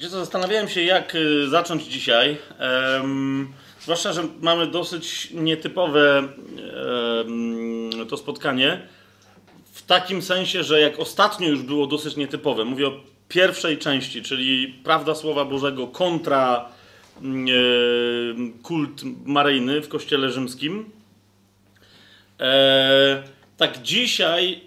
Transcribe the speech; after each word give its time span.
Wiecie 0.00 0.10
co, 0.10 0.18
zastanawiałem 0.18 0.68
się, 0.68 0.82
jak 0.82 1.14
y, 1.14 1.48
zacząć 1.48 1.84
dzisiaj. 1.84 2.36
Em, 2.58 3.52
zwłaszcza, 3.80 4.12
że 4.12 4.22
mamy 4.40 4.66
dosyć 4.66 5.30
nietypowe 5.30 6.18
em, 6.18 8.06
to 8.08 8.16
spotkanie. 8.16 8.80
W 9.72 9.82
takim 9.82 10.22
sensie, 10.22 10.62
że 10.62 10.80
jak 10.80 10.98
ostatnio 10.98 11.48
już 11.48 11.62
było 11.62 11.86
dosyć 11.86 12.16
nietypowe, 12.16 12.64
mówię 12.64 12.86
o 12.86 12.92
pierwszej 13.28 13.78
części, 13.78 14.22
czyli 14.22 14.80
prawda 14.84 15.14
Słowa 15.14 15.44
Bożego 15.44 15.86
kontra 15.86 16.68
e, 17.18 17.22
kult 18.62 19.02
maryjny 19.24 19.80
w 19.80 19.88
Kościele 19.88 20.30
Rzymskim. 20.30 20.90
E, 22.40 23.22
tak 23.56 23.82
dzisiaj 23.82 24.60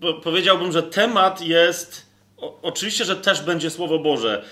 po- 0.00 0.14
powiedziałbym, 0.14 0.72
że 0.72 0.82
temat 0.82 1.40
jest. 1.40 2.06
O, 2.36 2.58
oczywiście, 2.62 3.04
że 3.04 3.16
też 3.16 3.40
będzie 3.40 3.70
Słowo 3.70 3.98
Boże, 3.98 4.44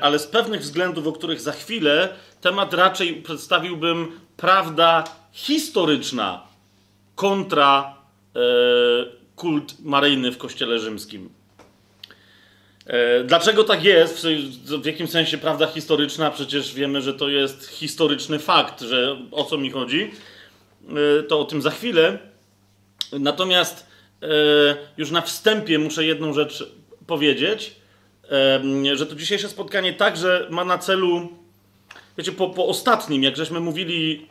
ale 0.00 0.18
z 0.18 0.26
pewnych 0.26 0.60
względów, 0.60 1.06
o 1.06 1.12
których 1.12 1.40
za 1.40 1.52
chwilę, 1.52 2.08
temat 2.40 2.74
raczej 2.74 3.22
przedstawiłbym 3.22 4.20
prawda 4.36 5.04
historyczna 5.32 6.42
kontra 7.14 7.94
e, 8.36 8.40
kult 9.36 9.74
maryjny 9.80 10.32
w 10.32 10.38
Kościele 10.38 10.78
Rzymskim. 10.78 11.30
E, 12.86 13.24
Dlaczego 13.24 13.64
tak 13.64 13.84
jest? 13.84 14.26
W 14.82 14.86
jakim 14.86 15.08
sensie 15.08 15.38
prawda 15.38 15.66
historyczna? 15.66 16.30
Przecież 16.30 16.74
wiemy, 16.74 17.02
że 17.02 17.14
to 17.14 17.28
jest 17.28 17.66
historyczny 17.68 18.38
fakt, 18.38 18.80
że 18.80 19.16
o 19.30 19.44
co 19.44 19.58
mi 19.58 19.70
chodzi. 19.70 20.10
E, 21.18 21.22
To 21.22 21.40
o 21.40 21.44
tym 21.44 21.62
za 21.62 21.70
chwilę. 21.70 22.18
Natomiast 23.12 23.86
e, 24.22 24.26
już 24.96 25.10
na 25.10 25.20
wstępie 25.20 25.78
muszę 25.78 26.04
jedną 26.04 26.32
rzecz 26.32 26.64
powiedzieć, 27.06 27.66
e, 27.68 27.79
że 28.94 29.06
to 29.06 29.14
dzisiejsze 29.14 29.48
spotkanie 29.48 29.92
także 29.92 30.46
ma 30.50 30.64
na 30.64 30.78
celu, 30.78 31.28
wiecie, 32.18 32.32
po, 32.32 32.50
po 32.50 32.66
ostatnim, 32.66 33.22
jak 33.22 33.36
żeśmy 33.36 33.60
mówili, 33.60 34.26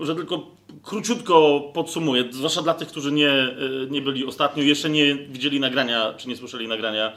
że 0.00 0.14
tylko 0.14 0.58
króciutko 0.82 1.60
podsumuję, 1.74 2.24
zwłaszcza 2.30 2.62
dla 2.62 2.74
tych, 2.74 2.88
którzy 2.88 3.12
nie, 3.12 3.30
e, 3.30 3.56
nie 3.90 4.02
byli 4.02 4.24
ostatnio, 4.24 4.62
jeszcze 4.62 4.90
nie 4.90 5.14
widzieli 5.14 5.60
nagrania, 5.60 6.14
czy 6.16 6.28
nie 6.28 6.36
słyszeli 6.36 6.68
nagrania 6.68 7.12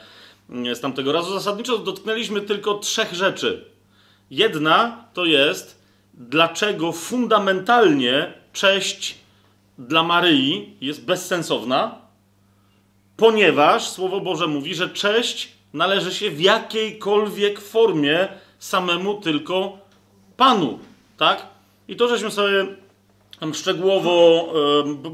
e, 0.50 0.75
z 0.75 0.80
tamtego 0.80 1.12
razu. 1.12 1.34
Zasadniczo 1.34 1.78
dotknęliśmy 1.78 2.42
tylko 2.42 2.73
trzech 2.73 3.14
rzeczy. 3.14 3.66
Jedna 4.31 5.06
to 5.14 5.25
jest, 5.25 5.81
dlaczego 6.14 6.92
fundamentalnie 6.92 8.34
cześć 8.53 9.16
dla 9.78 10.03
Maryi 10.03 10.75
jest 10.81 11.06
bezsensowna, 11.06 11.95
ponieważ 13.17 13.89
Słowo 13.89 14.22
Boże 14.22 14.47
mówi, 14.47 14.75
że 14.75 14.89
cześć 14.89 15.61
należy 15.73 16.14
się 16.14 16.31
w 16.31 16.41
jakiejkolwiek 16.41 17.59
formie 17.59 18.27
samemu 18.59 19.22
tylko 19.22 19.78
Panu, 20.38 20.80
tak? 21.17 21.45
I 21.88 21.95
to, 21.95 22.08
żeśmy 22.08 22.31
sobie 22.31 22.67
szczegółowo 23.53 24.53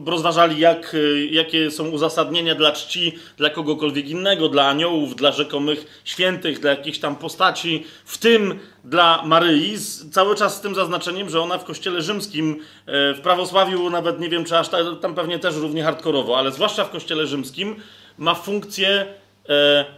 rozważali, 0.05 0.59
jak, 0.59 0.95
e, 0.95 1.25
jakie 1.25 1.71
są 1.71 1.89
uzasadnienia 1.89 2.55
dla 2.55 2.71
czci 2.71 3.13
dla 3.37 3.49
kogokolwiek 3.49 4.09
innego, 4.09 4.49
dla 4.49 4.67
aniołów, 4.67 5.15
dla 5.15 5.31
rzekomych 5.31 6.01
świętych, 6.05 6.59
dla 6.59 6.69
jakichś 6.69 6.99
tam 6.99 7.15
postaci, 7.15 7.85
w 8.05 8.17
tym 8.17 8.59
dla 8.83 9.23
Maryi, 9.25 9.77
cały 10.11 10.35
czas 10.35 10.57
z 10.57 10.61
tym 10.61 10.75
zaznaczeniem, 10.75 11.29
że 11.29 11.41
ona 11.41 11.57
w 11.57 11.63
kościele 11.63 12.01
rzymskim, 12.01 12.59
e, 12.85 13.13
w 13.13 13.21
prawosławiu 13.21 13.89
nawet 13.89 14.19
nie 14.19 14.29
wiem, 14.29 14.45
czy 14.45 14.57
aż 14.57 14.69
ta, 14.69 14.77
tam 15.01 15.15
pewnie 15.15 15.39
też 15.39 15.55
równie 15.55 15.83
hardkorowo, 15.83 16.37
ale 16.37 16.51
zwłaszcza 16.51 16.83
w 16.83 16.89
kościele 16.89 17.27
rzymskim 17.27 17.75
ma 18.17 18.35
funkcję 18.35 19.05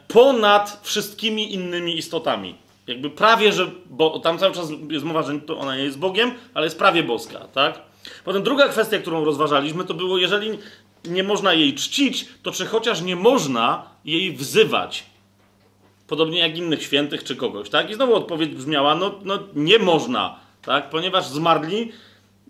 ponad 0.08 0.80
wszystkimi 0.84 1.54
innymi 1.54 1.98
istotami. 1.98 2.56
Jakby 2.88 3.10
prawie, 3.10 3.54
że, 3.54 3.72
bo 3.90 4.20
tam 4.20 4.38
cały 4.38 4.56
czas 4.56 4.72
jest 4.90 5.06
mowa, 5.06 5.24
że 5.24 5.40
ona 5.58 5.78
nie 5.78 5.84
jest 5.84 6.00
Bogiem, 6.00 6.32
ale 6.54 6.66
jest 6.66 6.78
prawie 6.78 7.04
boska, 7.04 7.40
tak? 7.40 7.82
Potem 8.26 8.44
druga 8.44 8.68
kwestia, 8.68 9.00
którą 9.00 9.26
rozważaliśmy, 9.26 9.86
to 9.86 9.94
było, 9.94 10.18
jeżeli 10.18 10.58
nie 11.06 11.24
można 11.24 11.54
jej 11.54 11.76
czcić, 11.76 12.26
to 12.44 12.52
czy 12.52 12.66
chociaż 12.66 13.02
nie 13.02 13.16
można 13.16 13.84
jej 14.06 14.34
wzywać. 14.34 15.04
Podobnie 16.08 16.40
jak 16.40 16.58
innych 16.58 16.84
świętych 16.84 17.24
czy 17.24 17.36
kogoś, 17.36 17.70
tak? 17.70 17.90
I 17.90 17.94
znowu 17.94 18.16
odpowiedź 18.16 18.50
brzmiała, 18.50 18.96
no, 18.96 19.20
no 19.24 19.40
nie 19.56 19.80
można, 19.80 20.40
tak? 20.62 20.90
Ponieważ 20.90 21.28
zmarli 21.28 21.92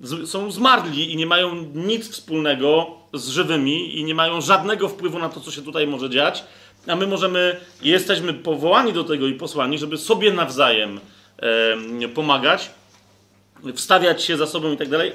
z, 0.01 0.29
są 0.29 0.51
zmarli 0.51 1.11
i 1.11 1.15
nie 1.15 1.25
mają 1.25 1.55
nic 1.75 2.09
wspólnego 2.09 2.87
z 3.13 3.29
żywymi 3.29 3.99
i 3.99 4.03
nie 4.03 4.15
mają 4.15 4.41
żadnego 4.41 4.89
wpływu 4.89 5.19
na 5.19 5.29
to, 5.29 5.39
co 5.39 5.51
się 5.51 5.61
tutaj 5.61 5.87
może 5.87 6.09
dziać, 6.09 6.43
a 6.89 6.95
my 6.95 7.07
możemy, 7.07 7.59
jesteśmy 7.81 8.33
powołani 8.33 8.93
do 8.93 9.03
tego 9.03 9.27
i 9.27 9.33
posłani, 9.33 9.77
żeby 9.77 9.97
sobie 9.97 10.31
nawzajem 10.33 10.99
em, 11.37 12.09
pomagać, 12.13 12.71
wstawiać 13.75 14.23
się 14.23 14.37
za 14.37 14.47
sobą 14.47 14.71
i 14.71 14.77
tak 14.77 14.89
dalej, 14.89 15.11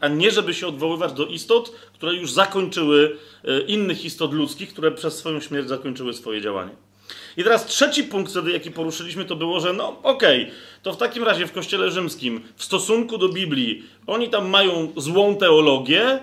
a, 0.00 0.08
nie 0.08 0.30
żeby 0.30 0.54
się 0.54 0.66
odwoływać 0.66 1.12
do 1.12 1.26
istot, 1.26 1.72
które 1.92 2.14
już 2.14 2.32
zakończyły 2.32 3.16
e, 3.44 3.60
innych 3.60 4.04
istot 4.04 4.32
ludzkich, 4.32 4.72
które 4.72 4.90
przez 4.90 5.18
swoją 5.18 5.40
śmierć 5.40 5.68
zakończyły 5.68 6.14
swoje 6.14 6.40
działanie. 6.40 6.70
I 7.36 7.44
teraz 7.44 7.66
trzeci 7.66 8.04
punkt 8.04 8.30
wtedy, 8.30 8.52
jaki 8.52 8.70
poruszyliśmy, 8.70 9.24
to 9.24 9.36
było, 9.36 9.60
że 9.60 9.72
no 9.72 9.96
okej, 10.02 10.50
to 10.82 10.92
w 10.92 10.96
takim 10.96 11.24
razie 11.24 11.46
w 11.46 11.52
Kościele 11.52 11.90
Rzymskim, 11.90 12.40
w 12.56 12.64
stosunku 12.64 13.18
do 13.18 13.28
Biblii, 13.28 13.82
oni 14.06 14.28
tam 14.28 14.48
mają 14.48 14.92
złą 14.96 15.36
teologię, 15.36 16.18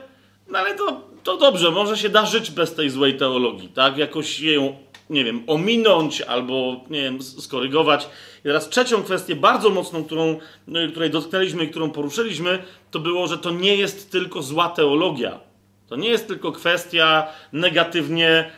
no 0.47 0.59
ale 0.59 0.75
to, 0.75 1.01
to 1.23 1.37
dobrze, 1.37 1.71
może 1.71 1.97
się 1.97 2.09
da 2.09 2.25
żyć 2.25 2.51
bez 2.51 2.75
tej 2.75 2.89
złej 2.89 3.17
teologii, 3.17 3.69
tak? 3.69 3.97
Jakoś 3.97 4.39
ją, 4.39 4.77
nie 5.09 5.23
wiem, 5.23 5.43
ominąć 5.47 6.21
albo, 6.21 6.81
nie 6.89 7.01
wiem, 7.01 7.21
skorygować. 7.23 8.09
I 8.39 8.43
teraz 8.43 8.69
trzecią 8.69 9.03
kwestię, 9.03 9.35
bardzo 9.35 9.69
mocną, 9.69 10.03
którą, 10.03 10.39
y, 10.67 10.91
której 10.91 11.09
dotknęliśmy 11.09 11.63
i 11.63 11.69
którą 11.69 11.91
poruszyliśmy, 11.91 12.63
to 12.91 12.99
było, 12.99 13.27
że 13.27 13.37
to 13.37 13.51
nie 13.51 13.75
jest 13.75 14.11
tylko 14.11 14.41
zła 14.41 14.69
teologia. 14.69 15.39
To 15.87 15.95
nie 15.95 16.09
jest 16.09 16.27
tylko 16.27 16.51
kwestia 16.51 17.27
negatywnie 17.53 18.51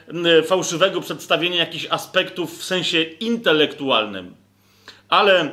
fałszywego 0.46 1.02
przedstawienia 1.02 1.58
jakichś 1.58 1.88
aspektów 1.90 2.60
w 2.60 2.64
sensie 2.64 3.02
intelektualnym, 3.02 4.36
ale 5.10 5.52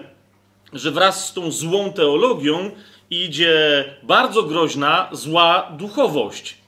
że 0.73 0.91
wraz 0.91 1.29
z 1.29 1.33
tą 1.33 1.51
złą 1.51 1.93
teologią 1.93 2.71
idzie 3.11 3.85
bardzo 4.03 4.43
groźna, 4.43 5.09
zła 5.13 5.73
duchowość. 5.77 6.59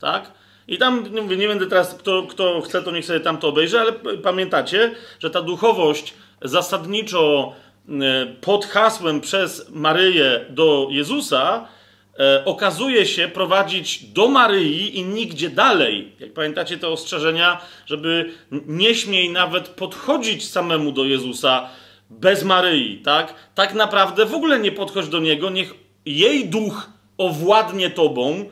Tak? 0.00 0.32
I 0.68 0.78
tam, 0.78 1.14
nie 1.14 1.22
mówię, 1.22 1.36
nie 1.36 1.48
będę 1.48 1.66
teraz, 1.66 1.94
kto, 1.94 2.22
kto 2.22 2.60
chce, 2.60 2.82
to 2.82 2.90
niech 2.90 3.04
sobie 3.04 3.20
tam 3.20 3.38
to 3.38 3.48
obejrzy, 3.48 3.80
ale 3.80 3.92
pamiętacie, 4.22 4.94
że 5.20 5.30
ta 5.30 5.42
duchowość 5.42 6.14
zasadniczo 6.42 7.52
e, 7.88 7.92
pod 8.40 8.66
hasłem 8.66 9.20
przez 9.20 9.70
Maryję 9.70 10.44
do 10.50 10.88
Jezusa 10.90 11.68
e, 12.18 12.44
okazuje 12.44 13.06
się 13.06 13.28
prowadzić 13.28 14.04
do 14.04 14.28
Maryi 14.28 14.98
i 14.98 15.04
nigdzie 15.04 15.50
dalej. 15.50 16.12
Jak 16.20 16.32
pamiętacie 16.32 16.78
te 16.78 16.88
ostrzeżenia, 16.88 17.60
żeby 17.86 18.32
nie 18.66 18.94
śmiej 18.94 19.30
nawet 19.30 19.68
podchodzić 19.68 20.48
samemu 20.48 20.92
do 20.92 21.04
Jezusa 21.04 21.68
bez 22.10 22.44
Maryi, 22.44 22.98
tak? 22.98 23.34
Tak 23.54 23.74
naprawdę 23.74 24.26
w 24.26 24.34
ogóle 24.34 24.58
nie 24.58 24.72
podchodź 24.72 25.08
do 25.08 25.18
Niego, 25.18 25.50
niech 25.50 25.74
jej 26.06 26.48
duch 26.48 26.90
owładnie 27.18 27.90
tobą 27.90 28.48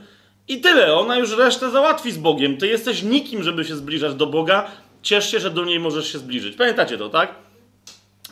i 0.48 0.60
tyle. 0.60 0.94
Ona 0.94 1.18
już 1.18 1.30
resztę 1.30 1.70
załatwi 1.70 2.12
z 2.12 2.18
Bogiem. 2.18 2.56
Ty 2.56 2.66
jesteś 2.66 3.02
nikim, 3.02 3.42
żeby 3.42 3.64
się 3.64 3.76
zbliżać 3.76 4.14
do 4.14 4.26
Boga. 4.26 4.70
Ciesz 5.02 5.30
się, 5.30 5.40
że 5.40 5.50
do 5.50 5.64
niej 5.64 5.80
możesz 5.80 6.12
się 6.12 6.18
zbliżyć. 6.18 6.56
Pamiętacie 6.56 6.98
to, 6.98 7.08
tak? 7.08 7.34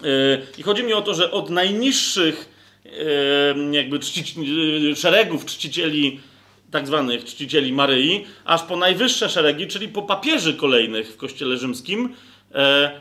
Yy, 0.02 0.46
I 0.58 0.62
chodzi 0.62 0.84
mi 0.84 0.92
o 0.92 1.02
to, 1.02 1.14
że 1.14 1.30
od 1.30 1.50
najniższych 1.50 2.48
yy, 2.84 2.92
jakby 3.70 3.98
yy, 4.36 4.96
szeregów 4.96 5.44
czcicieli, 5.44 6.20
tak 6.70 6.86
zwanych 6.86 7.24
czcicieli 7.24 7.72
Maryi, 7.72 8.24
aż 8.44 8.62
po 8.62 8.76
najwyższe 8.76 9.28
szeregi, 9.28 9.66
czyli 9.66 9.88
po 9.88 10.02
papieży 10.02 10.54
kolejnych 10.54 11.12
w 11.12 11.16
Kościele 11.16 11.56
Rzymskim, 11.56 12.14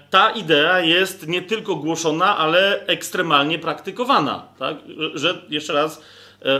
ta 0.10 0.30
idea 0.30 0.80
jest 0.80 1.28
nie 1.28 1.42
tylko 1.42 1.76
głoszona, 1.76 2.38
ale 2.38 2.86
ekstremalnie 2.86 3.60
praktykowana. 3.60 4.48
Tak? 4.60 4.78
Że 5.14 5.42
jeszcze 5.50 5.74
raz 5.74 6.02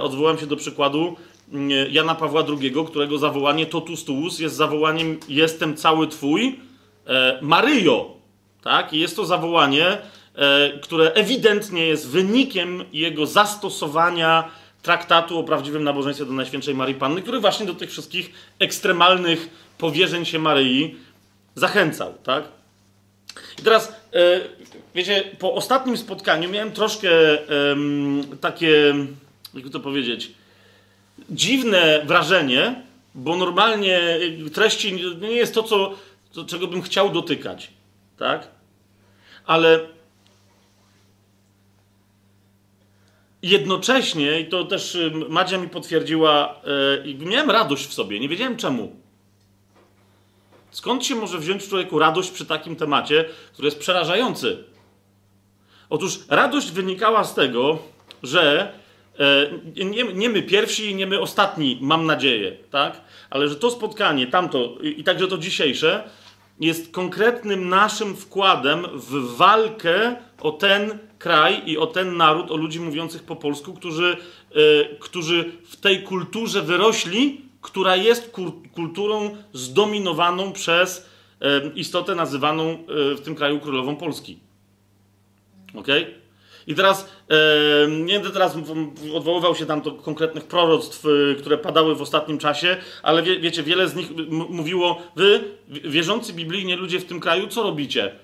odwołam 0.02 0.38
się 0.38 0.48
do 0.48 0.56
przykładu 0.56 1.18
Jana 1.92 2.16
Pawła 2.16 2.44
II, 2.50 2.74
którego 2.88 3.18
zawołanie 3.18 3.66
totus 3.66 4.06
tuus 4.06 4.40
jest 4.40 4.56
zawołaniem 4.56 5.20
jestem 5.30 5.78
cały 5.78 6.08
twój, 6.08 6.60
e, 7.08 7.40
Maryjo. 7.42 8.18
Tak? 8.64 8.94
I 8.94 9.00
jest 9.00 9.16
to 9.16 9.26
zawołanie, 9.26 9.98
e, 10.36 10.80
które 10.80 11.14
ewidentnie 11.14 11.88
jest 11.88 12.10
wynikiem 12.10 12.84
jego 12.94 13.26
zastosowania 13.26 14.52
traktatu 14.82 15.40
o 15.40 15.44
prawdziwym 15.44 15.84
nabożeństwie 15.84 16.26
do 16.26 16.34
Najświętszej 16.34 16.76
Marii 16.76 16.96
Panny, 16.96 17.22
który 17.22 17.40
właśnie 17.40 17.66
do 17.66 17.74
tych 17.74 17.92
wszystkich 17.92 18.32
ekstremalnych 18.60 19.50
powierzeń 19.78 20.26
się 20.26 20.40
Maryi 20.40 20.96
zachęcał. 21.56 22.14
Tak? 22.24 22.44
I 23.60 23.62
teraz, 23.62 23.96
e, 24.14 24.40
wiecie, 24.96 25.24
po 25.40 25.54
ostatnim 25.54 25.98
spotkaniu 25.98 26.50
miałem 26.50 26.72
troszkę 26.72 27.10
takie, 28.42 28.96
jakby 29.54 29.70
to 29.70 29.80
powiedzieć, 29.80 30.32
dziwne 31.32 32.02
wrażenie, 32.06 32.84
bo 33.16 33.38
normalnie 33.38 34.20
treści 34.54 34.94
nie 35.22 35.32
jest 35.32 35.54
to, 35.54 35.64
co, 35.64 35.96
to, 36.34 36.46
czego 36.46 36.68
bym 36.68 36.82
chciał 36.82 37.10
dotykać. 37.10 37.72
Tak? 38.18 38.48
ale 39.46 39.80
jednocześnie, 43.42 44.40
i 44.40 44.46
to 44.46 44.66
też 44.66 44.96
y, 44.96 45.12
Madzia 45.30 45.58
mi 45.58 45.70
potwierdziła, 45.70 46.62
yy, 47.06 47.26
miałem 47.26 47.52
radość 47.52 47.86
w 47.86 47.94
sobie, 47.94 48.20
nie 48.20 48.30
wiedziałem 48.30 48.58
czemu. 48.58 48.96
Skąd 50.72 51.06
się 51.06 51.16
może 51.16 51.40
wziąć 51.40 51.68
człowieku 51.68 52.00
radość 52.00 52.32
przy 52.32 52.46
takim 52.46 52.76
temacie, 52.76 53.26
który 53.54 53.66
jest 53.66 53.80
przerażający? 53.80 54.64
Otóż 55.90 56.20
radość 56.30 56.72
wynikała 56.72 57.24
z 57.24 57.36
tego, 57.36 57.80
że 58.24 58.74
nie, 59.86 60.04
nie, 60.04 60.30
my 60.30 60.44
pierwsi 60.44 60.96
nie 60.96 61.08
my 61.08 61.20
ostatni, 61.20 61.78
mam 61.82 62.06
nadzieję, 62.06 62.58
tak? 62.72 63.02
Ale 63.30 63.48
że 63.48 63.56
to 63.56 63.72
spotkanie, 63.72 64.28
tamto 64.28 64.78
i, 64.82 65.04
także 65.04 65.28
to 65.28 65.38
dzisiejsze, 65.38 66.04
jest 66.60 66.92
konkretnym 66.92 67.70
naszym 67.70 68.16
wkładem 68.16 68.88
w 68.94 69.36
walkę 69.36 70.16
o 70.42 70.52
ten 70.52 71.00
kraj 71.20 71.62
i 71.66 71.78
o 71.78 71.88
ten 71.88 72.18
naród, 72.18 72.52
o 72.52 72.56
ludzi 72.56 72.80
mówiących 72.80 73.24
po 73.24 73.36
polsku, 73.36 73.74
którzy, 73.74 74.18
e, 74.52 74.96
którzy 75.00 75.52
w 75.64 75.76
tej 75.76 76.04
kulturze 76.04 76.62
wyrośli, 76.62 77.42
która 77.62 77.96
jest 77.96 78.32
kulturą 78.74 79.38
zdominowaną 79.54 80.52
przez 80.52 81.10
e, 81.42 81.62
istotę 81.76 82.16
nazywaną 82.16 82.64
e, 82.70 83.16
w 83.16 83.22
tym 83.22 83.36
kraju 83.36 83.60
królową 83.60 83.96
Polski. 83.96 84.40
Ok? 85.76 85.88
I 86.68 86.76
teraz, 86.76 87.10
nie 87.90 88.14
będę 88.14 88.30
teraz 88.30 88.56
odwoływał 89.16 89.56
się 89.56 89.66
tam 89.66 89.82
do 89.82 89.92
konkretnych 89.92 90.44
proroctw, 90.44 91.06
e, 91.06 91.36
które 91.36 91.58
padały 91.58 91.96
w 91.96 92.02
ostatnim 92.02 92.38
czasie, 92.38 92.78
ale 93.04 93.24
wie, 93.24 93.40
wiecie, 93.40 93.64
wiele 93.64 93.88
z 93.90 93.96
nich 93.96 94.10
mówiło, 94.30 95.02
wy, 95.16 95.44
wierzący 95.68 96.34
biblijnie 96.34 96.76
ludzie 96.76 97.00
w 97.00 97.06
tym 97.06 97.20
kraju, 97.20 97.48
co 97.48 97.64
robicie? 97.64 98.16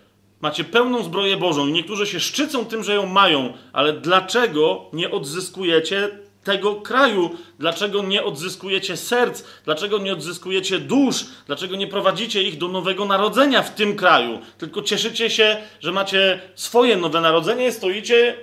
Macie 0.42 0.64
pełną 0.64 1.04
zbroję 1.04 1.38
Bożą 1.38 1.68
i 1.68 1.72
niektórzy 1.72 2.08
się 2.08 2.20
szczycą 2.20 2.66
tym, 2.66 2.84
że 2.84 2.96
ją 2.96 3.06
mają, 3.06 3.54
ale 3.74 3.94
dlaczego 3.94 4.86
nie 4.94 5.12
odzyskujecie 5.12 6.10
tego 6.48 6.76
kraju? 6.76 7.30
Dlaczego 7.60 8.04
nie 8.04 8.24
odzyskujecie 8.24 8.98
serc? 8.98 9.44
Dlaczego 9.66 9.98
nie 9.98 10.14
odzyskujecie 10.14 10.80
dusz? 10.80 11.26
Dlaczego 11.48 11.76
nie 11.76 11.88
prowadzicie 11.88 12.44
ich 12.44 12.58
do 12.58 12.68
nowego 12.68 13.06
narodzenia 13.06 13.64
w 13.64 13.76
tym 13.76 13.96
kraju? 13.96 14.40
Tylko 14.58 14.82
cieszycie 14.82 15.30
się, 15.30 15.58
że 15.80 15.92
macie 15.92 16.40
swoje 16.56 16.98
nowe 16.98 17.22
narodzenie, 17.22 17.72
stoicie 17.72 18.36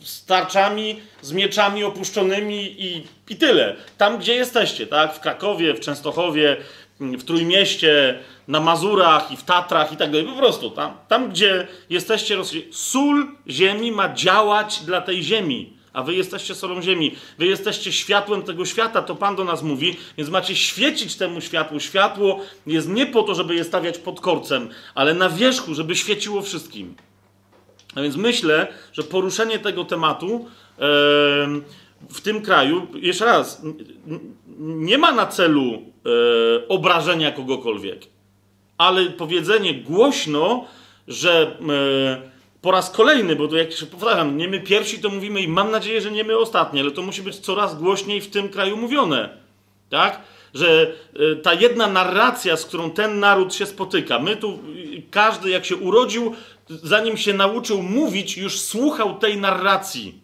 z 0.00 0.24
tarczami, 0.24 1.00
z 1.22 1.32
mieczami 1.32 1.84
opuszczonymi 1.84 2.82
i, 2.84 3.06
i 3.28 3.36
tyle. 3.36 3.76
Tam, 3.98 4.18
gdzie 4.18 4.34
jesteście, 4.34 4.86
tak? 4.86 5.14
W 5.14 5.20
Krakowie, 5.20 5.74
w 5.74 5.80
Częstochowie, 5.80 6.56
w 7.00 7.24
Trójmieście, 7.24 8.18
na 8.48 8.60
Mazurach 8.60 9.32
i 9.32 9.36
w 9.36 9.44
Tatrach 9.44 9.92
i 9.92 9.96
tak 9.96 10.10
dalej. 10.10 10.26
Po 10.26 10.36
prostu 10.36 10.70
tam, 10.70 10.96
tam 11.08 11.30
gdzie 11.30 11.66
jesteście, 11.90 12.36
sól 12.72 13.26
ziemi 13.48 13.92
ma 13.92 14.14
działać 14.14 14.80
dla 14.80 15.00
tej 15.00 15.22
ziemi 15.22 15.77
a 15.92 16.02
wy 16.02 16.14
jesteście 16.14 16.54
solą 16.54 16.82
ziemi, 16.82 17.16
wy 17.38 17.46
jesteście 17.46 17.92
światłem 17.92 18.42
tego 18.42 18.64
świata, 18.64 19.02
to 19.02 19.14
Pan 19.14 19.36
do 19.36 19.44
nas 19.44 19.62
mówi, 19.62 19.96
więc 20.16 20.30
macie 20.30 20.56
świecić 20.56 21.16
temu 21.16 21.40
światłu. 21.40 21.80
Światło 21.80 22.40
jest 22.66 22.88
nie 22.88 23.06
po 23.06 23.22
to, 23.22 23.34
żeby 23.34 23.54
je 23.54 23.64
stawiać 23.64 23.98
pod 23.98 24.20
korcem, 24.20 24.68
ale 24.94 25.14
na 25.14 25.28
wierzchu, 25.28 25.74
żeby 25.74 25.96
świeciło 25.96 26.42
wszystkim. 26.42 26.94
A 27.94 28.02
więc 28.02 28.16
myślę, 28.16 28.72
że 28.92 29.02
poruszenie 29.02 29.58
tego 29.58 29.84
tematu 29.84 30.46
w 32.10 32.20
tym 32.22 32.42
kraju, 32.42 32.86
jeszcze 32.94 33.24
raz, 33.24 33.62
nie 34.58 34.98
ma 34.98 35.12
na 35.12 35.26
celu 35.26 35.72
e, 35.72 36.68
obrażenia 36.68 37.32
kogokolwiek, 37.32 38.00
ale 38.78 39.06
powiedzenie 39.06 39.74
głośno, 39.74 40.64
że 41.08 41.58
e, 41.60 42.37
po 42.62 42.70
raz 42.70 42.90
kolejny, 42.90 43.36
bo 43.36 43.48
to 43.48 43.56
jak 43.56 43.72
się 43.72 43.86
powtarzam, 43.86 44.36
nie 44.36 44.48
my 44.48 44.60
pierwsi 44.60 44.98
to 44.98 45.08
mówimy 45.08 45.40
i 45.40 45.48
mam 45.48 45.70
nadzieję, 45.70 46.00
że 46.00 46.10
nie 46.10 46.24
my 46.24 46.38
ostatni, 46.38 46.80
ale 46.80 46.90
to 46.90 47.02
musi 47.02 47.22
być 47.22 47.36
coraz 47.36 47.78
głośniej 47.78 48.20
w 48.20 48.30
tym 48.30 48.48
kraju 48.48 48.76
mówione. 48.76 49.28
Tak? 49.90 50.20
Że 50.54 50.92
y, 51.20 51.36
ta 51.36 51.54
jedna 51.54 51.86
narracja, 51.86 52.56
z 52.56 52.64
którą 52.64 52.90
ten 52.90 53.20
naród 53.20 53.54
się 53.54 53.66
spotyka, 53.66 54.18
my 54.18 54.36
tu, 54.36 54.52
y, 54.52 55.02
każdy 55.10 55.50
jak 55.50 55.64
się 55.64 55.76
urodził, 55.76 56.34
zanim 56.68 57.16
się 57.16 57.32
nauczył 57.32 57.82
mówić, 57.82 58.38
już 58.38 58.60
słuchał 58.60 59.18
tej 59.18 59.36
narracji. 59.36 60.20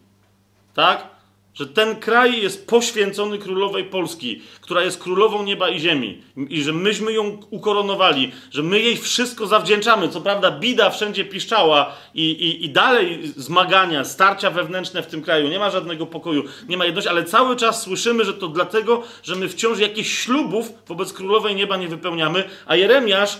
Tak? 0.73 1.14
Że 1.55 1.67
ten 1.67 1.95
kraj 1.95 2.41
jest 2.41 2.67
poświęcony 2.67 3.37
królowej 3.37 3.83
Polski, 3.83 4.41
która 4.61 4.83
jest 4.83 5.03
królową 5.03 5.43
nieba 5.43 5.69
i 5.69 5.79
ziemi, 5.79 6.21
i 6.49 6.63
że 6.63 6.73
myśmy 6.73 7.13
ją 7.13 7.37
ukoronowali, 7.49 8.31
że 8.51 8.63
my 8.63 8.79
jej 8.79 8.97
wszystko 8.97 9.47
zawdzięczamy. 9.47 10.09
Co 10.09 10.21
prawda, 10.21 10.51
bida 10.51 10.89
wszędzie 10.89 11.25
piszczała 11.25 11.95
i, 12.13 12.31
i, 12.31 12.65
i 12.65 12.69
dalej 12.69 13.19
zmagania, 13.37 14.03
starcia 14.03 14.51
wewnętrzne 14.51 15.03
w 15.03 15.07
tym 15.07 15.21
kraju, 15.21 15.49
nie 15.49 15.59
ma 15.59 15.69
żadnego 15.69 16.05
pokoju, 16.05 16.43
nie 16.69 16.77
ma 16.77 16.85
jedności, 16.85 17.09
ale 17.09 17.23
cały 17.23 17.55
czas 17.55 17.81
słyszymy, 17.81 18.25
że 18.25 18.33
to 18.33 18.47
dlatego, 18.47 19.03
że 19.23 19.35
my 19.35 19.49
wciąż 19.49 19.79
jakichś 19.79 20.17
ślubów 20.17 20.73
wobec 20.87 21.13
królowej 21.13 21.55
nieba 21.55 21.77
nie 21.77 21.87
wypełniamy, 21.87 22.43
a 22.65 22.75
Jeremiasz 22.75 23.37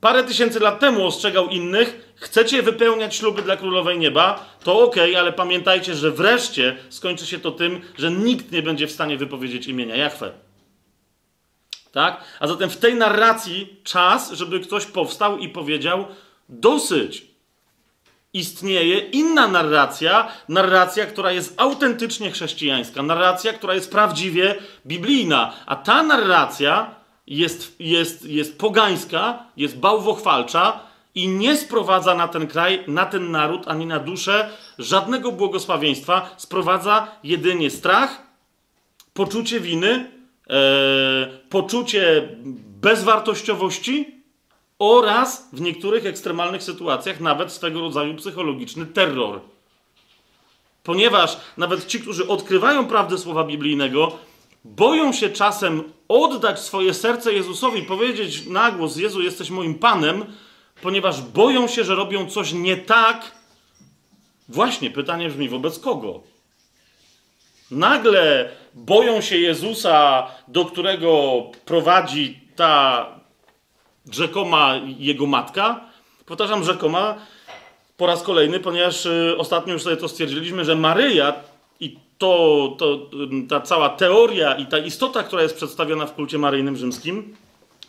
parę 0.00 0.24
tysięcy 0.24 0.60
lat 0.60 0.80
temu 0.80 1.06
ostrzegał 1.06 1.48
innych, 1.48 2.05
chcecie 2.16 2.62
wypełniać 2.62 3.16
śluby 3.16 3.42
dla 3.42 3.56
Królowej 3.56 3.98
Nieba, 3.98 4.56
to 4.64 4.80
ok, 4.80 4.96
ale 5.18 5.32
pamiętajcie, 5.32 5.94
że 5.94 6.10
wreszcie 6.10 6.76
skończy 6.88 7.26
się 7.26 7.38
to 7.38 7.50
tym, 7.50 7.80
że 7.98 8.10
nikt 8.10 8.52
nie 8.52 8.62
będzie 8.62 8.86
w 8.86 8.92
stanie 8.92 9.16
wypowiedzieć 9.16 9.66
imienia 9.66 9.96
Jachwę. 9.96 10.32
Tak? 11.92 12.24
A 12.40 12.46
zatem 12.46 12.70
w 12.70 12.76
tej 12.76 12.94
narracji 12.94 13.76
czas, 13.84 14.32
żeby 14.32 14.60
ktoś 14.60 14.86
powstał 14.86 15.38
i 15.38 15.48
powiedział 15.48 16.06
dosyć. 16.48 17.26
Istnieje 18.32 18.98
inna 18.98 19.48
narracja, 19.48 20.28
narracja, 20.48 21.06
która 21.06 21.32
jest 21.32 21.54
autentycznie 21.56 22.30
chrześcijańska, 22.30 23.02
narracja, 23.02 23.52
która 23.52 23.74
jest 23.74 23.90
prawdziwie 23.90 24.54
biblijna. 24.86 25.52
A 25.66 25.76
ta 25.76 26.02
narracja 26.02 26.94
jest, 27.26 27.80
jest, 27.80 28.24
jest 28.24 28.58
pogańska, 28.58 29.44
jest 29.56 29.78
bałwochwalcza 29.78 30.80
i 31.16 31.28
nie 31.28 31.56
sprowadza 31.56 32.14
na 32.14 32.28
ten 32.28 32.46
kraj, 32.46 32.84
na 32.86 33.06
ten 33.06 33.30
naród, 33.30 33.68
ani 33.68 33.86
na 33.86 33.98
duszę 33.98 34.50
żadnego 34.78 35.32
błogosławieństwa. 35.32 36.34
Sprowadza 36.36 37.08
jedynie 37.24 37.70
strach, 37.70 38.22
poczucie 39.14 39.60
winy, 39.60 40.10
e, 40.50 41.28
poczucie 41.48 42.28
bezwartościowości 42.80 44.14
oraz 44.78 45.48
w 45.52 45.60
niektórych 45.60 46.06
ekstremalnych 46.06 46.62
sytuacjach 46.62 47.20
nawet 47.20 47.52
swego 47.52 47.80
rodzaju 47.80 48.14
psychologiczny 48.14 48.86
terror. 48.86 49.40
Ponieważ 50.82 51.36
nawet 51.56 51.86
ci, 51.86 52.00
którzy 52.00 52.28
odkrywają 52.28 52.86
prawdę 52.86 53.18
słowa 53.18 53.44
biblijnego, 53.44 54.18
boją 54.64 55.12
się 55.12 55.30
czasem 55.30 55.82
oddać 56.08 56.60
swoje 56.60 56.94
serce 56.94 57.32
Jezusowi, 57.32 57.82
powiedzieć 57.82 58.46
na 58.46 58.70
głos: 58.70 58.96
Jezu, 58.96 59.22
jesteś 59.22 59.50
moim 59.50 59.74
Panem, 59.74 60.24
ponieważ 60.82 61.20
boją 61.20 61.68
się, 61.68 61.84
że 61.84 61.94
robią 61.94 62.30
coś 62.30 62.52
nie 62.52 62.76
tak. 62.76 63.32
Właśnie 64.48 64.90
pytanie 64.90 65.28
brzmi: 65.28 65.48
wobec 65.48 65.78
kogo? 65.78 66.22
Nagle 67.70 68.50
boją 68.74 69.20
się 69.20 69.36
Jezusa, 69.38 70.26
do 70.48 70.64
którego 70.64 71.42
prowadzi 71.64 72.40
ta 72.56 73.06
rzekoma 74.10 74.74
jego 74.98 75.26
matka. 75.26 75.80
Powtarzam, 76.26 76.64
rzekoma 76.64 77.14
po 77.96 78.06
raz 78.06 78.22
kolejny, 78.22 78.60
ponieważ 78.60 79.06
y, 79.06 79.34
ostatnio 79.38 79.72
już 79.72 79.82
sobie 79.82 79.96
to 79.96 80.08
stwierdziliśmy, 80.08 80.64
że 80.64 80.74
Maryja 80.74 81.34
i 81.80 81.98
to, 82.18 82.74
to, 82.78 83.10
ta 83.48 83.60
cała 83.60 83.88
teoria 83.88 84.54
i 84.54 84.66
ta 84.66 84.78
istota, 84.78 85.22
która 85.22 85.42
jest 85.42 85.56
przedstawiona 85.56 86.06
w 86.06 86.14
kulcie 86.14 86.38
maryjnym 86.38 86.76
rzymskim, 86.76 87.36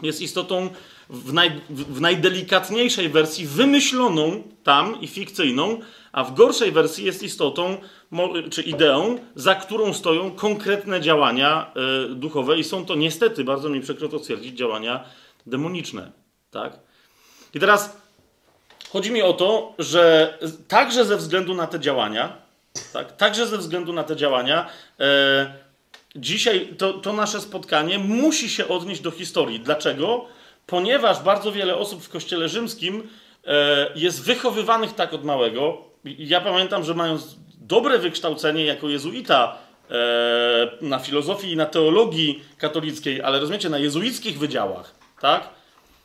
jest 0.01 0.21
istotą 0.21 0.69
w, 1.09 1.33
naj, 1.33 1.61
w 1.69 2.01
najdelikatniejszej 2.01 3.09
wersji 3.09 3.47
wymyśloną 3.47 4.43
tam 4.63 5.01
i 5.01 5.07
fikcyjną, 5.07 5.79
a 6.11 6.23
w 6.23 6.33
gorszej 6.33 6.71
wersji 6.71 7.05
jest 7.05 7.23
istotą 7.23 7.77
czy 8.51 8.61
ideą, 8.61 9.17
za 9.35 9.55
którą 9.55 9.93
stoją 9.93 10.31
konkretne 10.31 11.01
działania 11.01 11.71
y, 12.11 12.15
duchowe 12.15 12.57
i 12.57 12.63
są 12.63 12.85
to 12.85 12.95
niestety, 12.95 13.43
bardzo 13.43 13.69
mi 13.69 13.81
przykro 13.81 14.09
to 14.09 14.19
stwierdzić, 14.19 14.57
działania 14.57 15.03
demoniczne. 15.45 16.11
Tak? 16.51 16.79
I 17.53 17.59
teraz 17.59 17.97
chodzi 18.89 19.11
mi 19.11 19.21
o 19.21 19.33
to, 19.33 19.73
że 19.79 20.37
także 20.67 21.05
ze 21.05 21.17
względu 21.17 21.55
na 21.55 21.67
te 21.67 21.79
działania, 21.79 22.37
tak? 22.93 23.17
Także 23.17 23.47
ze 23.47 23.57
względu 23.57 23.93
na 23.93 24.03
te 24.03 24.15
działania, 24.15 24.69
e, 24.99 25.53
dzisiaj 26.15 26.67
to, 26.77 26.93
to 26.93 27.13
nasze 27.13 27.41
spotkanie 27.41 27.99
musi 27.99 28.49
się 28.49 28.67
odnieść 28.67 29.01
do 29.01 29.11
historii. 29.11 29.59
Dlaczego? 29.59 30.25
Ponieważ 30.67 31.19
bardzo 31.19 31.51
wiele 31.51 31.75
osób 31.75 32.03
w 32.03 32.09
Kościele 32.09 32.49
Rzymskim 32.49 33.09
e, 33.45 33.87
jest 33.95 34.23
wychowywanych 34.23 34.93
tak 34.93 35.13
od 35.13 35.23
małego. 35.23 35.77
Ja 36.03 36.41
pamiętam, 36.41 36.83
że 36.83 36.93
mając 36.93 37.35
dobre 37.61 37.99
wykształcenie 37.99 38.65
jako 38.65 38.89
jezuita 38.89 39.57
e, 39.89 39.95
na 40.81 40.99
filozofii 40.99 41.51
i 41.51 41.55
na 41.55 41.65
teologii 41.65 42.43
katolickiej, 42.57 43.21
ale 43.21 43.39
rozumiecie, 43.39 43.69
na 43.69 43.77
jezuickich 43.77 44.39
wydziałach, 44.39 44.95
tak? 45.21 45.49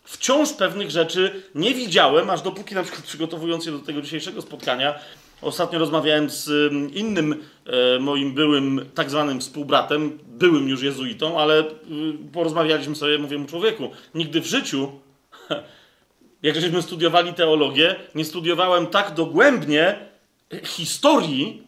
wciąż 0.04 0.52
pewnych 0.52 0.90
rzeczy 0.90 1.42
nie 1.54 1.74
widziałem, 1.74 2.30
aż 2.30 2.42
dopóki 2.42 2.74
na 2.74 2.82
przykład 2.82 3.04
przygotowując 3.04 3.64
się 3.64 3.72
do 3.72 3.78
tego 3.78 4.02
dzisiejszego 4.02 4.42
spotkania, 4.42 4.94
ostatnio 5.42 5.78
rozmawiałem 5.78 6.30
z 6.30 6.72
innym 6.94 7.42
e, 7.66 7.98
moim 7.98 8.34
byłym 8.34 8.86
tak 8.94 9.10
zwanym 9.10 9.40
współbratem, 9.40 10.18
byłym 10.26 10.68
już 10.68 10.82
jezuitą, 10.82 11.40
ale 11.40 11.60
y, 11.60 11.64
porozmawialiśmy 12.32 12.96
sobie, 12.96 13.18
mówię 13.18 13.38
mu 13.38 13.46
człowieku, 13.46 13.90
nigdy 14.14 14.40
w 14.40 14.46
życiu, 14.46 14.92
jak 16.42 16.60
żeśmy 16.60 16.82
studiowali 16.82 17.34
teologię, 17.34 17.96
nie 18.14 18.24
studiowałem 18.24 18.86
tak 18.86 19.14
dogłębnie 19.14 19.98
historii 20.64 21.62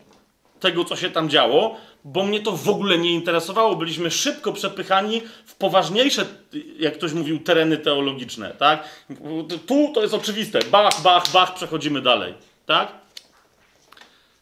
tego, 0.61 0.85
co 0.85 0.97
się 0.97 1.11
tam 1.11 1.29
działo, 1.29 1.77
bo 2.05 2.27
mnie 2.27 2.41
to 2.41 2.53
w 2.53 2.69
ogóle 2.69 2.99
nie 2.99 3.11
interesowało. 3.11 3.77
Byliśmy 3.77 4.11
szybko 4.11 4.53
przepychani 4.53 5.23
w 5.47 5.55
poważniejsze, 5.55 6.27
jak 6.79 6.95
ktoś 6.95 7.13
mówił, 7.13 7.39
tereny 7.39 7.77
teologiczne, 7.77 8.51
tak? 8.59 8.89
Tu 9.67 9.91
to 9.95 10.03
jest 10.03 10.15
oczywiste. 10.15 10.59
Bach, 10.71 11.03
bach, 11.03 11.33
bach, 11.33 11.55
przechodzimy 11.55 12.01
dalej, 12.01 12.35
tak? 12.67 13.04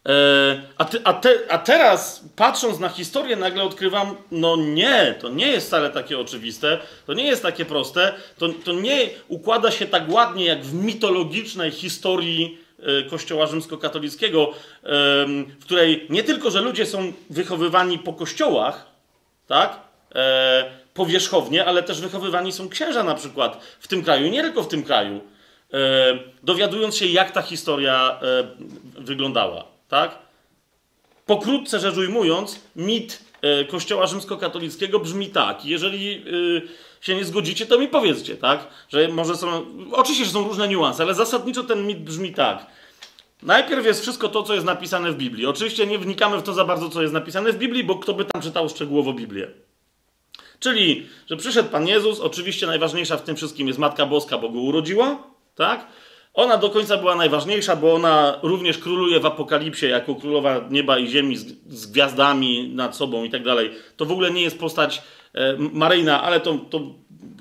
E, 0.06 0.62
a, 0.78 0.84
ty, 0.84 1.00
a, 1.04 1.12
te, 1.12 1.30
a 1.48 1.58
teraz, 1.58 2.24
patrząc 2.36 2.78
na 2.78 2.88
historię, 2.88 3.36
nagle 3.36 3.62
odkrywam, 3.62 4.16
no 4.30 4.56
nie, 4.56 5.14
to 5.20 5.28
nie 5.28 5.46
jest 5.46 5.66
wcale 5.66 5.90
takie 5.90 6.18
oczywiste, 6.18 6.78
to 7.06 7.14
nie 7.14 7.24
jest 7.24 7.42
takie 7.42 7.64
proste, 7.64 8.14
to, 8.38 8.48
to 8.64 8.72
nie 8.72 9.08
układa 9.28 9.70
się 9.70 9.86
tak 9.86 10.02
ładnie 10.10 10.44
jak 10.44 10.64
w 10.64 10.74
mitologicznej 10.74 11.70
historii 11.70 12.62
E, 12.82 13.02
Kościoła 13.02 13.46
rzymskokatolickiego, 13.46 14.52
w 15.60 15.64
której 15.64 16.06
nie 16.10 16.22
tylko, 16.22 16.50
że 16.50 16.60
ludzie 16.60 16.86
są 16.86 17.12
wychowywani 17.30 17.98
po 17.98 18.12
kościołach, 18.12 18.86
tak, 19.46 19.80
e, 20.14 20.64
powierzchownie, 20.94 21.64
ale 21.64 21.82
też 21.82 22.00
wychowywani 22.00 22.52
są 22.52 22.68
księża 22.68 23.02
na 23.02 23.14
przykład 23.14 23.64
w 23.80 23.88
tym 23.88 24.02
kraju, 24.02 24.28
nie 24.28 24.42
tylko 24.42 24.62
w 24.62 24.68
tym 24.68 24.82
kraju, 24.82 25.20
e, 25.72 25.78
dowiadując 26.42 26.96
się, 26.96 27.06
jak 27.06 27.30
ta 27.30 27.42
historia 27.42 28.20
wyglądała, 28.98 29.64
tak? 29.92 30.18
Pokrótce 31.26 31.80
rzecz 31.80 31.96
ujmując, 31.96 32.60
mit 32.76 33.24
Kościoła 33.70 34.06
rzymskokatolickiego 34.06 34.98
brzmi 34.98 35.30
tak. 35.30 35.64
Jeżeli 35.64 36.24
się 37.00 37.14
nie 37.14 37.24
zgodzicie, 37.24 37.66
to 37.66 37.78
mi 37.78 37.88
powiedzcie, 37.88 38.36
tak? 38.36 38.66
Że 38.88 39.08
może 39.08 39.36
są. 39.36 39.64
Oczywiście, 39.92 40.24
że 40.24 40.30
są 40.30 40.48
różne 40.48 40.68
niuanse, 40.68 41.02
ale 41.02 41.14
zasadniczo 41.14 41.62
ten 41.62 41.86
mit 41.86 41.98
brzmi 41.98 42.34
tak. 42.34 42.66
Najpierw 43.42 43.86
jest 43.86 44.02
wszystko 44.02 44.28
to, 44.28 44.42
co 44.42 44.54
jest 44.54 44.66
napisane 44.66 45.12
w 45.12 45.16
Biblii. 45.16 45.46
Oczywiście 45.46 45.86
nie 45.86 45.98
wnikamy 45.98 46.38
w 46.38 46.42
to 46.42 46.52
za 46.52 46.64
bardzo, 46.64 46.88
co 46.88 47.02
jest 47.02 47.14
napisane 47.14 47.52
w 47.52 47.58
Biblii, 47.58 47.84
bo 47.84 47.94
kto 47.98 48.14
by 48.14 48.24
tam 48.24 48.42
czytał 48.42 48.68
szczegółowo 48.68 49.12
Biblię. 49.12 49.48
Czyli, 50.60 51.06
że 51.26 51.36
przyszedł 51.36 51.68
Pan 51.68 51.86
Jezus, 51.86 52.20
oczywiście 52.20 52.66
najważniejsza 52.66 53.16
w 53.16 53.22
tym 53.22 53.36
wszystkim 53.36 53.66
jest 53.66 53.78
Matka 53.78 54.06
Boska, 54.06 54.38
bo 54.38 54.48
go 54.48 54.58
urodziła, 54.60 55.22
tak? 55.54 55.86
Ona 56.34 56.56
do 56.56 56.70
końca 56.70 56.96
była 56.96 57.14
najważniejsza, 57.14 57.76
bo 57.76 57.94
ona 57.94 58.38
również 58.42 58.78
króluje 58.78 59.20
w 59.20 59.26
Apokalipsie 59.26 59.86
jako 59.86 60.14
królowa 60.14 60.60
nieba 60.70 60.98
i 60.98 61.08
ziemi 61.08 61.36
z, 61.36 61.46
z 61.68 61.86
gwiazdami 61.86 62.68
nad 62.74 62.96
sobą 62.96 63.24
i 63.24 63.30
tak 63.30 63.42
dalej. 63.42 63.70
To 63.96 64.04
w 64.04 64.12
ogóle 64.12 64.30
nie 64.30 64.42
jest 64.42 64.58
postać 64.58 65.02
e, 65.34 65.56
Maryjna, 65.58 66.22
ale 66.22 66.40
to, 66.40 66.58
to 66.70 66.80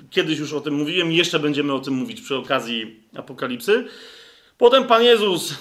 kiedyś 0.09 0.39
już 0.39 0.53
o 0.53 0.61
tym 0.61 0.73
mówiłem 0.73 1.11
i 1.11 1.15
jeszcze 1.15 1.39
będziemy 1.39 1.73
o 1.73 1.79
tym 1.79 1.93
mówić 1.93 2.21
przy 2.21 2.35
okazji 2.35 2.99
Apokalipsy. 3.15 3.85
Potem 4.57 4.87
Pan 4.87 5.03
Jezus 5.03 5.51
e, 5.51 5.55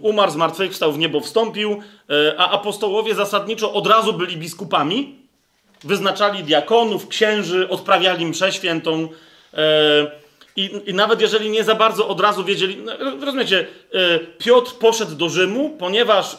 umarł, 0.00 0.32
zmartwychwstał, 0.32 0.92
w 0.92 0.98
niebo 0.98 1.20
wstąpił, 1.20 1.70
e, 2.10 2.34
a 2.38 2.50
apostołowie 2.50 3.14
zasadniczo 3.14 3.72
od 3.72 3.86
razu 3.86 4.12
byli 4.12 4.36
biskupami. 4.36 5.14
Wyznaczali 5.84 6.44
diakonów, 6.44 7.08
księży, 7.08 7.68
odprawiali 7.68 8.26
mszę 8.26 8.52
świętą. 8.52 9.08
E, 9.54 10.21
i, 10.56 10.70
I, 10.86 10.94
nawet 10.94 11.20
jeżeli 11.20 11.50
nie 11.50 11.64
za 11.64 11.74
bardzo 11.74 12.08
od 12.08 12.20
razu 12.20 12.44
wiedzieli, 12.44 12.76
no, 12.76 12.92
rozumiecie, 13.24 13.66
e, 13.92 14.18
Piotr 14.18 14.72
poszedł 14.72 15.14
do 15.14 15.28
Rzymu, 15.28 15.76
ponieważ 15.78 16.34
e, 16.34 16.38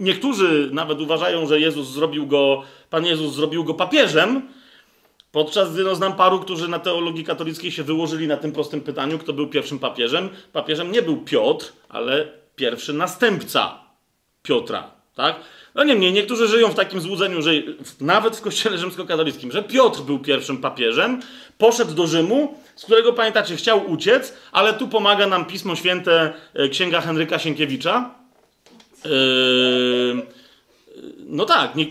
niektórzy 0.00 0.68
nawet 0.72 1.00
uważają, 1.00 1.46
że 1.46 1.60
Jezus 1.60 1.88
zrobił 1.88 2.26
go, 2.26 2.62
Pan 2.90 3.06
Jezus 3.06 3.34
zrobił 3.34 3.64
go 3.64 3.74
papieżem, 3.74 4.42
Podczas 5.36 5.72
gdy 5.72 5.84
no, 5.84 5.94
znam 5.94 6.16
paru, 6.16 6.40
którzy 6.40 6.68
na 6.68 6.78
teologii 6.78 7.24
katolickiej 7.24 7.72
się 7.72 7.82
wyłożyli 7.82 8.28
na 8.28 8.36
tym 8.36 8.52
prostym 8.52 8.80
pytaniu, 8.80 9.18
kto 9.18 9.32
był 9.32 9.48
pierwszym 9.48 9.78
papieżem. 9.78 10.28
Papieżem 10.52 10.92
nie 10.92 11.02
był 11.02 11.16
Piotr, 11.16 11.72
ale 11.88 12.28
pierwszy 12.54 12.92
następca 12.92 13.78
Piotra. 14.42 14.90
Tak? 15.14 15.40
No 15.76 15.84
niemniej, 15.84 16.12
niektórzy 16.12 16.48
żyją 16.48 16.68
w 16.68 16.74
takim 16.74 17.00
złudzeniu, 17.00 17.42
że 17.42 17.50
nawet 18.00 18.36
w 18.36 18.40
kościele 18.40 18.78
rzymskokatolickim, 18.78 19.52
że 19.52 19.62
Piotr 19.62 20.00
był 20.00 20.18
pierwszym 20.18 20.58
papieżem, 20.58 21.20
poszedł 21.58 21.94
do 21.94 22.06
Rzymu, 22.06 22.54
z 22.76 22.84
którego 22.84 23.12
pamiętacie, 23.12 23.56
chciał 23.56 23.90
uciec, 23.90 24.34
ale 24.52 24.74
tu 24.74 24.88
pomaga 24.88 25.26
nam 25.26 25.44
Pismo 25.44 25.76
Święte, 25.76 26.34
e, 26.54 26.68
księga 26.68 27.00
Henryka 27.00 27.38
Sienkiewicza. 27.38 28.14
Yy 29.04 30.36
no 31.26 31.44
tak. 31.44 31.74
Nie, 31.74 31.86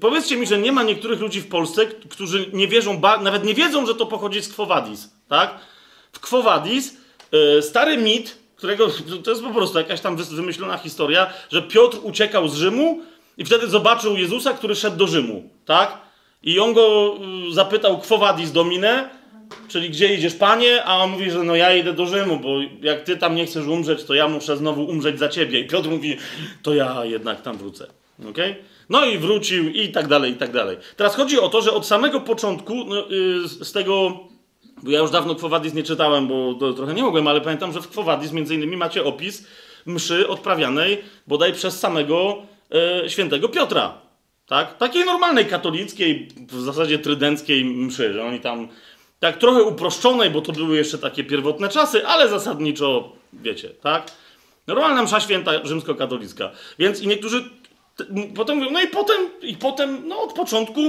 powiedzcie 0.00 0.36
mi, 0.36 0.46
że 0.46 0.58
nie 0.58 0.72
ma 0.72 0.82
niektórych 0.82 1.20
ludzi 1.20 1.40
w 1.40 1.48
Polsce, 1.48 1.86
którzy 1.86 2.46
nie 2.52 2.68
wierzą, 2.68 3.00
nawet 3.22 3.44
nie 3.44 3.54
wiedzą, 3.54 3.86
że 3.86 3.94
to 3.94 4.06
pochodzi 4.06 4.42
z 4.42 4.54
Quo 4.54 4.66
Vadis, 4.66 5.10
tak? 5.28 5.58
W 6.12 6.20
Quo 6.20 6.42
Vadis 6.42 6.96
yy, 7.32 7.62
stary 7.62 7.98
mit, 7.98 8.38
którego 8.64 8.88
to 9.24 9.30
jest 9.30 9.42
po 9.42 9.50
prostu 9.50 9.78
jakaś 9.78 10.00
tam 10.00 10.16
wymyślona 10.16 10.78
historia, 10.78 11.26
że 11.52 11.62
Piotr 11.62 11.98
uciekał 12.02 12.48
z 12.48 12.54
Rzymu 12.54 13.00
i 13.38 13.44
wtedy 13.44 13.68
zobaczył 13.68 14.16
Jezusa, 14.16 14.52
który 14.52 14.74
szedł 14.74 14.96
do 14.96 15.06
Rzymu, 15.06 15.50
tak? 15.64 15.98
I 16.42 16.60
on 16.60 16.72
go 16.72 17.16
y, 17.50 17.54
zapytał 17.54 17.98
Quo 17.98 18.18
Vadis 18.18 18.52
Domine, 18.52 19.10
czyli 19.68 19.90
gdzie 19.90 20.14
idziesz, 20.14 20.34
panie? 20.34 20.84
A 20.84 20.96
on 20.96 21.10
mówi, 21.10 21.30
że 21.30 21.42
no 21.42 21.56
ja 21.56 21.74
idę 21.74 21.92
do 21.92 22.06
Rzymu, 22.06 22.40
bo 22.40 22.48
jak 22.82 23.02
ty 23.02 23.16
tam 23.16 23.34
nie 23.34 23.46
chcesz 23.46 23.66
umrzeć, 23.66 24.04
to 24.04 24.14
ja 24.14 24.28
muszę 24.28 24.56
znowu 24.56 24.84
umrzeć 24.84 25.18
za 25.18 25.28
ciebie. 25.28 25.60
I 25.60 25.68
Piotr 25.68 25.88
mówi, 25.88 26.16
to 26.62 26.74
ja 26.74 27.04
jednak 27.04 27.42
tam 27.42 27.56
wrócę. 27.58 27.86
Okay? 28.30 28.54
No 28.88 29.04
i 29.04 29.18
wrócił 29.18 29.68
i 29.68 29.88
tak 29.88 30.08
dalej, 30.08 30.32
i 30.32 30.36
tak 30.36 30.52
dalej. 30.52 30.76
Teraz 30.96 31.16
chodzi 31.16 31.40
o 31.40 31.48
to, 31.48 31.62
że 31.62 31.72
od 31.72 31.86
samego 31.86 32.20
początku 32.20 32.74
no, 32.74 32.96
yy, 33.08 33.48
z 33.48 33.72
tego, 33.72 34.18
ja 34.86 34.98
już 34.98 35.10
dawno 35.10 35.34
Quo 35.34 35.48
Vadis 35.48 35.74
nie 35.74 35.82
czytałem, 35.82 36.28
bo 36.28 36.54
to 36.54 36.72
trochę 36.72 36.94
nie 36.94 37.02
mogłem, 37.02 37.28
ale 37.28 37.40
pamiętam, 37.40 37.72
że 37.72 37.80
w 37.80 37.88
Quo 37.88 38.02
Vadis 38.02 38.32
między 38.32 38.54
innymi 38.54 38.76
macie 38.76 39.04
opis 39.04 39.46
mszy 39.86 40.28
odprawianej 40.28 41.02
bodaj 41.26 41.52
przez 41.52 41.80
samego 41.80 42.42
yy, 43.02 43.10
świętego 43.10 43.48
Piotra. 43.48 43.94
Tak? 44.46 44.78
Takiej 44.78 45.04
normalnej 45.04 45.46
katolickiej, 45.46 46.28
w 46.48 46.60
zasadzie 46.60 46.98
trydenckiej 46.98 47.64
mszy, 47.64 48.12
że 48.12 48.24
oni 48.24 48.40
tam 48.40 48.68
tak 49.20 49.38
trochę 49.38 49.62
uproszczonej, 49.62 50.30
bo 50.30 50.40
to 50.40 50.52
były 50.52 50.76
jeszcze 50.76 50.98
takie 50.98 51.24
pierwotne 51.24 51.68
czasy, 51.68 52.06
ale 52.06 52.28
zasadniczo, 52.28 53.12
wiecie, 53.32 53.70
tak? 53.70 54.10
Normalna 54.66 55.02
msza 55.02 55.20
święta 55.20 55.52
rzymskokatolicka. 55.64 56.50
Więc 56.78 57.02
i 57.02 57.06
niektórzy 57.06 57.44
potem 58.34 58.58
mówią, 58.58 58.70
no 58.70 58.82
i 58.82 58.86
potem, 58.86 59.20
i 59.42 59.56
potem, 59.56 60.08
no 60.08 60.22
od 60.22 60.32
początku 60.32 60.80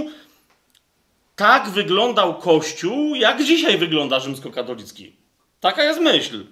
tak 1.35 1.69
wyglądał 1.69 2.39
Kościół, 2.39 3.15
jak 3.15 3.43
dzisiaj 3.43 3.77
wygląda 3.77 4.19
rzymskokatolicki. 4.19 5.15
Taka 5.59 5.83
jest 5.83 5.99
myśl. 5.99 6.45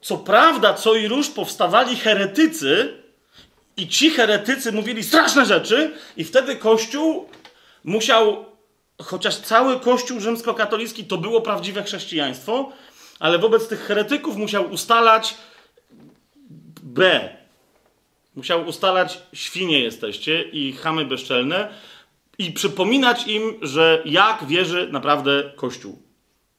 Co 0.00 0.18
prawda, 0.18 0.74
co 0.74 0.94
i 0.94 1.08
róż 1.08 1.28
powstawali 1.28 1.96
heretycy, 1.96 3.02
i 3.76 3.88
ci 3.88 4.10
heretycy 4.10 4.72
mówili 4.72 5.04
straszne 5.04 5.46
rzeczy, 5.46 5.92
i 6.16 6.24
wtedy 6.24 6.56
Kościół 6.56 7.28
musiał, 7.84 8.44
chociaż 9.02 9.36
cały 9.36 9.80
Kościół 9.80 10.20
rzymskokatolicki 10.20 11.04
to 11.04 11.18
było 11.18 11.40
prawdziwe 11.40 11.82
chrześcijaństwo, 11.82 12.72
ale 13.18 13.38
wobec 13.38 13.68
tych 13.68 13.80
heretyków 13.80 14.36
musiał 14.36 14.70
ustalać 14.70 15.34
B. 16.82 17.28
Musiał 18.36 18.66
ustalać, 18.66 19.18
świnie 19.32 19.80
jesteście 19.80 20.42
i 20.42 20.72
chamy 20.72 21.04
bezczelne 21.04 21.68
i 22.38 22.52
przypominać 22.52 23.26
im, 23.26 23.54
że 23.62 24.02
jak 24.04 24.44
wierzy 24.46 24.88
naprawdę 24.92 25.52
Kościół. 25.56 26.02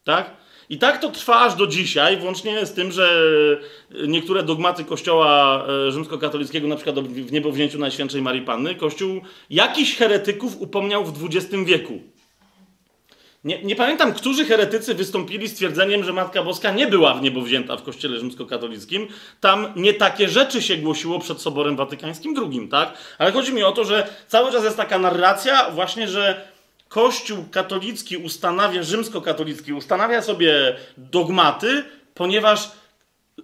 Tak? 0.03 0.39
I 0.69 0.77
tak 0.77 1.01
to 1.01 1.09
trwa 1.09 1.39
aż 1.39 1.55
do 1.55 1.67
dzisiaj, 1.67 2.17
włącznie 2.17 2.65
z 2.65 2.73
tym, 2.73 2.91
że 2.91 3.27
niektóre 4.07 4.43
dogmaty 4.43 4.85
Kościoła 4.85 5.65
e, 5.87 5.91
rzymskokatolickiego, 5.91 6.67
na 6.67 6.75
przykład 6.75 6.99
w 6.99 7.31
niebowzięciu 7.31 7.79
Najświętszej 7.79 8.21
Marii 8.21 8.41
Panny, 8.41 8.75
Kościół 8.75 9.21
jakiś 9.49 9.95
heretyków 9.95 10.61
upomniał 10.61 11.05
w 11.05 11.25
XX 11.25 11.63
wieku. 11.65 11.99
Nie, 13.43 13.63
nie, 13.63 13.75
pamiętam, 13.75 14.13
którzy 14.13 14.45
heretycy 14.45 14.95
wystąpili 14.95 15.47
z 15.47 15.55
twierdzeniem, 15.55 16.03
że 16.03 16.13
Matka 16.13 16.43
Boska 16.43 16.71
nie 16.71 16.87
była 16.87 17.13
w 17.13 17.21
niebo 17.21 17.41
wzięta 17.41 17.77
w 17.77 17.83
kościele 17.83 18.19
rzymskokatolickim. 18.19 19.07
Tam 19.39 19.67
nie 19.75 19.93
takie 19.93 20.29
rzeczy 20.29 20.61
się 20.61 20.77
głosiło 20.77 21.19
przed 21.19 21.41
Soborem 21.41 21.75
Watykańskim 21.75 22.35
II, 22.37 22.67
tak? 22.67 22.93
Ale 23.17 23.31
chodzi 23.31 23.53
mi 23.53 23.63
o 23.63 23.71
to, 23.71 23.83
że 23.83 24.07
cały 24.27 24.51
czas 24.51 24.63
jest 24.63 24.77
taka 24.77 24.99
narracja 24.99 25.71
właśnie, 25.71 26.07
że 26.07 26.47
Kościół 26.89 27.45
katolicki 27.51 28.17
ustanawia, 28.17 28.83
rzymskokatolicki 28.83 29.73
ustanawia 29.73 30.21
sobie 30.21 30.75
dogmaty, 30.97 31.83
ponieważ 32.13 32.71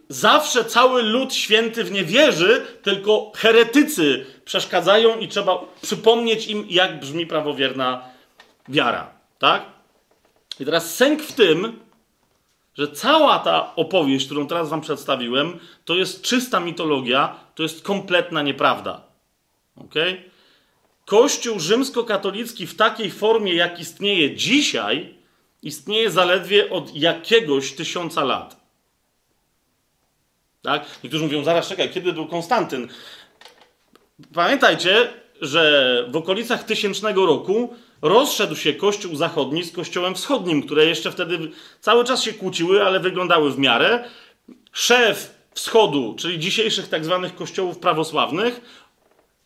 zawsze 0.10 0.66
cały 0.66 1.04
lud 1.04 1.34
święty 1.34 1.84
w 1.84 1.92
nie 1.92 2.04
wierzy, 2.04 2.66
tylko 2.84 3.32
heretycy 3.36 4.26
przeszkadzają 4.46 5.20
i 5.20 5.28
trzeba 5.28 5.60
przypomnieć 5.82 6.48
im, 6.48 6.66
jak 6.70 7.00
brzmi 7.00 7.28
prawowierna 7.28 8.04
wiara, 8.70 9.10
tak? 9.40 9.75
I 10.60 10.66
teraz 10.66 10.96
sęk 10.96 11.22
w 11.22 11.34
tym, 11.34 11.80
że 12.78 12.92
cała 12.92 13.40
ta 13.40 13.76
opowieść, 13.76 14.26
którą 14.26 14.48
teraz 14.48 14.70
wam 14.70 14.82
przedstawiłem, 14.82 15.60
to 15.86 15.96
jest 15.96 16.22
czysta 16.22 16.60
mitologia, 16.60 17.40
to 17.56 17.64
jest 17.64 17.84
kompletna 17.84 18.42
nieprawda. 18.42 19.02
Okay? 19.76 20.24
Kościół 21.06 21.60
rzymskokatolicki 21.60 22.68
w 22.68 22.76
takiej 22.76 23.12
formie, 23.12 23.54
jak 23.54 23.80
istnieje 23.80 24.36
dzisiaj, 24.36 25.16
istnieje 25.64 26.12
zaledwie 26.12 26.70
od 26.70 26.96
jakiegoś 26.96 27.74
tysiąca 27.74 28.24
lat. 28.24 28.66
Tak? 30.62 30.86
Niektórzy 31.04 31.24
mówią, 31.24 31.44
zaraz 31.44 31.68
czekaj, 31.68 31.90
kiedy 31.90 32.14
był 32.14 32.28
Konstantyn? 32.28 32.88
Pamiętajcie, 34.34 35.14
że 35.42 36.06
w 36.10 36.16
okolicach 36.16 36.64
tysięcznego 36.64 37.26
roku 37.26 37.76
rozszedł 38.06 38.56
się 38.56 38.74
Kościół 38.74 39.16
Zachodni 39.16 39.64
z 39.64 39.72
Kościołem 39.72 40.16
Wschodnim, 40.16 40.64
które 40.64 40.86
jeszcze 40.86 41.12
wtedy 41.12 41.52
cały 41.80 42.04
czas 42.04 42.24
się 42.24 42.34
kłóciły, 42.34 42.86
ale 42.86 43.00
wyglądały 43.00 43.52
w 43.52 43.60
miarę. 43.60 44.04
Szef 44.72 45.36
Wschodu, 45.54 46.16
czyli 46.18 46.40
dzisiejszych 46.40 46.88
tak 46.88 47.06
zwanych 47.06 47.36
kościołów 47.36 47.80
prawosławnych, 47.80 48.62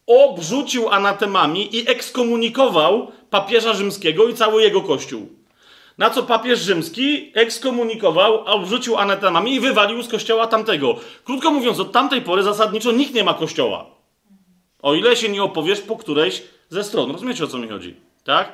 obrzucił 0.08 0.90
anatemami 0.90 1.76
i 1.76 1.90
ekskomunikował 1.90 3.12
papieża 3.30 3.74
rzymskiego 3.74 4.28
i 4.28 4.34
cały 4.34 4.64
jego 4.64 4.82
kościół. 4.82 5.30
Na 5.98 6.10
co 6.10 6.24
papież 6.24 6.60
rzymski 6.60 7.32
ekskomunikował, 7.34 8.46
obrzucił 8.46 8.98
anatemami 8.98 9.56
i 9.56 9.60
wywalił 9.60 10.04
z 10.04 10.08
kościoła 10.08 10.48
tamtego. 10.48 10.96
Krótko 11.24 11.52
mówiąc, 11.52 11.80
od 11.80 11.92
tamtej 11.92 12.22
pory 12.22 12.44
zasadniczo 12.44 12.92
nikt 12.92 13.14
nie 13.14 13.24
ma 13.24 13.34
kościoła. 13.34 13.86
O 14.82 14.94
ile 14.94 15.16
się 15.16 15.30
nie 15.30 15.44
opowiesz 15.44 15.82
po 15.82 15.98
którejś 15.98 16.44
ze 16.70 16.84
stron. 16.84 17.12
Rozumiecie 17.12 17.44
o 17.44 17.48
co 17.48 17.58
mi 17.58 17.68
chodzi? 17.68 18.09
Tak? 18.30 18.52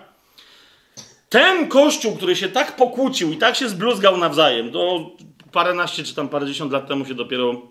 Ten 1.30 1.68
kościół, 1.68 2.16
który 2.16 2.36
się 2.36 2.50
tak 2.50 2.76
pokłócił 2.76 3.32
i 3.34 3.38
tak 3.38 3.56
się 3.56 3.70
zbluzgał 3.70 4.18
nawzajem, 4.18 4.72
do 4.72 5.12
paręnaście 5.52 6.04
czy 6.04 6.16
tam 6.16 6.30
parędziesiąt 6.30 6.72
lat 6.72 6.88
temu 6.88 7.06
się 7.06 7.14
dopiero, 7.14 7.62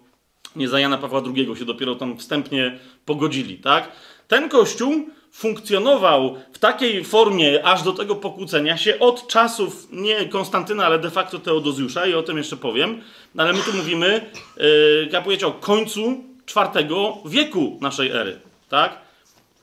nie 0.57 0.69
za 0.69 0.81
Jana 0.81 0.99
Pawła 0.99 1.23
II 1.37 1.57
się 1.57 1.65
dopiero 1.65 1.95
tam 1.95 2.19
wstępnie 2.19 2.79
pogodzili, 3.05 3.59
tak? 3.59 3.93
Ten 4.29 4.49
kościół 4.49 5.09
funkcjonował 5.33 6.37
w 6.53 6.59
takiej 6.59 7.05
formie 7.05 7.67
aż 7.67 7.83
do 7.83 7.93
tego 7.93 8.17
pokłócenia 8.17 8.77
się 8.77 8.99
od 8.99 9.29
czasów 9.29 9.89
nie 9.93 10.29
Konstantyna, 10.29 10.87
ale 10.87 10.99
de 10.99 11.11
facto 11.11 11.39
Teodozjusza 11.39 12.07
i 12.07 12.15
o 12.15 12.23
tym 12.23 12.37
jeszcze 12.37 12.57
powiem. 12.57 13.01
Ale 13.37 13.53
my 13.53 13.59
tu 13.59 13.77
mówimy, 13.77 14.31
yy, 14.57 15.09
kapujecie, 15.13 15.47
o 15.47 15.53
końcu 15.53 16.25
IV 16.57 16.89
wieku 17.25 17.79
naszej 17.81 18.11
ery, 18.11 18.41
tak? 18.69 19.04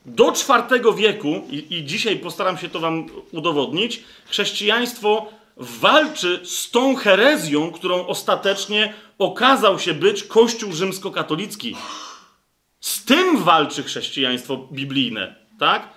Do 0.05 0.33
IV 0.33 0.95
wieku, 0.95 1.47
i, 1.49 1.75
i 1.75 1.85
dzisiaj 1.85 2.17
postaram 2.17 2.57
się 2.57 2.69
to 2.69 2.79
wam 2.79 3.05
udowodnić, 3.31 4.03
chrześcijaństwo 4.25 5.29
walczy 5.57 6.39
z 6.43 6.71
tą 6.71 6.95
herezją, 6.95 7.71
którą 7.71 8.07
ostatecznie 8.07 8.93
okazał 9.17 9.79
się 9.79 9.93
być 9.93 10.23
Kościół 10.23 10.73
rzymskokatolicki. 10.73 11.75
Z 12.79 13.05
tym 13.05 13.37
walczy 13.43 13.83
chrześcijaństwo 13.83 14.57
biblijne, 14.71 15.35
tak? 15.59 15.89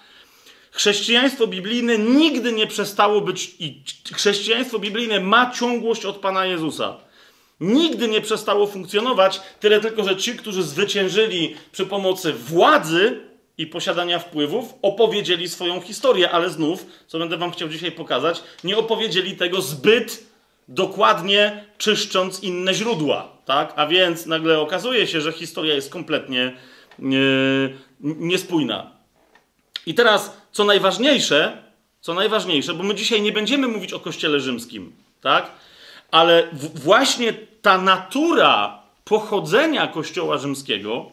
Chrześcijaństwo 0.70 1.46
biblijne 1.46 1.98
nigdy 1.98 2.52
nie 2.52 2.66
przestało 2.66 3.20
być 3.20 3.56
i 3.58 3.82
chrześcijaństwo 4.12 4.78
biblijne 4.78 5.20
ma 5.20 5.50
ciągłość 5.50 6.04
od 6.04 6.16
Pana 6.16 6.46
Jezusa 6.46 6.96
nigdy 7.60 8.08
nie 8.08 8.20
przestało 8.20 8.66
funkcjonować, 8.66 9.40
tyle 9.60 9.80
tylko, 9.80 10.04
że 10.04 10.16
ci, 10.16 10.32
którzy 10.36 10.62
zwyciężyli 10.62 11.56
przy 11.72 11.86
pomocy 11.86 12.32
władzy 12.32 13.20
i 13.58 13.66
posiadania 13.66 14.18
wpływów, 14.18 14.74
opowiedzieli 14.82 15.48
swoją 15.48 15.80
historię, 15.80 16.30
ale 16.30 16.50
znów, 16.50 16.86
co 17.06 17.18
będę 17.18 17.36
wam 17.36 17.50
chciał 17.52 17.68
dzisiaj 17.68 17.92
pokazać, 17.92 18.42
nie 18.64 18.76
opowiedzieli 18.76 19.36
tego 19.36 19.62
zbyt 19.62 20.26
dokładnie 20.68 21.64
czyszcząc 21.78 22.42
inne 22.42 22.74
źródła, 22.74 23.28
tak? 23.44 23.72
A 23.76 23.86
więc 23.86 24.26
nagle 24.26 24.60
okazuje 24.60 25.06
się, 25.06 25.20
że 25.20 25.32
historia 25.32 25.74
jest 25.74 25.90
kompletnie 25.90 26.52
nie, 26.98 27.18
niespójna. 28.00 28.90
I 29.86 29.94
teraz, 29.94 30.36
co 30.52 30.64
najważniejsze, 30.64 31.62
co 32.00 32.14
najważniejsze, 32.14 32.74
bo 32.74 32.82
my 32.82 32.94
dzisiaj 32.94 33.22
nie 33.22 33.32
będziemy 33.32 33.68
mówić 33.68 33.92
o 33.92 34.00
Kościele 34.00 34.40
Rzymskim, 34.40 34.92
tak? 35.20 35.50
ale 36.14 36.48
właśnie 36.74 37.32
ta 37.62 37.78
natura 37.78 38.82
pochodzenia 39.04 39.86
Kościoła 39.86 40.38
Rzymskiego, 40.38 41.10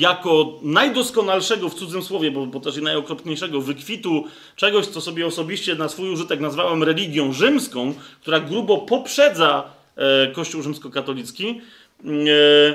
jako 0.00 0.58
najdoskonalszego 0.62 1.68
w 1.68 1.74
cudzym 1.74 2.02
słowie, 2.02 2.30
bo, 2.30 2.46
bo 2.46 2.60
też 2.60 2.76
i 2.76 2.82
najokropniejszego 2.82 3.60
wykwitu 3.60 4.24
czegoś, 4.56 4.86
co 4.86 5.00
sobie 5.00 5.26
osobiście 5.26 5.74
na 5.74 5.88
swój 5.88 6.10
użytek 6.10 6.40
nazwałem 6.40 6.82
religią 6.82 7.32
rzymską, 7.32 7.94
która 8.20 8.40
grubo 8.40 8.78
poprzedza 8.78 9.70
e, 9.96 10.32
Kościół 10.32 10.62
rzymskokatolicki. 10.62 11.60
E, 12.04 12.74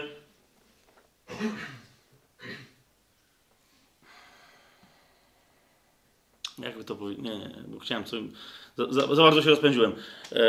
jakby 6.64 6.84
to 6.84 6.96
powiedzieć? 6.96 7.26
Nie, 7.26 7.38
nie, 7.38 7.50
bo 7.68 7.80
chciałem. 7.80 8.04
Za, 8.78 8.86
za, 8.90 9.16
za, 9.16 9.24
bardzo 9.24 9.42
się 9.42 9.50
rozpędziłem. 9.50 9.92
E, 10.32 10.40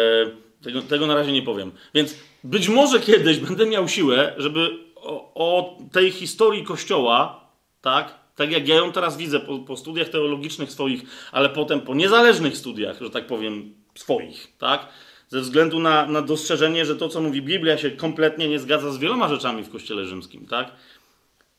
tego, 0.63 0.83
tego 0.83 1.07
na 1.07 1.15
razie 1.15 1.33
nie 1.33 1.43
powiem. 1.43 1.73
Więc 1.95 2.15
być 2.45 2.69
może 2.69 3.01
kiedyś 3.01 3.39
będę 3.39 3.67
miał 3.67 3.89
siłę, 3.89 4.35
żeby 4.39 4.90
o, 5.35 5.79
tej 5.93 6.11
historii 6.11 6.65
Kościoła, 6.65 7.49
tak, 7.83 8.15
tak 8.37 8.53
jak 8.53 8.69
ja 8.69 8.75
ją 8.75 8.93
teraz 8.93 9.17
widzę 9.17 9.41
po, 9.41 9.59
po, 9.59 9.77
studiach 9.77 10.09
teologicznych 10.09 10.73
swoich, 10.73 11.03
ale 11.33 11.49
potem 11.49 11.81
po 11.81 11.95
niezależnych 11.95 12.57
studiach, 12.57 13.01
że 13.01 13.11
tak 13.11 13.27
powiem, 13.27 13.75
swoich, 13.95 14.57
tak? 14.59 14.89
Ze 15.29 15.41
względu 15.41 15.79
na, 15.79 16.07
na 16.07 16.23
dostrzeżenie, 16.23 16.85
że 16.85 16.97
to, 16.97 17.09
co 17.09 17.21
mówi 17.21 17.43
Biblia, 17.43 17.79
się 17.79 17.91
kompletnie 17.91 18.49
nie 18.49 18.59
zgadza 18.59 18.93
z 18.93 18.99
wieloma 18.99 19.29
rzeczami 19.29 19.63
w 19.63 19.71
Kościele 19.71 20.07
Rzymskim, 20.07 20.47
tak? 20.47 20.73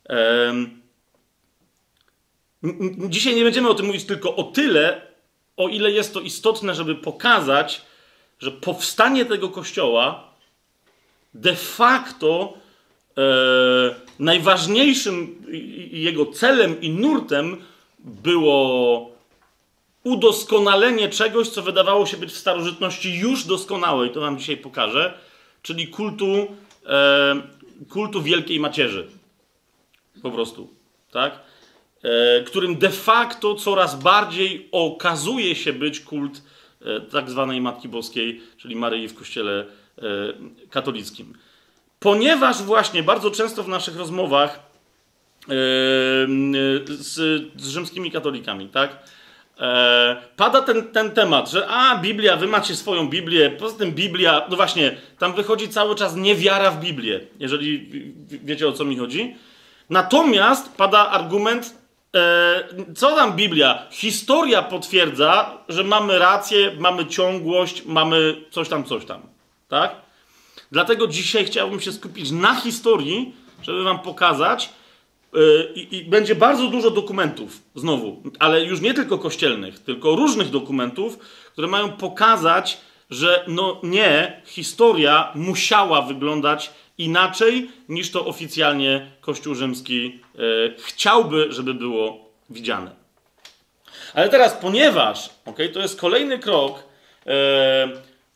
Ehm... 0.05 0.81
Dzisiaj 3.09 3.35
nie 3.35 3.43
będziemy 3.43 3.69
o 3.69 3.73
tym 3.73 3.85
mówić 3.85 4.05
tylko 4.05 4.35
o 4.35 4.43
tyle, 4.43 5.01
o 5.57 5.67
ile 5.67 5.91
jest 5.91 6.13
to 6.13 6.19
istotne, 6.19 6.75
żeby 6.75 6.95
pokazać, 6.95 7.81
że 8.39 8.51
powstanie 8.51 9.25
tego 9.25 9.49
kościoła 9.49 10.31
de 11.33 11.55
facto 11.55 12.53
najważniejszym 14.19 15.45
jego 15.91 16.25
celem 16.25 16.81
i 16.81 16.89
nurtem 16.89 17.57
było 17.99 19.11
udoskonalenie 20.03 21.09
czegoś, 21.09 21.49
co 21.49 21.61
wydawało 21.61 22.05
się 22.05 22.17
być 22.17 22.31
w 22.31 22.37
starożytności 22.37 23.19
już 23.19 23.43
doskonałe, 23.43 24.07
i 24.07 24.09
to 24.09 24.21
wam 24.21 24.39
dzisiaj 24.39 24.57
pokażę, 24.57 25.13
czyli 25.61 25.87
kultu, 25.87 26.25
e, 26.85 27.41
kultu 27.89 28.21
Wielkiej 28.21 28.59
Macierzy. 28.59 29.07
Po 30.21 30.31
prostu, 30.31 30.69
tak? 31.11 31.39
E, 32.03 32.43
którym 32.43 32.77
de 32.77 32.89
facto 32.89 33.55
coraz 33.55 34.03
bardziej 34.03 34.67
okazuje 34.71 35.55
się 35.55 35.73
być 35.73 35.99
kult 35.99 36.41
E, 36.85 37.01
tak 37.01 37.29
zwanej 37.29 37.61
Matki 37.61 37.89
Boskiej, 37.89 38.41
czyli 38.57 38.75
Maryi 38.75 39.07
w 39.07 39.15
Kościele 39.15 39.65
e, 39.97 40.03
katolickim. 40.69 41.33
Ponieważ 42.01 42.63
właśnie 42.63 43.03
bardzo 43.03 43.31
często 43.31 43.63
w 43.63 43.67
naszych 43.67 43.97
rozmowach 43.97 44.49
e, 44.53 45.47
z, 46.87 47.13
z 47.55 47.67
rzymskimi 47.67 48.11
katolikami, 48.11 48.69
tak, 48.69 48.97
pada 50.35 50.61
ten, 50.61 50.87
ten 50.87 51.11
temat, 51.11 51.51
że 51.51 51.67
a, 51.67 51.97
Biblia, 51.97 52.37
wy 52.37 52.47
macie 52.47 52.75
swoją 52.75 53.09
Biblię, 53.09 53.49
poza 53.49 53.77
tym 53.77 53.91
Biblia, 53.91 54.47
no 54.49 54.55
właśnie, 54.55 54.97
tam 55.19 55.33
wychodzi 55.33 55.69
cały 55.69 55.95
czas 55.95 56.15
niewiara 56.15 56.71
w 56.71 56.79
Biblię, 56.79 57.19
jeżeli 57.39 57.89
wiecie 58.43 58.67
o 58.67 58.71
co 58.71 58.85
mi 58.85 58.97
chodzi. 58.97 59.35
Natomiast 59.89 60.75
pada 60.75 61.09
argument, 61.09 61.81
E, 62.15 62.63
co 62.95 63.15
tam 63.15 63.35
Biblia? 63.35 63.85
Historia 63.91 64.61
potwierdza, 64.61 65.57
że 65.69 65.83
mamy 65.83 66.19
rację, 66.19 66.71
mamy 66.79 67.05
ciągłość, 67.05 67.85
mamy 67.85 68.35
coś 68.49 68.69
tam, 68.69 68.83
coś 68.83 69.05
tam. 69.05 69.21
Tak? 69.67 69.95
Dlatego 70.71 71.07
dzisiaj 71.07 71.45
chciałbym 71.45 71.79
się 71.79 71.91
skupić 71.91 72.31
na 72.31 72.55
historii, 72.55 73.35
żeby 73.63 73.83
wam 73.83 73.99
pokazać, 73.99 74.69
e, 75.33 75.37
i, 75.73 75.95
i, 75.95 76.03
będzie 76.03 76.35
bardzo 76.35 76.67
dużo 76.67 76.91
dokumentów, 76.91 77.61
znowu, 77.75 78.23
ale 78.39 78.65
już 78.65 78.81
nie 78.81 78.93
tylko 78.93 79.17
kościelnych, 79.17 79.79
tylko 79.79 80.15
różnych 80.15 80.49
dokumentów, 80.49 81.17
które 81.51 81.67
mają 81.67 81.89
pokazać, 81.89 82.77
że 83.09 83.45
no 83.47 83.79
nie, 83.83 84.41
historia 84.45 85.31
musiała 85.35 86.01
wyglądać 86.01 86.71
inaczej 86.97 87.69
niż 87.89 88.11
to 88.11 88.25
oficjalnie 88.25 89.11
Kościół 89.21 89.55
Rzymski 89.55 90.19
e, 90.35 90.39
chciałby, 90.77 91.47
żeby 91.49 91.73
było 91.73 92.29
widziane. 92.49 92.91
Ale 94.13 94.29
teraz, 94.29 94.53
ponieważ 94.53 95.29
okay, 95.45 95.69
to 95.69 95.79
jest 95.79 95.99
kolejny 95.99 96.39
krok 96.39 96.79
e, 96.79 96.83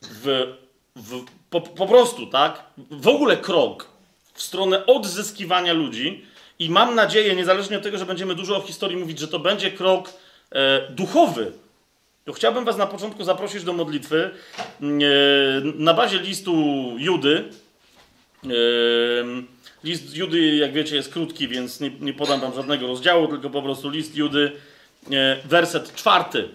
w, 0.01 0.53
w, 0.95 1.25
po, 1.61 1.69
po 1.69 1.87
prostu, 1.87 2.27
tak, 2.27 2.63
w 2.91 3.07
ogóle 3.07 3.37
krok 3.37 3.87
w 4.33 4.41
stronę 4.41 4.85
odzyskiwania 4.85 5.73
ludzi 5.73 6.25
i 6.59 6.69
mam 6.69 6.95
nadzieję, 6.95 7.35
niezależnie 7.35 7.77
od 7.77 7.83
tego, 7.83 7.97
że 7.97 8.05
będziemy 8.05 8.35
dużo 8.35 8.57
o 8.57 8.61
historii 8.61 8.97
mówić, 8.97 9.19
że 9.19 9.27
to 9.27 9.39
będzie 9.39 9.71
krok 9.71 10.13
e, 10.51 10.91
duchowy, 10.91 11.51
to 12.25 12.33
chciałbym 12.33 12.65
Was 12.65 12.77
na 12.77 12.87
początku 12.87 13.23
zaprosić 13.23 13.63
do 13.63 13.73
modlitwy 13.73 14.31
mm, 14.81 14.99
e, 15.01 15.05
na 15.83 15.93
bazie 15.93 16.19
listu 16.19 16.53
Judy. 16.97 17.43
E, 18.43 18.49
list 19.83 20.15
Judy, 20.15 20.55
jak 20.55 20.73
wiecie, 20.73 20.95
jest 20.95 21.13
krótki, 21.13 21.47
więc 21.47 21.79
nie, 21.79 21.91
nie 21.99 22.13
podam 22.13 22.39
Wam 22.39 22.53
żadnego 22.53 22.87
rozdziału, 22.87 23.27
tylko 23.27 23.49
po 23.49 23.61
prostu 23.61 23.89
list 23.89 24.15
Judy, 24.15 24.51
e, 25.11 25.37
werset 25.45 25.95
czwarty. 25.95 26.49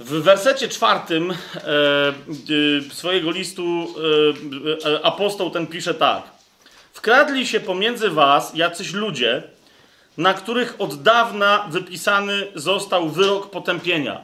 W 0.00 0.22
wersecie 0.22 0.68
czwartym 0.68 1.34
swojego 2.92 3.30
listu 3.30 3.94
apostoł 5.02 5.50
ten 5.50 5.66
pisze 5.66 5.94
tak. 5.94 6.22
Wkradli 6.92 7.46
się 7.46 7.60
pomiędzy 7.60 8.10
was 8.10 8.54
jacyś 8.54 8.92
ludzie, 8.92 9.42
na 10.16 10.34
których 10.34 10.74
od 10.78 11.02
dawna 11.02 11.66
wypisany 11.70 12.46
został 12.54 13.08
wyrok 13.08 13.50
potępienia. 13.50 14.20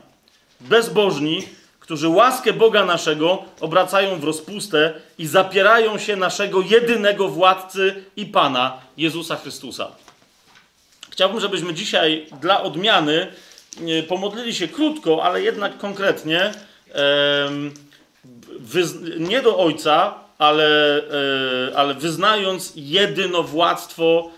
Bezbożni, 0.60 1.48
którzy 1.80 2.08
łaskę 2.08 2.52
Boga 2.52 2.84
naszego 2.84 3.44
obracają 3.60 4.20
w 4.20 4.24
rozpustę 4.24 4.92
i 5.18 5.26
zapierają 5.26 5.98
się 5.98 6.16
naszego 6.16 6.60
jedynego 6.60 7.28
władcy 7.28 8.04
i 8.16 8.26
Pana, 8.26 8.78
Jezusa 8.96 9.36
Chrystusa. 9.36 9.88
Chciałbym, 11.10 11.40
żebyśmy 11.40 11.74
dzisiaj 11.74 12.26
dla 12.40 12.62
odmiany 12.62 13.22
e, 13.22 13.55
pomodlili 14.08 14.54
się 14.54 14.68
krótko, 14.68 15.24
ale 15.24 15.42
jednak 15.42 15.78
konkretnie, 15.78 16.52
nie 19.18 19.42
do 19.42 19.58
Ojca, 19.58 20.14
ale, 20.38 20.98
e, 20.98 21.76
ale 21.76 21.94
wyznając 21.94 22.72
jedynowładztwo 22.76 24.30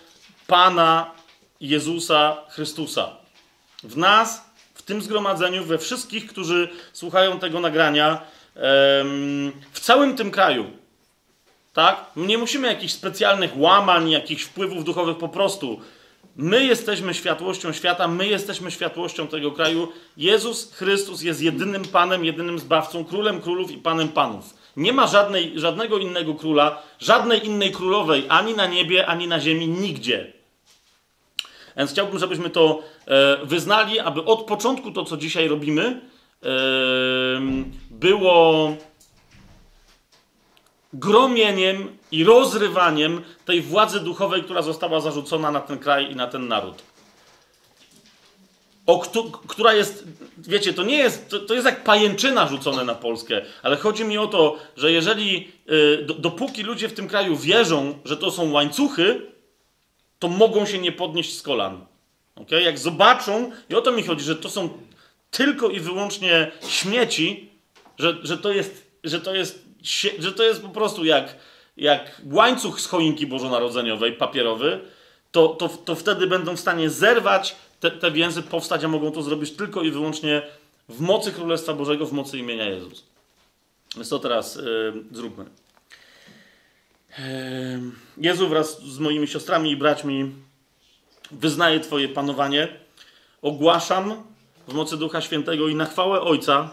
Pana 0.47 1.11
Jezusa 1.61 2.37
Chrystusa. 2.49 3.11
W 3.83 3.97
nas, 3.97 4.51
w 4.75 4.83
tym 4.83 5.03
zgromadzeniu, 5.03 5.65
we 5.65 5.79
wszystkich, 5.79 6.27
którzy 6.27 6.69
słuchają 6.93 7.39
tego 7.39 7.61
nagrania, 7.61 8.21
w 9.73 9.81
całym 9.81 10.17
tym 10.17 10.31
kraju. 10.31 10.71
Tak? 11.73 12.05
Nie 12.17 12.39
musimy 12.39 12.69
jakichś 12.69 12.93
specjalnych 12.93 13.59
łamań, 13.59 14.11
jakichś 14.11 14.43
wpływów 14.43 14.85
duchowych, 14.85 15.19
po 15.19 15.29
prostu. 15.29 15.81
My 16.39 16.65
jesteśmy 16.65 17.15
światłością 17.15 17.73
świata, 17.73 18.09
my 18.09 18.27
jesteśmy 18.27 18.71
światłością 18.71 19.27
tego 19.27 19.53
kraju. 19.53 19.89
Jezus 20.17 20.73
Chrystus 20.75 21.23
jest 21.23 21.43
jedynym 21.43 21.85
Panem, 21.85 22.25
jedynym 22.25 22.59
Zbawcą, 22.59 23.05
Królem 23.05 23.41
Królów 23.41 23.71
i 23.71 23.77
Panem 23.77 24.09
Panów. 24.09 24.55
Nie 24.77 24.93
ma 24.93 25.07
żadnej, 25.07 25.53
żadnego 25.57 25.99
innego 25.99 26.35
króla, 26.35 26.83
żadnej 26.99 27.47
innej 27.47 27.73
królowej, 27.73 28.25
ani 28.29 28.55
na 28.55 28.67
niebie, 28.67 29.07
ani 29.07 29.29
na 29.29 29.41
ziemi, 29.41 29.69
nigdzie. 29.69 30.33
Więc 31.77 31.91
chciałbym, 31.91 32.19
żebyśmy 32.19 32.51
to 32.51 32.83
e, 33.07 33.47
wyznali, 33.47 34.01
aby 34.01 34.25
od 34.25 34.43
początku 34.43 34.91
to, 34.93 35.05
co 35.05 35.17
dzisiaj 35.17 35.49
robimy, 35.49 35.83
e, 35.83 36.49
było 37.91 38.77
gromieniem 40.93 41.97
i 42.13 42.25
rozrywaniem 42.25 43.23
tej 43.45 43.63
władzy 43.63 44.01
duchowej, 44.01 44.43
która 44.43 44.63
została 44.63 45.01
zarzucona 45.01 45.51
na 45.51 45.61
ten 45.61 45.79
kraj 45.79 46.13
i 46.13 46.17
na 46.17 46.27
ten 46.27 46.49
naród. 46.49 46.83
O, 48.87 48.99
która 49.49 49.75
jest, 49.75 50.05
wiecie, 50.39 50.73
to 50.73 50.83
nie 50.83 50.97
jest, 50.97 51.29
to, 51.29 51.39
to, 51.39 51.55
jest 51.55 51.67
jak 51.67 51.85
pajęczyna 51.85 52.49
rzucone 52.49 52.85
na 52.85 52.95
Polskę, 52.95 53.43
ale 53.63 53.77
chodzi 53.77 54.05
mi 54.05 54.19
o 54.19 54.27
to, 54.27 54.57
że 54.77 54.93
jeżeli, 54.93 55.53
y, 55.71 56.05
do, 56.07 56.15
dopóki 56.15 56.63
ludzie 56.63 56.89
w 56.89 56.95
tym 56.95 57.09
kraju 57.09 57.37
wierzą, 57.37 57.99
że 58.05 58.17
to 58.17 58.31
są 58.31 58.53
łańcuchy, 58.53 59.27
to 60.19 60.29
mogą 60.29 60.67
się 60.67 60.79
nie 60.79 60.93
podnieść 60.93 61.39
z 61.39 61.43
kolan. 61.43 61.87
Okay? 62.37 62.63
Jak 62.63 62.79
zobaczą, 62.79 63.51
i 63.71 63.75
o 63.75 63.81
to 63.81 63.93
mi 63.93 64.03
chodzi, 64.03 64.25
że 64.25 64.37
to 64.37 64.51
są 64.51 64.69
tylko 65.31 65.69
i 65.69 65.81
wyłącznie 65.81 66.51
śmieci, 66.69 67.51
że, 67.99 68.19
że, 68.23 68.39
to, 68.39 68.53
jest, 68.53 68.91
że, 69.05 69.21
to, 69.21 69.35
jest, 69.35 69.65
że 70.19 70.33
to 70.33 70.43
jest 70.43 70.63
po 70.63 70.69
prostu 70.69 71.05
jak, 71.05 71.37
jak 71.77 72.23
łańcuch 72.31 72.81
z 72.81 72.87
choinki 72.87 73.27
bożonarodzeniowej, 73.27 74.13
papierowy, 74.13 74.81
to, 75.33 75.49
to, 75.49 75.69
to 75.69 75.95
wtedy 75.95 76.27
będą 76.27 76.57
w 76.57 76.61
stanie 76.61 76.91
zerwać 76.91 77.57
te, 77.81 77.91
te 77.91 78.11
więzy, 78.11 78.43
powstać, 78.43 78.85
a 78.85 78.89
mogą 78.89 79.13
to 79.13 79.23
zrobić 79.23 79.51
tylko 79.51 79.83
i 79.83 79.91
wyłącznie 79.91 80.43
w 80.89 81.01
mocy 81.01 81.33
Królestwa 81.33 81.75
Bożego, 81.75 82.07
w 82.07 82.13
mocy 82.13 82.39
imienia 82.39 82.65
Jezus. 82.65 83.05
Więc 83.97 84.09
to 84.09 84.19
teraz 84.19 84.57
yy, 84.57 84.93
zróbmy. 85.13 85.45
Jezu 88.17 88.49
wraz 88.49 88.83
z 88.83 88.99
moimi 88.99 89.27
siostrami 89.27 89.71
i 89.71 89.77
braćmi 89.77 90.33
wyznaję 91.31 91.81
Twoje 91.81 92.09
panowanie. 92.09 92.69
Ogłaszam 93.43 94.23
w 94.69 94.75
mocy 94.75 94.97
Ducha 94.97 95.21
Świętego 95.21 95.69
i 95.69 95.75
na 95.75 95.87
chwałę 95.87 96.21
Ojca, 96.21 96.71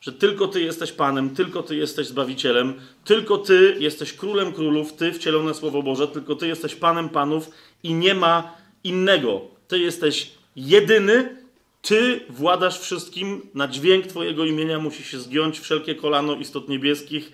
że 0.00 0.12
tylko 0.12 0.48
Ty 0.48 0.60
jesteś 0.60 0.92
Panem, 0.92 1.30
tylko 1.30 1.62
Ty 1.62 1.76
jesteś 1.76 2.06
Zbawicielem, 2.06 2.74
tylko 3.04 3.38
Ty 3.38 3.76
jesteś 3.78 4.12
Królem 4.12 4.52
Królów, 4.52 4.92
Ty 4.92 5.12
wcielone 5.12 5.54
Słowo 5.54 5.82
Boże, 5.82 6.08
tylko 6.08 6.34
Ty 6.34 6.46
jesteś 6.48 6.74
Panem 6.74 7.08
Panów 7.08 7.50
i 7.82 7.94
nie 7.94 8.14
ma 8.14 8.56
innego. 8.84 9.40
Ty 9.68 9.78
jesteś 9.78 10.30
jedyny, 10.56 11.36
Ty 11.82 12.20
władasz 12.28 12.80
wszystkim, 12.80 13.40
na 13.54 13.68
dźwięk 13.68 14.06
Twojego 14.06 14.44
imienia 14.44 14.78
musi 14.78 15.02
się 15.02 15.18
zgiąć 15.18 15.60
wszelkie 15.60 15.94
kolano 15.94 16.34
istot 16.34 16.68
niebieskich, 16.68 17.32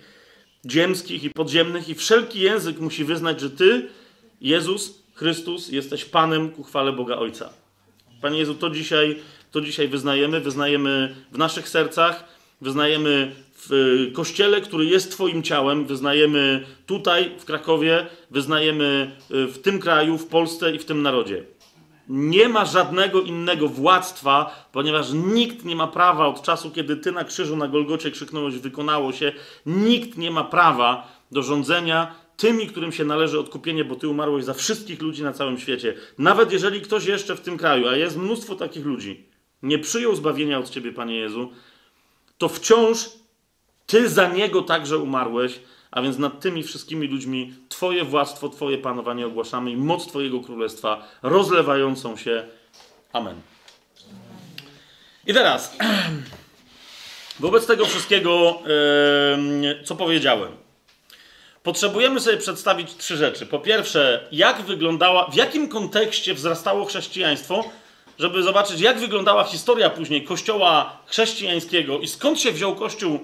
ziemskich 0.71 1.23
i 1.23 1.29
podziemnych 1.29 1.89
i 1.89 1.95
wszelki 1.95 2.39
język 2.39 2.79
musi 2.79 3.03
wyznać, 3.03 3.41
że 3.41 3.49
Ty, 3.49 3.87
Jezus 4.41 5.03
Chrystus, 5.13 5.69
jesteś 5.69 6.05
Panem 6.05 6.51
ku 6.51 6.63
chwale 6.63 6.93
Boga 6.93 7.15
Ojca. 7.15 7.49
Panie 8.21 8.39
Jezu, 8.39 8.55
to 8.55 8.69
dzisiaj, 8.69 9.19
to 9.51 9.61
dzisiaj 9.61 9.87
wyznajemy, 9.87 10.41
wyznajemy 10.41 11.15
w 11.31 11.37
naszych 11.37 11.69
sercach, 11.69 12.34
wyznajemy 12.61 13.35
w 13.69 14.09
kościele, 14.13 14.61
który 14.61 14.85
jest 14.85 15.11
Twoim 15.11 15.43
ciałem, 15.43 15.85
wyznajemy 15.85 16.65
tutaj 16.85 17.31
w 17.37 17.45
Krakowie, 17.45 18.05
wyznajemy 18.31 19.11
w 19.29 19.57
tym 19.63 19.79
kraju, 19.79 20.17
w 20.17 20.27
Polsce 20.27 20.75
i 20.75 20.79
w 20.79 20.85
tym 20.85 21.01
narodzie. 21.01 21.43
Nie 22.09 22.49
ma 22.49 22.65
żadnego 22.65 23.21
innego 23.21 23.67
władztwa, 23.67 24.67
ponieważ 24.71 25.07
nikt 25.13 25.65
nie 25.65 25.75
ma 25.75 25.87
prawa 25.87 26.27
od 26.27 26.41
czasu, 26.41 26.71
kiedy 26.71 26.97
ty 26.97 27.11
na 27.11 27.23
krzyżu 27.23 27.57
na 27.57 27.67
Golgocie 27.67 28.11
krzyknąłeś, 28.11 28.55
wykonało 28.55 29.11
się, 29.11 29.31
nikt 29.65 30.17
nie 30.17 30.31
ma 30.31 30.43
prawa 30.43 31.07
do 31.31 31.43
rządzenia 31.43 32.15
tymi, 32.37 32.67
którym 32.67 32.91
się 32.91 33.05
należy 33.05 33.39
odkupienie, 33.39 33.85
bo 33.85 33.95
ty 33.95 34.07
umarłeś 34.07 34.43
za 34.43 34.53
wszystkich 34.53 35.01
ludzi 35.01 35.23
na 35.23 35.33
całym 35.33 35.59
świecie. 35.59 35.93
Nawet 36.17 36.51
jeżeli 36.51 36.81
ktoś 36.81 37.05
jeszcze 37.05 37.35
w 37.35 37.41
tym 37.41 37.57
kraju, 37.57 37.87
a 37.87 37.95
jest 37.95 38.17
mnóstwo 38.17 38.55
takich 38.55 38.85
ludzi, 38.85 39.25
nie 39.63 39.79
przyjął 39.79 40.15
zbawienia 40.15 40.59
od 40.59 40.69
ciebie, 40.69 40.91
Panie 40.91 41.15
Jezu, 41.15 41.51
to 42.37 42.49
wciąż 42.49 43.09
ty 43.85 44.09
za 44.09 44.27
niego 44.27 44.61
także 44.61 44.97
umarłeś 44.97 45.59
a 45.95 46.01
więc 46.01 46.17
nad 46.17 46.41
tymi 46.41 46.63
wszystkimi 46.63 47.07
ludźmi 47.07 47.53
Twoje 47.69 48.03
władztwo, 48.03 48.49
Twoje 48.49 48.77
panowanie 48.77 49.27
ogłaszamy 49.27 49.71
i 49.71 49.77
moc 49.77 50.07
Twojego 50.07 50.39
królestwa 50.39 51.07
rozlewającą 51.23 52.17
się. 52.17 52.47
Amen. 53.13 53.41
I 55.27 55.33
teraz, 55.33 55.77
wobec 57.39 57.67
tego 57.67 57.85
wszystkiego, 57.85 58.59
co 59.85 59.95
powiedziałem, 59.95 60.51
potrzebujemy 61.63 62.19
sobie 62.19 62.37
przedstawić 62.37 62.95
trzy 62.95 63.17
rzeczy. 63.17 63.45
Po 63.45 63.59
pierwsze, 63.59 64.27
jak 64.31 64.61
wyglądała, 64.61 65.31
w 65.31 65.35
jakim 65.35 65.69
kontekście 65.69 66.33
wzrastało 66.33 66.85
chrześcijaństwo, 66.85 67.63
żeby 68.19 68.43
zobaczyć, 68.43 68.81
jak 68.81 68.99
wyglądała 68.99 69.43
historia 69.43 69.89
później 69.89 70.23
Kościoła 70.23 70.99
chrześcijańskiego 71.05 71.99
i 71.99 72.07
skąd 72.07 72.39
się 72.41 72.51
wziął 72.51 72.75
Kościół 72.75 73.19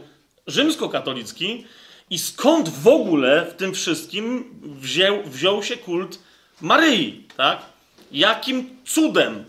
rzymskokatolicki, 0.48 1.66
i 2.12 2.20
skąd 2.20 2.70
w 2.70 2.88
ogóle 2.88 3.46
w 3.46 3.54
tym 3.54 3.74
wszystkim 3.74 4.54
wziął, 4.64 5.24
wziął 5.24 5.64
się 5.64 5.78
kult 5.78 6.20
Maryi, 6.62 7.24
tak? 7.38 7.62
Jakim 8.12 8.70
cudem? 8.86 9.46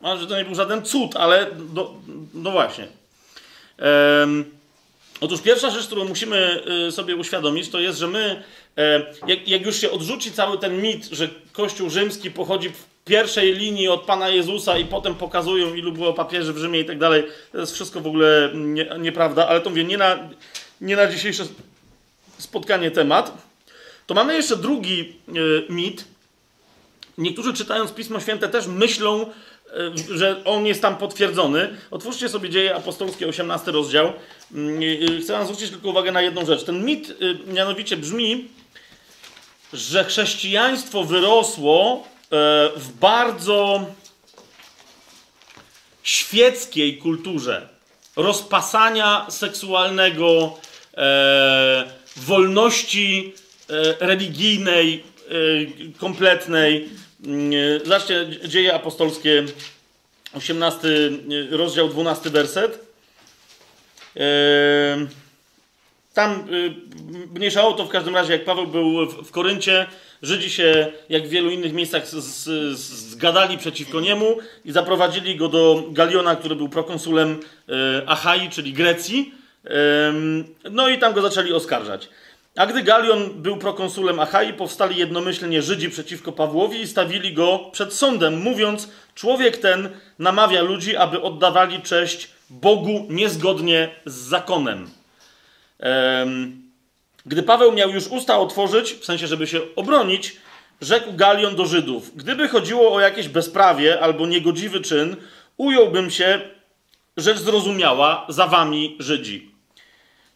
Może 0.00 0.22
że 0.22 0.26
to 0.26 0.36
nie 0.36 0.44
był 0.44 0.54
żaden 0.54 0.82
cud, 0.82 1.16
ale 1.16 1.46
no, 1.74 1.94
no 2.34 2.50
właśnie. 2.50 2.86
Um, 4.20 4.44
otóż 5.20 5.40
pierwsza 5.40 5.70
rzecz, 5.70 5.86
którą 5.86 6.04
musimy 6.04 6.62
y, 6.88 6.92
sobie 6.92 7.16
uświadomić, 7.16 7.68
to 7.68 7.80
jest, 7.80 7.98
że 7.98 8.08
my, 8.08 8.42
e, 8.78 9.06
jak, 9.26 9.48
jak 9.48 9.66
już 9.66 9.80
się 9.80 9.90
odrzuci 9.90 10.32
cały 10.32 10.58
ten 10.58 10.82
mit, 10.82 11.04
że 11.12 11.28
Kościół 11.52 11.90
rzymski 11.90 12.30
pochodzi 12.30 12.72
pierwszej 13.04 13.54
linii 13.54 13.88
od 13.88 14.02
Pana 14.02 14.28
Jezusa 14.28 14.78
i 14.78 14.84
potem 14.84 15.14
pokazują, 15.14 15.74
ilu 15.74 15.92
było 15.92 16.12
papieży 16.12 16.52
w 16.52 16.58
Rzymie 16.58 16.80
i 16.80 16.84
tak 16.84 16.98
dalej, 16.98 17.24
to 17.52 17.58
jest 17.58 17.74
wszystko 17.74 18.00
w 18.00 18.06
ogóle 18.06 18.50
nie, 18.54 18.90
nieprawda, 18.98 19.48
ale 19.48 19.60
to 19.60 19.70
mówię, 19.70 19.84
nie 19.84 19.98
na, 19.98 20.18
nie 20.80 20.96
na 20.96 21.06
dzisiejsze 21.06 21.44
spotkanie 22.38 22.90
temat, 22.90 23.32
to 24.06 24.14
mamy 24.14 24.34
jeszcze 24.34 24.56
drugi 24.56 25.16
e, 25.28 25.32
mit. 25.72 26.04
Niektórzy 27.18 27.54
czytając 27.54 27.92
Pismo 27.92 28.20
Święte 28.20 28.48
też 28.48 28.66
myślą, 28.66 29.22
e, 29.22 29.28
że 30.16 30.44
on 30.44 30.66
jest 30.66 30.82
tam 30.82 30.96
potwierdzony. 30.96 31.76
Otwórzcie 31.90 32.28
sobie 32.28 32.50
dzieje 32.50 32.74
apostolskie, 32.74 33.28
18 33.28 33.70
rozdział. 33.70 34.12
Mm, 34.54 34.80
chcę 35.22 35.32
wam 35.32 35.44
zwrócić 35.44 35.70
tylko 35.70 35.88
uwagę 35.88 36.12
na 36.12 36.22
jedną 36.22 36.46
rzecz. 36.46 36.64
Ten 36.64 36.84
mit 36.84 37.10
e, 37.48 37.52
mianowicie 37.52 37.96
brzmi, 37.96 38.48
że 39.72 40.04
chrześcijaństwo 40.04 41.04
wyrosło 41.04 42.06
w 42.76 42.88
bardzo 43.00 43.86
świeckiej 46.02 46.98
kulturze 46.98 47.74
rozpasania 48.16 49.26
seksualnego, 49.30 50.58
e, 50.96 51.84
wolności 52.16 53.32
e, 53.70 54.06
religijnej, 54.06 55.04
e, 55.28 55.32
kompletnej. 55.98 56.88
E, 57.26 57.84
zobaczcie, 57.84 58.26
dzieje 58.44 58.74
apostolskie, 58.74 59.44
18 60.34 60.88
rozdział, 61.50 61.88
12 61.88 62.30
werset. 62.30 62.78
E, 64.16 65.06
tam 66.14 66.48
mniejsza 67.34 67.66
o 67.66 67.72
to 67.72 67.84
w 67.84 67.88
każdym 67.88 68.14
razie, 68.14 68.32
jak 68.32 68.44
Paweł 68.44 68.66
był 68.66 69.06
w 69.06 69.30
Koryncie, 69.30 69.86
Żydzi 70.24 70.50
się, 70.50 70.92
jak 71.08 71.26
w 71.26 71.30
wielu 71.30 71.50
innych 71.50 71.72
miejscach, 71.72 72.08
zgadali 72.72 73.58
przeciwko 73.58 74.00
niemu 74.00 74.38
i 74.64 74.72
zaprowadzili 74.72 75.36
go 75.36 75.48
do 75.48 75.84
Galiona, 75.90 76.36
który 76.36 76.56
był 76.56 76.68
prokonsulem 76.68 77.40
y, 77.68 77.72
Achai, 78.06 78.50
czyli 78.50 78.72
Grecji. 78.72 79.34
No 80.70 80.88
i 80.88 80.98
tam 80.98 81.12
go 81.12 81.22
zaczęli 81.22 81.52
oskarżać. 81.52 82.08
A 82.56 82.66
gdy 82.66 82.82
Galion 82.82 83.30
był 83.42 83.56
prokonsulem 83.56 84.20
Achai, 84.20 84.52
powstali 84.52 84.96
jednomyślnie 84.96 85.62
Żydzi 85.62 85.90
przeciwko 85.90 86.32
Pawłowi 86.32 86.80
i 86.80 86.86
stawili 86.86 87.32
go 87.32 87.58
przed 87.72 87.94
sądem, 87.94 88.36
mówiąc: 88.40 88.88
Człowiek 89.14 89.56
ten 89.56 89.88
namawia 90.18 90.62
ludzi, 90.62 90.96
aby 90.96 91.22
oddawali 91.22 91.82
cześć 91.82 92.30
Bogu 92.50 93.06
niezgodnie 93.10 93.88
z 94.06 94.14
zakonem. 94.14 94.90
Gdy 97.26 97.42
Paweł 97.42 97.72
miał 97.72 97.90
już 97.90 98.06
usta 98.06 98.38
otworzyć, 98.38 98.92
w 98.92 99.04
sensie, 99.04 99.26
żeby 99.26 99.46
się 99.46 99.60
obronić, 99.76 100.36
rzekł 100.80 101.12
Galion 101.12 101.56
do 101.56 101.66
Żydów: 101.66 102.16
Gdyby 102.16 102.48
chodziło 102.48 102.94
o 102.94 103.00
jakieś 103.00 103.28
bezprawie 103.28 104.00
albo 104.00 104.26
niegodziwy 104.26 104.80
czyn, 104.80 105.16
ująłbym 105.56 106.10
się, 106.10 106.40
rzecz 107.16 107.38
zrozumiała, 107.38 108.26
za 108.28 108.46
wami 108.46 108.96
Żydzi. 108.98 109.50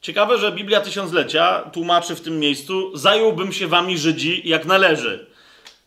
Ciekawe, 0.01 0.39
że 0.39 0.53
Biblia 0.53 0.81
Tysiąclecia 0.81 1.71
tłumaczy 1.73 2.15
w 2.15 2.21
tym 2.21 2.41
miejscu: 2.41 2.97
Zająłbym 2.97 3.53
się 3.53 3.67
wami 3.67 3.99
Żydzi 3.99 4.43
jak 4.45 4.65
należy. 4.65 5.27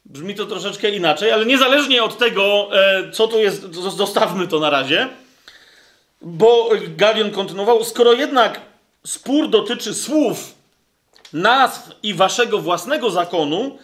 Brzmi 0.05 0.35
to 0.35 0.45
troszeczkę 0.45 0.89
inaczej, 0.89 1.31
ale 1.31 1.45
niezależnie 1.45 2.03
od 2.03 2.17
tego, 2.17 2.69
e, 2.73 3.11
co 3.11 3.27
tu 3.27 3.39
jest, 3.39 3.73
zostawmy 3.73 4.47
to 4.47 4.59
na 4.59 4.69
razie. 4.69 5.07
Bo 6.21 6.69
Galion 6.97 7.31
kontynuował: 7.31 7.83
Skoro 7.83 8.13
jednak 8.13 8.61
spór 9.05 9.49
dotyczy 9.49 9.93
słów, 9.93 10.60
nazw 11.33 11.91
i 12.03 12.13
waszego 12.13 12.59
własnego 12.59 13.11
zakonu, 13.11 13.77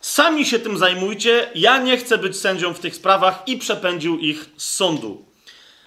sami 0.00 0.44
się 0.44 0.58
tym 0.58 0.78
zajmujcie. 0.78 1.50
Ja 1.54 1.78
nie 1.78 1.96
chcę 1.96 2.18
być 2.18 2.36
sędzią 2.36 2.74
w 2.74 2.80
tych 2.80 2.96
sprawach 2.96 3.42
i 3.46 3.56
przepędził 3.56 4.18
ich 4.18 4.50
z 4.56 4.74
sądu. 4.74 5.24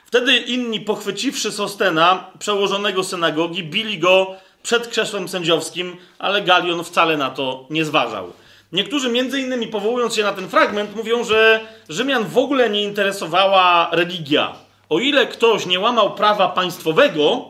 Wtedy 0.06 0.38
inni, 0.38 0.80
pochwyciwszy 0.80 1.52
Sostena, 1.52 2.32
przełożonego 2.40 3.04
synagogi, 3.04 3.64
bili 3.64 4.00
go 4.00 4.36
przed 4.64 4.88
krzesłem 4.88 5.30
sędziowskim, 5.30 5.98
ale 6.20 6.42
Galion 6.42 6.84
wcale 6.84 7.18
na 7.18 7.30
to 7.30 7.66
nie 7.70 7.86
zważał. 7.86 8.34
Niektórzy, 8.72 9.10
między 9.10 9.42
innymi 9.42 9.68
powołując 9.68 10.16
się 10.16 10.24
na 10.24 10.32
ten 10.32 10.50
fragment, 10.50 10.96
mówią, 10.96 11.24
że 11.24 11.60
Rzymian 11.90 12.26
w 12.26 12.38
ogóle 12.38 12.70
nie 12.70 12.84
interesowała 12.84 13.90
religia. 13.92 14.56
O 14.90 15.00
ile 15.00 15.28
ktoś 15.28 15.66
nie 15.66 15.80
łamał 15.80 16.16
prawa 16.16 16.50
państwowego, 16.50 17.46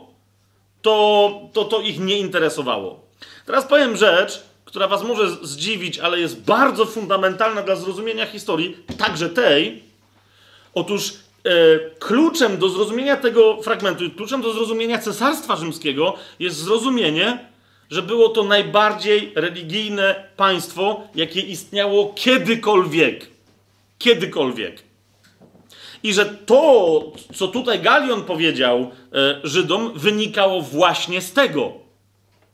to, 0.82 1.32
to, 1.54 1.66
to 1.66 1.82
ich 1.82 2.00
nie 2.00 2.18
interesowało. 2.18 3.03
Teraz 3.46 3.66
powiem 3.66 3.98
rzecz, 3.98 4.44
która 4.66 4.88
Was 4.88 5.04
może 5.04 5.30
zdziwić, 5.42 6.00
ale 6.00 6.20
jest 6.20 6.42
bardzo 6.42 6.86
fundamentalna 6.86 7.62
dla 7.62 7.76
zrozumienia 7.76 8.26
historii, 8.26 8.78
także 8.98 9.30
tej. 9.30 9.84
Otóż 10.74 11.14
e, 11.44 11.50
kluczem 12.00 12.58
do 12.58 12.70
zrozumienia 12.70 13.18
tego 13.18 13.62
fragmentu, 13.62 14.04
kluczem 14.18 14.42
do 14.42 14.54
zrozumienia 14.54 14.98
Cesarstwa 14.98 15.56
Rzymskiego 15.56 16.16
jest 16.40 16.58
zrozumienie, 16.58 17.50
że 17.90 18.02
było 18.02 18.30
to 18.30 18.44
najbardziej 18.44 19.32
religijne 19.36 20.28
państwo, 20.38 21.02
jakie 21.16 21.42
istniało 21.42 22.14
kiedykolwiek. 22.16 23.28
Kiedykolwiek. 23.98 24.84
I 26.04 26.14
że 26.14 26.26
to, 26.26 27.02
co 27.36 27.48
tutaj 27.48 27.80
Galion 27.80 28.24
powiedział 28.24 28.92
e, 29.14 29.40
Żydom, 29.44 29.92
wynikało 29.96 30.62
właśnie 30.62 31.22
z 31.22 31.34
tego. 31.34 31.83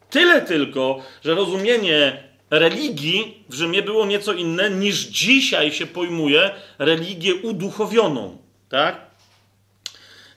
Tyle 0.09 0.41
tylko, 0.41 1.03
że 1.23 1.35
rozumienie 1.35 2.23
religii 2.49 3.43
w 3.49 3.53
Rzymie 3.53 3.83
było 3.83 4.05
nieco 4.05 4.33
inne 4.33 4.69
niż 4.69 4.95
dzisiaj 4.95 5.71
się 5.71 5.85
pojmuje 5.85 6.51
religię 6.79 7.35
uduchowioną. 7.35 8.37
Tak? 8.69 9.01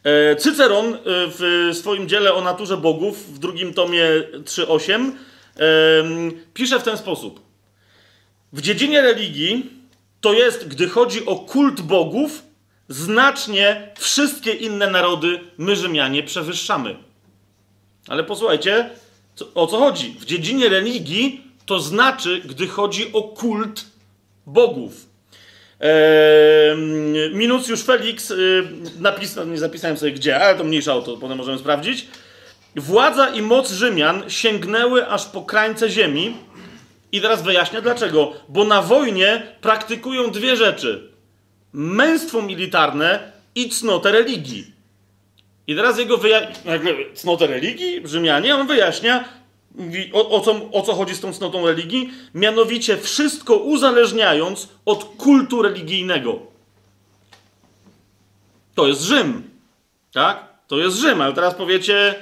E, 0.04 0.36
Cyceron 0.36 0.94
e, 0.94 0.98
w 1.06 1.70
swoim 1.72 2.08
dziele 2.08 2.34
o 2.34 2.40
naturze 2.40 2.76
bogów 2.76 3.34
w 3.34 3.38
drugim 3.38 3.74
tomie 3.74 4.04
3.8 4.44 5.12
pisze 6.54 6.80
w 6.80 6.82
ten 6.82 6.96
sposób. 6.96 7.40
W 8.52 8.60
dziedzinie 8.60 9.02
religii 9.02 9.70
to 10.20 10.32
jest, 10.32 10.68
gdy 10.68 10.88
chodzi 10.88 11.26
o 11.26 11.36
kult 11.36 11.80
bogów, 11.80 12.42
znacznie 12.88 13.92
wszystkie 13.98 14.52
inne 14.52 14.90
narody 14.90 15.40
my 15.58 15.76
Rzymianie 15.76 16.22
przewyższamy. 16.22 16.96
Ale 18.08 18.24
posłuchajcie, 18.24 18.90
o 19.54 19.66
co 19.66 19.78
chodzi? 19.78 20.16
W 20.20 20.24
dziedzinie 20.24 20.68
religii 20.68 21.44
to 21.66 21.80
znaczy, 21.80 22.42
gdy 22.44 22.68
chodzi 22.68 23.12
o 23.12 23.22
kult 23.22 23.84
bogów. 24.46 25.06
Eee, 25.80 26.76
Minucjusz 27.34 27.82
Felix, 27.82 28.30
yy, 28.30 28.68
napisał, 29.00 29.46
nie 29.46 29.58
zapisałem 29.58 29.96
sobie 29.96 30.12
gdzie, 30.12 30.44
ale 30.44 30.58
to 30.58 30.64
mniejsza 30.64 30.94
o 30.94 31.02
to, 31.02 31.16
potem 31.16 31.38
możemy 31.38 31.58
sprawdzić. 31.58 32.06
Władza 32.76 33.28
i 33.28 33.42
moc 33.42 33.70
Rzymian 33.70 34.30
sięgnęły 34.30 35.08
aż 35.08 35.26
po 35.26 35.42
krańce 35.42 35.90
ziemi. 35.90 36.36
I 37.12 37.20
teraz 37.20 37.42
wyjaśnię 37.42 37.82
dlaczego. 37.82 38.32
Bo 38.48 38.64
na 38.64 38.82
wojnie 38.82 39.42
praktykują 39.60 40.30
dwie 40.30 40.56
rzeczy 40.56 41.12
męstwo 41.72 42.42
militarne 42.42 43.32
i 43.54 43.68
cnotę 43.68 44.12
religii. 44.12 44.72
I 45.66 45.76
teraz 45.76 45.98
jego 45.98 46.16
wyjaśnia, 46.16 46.72
cnotę 47.14 47.46
religii, 47.46 48.00
Rzymianie, 48.04 48.54
on 48.54 48.66
wyjaśnia, 48.66 49.24
o, 50.12 50.30
o, 50.30 50.40
co, 50.40 50.70
o 50.72 50.82
co 50.82 50.94
chodzi 50.94 51.14
z 51.14 51.20
tą 51.20 51.32
cnotą 51.32 51.66
religii, 51.66 52.10
mianowicie 52.34 52.96
wszystko 52.96 53.56
uzależniając 53.56 54.68
od 54.84 55.04
kultu 55.04 55.62
religijnego. 55.62 56.38
To 58.74 58.86
jest 58.86 59.02
Rzym, 59.02 59.50
tak? 60.12 60.44
To 60.68 60.78
jest 60.78 60.96
Rzym, 60.96 61.20
ale 61.20 61.34
teraz 61.34 61.54
powiecie, 61.54 62.14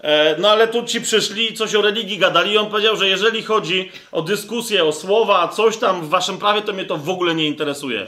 e, 0.00 0.36
no 0.38 0.50
ale 0.50 0.68
tu 0.68 0.82
ci 0.82 1.00
przyszli, 1.00 1.54
coś 1.54 1.74
o 1.74 1.82
religii 1.82 2.18
gadali 2.18 2.52
i 2.52 2.58
on 2.58 2.70
powiedział, 2.70 2.96
że 2.96 3.08
jeżeli 3.08 3.42
chodzi 3.42 3.90
o 4.12 4.22
dyskusję, 4.22 4.84
o 4.84 4.92
słowa, 4.92 5.48
coś 5.48 5.76
tam 5.76 6.02
w 6.02 6.08
waszym 6.08 6.38
prawie, 6.38 6.62
to 6.62 6.72
mnie 6.72 6.84
to 6.84 6.98
w 6.98 7.08
ogóle 7.08 7.34
nie 7.34 7.46
interesuje. 7.46 8.06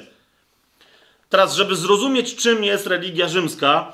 Teraz, 1.28 1.54
żeby 1.54 1.76
zrozumieć, 1.76 2.34
czym 2.34 2.64
jest 2.64 2.86
religia 2.86 3.28
rzymska, 3.28 3.92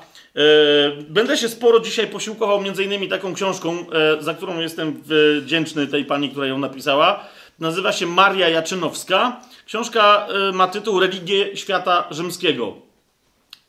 będę 1.09 1.37
się 1.37 1.49
sporo 1.49 1.79
dzisiaj 1.79 2.07
posiłkował 2.07 2.61
między 2.61 2.83
innymi 2.83 3.07
taką 3.07 3.33
książką, 3.33 3.77
yy, 3.77 4.23
za 4.23 4.33
którą 4.33 4.59
jestem 4.59 5.03
wdzięczny 5.41 5.87
tej 5.87 6.05
pani, 6.05 6.29
która 6.29 6.47
ją 6.47 6.57
napisała. 6.57 7.23
Nazywa 7.59 7.91
się 7.91 8.05
Maria 8.05 8.49
Jaczynowska. 8.49 9.41
Książka 9.65 10.27
ma 10.53 10.67
tytuł 10.67 10.99
Religie 10.99 11.57
świata 11.57 12.07
rzymskiego. 12.11 12.75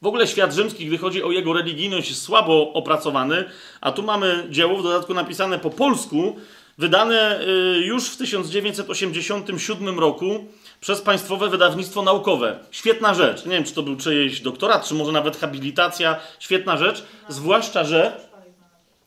W 0.02 0.06
ogóle 0.06 0.26
świat 0.26 0.54
rzymski, 0.54 0.86
gdy 0.86 0.98
chodzi 0.98 1.22
o 1.22 1.30
jego 1.30 1.52
religijność, 1.52 2.08
jest 2.08 2.22
słabo 2.22 2.72
opracowany, 2.72 3.44
a 3.80 3.92
tu 3.92 4.02
mamy 4.02 4.46
dzieło 4.50 4.78
w 4.78 4.82
dodatku 4.82 5.14
napisane 5.14 5.58
po 5.58 5.70
polsku, 5.70 6.36
wydane 6.78 7.40
już 7.84 8.08
w 8.08 8.16
1987 8.16 9.98
roku 9.98 10.44
przez 10.84 11.00
Państwowe 11.00 11.48
Wydawnictwo 11.48 12.02
Naukowe. 12.02 12.58
Świetna 12.70 13.14
rzecz. 13.14 13.44
Nie 13.44 13.50
wiem, 13.52 13.64
czy 13.64 13.74
to 13.74 13.82
był 13.82 13.96
czyjś 13.96 14.40
doktorat, 14.40 14.88
czy 14.88 14.94
może 14.94 15.12
nawet 15.12 15.36
habilitacja. 15.36 16.16
Świetna 16.38 16.76
rzecz. 16.76 17.04
Zwłaszcza, 17.28 17.84
że... 17.84 18.20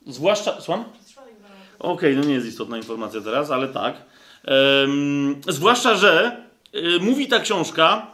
Zwłaszcza... 0.06 0.60
Słucham? 0.60 0.84
Okej, 1.78 2.10
okay, 2.12 2.16
no 2.16 2.24
nie 2.24 2.34
jest 2.34 2.46
istotna 2.46 2.76
informacja 2.76 3.20
teraz, 3.20 3.50
ale 3.50 3.68
tak. 3.68 3.96
Um, 4.46 5.40
zwłaszcza, 5.48 5.94
że 5.94 6.36
y, 6.74 7.00
mówi 7.00 7.28
ta 7.28 7.40
książka 7.40 8.06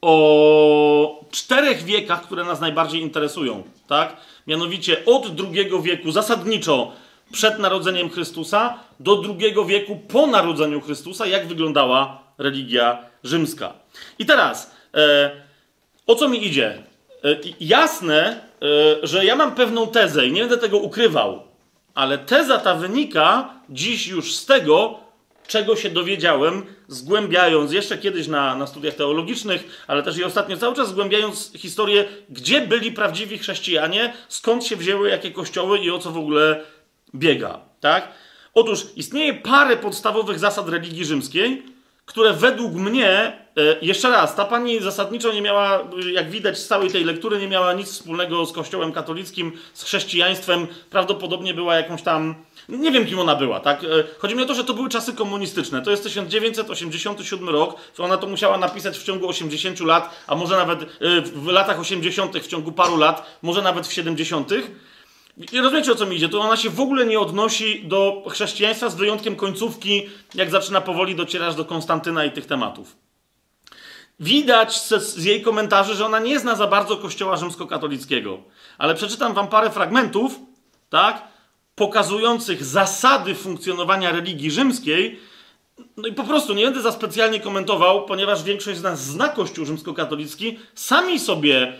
o 0.00 1.24
czterech 1.30 1.82
wiekach, 1.82 2.22
które 2.22 2.44
nas 2.44 2.60
najbardziej 2.60 3.02
interesują. 3.02 3.62
Tak? 3.86 4.16
Mianowicie 4.46 5.04
od 5.06 5.26
II 5.26 5.82
wieku 5.82 6.12
zasadniczo 6.12 6.92
przed 7.32 7.58
narodzeniem 7.58 8.10
Chrystusa 8.10 8.78
do 9.00 9.22
II 9.22 9.54
wieku 9.66 9.96
po 10.08 10.26
narodzeniu 10.26 10.80
Chrystusa, 10.80 11.26
jak 11.26 11.46
wyglądała 11.46 12.22
religia 12.38 12.98
rzymska. 13.24 13.72
I 14.18 14.26
teraz, 14.26 14.74
e, 14.94 15.30
o 16.06 16.14
co 16.14 16.28
mi 16.28 16.46
idzie? 16.46 16.82
E, 17.24 17.36
jasne, 17.60 18.40
e, 19.02 19.06
że 19.06 19.24
ja 19.24 19.36
mam 19.36 19.54
pewną 19.54 19.86
tezę 19.86 20.26
i 20.26 20.32
nie 20.32 20.40
będę 20.40 20.58
tego 20.58 20.78
ukrywał, 20.78 21.42
ale 21.94 22.18
teza 22.18 22.58
ta 22.58 22.74
wynika 22.74 23.54
dziś 23.70 24.06
już 24.06 24.34
z 24.34 24.46
tego, 24.46 25.00
czego 25.48 25.76
się 25.76 25.90
dowiedziałem, 25.90 26.66
zgłębiając 26.88 27.72
jeszcze 27.72 27.98
kiedyś 27.98 28.26
na, 28.26 28.54
na 28.54 28.66
studiach 28.66 28.94
teologicznych, 28.94 29.84
ale 29.86 30.02
też 30.02 30.18
i 30.18 30.24
ostatnio 30.24 30.56
cały 30.56 30.76
czas 30.76 30.88
zgłębiając 30.88 31.52
historię, 31.56 32.04
gdzie 32.30 32.60
byli 32.60 32.92
prawdziwi 32.92 33.38
chrześcijanie, 33.38 34.12
skąd 34.28 34.64
się 34.64 34.76
wzięły 34.76 35.08
jakie 35.08 35.30
kościoły 35.30 35.78
i 35.78 35.90
o 35.90 35.98
co 35.98 36.10
w 36.10 36.18
ogóle 36.18 36.60
biega. 37.14 37.60
Tak? 37.80 38.08
Otóż 38.54 38.86
istnieje 38.96 39.34
parę 39.34 39.76
podstawowych 39.76 40.38
zasad 40.38 40.68
religii 40.68 41.04
rzymskiej, 41.04 41.62
które 42.08 42.32
według 42.32 42.72
mnie, 42.72 43.10
e, 43.56 43.76
jeszcze 43.82 44.10
raz, 44.10 44.34
ta 44.34 44.44
pani 44.44 44.80
zasadniczo 44.80 45.32
nie 45.32 45.42
miała, 45.42 45.84
jak 46.12 46.30
widać 46.30 46.58
z 46.58 46.66
całej 46.66 46.90
tej 46.90 47.04
lektury, 47.04 47.38
nie 47.38 47.48
miała 47.48 47.72
nic 47.72 47.88
wspólnego 47.88 48.46
z 48.46 48.52
Kościołem 48.52 48.92
katolickim, 48.92 49.52
z 49.74 49.84
chrześcijaństwem, 49.84 50.66
prawdopodobnie 50.90 51.54
była 51.54 51.74
jakąś 51.76 52.02
tam, 52.02 52.34
nie 52.68 52.90
wiem 52.90 53.06
kim 53.06 53.18
ona 53.18 53.36
była, 53.36 53.60
tak? 53.60 53.84
E, 53.84 53.86
chodzi 54.18 54.34
mi 54.34 54.42
o 54.42 54.46
to, 54.46 54.54
że 54.54 54.64
to 54.64 54.74
były 54.74 54.88
czasy 54.88 55.12
komunistyczne, 55.12 55.82
to 55.82 55.90
jest 55.90 56.02
1987 56.02 57.48
rok, 57.48 57.76
ona 57.98 58.16
to 58.16 58.26
musiała 58.26 58.58
napisać 58.58 58.98
w 58.98 59.04
ciągu 59.04 59.28
80 59.28 59.80
lat, 59.80 60.24
a 60.26 60.34
może 60.34 60.56
nawet 60.56 60.82
e, 60.82 60.86
w 61.20 61.46
latach 61.46 61.80
80., 61.80 62.38
w 62.38 62.46
ciągu 62.46 62.72
paru 62.72 62.96
lat, 62.96 63.38
może 63.42 63.62
nawet 63.62 63.86
w 63.86 63.92
70., 63.92 64.52
i 64.52 64.62
rozumiecie 65.52 65.92
o 65.92 65.94
co 65.94 66.06
mi 66.06 66.16
idzie? 66.16 66.28
To 66.28 66.40
ona 66.40 66.56
się 66.56 66.70
w 66.70 66.80
ogóle 66.80 67.06
nie 67.06 67.20
odnosi 67.20 67.84
do 67.84 68.24
chrześcijaństwa 68.30 68.88
z 68.88 68.94
wyjątkiem 68.94 69.36
końcówki, 69.36 70.06
jak 70.34 70.50
zaczyna 70.50 70.80
powoli 70.80 71.14
docierać 71.14 71.54
do 71.54 71.64
Konstantyna 71.64 72.24
i 72.24 72.32
tych 72.32 72.46
tematów. 72.46 72.96
Widać 74.20 74.80
z, 74.80 74.88
z, 74.88 75.24
jej 75.24 75.42
komentarzy, 75.42 75.94
że 75.94 76.06
ona 76.06 76.18
nie 76.18 76.38
zna 76.38 76.54
za 76.54 76.66
bardzo 76.66 76.96
kościoła 76.96 77.36
rzymskokatolickiego. 77.36 78.38
Ale 78.78 78.94
przeczytam 78.94 79.34
wam 79.34 79.48
parę 79.48 79.70
fragmentów, 79.70 80.40
tak, 80.90 81.28
pokazujących 81.74 82.64
zasady 82.64 83.34
funkcjonowania 83.34 84.12
religii 84.12 84.50
rzymskiej. 84.50 85.20
No 85.96 86.08
i 86.08 86.12
po 86.12 86.24
prostu 86.24 86.54
nie 86.54 86.64
będę 86.64 86.80
za 86.80 86.92
specjalnie 86.92 87.40
komentował, 87.40 88.04
ponieważ 88.04 88.42
większość 88.42 88.78
z 88.78 88.82
nas 88.82 89.04
zna 89.04 89.28
kościół 89.28 89.64
rzymskokatolicki. 89.64 90.58
Sami 90.74 91.18
sobie 91.18 91.72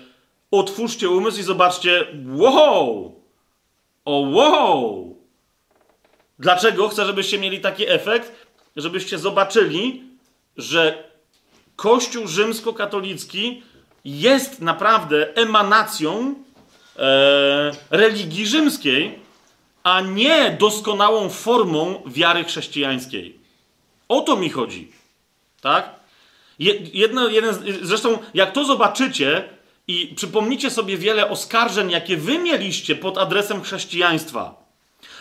otwórzcie 0.50 1.10
umysł 1.10 1.40
i 1.40 1.42
zobaczcie, 1.42 2.06
wow, 2.26 3.17
o 4.08 4.20
wow! 4.20 5.16
Dlaczego? 6.38 6.88
Chcę, 6.88 7.06
żebyście 7.06 7.38
mieli 7.38 7.60
taki 7.60 7.88
efekt, 7.88 8.46
żebyście 8.76 9.18
zobaczyli, 9.18 10.02
że 10.56 11.08
Kościół 11.76 12.26
rzymskokatolicki 12.26 13.62
jest 14.04 14.60
naprawdę 14.60 15.36
emanacją 15.36 16.34
e, 16.96 17.70
religii 17.90 18.46
rzymskiej, 18.46 19.18
a 19.82 20.00
nie 20.00 20.56
doskonałą 20.60 21.28
formą 21.28 22.02
wiary 22.06 22.44
chrześcijańskiej. 22.44 23.38
O 24.08 24.20
to 24.20 24.36
mi 24.36 24.50
chodzi. 24.50 24.92
Tak? 25.60 25.90
Jedno, 26.92 27.28
jeden, 27.28 27.54
zresztą, 27.82 28.18
jak 28.34 28.52
to 28.52 28.64
zobaczycie, 28.64 29.48
i 29.88 30.12
przypomnijcie 30.16 30.70
sobie 30.70 30.96
wiele 30.96 31.30
oskarżeń, 31.30 31.90
jakie 31.90 32.16
wy 32.16 32.38
mieliście 32.38 32.96
pod 32.96 33.18
adresem 33.18 33.62
chrześcijaństwa. 33.62 34.68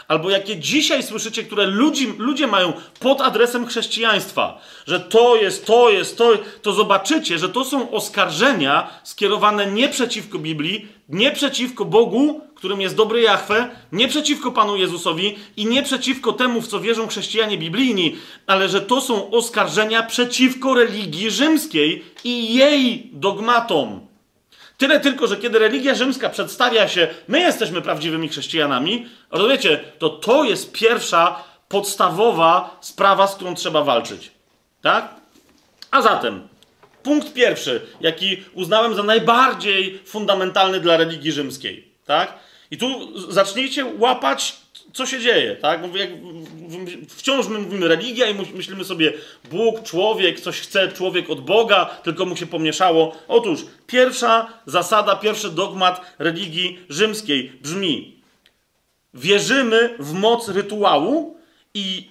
Albo 0.08 0.30
jakie 0.30 0.58
dzisiaj 0.58 1.04
słyszycie, 1.04 1.44
które 1.44 1.66
ludzi, 1.66 2.14
ludzie 2.18 2.48
mają 2.48 2.74
pod 3.00 3.22
adresem 3.22 3.66
chrześcijaństwa, 3.66 4.62
że 4.88 5.00
to 5.00 5.36
jest, 5.36 5.66
to 5.66 5.90
jest, 5.90 6.18
to, 6.18 6.32
to 6.62 6.74
zobaczycie, 6.74 7.38
że 7.38 7.50
to 7.50 7.66
są 7.66 7.92
oskarżenia 7.92 8.90
skierowane 9.04 9.72
nie 9.72 9.90
przeciwko 9.90 10.40
Biblii, 10.40 10.88
nie 11.10 11.32
przeciwko 11.32 11.86
Bogu, 11.86 12.42
którym 12.56 12.82
jest 12.82 12.96
dobry 12.96 13.22
Jahwe, 13.22 13.70
nie 13.92 14.08
przeciwko 14.08 14.52
Panu 14.52 14.78
Jezusowi 14.78 15.36
i 15.58 15.66
nie 15.66 15.84
przeciwko 15.84 16.34
temu, 16.34 16.62
w 16.62 16.68
co 16.68 16.80
wierzą 16.80 17.08
chrześcijanie 17.08 17.58
biblijni, 17.58 18.16
ale 18.48 18.70
że 18.70 18.82
to 18.82 19.02
są 19.02 19.32
oskarżenia 19.32 20.04
przeciwko 20.04 20.74
religii 20.74 21.32
rzymskiej 21.32 22.04
i 22.24 22.56
jej 22.56 23.10
dogmatom. 23.14 24.07
Tyle 24.78 25.00
tylko, 25.00 25.28
że 25.28 25.38
kiedy 25.38 25.60
religia 25.60 25.96
rzymska 25.96 26.30
przedstawia 26.30 26.88
się, 26.88 27.08
my 27.28 27.40
jesteśmy 27.40 27.82
prawdziwymi 27.82 28.30
chrześcijanami, 28.30 29.08
rozumiecie, 29.32 29.80
to 30.00 30.10
to 30.10 30.44
jest 30.44 30.72
pierwsza 30.72 31.44
podstawowa 31.68 32.78
sprawa, 32.82 33.28
z 33.28 33.36
którą 33.36 33.56
trzeba 33.56 33.84
walczyć. 33.84 34.32
Tak? 34.82 35.16
A 35.92 36.02
zatem, 36.02 36.48
punkt 37.04 37.34
pierwszy, 37.34 37.82
jaki 38.02 38.44
uznałem 38.54 38.96
za 38.96 39.04
najbardziej 39.04 40.02
fundamentalny 40.06 40.80
dla 40.80 40.98
religii 40.98 41.32
rzymskiej. 41.32 41.88
Tak? 42.06 42.34
I 42.72 42.78
tu 42.78 43.20
zacznijcie 43.32 43.86
łapać 43.98 44.56
co 44.98 45.06
się 45.06 45.20
dzieje, 45.20 45.56
tak? 45.56 45.82
wciąż 47.10 47.48
my 47.48 47.60
mówimy 47.60 47.88
religia 47.88 48.30
i 48.30 48.36
myślimy 48.56 48.84
sobie 48.84 49.14
Bóg, 49.52 49.84
człowiek, 49.84 50.40
coś 50.40 50.60
chce 50.60 50.92
człowiek 50.92 51.30
od 51.30 51.42
Boga, 51.42 51.86
tylko 51.86 52.26
mu 52.26 52.36
się 52.36 52.46
pomieszało. 52.46 53.16
Otóż 53.28 53.66
pierwsza 53.88 54.54
zasada, 54.66 55.16
pierwszy 55.16 55.50
dogmat 55.50 56.16
religii 56.20 56.80
rzymskiej 56.90 57.50
brzmi: 57.62 58.22
wierzymy 59.14 59.96
w 60.00 60.14
moc 60.14 60.50
rytuału 60.50 61.38
i 61.74 62.10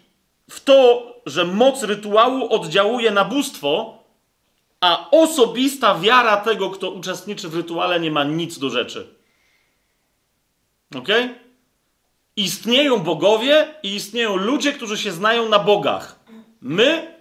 w 0.50 0.60
to, 0.60 1.12
że 1.26 1.44
moc 1.44 1.82
rytuału 1.82 2.54
oddziałuje 2.54 3.10
na 3.10 3.24
bóstwo, 3.24 3.98
a 4.80 5.10
osobista 5.10 5.98
wiara 5.98 6.36
tego, 6.36 6.70
kto 6.70 6.90
uczestniczy 6.90 7.48
w 7.48 7.54
rytuale, 7.56 8.00
nie 8.00 8.10
ma 8.10 8.24
nic 8.24 8.58
do 8.58 8.70
rzeczy. 8.70 9.06
Okej? 10.94 11.24
Okay? 11.24 11.45
Istnieją 12.36 12.98
bogowie 12.98 13.66
i 13.82 13.94
istnieją 13.94 14.36
ludzie, 14.36 14.72
którzy 14.72 14.98
się 14.98 15.12
znają 15.12 15.48
na 15.48 15.58
bogach. 15.58 16.18
My, 16.60 17.14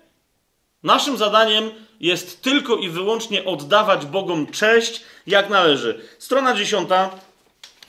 naszym 0.84 1.18
zadaniem 1.18 1.72
jest 2.00 2.42
tylko 2.42 2.76
i 2.76 2.90
wyłącznie 2.90 3.46
oddawać 3.46 4.06
Bogom 4.06 4.48
cześć, 4.48 5.04
jak 5.28 5.50
należy. 5.50 6.02
Strona 6.20 6.56
dziesiąta. 6.56 7.10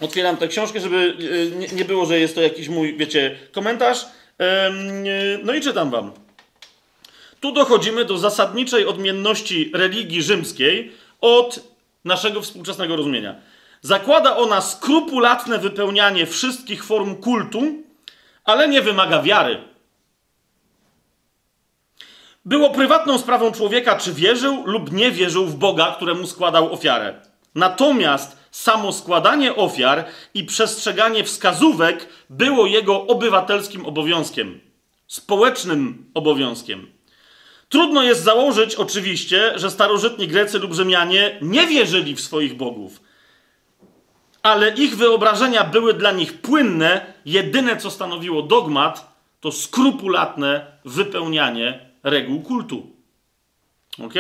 Otwieram 0.01 0.37
tę 0.37 0.49
książkę, 0.49 0.81
żeby 0.81 1.17
e, 1.71 1.75
nie 1.75 1.85
było, 1.85 2.07
że 2.07 2.21
jest 2.21 2.35
to 2.35 2.41
jakiś 2.41 2.69
mój, 2.69 2.97
wiecie, 2.97 3.39
komentarz. 3.53 4.07
E, 4.41 4.71
no 5.45 5.55
i 5.55 5.61
czytam 5.61 5.91
wam. 5.91 6.13
Tu 7.41 7.53
dochodzimy 7.53 8.05
do 8.05 8.19
zasadniczej 8.19 8.87
odmienności 8.87 9.71
religii 9.75 10.23
rzymskiej 10.23 10.93
od 11.21 11.61
naszego 12.05 12.43
współczesnego 12.43 12.97
rozumienia. 12.97 13.35
Zakłada 13.87 14.37
ona 14.37 14.61
skrupulatne 14.61 15.59
wypełnianie 15.59 16.27
wszystkich 16.27 16.85
form 16.85 17.17
kultu, 17.17 17.63
ale 18.45 18.69
nie 18.69 18.83
wymaga 18.83 19.23
wiary. 19.23 19.61
Było 22.45 22.71
prywatną 22.71 23.19
sprawą 23.19 23.53
człowieka, 23.53 23.97
czy 23.97 24.13
wierzył 24.13 24.63
lub 24.67 24.93
nie 24.93 25.11
wierzył 25.11 25.47
w 25.47 25.57
Boga, 25.57 25.95
któremu 25.97 26.27
składał 26.27 26.73
ofiarę. 26.73 27.21
Natomiast 27.55 28.37
samo 28.51 28.93
składanie 28.93 29.57
ofiar 29.57 30.05
i 30.35 30.45
przestrzeganie 30.45 31.25
wskazówek 31.25 32.09
było 32.31 32.67
jego 32.67 33.07
obywatelskim 33.07 33.87
obowiązkiem, 33.87 34.61
społecznym 35.07 36.11
obowiązkiem. 36.15 36.91
Trudno 37.69 38.03
jest 38.03 38.23
założyć, 38.23 38.75
oczywiście, 38.75 39.53
że 39.59 39.71
starożytni 39.71 40.29
Grecy 40.29 40.59
lub 40.59 40.73
Rzymianie 40.73 41.39
nie 41.43 41.67
wierzyli 41.67 42.15
w 42.15 42.21
swoich 42.21 42.57
bogów 42.57 43.06
ale 44.47 44.71
ich 44.71 44.97
wyobrażenia 44.97 45.65
były 45.65 45.95
dla 45.95 46.13
nich 46.13 46.41
płynne. 46.41 47.15
Jedyne, 47.25 47.77
co 47.77 47.91
stanowiło 47.91 48.43
dogmat, 48.43 49.13
to 49.41 49.53
skrupulatne 49.53 50.67
wypełnianie 50.85 51.81
reguł 52.03 52.41
kultu. 52.41 52.91
Ok? 54.05 54.15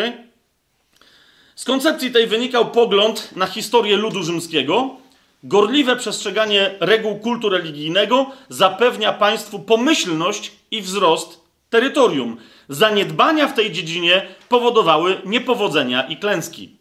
Z 1.54 1.64
koncepcji 1.64 2.12
tej 2.12 2.26
wynikał 2.26 2.70
pogląd 2.70 3.36
na 3.36 3.46
historię 3.46 3.96
ludu 3.96 4.22
rzymskiego. 4.22 4.96
Gorliwe 5.42 5.96
przestrzeganie 5.96 6.74
reguł 6.80 7.18
kultu 7.18 7.48
religijnego 7.48 8.30
zapewnia 8.48 9.12
państwu 9.12 9.58
pomyślność 9.58 10.52
i 10.70 10.82
wzrost 10.82 11.40
terytorium. 11.70 12.36
Zaniedbania 12.68 13.48
w 13.48 13.54
tej 13.54 13.72
dziedzinie 13.72 14.26
powodowały 14.48 15.20
niepowodzenia 15.24 16.02
i 16.02 16.16
klęski. 16.16 16.76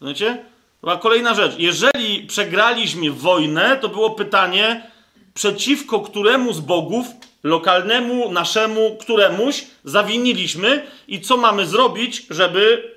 Wiecie? 0.00 0.51
Była 0.82 0.96
kolejna 0.96 1.34
rzecz. 1.34 1.52
Jeżeli 1.58 2.26
przegraliśmy 2.26 3.10
wojnę, 3.10 3.78
to 3.78 3.88
było 3.88 4.10
pytanie, 4.10 4.90
przeciwko 5.34 6.00
któremu 6.00 6.52
z 6.52 6.60
bogów, 6.60 7.06
lokalnemu, 7.42 8.32
naszemu, 8.32 8.96
któremuś, 9.00 9.66
zawiniliśmy 9.84 10.86
i 11.08 11.20
co 11.20 11.36
mamy 11.36 11.66
zrobić, 11.66 12.26
żeby. 12.30 12.92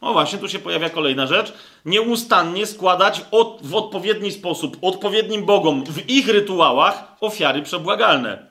O 0.00 0.12
właśnie, 0.12 0.38
tu 0.38 0.48
się 0.48 0.58
pojawia 0.58 0.90
kolejna 0.90 1.26
rzecz. 1.26 1.52
Nieustannie 1.84 2.66
składać 2.66 3.22
od, 3.30 3.58
w 3.62 3.74
odpowiedni 3.74 4.32
sposób 4.32 4.76
odpowiednim 4.82 5.44
bogom 5.44 5.84
w 5.84 6.10
ich 6.10 6.28
rytuałach 6.28 7.16
ofiary 7.20 7.62
przebłagalne. 7.62 8.49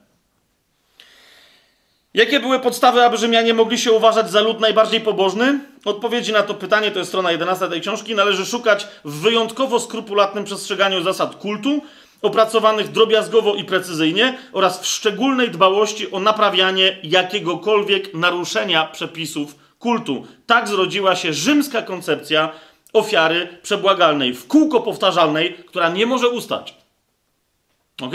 Jakie 2.14 2.40
były 2.40 2.60
podstawy, 2.60 3.04
aby 3.04 3.18
Rzymianie 3.18 3.54
mogli 3.54 3.78
się 3.78 3.92
uważać 3.92 4.32
za 4.32 4.42
lud 4.42 4.60
najbardziej 4.60 5.02
pobożny? 5.02 5.60
Odpowiedzi 5.86 6.34
na 6.34 6.44
to 6.44 6.54
pytanie, 6.54 6.92
to 6.92 7.00
jest 7.00 7.10
strona 7.10 7.32
11 7.32 7.68
tej 7.68 7.82
książki, 7.82 8.16
należy 8.16 8.46
szukać 8.46 8.88
w 9.06 9.22
wyjątkowo 9.22 9.80
skrupulatnym 9.80 10.44
przestrzeganiu 10.44 11.04
zasad 11.04 11.36
kultu 11.36 11.82
opracowanych 12.22 12.92
drobiazgowo 12.92 13.56
i 13.56 13.64
precyzyjnie 13.64 14.38
oraz 14.54 14.82
w 14.82 14.88
szczególnej 14.88 15.50
dbałości 15.52 16.12
o 16.12 16.20
naprawianie 16.20 16.98
jakiegokolwiek 17.04 18.14
naruszenia 18.14 18.86
przepisów 18.86 19.56
kultu. 19.80 20.28
Tak 20.46 20.68
zrodziła 20.68 21.16
się 21.16 21.34
rzymska 21.34 21.82
koncepcja 21.82 22.52
ofiary 22.94 23.48
przebłagalnej, 23.62 24.34
w 24.34 24.48
kółko 24.48 24.82
powtarzalnej, 24.82 25.54
która 25.54 25.90
nie 25.90 26.06
może 26.06 26.30
ustać. 26.30 26.76
Ok? 28.02 28.14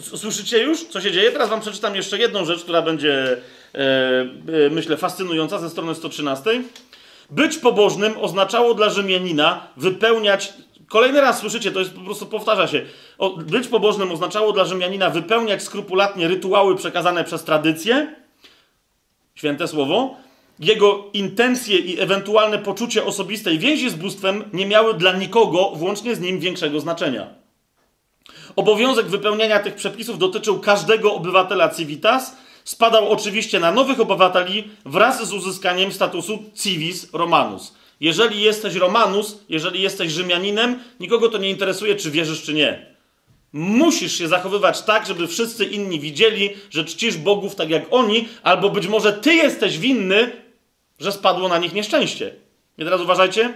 Słyszycie 0.00 0.62
już, 0.62 0.84
co 0.84 1.00
się 1.00 1.12
dzieje? 1.12 1.30
Teraz 1.30 1.50
wam 1.50 1.60
przeczytam 1.60 1.96
jeszcze 1.96 2.18
jedną 2.18 2.44
rzecz, 2.44 2.62
która 2.62 2.82
będzie, 2.82 3.36
e, 3.74 3.78
e, 3.78 4.70
myślę, 4.70 4.96
fascynująca 4.96 5.58
ze 5.58 5.70
strony 5.70 5.94
113. 5.94 6.62
Być 7.30 7.58
pobożnym 7.58 8.18
oznaczało 8.18 8.74
dla 8.74 8.90
Rzymianina 8.90 9.66
wypełniać. 9.76 10.52
Kolejny 10.88 11.20
raz 11.20 11.38
słyszycie, 11.38 11.72
to 11.72 11.78
jest 11.78 11.92
po 11.92 12.00
prostu 12.00 12.26
powtarza 12.26 12.66
się. 12.66 12.82
O, 13.18 13.30
być 13.30 13.68
pobożnym 13.68 14.12
oznaczało 14.12 14.52
dla 14.52 14.64
Rzymianina 14.64 15.10
wypełniać 15.10 15.62
skrupulatnie 15.62 16.28
rytuały 16.28 16.76
przekazane 16.76 17.24
przez 17.24 17.44
tradycję, 17.44 18.14
święte 19.34 19.68
słowo. 19.68 20.16
Jego 20.58 21.04
intencje 21.12 21.78
i 21.78 22.00
ewentualne 22.00 22.58
poczucie 22.58 23.04
osobistej 23.04 23.58
więzi 23.58 23.90
z 23.90 23.94
bóstwem 23.94 24.44
nie 24.52 24.66
miały 24.66 24.94
dla 24.94 25.12
nikogo, 25.12 25.70
włącznie 25.74 26.14
z 26.14 26.20
nim, 26.20 26.38
większego 26.40 26.80
znaczenia. 26.80 27.43
Obowiązek 28.56 29.06
wypełniania 29.06 29.60
tych 29.60 29.74
przepisów 29.74 30.18
dotyczył 30.18 30.60
każdego 30.60 31.14
obywatela 31.14 31.68
civitas, 31.68 32.36
spadał 32.64 33.12
oczywiście 33.12 33.60
na 33.60 33.72
nowych 33.72 34.00
obywateli 34.00 34.70
wraz 34.84 35.28
z 35.28 35.32
uzyskaniem 35.32 35.92
statusu 35.92 36.42
civis 36.54 37.12
romanus. 37.12 37.74
Jeżeli 38.00 38.42
jesteś 38.42 38.74
Romanus, 38.74 39.38
jeżeli 39.48 39.82
jesteś 39.82 40.12
Rzymianinem, 40.12 40.78
nikogo 41.00 41.28
to 41.28 41.38
nie 41.38 41.50
interesuje, 41.50 41.96
czy 41.96 42.10
wierzysz, 42.10 42.42
czy 42.42 42.54
nie. 42.54 42.94
Musisz 43.52 44.18
się 44.18 44.28
zachowywać 44.28 44.82
tak, 44.82 45.06
żeby 45.06 45.26
wszyscy 45.26 45.64
inni 45.64 46.00
widzieli, 46.00 46.50
że 46.70 46.84
czcisz 46.84 47.16
bogów 47.16 47.54
tak 47.54 47.70
jak 47.70 47.82
oni, 47.90 48.28
albo 48.42 48.70
być 48.70 48.86
może 48.86 49.12
ty 49.12 49.34
jesteś 49.34 49.78
winny, 49.78 50.30
że 50.98 51.12
spadło 51.12 51.48
na 51.48 51.58
nich 51.58 51.72
nieszczęście. 51.72 52.34
I 52.78 52.84
teraz 52.84 53.00
uważajcie. 53.00 53.54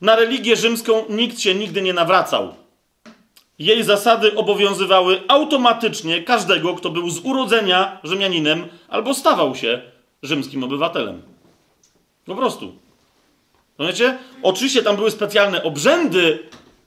Na 0.00 0.16
religię 0.16 0.56
rzymską 0.56 1.04
nikt 1.08 1.40
się 1.40 1.54
nigdy 1.54 1.82
nie 1.82 1.92
nawracał. 1.92 2.54
Jej 3.60 3.84
zasady 3.84 4.36
obowiązywały 4.36 5.22
automatycznie 5.28 6.22
każdego, 6.22 6.74
kto 6.74 6.90
był 6.90 7.10
z 7.10 7.18
urodzenia 7.18 7.98
Rzymianinem 8.04 8.68
albo 8.88 9.14
stawał 9.14 9.54
się 9.54 9.82
rzymskim 10.22 10.64
obywatelem. 10.64 11.22
Po 12.26 12.34
prostu. 12.34 12.72
Rozumiecie? 13.78 14.18
Oczywiście 14.42 14.82
tam 14.82 14.96
były 14.96 15.10
specjalne 15.10 15.62
obrzędy, 15.62 16.38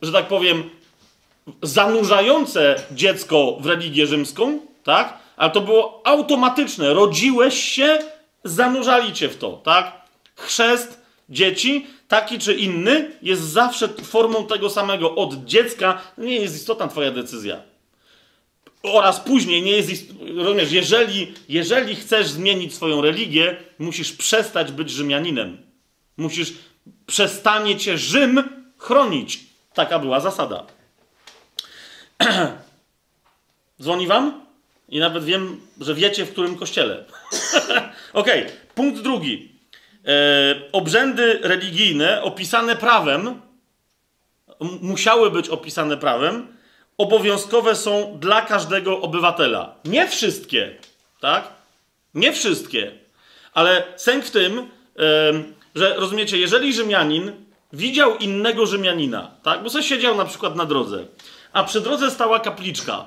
że 0.01 0.11
tak 0.11 0.27
powiem, 0.27 0.69
zanurzające 1.61 2.75
dziecko 2.91 3.57
w 3.59 3.65
religię 3.65 4.07
rzymską, 4.07 4.59
tak? 4.83 5.17
Ale 5.37 5.51
to 5.51 5.61
było 5.61 6.01
automatyczne. 6.03 6.93
Rodziłeś 6.93 7.63
się, 7.63 7.99
zanurzali 8.43 9.13
cię 9.13 9.29
w 9.29 9.37
to, 9.37 9.51
tak? 9.51 9.91
Chrzest 10.35 11.01
dzieci, 11.29 11.87
taki 12.07 12.39
czy 12.39 12.53
inny, 12.53 13.11
jest 13.21 13.41
zawsze 13.41 13.87
formą 13.87 14.47
tego 14.47 14.69
samego. 14.69 15.15
Od 15.15 15.45
dziecka 15.45 16.01
nie 16.17 16.35
jest 16.35 16.55
istotna 16.55 16.87
twoja 16.87 17.11
decyzja. 17.11 17.61
Oraz 18.83 19.19
później 19.19 19.61
nie 19.61 19.71
jest 19.71 19.89
istotna. 19.89 20.25
Rozumiesz, 20.35 20.71
jeżeli, 20.71 21.33
jeżeli 21.49 21.95
chcesz 21.95 22.27
zmienić 22.27 22.75
swoją 22.75 23.01
religię, 23.01 23.57
musisz 23.79 24.11
przestać 24.11 24.71
być 24.71 24.89
Rzymianinem. 24.89 25.57
Musisz, 26.17 26.53
przestanie 27.05 27.77
cię 27.77 27.97
Rzym 27.97 28.43
chronić. 28.77 29.39
Taka 29.73 29.99
była 29.99 30.19
zasada. 30.19 30.65
Dzwoni 33.81 34.07
wam? 34.07 34.45
I 34.89 34.99
nawet 34.99 35.23
wiem, 35.25 35.61
że 35.81 35.95
wiecie, 35.95 36.25
w 36.25 36.31
którym 36.31 36.55
kościele. 36.55 37.05
ok, 38.13 38.27
punkt 38.75 39.01
drugi. 39.01 39.52
E, 40.07 40.55
obrzędy 40.71 41.39
religijne 41.43 42.21
opisane 42.21 42.75
prawem, 42.75 43.41
musiały 44.81 45.31
być 45.31 45.49
opisane 45.49 45.97
prawem, 45.97 46.47
obowiązkowe 46.97 47.75
są 47.75 48.17
dla 48.19 48.41
każdego 48.41 49.01
obywatela. 49.01 49.75
Nie 49.85 50.07
wszystkie, 50.07 50.75
tak? 51.19 51.47
Nie 52.13 52.33
wszystkie. 52.33 52.91
Ale 53.53 53.83
sęk 53.95 54.25
w 54.25 54.31
tym, 54.31 54.69
że 55.75 55.95
rozumiecie, 55.95 56.37
jeżeli 56.37 56.73
Rzymianin 56.73 57.31
widział 57.73 58.17
innego 58.17 58.65
Rzymianina, 58.65 59.31
tak? 59.43 59.63
Bo 59.63 59.69
sobie 59.69 59.83
siedział 59.83 60.15
na 60.15 60.25
przykład 60.25 60.55
na 60.55 60.65
drodze, 60.65 61.05
a 61.53 61.63
przy 61.63 61.81
drodze 61.81 62.11
stała 62.11 62.39
kapliczka. 62.39 63.05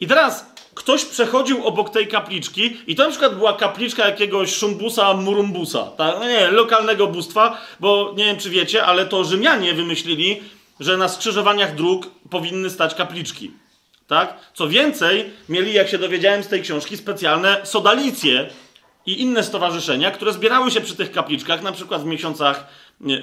I 0.00 0.06
teraz 0.06 0.51
ktoś 0.74 1.04
przechodził 1.04 1.66
obok 1.66 1.90
tej 1.90 2.08
kapliczki 2.08 2.76
i 2.86 2.96
to 2.96 3.02
na 3.02 3.10
przykład 3.10 3.36
była 3.36 3.52
kapliczka 3.52 4.06
jakiegoś 4.06 4.54
szumbusa 4.54 5.14
murumbusa, 5.14 5.84
tak? 5.84 6.14
No 6.20 6.28
nie, 6.28 6.50
lokalnego 6.50 7.06
bóstwa, 7.06 7.60
bo 7.80 8.14
nie 8.16 8.24
wiem 8.24 8.36
czy 8.36 8.50
wiecie, 8.50 8.84
ale 8.84 9.06
to 9.06 9.24
Rzymianie 9.24 9.74
wymyślili, 9.74 10.42
że 10.80 10.96
na 10.96 11.08
skrzyżowaniach 11.08 11.74
dróg 11.74 12.10
powinny 12.30 12.70
stać 12.70 12.94
kapliczki. 12.94 13.50
Tak? 14.06 14.36
Co 14.54 14.68
więcej, 14.68 15.30
mieli, 15.48 15.72
jak 15.72 15.88
się 15.88 15.98
dowiedziałem 15.98 16.42
z 16.42 16.48
tej 16.48 16.62
książki, 16.62 16.96
specjalne 16.96 17.60
sodalicje 17.64 18.50
i 19.06 19.20
inne 19.20 19.42
stowarzyszenia, 19.42 20.10
które 20.10 20.32
zbierały 20.32 20.70
się 20.70 20.80
przy 20.80 20.96
tych 20.96 21.12
kapliczkach, 21.12 21.62
na 21.62 21.72
przykład 21.72 22.02
w 22.02 22.06
miesiącach 22.06 22.66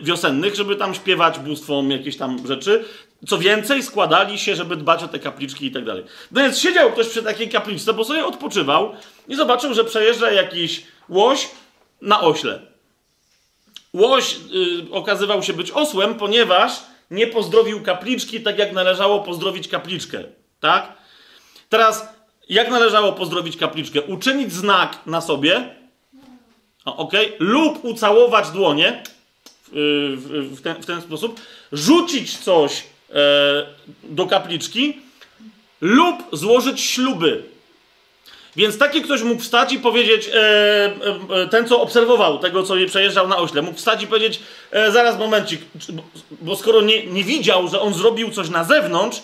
wiosennych, 0.03 0.55
żeby 0.55 0.75
tam 0.75 0.95
śpiewać 0.95 1.39
bóstwom 1.39 1.91
jakieś 1.91 2.17
tam 2.17 2.47
rzeczy. 2.47 2.85
Co 3.27 3.37
więcej, 3.37 3.83
składali 3.83 4.39
się, 4.39 4.55
żeby 4.55 4.75
dbać 4.75 5.03
o 5.03 5.07
te 5.07 5.19
kapliczki 5.19 5.65
i 5.65 5.71
tak 5.71 5.85
dalej. 5.85 6.03
No 6.31 6.41
więc 6.41 6.59
siedział 6.59 6.91
ktoś 6.91 7.07
przy 7.07 7.23
takiej 7.23 7.49
kapliczce, 7.49 7.93
bo 7.93 8.05
sobie 8.05 8.25
odpoczywał 8.25 8.93
i 9.27 9.35
zobaczył, 9.35 9.73
że 9.73 9.83
przejeżdża 9.83 10.31
jakiś 10.31 10.83
łoś 11.09 11.49
na 12.01 12.21
ośle. 12.21 12.59
Łoś 13.93 14.35
yy, 14.49 14.91
okazywał 14.91 15.43
się 15.43 15.53
być 15.53 15.71
osłem, 15.71 16.15
ponieważ 16.15 16.71
nie 17.11 17.27
pozdrowił 17.27 17.83
kapliczki 17.83 18.41
tak, 18.41 18.59
jak 18.59 18.73
należało 18.73 19.19
pozdrowić 19.19 19.67
kapliczkę. 19.67 20.23
Tak? 20.59 20.93
Teraz, 21.69 22.07
jak 22.49 22.69
należało 22.69 23.13
pozdrowić 23.13 23.57
kapliczkę? 23.57 24.01
Uczynić 24.01 24.53
znak 24.53 24.99
na 25.05 25.21
sobie, 25.21 25.75
ok, 26.85 27.13
lub 27.39 27.85
ucałować 27.85 28.51
dłonie 28.51 29.03
w, 29.71 30.49
w, 30.57 30.61
ten, 30.61 30.81
w 30.81 30.85
ten 30.85 31.01
sposób, 31.01 31.41
rzucić 31.71 32.37
coś 32.37 32.83
do 34.03 34.25
kapliczki 34.27 34.97
lub 35.81 36.23
złożyć 36.31 36.81
śluby. 36.81 37.43
Więc 38.55 38.77
taki 38.77 39.01
ktoś 39.01 39.21
mógł 39.21 39.41
wstać 39.41 39.73
i 39.73 39.79
powiedzieć, 39.79 40.27
e, 40.27 40.35
e, 41.29 41.47
ten 41.47 41.67
co 41.67 41.81
obserwował 41.81 42.39
tego, 42.39 42.63
co 42.63 42.73
przejeżdżał 42.87 43.27
na 43.27 43.37
ośle, 43.37 43.61
mógł 43.61 43.77
wstać 43.77 44.03
i 44.03 44.07
powiedzieć, 44.07 44.39
e, 44.71 44.91
zaraz 44.91 45.19
momencik, 45.19 45.61
bo 46.41 46.55
skoro 46.55 46.81
nie, 46.81 47.05
nie 47.05 47.23
widział, 47.23 47.67
że 47.67 47.81
on 47.81 47.93
zrobił 47.93 48.31
coś 48.31 48.49
na 48.49 48.63
zewnątrz, 48.63 49.21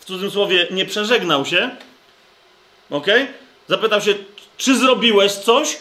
w 0.00 0.04
cudzysłowie 0.04 0.66
nie 0.70 0.86
przeżegnał 0.86 1.44
się, 1.44 1.70
ok? 2.90 3.06
Zapytał 3.68 4.00
się, 4.00 4.14
czy 4.56 4.78
zrobiłeś 4.78 5.32
coś? 5.32 5.78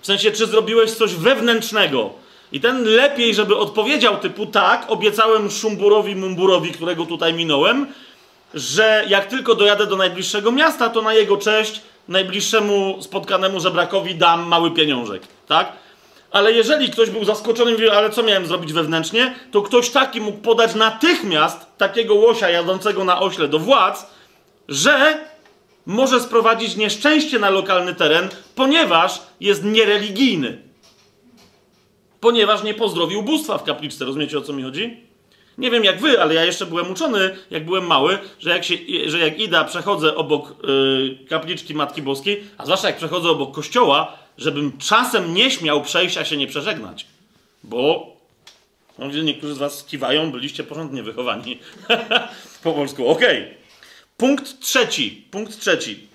W 0.00 0.06
sensie, 0.06 0.30
czy 0.30 0.46
zrobiłeś 0.46 0.90
coś 0.90 1.14
wewnętrznego? 1.14 2.12
I 2.52 2.60
ten 2.60 2.84
lepiej, 2.84 3.34
żeby 3.34 3.56
odpowiedział 3.56 4.16
typu 4.16 4.46
tak, 4.46 4.84
obiecałem 4.88 5.50
Szumburowi 5.50 6.16
Mumburowi, 6.16 6.72
którego 6.72 7.06
tutaj 7.06 7.34
minąłem, 7.34 7.86
że 8.54 9.04
jak 9.08 9.26
tylko 9.26 9.54
dojadę 9.54 9.86
do 9.86 9.96
najbliższego 9.96 10.52
miasta, 10.52 10.88
to 10.88 11.02
na 11.02 11.14
jego 11.14 11.36
cześć 11.36 11.80
najbliższemu 12.08 13.02
spotkanemu 13.02 13.60
żebrakowi 13.60 14.14
dam 14.14 14.46
mały 14.46 14.70
pieniążek, 14.70 15.22
tak? 15.46 15.72
Ale 16.30 16.52
jeżeli 16.52 16.90
ktoś 16.90 17.10
był 17.10 17.24
zaskoczony 17.24 17.70
i 17.70 17.74
mówił, 17.74 17.90
ale 17.90 18.10
co 18.10 18.22
miałem 18.22 18.46
zrobić 18.46 18.72
wewnętrznie, 18.72 19.34
to 19.50 19.62
ktoś 19.62 19.90
taki 19.90 20.20
mógł 20.20 20.38
podać 20.38 20.74
natychmiast 20.74 21.66
takiego 21.78 22.14
łosia 22.14 22.50
jadącego 22.50 23.04
na 23.04 23.20
ośle 23.20 23.48
do 23.48 23.58
władz, 23.58 24.06
że 24.68 25.18
może 25.86 26.20
sprowadzić 26.20 26.76
nieszczęście 26.76 27.38
na 27.38 27.50
lokalny 27.50 27.94
teren, 27.94 28.28
ponieważ 28.54 29.22
jest 29.40 29.64
niereligijny 29.64 30.67
ponieważ 32.20 32.62
nie 32.62 32.74
pozdrowił 32.74 33.22
bóstwa 33.22 33.58
w 33.58 33.64
kapliczce. 33.64 34.04
Rozumiecie 34.04 34.38
o 34.38 34.40
co 34.40 34.52
mi 34.52 34.62
chodzi? 34.62 35.08
Nie 35.58 35.70
wiem 35.70 35.84
jak 35.84 36.00
wy, 36.00 36.22
ale 36.22 36.34
ja 36.34 36.44
jeszcze 36.44 36.66
byłem 36.66 36.90
uczony, 36.90 37.36
jak 37.50 37.64
byłem 37.64 37.86
mały, 37.86 38.18
że 38.40 38.50
jak, 38.50 38.64
się, 38.64 38.74
że 39.06 39.18
jak 39.18 39.40
idę, 39.40 39.64
przechodzę 39.64 40.16
obok 40.16 40.54
yy, 40.62 41.18
kapliczki 41.28 41.74
Matki 41.74 42.02
Boskiej, 42.02 42.44
a 42.58 42.64
zwłaszcza 42.64 42.86
jak 42.86 42.96
przechodzę 42.96 43.28
obok 43.28 43.54
kościoła, 43.54 44.18
żebym 44.38 44.78
czasem 44.78 45.34
nie 45.34 45.50
śmiał 45.50 45.82
przejść, 45.82 46.16
a 46.16 46.24
się 46.24 46.36
nie 46.36 46.46
przeżegnać. 46.46 47.06
Bo 47.64 48.06
no, 48.98 49.06
niektórzy 49.06 49.54
z 49.54 49.58
was 49.58 49.84
kiwają, 49.84 50.32
byliście 50.32 50.64
porządnie 50.64 51.02
wychowani. 51.02 51.58
po 52.64 52.72
polsku. 52.72 53.08
Okej. 53.08 53.42
Okay. 53.42 53.54
Punkt 54.16 54.60
trzeci. 54.60 55.24
Punkt 55.30 55.60
trzeci. 55.60 56.08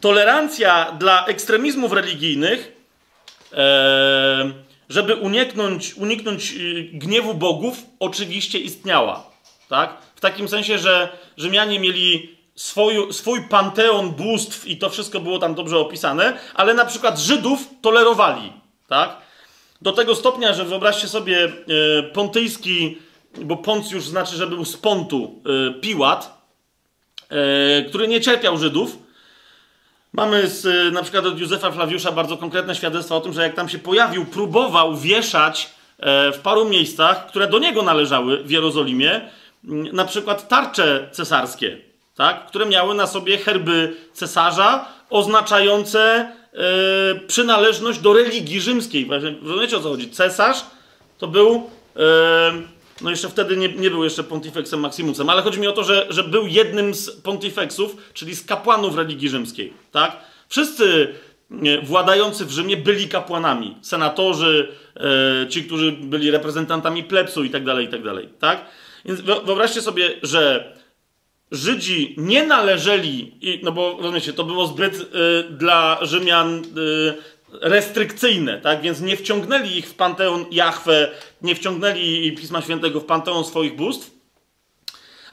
Tolerancja 0.00 0.92
dla 0.92 1.26
ekstremizmów 1.26 1.92
religijnych. 1.92 2.72
Yy, 3.52 3.58
żeby 4.88 5.14
uniknąć, 5.14 5.94
uniknąć 5.94 6.52
y, 6.52 6.90
gniewu 6.92 7.34
bogów, 7.34 7.82
oczywiście 8.00 8.58
istniała. 8.58 9.30
Tak? 9.68 9.96
W 10.16 10.20
takim 10.20 10.48
sensie, 10.48 10.78
że 10.78 11.08
Rzymianie 11.36 11.80
mieli 11.80 12.36
swój, 12.54 13.12
swój 13.12 13.48
panteon 13.48 14.10
bóstw 14.10 14.66
i 14.66 14.76
to 14.76 14.90
wszystko 14.90 15.20
było 15.20 15.38
tam 15.38 15.54
dobrze 15.54 15.78
opisane, 15.78 16.38
ale 16.54 16.74
na 16.74 16.84
przykład 16.84 17.18
Żydów 17.18 17.68
tolerowali. 17.82 18.52
Tak? 18.88 19.16
Do 19.82 19.92
tego 19.92 20.14
stopnia, 20.14 20.52
że 20.52 20.64
wyobraźcie 20.64 21.08
sobie 21.08 21.44
e, 21.44 22.02
pontyjski, 22.02 22.98
bo 23.40 23.56
Poncjusz 23.56 24.04
znaczy, 24.04 24.36
że 24.36 24.46
był 24.46 24.64
z 24.64 24.76
Pontu, 24.76 25.42
e, 25.68 25.80
Piłat, 25.80 26.38
który 27.88 28.08
nie 28.08 28.20
cierpiał 28.20 28.58
Żydów. 28.58 28.98
Mamy 30.18 30.48
z, 30.48 30.92
na 30.94 31.02
przykład 31.02 31.26
od 31.26 31.40
Józefa 31.40 31.70
Flawiusza 31.70 32.12
bardzo 32.12 32.36
konkretne 32.36 32.74
świadectwa 32.74 33.16
o 33.16 33.20
tym, 33.20 33.32
że 33.32 33.42
jak 33.42 33.54
tam 33.54 33.68
się 33.68 33.78
pojawił, 33.78 34.26
próbował 34.26 34.96
wieszać 34.96 35.70
w 36.32 36.38
paru 36.42 36.64
miejscach, 36.64 37.26
które 37.26 37.46
do 37.46 37.58
niego 37.58 37.82
należały 37.82 38.44
w 38.44 38.50
Jerozolimie, 38.50 39.20
na 39.92 40.04
przykład 40.04 40.48
tarcze 40.48 41.08
cesarskie, 41.12 41.78
tak? 42.16 42.46
które 42.46 42.66
miały 42.66 42.94
na 42.94 43.06
sobie 43.06 43.38
herby 43.38 43.96
cesarza 44.12 44.84
oznaczające 45.10 46.32
e, 46.52 47.14
przynależność 47.26 47.98
do 47.98 48.12
religii 48.12 48.60
rzymskiej. 48.60 49.08
Rozumiecie 49.42 49.76
o 49.76 49.80
co 49.80 49.88
chodzi? 49.88 50.10
Cesarz 50.10 50.64
to 51.18 51.26
był, 51.26 51.70
e, 51.96 52.00
no 53.00 53.10
jeszcze 53.10 53.28
wtedy 53.28 53.56
nie, 53.56 53.68
nie 53.68 53.90
był 53.90 54.04
jeszcze 54.04 54.24
pontifexem 54.24 54.80
maximusem, 54.80 55.28
ale 55.28 55.42
chodzi 55.42 55.60
mi 55.60 55.66
o 55.66 55.72
to, 55.72 55.84
że, 55.84 56.06
że 56.10 56.24
był 56.24 56.46
jednym 56.46 56.94
z 56.94 57.10
pontifexów, 57.10 57.96
czyli 58.14 58.36
z 58.36 58.44
kapłanów 58.44 58.96
religii 58.96 59.28
rzymskiej. 59.28 59.72
Tak? 59.92 60.16
Wszyscy 60.48 61.14
władający 61.82 62.44
w 62.44 62.50
Rzymie 62.50 62.76
byli 62.76 63.08
kapłanami, 63.08 63.76
senatorzy, 63.82 64.72
e, 64.96 65.48
ci, 65.48 65.64
którzy 65.64 65.92
byli 65.92 66.30
reprezentantami 66.30 67.04
plebsu 67.04 67.44
i 67.44 67.50
tak 67.50 67.64
dalej, 67.64 67.86
i 67.86 67.88
tak 67.88 68.02
dalej. 68.02 68.28
Tak? 68.38 68.64
Więc 69.04 69.20
wyobraźcie 69.20 69.82
sobie, 69.82 70.10
że 70.22 70.72
Żydzi 71.52 72.14
nie 72.18 72.46
należeli, 72.46 73.34
no 73.62 73.72
bo 73.72 73.96
rozumiecie, 74.00 74.32
to 74.32 74.44
było 74.44 74.66
zbyt 74.66 74.94
y, 74.94 75.04
dla 75.50 75.98
Rzymian 76.02 76.62
y, 76.64 77.14
restrykcyjne, 77.52 78.60
tak? 78.60 78.82
Więc 78.82 79.00
nie 79.00 79.16
wciągnęli 79.16 79.76
ich 79.76 79.86
w 79.86 79.94
panteon 79.94 80.44
Jahwe, 80.50 81.10
nie 81.42 81.54
wciągnęli 81.54 82.32
Pisma 82.32 82.62
Świętego 82.62 83.00
w 83.00 83.04
panteon 83.04 83.44
swoich 83.44 83.76
bóstw, 83.76 84.10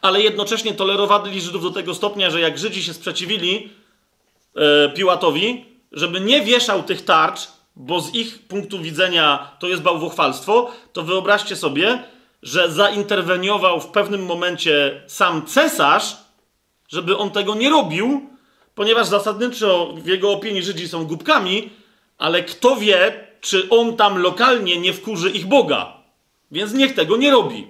ale 0.02 0.22
jednocześnie 0.22 0.74
tolerowali 0.74 1.42
Żydów 1.42 1.64
do 1.64 1.72
tego 1.72 1.94
stopnia, 1.94 2.30
że 2.30 2.42
jak 2.42 2.58
Żydzi 2.58 2.84
się 2.84 2.94
sprzeciwili 2.94 3.70
y, 4.88 4.90
Piłatowi, 4.90 5.66
żeby 5.92 6.22
nie 6.22 6.42
wieszał 6.42 6.84
tych 6.84 7.06
tarcz, 7.06 7.48
bo 7.76 8.02
z 8.02 8.16
ich 8.16 8.48
punktu 8.48 8.80
widzenia 8.80 9.52
to 9.60 9.68
jest 9.68 9.82
bałwochwalstwo, 9.82 10.72
to 10.94 11.04
wyobraźcie 11.04 11.56
sobie, 11.56 12.04
że 12.44 12.72
zainterweniował 12.72 13.82
w 13.82 13.88
pewnym 13.88 14.26
momencie 14.26 15.04
sam 15.08 15.46
cesarz, 15.46 16.18
żeby 16.88 17.18
on 17.18 17.32
tego 17.32 17.56
nie 17.56 17.70
robił, 17.70 18.30
ponieważ 18.76 19.08
zasadniczo 19.08 19.94
w 19.98 20.08
jego 20.08 20.32
opinii 20.32 20.64
Żydzi 20.64 20.88
są 20.88 21.06
głupkami, 21.06 21.70
ale 22.18 22.44
kto 22.44 22.76
wie, 22.76 23.28
czy 23.42 23.70
on 23.70 23.98
tam 23.98 24.18
lokalnie 24.18 24.80
nie 24.80 24.94
wkurzy 24.94 25.30
ich 25.30 25.46
Boga. 25.46 25.98
Więc 26.52 26.74
niech 26.74 26.94
tego 26.94 27.18
nie 27.18 27.32
robi. 27.32 27.68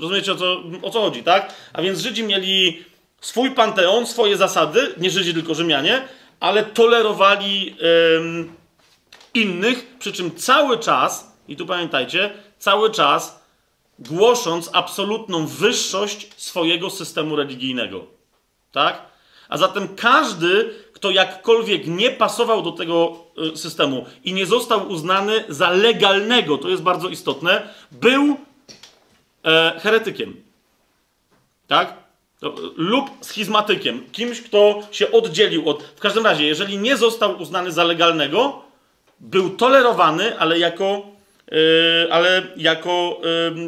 Rozumiecie 0.00 0.32
o 0.32 0.36
co, 0.36 0.62
o 0.82 0.90
co 0.90 1.00
chodzi, 1.00 1.22
tak? 1.22 1.54
A 1.72 1.82
więc 1.82 2.00
Żydzi 2.00 2.24
mieli 2.24 2.84
swój 3.20 3.50
panteon, 3.50 4.06
swoje 4.06 4.36
zasady, 4.36 4.94
nie 4.98 5.10
Żydzi, 5.10 5.34
tylko 5.34 5.54
Rzymianie, 5.54 6.08
ale 6.40 6.64
tolerowali 6.64 7.76
innych, 9.34 9.96
przy 9.98 10.12
czym 10.12 10.36
cały 10.36 10.78
czas, 10.78 11.36
i 11.48 11.56
tu 11.56 11.66
pamiętajcie, 11.66 12.30
cały 12.58 12.90
czas 12.90 13.44
głosząc 13.98 14.70
absolutną 14.72 15.46
wyższość 15.46 16.28
swojego 16.36 16.90
systemu 16.90 17.36
religijnego. 17.36 18.06
Tak? 18.72 19.13
A 19.48 19.58
zatem 19.58 19.88
każdy, 19.96 20.74
kto 20.92 21.10
jakkolwiek 21.10 21.86
nie 21.86 22.10
pasował 22.10 22.62
do 22.62 22.72
tego 22.72 23.16
y, 23.54 23.56
systemu 23.56 24.06
i 24.24 24.32
nie 24.32 24.46
został 24.46 24.88
uznany 24.88 25.44
za 25.48 25.70
legalnego, 25.70 26.58
to 26.58 26.68
jest 26.68 26.82
bardzo 26.82 27.08
istotne, 27.08 27.68
był 27.92 28.36
e, 29.44 29.80
heretykiem. 29.80 30.42
Tak? 31.66 31.94
To, 32.40 32.54
lub 32.76 33.10
schizmatykiem. 33.20 34.10
Kimś, 34.12 34.40
kto 34.40 34.82
się 34.90 35.12
oddzielił 35.12 35.68
od. 35.68 35.82
W 35.82 36.00
każdym 36.00 36.24
razie, 36.24 36.46
jeżeli 36.46 36.78
nie 36.78 36.96
został 36.96 37.42
uznany 37.42 37.72
za 37.72 37.84
legalnego, 37.84 38.62
był 39.20 39.50
tolerowany, 39.50 40.38
ale 40.38 40.58
jako 40.58 41.13
ale 42.10 42.42
jako 42.56 43.20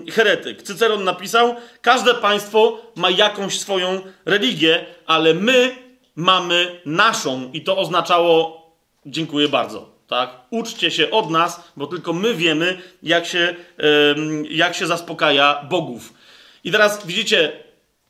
yy, 0.05 0.13
heretyk. 0.13 0.63
Cyceron 0.63 1.05
napisał: 1.05 1.55
Każde 1.83 2.15
państwo 2.15 2.81
ma 2.97 3.11
jakąś 3.11 3.59
swoją 3.59 4.01
religię, 4.25 4.85
ale 5.07 5.35
my 5.35 5.77
mamy 6.17 6.81
naszą. 6.87 7.51
I 7.53 7.61
to 7.61 7.79
oznaczało: 7.79 8.67
Dziękuję 9.07 9.49
bardzo. 9.49 9.97
Tak? 10.09 10.31
Uczcie 10.51 10.91
się 10.91 11.11
od 11.11 11.31
nas, 11.31 11.73
bo 11.77 11.87
tylko 11.87 12.13
my 12.13 12.35
wiemy, 12.35 12.79
jak 13.03 13.27
się, 13.27 13.55
yy, 13.79 14.45
jak 14.51 14.75
się 14.75 14.87
zaspokaja 14.87 15.67
bogów. 15.71 16.13
I 16.65 16.73
teraz 16.73 17.07
widzicie, 17.07 17.53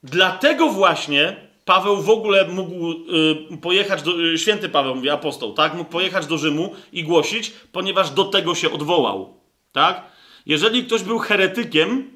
dlatego 0.03 0.69
właśnie 0.69 1.37
Paweł 1.65 2.03
w 2.03 2.11
ogóle 2.11 2.49
mógł 2.49 2.93
y, 2.93 3.57
pojechać 3.63 4.03
do, 4.03 4.37
święty 4.37 4.69
Paweł, 4.69 4.95
mówi 4.95 5.11
apostoł, 5.11 5.53
tak? 5.53 5.75
Mógł 5.75 5.91
pojechać 5.91 6.27
do 6.27 6.39
Rzymu 6.39 6.75
i 6.93 7.05
głosić, 7.05 7.53
ponieważ 7.73 8.11
do 8.11 8.25
tego 8.25 8.55
się 8.55 8.73
odwołał. 8.73 9.35
Tak? 9.77 10.03
Jeżeli 10.47 10.85
ktoś 10.85 11.03
był 11.03 11.19
heretykiem, 11.19 12.11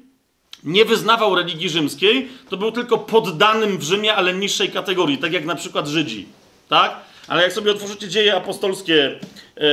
nie 0.63 0.85
wyznawał 0.85 1.35
religii 1.35 1.69
rzymskiej, 1.69 2.29
to 2.49 2.57
był 2.57 2.71
tylko 2.71 2.97
poddanym 2.97 3.77
w 3.77 3.83
Rzymie, 3.83 4.15
ale 4.15 4.33
niższej 4.33 4.69
kategorii, 4.69 5.17
tak 5.17 5.33
jak 5.33 5.45
na 5.45 5.55
przykład 5.55 5.87
Żydzi. 5.87 6.27
Tak? 6.69 6.95
Ale 7.27 7.43
jak 7.43 7.53
sobie 7.53 7.71
otworzycie 7.71 8.07
dzieje 8.07 8.35
apostolskie, 8.35 9.19
yy, 9.57 9.63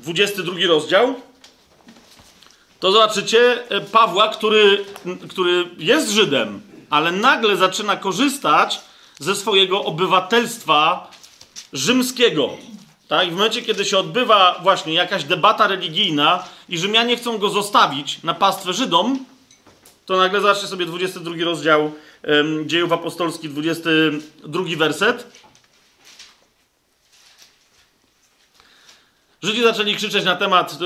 22 0.00 0.54
rozdział, 0.68 1.14
to 2.80 2.92
zobaczycie 2.92 3.70
e, 3.70 3.80
Pawła, 3.80 4.28
który, 4.28 4.84
który 5.28 5.64
jest 5.78 6.10
Żydem, 6.10 6.60
ale 6.90 7.12
nagle 7.12 7.56
zaczyna 7.56 7.96
korzystać 7.96 8.80
ze 9.18 9.36
swojego 9.36 9.84
obywatelstwa 9.84 11.10
rzymskiego. 11.72 12.50
Tak? 13.12 13.28
I 13.28 13.30
w 13.30 13.34
momencie, 13.34 13.62
kiedy 13.62 13.84
się 13.84 13.98
odbywa 13.98 14.60
właśnie 14.62 14.94
jakaś 14.94 15.24
debata 15.24 15.66
religijna 15.66 16.44
i 16.68 16.78
Rzymianie 16.78 17.16
chcą 17.16 17.38
go 17.38 17.48
zostawić 17.48 18.22
na 18.22 18.34
pastwę 18.34 18.72
Żydom, 18.72 19.24
to 20.06 20.16
nagle 20.16 20.40
zobaczcie 20.40 20.66
sobie 20.66 20.86
22 20.86 21.44
rozdział 21.44 21.92
um, 22.24 22.68
Dziejów 22.68 22.92
Apostolskich, 22.92 23.50
22 23.50 24.62
werset. 24.76 25.41
Żydzi 29.42 29.62
zaczęli 29.62 29.94
krzyczeć 29.94 30.24
na 30.24 30.36
temat 30.36 30.78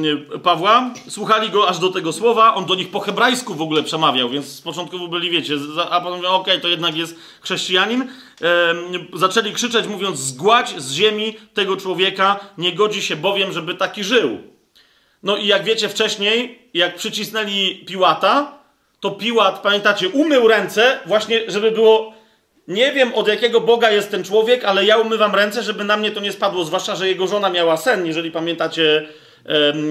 yy, 0.00 0.38
Pawła, 0.38 0.90
słuchali 1.08 1.50
go 1.50 1.68
aż 1.68 1.78
do 1.78 1.88
tego 1.88 2.12
słowa, 2.12 2.54
on 2.54 2.66
do 2.66 2.74
nich 2.74 2.90
po 2.90 3.00
hebrajsku 3.00 3.54
w 3.54 3.62
ogóle 3.62 3.82
przemawiał, 3.82 4.30
więc 4.30 4.46
z 4.46 4.60
początku 4.60 5.08
byli, 5.08 5.30
wiecie, 5.30 5.54
a 5.90 6.00
potem 6.00 6.16
mówią, 6.16 6.28
okej, 6.28 6.52
okay, 6.54 6.60
to 6.62 6.68
jednak 6.68 6.96
jest 6.96 7.16
chrześcijanin. 7.40 8.08
Yy, 8.40 9.18
zaczęli 9.18 9.52
krzyczeć, 9.52 9.86
mówiąc, 9.86 10.18
zgładź 10.18 10.80
z 10.80 10.92
ziemi 10.92 11.36
tego 11.54 11.76
człowieka, 11.76 12.40
nie 12.58 12.72
godzi 12.72 13.02
się 13.02 13.16
bowiem, 13.16 13.52
żeby 13.52 13.74
taki 13.74 14.04
żył. 14.04 14.38
No 15.22 15.36
i 15.36 15.46
jak 15.46 15.64
wiecie 15.64 15.88
wcześniej, 15.88 16.68
jak 16.74 16.96
przycisnęli 16.96 17.84
Piłata, 17.86 18.58
to 19.00 19.10
Piłat, 19.10 19.62
pamiętacie, 19.62 20.08
umył 20.08 20.48
ręce 20.48 21.00
właśnie, 21.06 21.40
żeby 21.48 21.70
było 21.70 22.17
nie 22.68 22.92
wiem 22.92 23.14
od 23.14 23.28
jakiego 23.28 23.60
Boga 23.60 23.90
jest 23.90 24.10
ten 24.10 24.24
człowiek, 24.24 24.64
ale 24.64 24.84
ja 24.84 24.96
umywam 24.96 25.34
ręce, 25.34 25.62
żeby 25.62 25.84
na 25.84 25.96
mnie 25.96 26.10
to 26.10 26.20
nie 26.20 26.32
spadło. 26.32 26.64
Zwłaszcza, 26.64 26.96
że 26.96 27.08
jego 27.08 27.26
żona 27.26 27.50
miała 27.50 27.76
sen, 27.76 28.06
jeżeli 28.06 28.30
pamiętacie 28.30 29.08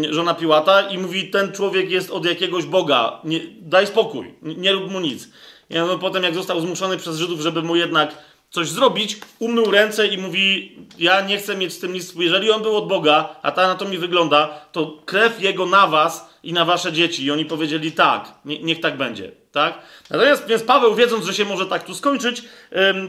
żona 0.10 0.34
Piłata, 0.34 0.82
i 0.82 0.98
mówi: 0.98 1.30
Ten 1.30 1.52
człowiek 1.52 1.92
jest 1.92 2.12
od 2.12 2.26
jakiegoś 2.26 2.66
Boga. 2.66 3.22
Nie, 3.24 3.40
daj 3.62 3.88
spokój, 3.88 4.34
nie, 4.42 4.72
rób 4.72 4.92
mu 4.92 5.00
nic. 5.00 5.30
I 5.70 5.74
no, 5.74 5.98
potem, 5.98 6.24
jak 6.24 6.36
został 6.36 6.62
zmuszony 6.62 6.98
przez 6.98 7.18
Żydów, 7.18 7.42
żeby 7.42 7.62
mu 7.62 7.76
jednak 7.76 8.16
coś 8.50 8.68
zrobić, 8.68 9.18
umył 9.40 9.72
ręce 9.72 10.08
i 10.08 10.18
mówi: 10.18 10.76
Ja 11.00 11.22
nie 11.22 11.38
chcę 11.38 11.58
mieć 11.58 11.74
z 11.74 11.80
tym 11.80 11.94
nic. 11.94 12.14
Jeżeli 12.16 12.52
on 12.52 12.62
był 12.62 12.76
od 12.76 12.88
Boga, 12.88 13.36
a 13.42 13.52
ta 13.52 13.68
na 13.68 13.76
to 13.76 13.86
mi 13.86 13.98
wygląda, 13.98 14.48
to 14.72 15.02
krew 15.06 15.42
jego 15.42 15.66
na 15.66 15.88
was 15.88 16.30
i 16.44 16.54
na 16.54 16.66
wasze 16.66 16.94
dzieci. 16.94 17.26
I 17.26 17.32
oni 17.32 17.46
powiedzieli: 17.46 17.92
Tak, 17.92 18.34
nie, 18.46 18.60
niech 18.60 18.80
tak 18.80 18.98
będzie. 18.98 19.32
Tak? 19.58 19.80
Natomiast 20.10 20.48
więc 20.48 20.64
Paweł, 20.64 20.96
wiedząc, 20.96 21.26
że 21.26 21.34
się 21.34 21.46
może 21.46 21.66
tak 21.66 21.84
tu 21.84 21.96
skończyć, 21.96 22.44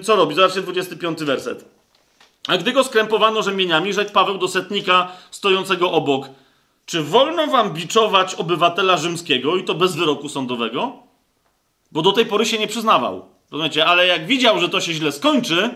co 0.03 0.17
robi? 0.17 0.35
Zobaczcie 0.35 0.63
25 0.63 1.19
werset. 1.19 1.65
A 2.47 2.57
gdy 2.57 2.73
go 2.73 2.85
skrępowano 2.85 3.43
rzemieniami, 3.43 3.93
rzekł 3.93 4.13
Paweł 4.13 4.39
do 4.39 4.49
setnika 4.49 5.13
stojącego 5.31 5.93
obok: 5.93 6.29
Czy 6.87 7.03
wolno 7.03 7.47
wam 7.47 7.73
biczować 7.73 8.35
obywatela 8.35 8.97
rzymskiego 8.97 9.57
i 9.57 9.65
to 9.65 9.75
bez 9.75 9.97
wyroku 9.97 10.29
sądowego? 10.29 10.93
Bo 11.93 12.03
do 12.03 12.13
tej 12.13 12.27
pory 12.27 12.47
się 12.47 12.59
nie 12.59 12.67
przyznawał. 12.67 13.29
Rozumiecie? 13.51 13.87
Ale 13.87 14.07
jak 14.07 14.27
widział, 14.27 14.61
że 14.61 14.69
to 14.69 14.81
się 14.81 14.93
źle 14.93 15.13
skończy, 15.13 15.71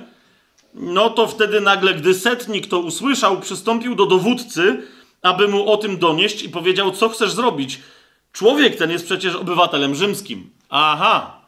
no 0.74 1.10
to 1.10 1.26
wtedy 1.26 1.60
nagle, 1.60 1.94
gdy 1.94 2.14
setnik 2.14 2.66
to 2.66 2.78
usłyszał, 2.78 3.40
przystąpił 3.40 3.94
do 3.94 4.06
dowódcy, 4.06 4.82
aby 5.22 5.48
mu 5.48 5.72
o 5.72 5.76
tym 5.76 5.98
donieść 5.98 6.42
i 6.42 6.48
powiedział, 6.48 6.90
co 6.90 7.08
chcesz 7.08 7.32
zrobić. 7.32 7.80
Człowiek 8.32 8.76
ten 8.76 8.90
jest 8.90 9.04
przecież 9.04 9.34
obywatelem 9.34 9.94
rzymskim. 9.94 10.50
Aha. 10.74 11.40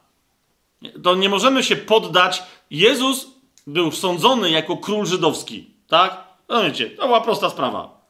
To 1.02 1.14
nie 1.14 1.28
możemy 1.28 1.62
się 1.62 1.76
poddać. 1.76 2.42
Jezus 2.70 3.26
był 3.66 3.92
sądzony 3.92 4.50
jako 4.50 4.76
król 4.76 5.06
żydowski, 5.06 5.70
tak? 5.88 6.24
No 6.48 6.62
wiecie, 6.62 6.90
to 6.90 7.06
była 7.06 7.20
prosta 7.20 7.50
sprawa. 7.50 8.00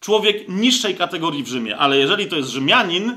Człowiek 0.00 0.48
niższej 0.48 0.96
kategorii 0.96 1.42
w 1.42 1.48
Rzymie, 1.48 1.76
ale 1.76 1.98
jeżeli 1.98 2.26
to 2.26 2.36
jest 2.36 2.50
Rzymianin, 2.50 3.16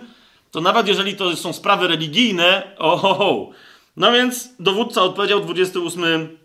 to 0.52 0.62
nawet 0.62 0.88
jeżeli 0.88 1.16
to 1.16 1.36
są 1.36 1.54
sprawy 1.54 1.88
religijne, 1.88 2.76
oho, 2.78 3.50
no 3.98 4.12
więc 4.12 4.50
dowódca 4.60 5.02
odpowiedział 5.02 5.40
28 5.40 6.38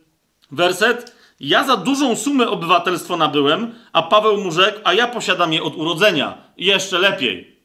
werset. 0.51 1.17
Ja 1.41 1.65
za 1.65 1.77
dużą 1.77 2.17
sumę 2.17 2.49
obywatelstwo 2.49 3.17
nabyłem, 3.17 3.75
a 3.93 4.03
Paweł 4.03 4.39
mu 4.39 4.53
rzekł, 4.53 4.79
a 4.85 4.93
ja 4.93 5.09
posiadam 5.09 5.53
je 5.53 5.63
od 5.63 5.77
urodzenia. 5.77 6.39
Jeszcze 6.57 6.99
lepiej. 6.99 7.57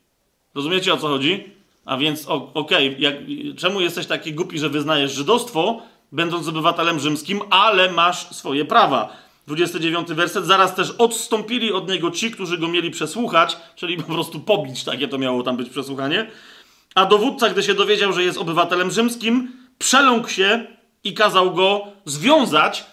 Rozumiecie 0.55 0.93
o 0.93 0.97
co 0.97 1.07
chodzi? 1.07 1.59
A 1.89 1.97
więc 1.97 2.25
okej, 2.53 2.97
okay, 2.97 3.55
czemu 3.57 3.81
jesteś 3.81 4.05
taki 4.05 4.33
głupi, 4.33 4.59
że 4.59 4.69
wyznajesz 4.69 5.13
żydostwo, 5.13 5.81
będąc 6.11 6.47
obywatelem 6.47 6.99
rzymskim, 6.99 7.41
ale 7.49 7.91
masz 7.91 8.35
swoje 8.35 8.65
prawa? 8.65 9.09
29 9.47 10.07
werset. 10.07 10.45
Zaraz 10.45 10.75
też 10.75 10.91
odstąpili 10.91 11.73
od 11.73 11.89
niego 11.89 12.11
ci, 12.11 12.31
którzy 12.31 12.57
go 12.57 12.67
mieli 12.67 12.91
przesłuchać, 12.91 13.57
czyli 13.75 13.97
po 13.97 14.03
prostu 14.03 14.39
pobić, 14.39 14.83
takie 14.83 15.07
to 15.07 15.17
miało 15.17 15.43
tam 15.43 15.57
być 15.57 15.69
przesłuchanie. 15.69 16.27
A 16.95 17.05
dowódca, 17.05 17.49
gdy 17.49 17.63
się 17.63 17.73
dowiedział, 17.73 18.13
że 18.13 18.23
jest 18.23 18.37
obywatelem 18.37 18.91
rzymskim, 18.91 19.51
przeląkł 19.77 20.29
się 20.29 20.65
i 21.03 21.13
kazał 21.13 21.53
go 21.53 21.87
związać, 22.05 22.85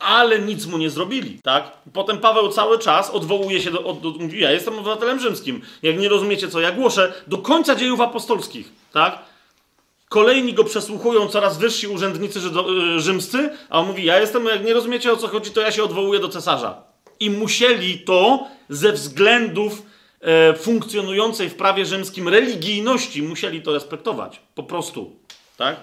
ale 0.00 0.38
nic 0.38 0.66
mu 0.66 0.78
nie 0.78 0.90
zrobili, 0.90 1.38
tak? 1.42 1.72
Potem 1.92 2.18
Paweł 2.18 2.48
cały 2.48 2.78
czas 2.78 3.10
odwołuje 3.10 3.60
się 3.60 3.70
do, 3.70 3.78
do 3.78 4.10
mówi, 4.10 4.40
ja 4.40 4.52
jestem 4.52 4.78
obywatelem 4.78 5.20
rzymskim. 5.20 5.62
Jak 5.82 5.98
nie 5.98 6.08
rozumiecie, 6.08 6.48
co 6.48 6.60
ja 6.60 6.72
głoszę, 6.72 7.12
do 7.26 7.38
końca 7.38 7.74
dziejów 7.74 8.00
apostolskich, 8.00 8.72
tak? 8.92 9.18
Kolejni 10.08 10.54
go 10.54 10.64
przesłuchują, 10.64 11.28
coraz 11.28 11.58
wyżsi 11.58 11.88
urzędnicy 11.88 12.38
y, 12.96 13.00
rzymscy, 13.00 13.50
a 13.70 13.80
on 13.80 13.86
mówi, 13.86 14.04
ja 14.04 14.20
jestem, 14.20 14.44
jak 14.44 14.64
nie 14.64 14.74
rozumiecie 14.74 15.12
o 15.12 15.16
co 15.16 15.28
chodzi, 15.28 15.50
to 15.50 15.60
ja 15.60 15.72
się 15.72 15.84
odwołuję 15.84 16.20
do 16.20 16.28
cesarza. 16.28 16.82
I 17.20 17.30
musieli 17.30 17.98
to 17.98 18.46
ze 18.68 18.92
względów 18.92 19.82
e, 20.20 20.54
funkcjonującej 20.54 21.48
w 21.48 21.54
prawie 21.54 21.86
rzymskim 21.86 22.28
religijności, 22.28 23.22
musieli 23.22 23.62
to 23.62 23.72
respektować. 23.72 24.40
Po 24.54 24.62
prostu, 24.62 25.16
tak? 25.56 25.76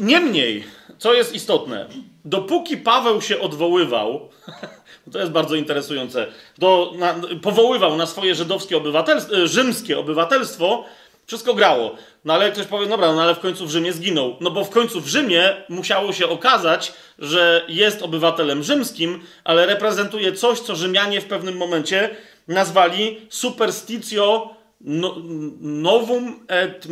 Niemniej, 0.00 0.64
co 1.00 1.14
jest 1.14 1.34
istotne, 1.34 1.86
dopóki 2.24 2.76
Paweł 2.76 3.20
się 3.22 3.40
odwoływał, 3.40 4.28
to 5.12 5.18
jest 5.18 5.32
bardzo 5.32 5.54
interesujące, 5.54 6.26
do, 6.58 6.92
na, 6.98 7.14
powoływał 7.42 7.96
na 7.96 8.06
swoje 8.06 8.34
żydowskie 8.34 8.76
obywatelstwo, 8.76 9.36
e, 9.36 9.48
rzymskie 9.48 9.98
obywatelstwo, 9.98 10.84
wszystko 11.26 11.54
grało. 11.54 11.94
No 12.24 12.34
ale 12.34 12.52
ktoś 12.52 12.66
powie, 12.66 12.86
dobra, 12.86 13.12
no 13.12 13.22
ale 13.22 13.34
w 13.34 13.38
końcu 13.38 13.66
w 13.66 13.70
Rzymie 13.70 13.92
zginął. 13.92 14.36
No 14.40 14.50
bo 14.50 14.64
w 14.64 14.70
końcu 14.70 15.00
w 15.00 15.06
Rzymie 15.06 15.56
musiało 15.68 16.12
się 16.12 16.28
okazać, 16.28 16.92
że 17.18 17.64
jest 17.68 18.02
obywatelem 18.02 18.62
rzymskim, 18.62 19.22
ale 19.44 19.66
reprezentuje 19.66 20.32
coś, 20.32 20.60
co 20.60 20.76
Rzymianie 20.76 21.20
w 21.20 21.24
pewnym 21.24 21.56
momencie 21.56 22.10
nazwali 22.48 23.20
superstitio 23.28 24.54
no, 24.80 25.16
novum 25.60 26.46
et 26.48 26.86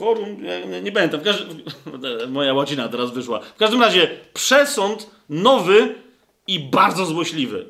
maleficorum. 0.00 0.42
Nie, 0.70 0.82
nie 0.82 0.92
pamiętam. 0.92 1.20
Każdym, 1.20 1.62
moja 2.28 2.54
łacina 2.54 2.88
teraz 2.88 3.10
wyszła. 3.10 3.40
W 3.40 3.58
każdym 3.58 3.82
razie 3.82 4.08
przesąd 4.34 5.10
nowy 5.28 5.94
i 6.46 6.60
bardzo 6.60 7.06
złośliwy. 7.06 7.66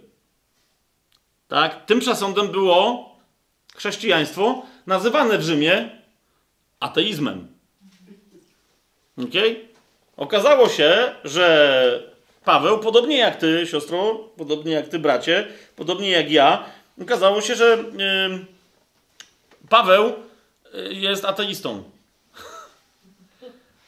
Tak? 1.49 1.87
Tym 1.87 2.01
przesądem 2.01 2.49
było 2.49 3.11
chrześcijaństwo, 3.77 4.63
nazywane 4.87 5.39
w 5.39 5.43
Rzymie 5.43 5.91
ateizmem. 6.81 7.49
Ok? 9.19 9.35
Okazało 10.17 10.69
się, 10.69 11.15
że 11.25 12.17
Paweł, 12.45 12.79
podobnie 12.79 13.19
jak 13.19 13.37
ty, 13.37 13.67
siostro, 13.67 14.15
podobnie 14.37 14.73
jak 14.73 14.89
ty, 14.89 14.99
bracie, 14.99 15.49
podobnie 15.77 16.11
jak 16.11 16.31
ja, 16.31 16.65
okazało 17.03 17.41
się, 17.41 17.55
że 17.55 17.85
yy, 18.31 18.47
Paweł 19.69 20.13
y, 20.75 20.95
jest 20.95 21.25
ateistą. 21.25 21.96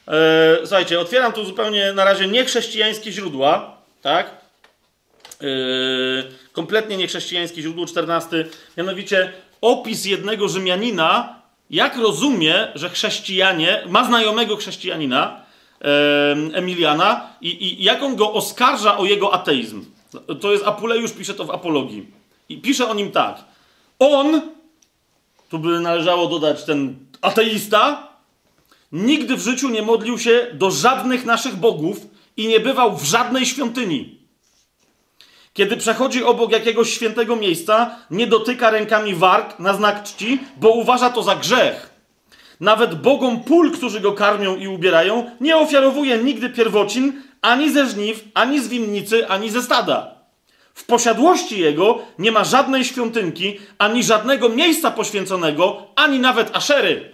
E, 0.09 0.57
słuchajcie, 0.61 1.01
otwieram 1.01 1.33
tu 1.33 1.45
zupełnie 1.45 1.93
na 1.93 2.05
razie 2.05 2.27
niechrześcijańskie 2.27 3.13
źródła, 3.13 3.77
tak? 4.03 4.31
Yy, 5.41 5.49
kompletnie 6.53 6.97
niechrześcijańskie 6.97 7.63
źródło 7.63 7.87
14, 7.87 8.47
mianowicie 8.77 9.33
opis 9.61 10.05
jednego 10.05 10.49
Rzymianina, 10.49 11.39
jak 11.71 11.97
rozumie, 11.97 12.69
że 12.75 12.89
chrześcijanie, 12.89 13.83
ma 13.87 14.05
znajomego 14.05 14.57
chrześcijanina, 14.57 15.49
Emiliana, 16.53 17.29
i, 17.41 17.65
i 17.65 17.85
jak 17.85 18.03
on 18.03 18.17
go 18.17 18.33
oskarża 18.33 18.99
o 18.99 19.05
jego 19.05 19.35
ateizm. 19.35 19.85
To 20.41 20.53
jest 20.53 20.65
Apulejusz, 20.67 21.13
pisze 21.13 21.35
to 21.35 21.45
w 21.45 21.51
Apologii. 21.51 22.07
I 22.49 22.59
pisze 22.59 22.89
o 22.89 22.95
nim 22.95 23.13
tak. 23.13 23.45
On, 23.99 24.41
tu 25.49 25.59
by 25.59 25.81
należało 25.81 26.27
dodać 26.27 26.65
ten 26.65 26.97
ateista, 27.23 28.08
nigdy 28.93 29.37
w 29.37 29.41
życiu 29.41 29.69
nie 29.69 29.83
modlił 29.83 30.19
się 30.19 30.47
do 30.53 30.71
żadnych 30.71 31.25
naszych 31.25 31.57
bogów 31.57 31.99
i 32.37 32.49
nie 32.49 32.61
bywał 32.61 32.97
w 32.97 33.05
żadnej 33.05 33.47
świątyni. 33.47 34.19
Kiedy 35.53 35.77
przechodzi 35.77 36.25
obok 36.25 36.53
jakiegoś 36.53 36.91
świętego 36.91 37.37
miejsca, 37.37 37.97
nie 38.11 38.27
dotyka 38.27 38.71
rękami 38.71 39.15
warg 39.15 39.59
na 39.59 39.75
znak 39.75 40.03
czci, 40.03 40.41
bo 40.57 40.71
uważa 40.71 41.11
to 41.11 41.23
za 41.23 41.37
grzech. 41.37 41.91
Nawet 42.61 42.95
bogom 42.95 43.45
pól, 43.45 43.73
którzy 43.73 44.01
go 44.01 44.13
karmią 44.13 44.57
i 44.57 44.69
ubierają, 44.69 45.31
nie 45.41 45.57
ofiarowuje 45.57 46.19
nigdy 46.19 46.51
pierwocin 46.51 47.23
ani 47.43 47.73
ze 47.73 47.87
żniw, 47.87 48.25
ani 48.35 48.61
z 48.61 48.69
winnicy, 48.69 49.29
ani 49.29 49.51
ze 49.51 49.63
stada. 49.63 50.15
W 50.75 50.85
posiadłości 50.85 51.61
jego 51.61 51.99
nie 52.19 52.33
ma 52.33 52.45
żadnej 52.45 52.85
świątynki, 52.85 53.59
ani 53.79 54.03
żadnego 54.03 54.49
miejsca 54.49 54.91
poświęconego, 54.91 55.87
ani 55.97 56.19
nawet 56.19 56.57
aszery. 56.57 57.13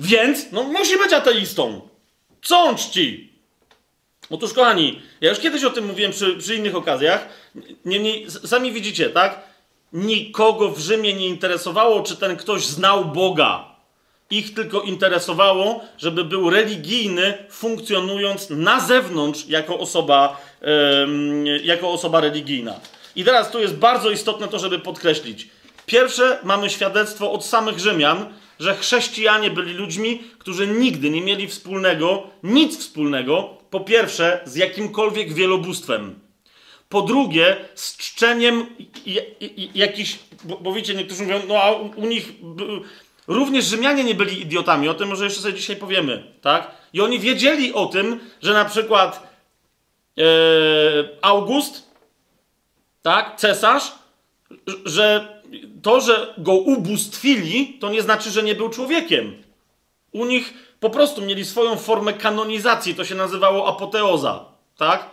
Więc, 0.00 0.52
no, 0.52 0.62
musi 0.62 0.98
być 0.98 1.12
ateistą. 1.12 1.88
Co 2.42 2.60
on 2.60 2.76
czci? 2.76 3.32
Otóż, 4.30 4.52
kochani, 4.52 5.02
ja 5.20 5.30
już 5.30 5.38
kiedyś 5.38 5.64
o 5.64 5.70
tym 5.70 5.86
mówiłem 5.86 6.12
przy, 6.12 6.36
przy 6.36 6.56
innych 6.56 6.76
okazjach. 6.76 7.28
Niemniej, 7.84 8.26
sami 8.30 8.72
widzicie, 8.72 9.10
tak? 9.10 9.40
Nikogo 9.92 10.68
w 10.68 10.78
Rzymie 10.78 11.14
nie 11.14 11.26
interesowało, 11.26 12.02
czy 12.02 12.16
ten 12.16 12.36
ktoś 12.36 12.66
znał 12.66 13.04
Boga. 13.04 13.70
Ich 14.30 14.54
tylko 14.54 14.80
interesowało, 14.80 15.84
żeby 15.98 16.24
był 16.24 16.50
religijny, 16.50 17.38
funkcjonując 17.50 18.50
na 18.50 18.80
zewnątrz 18.80 19.46
jako 19.48 19.78
osoba, 19.78 20.40
jako 21.62 21.90
osoba 21.90 22.20
religijna. 22.20 22.80
I 23.16 23.24
teraz 23.24 23.50
tu 23.50 23.60
jest 23.60 23.74
bardzo 23.74 24.10
istotne 24.10 24.48
to, 24.48 24.58
żeby 24.58 24.78
podkreślić. 24.78 25.48
Pierwsze, 25.86 26.38
mamy 26.42 26.70
świadectwo 26.70 27.32
od 27.32 27.44
samych 27.44 27.78
Rzymian, 27.78 28.32
że 28.60 28.76
chrześcijanie 28.76 29.50
byli 29.50 29.74
ludźmi, 29.74 30.22
którzy 30.38 30.66
nigdy 30.66 31.10
nie 31.10 31.20
mieli 31.20 31.48
wspólnego, 31.48 32.22
nic 32.42 32.78
wspólnego 32.78 33.56
po 33.70 33.80
pierwsze, 33.80 34.40
z 34.44 34.56
jakimkolwiek 34.56 35.32
wielobóstwem. 35.32 36.20
Po 36.88 37.02
drugie, 37.02 37.56
z 37.74 37.96
czczeniem 37.96 38.66
jakichś, 39.74 40.18
bo, 40.44 40.56
bo 40.56 40.72
wiecie, 40.72 40.94
niektórzy 40.94 41.22
mówią, 41.22 41.40
no 41.48 41.54
a 41.62 41.72
u, 41.72 41.90
u 41.96 42.06
nich 42.06 42.32
również 43.26 43.64
Rzymianie 43.64 44.04
nie 44.04 44.14
byli 44.14 44.40
idiotami, 44.40 44.88
o 44.88 44.94
tym 44.94 45.08
może 45.08 45.24
jeszcze 45.24 45.40
sobie 45.40 45.54
dzisiaj 45.54 45.76
powiemy, 45.76 46.32
tak? 46.40 46.70
I 46.92 47.00
oni 47.00 47.18
wiedzieli 47.18 47.74
o 47.74 47.86
tym, 47.86 48.20
że 48.42 48.52
na 48.52 48.64
przykład 48.64 49.34
e, 50.18 50.22
August, 51.22 51.90
tak, 53.02 53.36
cesarz, 53.36 53.92
że 54.84 55.39
to, 55.82 56.00
że 56.00 56.34
go 56.38 56.52
ubóstwili, 56.52 57.78
to 57.80 57.90
nie 57.90 58.02
znaczy, 58.02 58.30
że 58.30 58.42
nie 58.42 58.54
był 58.54 58.68
człowiekiem. 58.68 59.42
U 60.12 60.24
nich 60.24 60.54
po 60.80 60.90
prostu 60.90 61.22
mieli 61.22 61.44
swoją 61.44 61.76
formę 61.76 62.12
kanonizacji, 62.12 62.94
to 62.94 63.04
się 63.04 63.14
nazywało 63.14 63.68
apoteoza, 63.68 64.44
tak? 64.76 65.10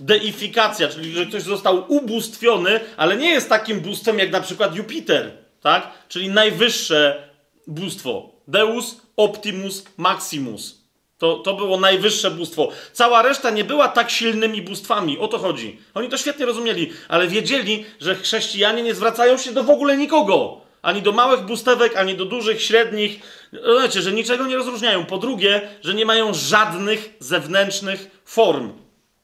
Deifikacja, 0.00 0.88
czyli 0.88 1.12
że 1.12 1.26
ktoś 1.26 1.42
został 1.42 1.84
ubóstwiony, 1.88 2.80
ale 2.96 3.16
nie 3.16 3.30
jest 3.30 3.48
takim 3.48 3.80
bóstwem 3.80 4.18
jak 4.18 4.30
na 4.30 4.40
przykład 4.40 4.76
Jupiter, 4.76 5.32
tak? 5.62 5.90
Czyli 6.08 6.28
najwyższe 6.28 7.28
bóstwo. 7.66 8.30
Deus 8.48 8.96
Optimus 9.16 9.84
Maximus. 9.96 10.79
To, 11.20 11.36
to 11.36 11.54
było 11.54 11.80
najwyższe 11.80 12.30
bóstwo. 12.30 12.68
Cała 12.92 13.22
reszta 13.22 13.50
nie 13.50 13.64
była 13.64 13.88
tak 13.88 14.10
silnymi 14.10 14.62
bóstwami. 14.62 15.18
O 15.18 15.28
to 15.28 15.38
chodzi. 15.38 15.78
Oni 15.94 16.08
to 16.08 16.16
świetnie 16.16 16.46
rozumieli, 16.46 16.92
ale 17.08 17.28
wiedzieli, 17.28 17.84
że 18.00 18.14
chrześcijanie 18.14 18.82
nie 18.82 18.94
zwracają 18.94 19.38
się 19.38 19.52
do 19.52 19.64
w 19.64 19.70
ogóle 19.70 19.96
nikogo. 19.96 20.60
Ani 20.82 21.02
do 21.02 21.12
małych 21.12 21.40
bustewek, 21.40 21.96
ani 21.96 22.14
do 22.14 22.24
dużych, 22.24 22.62
średnich. 22.62 23.20
Znaczy, 23.78 24.02
że 24.02 24.12
niczego 24.12 24.46
nie 24.46 24.56
rozróżniają. 24.56 25.06
Po 25.06 25.18
drugie, 25.18 25.68
że 25.82 25.94
nie 25.94 26.06
mają 26.06 26.34
żadnych 26.34 27.16
zewnętrznych 27.18 28.20
form. 28.24 28.72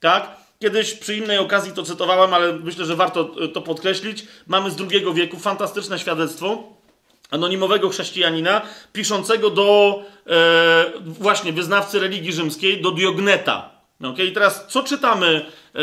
Tak? 0.00 0.36
kiedyś 0.58 0.94
przy 0.94 1.16
innej 1.16 1.38
okazji 1.38 1.72
to 1.72 1.82
cytowałem, 1.82 2.34
ale 2.34 2.52
myślę, 2.52 2.84
że 2.84 2.96
warto 2.96 3.24
to 3.54 3.62
podkreślić. 3.62 4.24
Mamy 4.46 4.70
z 4.70 4.76
II 4.80 5.14
wieku 5.14 5.38
fantastyczne 5.38 5.98
świadectwo 5.98 6.76
anonimowego 7.30 7.88
chrześcijanina 7.88 8.62
piszącego 8.92 9.50
do 9.50 10.02
e, 10.26 10.84
właśnie 11.04 11.52
wyznawcy 11.52 12.00
religii 12.00 12.32
rzymskiej, 12.32 12.82
do 12.82 12.90
Diogneta. 12.90 13.70
Okay? 14.02 14.26
I 14.26 14.32
teraz 14.32 14.66
co 14.68 14.82
czytamy 14.82 15.26
e, 15.26 15.80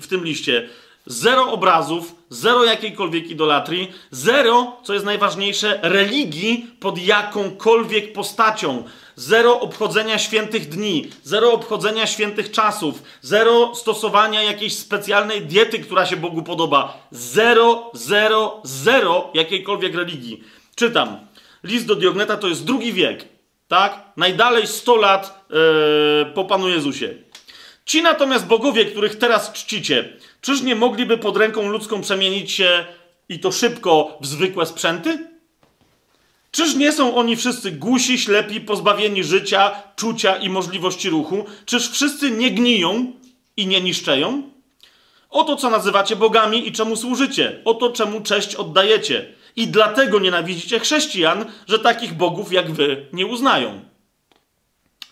w 0.00 0.06
tym 0.08 0.24
liście? 0.24 0.68
Zero 1.06 1.52
obrazów, 1.52 2.14
zero 2.30 2.64
jakiejkolwiek 2.64 3.30
idolatrii, 3.30 3.92
zero, 4.10 4.76
co 4.82 4.94
jest 4.94 5.04
najważniejsze, 5.04 5.78
religii 5.82 6.66
pod 6.80 6.98
jakąkolwiek 6.98 8.12
postacią, 8.12 8.84
zero 9.16 9.60
obchodzenia 9.60 10.18
świętych 10.18 10.68
dni, 10.68 11.10
zero 11.22 11.52
obchodzenia 11.52 12.06
świętych 12.06 12.50
czasów, 12.50 13.02
zero 13.22 13.74
stosowania 13.74 14.42
jakiejś 14.42 14.76
specjalnej 14.76 15.42
diety, 15.42 15.78
która 15.78 16.06
się 16.06 16.16
Bogu 16.16 16.42
podoba. 16.42 17.08
Zero, 17.10 17.90
zero, 17.94 18.60
zero 18.64 19.30
jakiejkolwiek 19.34 19.94
religii. 19.94 20.44
Czytam. 20.78 21.18
List 21.64 21.86
do 21.86 21.94
Diogneta 21.94 22.36
to 22.36 22.48
jest 22.48 22.64
drugi 22.64 22.92
wiek, 22.92 23.24
tak? 23.68 24.12
Najdalej 24.16 24.66
100 24.66 24.96
lat 24.96 25.46
yy, 25.50 25.56
po 26.34 26.44
Panu 26.44 26.68
Jezusie. 26.68 27.14
Ci 27.84 28.02
natomiast 28.02 28.46
bogowie, 28.46 28.84
których 28.84 29.18
teraz 29.18 29.52
czcicie, 29.52 30.16
czyż 30.40 30.62
nie 30.62 30.74
mogliby 30.74 31.18
pod 31.18 31.36
ręką 31.36 31.68
ludzką 31.68 32.00
przemienić 32.00 32.52
się 32.52 32.84
i 33.28 33.40
to 33.40 33.52
szybko 33.52 34.18
w 34.20 34.26
zwykłe 34.26 34.66
sprzęty? 34.66 35.28
Czyż 36.50 36.74
nie 36.74 36.92
są 36.92 37.16
oni 37.16 37.36
wszyscy 37.36 37.72
głusi, 37.72 38.18
ślepi, 38.18 38.60
pozbawieni 38.60 39.24
życia, 39.24 39.82
czucia 39.96 40.36
i 40.36 40.48
możliwości 40.48 41.10
ruchu? 41.10 41.44
Czyż 41.66 41.90
wszyscy 41.90 42.30
nie 42.30 42.50
gniją 42.50 43.12
i 43.56 43.66
nie 43.66 43.80
niszczeją? 43.80 44.42
Oto 45.30 45.56
co 45.56 45.70
nazywacie 45.70 46.16
bogami 46.16 46.68
i 46.68 46.72
czemu 46.72 46.96
służycie, 46.96 47.60
oto 47.64 47.92
czemu 47.92 48.20
cześć 48.20 48.54
oddajecie. 48.54 49.37
I 49.56 49.68
dlatego 49.68 50.18
nienawidzicie 50.18 50.80
chrześcijan, 50.80 51.44
że 51.66 51.78
takich 51.78 52.14
bogów 52.14 52.52
jak 52.52 52.70
wy 52.70 53.06
nie 53.12 53.26
uznają. 53.26 53.80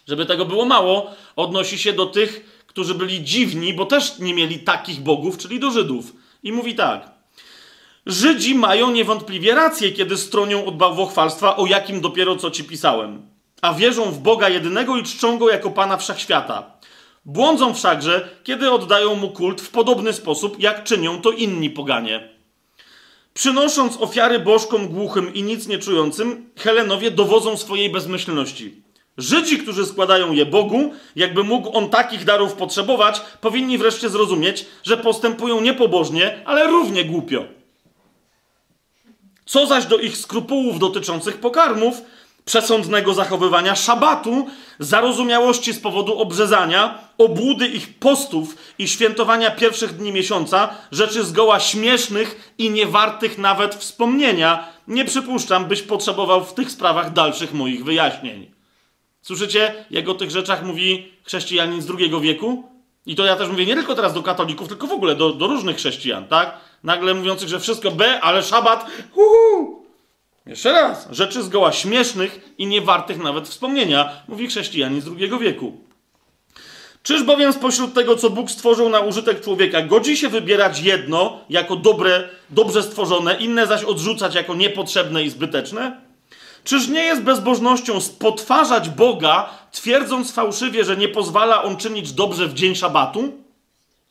Żeby 0.08 0.26
tego 0.26 0.44
było 0.44 0.64
mało, 0.64 1.10
odnosi 1.36 1.78
się 1.78 1.92
do 1.92 2.06
tych, 2.06 2.62
którzy 2.66 2.94
byli 2.94 3.24
dziwni, 3.24 3.74
bo 3.74 3.86
też 3.86 4.18
nie 4.18 4.34
mieli 4.34 4.58
takich 4.58 5.00
bogów, 5.00 5.38
czyli 5.38 5.60
do 5.60 5.70
Żydów. 5.70 6.12
I 6.42 6.52
mówi 6.52 6.74
tak. 6.74 7.10
Żydzi 8.06 8.54
mają 8.54 8.90
niewątpliwie 8.90 9.54
rację, 9.54 9.92
kiedy 9.92 10.16
stronią 10.16 10.64
od 10.64 10.76
bałwochwalstwa, 10.76 11.56
o 11.56 11.66
jakim 11.66 12.00
dopiero 12.00 12.36
co 12.36 12.50
ci 12.50 12.64
pisałem. 12.64 13.22
A 13.62 13.74
wierzą 13.74 14.04
w 14.04 14.18
Boga 14.18 14.48
jedynego 14.48 14.96
i 14.96 15.02
czczą 15.02 15.38
Go 15.38 15.50
jako 15.50 15.70
Pana 15.70 15.96
Wszechświata. 15.96 16.70
Błądzą 17.24 17.74
wszakże, 17.74 18.28
kiedy 18.44 18.70
oddają 18.70 19.14
Mu 19.14 19.30
kult 19.30 19.60
w 19.60 19.70
podobny 19.70 20.12
sposób, 20.12 20.60
jak 20.60 20.84
czynią 20.84 21.20
to 21.20 21.30
inni 21.30 21.70
poganie. 21.70 22.35
Przynosząc 23.36 23.96
ofiary 23.96 24.38
bożkom 24.38 24.88
głuchym 24.88 25.34
i 25.34 25.42
nic 25.42 25.68
nie 25.68 25.78
czującym, 25.78 26.50
Helenowie 26.56 27.10
dowodzą 27.10 27.56
swojej 27.56 27.90
bezmyślności. 27.90 28.82
Żydzi, 29.18 29.58
którzy 29.58 29.86
składają 29.86 30.32
je 30.32 30.46
Bogu, 30.46 30.92
jakby 31.16 31.44
mógł 31.44 31.76
on 31.78 31.90
takich 31.90 32.24
darów 32.24 32.54
potrzebować, 32.54 33.20
powinni 33.40 33.78
wreszcie 33.78 34.08
zrozumieć, 34.08 34.66
że 34.82 34.96
postępują 34.96 35.60
niepobożnie, 35.60 36.42
ale 36.44 36.66
równie 36.66 37.04
głupio. 37.04 37.44
Co 39.46 39.66
zaś 39.66 39.86
do 39.86 39.98
ich 39.98 40.16
skrupułów 40.16 40.78
dotyczących 40.78 41.38
pokarmów, 41.38 42.02
przesądnego 42.46 43.14
zachowywania 43.14 43.74
szabatu, 43.76 44.46
zarozumiałości 44.78 45.72
z 45.72 45.80
powodu 45.80 46.18
obrzezania, 46.18 46.98
obłudy 47.18 47.66
ich 47.66 47.98
postów 47.98 48.56
i 48.78 48.88
świętowania 48.88 49.50
pierwszych 49.50 49.96
dni 49.96 50.12
miesiąca, 50.12 50.68
rzeczy 50.92 51.24
zgoła 51.24 51.60
śmiesznych 51.60 52.54
i 52.58 52.70
niewartych 52.70 53.38
nawet 53.38 53.74
wspomnienia, 53.74 54.68
nie 54.88 55.04
przypuszczam, 55.04 55.64
byś 55.64 55.82
potrzebował 55.82 56.44
w 56.44 56.54
tych 56.54 56.70
sprawach 56.70 57.12
dalszych 57.12 57.54
moich 57.54 57.84
wyjaśnień. 57.84 58.50
Słyszycie, 59.22 59.84
jak 59.90 60.08
o 60.08 60.14
tych 60.14 60.30
rzeczach 60.30 60.62
mówi 60.62 61.12
chrześcijanin 61.24 61.82
z 61.82 61.90
II 61.98 62.20
wieku? 62.20 62.64
I 63.06 63.16
to 63.16 63.24
ja 63.24 63.36
też 63.36 63.48
mówię 63.48 63.66
nie 63.66 63.74
tylko 63.74 63.94
teraz 63.94 64.14
do 64.14 64.22
katolików, 64.22 64.68
tylko 64.68 64.86
w 64.86 64.92
ogóle 64.92 65.14
do, 65.14 65.32
do 65.32 65.46
różnych 65.46 65.76
chrześcijan, 65.76 66.28
tak? 66.28 66.54
Nagle 66.84 67.14
mówiących, 67.14 67.48
że 67.48 67.60
wszystko 67.60 67.90
B, 67.90 68.20
ale 68.20 68.42
szabat, 68.42 68.86
uhu! 69.14 69.85
Jeszcze 70.46 70.72
raz, 70.72 71.08
rzeczy 71.10 71.42
zgoła 71.42 71.72
śmiesznych 71.72 72.40
i 72.58 72.66
niewartych 72.66 73.18
nawet 73.18 73.48
wspomnienia, 73.48 74.12
mówi 74.28 74.46
chrześcijanin 74.46 75.00
z 75.00 75.08
II 75.08 75.38
wieku. 75.40 75.76
Czyż 77.02 77.22
bowiem 77.22 77.52
spośród 77.52 77.94
tego, 77.94 78.16
co 78.16 78.30
Bóg 78.30 78.50
stworzył 78.50 78.88
na 78.88 79.00
użytek 79.00 79.40
człowieka, 79.40 79.82
godzi 79.82 80.16
się 80.16 80.28
wybierać 80.28 80.80
jedno 80.80 81.40
jako 81.50 81.76
dobre, 81.76 82.28
dobrze 82.50 82.82
stworzone, 82.82 83.36
inne 83.36 83.66
zaś 83.66 83.84
odrzucać 83.84 84.34
jako 84.34 84.54
niepotrzebne 84.54 85.24
i 85.24 85.30
zbyteczne? 85.30 86.00
Czyż 86.64 86.88
nie 86.88 87.04
jest 87.04 87.22
bezbożnością 87.22 88.00
spotwarzać 88.00 88.88
Boga, 88.88 89.50
twierdząc 89.72 90.32
fałszywie, 90.32 90.84
że 90.84 90.96
nie 90.96 91.08
pozwala 91.08 91.62
on 91.62 91.76
czynić 91.76 92.12
dobrze 92.12 92.46
w 92.46 92.54
dzień 92.54 92.74
szabatu? 92.74 93.32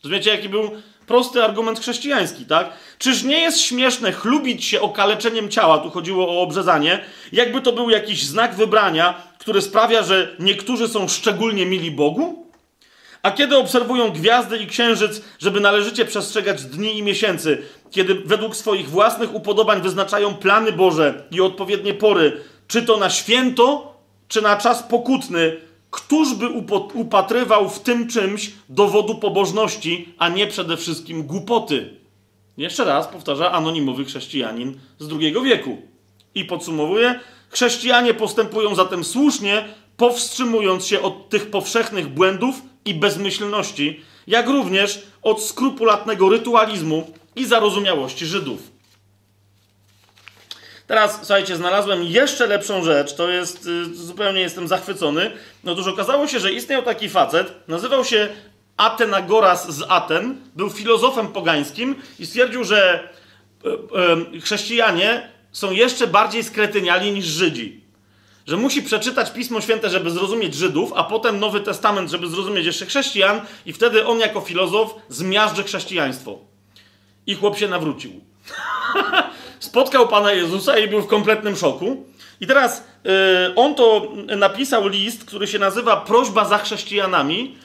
Rozumiecie, 0.04 0.30
jaki 0.30 0.50
był 0.50 0.72
prosty 1.08 1.44
argument 1.44 1.80
chrześcijański, 1.80 2.46
tak? 2.46 2.70
Czyż 2.98 3.24
nie 3.24 3.40
jest 3.40 3.62
śmieszne 3.62 4.12
chlubić 4.12 4.66
się 4.66 4.82
okaleczeniem 4.82 5.50
ciała, 5.50 5.78
tu 5.78 5.90
chodziło 5.90 6.28
o 6.28 6.42
obrzezanie, 6.42 7.06
jakby 7.32 7.62
to 7.62 7.72
był 7.72 7.90
jakiś 7.90 8.26
znak 8.26 8.56
wybrania, 8.56 9.22
który 9.40 9.62
sprawia, 9.62 10.04
że 10.04 10.36
niektórzy 10.40 10.88
są 10.88 11.08
szczególnie 11.08 11.66
mili 11.66 11.92
Bogu? 11.92 12.46
A 13.22 13.32
kiedy 13.32 13.58
obserwują 13.58 14.10
gwiazdy 14.10 14.58
i 14.58 14.68
księżyc, 14.68 15.22
żeby 15.40 15.60
należycie 15.60 16.06
przestrzegać 16.06 16.64
dni 16.64 16.98
i 16.98 17.04
miesięcy, 17.04 17.64
kiedy 17.92 18.16
według 18.16 18.56
swoich 18.56 18.90
własnych 18.90 19.36
upodobań 19.36 19.82
wyznaczają 19.82 20.36
plany 20.36 20.72
Boże 20.72 21.24
i 21.32 21.42
odpowiednie 21.42 21.94
pory, 21.94 22.42
czy 22.68 22.82
to 22.82 22.98
na 22.98 23.10
święto, 23.10 23.96
czy 24.28 24.42
na 24.42 24.58
czas 24.58 24.84
pokutny, 24.84 25.58
któż 25.96 26.34
by 26.34 26.50
upatrywał 26.94 27.70
w 27.70 27.80
tym 27.80 28.08
czymś 28.08 28.52
dowodu 28.70 29.16
pobożności, 29.16 30.10
a 30.18 30.30
nie 30.30 30.48
przede 30.48 30.78
wszystkim 30.78 31.24
głupoty? 31.24 31.90
Jeszcze 32.58 32.86
raz 32.86 33.08
powtarza 33.08 33.52
anonimowy 33.52 34.06
chrześcijanin 34.06 34.80
z 35.00 35.12
II 35.12 35.36
wieku. 35.44 35.78
I 36.36 36.46
podsumowuje, 36.46 37.20
chrześcijanie 37.50 38.14
postępują 38.14 38.76
zatem 38.76 39.04
słusznie, 39.04 39.66
powstrzymując 39.98 40.86
się 40.86 41.02
od 41.02 41.30
tych 41.30 41.52
powszechnych 41.52 42.08
błędów 42.08 42.62
i 42.86 42.94
bezmyślności, 42.94 44.02
jak 44.28 44.48
również 44.48 45.04
od 45.22 45.44
skrupulatnego 45.44 46.30
rytualizmu 46.30 47.12
i 47.36 47.46
zarozumiałości 47.46 48.26
Żydów. 48.26 48.75
Teraz, 50.88 51.18
słuchajcie, 51.18 51.56
znalazłem 51.56 52.04
jeszcze 52.04 52.48
lepszą 52.48 52.84
rzecz, 52.84 53.16
to 53.16 53.30
jest, 53.30 53.66
y, 53.66 53.96
zupełnie 53.96 54.42
jestem 54.42 54.68
zachwycony. 54.68 55.32
Otóż 55.66 55.88
okazało 55.88 56.28
się, 56.28 56.40
że 56.40 56.52
istniał 56.52 56.84
taki 56.84 57.10
facet, 57.10 57.54
nazywał 57.68 58.06
się 58.06 58.30
Atenagoras 58.78 59.76
z 59.76 59.84
Aten, 59.90 60.38
był 60.56 60.70
filozofem 60.70 61.28
pogańskim 61.28 61.96
i 62.20 62.26
stwierdził, 62.26 62.64
że 62.64 63.10
y, 63.66 64.38
y, 64.38 64.42
chrześcijanie 64.42 65.30
są 65.52 65.72
jeszcze 65.72 66.08
bardziej 66.08 66.44
skretyniali 66.44 67.12
niż 67.12 67.26
Żydzi. 67.26 67.86
Że 68.48 68.58
musi 68.58 68.84
przeczytać 68.84 69.32
Pismo 69.32 69.62
Święte, 69.62 69.90
żeby 69.90 70.12
zrozumieć 70.12 70.56
Żydów, 70.56 70.94
a 70.96 71.04
potem 71.04 71.40
Nowy 71.40 71.60
Testament, 71.60 72.12
żeby 72.12 72.28
zrozumieć 72.28 72.66
jeszcze 72.66 72.86
chrześcijan, 72.86 73.42
i 73.66 73.74
wtedy 73.74 74.08
on 74.08 74.20
jako 74.20 74.42
filozof 74.42 74.96
zmiażdży 75.10 75.64
chrześcijaństwo. 75.64 76.40
I 77.28 77.36
chłop 77.36 77.58
się 77.58 77.68
nawrócił. 77.68 78.12
spotkał 79.60 80.08
Pana 80.08 80.32
Jezusa 80.32 80.78
i 80.78 80.88
był 80.88 81.02
w 81.02 81.08
kompletnym 81.08 81.56
szoku. 81.56 82.06
I 82.42 82.48
teraz 82.48 82.84
y, 83.50 83.56
on 83.56 83.76
to 83.76 84.12
napisał 84.38 84.88
list, 84.88 85.26
który 85.26 85.48
się 85.48 85.60
nazywa 85.60 85.98
Prośba 85.98 86.46
za 86.46 86.58
chrześcijanami 86.58 87.58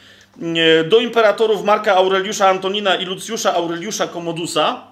y, 0.82 0.84
do 0.88 0.98
imperatorów 0.98 1.64
Marka 1.64 1.94
Aureliusza 1.94 2.48
Antonina 2.48 2.96
i 2.96 3.04
Lucjusza 3.04 3.54
Aureliusza 3.54 4.06
Komodusa, 4.06 4.82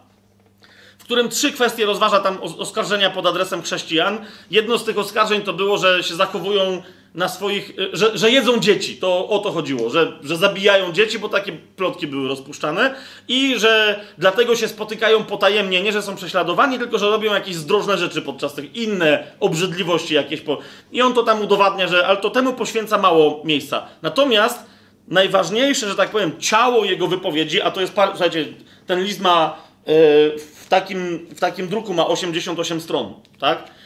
w 0.99 1.05
którym 1.05 1.29
trzy 1.29 1.53
kwestie 1.53 1.87
rozważa 1.87 2.21
tam 2.21 2.39
oskarżenia 2.43 3.11
pod 3.11 3.27
adresem 3.27 3.63
chrześcijan. 3.63 4.19
Jedno 4.51 4.79
z 4.79 4.85
tych 4.85 4.99
oskarżeń 4.99 5.43
to 5.43 5.53
było, 5.53 5.79
że 5.79 6.03
się 6.03 6.15
zachowują 6.15 6.83
na 7.15 7.29
swoich, 7.29 7.71
y, 7.71 7.89
że, 7.93 8.19
że 8.19 8.31
jedzą 8.31 8.59
dzieci. 8.59 8.97
To 8.97 9.29
o 9.29 9.39
to 9.39 9.53
chodziło, 9.53 9.91
że, 9.91 10.13
że 10.23 10.37
zabijają 10.37 10.93
dzieci, 10.93 11.19
bo 11.19 11.29
takie 11.29 11.53
plotki 11.53 12.07
były 12.07 12.29
rozpuszczane 12.29 12.95
i 13.29 13.59
że 13.59 14.01
dlatego 14.19 14.57
się 14.57 14.69
spotykają 14.69 15.25
potajemnie, 15.25 15.83
nie 15.83 15.93
że 15.93 16.03
są 16.03 16.17
prześladowani, 16.17 16.79
tylko 16.79 16.99
że 16.99 17.11
robią 17.11 17.35
jakieś 17.35 17.55
zdrożne 17.55 17.99
rzeczy 17.99 18.23
podczas 18.23 18.55
tych 18.55 18.77
inne 18.77 19.33
obrzydliwości 19.41 20.15
jakieś. 20.15 20.41
Po... 20.41 20.59
I 20.93 21.03
on 21.03 21.15
to 21.15 21.23
tam 21.23 21.43
udowadnia, 21.43 21.89
że 21.89 22.07
ale 22.07 22.17
to 22.17 22.31
temu 22.31 22.53
poświęca 22.53 22.99
mało 22.99 23.43
miejsca. 23.45 23.87
Natomiast 24.03 24.67
najważniejsze, 25.09 25.89
że 25.89 25.95
tak 25.95 26.11
powiem, 26.11 26.33
ciało 26.41 26.85
jego 26.85 27.07
wypowiedzi, 27.07 27.63
a 27.63 27.71
to 27.71 27.81
jest, 27.81 27.93
par... 27.93 28.09
słuchajcie, 28.09 28.45
ten 28.87 29.05
list 29.05 29.21
ma 29.21 29.57
yy, 29.87 29.95
w, 30.39 30.67
takim, 30.69 31.27
w 31.31 31.41
takim 31.41 31.69
druku 31.69 31.95
ma 31.95 32.07
88 32.07 32.81
stron, 32.81 33.15
tak? 33.41 33.78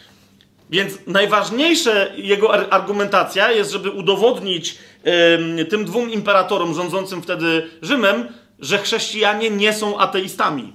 Więc 0.73 0.93
najważniejsze 1.07 2.12
jego 2.16 2.73
argumentacja 2.73 3.51
jest, 3.51 3.70
żeby 3.70 3.91
udowodnić 3.91 4.79
tym 5.70 5.85
dwóm 5.85 6.11
imperatorom 6.11 6.75
rządzącym 6.75 7.23
wtedy 7.23 7.70
Rzymem, 7.83 8.29
że 8.59 8.79
chrześcijanie 8.79 9.51
nie 9.51 9.73
są 9.73 9.99
ateistami. 9.99 10.73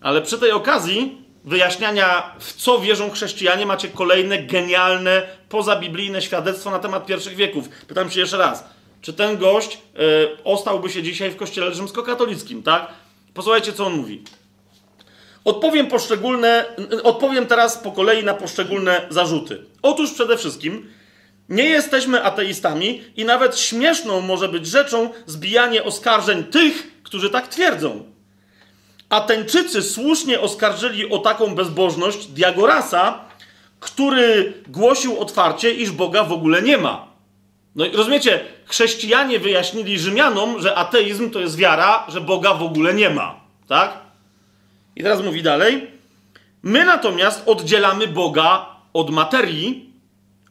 Ale 0.00 0.22
przy 0.22 0.38
tej 0.38 0.50
okazji 0.50 1.18
wyjaśniania, 1.44 2.34
w 2.38 2.52
co 2.52 2.78
wierzą 2.78 3.10
chrześcijanie, 3.10 3.66
macie 3.66 3.88
kolejne 3.88 4.42
genialne, 4.42 5.22
pozabiblijne 5.48 6.22
świadectwo 6.22 6.70
na 6.70 6.78
temat 6.78 7.06
pierwszych 7.06 7.36
wieków. 7.36 7.68
Pytam 7.68 8.10
się 8.10 8.20
jeszcze 8.20 8.38
raz, 8.38 8.64
czy 9.00 9.12
ten 9.12 9.38
gość 9.38 9.78
yy, 9.94 10.00
ostałby 10.44 10.90
się 10.90 11.02
dzisiaj 11.02 11.30
w 11.30 11.36
kościele 11.36 11.74
rzymskokatolickim, 11.74 12.62
tak? 12.62 12.86
Posłuchajcie, 13.34 13.72
co 13.72 13.86
on 13.86 13.96
mówi. 13.96 14.22
Odpowiem 15.44 15.86
poszczególne, 15.86 16.64
odpowiem 17.02 17.46
teraz 17.46 17.78
po 17.78 17.92
kolei 17.92 18.24
na 18.24 18.34
poszczególne 18.34 19.06
zarzuty. 19.10 19.64
Otóż 19.82 20.12
przede 20.12 20.36
wszystkim 20.36 20.90
nie 21.48 21.64
jesteśmy 21.64 22.24
ateistami 22.24 23.02
i 23.16 23.24
nawet 23.24 23.58
śmieszną 23.58 24.20
może 24.20 24.48
być 24.48 24.66
rzeczą 24.66 25.10
zbijanie 25.26 25.84
oskarżeń 25.84 26.44
tych, 26.44 27.02
którzy 27.02 27.30
tak 27.30 27.48
twierdzą. 27.48 28.04
Ateńczycy 29.08 29.82
słusznie 29.82 30.40
oskarżyli 30.40 31.10
o 31.10 31.18
taką 31.18 31.54
bezbożność 31.54 32.26
Diagorasa, 32.26 33.24
który 33.80 34.52
głosił 34.68 35.20
otwarcie, 35.20 35.72
iż 35.72 35.90
Boga 35.90 36.24
w 36.24 36.32
ogóle 36.32 36.62
nie 36.62 36.78
ma. 36.78 37.08
No 37.74 37.86
i 37.86 37.96
rozumiecie, 37.96 38.40
chrześcijanie 38.64 39.38
wyjaśnili 39.38 39.98
Rzymianom, 39.98 40.62
że 40.62 40.74
ateizm 40.74 41.30
to 41.30 41.40
jest 41.40 41.56
wiara, 41.56 42.06
że 42.08 42.20
Boga 42.20 42.54
w 42.54 42.62
ogóle 42.62 42.94
nie 42.94 43.10
ma. 43.10 43.40
Tak? 43.68 44.09
I 45.00 45.02
teraz 45.02 45.22
mówi 45.22 45.42
dalej. 45.42 45.86
My 46.62 46.84
natomiast 46.84 47.42
oddzielamy 47.46 48.06
Boga 48.06 48.66
od 48.92 49.10
materii 49.10 49.92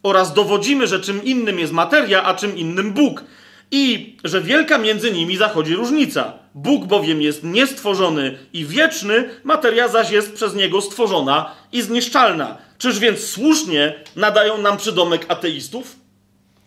oraz 0.04 0.34
dowodzimy, 0.34 0.88
że 0.88 1.00
czym 1.00 1.24
innym 1.24 1.60
jest 1.60 1.74
materia, 1.74 2.24
a 2.24 2.34
czym 2.34 2.58
innym 2.58 2.94
Bóg. 2.94 3.24
I 3.72 4.18
że 4.24 4.42
wielka 4.42 4.78
między 4.78 5.12
nimi 5.12 5.38
zachodzi 5.38 5.76
różnica. 5.76 6.34
Bóg 6.56 6.86
bowiem 6.86 7.22
jest 7.22 7.44
niestworzony 7.44 8.38
i 8.54 8.66
wieczny, 8.66 9.30
materia 9.44 9.88
zaś 9.88 10.12
jest 10.12 10.34
przez 10.34 10.56
niego 10.56 10.82
stworzona 10.82 11.56
i 11.72 11.82
zniszczalna. 11.82 12.58
Czyż 12.78 13.00
więc 13.00 13.20
słusznie 13.20 13.94
nadają 14.16 14.58
nam 14.58 14.78
przydomek 14.78 15.26
ateistów? 15.28 15.96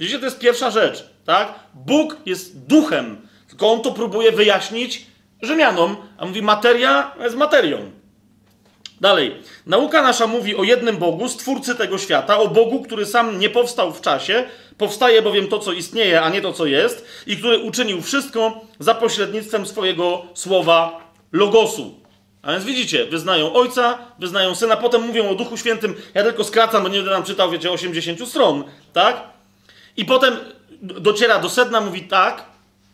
Widzicie, 0.01 0.19
to 0.19 0.25
jest 0.25 0.39
pierwsza 0.39 0.71
rzecz, 0.71 1.05
tak? 1.25 1.55
Bóg 1.75 2.17
jest 2.27 2.67
duchem, 2.67 3.17
tylko 3.49 3.73
on 3.73 3.83
to 3.83 3.93
próbuje 3.93 4.33
wyjaśnić 4.33 5.12
Rzymianom, 5.43 5.97
a 6.19 6.27
mówi 6.27 6.43
materia 6.43 7.15
jest 7.21 7.37
materią. 7.37 7.91
Dalej. 9.01 9.37
Nauka 9.67 10.03
nasza 10.03 10.27
mówi 10.27 10.57
o 10.57 10.65
jednym 10.65 10.97
Bogu, 10.97 11.29
stwórcy 11.29 11.75
tego 11.75 11.99
świata, 11.99 12.39
o 12.39 12.49
Bogu, 12.49 12.83
który 12.83 13.07
sam 13.07 13.39
nie 13.39 13.51
powstał 13.51 13.93
w 13.93 14.01
czasie, 14.01 14.45
powstaje 14.79 15.23
bowiem 15.23 15.49
to, 15.49 15.59
co 15.59 15.73
istnieje, 15.73 16.23
a 16.23 16.29
nie 16.29 16.41
to, 16.41 16.53
co 16.53 16.67
jest, 16.67 17.07
i 17.27 17.37
który 17.37 17.59
uczynił 17.59 18.03
wszystko 18.03 18.61
za 18.79 18.95
pośrednictwem 18.95 19.67
swojego 19.67 20.23
słowa 20.35 21.01
logosu. 21.33 22.01
A 22.43 22.53
więc 22.53 22.65
widzicie, 22.65 23.07
wyznają 23.07 23.53
Ojca, 23.53 23.99
wyznają 24.19 24.55
Syna, 24.55 24.77
potem 24.77 25.03
mówią 25.03 25.29
o 25.29 25.35
Duchu 25.35 25.57
Świętym. 25.57 25.95
Ja 26.15 26.23
tylko 26.23 26.45
skracam, 26.45 26.83
bo 26.83 26.89
nie 26.89 26.97
będę 26.97 27.11
nam 27.11 27.23
czytał, 27.23 27.51
wiecie, 27.51 27.71
80 27.71 28.29
stron, 28.29 28.65
tak? 28.93 29.23
I 29.97 30.05
potem 30.05 30.37
dociera 30.83 31.39
do 31.39 31.51
sedna, 31.51 31.81
mówi 31.81 32.03
tak, 32.03 32.45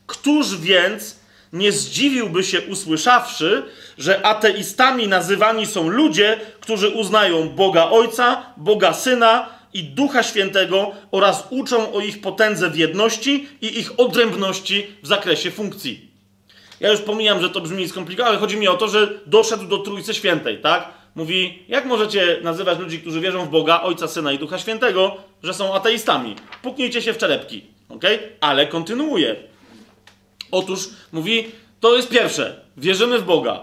któż 0.07 0.57
więc 0.57 1.18
nie 1.53 1.73
zdziwiłby 1.73 2.45
się 2.45 2.61
usłyszawszy, 2.61 3.63
że 3.99 4.27
ateistami 4.27 5.09
nazywani 5.09 5.67
są 5.67 5.89
ludzie, 5.89 6.41
którzy 6.61 6.89
uznają 6.89 7.49
Boga 7.49 7.85
Ojca, 7.85 8.43
Boga 8.57 8.93
Syna 8.93 9.49
i 9.75 9.85
Ducha 9.85 10.23
Świętego 10.23 10.93
oraz 11.11 11.47
uczą 11.51 11.93
o 11.93 12.01
ich 12.01 12.21
potędze 12.21 12.71
w 12.71 12.77
jedności 12.77 13.49
i 13.63 13.79
ich 13.79 14.01
odrębności 14.01 14.87
w 15.03 15.07
zakresie 15.07 15.51
funkcji. 15.51 16.09
Ja 16.81 16.91
już 16.91 17.01
pomijam, 17.01 17.41
że 17.41 17.51
to 17.51 17.61
brzmi 17.61 17.89
skomplikowane, 17.89 18.31
ale 18.31 18.41
chodzi 18.41 18.57
mi 18.57 18.69
o 18.69 18.77
to, 18.77 18.89
że 18.89 19.09
doszedł 19.27 19.67
do 19.67 19.79
Trójcy 19.79 20.15
Świętej, 20.15 20.59
tak? 20.59 20.89
Mówi, 21.15 21.63
jak 21.69 21.85
możecie 21.85 22.39
nazywać 22.43 22.79
ludzi, 22.79 22.99
którzy 22.99 23.21
wierzą 23.21 23.45
w 23.45 23.49
Boga, 23.49 23.81
Ojca, 23.81 24.09
Syna 24.09 24.33
i 24.33 24.39
Ducha 24.39 24.59
Świętego, 24.59 25.17
że 25.43 25.55
są 25.55 25.75
ateistami? 25.75 26.37
Puknijcie 26.63 27.03
się 27.03 27.13
w 27.13 27.19
czerepki, 27.19 27.65
ok? 27.89 28.03
Ale 28.41 28.67
kontynuuje. 28.67 29.37
Otóż 30.51 30.89
mówi, 31.13 31.53
to 31.81 31.97
jest 31.97 32.09
pierwsze, 32.09 32.61
wierzymy 32.77 33.19
w 33.19 33.25
Boga. 33.25 33.61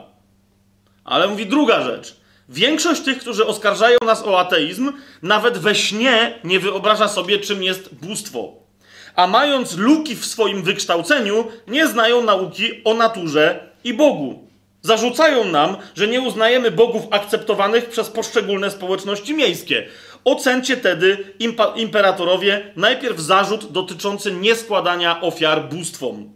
Ale 1.03 1.27
mówi 1.27 1.45
druga 1.45 1.83
rzecz. 1.83 2.15
Większość 2.49 3.01
tych, 3.01 3.19
którzy 3.19 3.45
oskarżają 3.45 3.97
nas 4.05 4.23
o 4.23 4.39
ateizm, 4.39 4.91
nawet 5.21 5.57
we 5.57 5.75
śnie 5.75 6.39
nie 6.43 6.59
wyobraża 6.59 7.07
sobie, 7.07 7.39
czym 7.39 7.63
jest 7.63 7.95
bóstwo. 7.95 8.53
A 9.15 9.27
mając 9.27 9.77
luki 9.77 10.15
w 10.15 10.25
swoim 10.25 10.63
wykształceniu, 10.63 11.47
nie 11.67 11.87
znają 11.87 12.23
nauki 12.23 12.83
o 12.83 12.93
naturze 12.93 13.69
i 13.83 13.93
Bogu. 13.93 14.47
Zarzucają 14.81 15.43
nam, 15.45 15.77
że 15.95 16.07
nie 16.07 16.21
uznajemy 16.21 16.71
bogów 16.71 17.03
akceptowanych 17.11 17.89
przez 17.89 18.09
poszczególne 18.09 18.71
społeczności 18.71 19.33
miejskie. 19.33 19.87
Ocencie 20.25 20.77
tedy, 20.77 21.33
imperatorowie, 21.75 22.71
najpierw 22.75 23.19
zarzut 23.19 23.71
dotyczący 23.71 24.31
nieskładania 24.31 25.21
ofiar 25.21 25.69
bóstwom. 25.69 26.33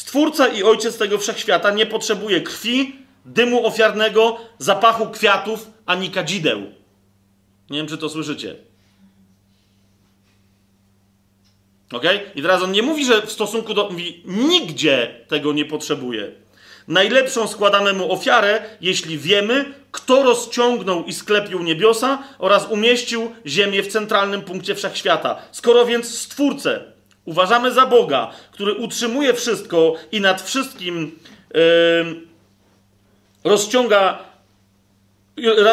Stwórca 0.00 0.48
i 0.48 0.62
ojciec 0.62 0.98
tego 0.98 1.18
wszechświata 1.18 1.70
nie 1.70 1.86
potrzebuje 1.86 2.40
krwi, 2.40 2.96
dymu 3.24 3.66
ofiarnego, 3.66 4.38
zapachu 4.58 5.06
kwiatów 5.06 5.70
ani 5.86 6.10
kadzideł. 6.10 6.60
Nie 7.70 7.78
wiem, 7.78 7.86
czy 7.86 7.98
to 7.98 8.08
słyszycie. 8.08 8.56
Ok? 11.92 12.04
I 12.34 12.42
teraz 12.42 12.62
on 12.62 12.72
nie 12.72 12.82
mówi, 12.82 13.04
że 13.04 13.22
w 13.22 13.32
stosunku 13.32 13.74
do. 13.74 13.90
Mówi, 13.90 14.22
nigdzie 14.26 15.24
tego 15.28 15.52
nie 15.52 15.64
potrzebuje. 15.64 16.32
Najlepszą 16.88 17.48
składamy 17.48 17.92
mu 17.92 18.12
ofiarę, 18.12 18.62
jeśli 18.80 19.18
wiemy, 19.18 19.74
kto 19.90 20.22
rozciągnął 20.22 21.04
i 21.04 21.12
sklepił 21.12 21.62
niebiosa 21.62 22.22
oraz 22.38 22.66
umieścił 22.70 23.34
ziemię 23.46 23.82
w 23.82 23.88
centralnym 23.88 24.42
punkcie 24.42 24.74
wszechświata. 24.74 25.42
Skoro 25.52 25.86
więc 25.86 26.18
stwórcę 26.18 26.99
uważamy 27.30 27.72
za 27.72 27.86
Boga, 27.86 28.30
który 28.52 28.74
utrzymuje 28.74 29.34
wszystko 29.34 29.94
i 30.12 30.20
nad 30.20 30.42
wszystkim 30.42 31.18
rozciąga, 33.44 34.18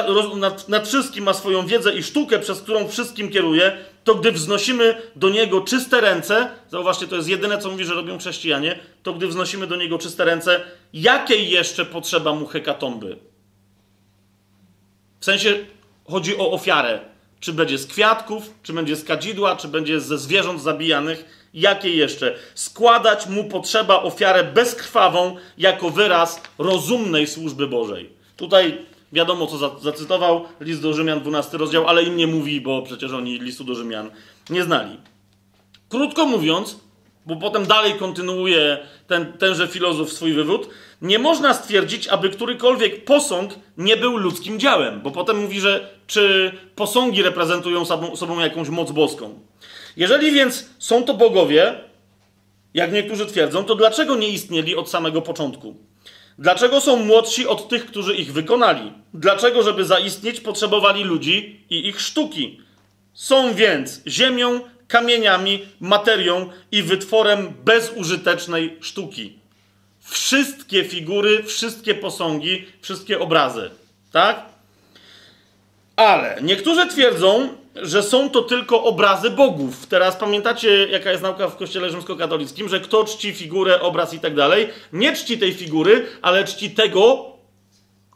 roz, 0.07 0.35
nad, 0.35 0.69
nad 0.69 0.87
wszystkim 0.87 1.23
ma 1.23 1.33
swoją 1.33 1.67
wiedzę 1.67 1.93
i 1.95 2.03
sztukę, 2.03 2.39
przez 2.39 2.61
którą 2.61 2.87
wszystkim 2.87 3.29
kieruje, 3.29 3.77
to 4.03 4.15
gdy 4.15 4.31
wznosimy 4.31 5.01
do 5.15 5.29
Niego 5.29 5.61
czyste 5.61 6.01
ręce, 6.01 6.49
zauważcie, 6.69 7.07
to 7.07 7.15
jest 7.15 7.29
jedyne, 7.29 7.57
co 7.57 7.71
mówi, 7.71 7.85
że 7.85 7.93
robią 7.93 8.17
chrześcijanie, 8.17 8.79
to 9.03 9.13
gdy 9.13 9.27
wznosimy 9.27 9.67
do 9.67 9.75
Niego 9.75 9.97
czyste 9.97 10.25
ręce, 10.25 10.61
jakiej 10.93 11.49
jeszcze 11.49 11.85
potrzeba 11.85 12.33
mu 12.33 12.45
hekatomby? 12.45 13.17
W 15.19 15.25
sensie 15.25 15.65
chodzi 16.05 16.37
o 16.37 16.51
ofiarę. 16.51 16.99
Czy 17.39 17.53
będzie 17.53 17.77
z 17.77 17.87
kwiatków, 17.87 18.53
czy 18.63 18.73
będzie 18.73 18.95
z 18.95 19.03
kadzidła, 19.03 19.55
czy 19.55 19.67
będzie 19.67 19.99
ze 19.99 20.17
zwierząt 20.17 20.61
zabijanych. 20.61 21.36
Jakie 21.53 21.89
jeszcze? 21.89 22.35
Składać 22.55 23.27
mu 23.27 23.43
potrzeba 23.43 24.03
ofiarę 24.03 24.43
bezkrwawą 24.43 25.35
jako 25.57 25.89
wyraz 25.89 26.41
rozumnej 26.57 27.27
służby 27.27 27.67
Bożej. 27.67 28.09
Tutaj 28.37 28.77
wiadomo, 29.13 29.47
co 29.47 29.79
zacytował, 29.79 30.45
list 30.59 30.81
do 30.81 30.93
Rzymian, 30.93 31.19
12 31.21 31.57
rozdział, 31.57 31.87
ale 31.87 32.03
im 32.03 32.17
nie 32.17 32.27
mówi, 32.27 32.61
bo 32.61 32.81
przecież 32.81 33.11
oni 33.11 33.39
listu 33.39 33.63
do 33.63 33.75
Rzymian 33.75 34.09
nie 34.49 34.63
znali. 34.63 34.97
Krótko 35.89 36.25
mówiąc, 36.25 36.79
bo 37.25 37.35
potem 37.35 37.65
dalej 37.65 37.93
kontynuuje 37.93 38.77
ten, 39.07 39.33
tenże 39.33 39.67
filozof 39.67 40.11
swój 40.11 40.33
wywód, 40.33 40.69
nie 41.01 41.19
można 41.19 41.53
stwierdzić, 41.53 42.07
aby 42.07 42.29
którykolwiek 42.29 43.05
posąg 43.05 43.53
nie 43.77 43.97
był 43.97 44.17
ludzkim 44.17 44.59
dziełem, 44.59 45.01
bo 45.01 45.11
potem 45.11 45.41
mówi, 45.41 45.59
że 45.59 45.89
czy 46.07 46.51
posągi 46.75 47.21
reprezentują 47.23 47.85
sobą, 47.85 48.15
sobą 48.15 48.39
jakąś 48.39 48.69
moc 48.69 48.91
boską. 48.91 49.39
Jeżeli 49.97 50.31
więc 50.31 50.69
są 50.79 51.03
to 51.03 51.13
bogowie, 51.13 51.75
jak 52.73 52.93
niektórzy 52.93 53.25
twierdzą, 53.25 53.63
to 53.63 53.75
dlaczego 53.75 54.15
nie 54.15 54.29
istnieli 54.29 54.75
od 54.75 54.89
samego 54.89 55.21
początku? 55.21 55.75
Dlaczego 56.39 56.81
są 56.81 56.95
młodsi 56.95 57.47
od 57.47 57.69
tych, 57.69 57.85
którzy 57.85 58.15
ich 58.15 58.33
wykonali? 58.33 58.93
Dlaczego, 59.13 59.63
żeby 59.63 59.85
zaistnieć, 59.85 60.39
potrzebowali 60.39 61.03
ludzi 61.03 61.65
i 61.69 61.87
ich 61.87 62.01
sztuki? 62.01 62.61
Są 63.13 63.53
więc 63.53 64.01
ziemią, 64.07 64.61
kamieniami, 64.87 65.65
materią 65.79 66.49
i 66.71 66.83
wytworem 66.83 67.53
bezużytecznej 67.65 68.77
sztuki. 68.81 69.39
Wszystkie 69.99 70.83
figury, 70.83 71.43
wszystkie 71.43 71.95
posągi, 71.95 72.65
wszystkie 72.81 73.19
obrazy. 73.19 73.69
Tak? 74.11 74.45
Ale 75.95 76.39
niektórzy 76.41 76.87
twierdzą, 76.87 77.49
że 77.81 78.03
są 78.03 78.29
to 78.29 78.41
tylko 78.41 78.83
obrazy 78.83 79.29
bogów. 79.29 79.87
Teraz 79.87 80.15
pamiętacie, 80.15 80.87
jaka 80.87 81.11
jest 81.11 81.23
nauka 81.23 81.47
w 81.47 81.57
kościele 81.57 81.89
rzymskokatolickim, 81.89 82.69
że 82.69 82.79
kto 82.79 83.05
czci 83.05 83.33
figurę, 83.33 83.81
obraz 83.81 84.13
i 84.13 84.19
tak 84.19 84.35
dalej, 84.35 84.69
nie 84.93 85.13
czci 85.13 85.37
tej 85.37 85.53
figury, 85.53 86.05
ale 86.21 86.43
czci 86.43 86.71
tego, 86.71 87.25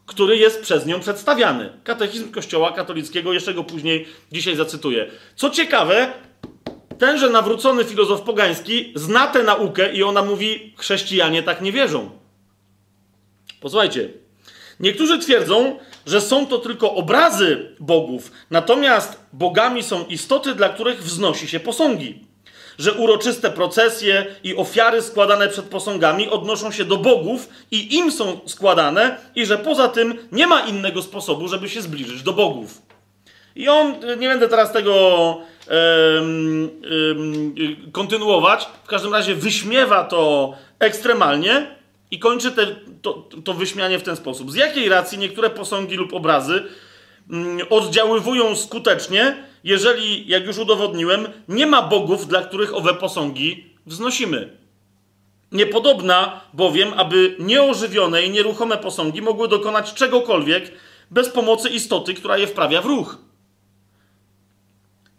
który 0.06 0.38
jest 0.38 0.62
przez 0.62 0.86
nią 0.86 1.00
przedstawiany. 1.00 1.70
Katechizm 1.84 2.32
Kościoła 2.32 2.72
katolickiego, 2.72 3.34
jeszcze 3.34 3.54
go 3.54 3.64
później 3.64 4.08
dzisiaj 4.32 4.56
zacytuję. 4.56 5.12
Co 5.36 5.50
ciekawe, 5.50 6.14
tenże 6.98 7.30
nawrócony 7.30 7.84
filozof 7.84 8.22
pogański 8.22 8.94
zna 8.96 9.28
tę 9.28 9.44
naukę 9.44 9.94
i 9.94 10.04
ona 10.04 10.22
mówi, 10.22 10.74
chrześcijanie 10.78 11.44
tak 11.44 11.62
nie 11.62 11.72
wierzą. 11.72 12.10
Posłuchajcie. 13.62 14.10
Niektórzy 14.80 15.20
twierdzą, 15.20 15.80
że 16.06 16.22
są 16.22 16.48
to 16.48 16.58
tylko 16.58 16.94
obrazy 16.94 17.76
bogów, 17.80 18.32
natomiast 18.52 19.20
bogami 19.34 19.84
są 19.84 20.06
istoty, 20.06 20.56
dla 20.56 20.70
których 20.70 21.04
wznosi 21.04 21.48
się 21.48 21.60
posągi. 21.60 22.20
Że 22.78 22.94
uroczyste 22.94 23.52
procesje 23.52 24.26
i 24.44 24.56
ofiary 24.56 25.02
składane 25.02 25.50
przed 25.50 25.66
posągami 25.66 26.30
odnoszą 26.30 26.72
się 26.72 26.86
do 26.86 26.98
bogów 26.98 27.50
i 27.72 27.96
im 27.96 28.12
są 28.12 28.40
składane, 28.46 29.18
i 29.36 29.46
że 29.46 29.58
poza 29.58 29.88
tym 29.88 30.18
nie 30.32 30.48
ma 30.48 30.60
innego 30.60 31.02
sposobu, 31.02 31.48
żeby 31.48 31.70
się 31.70 31.82
zbliżyć 31.82 32.24
do 32.24 32.34
bogów. 32.34 32.82
I 33.56 33.70
on, 33.70 33.96
nie 34.20 34.30
będę 34.30 34.50
teraz 34.50 34.72
tego 34.72 34.94
um, 35.70 36.70
um, 37.18 37.56
kontynuować, 37.92 38.68
w 38.84 38.88
każdym 38.88 39.14
razie 39.14 39.36
wyśmiewa 39.36 40.04
to 40.04 40.54
ekstremalnie 40.80 41.81
i 42.12 42.20
kończy 42.20 42.52
te, 42.52 42.68
to, 43.02 43.14
to 43.44 43.54
wyśmianie 43.54 44.00
w 44.00 44.04
ten 44.04 44.16
sposób. 44.16 44.52
Z 44.52 44.56
jakiej 44.56 44.90
racji 44.90 45.18
niektóre 45.18 45.50
posągi 45.50 45.96
lub 45.96 46.14
obrazy 46.14 46.64
um, 47.30 47.60
oddziaływują 47.70 48.56
skutecznie, 48.56 49.44
jeżeli, 49.64 50.28
jak 50.28 50.46
już 50.46 50.58
udowodniłem, 50.58 51.28
nie 51.48 51.68
ma 51.68 51.82
bogów, 51.82 52.28
dla 52.28 52.42
których 52.42 52.76
owe 52.76 52.94
posągi 52.94 53.66
wznosimy? 53.86 54.58
Niepodobna 55.52 56.42
bowiem, 56.54 56.94
aby 56.98 57.36
nieożywione 57.40 58.24
i 58.24 58.30
nieruchome 58.30 58.78
posągi 58.78 59.22
mogły 59.22 59.48
dokonać 59.48 59.94
czegokolwiek 59.94 60.72
bez 61.12 61.30
pomocy 61.30 61.70
istoty, 61.70 62.14
która 62.14 62.38
je 62.38 62.48
wprawia 62.48 62.82
w 62.82 62.86
ruch. 62.86 63.18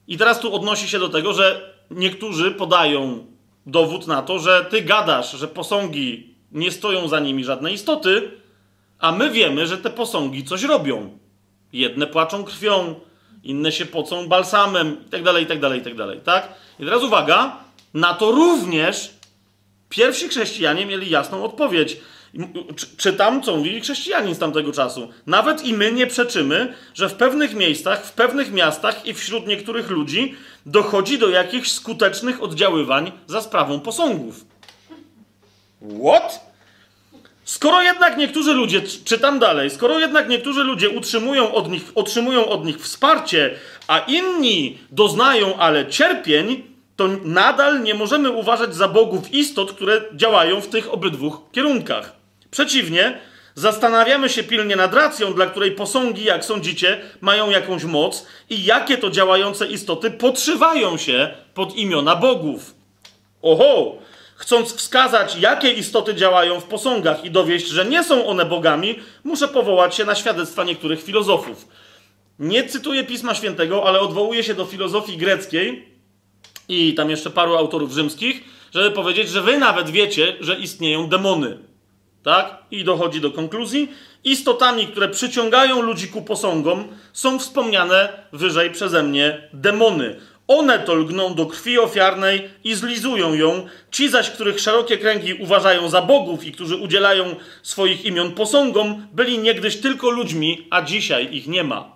I 0.08 0.18
teraz 0.18 0.40
tu 0.40 0.54
odnosi 0.54 0.88
się 0.88 0.98
do 0.98 1.08
tego, 1.08 1.32
że 1.32 1.74
niektórzy 1.90 2.50
podają 2.50 3.26
dowód 3.66 4.06
na 4.06 4.22
to, 4.22 4.38
że 4.38 4.66
ty 4.70 4.82
gadasz, 4.82 5.32
że 5.32 5.48
posągi 5.48 6.31
nie 6.52 6.70
stoją 6.70 7.08
za 7.08 7.20
nimi 7.20 7.44
żadne 7.44 7.72
istoty, 7.72 8.30
a 8.98 9.12
my 9.12 9.30
wiemy, 9.30 9.66
że 9.66 9.78
te 9.78 9.90
posągi 9.90 10.44
coś 10.44 10.62
robią. 10.62 11.18
Jedne 11.72 12.06
płaczą 12.06 12.44
krwią, 12.44 12.94
inne 13.44 13.72
się 13.72 13.86
pocą 13.86 14.28
balsamem, 14.28 14.96
itd., 15.04 15.40
itd., 15.40 15.76
itd., 15.76 16.16
tak? 16.24 16.48
I 16.80 16.84
teraz 16.84 17.02
uwaga, 17.02 17.56
na 17.94 18.14
to 18.14 18.32
również 18.32 19.10
pierwsi 19.88 20.28
chrześcijanie 20.28 20.86
mieli 20.86 21.10
jasną 21.10 21.44
odpowiedź. 21.44 21.96
Czytam, 22.96 23.42
co 23.42 23.56
mówili 23.56 23.80
chrześcijanin 23.80 24.34
z 24.34 24.38
tamtego 24.38 24.72
czasu. 24.72 25.08
Nawet 25.26 25.64
i 25.64 25.74
my 25.74 25.92
nie 25.92 26.06
przeczymy, 26.06 26.74
że 26.94 27.08
w 27.08 27.14
pewnych 27.14 27.54
miejscach, 27.54 28.06
w 28.06 28.12
pewnych 28.12 28.52
miastach 28.52 29.06
i 29.06 29.14
wśród 29.14 29.46
niektórych 29.46 29.90
ludzi 29.90 30.34
dochodzi 30.66 31.18
do 31.18 31.28
jakichś 31.28 31.70
skutecznych 31.70 32.42
oddziaływań 32.42 33.12
za 33.26 33.40
sprawą 33.40 33.80
posągów. 33.80 34.51
What? 35.82 36.52
Skoro 37.44 37.82
jednak 37.82 38.16
niektórzy 38.16 38.52
ludzie, 38.52 38.82
czytam 39.04 39.38
dalej, 39.38 39.70
skoro 39.70 40.00
jednak 40.00 40.28
niektórzy 40.28 40.64
ludzie 40.64 40.90
utrzymują 40.90 41.54
od 41.54 41.70
nich, 41.70 41.82
otrzymują 41.94 42.46
od 42.46 42.64
nich 42.64 42.80
wsparcie, 42.80 43.54
a 43.88 43.98
inni 43.98 44.78
doznają 44.90 45.56
ale 45.56 45.86
cierpień, 45.86 46.62
to 46.96 47.08
nadal 47.24 47.82
nie 47.82 47.94
możemy 47.94 48.30
uważać 48.30 48.74
za 48.74 48.88
bogów 48.88 49.32
istot, 49.34 49.72
które 49.72 50.00
działają 50.14 50.60
w 50.60 50.68
tych 50.68 50.92
obydwu 50.92 51.36
kierunkach. 51.52 52.12
Przeciwnie, 52.50 53.18
zastanawiamy 53.54 54.28
się 54.28 54.42
pilnie 54.42 54.76
nad 54.76 54.94
racją, 54.94 55.34
dla 55.34 55.46
której 55.46 55.72
posągi, 55.72 56.24
jak 56.24 56.44
sądzicie, 56.44 57.00
mają 57.20 57.50
jakąś 57.50 57.84
moc 57.84 58.26
i 58.50 58.64
jakie 58.64 58.98
to 58.98 59.10
działające 59.10 59.66
istoty 59.66 60.10
podszywają 60.10 60.96
się 60.96 61.34
pod 61.54 61.76
imiona 61.76 62.16
bogów. 62.16 62.74
Oho! 63.42 64.02
Chcąc 64.42 64.74
wskazać, 64.74 65.36
jakie 65.36 65.72
istoty 65.72 66.14
działają 66.14 66.60
w 66.60 66.64
posągach 66.64 67.24
i 67.24 67.30
dowieść, 67.30 67.68
że 67.68 67.84
nie 67.84 68.04
są 68.04 68.26
one 68.26 68.44
bogami, 68.44 68.98
muszę 69.24 69.48
powołać 69.48 69.94
się 69.94 70.04
na 70.04 70.14
świadectwa 70.14 70.64
niektórych 70.64 71.02
filozofów. 71.02 71.68
Nie 72.38 72.68
cytuję 72.68 73.04
Pisma 73.04 73.34
Świętego, 73.34 73.88
ale 73.88 74.00
odwołuję 74.00 74.44
się 74.44 74.54
do 74.54 74.64
filozofii 74.64 75.16
greckiej 75.16 75.88
i 76.68 76.94
tam 76.94 77.10
jeszcze 77.10 77.30
paru 77.30 77.56
autorów 77.56 77.92
rzymskich, 77.92 78.44
żeby 78.74 78.90
powiedzieć, 78.90 79.28
że 79.28 79.42
wy 79.42 79.58
nawet 79.58 79.90
wiecie, 79.90 80.36
że 80.40 80.54
istnieją 80.54 81.08
demony. 81.08 81.58
Tak? 82.22 82.58
I 82.70 82.84
dochodzi 82.84 83.20
do 83.20 83.30
konkluzji. 83.30 83.88
Istotami, 84.24 84.86
które 84.86 85.08
przyciągają 85.08 85.82
ludzi 85.82 86.08
ku 86.08 86.22
posągom, 86.22 86.84
są 87.12 87.38
wspomniane 87.38 88.08
wyżej 88.32 88.70
przeze 88.70 89.02
mnie 89.02 89.48
demony. 89.52 90.20
One 90.48 90.78
to 90.78 90.94
lgną 90.94 91.34
do 91.34 91.46
krwi 91.46 91.78
ofiarnej 91.78 92.48
i 92.64 92.74
zlizują 92.74 93.34
ją. 93.34 93.66
Ci 93.90 94.08
zaś, 94.08 94.30
których 94.30 94.60
szerokie 94.60 94.98
kręgi 94.98 95.34
uważają 95.34 95.88
za 95.88 96.02
bogów 96.02 96.44
i 96.44 96.52
którzy 96.52 96.76
udzielają 96.76 97.36
swoich 97.62 98.04
imion 98.04 98.32
posągom, 98.32 99.06
byli 99.12 99.38
niegdyś 99.38 99.76
tylko 99.76 100.10
ludźmi, 100.10 100.66
a 100.70 100.82
dzisiaj 100.82 101.34
ich 101.34 101.46
nie 101.46 101.64
ma. 101.64 101.92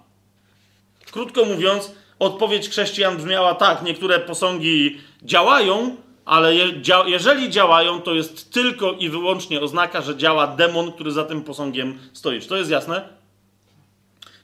Krótko 1.11 1.45
mówiąc, 1.45 1.93
odpowiedź 2.19 2.69
chrześcijan 2.69 3.17
brzmiała 3.17 3.55
tak: 3.55 3.83
niektóre 3.83 4.19
posągi 4.21 5.01
działają, 5.23 5.97
ale 6.25 6.55
je, 6.55 6.83
dzia, 6.83 7.05
jeżeli 7.07 7.51
działają, 7.51 8.01
to 8.01 8.15
jest 8.15 8.53
tylko 8.53 8.93
i 8.93 9.09
wyłącznie 9.09 9.61
oznaka, 9.61 10.03
że 10.03 10.17
działa 10.17 10.47
demon, 10.47 10.93
który 10.93 11.11
za 11.11 11.25
tym 11.25 11.43
posągiem 11.43 11.99
stoi. 12.13 12.41
Czy 12.41 12.49
to 12.49 12.57
jest 12.57 12.71
jasne? 12.71 13.09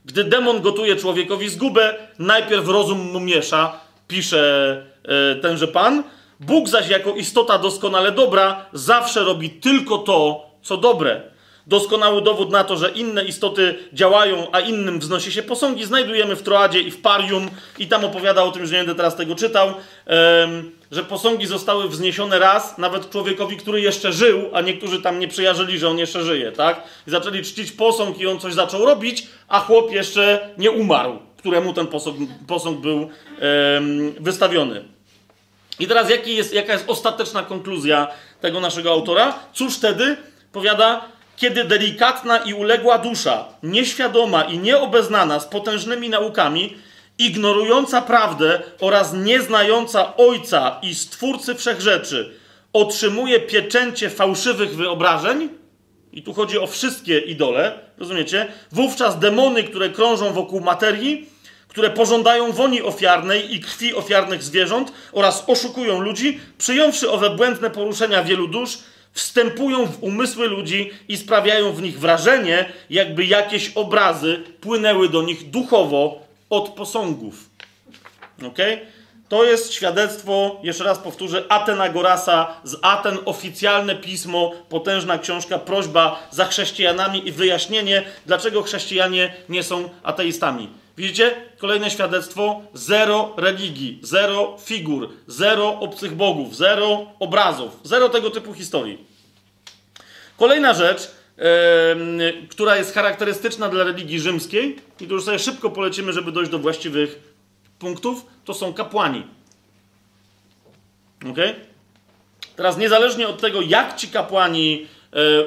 Gdy 0.04 0.24
demon 0.24 0.60
gotuje 0.60 0.96
człowiekowi 0.96 1.48
zgubę, 1.48 1.94
najpierw 2.18 2.68
rozum 2.68 3.12
mu 3.12 3.20
miesza, 3.20 3.80
pisze 4.12 4.82
e, 5.04 5.36
tenże 5.36 5.68
pan. 5.68 6.02
Bóg 6.40 6.68
zaś 6.68 6.88
jako 6.88 7.14
istota 7.14 7.58
doskonale 7.58 8.12
dobra 8.12 8.66
zawsze 8.72 9.20
robi 9.20 9.50
tylko 9.50 9.98
to, 9.98 10.46
co 10.62 10.76
dobre. 10.76 11.20
Doskonały 11.66 12.22
dowód 12.22 12.50
na 12.50 12.64
to, 12.64 12.76
że 12.76 12.90
inne 12.90 13.24
istoty 13.24 13.74
działają, 13.92 14.46
a 14.52 14.60
innym 14.60 14.98
wznosi 14.98 15.32
się 15.32 15.42
posągi, 15.42 15.84
znajdujemy 15.84 16.36
w 16.36 16.42
Troadzie 16.42 16.80
i 16.80 16.90
w 16.90 17.00
Parium, 17.00 17.50
i 17.78 17.86
tam 17.86 18.04
opowiada 18.04 18.42
o 18.42 18.52
tym, 18.52 18.66
że 18.66 18.72
nie 18.72 18.78
będę 18.78 18.94
teraz 18.94 19.16
tego 19.16 19.34
czytał, 19.34 19.74
że 20.90 21.04
posągi 21.04 21.46
zostały 21.46 21.88
wzniesione 21.88 22.38
raz, 22.38 22.78
nawet 22.78 23.10
człowiekowi, 23.10 23.56
który 23.56 23.80
jeszcze 23.80 24.12
żył, 24.12 24.50
a 24.52 24.60
niektórzy 24.60 25.02
tam 25.02 25.18
nie 25.18 25.28
przyjarzyli, 25.28 25.78
że 25.78 25.88
on 25.88 25.98
jeszcze 25.98 26.24
żyje, 26.24 26.52
tak? 26.52 26.82
I 27.06 27.10
zaczęli 27.10 27.42
czcić 27.42 27.72
posąg 27.72 28.18
i 28.18 28.26
on 28.26 28.40
coś 28.40 28.54
zaczął 28.54 28.84
robić, 28.84 29.26
a 29.48 29.60
chłop 29.60 29.92
jeszcze 29.92 30.48
nie 30.58 30.70
umarł, 30.70 31.18
któremu 31.42 31.72
ten 31.72 31.86
posąg, 31.86 32.16
posąg 32.46 32.80
był 32.80 33.08
wystawiony. 34.20 34.84
I 35.78 35.86
teraz 35.86 36.08
jest, 36.26 36.54
jaka 36.54 36.72
jest 36.72 36.84
ostateczna 36.86 37.42
konkluzja 37.42 38.08
tego 38.40 38.60
naszego 38.60 38.90
autora? 38.90 39.38
Cóż 39.52 39.76
wtedy? 39.76 40.16
Powiada, 40.52 41.04
kiedy 41.36 41.64
delikatna 41.64 42.38
i 42.38 42.54
uległa 42.54 42.98
dusza, 42.98 43.44
nieświadoma 43.62 44.42
i 44.42 44.58
nieobeznana 44.58 45.40
z 45.40 45.46
potężnymi 45.46 46.08
naukami, 46.08 46.76
ignorująca 47.18 48.02
prawdę 48.02 48.62
oraz 48.80 49.12
nieznająca 49.12 50.16
Ojca 50.16 50.78
i 50.82 50.94
Stwórcy 50.94 51.54
Wszechrzeczy, 51.54 52.34
otrzymuje 52.72 53.40
pieczęcie 53.40 54.10
fałszywych 54.10 54.76
wyobrażeń, 54.76 55.48
i 56.12 56.22
tu 56.22 56.34
chodzi 56.34 56.58
o 56.58 56.66
wszystkie 56.66 57.18
idole, 57.18 57.78
rozumiecie? 57.98 58.46
Wówczas 58.72 59.18
demony, 59.18 59.64
które 59.64 59.88
krążą 59.88 60.32
wokół 60.32 60.60
materii, 60.60 61.31
które 61.72 61.90
pożądają 61.90 62.52
woni 62.52 62.82
ofiarnej 62.82 63.54
i 63.54 63.60
krwi 63.60 63.94
ofiarnych 63.94 64.42
zwierząt 64.42 64.92
oraz 65.12 65.44
oszukują 65.46 66.00
ludzi, 66.00 66.40
przyjąwszy 66.58 67.10
owe 67.10 67.30
błędne 67.30 67.70
poruszenia 67.70 68.24
wielu 68.24 68.48
dusz, 68.48 68.78
wstępują 69.12 69.86
w 69.86 70.02
umysły 70.02 70.48
ludzi 70.48 70.90
i 71.08 71.16
sprawiają 71.16 71.72
w 71.72 71.82
nich 71.82 72.00
wrażenie, 72.00 72.72
jakby 72.90 73.24
jakieś 73.24 73.72
obrazy 73.74 74.42
płynęły 74.60 75.08
do 75.08 75.22
nich 75.22 75.50
duchowo 75.50 76.22
od 76.50 76.68
posągów. 76.68 77.34
Ok? 78.46 78.58
To 79.28 79.44
jest 79.44 79.72
świadectwo, 79.72 80.60
jeszcze 80.62 80.84
raz 80.84 80.98
powtórzę, 80.98 81.44
Atenagorasa 81.48 82.56
z 82.64 82.76
Aten, 82.82 83.18
oficjalne 83.24 83.96
pismo, 83.96 84.52
potężna 84.68 85.18
książka, 85.18 85.58
prośba 85.58 86.28
za 86.30 86.44
chrześcijanami 86.44 87.28
i 87.28 87.32
wyjaśnienie, 87.32 88.02
dlaczego 88.26 88.62
chrześcijanie 88.62 89.34
nie 89.48 89.62
są 89.62 89.88
ateistami. 90.02 90.81
Widzicie? 90.96 91.34
Kolejne 91.58 91.90
świadectwo: 91.90 92.62
zero 92.74 93.34
religii, 93.36 93.98
zero 94.02 94.56
figur, 94.60 95.08
zero 95.26 95.80
obcych 95.80 96.14
bogów, 96.14 96.56
zero 96.56 97.06
obrazów, 97.18 97.80
zero 97.84 98.08
tego 98.08 98.30
typu 98.30 98.54
historii. 98.54 99.04
Kolejna 100.36 100.74
rzecz, 100.74 101.10
yy, 101.36 102.46
która 102.50 102.76
jest 102.76 102.94
charakterystyczna 102.94 103.68
dla 103.68 103.84
religii 103.84 104.20
rzymskiej, 104.20 104.76
i 105.00 105.06
tu 105.06 105.14
już 105.14 105.24
sobie 105.24 105.38
szybko 105.38 105.70
polecimy, 105.70 106.12
żeby 106.12 106.32
dojść 106.32 106.50
do 106.50 106.58
właściwych 106.58 107.18
punktów, 107.78 108.26
to 108.44 108.54
są 108.54 108.74
kapłani. 108.74 109.26
Ok? 111.30 111.38
Teraz 112.56 112.78
niezależnie 112.78 113.28
od 113.28 113.40
tego, 113.40 113.60
jak 113.60 113.96
ci 113.96 114.08
kapłani 114.08 114.86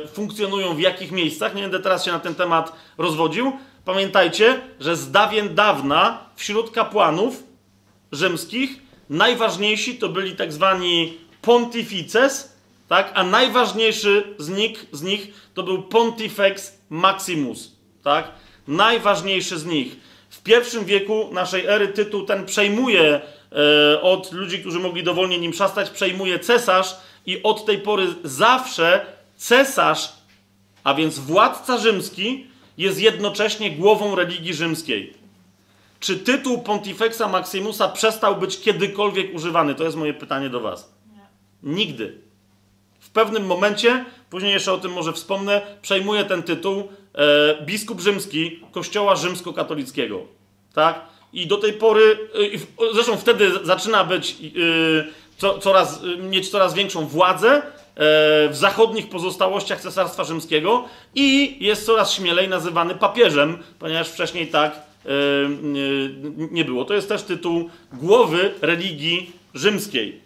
e, 0.03 0.07
funkcjonują 0.07 0.75
w 0.75 0.79
jakich 0.79 1.11
miejscach. 1.11 1.55
Nie 1.55 1.61
będę 1.61 1.79
teraz 1.79 2.05
się 2.05 2.11
na 2.11 2.19
ten 2.19 2.35
temat 2.35 2.71
rozwodził. 2.97 3.51
Pamiętajcie, 3.85 4.61
że 4.79 4.95
z 4.95 5.11
dawien 5.11 5.55
dawna 5.55 6.29
wśród 6.35 6.71
kapłanów 6.71 7.43
rzymskich 8.11 8.69
najważniejsi 9.09 9.95
to 9.95 10.09
byli 10.09 10.35
tak 10.35 10.53
zwani 10.53 11.17
pontifices, 11.41 12.55
tak? 12.89 13.11
a 13.13 13.23
najważniejszy 13.23 14.23
z 14.37 14.49
nich, 14.49 14.85
z 14.91 15.01
nich 15.01 15.27
to 15.53 15.63
był 15.63 15.83
pontifex 15.83 16.77
maximus. 16.89 17.71
Tak? 18.03 18.31
Najważniejszy 18.67 19.59
z 19.59 19.65
nich. 19.65 19.95
W 20.29 20.41
pierwszym 20.41 20.85
wieku 20.85 21.29
naszej 21.31 21.65
ery 21.65 21.87
tytuł 21.87 22.25
ten 22.25 22.45
przejmuje 22.45 23.21
e, 23.91 24.01
od 24.01 24.31
ludzi, 24.31 24.59
którzy 24.59 24.79
mogli 24.79 25.03
dowolnie 25.03 25.39
nim 25.39 25.53
szastać, 25.53 25.89
przejmuje 25.89 26.39
cesarz 26.39 26.95
i 27.25 27.43
od 27.43 27.65
tej 27.65 27.77
pory 27.77 28.07
zawsze 28.23 29.05
cesarz, 29.37 30.13
a 30.83 30.93
więc 30.93 31.19
władca 31.19 31.77
rzymski, 31.77 32.47
jest 32.77 32.99
jednocześnie 33.01 33.71
głową 33.71 34.15
religii 34.15 34.53
rzymskiej. 34.53 35.13
Czy 35.99 36.17
tytuł 36.17 36.61
Pontifexa 36.61 37.27
Maximusa 37.31 37.89
przestał 37.89 38.35
być 38.35 38.59
kiedykolwiek 38.59 39.35
używany? 39.35 39.75
To 39.75 39.83
jest 39.83 39.97
moje 39.97 40.13
pytanie 40.13 40.49
do 40.49 40.59
Was. 40.59 40.93
Nigdy. 41.63 42.17
W 42.99 43.09
pewnym 43.09 43.45
momencie, 43.45 44.05
później 44.29 44.53
jeszcze 44.53 44.73
o 44.73 44.77
tym 44.77 44.93
może 44.93 45.13
wspomnę, 45.13 45.61
przejmuje 45.81 46.25
ten 46.25 46.43
tytuł 46.43 46.83
e, 47.13 47.65
biskup 47.65 48.01
rzymski 48.01 48.59
Kościoła 48.71 49.15
rzymskokatolickiego. 49.15 50.21
Tak? 50.73 51.01
I 51.33 51.47
do 51.47 51.57
tej 51.57 51.73
pory, 51.73 52.29
e, 52.83 52.93
zresztą 52.93 53.17
wtedy 53.17 53.51
zaczyna 53.63 54.03
być 54.03 54.31
e, 54.31 54.35
co, 55.37 55.59
coraz, 55.59 56.01
e, 56.03 56.17
mieć 56.17 56.49
coraz 56.49 56.73
większą 56.73 57.07
władzę 57.07 57.49
e, 57.49 57.61
w 57.95 58.51
zachodnich 58.51 59.09
pozostałościach 59.09 59.81
Cesarstwa 59.81 60.23
Rzymskiego 60.23 60.83
i 61.15 61.57
jest 61.65 61.85
coraz 61.85 62.13
śmielej 62.13 62.49
nazywany 62.49 62.95
papieżem, 62.95 63.57
ponieważ 63.79 64.09
wcześniej 64.09 64.47
tak 64.47 64.71
e, 64.73 65.09
nie 66.51 66.65
było. 66.65 66.85
To 66.85 66.93
jest 66.93 67.09
też 67.09 67.23
tytuł 67.23 67.69
głowy 67.93 68.53
religii 68.61 69.31
rzymskiej. 69.53 70.21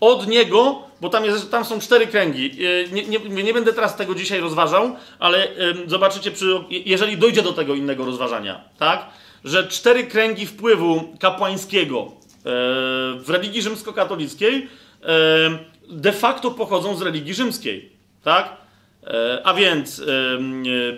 Od 0.00 0.26
niego, 0.26 0.82
bo 1.00 1.08
tam, 1.08 1.24
jest, 1.24 1.50
tam 1.50 1.64
są 1.64 1.80
cztery 1.80 2.06
kręgi. 2.06 2.50
Nie, 2.92 3.02
nie, 3.02 3.42
nie, 3.42 3.54
będę 3.54 3.72
teraz 3.72 3.96
tego 3.96 4.14
dzisiaj 4.14 4.40
rozważał, 4.40 4.96
ale 5.18 5.48
zobaczycie, 5.86 6.30
przy, 6.30 6.64
jeżeli 6.70 7.16
dojdzie 7.16 7.42
do 7.42 7.52
tego 7.52 7.74
innego 7.74 8.04
rozważania, 8.04 8.64
tak? 8.78 9.06
Że 9.44 9.68
cztery 9.68 10.04
kręgi 10.04 10.46
wpływu 10.46 11.16
kapłańskiego 11.20 12.12
w 13.18 13.24
religii 13.28 13.62
rzymskokatolickiej 13.62 14.68
de 15.88 16.12
facto 16.12 16.50
pochodzą 16.50 16.96
z 16.96 17.02
religii 17.02 17.34
rzymskiej, 17.34 17.92
tak? 18.22 18.56
A 19.44 19.54
więc 19.54 20.02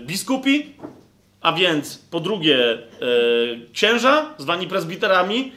biskupi, 0.03 0.67
a 1.41 1.53
więc 1.53 1.99
po 2.11 2.21
drugie 2.21 2.79
księża, 3.73 4.35
zwani 4.39 4.67
prezbiterami, 4.67 5.53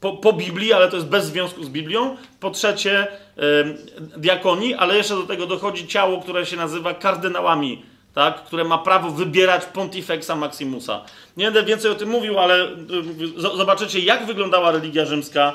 po, 0.00 0.12
po, 0.12 0.32
Biblii, 0.32 0.72
ale 0.72 0.88
to 0.88 0.96
jest 0.96 1.08
bez 1.08 1.24
związku 1.24 1.64
z 1.64 1.68
Biblią. 1.68 2.16
Po 2.40 2.50
trzecie, 2.50 3.06
diakoni, 4.16 4.74
ale 4.74 4.96
jeszcze 4.96 5.14
do 5.14 5.22
tego 5.22 5.46
dochodzi 5.46 5.86
ciało, 5.86 6.20
które 6.20 6.46
się 6.46 6.56
nazywa 6.56 6.94
kardynałami, 6.94 7.82
tak? 8.14 8.44
które 8.44 8.64
ma 8.64 8.78
prawo 8.78 9.10
wybierać 9.10 9.64
Pontifexa 9.64 10.30
Maximusa. 10.36 11.04
Nie 11.36 11.44
będę 11.44 11.62
więcej 11.62 11.90
o 11.90 11.94
tym 11.94 12.08
mówił, 12.08 12.38
ale 12.38 12.68
zobaczycie, 13.56 14.00
jak 14.00 14.26
wyglądała 14.26 14.70
religia 14.72 15.04
rzymska. 15.04 15.52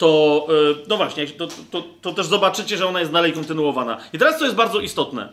To, 0.00 0.46
e, 0.48 0.88
no 0.88 0.96
właśnie, 0.96 1.26
to, 1.26 1.48
to, 1.70 1.82
to 2.00 2.12
też 2.12 2.26
zobaczycie, 2.26 2.76
że 2.76 2.86
ona 2.86 3.00
jest 3.00 3.12
dalej 3.12 3.32
kontynuowana. 3.32 3.98
I 4.12 4.18
teraz 4.18 4.38
co 4.38 4.44
jest 4.44 4.56
bardzo 4.56 4.80
istotne. 4.80 5.28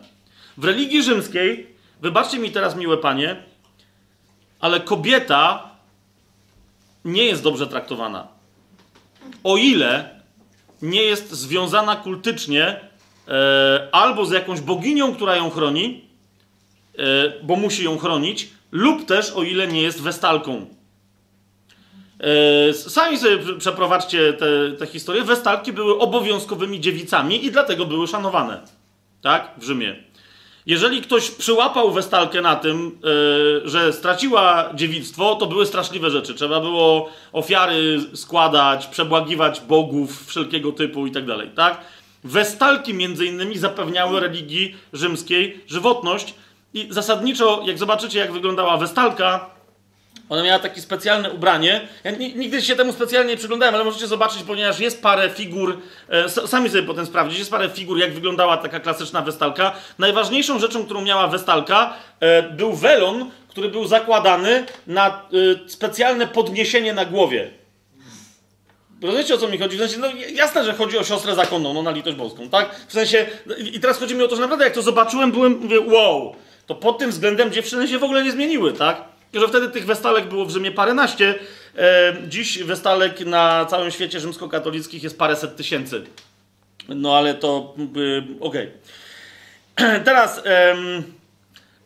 W 0.57 0.63
religii 0.63 1.03
rzymskiej, 1.03 1.67
wybaczcie 2.01 2.39
mi 2.39 2.51
teraz, 2.51 2.75
miłe 2.75 2.97
panie, 2.97 3.43
ale 4.59 4.79
kobieta 4.79 5.69
nie 7.05 7.25
jest 7.25 7.43
dobrze 7.43 7.67
traktowana. 7.67 8.27
O 9.43 9.57
ile 9.57 10.19
nie 10.81 11.01
jest 11.01 11.31
związana 11.31 11.95
kultycznie 11.95 12.79
e, 13.27 13.87
albo 13.91 14.25
z 14.25 14.31
jakąś 14.31 14.61
boginią, 14.61 15.15
która 15.15 15.35
ją 15.35 15.49
chroni, 15.49 16.05
e, 16.97 17.03
bo 17.43 17.55
musi 17.55 17.83
ją 17.83 17.97
chronić, 17.97 18.49
lub 18.71 19.05
też 19.05 19.31
o 19.31 19.43
ile 19.43 19.67
nie 19.67 19.81
jest 19.81 20.01
westalką. 20.01 20.76
E, 22.19 22.73
sami 22.73 23.17
sobie 23.17 23.37
przeprowadźcie 23.57 24.33
te, 24.33 24.71
te 24.79 24.87
historie. 24.87 25.23
Westalki 25.23 25.73
były 25.73 25.99
obowiązkowymi 25.99 26.79
dziewicami 26.79 27.45
i 27.45 27.51
dlatego 27.51 27.85
były 27.85 28.07
szanowane. 28.07 28.61
Tak? 29.21 29.51
W 29.57 29.63
Rzymie. 29.63 30.07
Jeżeli 30.67 31.01
ktoś 31.01 31.31
przyłapał 31.31 31.91
Westalkę 31.91 32.41
na 32.41 32.55
tym, 32.55 32.99
yy, 33.03 33.69
że 33.69 33.93
straciła 33.93 34.69
dziewictwo, 34.75 35.35
to 35.35 35.45
były 35.45 35.65
straszliwe 35.65 36.09
rzeczy. 36.09 36.33
Trzeba 36.33 36.59
było 36.59 37.09
ofiary 37.33 37.99
składać, 38.13 38.87
przebłagiwać 38.87 39.61
bogów 39.61 40.27
wszelkiego 40.27 40.71
typu 40.71 41.07
i 41.07 41.11
tak 41.11 41.25
dalej, 41.25 41.49
tak? 41.55 41.81
Westalki 42.23 42.93
między 42.93 43.25
innymi 43.25 43.57
zapewniały 43.57 44.19
religii 44.19 44.75
rzymskiej 44.93 45.63
żywotność 45.67 46.33
i 46.73 46.87
zasadniczo, 46.89 47.63
jak 47.65 47.77
zobaczycie, 47.77 48.19
jak 48.19 48.33
wyglądała 48.33 48.77
Westalka, 48.77 49.49
ona 50.29 50.43
miała 50.43 50.59
takie 50.59 50.81
specjalne 50.81 51.31
ubranie. 51.31 51.87
Ja 52.03 52.11
nigdy 52.11 52.61
się 52.61 52.75
temu 52.75 52.93
specjalnie 52.93 53.31
nie 53.31 53.37
przyglądałem, 53.37 53.75
ale 53.75 53.83
możecie 53.83 54.07
zobaczyć, 54.07 54.43
ponieważ 54.43 54.79
jest 54.79 55.01
parę 55.01 55.29
figur, 55.29 55.77
e, 56.09 56.29
sami 56.29 56.69
sobie 56.69 56.83
potem 56.83 57.05
sprawdzić, 57.05 57.39
jest 57.39 57.51
parę 57.51 57.69
figur, 57.69 57.97
jak 57.97 58.13
wyglądała 58.13 58.57
taka 58.57 58.79
klasyczna 58.79 59.21
westalka. 59.21 59.71
Najważniejszą 59.99 60.59
rzeczą, 60.59 60.85
którą 60.85 61.01
miała 61.01 61.27
westalka, 61.27 61.93
e, 62.19 62.43
był 62.43 62.73
welon, 62.73 63.31
który 63.47 63.69
był 63.69 63.87
zakładany 63.87 64.65
na 64.87 65.07
e, 65.07 65.69
specjalne 65.69 66.27
podniesienie 66.27 66.93
na 66.93 67.05
głowie. 67.05 67.51
Rozumiecie 69.01 69.35
o 69.35 69.37
co 69.37 69.47
mi 69.47 69.57
chodzi? 69.57 69.77
W 69.77 69.79
sensie, 69.79 69.97
no 69.99 70.07
jasne, 70.33 70.63
że 70.63 70.73
chodzi 70.73 70.97
o 70.97 71.03
siostrę 71.03 71.35
zakonną, 71.35 71.73
no 71.73 71.83
na 71.83 71.91
litość 71.91 72.17
boską, 72.17 72.49
tak? 72.49 72.75
W 72.87 72.93
sensie, 72.93 73.25
i 73.73 73.79
teraz 73.79 73.99
chodzi 73.99 74.15
mi 74.15 74.23
o 74.23 74.27
to, 74.27 74.35
że 74.35 74.41
naprawdę 74.41 74.65
jak 74.65 74.73
to 74.73 74.81
zobaczyłem, 74.81 75.31
byłem, 75.31 75.59
mówię, 75.61 75.79
wow, 75.81 76.35
to 76.65 76.75
pod 76.75 76.97
tym 76.97 77.11
względem 77.11 77.51
dziewczyny 77.51 77.87
się 77.87 77.99
w 77.99 78.03
ogóle 78.03 78.23
nie 78.23 78.31
zmieniły, 78.31 78.73
tak? 78.73 79.16
Że 79.33 79.47
wtedy 79.47 79.69
tych 79.69 79.85
westalek 79.85 80.29
było 80.29 80.45
w 80.45 80.51
Rzymie 80.51 80.71
paręnaście. 80.71 81.35
E, 81.77 82.17
dziś 82.27 82.63
westalek 82.63 83.19
na 83.19 83.65
całym 83.65 83.91
świecie 83.91 84.19
rzymskokatolickich 84.19 85.03
jest 85.03 85.17
paręset 85.17 85.55
tysięcy. 85.55 86.03
No 86.89 87.17
ale 87.17 87.33
to 87.33 87.75
e, 87.79 88.43
okej. 88.45 88.71
Okay. 89.75 89.99
Teraz 90.05 90.41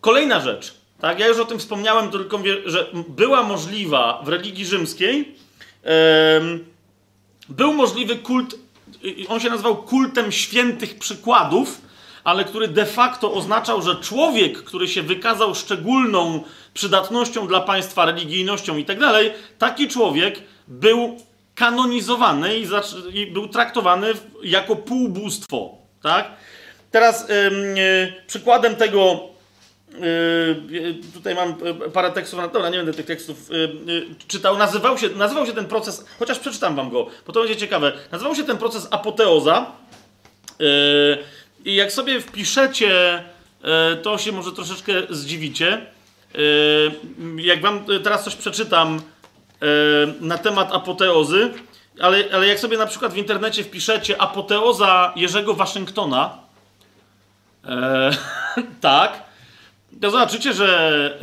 kolejna 0.02 0.40
rzecz. 0.40 0.74
Tak, 1.00 1.20
ja 1.20 1.28
już 1.28 1.40
o 1.40 1.46
tym 1.46 1.60
wspomniałem, 1.60 2.12
tylko 2.12 2.40
że 2.66 2.88
była 3.08 3.44
możliwa 3.44 4.22
w 4.26 4.28
religii 4.28 4.66
rzymskiej, 4.66 5.36
był 7.50 7.74
możliwy 7.74 8.16
kult, 8.16 8.56
on 9.28 9.40
się 9.40 9.50
nazywał 9.50 9.76
kultem 9.76 10.32
świętych 10.32 11.00
przykładów, 11.00 11.82
ale 12.24 12.44
który 12.44 12.68
de 12.68 12.86
facto 12.86 13.34
oznaczał, 13.34 13.82
że 13.82 13.96
człowiek, 13.96 14.64
który 14.64 14.88
się 14.88 15.02
wykazał 15.02 15.56
szczególną 15.56 16.44
przydatnością 16.74 17.48
dla 17.48 17.62
państwa, 17.62 18.06
religijnością 18.06 18.78
i 18.78 18.86
tak 18.86 19.00
dalej, 19.00 19.34
taki 19.58 19.88
człowiek 19.88 20.40
był 20.68 21.18
kanonizowany 21.56 22.60
i, 22.60 22.68
i 23.14 23.28
był 23.28 23.48
traktowany 23.48 24.14
jako 24.44 24.76
półbóstwo. 24.76 25.78
Tak? 26.04 26.32
Teraz 26.92 27.30
yy, 27.30 28.14
przykładem 28.28 28.76
tego 28.76 29.32
Yy, 30.00 30.96
tutaj 31.14 31.36
mam 31.36 31.56
parę 31.94 32.12
tekstów, 32.12 32.40
dobra, 32.54 32.70
nie 32.70 32.78
będę 32.78 32.94
tych 32.94 33.06
tekstów 33.06 33.50
czytał. 34.28 34.58
Nazywał 34.58 34.98
się, 34.98 35.10
nazywał 35.10 35.46
się 35.46 35.54
ten 35.54 35.66
proces, 35.66 36.06
chociaż 36.20 36.40
przeczytam 36.40 36.76
wam 36.76 36.90
go, 36.90 37.08
bo 37.28 37.34
to 37.34 37.40
będzie 37.40 37.58
ciekawe. 37.58 37.94
Nazywał 38.12 38.36
się 38.36 38.44
ten 38.44 38.58
proces 38.58 38.88
apoteoza. 38.92 39.72
Yy, 40.60 40.68
I 41.66 41.76
jak 41.76 41.92
sobie 41.92 42.22
wpiszecie, 42.22 43.24
to 44.02 44.18
się 44.18 44.32
może 44.32 44.52
troszeczkę 44.52 44.94
zdziwicie. 45.10 45.86
Yy, 46.34 47.42
jak 47.42 47.62
wam 47.62 47.86
teraz 48.04 48.24
coś 48.24 48.36
przeczytam 48.36 49.02
yy, 49.62 49.68
na 50.22 50.38
temat 50.38 50.74
apoteozy, 50.74 51.54
ale, 52.02 52.24
ale 52.34 52.48
jak 52.48 52.60
sobie 52.60 52.78
na 52.78 52.86
przykład 52.86 53.14
w 53.14 53.18
internecie 53.18 53.64
wpiszecie 53.64 54.22
apoteoza 54.22 55.14
Jerzego 55.16 55.54
Waszyngtona, 55.54 56.38
tak, 58.82 59.24
to 60.02 60.12
zobaczycie, 60.12 60.54
że 60.54 61.20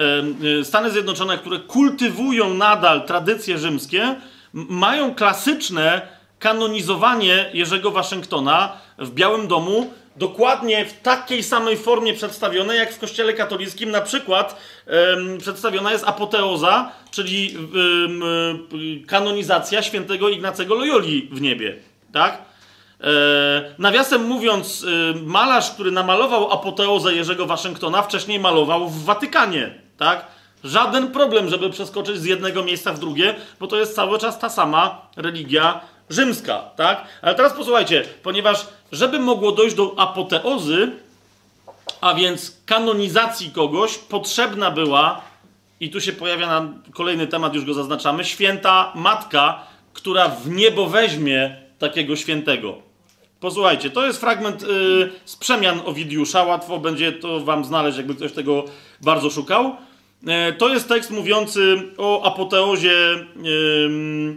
Stany 0.65 0.91
Zjednoczone, 0.91 1.39
które 1.39 1.59
kultywują 1.59 2.55
nadal 2.55 3.07
tradycje 3.07 3.59
rzymskie, 3.59 4.15
mają 4.53 5.15
klasyczne 5.15 6.03
kanonizowanie 6.39 7.51
Jerzego 7.55 7.91
Waszyngtona 7.91 8.73
w 8.99 9.11
Białym 9.11 9.49
Domu 9.49 9.93
dokładnie 10.19 10.85
w 10.85 11.01
takiej 11.01 11.43
samej 11.43 11.77
formie 11.77 12.15
przedstawione, 12.15 12.77
jak 12.77 12.95
w 12.95 12.99
Kościele 12.99 13.33
katolickim 13.33 13.91
na 13.91 14.01
przykład 14.01 14.61
przedstawiona 15.39 15.93
jest 15.93 16.05
apoteoza, 16.05 16.93
czyli 17.11 17.57
um, 17.57 18.23
kanonizacja 19.07 19.83
świętego 19.83 20.29
Ignacego 20.29 20.75
Loyoli 20.75 21.29
w 21.33 21.41
niebie. 21.41 21.77
Tak? 22.13 22.49
E, 23.01 23.75
nawiasem 23.79 24.25
mówiąc, 24.25 24.85
e, 24.85 25.15
malarz, 25.23 25.71
który 25.71 25.91
namalował 25.91 26.53
apoteozę 26.53 27.15
Jerzego 27.15 27.47
Waszyngtona, 27.47 28.03
wcześniej 28.03 28.39
malował 28.39 28.89
w 28.89 29.05
Watykanie, 29.05 29.75
tak? 29.97 30.27
Żaden 30.65 31.09
problem, 31.09 31.49
żeby 31.49 31.71
przeskoczyć 31.71 32.19
z 32.19 32.25
jednego 32.25 32.65
miejsca 32.65 32.93
w 32.93 32.99
drugie, 32.99 33.35
bo 33.61 33.67
to 33.67 33.77
jest 33.77 33.95
cały 33.95 34.19
czas 34.19 34.39
ta 34.39 34.49
sama 34.49 35.03
religia 35.17 35.81
rzymska, 36.11 36.71
tak? 36.77 37.07
Ale 37.23 37.35
teraz 37.35 37.53
posłuchajcie, 37.53 38.05
ponieważ 38.23 38.67
żeby 38.93 39.19
mogło 39.19 39.53
dojść 39.53 39.77
do 39.77 39.95
apoteozy, 39.99 40.91
a 42.01 42.15
więc 42.15 42.57
kanonizacji 42.67 43.51
kogoś, 43.51 43.99
potrzebna 43.99 44.71
była, 44.71 45.21
i 45.81 45.91
tu 45.91 46.01
się 46.01 46.13
pojawia 46.13 46.47
nam 46.47 46.83
kolejny 46.95 47.27
temat, 47.27 47.55
już 47.55 47.65
go 47.65 47.75
zaznaczamy, 47.75 48.25
święta 48.25 48.93
matka, 48.95 49.67
która 49.93 50.29
w 50.29 50.51
niebo 50.51 50.87
weźmie 50.87 51.57
takiego 51.79 52.17
świętego. 52.17 52.89
Posłuchajcie, 53.41 53.91
to 53.91 54.07
jest 54.07 54.21
fragment 54.21 54.63
yy, 54.63 55.13
z 55.25 55.37
przemian 55.37 55.81
Owidiusza. 55.85 56.45
Łatwo 56.45 56.79
będzie 56.79 57.13
to 57.13 57.41
wam 57.41 57.65
znaleźć, 57.65 57.97
jakby 57.97 58.15
ktoś 58.15 58.33
tego 58.33 58.65
bardzo 59.01 59.31
szukał. 59.31 59.77
Yy, 60.23 60.53
to 60.53 60.69
jest 60.69 60.89
tekst 60.89 61.11
mówiący 61.11 61.77
o 61.99 62.23
apoteozie, 62.23 62.97
yy, 63.43 64.37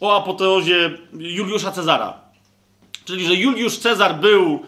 o 0.00 0.16
apoteozie 0.16 0.98
Juliusza 1.12 1.72
Cezara. 1.72 2.20
Czyli, 3.04 3.26
że 3.26 3.34
Juliusz 3.34 3.78
Cezar 3.78 4.20
był 4.20 4.62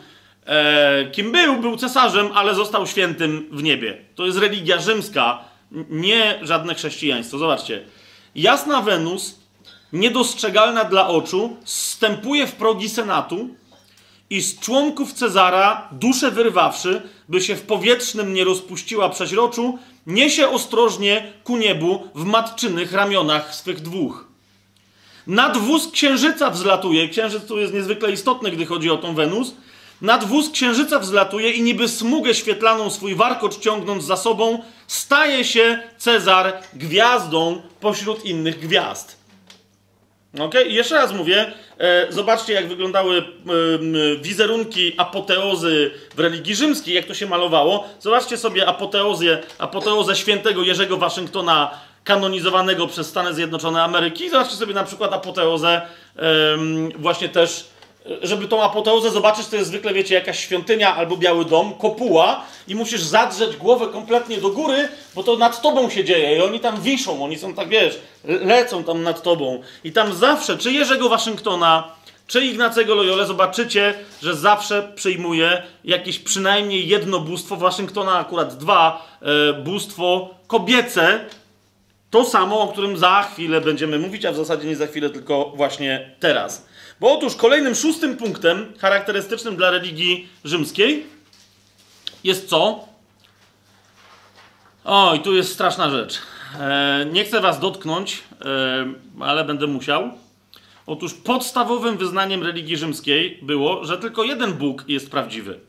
e, 0.46 1.10
kim 1.12 1.32
był, 1.32 1.56
był 1.56 1.76
cesarzem, 1.76 2.28
ale 2.34 2.54
został 2.54 2.86
świętym 2.86 3.48
w 3.52 3.62
niebie. 3.62 3.98
To 4.14 4.26
jest 4.26 4.38
religia 4.38 4.80
rzymska, 4.80 5.44
nie 5.90 6.38
żadne 6.42 6.74
chrześcijaństwo. 6.74 7.38
Zobaczcie. 7.38 7.84
Jasna 8.34 8.82
Wenus 8.82 9.40
niedostrzegalna 9.92 10.84
dla 10.84 11.08
oczu, 11.08 11.56
wstępuje 11.64 12.46
w 12.46 12.52
progi 12.52 12.88
Senatu 12.88 13.48
i 14.30 14.40
z 14.40 14.60
członków 14.60 15.12
Cezara, 15.12 15.88
duszę 15.92 16.30
wyrwawszy, 16.30 17.02
by 17.28 17.40
się 17.40 17.56
w 17.56 17.62
powietrznym 17.62 18.34
nie 18.34 18.44
rozpuściła 18.44 19.08
przeźroczu, 19.08 19.78
niesie 20.06 20.48
ostrożnie 20.48 21.32
ku 21.44 21.56
niebu 21.56 22.08
w 22.14 22.24
matczynych 22.24 22.92
ramionach 22.92 23.54
swych 23.54 23.80
dwóch. 23.80 24.29
Nad 25.30 25.56
wóz 25.56 25.90
księżyca 25.90 26.50
wzlatuje, 26.50 27.08
księżyc 27.08 27.46
tu 27.46 27.58
jest 27.58 27.74
niezwykle 27.74 28.12
istotny, 28.12 28.50
gdy 28.50 28.66
chodzi 28.66 28.90
o 28.90 28.96
tą 28.96 29.14
Wenus, 29.14 29.54
nad 30.02 30.24
wóz 30.24 30.50
księżyca 30.50 30.98
wzlatuje 30.98 31.50
i 31.50 31.62
niby 31.62 31.88
smugę 31.88 32.34
świetlaną 32.34 32.90
swój 32.90 33.14
warkocz 33.14 33.58
ciągnąc 33.58 34.04
za 34.04 34.16
sobą, 34.16 34.62
staje 34.86 35.44
się 35.44 35.78
Cezar 35.98 36.52
gwiazdą 36.74 37.62
pośród 37.80 38.24
innych 38.24 38.60
gwiazd. 38.60 39.16
Ok? 40.38 40.54
I 40.68 40.74
jeszcze 40.74 40.94
raz 40.94 41.12
mówię, 41.12 41.52
e, 41.78 42.12
zobaczcie 42.12 42.52
jak 42.52 42.68
wyglądały 42.68 43.18
e, 43.18 43.22
wizerunki 44.20 44.92
apoteozy 44.96 45.90
w 46.16 46.20
religii 46.20 46.54
rzymskiej, 46.54 46.94
jak 46.94 47.04
to 47.04 47.14
się 47.14 47.26
malowało. 47.26 47.88
Zobaczcie 48.00 48.36
sobie 48.36 48.68
apoteozę, 48.68 49.42
apoteozę 49.58 50.16
świętego 50.16 50.62
Jerzego 50.62 50.96
Waszyngtona 50.96 51.89
kanonizowanego 52.04 52.86
przez 52.86 53.06
Stany 53.06 53.34
Zjednoczone 53.34 53.82
Ameryki. 53.82 54.30
Zobaczcie 54.30 54.56
sobie 54.56 54.74
na 54.74 54.84
przykład 54.84 55.12
apoteozę 55.12 55.82
właśnie 56.98 57.28
też 57.28 57.70
żeby 58.22 58.48
tą 58.48 58.62
apoteozę 58.62 59.10
zobaczyć, 59.10 59.46
to 59.46 59.56
jest 59.56 59.68
zwykle, 59.68 59.94
wiecie, 59.94 60.14
jakaś 60.14 60.38
świątynia 60.38 60.96
albo 60.96 61.16
biały 61.16 61.44
dom, 61.44 61.74
kopuła 61.74 62.44
i 62.68 62.74
musisz 62.74 63.02
zadrzeć 63.02 63.56
głowę 63.56 63.86
kompletnie 63.92 64.38
do 64.38 64.48
góry, 64.48 64.88
bo 65.14 65.22
to 65.22 65.36
nad 65.36 65.62
tobą 65.62 65.90
się 65.90 66.04
dzieje 66.04 66.38
i 66.38 66.42
oni 66.42 66.60
tam 66.60 66.80
wiszą, 66.80 67.24
oni 67.24 67.38
są 67.38 67.54
tak, 67.54 67.68
wiesz, 67.68 68.00
lecą 68.24 68.84
tam 68.84 69.02
nad 69.02 69.22
tobą. 69.22 69.62
I 69.84 69.92
tam 69.92 70.14
zawsze, 70.14 70.58
czy 70.58 70.72
Jerzego 70.72 71.08
Waszyngtona, 71.08 71.92
czy 72.26 72.44
Ignacego 72.44 72.94
Loyole, 72.94 73.26
zobaczycie, 73.26 73.94
że 74.22 74.34
zawsze 74.36 74.92
przyjmuje 74.94 75.62
jakieś 75.84 76.18
przynajmniej 76.18 76.88
jedno 76.88 77.20
bóstwo, 77.20 77.56
Waszyngtona 77.56 78.18
akurat 78.18 78.56
dwa, 78.56 79.06
e, 79.22 79.52
bóstwo 79.52 80.34
kobiece, 80.46 81.24
to 82.10 82.24
samo, 82.24 82.60
o 82.60 82.68
którym 82.68 82.96
za 82.96 83.22
chwilę 83.22 83.60
będziemy 83.60 83.98
mówić, 83.98 84.24
a 84.24 84.32
w 84.32 84.36
zasadzie 84.36 84.68
nie 84.68 84.76
za 84.76 84.86
chwilę, 84.86 85.10
tylko 85.10 85.52
właśnie 85.56 86.14
teraz. 86.20 86.66
Bo 87.00 87.12
otóż 87.12 87.36
kolejnym 87.36 87.74
szóstym 87.74 88.16
punktem 88.16 88.72
charakterystycznym 88.78 89.56
dla 89.56 89.70
religii 89.70 90.28
rzymskiej 90.44 91.06
jest 92.24 92.48
co? 92.48 92.84
O, 94.84 95.14
i 95.14 95.20
tu 95.20 95.34
jest 95.34 95.52
straszna 95.52 95.90
rzecz. 95.90 96.18
E, 96.60 97.06
nie 97.12 97.24
chcę 97.24 97.40
was 97.40 97.60
dotknąć, 97.60 98.22
e, 98.40 99.24
ale 99.24 99.44
będę 99.44 99.66
musiał. 99.66 100.10
Otóż 100.86 101.14
podstawowym 101.14 101.96
wyznaniem 101.96 102.42
religii 102.42 102.76
rzymskiej 102.76 103.38
było, 103.42 103.84
że 103.84 103.98
tylko 103.98 104.24
jeden 104.24 104.52
Bóg 104.52 104.84
jest 104.88 105.10
prawdziwy. 105.10 105.60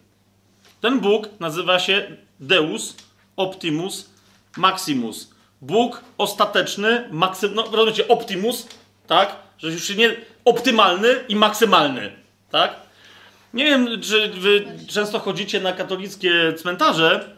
Ten 0.82 1.00
Bóg 1.00 1.30
nazywa 1.40 1.80
się 1.80 2.18
Deus 2.40 2.96
Optimus 3.36 4.10
Maximus. 4.58 5.32
Bóg 5.62 6.02
ostateczny, 6.18 7.08
maksym, 7.12 7.56
no 7.56 7.64
rozumiecie, 7.72 8.08
Optimus, 8.08 8.68
tak? 9.08 9.36
Że 9.58 9.68
już 9.68 9.96
nie, 9.96 10.16
optymalny 10.46 11.08
i 11.30 11.36
maksymalny, 11.36 12.12
tak? 12.52 12.76
Nie 13.54 13.66
wiem, 13.66 14.02
czy 14.02 14.30
wy 14.30 14.66
często 14.88 15.20
chodzicie 15.20 15.60
na 15.60 15.74
katolickie 15.74 16.54
cmentarze, 16.54 17.36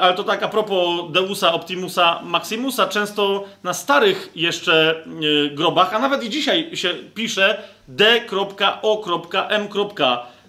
ale 0.00 0.14
to 0.14 0.24
tak 0.24 0.42
a 0.42 0.48
propos 0.48 1.12
Deusa 1.12 1.52
Optimusa 1.52 2.20
Maximusa, 2.22 2.86
często 2.86 3.44
na 3.62 3.74
starych 3.74 4.30
jeszcze 4.34 5.04
e, 5.04 5.50
grobach, 5.50 5.94
a 5.94 5.98
nawet 5.98 6.24
i 6.24 6.30
dzisiaj 6.30 6.76
się 6.76 6.94
pisze 7.14 7.62
D.O.M. 7.88 9.68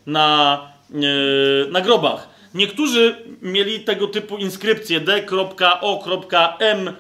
na, 0.05 0.59
e, 0.93 0.97
na 1.71 1.81
grobach. 1.81 2.32
Niektórzy 2.53 3.15
mieli 3.41 3.79
tego 3.79 4.07
typu 4.07 4.37
inskrypcje 4.37 4.99
D.O.M. 4.99 6.93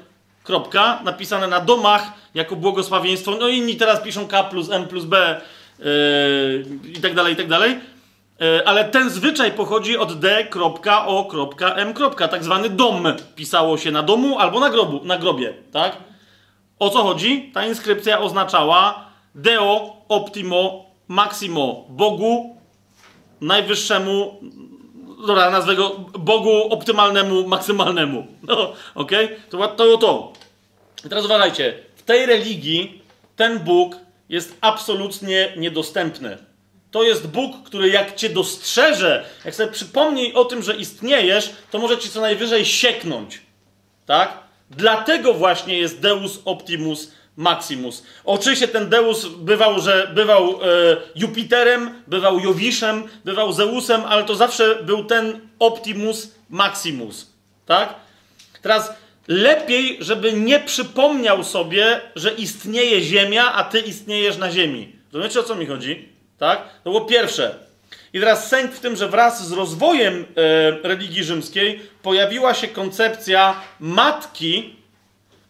napisane 1.03 1.47
na 1.47 1.59
domach 1.59 2.03
jako 2.35 2.55
błogosławieństwo. 2.55 3.31
No 3.39 3.47
inni 3.47 3.75
teraz 3.75 4.01
piszą 4.01 4.27
K 4.27 4.43
plus 4.43 4.69
M 4.69 4.85
plus 4.87 5.05
B 5.05 5.41
yy, 5.79 5.85
i 6.97 7.01
tak 7.01 7.13
dalej, 7.13 7.33
i 7.33 7.35
tak 7.35 7.47
dalej. 7.47 7.71
Yy, 8.39 8.67
ale 8.67 8.85
ten 8.85 9.09
zwyczaj 9.09 9.51
pochodzi 9.51 9.97
od 9.97 10.19
D.O.M. 10.19 11.93
Tak 12.31 12.43
zwany 12.43 12.69
dom 12.69 13.03
pisało 13.35 13.77
się 13.77 13.91
na 13.91 14.03
domu 14.03 14.39
albo 14.39 14.59
na, 14.59 14.69
grobu, 14.69 15.01
na 15.05 15.17
grobie, 15.17 15.53
tak? 15.71 15.97
O 16.79 16.89
co 16.89 17.03
chodzi? 17.03 17.51
Ta 17.53 17.65
inskrypcja 17.65 18.19
oznaczała 18.19 19.09
Deo 19.35 19.95
Optimo 20.09 20.85
Maximo, 21.07 21.85
Bogu 21.89 22.57
najwyższemu, 23.41 24.39
dobra, 25.27 25.49
nazwę 25.49 25.75
go 25.75 25.89
Bogu 26.19 26.73
optymalnemu, 26.73 27.47
maksymalnemu. 27.47 28.27
No, 28.47 28.73
okej? 28.95 29.25
Okay? 29.25 29.39
To, 29.49 29.67
to 29.67 29.97
to. 29.97 30.33
I 31.05 31.09
teraz 31.09 31.25
uważajcie, 31.25 31.73
w 31.95 32.03
tej 32.03 32.25
religii 32.25 33.01
ten 33.35 33.59
Bóg 33.59 33.95
jest 34.29 34.57
absolutnie 34.61 35.53
niedostępny. 35.57 36.37
To 36.91 37.03
jest 37.03 37.27
Bóg, 37.27 37.63
który 37.63 37.89
jak 37.89 38.15
cię 38.15 38.29
dostrzeże, 38.29 39.25
jak 39.45 39.55
sobie 39.55 39.71
przypomnij 39.71 40.33
o 40.33 40.45
tym, 40.45 40.63
że 40.63 40.75
istniejesz, 40.75 41.51
to 41.71 41.79
może 41.79 41.97
ci 41.97 42.09
co 42.09 42.21
najwyżej 42.21 42.65
sieknąć. 42.65 43.41
Tak? 44.05 44.39
Dlatego 44.69 45.33
właśnie 45.33 45.77
jest 45.77 45.99
Deus 45.99 46.39
Optimus 46.45 47.11
Maximus. 47.37 48.03
Oczywiście 48.25 48.67
ten 48.67 48.89
Deus 48.89 49.25
bywał, 49.25 49.81
że 49.81 50.11
bywał 50.15 50.49
e, 50.49 50.55
Jupiterem, 51.15 52.01
bywał 52.07 52.39
Jowiszem, 52.39 53.03
bywał 53.25 53.53
Zeusem, 53.53 54.01
ale 54.05 54.23
to 54.23 54.35
zawsze 54.35 54.75
był 54.83 55.03
ten 55.05 55.39
Optimus 55.59 56.31
Maximus. 56.49 57.31
Tak? 57.65 57.95
Teraz 58.61 58.93
lepiej, 59.27 59.97
żeby 60.01 60.33
nie 60.33 60.59
przypomniał 60.59 61.43
sobie, 61.43 62.01
że 62.15 62.31
istnieje 62.31 63.01
Ziemia, 63.01 63.53
a 63.53 63.63
ty 63.63 63.79
istniejesz 63.79 64.37
na 64.37 64.51
Ziemi. 64.51 64.95
Rozumiecie, 65.13 65.39
o 65.39 65.43
co 65.43 65.55
mi 65.55 65.65
chodzi? 65.65 66.09
Tak? 66.37 66.63
To 66.83 66.89
było 66.89 67.01
pierwsze. 67.01 67.55
I 68.13 68.19
teraz 68.19 68.49
sęk 68.49 68.71
w 68.71 68.79
tym, 68.79 68.95
że 68.95 69.07
wraz 69.07 69.47
z 69.47 69.51
rozwojem 69.51 70.25
e, 70.35 70.87
religii 70.87 71.23
rzymskiej 71.23 71.81
pojawiła 72.01 72.53
się 72.53 72.67
koncepcja 72.67 73.61
matki, 73.79 74.75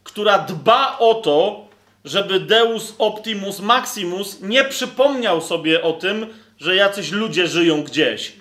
która 0.04 0.40
dba 0.40 0.98
o 1.00 1.14
to, 1.14 1.63
żeby 2.06 2.40
Deus 2.40 2.96
Optimus 2.98 3.60
Maximus 3.60 4.42
nie 4.42 4.64
przypomniał 4.64 5.42
sobie 5.42 5.82
o 5.82 5.94
tym, 5.94 6.28
że 6.60 6.76
jacyś 6.76 7.12
ludzie 7.12 7.48
żyją 7.48 7.84
gdzieś. 7.84 8.34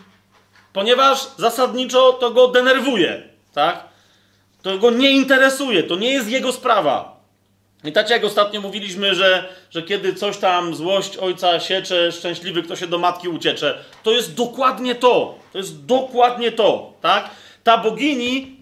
Ponieważ 0.73 1.19
zasadniczo 1.37 2.13
to 2.13 2.31
go 2.31 2.49
denerwuje, 2.49 3.23
tak? 3.55 3.85
To 4.63 4.79
go 4.79 4.91
nie 4.91 5.11
interesuje, 5.11 5.83
to 5.83 5.97
nie 5.97 6.11
jest 6.11 6.29
jego 6.29 6.53
sprawa. 6.53 7.23
I 7.85 7.93
tak 7.93 8.11
jak 8.11 8.25
ostatnio 8.25 8.61
mówiliśmy, 8.61 9.15
że, 9.15 9.49
że 9.71 9.83
kiedy 9.83 10.15
coś 10.15 10.37
tam 10.37 10.75
złość 10.75 11.17
ojca 11.17 11.61
siecze, 11.61 12.13
szczęśliwy 12.13 12.63
kto 12.63 12.77
się 12.77 12.87
do 12.87 12.99
matki 12.99 13.29
uciecze, 13.29 13.85
to 14.03 14.11
jest 14.13 14.35
dokładnie 14.35 14.95
to. 14.95 15.39
To 15.53 15.59
jest 15.59 15.87
dokładnie 15.87 16.53
to, 16.53 16.93
tak? 17.01 17.31
Ta 17.65 17.79
bogini, 17.79 18.57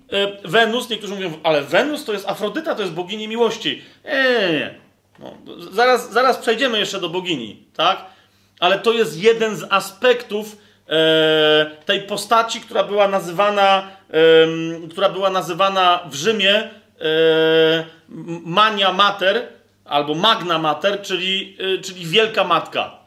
y, 0.45 0.49
Wenus, 0.49 0.91
niektórzy 0.91 1.15
mówią, 1.15 1.33
ale 1.43 1.63
Wenus 1.63 2.05
to 2.05 2.13
jest 2.13 2.29
Afrodyta, 2.29 2.75
to 2.75 2.83
jest 2.83 2.95
bogini 2.95 3.29
miłości. 3.29 3.83
Nie, 4.05 4.13
nie, 4.13 4.59
nie. 4.59 4.90
No, 5.21 5.33
zaraz, 5.73 6.13
zaraz 6.13 6.39
przejdziemy 6.39 6.79
jeszcze 6.79 7.01
do 7.01 7.09
bogini, 7.09 7.67
tak? 7.77 8.07
ale 8.61 8.79
to 8.79 8.93
jest 8.93 9.23
jeden 9.23 9.57
z 9.57 9.65
aspektów 9.71 10.57
e, 10.89 11.71
tej 11.85 12.03
postaci, 12.03 12.61
która 12.61 12.85
była 12.85 13.09
nazywana, 13.09 13.91
e, 14.11 14.89
która 14.91 15.09
była 15.09 15.31
nazywana 15.31 16.01
w 16.11 16.15
Rzymie 16.15 16.55
e, 16.55 16.71
Mania 18.45 18.93
Mater 18.93 19.49
albo 19.85 20.15
Magna 20.15 20.59
Mater, 20.59 21.03
czyli, 21.03 21.57
e, 21.77 21.83
czyli 21.83 22.07
Wielka 22.07 22.45
Matka. 22.45 22.99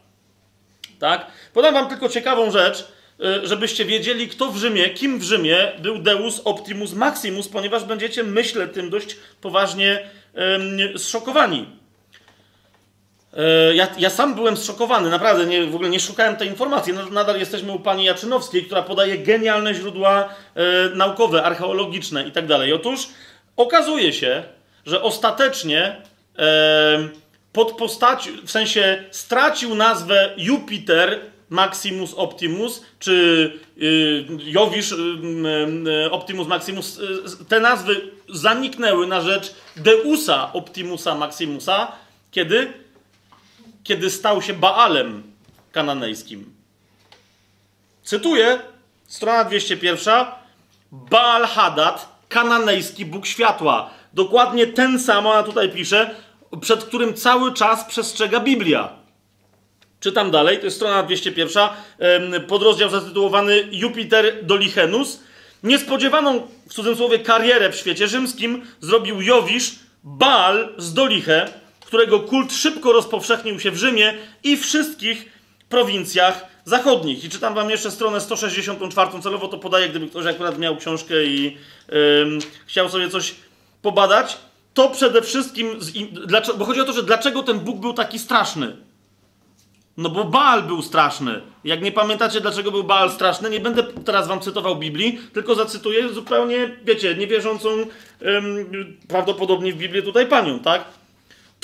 Tak? 0.98 1.26
Podam 1.52 1.74
wam 1.74 1.88
tylko 1.88 2.08
ciekawą 2.08 2.50
rzecz, 2.50 2.88
e, 3.20 3.46
żebyście 3.46 3.84
wiedzieli, 3.84 4.28
kto 4.28 4.50
w 4.52 4.56
Rzymie, 4.56 4.90
kim 4.90 5.18
w 5.18 5.22
Rzymie 5.22 5.72
był 5.78 5.98
Deus 5.98 6.40
Optimus 6.44 6.92
Maximus, 6.92 7.48
ponieważ 7.48 7.84
będziecie, 7.84 8.22
myślę, 8.22 8.68
tym 8.68 8.90
dość 8.90 9.16
poważnie 9.40 10.10
zszokowani. 10.96 11.66
E, 13.36 13.74
ja, 13.74 13.88
ja, 13.98 14.10
sam 14.10 14.34
byłem 14.34 14.56
zszokowany, 14.56 15.10
naprawdę, 15.10 15.46
nie, 15.46 15.66
w 15.66 15.74
ogóle 15.74 15.90
nie 15.90 16.00
szukałem 16.00 16.36
tej 16.36 16.48
informacji. 16.48 16.92
Nadal 17.10 17.38
jesteśmy 17.38 17.72
u 17.72 17.78
pani 17.78 18.04
Jaczynowskiej, 18.04 18.64
która 18.64 18.82
podaje 18.82 19.18
genialne 19.18 19.74
źródła 19.74 20.28
e, 20.54 20.88
naukowe, 20.94 21.42
archeologiczne 21.42 22.28
i 22.28 22.32
tak. 22.32 22.44
Otóż 22.74 23.08
okazuje 23.56 24.12
się, 24.12 24.42
że 24.86 25.02
ostatecznie 25.02 25.96
e, 26.38 27.08
pod 27.52 27.72
postacią, 27.72 28.30
w 28.44 28.50
sensie 28.50 29.04
stracił 29.10 29.74
nazwę 29.74 30.34
Jupiter 30.36 31.20
Maximus 31.48 32.14
Optimus, 32.14 32.82
czy 32.98 33.52
y, 33.82 34.24
Jowisz 34.44 34.92
y, 34.92 34.96
y, 36.06 36.10
Optimus 36.10 36.48
Maximus, 36.48 37.00
te 37.48 37.60
nazwy 37.60 38.10
zaniknęły 38.28 39.06
na 39.06 39.20
rzecz 39.20 39.54
Deusa 39.76 40.52
Optimusa 40.52 41.14
Maximusa, 41.14 41.92
kiedy 42.30 42.72
kiedy 43.84 44.10
stał 44.10 44.42
się 44.42 44.54
Baalem 44.54 45.22
kananejskim. 45.72 46.54
Cytuję, 48.02 48.58
strona 49.06 49.44
201. 49.44 50.26
Baal 50.92 51.46
Hadad, 51.46 52.18
kananejski 52.28 53.06
Bóg 53.06 53.26
światła. 53.26 53.90
Dokładnie 54.12 54.66
ten 54.66 55.00
sam, 55.00 55.26
ona 55.26 55.42
tutaj 55.42 55.70
pisze, 55.70 56.14
przed 56.60 56.84
którym 56.84 57.14
cały 57.14 57.52
czas 57.52 57.84
przestrzega 57.84 58.40
Biblia. 58.40 58.92
Czytam 60.00 60.30
dalej, 60.30 60.58
to 60.58 60.64
jest 60.64 60.76
strona 60.76 61.02
201, 61.02 61.68
podrozdział 62.48 62.90
zatytułowany 62.90 63.68
Jupiter 63.70 64.44
Dolichenus. 64.44 65.20
Niespodziewaną, 65.62 66.46
w 66.68 66.74
cudzysłowie, 66.74 67.18
karierę 67.18 67.70
w 67.70 67.76
świecie 67.76 68.08
rzymskim 68.08 68.66
zrobił 68.80 69.22
Jowisz, 69.22 69.74
Baal 70.04 70.74
z 70.76 70.94
Doliche, 70.94 71.48
którego 71.94 72.20
kult 72.20 72.52
szybko 72.52 72.92
rozpowszechnił 72.92 73.60
się 73.60 73.70
w 73.70 73.76
Rzymie 73.76 74.14
i 74.44 74.56
wszystkich 74.56 75.32
prowincjach 75.68 76.46
zachodnich. 76.64 77.24
I 77.24 77.28
czytam 77.28 77.54
wam 77.54 77.70
jeszcze 77.70 77.90
stronę 77.90 78.20
164, 78.20 79.10
celowo 79.22 79.48
to 79.48 79.58
podaję, 79.58 79.88
gdyby 79.88 80.08
ktoś 80.08 80.26
akurat 80.26 80.58
miał 80.58 80.76
książkę 80.76 81.24
i 81.24 81.44
yy, 81.44 82.38
chciał 82.66 82.88
sobie 82.88 83.08
coś 83.08 83.34
pobadać. 83.82 84.36
To 84.74 84.88
przede 84.88 85.22
wszystkim, 85.22 85.82
z, 85.82 85.92
dlaczego, 86.26 86.58
bo 86.58 86.64
chodzi 86.64 86.80
o 86.80 86.84
to, 86.84 86.92
że 86.92 87.02
dlaczego 87.02 87.42
ten 87.42 87.58
Bóg 87.60 87.80
był 87.80 87.92
taki 87.92 88.18
straszny. 88.18 88.76
No 89.96 90.08
bo 90.08 90.24
Baal 90.24 90.62
był 90.62 90.82
straszny. 90.82 91.40
Jak 91.64 91.82
nie 91.82 91.92
pamiętacie, 91.92 92.40
dlaczego 92.40 92.70
był 92.70 92.84
Baal 92.84 93.10
straszny, 93.10 93.50
nie 93.50 93.60
będę 93.60 93.82
teraz 93.82 94.28
wam 94.28 94.40
cytował 94.40 94.76
Biblii, 94.76 95.20
tylko 95.32 95.54
zacytuję 95.54 96.08
zupełnie, 96.08 96.76
wiecie, 96.84 97.14
niewierzącą 97.14 97.68
ym, 98.22 98.98
prawdopodobnie 99.08 99.72
w 99.72 99.76
Biblię 99.76 100.02
tutaj 100.02 100.26
panią, 100.26 100.58
tak? 100.58 101.03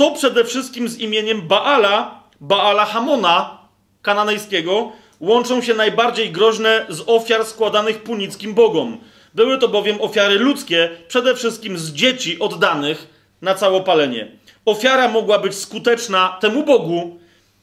To 0.01 0.11
przede 0.11 0.45
wszystkim 0.45 0.89
z 0.89 0.99
imieniem 0.99 1.43
Baala, 1.49 2.23
Baala 2.41 2.85
Hamona, 2.85 3.59
kananejskiego, 4.03 4.93
łączą 5.21 5.63
się 5.63 5.75
najbardziej 5.75 6.31
groźne 6.33 6.87
z 6.89 7.03
ofiar 7.07 7.45
składanych 7.45 8.03
punickim 8.03 8.55
bogom. 8.55 8.99
Były 9.35 9.59
to 9.59 9.69
bowiem 9.69 10.01
ofiary 10.01 10.39
ludzkie, 10.39 10.91
przede 11.09 11.35
wszystkim 11.35 11.79
z 11.79 11.93
dzieci 11.93 12.39
oddanych 12.39 13.07
na 13.43 13.55
całopalenie. 13.55 14.29
Ofiara 14.65 15.09
mogła 15.09 15.39
być 15.39 15.55
skuteczna 15.55 16.39
temu 16.41 16.65
Bogu, 16.65 17.19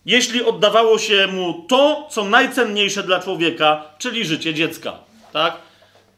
jeśli 0.06 0.44
oddawało 0.44 1.00
się 1.00 1.28
mu 1.28 1.66
to, 1.68 2.08
co 2.12 2.24
najcenniejsze 2.24 3.04
dla 3.04 3.20
człowieka, 3.20 3.84
czyli 3.98 4.26
życie 4.26 4.54
dziecka. 4.54 4.94
Tak? 5.34 5.58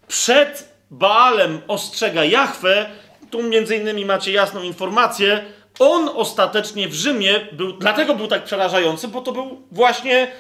Przed 0.08 0.74
Baalem 0.92 1.62
ostrzega 1.68 2.26
Jahwe, 2.26 2.90
tu 3.32 3.44
między 3.44 3.76
innymi 3.76 4.06
macie 4.06 4.32
jasną 4.32 4.64
informację, 4.64 5.46
on 5.80 6.10
ostatecznie 6.16 6.88
w 6.88 6.94
Rzymie 6.94 7.48
był, 7.52 7.74
dlatego 7.74 8.16
był 8.16 8.28
tak 8.28 8.44
przerażający, 8.44 9.08
bo 9.08 9.22
to 9.22 9.32
był 9.32 9.62
właśnie 9.72 10.32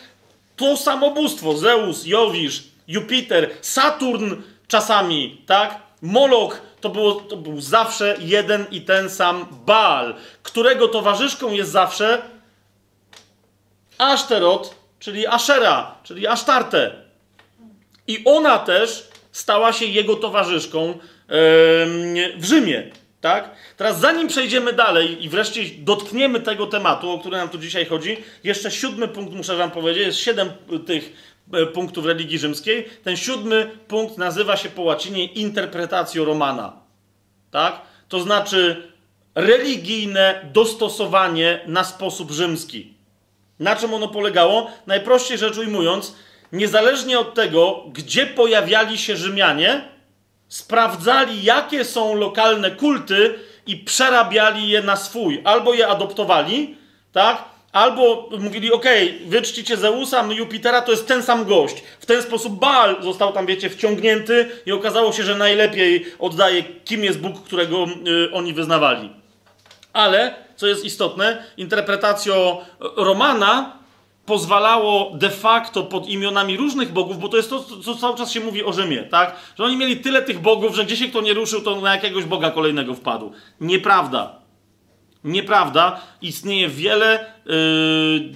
to 0.55 0.77
samobóstwo. 0.77 1.57
Zeus, 1.57 2.05
Jowisz, 2.05 2.63
Jupiter, 2.87 3.49
Saturn 3.61 4.35
czasami, 4.67 5.41
tak? 5.45 5.79
Molok 6.01 6.61
to, 6.81 6.89
było, 6.89 7.15
to 7.15 7.37
był 7.37 7.61
zawsze 7.61 8.17
jeden 8.19 8.65
i 8.71 8.81
ten 8.81 9.09
sam 9.09 9.45
Baal, 9.65 10.15
którego 10.43 10.87
towarzyszką 10.87 11.51
jest 11.51 11.71
zawsze 11.71 12.21
Aszterot, 13.97 14.75
czyli 14.99 15.27
Ashera, 15.27 15.95
czyli 16.03 16.27
Asztarte. 16.27 16.91
I 18.07 18.21
ona 18.25 18.59
też 18.59 19.07
stała 19.31 19.73
się 19.73 19.85
jego 19.85 20.15
towarzyszką 20.15 20.97
w 22.37 22.45
Rzymie. 22.45 22.91
Tak? 23.21 23.51
Teraz 23.77 23.99
zanim 23.99 24.27
przejdziemy 24.27 24.73
dalej 24.73 25.23
i 25.25 25.29
wreszcie 25.29 25.61
dotkniemy 25.77 26.39
tego 26.39 26.67
tematu, 26.67 27.11
o 27.11 27.19
który 27.19 27.37
nam 27.37 27.49
tu 27.49 27.57
dzisiaj 27.57 27.85
chodzi, 27.85 28.17
jeszcze 28.43 28.71
siódmy 28.71 29.07
punkt 29.07 29.33
muszę 29.33 29.55
wam 29.55 29.71
powiedzieć, 29.71 30.05
jest 30.05 30.19
siedem 30.19 30.51
tych 30.85 31.13
e, 31.53 31.65
punktów 31.65 32.05
religii 32.05 32.39
rzymskiej. 32.39 32.89
Ten 33.03 33.17
siódmy 33.17 33.71
punkt 33.87 34.17
nazywa 34.17 34.57
się 34.57 34.69
po 34.69 34.81
łacinie 34.81 35.25
interpretatio 35.25 36.25
romana. 36.25 36.73
Tak? 37.51 37.81
To 38.09 38.19
znaczy 38.19 38.91
religijne 39.35 40.49
dostosowanie 40.53 41.59
na 41.67 41.83
sposób 41.83 42.31
rzymski. 42.31 42.93
Na 43.59 43.75
czym 43.75 43.93
ono 43.93 44.07
polegało? 44.07 44.71
Najprościej 44.87 45.37
rzecz 45.37 45.57
ujmując, 45.57 46.15
niezależnie 46.51 47.19
od 47.19 47.33
tego, 47.33 47.83
gdzie 47.93 48.25
pojawiali 48.25 48.97
się 48.97 49.15
Rzymianie, 49.15 49.89
sprawdzali, 50.49 51.43
jakie 51.43 51.85
są 51.85 52.15
lokalne 52.15 52.71
kulty 52.71 53.39
i 53.65 53.77
przerabiali 53.77 54.69
je 54.69 54.81
na 54.81 54.95
swój. 54.95 55.41
Albo 55.43 55.73
je 55.73 55.87
adoptowali, 55.87 56.77
tak? 57.11 57.43
Albo 57.71 58.29
mówili, 58.39 58.71
ok, 58.71 58.85
wy 59.25 59.41
czcicie 59.41 59.77
Zeusa, 59.77 60.25
Jupitera, 60.31 60.81
to 60.81 60.91
jest 60.91 61.07
ten 61.07 61.23
sam 61.23 61.45
gość. 61.45 61.83
W 61.99 62.05
ten 62.05 62.21
sposób 62.21 62.59
Baal 62.59 63.03
został 63.03 63.33
tam, 63.33 63.45
wiecie, 63.45 63.69
wciągnięty 63.69 64.49
i 64.65 64.71
okazało 64.71 65.13
się, 65.13 65.23
że 65.23 65.35
najlepiej 65.35 66.05
oddaje, 66.19 66.63
kim 66.63 67.03
jest 67.03 67.19
Bóg, 67.19 67.43
którego 67.43 67.85
y, 67.85 68.33
oni 68.33 68.53
wyznawali. 68.53 69.09
Ale, 69.93 70.35
co 70.55 70.67
jest 70.67 70.85
istotne, 70.85 71.43
interpretacjo 71.57 72.65
Romana 72.79 73.78
pozwalało 74.29 75.11
de 75.13 75.29
facto 75.29 75.83
pod 75.83 76.09
imionami 76.09 76.57
różnych 76.57 76.93
bogów, 76.93 77.19
bo 77.19 77.29
to 77.29 77.37
jest 77.37 77.49
to, 77.49 77.63
co 77.63 77.95
cały 77.95 78.17
czas 78.17 78.31
się 78.31 78.39
mówi 78.39 78.63
o 78.63 78.73
Rzymie, 78.73 79.03
tak? 79.03 79.35
Że 79.57 79.63
oni 79.63 79.77
mieli 79.77 79.97
tyle 79.97 80.21
tych 80.21 80.39
bogów, 80.39 80.75
że 80.75 80.85
gdzie 80.85 80.97
się 80.97 81.07
kto 81.07 81.21
nie 81.21 81.33
ruszył, 81.33 81.61
to 81.61 81.81
na 81.81 81.95
jakiegoś 81.95 82.23
boga 82.23 82.51
kolejnego 82.51 82.95
wpadł. 82.95 83.31
Nieprawda. 83.61 84.39
Nieprawda. 85.23 86.01
Istnieje 86.21 86.69
wiele 86.69 87.25
yy, 87.45 87.53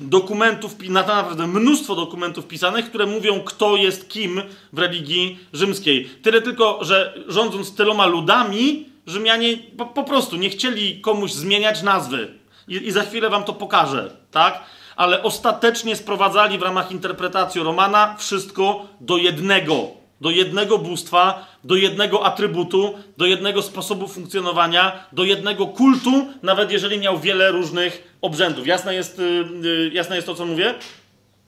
dokumentów, 0.02 0.76
naprawdę 0.90 1.48
mnóstwo 1.48 1.96
dokumentów 1.96 2.48
pisanych, 2.48 2.86
które 2.86 3.06
mówią, 3.06 3.40
kto 3.40 3.76
jest 3.76 4.10
kim 4.10 4.42
w 4.74 4.80
religii 4.80 5.40
rzymskiej. 5.54 6.10
Tyle 6.22 6.42
tylko, 6.42 6.80
że 6.82 7.14
rządząc 7.28 7.76
tyloma 7.76 8.06
ludami, 8.06 8.86
Rzymianie 9.08 9.58
po, 9.78 9.86
po 9.86 10.04
prostu 10.04 10.36
nie 10.36 10.50
chcieli 10.50 11.02
komuś 11.02 11.32
zmieniać 11.32 11.82
nazwy. 11.82 12.34
I, 12.68 12.88
I 12.88 12.92
za 12.92 13.04
chwilę 13.04 13.30
wam 13.30 13.44
to 13.44 13.54
pokażę, 13.54 14.16
tak? 14.32 14.64
Ale 14.96 15.24
ostatecznie 15.24 15.96
sprowadzali 15.96 16.58
w 16.58 16.62
ramach 16.62 16.92
interpretacji 16.92 17.64
Romana 17.64 18.16
wszystko 18.20 18.88
do 19.02 19.18
jednego, 19.18 19.88
do 20.22 20.30
jednego 20.30 20.78
bóstwa, 20.78 21.48
do 21.64 21.76
jednego 21.76 22.26
atrybutu, 22.26 22.94
do 23.18 23.26
jednego 23.26 23.62
sposobu 23.62 24.08
funkcjonowania, 24.08 25.06
do 25.12 25.24
jednego 25.24 25.68
kultu, 25.68 26.28
nawet 26.44 26.72
jeżeli 26.72 27.00
miał 27.00 27.20
wiele 27.20 27.52
różnych 27.52 28.14
obrzędów. 28.22 28.68
Jasne 28.68 28.96
jest, 28.96 29.20
yy, 29.62 29.90
jasne 29.94 30.16
jest 30.16 30.28
to, 30.28 30.36
co 30.36 30.46
mówię? 30.46 30.74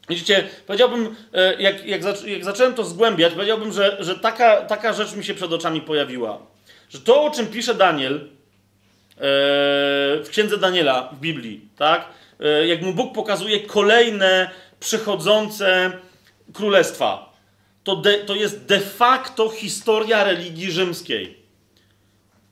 Widzicie, 0.09 0.47
powiedziałbym, 0.67 1.15
yy, 1.33 1.55
jak, 1.59 1.85
jak, 1.85 2.01
jak, 2.25 2.43
zacząłem 2.43 2.73
to 2.73 2.85
zgłębiać, 2.85 3.33
powiedziałbym, 3.33 3.71
że, 3.71 3.97
że 3.99 4.15
taka, 4.15 4.61
taka 4.61 4.93
rzecz 4.93 5.15
mi 5.15 5.23
się 5.23 5.33
przed 5.33 5.53
oczami 5.53 5.81
pojawiła. 5.81 6.37
Że 6.89 6.99
to, 6.99 7.23
o 7.23 7.31
czym 7.31 7.47
pisze 7.47 7.73
Daniel 7.73 8.13
yy, 8.13 8.21
w 10.23 10.27
księdze 10.29 10.57
Daniela 10.57 11.09
w 11.11 11.19
Biblii, 11.19 11.61
tak? 11.77 12.05
E, 12.39 12.67
jak 12.67 12.81
mu 12.81 12.93
Bóg 12.93 13.13
pokazuje 13.13 13.59
kolejne 13.59 14.49
przychodzące 14.79 15.91
królestwa. 16.53 17.33
To, 17.83 17.95
de, 17.95 18.13
to 18.13 18.35
jest 18.35 18.65
de 18.65 18.79
facto 18.79 19.49
historia 19.49 20.23
religii 20.23 20.71
rzymskiej. 20.71 21.37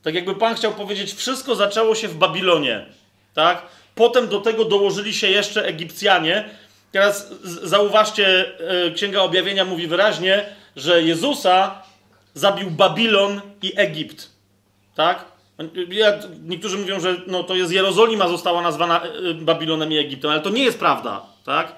Tak 0.04 0.16
jakby 0.16 0.36
Pan 0.36 0.56
chciał 0.56 0.74
powiedzieć, 0.74 1.14
wszystko 1.14 1.56
zaczęło 1.56 1.96
się 1.96 2.08
w 2.08 2.16
Babilonie. 2.16 2.86
Tak? 3.34 3.62
Potem 3.96 4.28
do 4.28 4.40
tego 4.40 4.66
dołożyli 4.66 5.14
się 5.14 5.28
jeszcze 5.28 5.66
Egipcjanie 5.66 6.50
Teraz 6.94 7.30
zauważcie, 7.64 8.46
e, 8.88 8.92
Księga 8.92 9.22
Objawienia 9.22 9.66
mówi 9.66 9.88
wyraźnie, 9.88 10.46
że 10.76 11.04
Jezusa 11.04 11.82
zabił 12.34 12.72
Babilon 12.72 13.42
i 13.62 13.74
Egipt. 13.76 14.30
Tak? 14.96 15.26
Ja, 15.90 16.20
niektórzy 16.44 16.78
mówią, 16.78 17.00
że 17.00 17.22
no, 17.28 17.44
to 17.44 17.56
jest 17.56 17.72
Jerozolima 17.72 18.28
została 18.28 18.62
nazwana 18.62 19.02
e, 19.02 19.34
Babilonem 19.34 19.92
i 19.92 19.98
Egiptem, 19.98 20.32
ale 20.32 20.42
to 20.42 20.50
nie 20.50 20.64
jest 20.64 20.80
prawda. 20.80 21.22
Tak? 21.46 21.76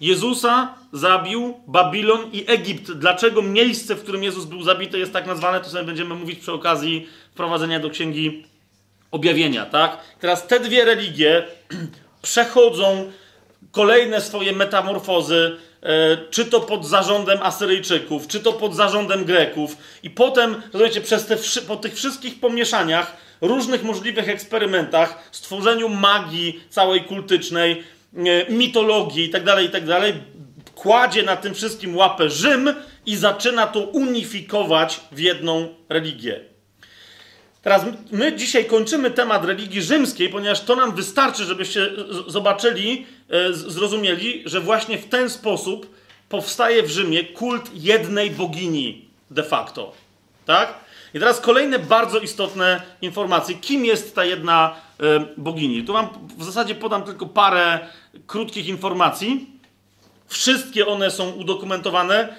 Jezusa 0.00 0.74
zabił 0.92 1.60
Babilon 1.66 2.30
i 2.32 2.44
Egipt. 2.46 2.92
Dlaczego 2.92 3.42
miejsce, 3.42 3.94
w 3.94 4.02
którym 4.02 4.22
Jezus 4.22 4.44
był 4.44 4.62
zabity, 4.62 4.98
jest 4.98 5.12
tak 5.12 5.26
nazwane, 5.26 5.60
to 5.60 5.70
sobie 5.70 5.84
będziemy 5.84 6.14
mówić 6.14 6.38
przy 6.40 6.52
okazji 6.52 7.08
wprowadzenia 7.32 7.80
do 7.80 7.90
Księgi 7.90 8.46
Objawienia. 9.10 9.66
Tak? 9.66 9.98
Teraz 10.20 10.46
te 10.46 10.60
dwie 10.60 10.84
religie 10.84 11.46
przechodzą 12.22 13.12
kolejne 13.70 14.20
swoje 14.20 14.52
metamorfozy, 14.52 15.56
e, 15.56 15.71
czy 16.30 16.44
to 16.44 16.60
pod 16.60 16.86
zarządem 16.86 17.38
Asyryjczyków, 17.42 18.28
czy 18.28 18.40
to 18.40 18.52
pod 18.52 18.74
zarządem 18.74 19.24
Greków. 19.24 19.76
I 20.02 20.10
potem, 20.10 20.62
rozumiecie, 20.72 21.00
przez 21.00 21.26
te, 21.26 21.36
po 21.66 21.76
tych 21.76 21.94
wszystkich 21.94 22.40
pomieszaniach, 22.40 23.16
różnych 23.40 23.82
możliwych 23.82 24.28
eksperymentach, 24.28 25.28
stworzeniu 25.32 25.88
magii 25.88 26.64
całej 26.70 27.04
kultycznej, 27.04 27.82
e, 28.16 28.52
mitologii 28.52 29.24
itd., 29.24 29.52
tak 29.52 29.62
itd., 29.62 30.00
tak 30.00 30.14
kładzie 30.74 31.22
na 31.22 31.36
tym 31.36 31.54
wszystkim 31.54 31.96
łapę 31.96 32.30
Rzym 32.30 32.74
i 33.06 33.16
zaczyna 33.16 33.66
to 33.66 33.80
unifikować 33.80 35.00
w 35.12 35.18
jedną 35.18 35.68
religię. 35.88 36.51
Teraz 37.62 37.84
my 38.10 38.36
dzisiaj 38.36 38.64
kończymy 38.64 39.10
temat 39.10 39.44
religii 39.44 39.82
rzymskiej, 39.82 40.28
ponieważ 40.28 40.60
to 40.60 40.76
nam 40.76 40.94
wystarczy, 40.94 41.44
żebyście 41.44 41.90
zobaczyli, 42.26 43.06
e, 43.30 43.52
zrozumieli, 43.52 44.42
że 44.46 44.60
właśnie 44.60 44.98
w 44.98 45.08
ten 45.08 45.30
sposób 45.30 45.94
powstaje 46.28 46.82
w 46.82 46.90
Rzymie 46.90 47.24
kult 47.24 47.70
jednej 47.74 48.30
bogini 48.30 49.04
de 49.30 49.42
facto. 49.42 49.92
Tak? 50.46 50.74
I 51.14 51.18
teraz 51.18 51.40
kolejne 51.40 51.78
bardzo 51.78 52.18
istotne 52.18 52.82
informacje. 53.02 53.54
Kim 53.54 53.84
jest 53.84 54.14
ta 54.14 54.24
jedna 54.24 54.74
e, 55.00 55.26
bogini? 55.36 55.84
Tu 55.84 55.92
wam 55.92 56.08
w 56.38 56.44
zasadzie 56.44 56.74
podam 56.74 57.02
tylko 57.02 57.26
parę 57.26 57.80
krótkich 58.26 58.66
informacji. 58.66 59.51
Wszystkie 60.32 60.86
one 60.86 61.10
są 61.10 61.30
udokumentowane. 61.30 62.36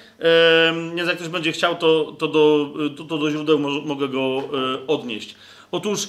Nie 0.93 1.03
jak 1.03 1.15
ktoś 1.15 1.27
będzie 1.27 1.51
chciał, 1.51 1.75
to, 1.75 2.15
to, 2.19 2.27
do, 2.27 2.73
to, 2.97 3.03
to 3.03 3.17
do 3.17 3.31
źródeł 3.31 3.59
mogę 3.85 4.07
go 4.07 4.19
e, 4.19 4.87
odnieść. 4.87 5.35
Otóż 5.71 6.07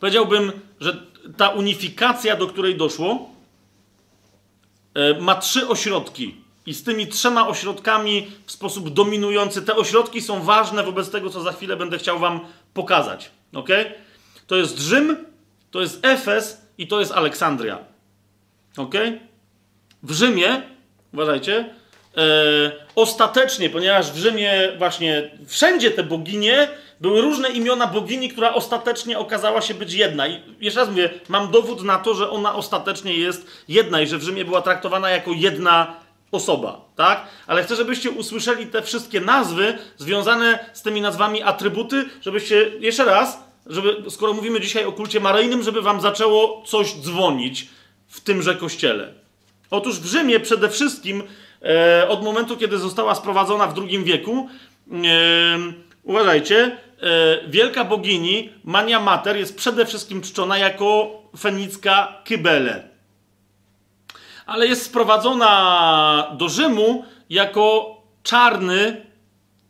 powiedziałbym, 0.00 0.52
że 0.80 1.06
ta 1.36 1.48
unifikacja, 1.48 2.36
do 2.36 2.46
której 2.46 2.76
doszło, 2.76 3.30
e, 4.94 5.20
ma 5.20 5.34
trzy 5.34 5.68
ośrodki. 5.68 6.34
I 6.66 6.74
z 6.74 6.82
tymi 6.82 7.06
trzema 7.06 7.48
ośrodkami 7.48 8.26
w 8.46 8.52
sposób 8.52 8.90
dominujący, 8.90 9.62
te 9.62 9.76
ośrodki 9.76 10.20
są 10.20 10.42
ważne 10.42 10.82
wobec 10.82 11.10
tego, 11.10 11.30
co 11.30 11.40
za 11.40 11.52
chwilę 11.52 11.76
będę 11.76 11.98
chciał 11.98 12.18
Wam 12.18 12.40
pokazać. 12.74 13.30
Ok? 13.54 13.68
To 14.46 14.56
jest 14.56 14.78
Rzym, 14.78 15.16
to 15.70 15.80
jest 15.80 15.98
Efes 16.02 16.60
i 16.78 16.86
to 16.86 17.00
jest 17.00 17.12
Aleksandria. 17.12 17.78
Ok? 18.76 18.94
W 20.02 20.12
Rzymie 20.12 20.73
uważajcie, 21.14 21.64
e, 22.16 22.22
ostatecznie, 22.94 23.70
ponieważ 23.70 24.12
w 24.12 24.16
Rzymie 24.16 24.72
właśnie 24.78 25.30
wszędzie 25.46 25.90
te 25.90 26.02
boginie, 26.02 26.68
były 27.00 27.20
różne 27.20 27.48
imiona 27.48 27.86
bogini, 27.86 28.28
która 28.28 28.54
ostatecznie 28.54 29.18
okazała 29.18 29.60
się 29.60 29.74
być 29.74 29.92
jedna. 29.92 30.28
I 30.28 30.40
jeszcze 30.60 30.80
raz 30.80 30.88
mówię, 30.88 31.10
mam 31.28 31.50
dowód 31.50 31.82
na 31.82 31.98
to, 31.98 32.14
że 32.14 32.30
ona 32.30 32.54
ostatecznie 32.54 33.14
jest 33.14 33.46
jedna 33.68 34.00
i 34.00 34.06
że 34.06 34.18
w 34.18 34.22
Rzymie 34.22 34.44
była 34.44 34.62
traktowana 34.62 35.10
jako 35.10 35.30
jedna 35.32 35.96
osoba, 36.32 36.80
tak? 36.96 37.26
Ale 37.46 37.64
chcę, 37.64 37.76
żebyście 37.76 38.10
usłyszeli 38.10 38.66
te 38.66 38.82
wszystkie 38.82 39.20
nazwy 39.20 39.78
związane 39.96 40.58
z 40.72 40.82
tymi 40.82 41.00
nazwami 41.00 41.42
atrybuty, 41.42 42.04
żebyście 42.20 42.70
jeszcze 42.80 43.04
raz, 43.04 43.44
żeby, 43.66 44.10
skoro 44.10 44.32
mówimy 44.32 44.60
dzisiaj 44.60 44.84
o 44.84 44.92
kulcie 44.92 45.20
maryjnym, 45.20 45.62
żeby 45.62 45.82
wam 45.82 46.00
zaczęło 46.00 46.62
coś 46.66 46.94
dzwonić 46.94 47.68
w 48.08 48.20
tymże 48.20 48.54
kościele. 48.54 49.23
Otóż 49.70 50.00
w 50.00 50.06
Rzymie 50.06 50.40
przede 50.40 50.68
wszystkim 50.68 51.22
e, 51.62 52.08
od 52.08 52.24
momentu, 52.24 52.56
kiedy 52.56 52.78
została 52.78 53.14
sprowadzona 53.14 53.66
w 53.66 53.78
II 53.78 54.04
wieku, 54.04 54.48
e, 54.92 54.96
uważajcie, 56.02 56.78
e, 57.02 57.48
wielka 57.48 57.84
bogini 57.84 58.52
Mania 58.64 59.00
Mater 59.00 59.36
jest 59.36 59.56
przede 59.56 59.86
wszystkim 59.86 60.22
czczona 60.22 60.58
jako 60.58 61.10
fenicka 61.38 62.22
Kybele. 62.24 62.88
Ale 64.46 64.66
jest 64.66 64.84
sprowadzona 64.84 66.34
do 66.38 66.48
Rzymu 66.48 67.04
jako 67.30 67.96
czarny, 68.22 69.06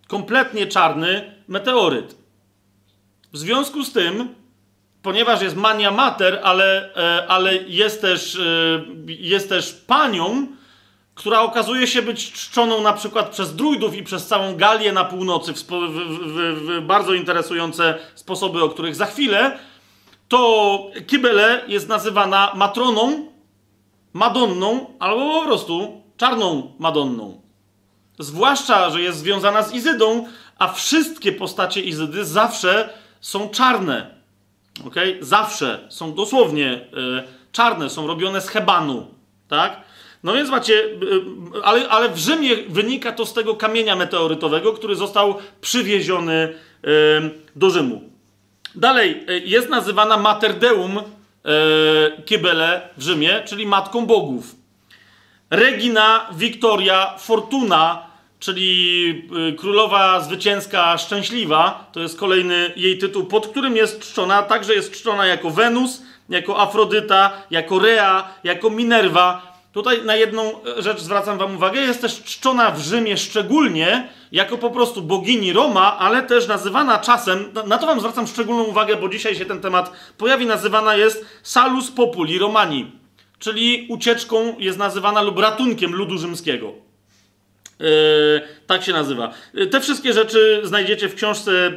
kompletnie 0.09 0.66
czarny 0.66 1.35
meteoryt. 1.49 2.16
W 3.33 3.39
związku 3.39 3.85
z 3.85 3.93
tym 3.93 4.35
ponieważ 5.05 5.43
jest 5.43 5.56
mania 5.56 5.90
mater, 5.90 6.40
ale, 6.43 6.94
e, 6.97 7.26
ale 7.28 7.56
jest, 7.56 8.01
też, 8.01 8.36
e, 8.36 8.40
jest 9.06 9.48
też 9.48 9.72
panią, 9.72 10.47
która 11.14 11.40
okazuje 11.40 11.86
się 11.86 12.02
być 12.02 12.32
czczoną 12.32 12.82
na 12.82 12.93
przykład 12.93 13.31
przez 13.31 13.56
druidów 13.56 13.97
i 13.97 14.02
przez 14.02 14.26
całą 14.26 14.56
Galię 14.56 14.93
na 14.93 15.05
północy 15.05 15.52
w, 15.52 15.56
w, 15.56 15.64
w, 15.64 16.81
w 16.81 16.81
bardzo 16.81 17.14
interesujące 17.14 17.98
sposoby, 18.14 18.62
o 18.62 18.68
których 18.68 18.94
za 18.94 19.06
chwilę, 19.06 19.59
to 20.28 20.81
Kybele 21.06 21.62
jest 21.68 21.89
nazywana 21.89 22.52
matroną, 22.55 23.32
madonną 24.12 24.86
albo 24.98 25.40
po 25.40 25.47
prostu 25.47 26.02
czarną 26.16 26.72
madonną. 26.78 27.40
Zwłaszcza, 28.18 28.90
że 28.90 29.01
jest 29.01 29.18
związana 29.18 29.62
z 29.62 29.74
Izydą, 29.74 30.26
a 30.59 30.72
wszystkie 30.72 31.32
postacie 31.32 31.81
Izydy 31.81 32.24
zawsze 32.24 32.89
są 33.20 33.48
czarne. 33.48 34.14
Okay? 34.87 35.19
Zawsze 35.21 35.87
są 35.89 36.15
dosłownie 36.15 36.73
y, 36.75 36.83
czarne, 37.53 37.91
są 37.91 38.07
robione 38.07 38.41
z 38.41 38.49
hebanu. 38.49 39.07
Tak? 39.49 39.81
No 40.23 40.33
więc 40.33 40.51
macie, 40.51 40.75
y, 40.75 40.99
ale, 41.65 41.89
ale 41.89 42.09
w 42.09 42.19
Rzymie 42.19 42.57
wynika 42.69 43.13
to 43.13 43.27
z 43.27 43.33
tego 43.33 43.55
kamienia 43.55 43.97
meteorytowego, 43.97 44.73
który 44.73 44.97
został 44.97 45.35
przywieziony 45.61 46.55
do 47.57 47.71
Rzymu. 47.71 48.03
Dalej, 48.75 49.27
jest 49.45 49.69
nazywana 49.69 50.17
Mater 50.17 50.59
Deum 50.59 51.03
Kybele 52.27 52.89
w 52.97 53.03
Rzymie, 53.03 53.43
czyli 53.47 53.67
Matką 53.67 54.07
Bogów. 54.07 54.57
Regina 55.51 56.27
Victoria 56.33 57.15
Fortuna 57.19 58.07
czyli 58.45 59.09
y, 59.49 59.53
królowa 59.53 60.21
zwycięska 60.21 60.99
szczęśliwa, 60.99 61.91
to 61.93 62.01
jest 62.01 62.19
kolejny 62.19 62.73
jej 62.77 62.99
tytuł, 62.99 63.25
pod 63.25 63.47
którym 63.47 63.77
jest 63.77 64.01
czczona, 64.01 64.43
także 64.43 64.75
jest 64.75 64.93
czczona 64.93 65.27
jako 65.27 65.51
Wenus, 65.51 66.03
jako 66.29 66.61
Afrodyta, 66.61 67.33
jako 67.51 67.79
Rea, 67.79 68.29
jako 68.45 68.71
Minerva. 68.71 69.55
Tutaj 69.73 70.05
na 70.05 70.16
jedną 70.16 70.53
rzecz 70.79 71.01
zwracam 71.01 71.39
wam 71.39 71.55
uwagę, 71.55 71.81
jest 71.81 72.01
też 72.01 72.23
czczona 72.23 72.71
w 72.71 72.81
Rzymie 72.81 73.16
szczególnie 73.16 74.09
jako 74.33 74.59
po 74.59 74.71
prostu 74.71 75.03
bogini 75.03 75.53
Roma, 75.53 75.99
ale 75.99 76.23
też 76.23 76.49
nazywana 76.49 76.99
czasem, 76.99 77.53
na 77.66 77.79
to 77.79 77.87
wam 77.87 78.01
zwracam 78.01 78.27
szczególną 78.27 78.62
uwagę, 78.62 78.97
bo 78.97 79.09
dzisiaj 79.09 79.35
się 79.35 79.45
ten 79.45 79.61
temat 79.61 79.93
pojawi, 80.19 80.47
nazywana 80.47 80.97
jest 80.97 81.27
Salus 81.43 81.91
Populi 81.91 82.39
Romani, 82.39 82.93
czyli 83.39 83.87
ucieczką 83.91 84.55
jest 84.59 84.79
nazywana 84.79 85.23
lub 85.23 85.39
ratunkiem 85.39 85.95
ludu 85.95 86.19
rzymskiego. 86.19 86.85
Yy, 87.79 87.87
tak 88.67 88.83
się 88.83 88.93
nazywa. 88.93 89.35
Yy, 89.55 89.67
te 89.67 89.81
wszystkie 89.81 90.13
rzeczy 90.13 90.61
znajdziecie 90.65 91.09
w 91.09 91.15
książce 91.15 91.73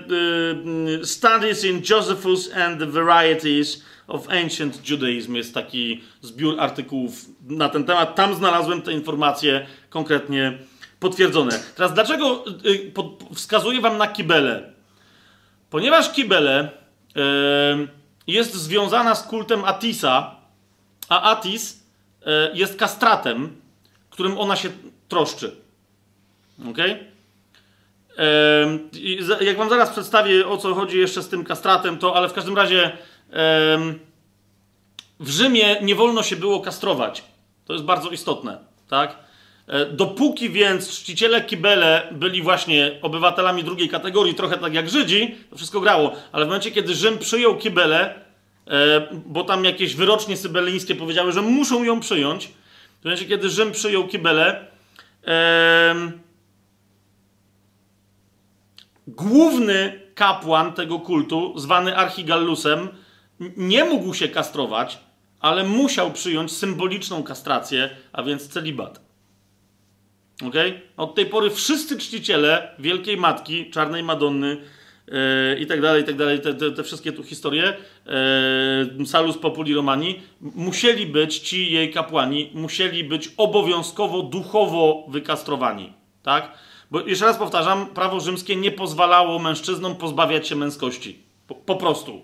yy, 0.86 1.06
Studies 1.06 1.66
in 1.66 1.82
Josephus 1.90 2.54
and 2.54 2.80
the 2.80 2.86
Varieties 2.86 3.84
of 4.08 4.30
Ancient 4.30 4.90
Judaism. 4.90 5.36
Jest 5.36 5.54
taki 5.54 6.04
zbiór 6.22 6.60
artykułów 6.60 7.26
na 7.48 7.70
ten 7.70 7.84
temat. 7.84 8.16
Tam 8.16 8.36
znalazłem 8.36 8.82
te 8.82 8.94
informacje 8.94 9.68
konkretnie 9.90 10.58
potwierdzone. 11.00 11.60
Teraz 11.76 11.94
dlaczego 11.94 12.46
wskazuję 13.34 13.82
wam 13.82 13.98
na 13.98 14.08
Kibele? 14.08 14.74
Ponieważ 15.70 16.12
Kibele 16.12 16.70
jest 18.28 18.54
związana 18.54 19.16
z 19.16 19.24
kultem 19.24 19.66
Atisa, 19.66 20.36
a 21.10 21.22
Atis 21.22 21.84
jest 22.54 22.80
kastratem, 22.80 23.62
którym 24.10 24.38
ona 24.38 24.56
się 24.56 24.70
troszczy. 25.08 25.67
Ok? 26.70 26.78
Jak 29.42 29.58
wam 29.58 29.70
zaraz 29.70 29.90
przedstawię, 29.90 30.48
o 30.48 30.58
co 30.58 30.74
chodzi 30.74 30.98
jeszcze 30.98 31.24
z 31.24 31.30
tym 31.30 31.44
kastratem, 31.44 31.98
to 31.98 32.16
ale 32.16 32.30
w 32.30 32.34
każdym 32.34 32.56
razie 32.56 32.92
w 35.20 35.30
Rzymie 35.30 35.82
nie 35.82 35.96
wolno 35.96 36.24
się 36.24 36.36
było 36.36 36.60
kastrować. 36.60 37.24
To 37.66 37.74
jest 37.74 37.86
bardzo 37.86 38.10
istotne, 38.10 38.58
tak? 38.90 39.18
E, 39.68 39.86
dopóki 39.86 40.50
więc 40.50 40.90
czciciele 40.92 41.42
kibele 41.42 42.08
byli 42.12 42.42
właśnie 42.42 43.00
obywatelami 43.02 43.64
drugiej 43.64 43.90
kategorii, 43.90 44.34
trochę 44.34 44.58
tak 44.58 44.74
jak 44.74 44.90
Żydzi, 44.90 45.36
to 45.50 45.56
wszystko 45.56 45.82
grało, 45.82 46.16
ale 46.32 46.46
w 46.46 46.48
momencie, 46.48 46.72
kiedy 46.72 46.96
Rzym 46.96 47.18
przyjął 47.18 47.58
kibele, 47.58 48.16
e, 48.68 49.08
bo 49.26 49.44
tam 49.44 49.66
jakieś 49.66 49.96
wyrocznie 49.96 50.38
sybelińskie 50.38 50.96
powiedziały, 50.96 51.32
że 51.32 51.42
muszą 51.42 51.84
ją 51.84 52.00
przyjąć, 52.00 52.50
W 53.02 53.04
momencie, 53.04 53.26
kiedy 53.26 53.50
Rzym 53.50 53.72
przyjął 53.72 54.08
kibele, 54.08 54.68
główny 59.08 60.00
kapłan 60.16 60.74
tego 60.74 61.00
kultu, 61.00 61.54
zwany 61.56 61.98
Archigallusem, 61.98 62.88
nie 63.58 63.86
mógł 63.86 64.14
się 64.14 64.28
kastrować, 64.28 65.00
ale 65.40 65.64
musiał 65.64 66.12
przyjąć 66.12 66.52
symboliczną 66.52 67.24
kastrację, 67.24 67.90
a 68.14 68.24
więc 68.24 68.48
celibat. 68.48 69.02
Ok? 70.48 70.56
Od 70.98 71.16
tej 71.16 71.26
pory 71.26 71.50
wszyscy 71.50 71.98
czciciele 71.98 72.76
Wielkiej 72.80 73.18
Matki, 73.18 73.72
Czarnej 73.72 74.04
Madonny 74.04 74.58
yy, 75.08 75.60
i 75.60 75.66
tak 75.66 75.82
dalej, 75.82 76.02
i 76.04 76.06
tak 76.06 76.16
dalej, 76.16 76.42
te, 76.42 76.54
te, 76.54 76.72
te 76.72 76.84
wszystkie 76.84 77.12
tu 77.12 77.24
historie, 77.24 77.74
yy, 78.98 79.06
Salus 79.06 79.38
Populi 79.38 79.74
Romani, 79.74 80.22
musieli 80.42 81.06
być, 81.06 81.40
ci 81.40 81.72
jej 81.72 81.94
kapłani, 81.94 82.52
musieli 82.54 83.04
być 83.04 83.30
obowiązkowo 83.38 84.22
duchowo 84.22 85.06
wykastrowani. 85.10 85.94
Tak? 86.24 86.58
Bo 86.92 87.00
jeszcze 87.00 87.26
raz 87.26 87.38
powtarzam, 87.38 87.86
prawo 87.86 88.20
rzymskie 88.20 88.56
nie 88.56 88.72
pozwalało 88.72 89.40
mężczyznom 89.40 89.96
pozbawiać 89.96 90.48
się 90.48 90.56
męskości. 90.56 91.20
Po, 91.48 91.56
po 91.56 91.76
prostu. 91.76 92.22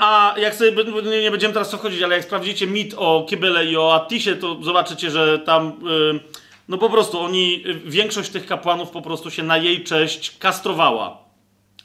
A 0.00 0.34
jak 0.38 0.54
sobie, 0.54 0.84
nie 1.22 1.30
będziemy 1.30 1.54
teraz 1.54 1.70
co 1.70 1.78
wchodzić, 1.78 2.02
ale 2.02 2.16
jak 2.16 2.24
sprawdzicie 2.24 2.66
mit 2.66 2.94
o 2.96 3.26
Kybele 3.28 3.66
i 3.66 3.76
o 3.76 3.94
Attisie, 3.94 4.36
to 4.36 4.62
zobaczycie, 4.62 5.10
że 5.10 5.38
tam, 5.38 5.72
yy, 5.82 6.20
no 6.68 6.78
po 6.78 6.90
prostu 6.90 7.20
oni, 7.20 7.64
większość 7.84 8.30
tych 8.30 8.46
kapłanów 8.46 8.90
po 8.90 9.02
prostu 9.02 9.30
się 9.30 9.42
na 9.42 9.56
jej 9.56 9.84
cześć 9.84 10.38
kastrowała. 10.38 11.18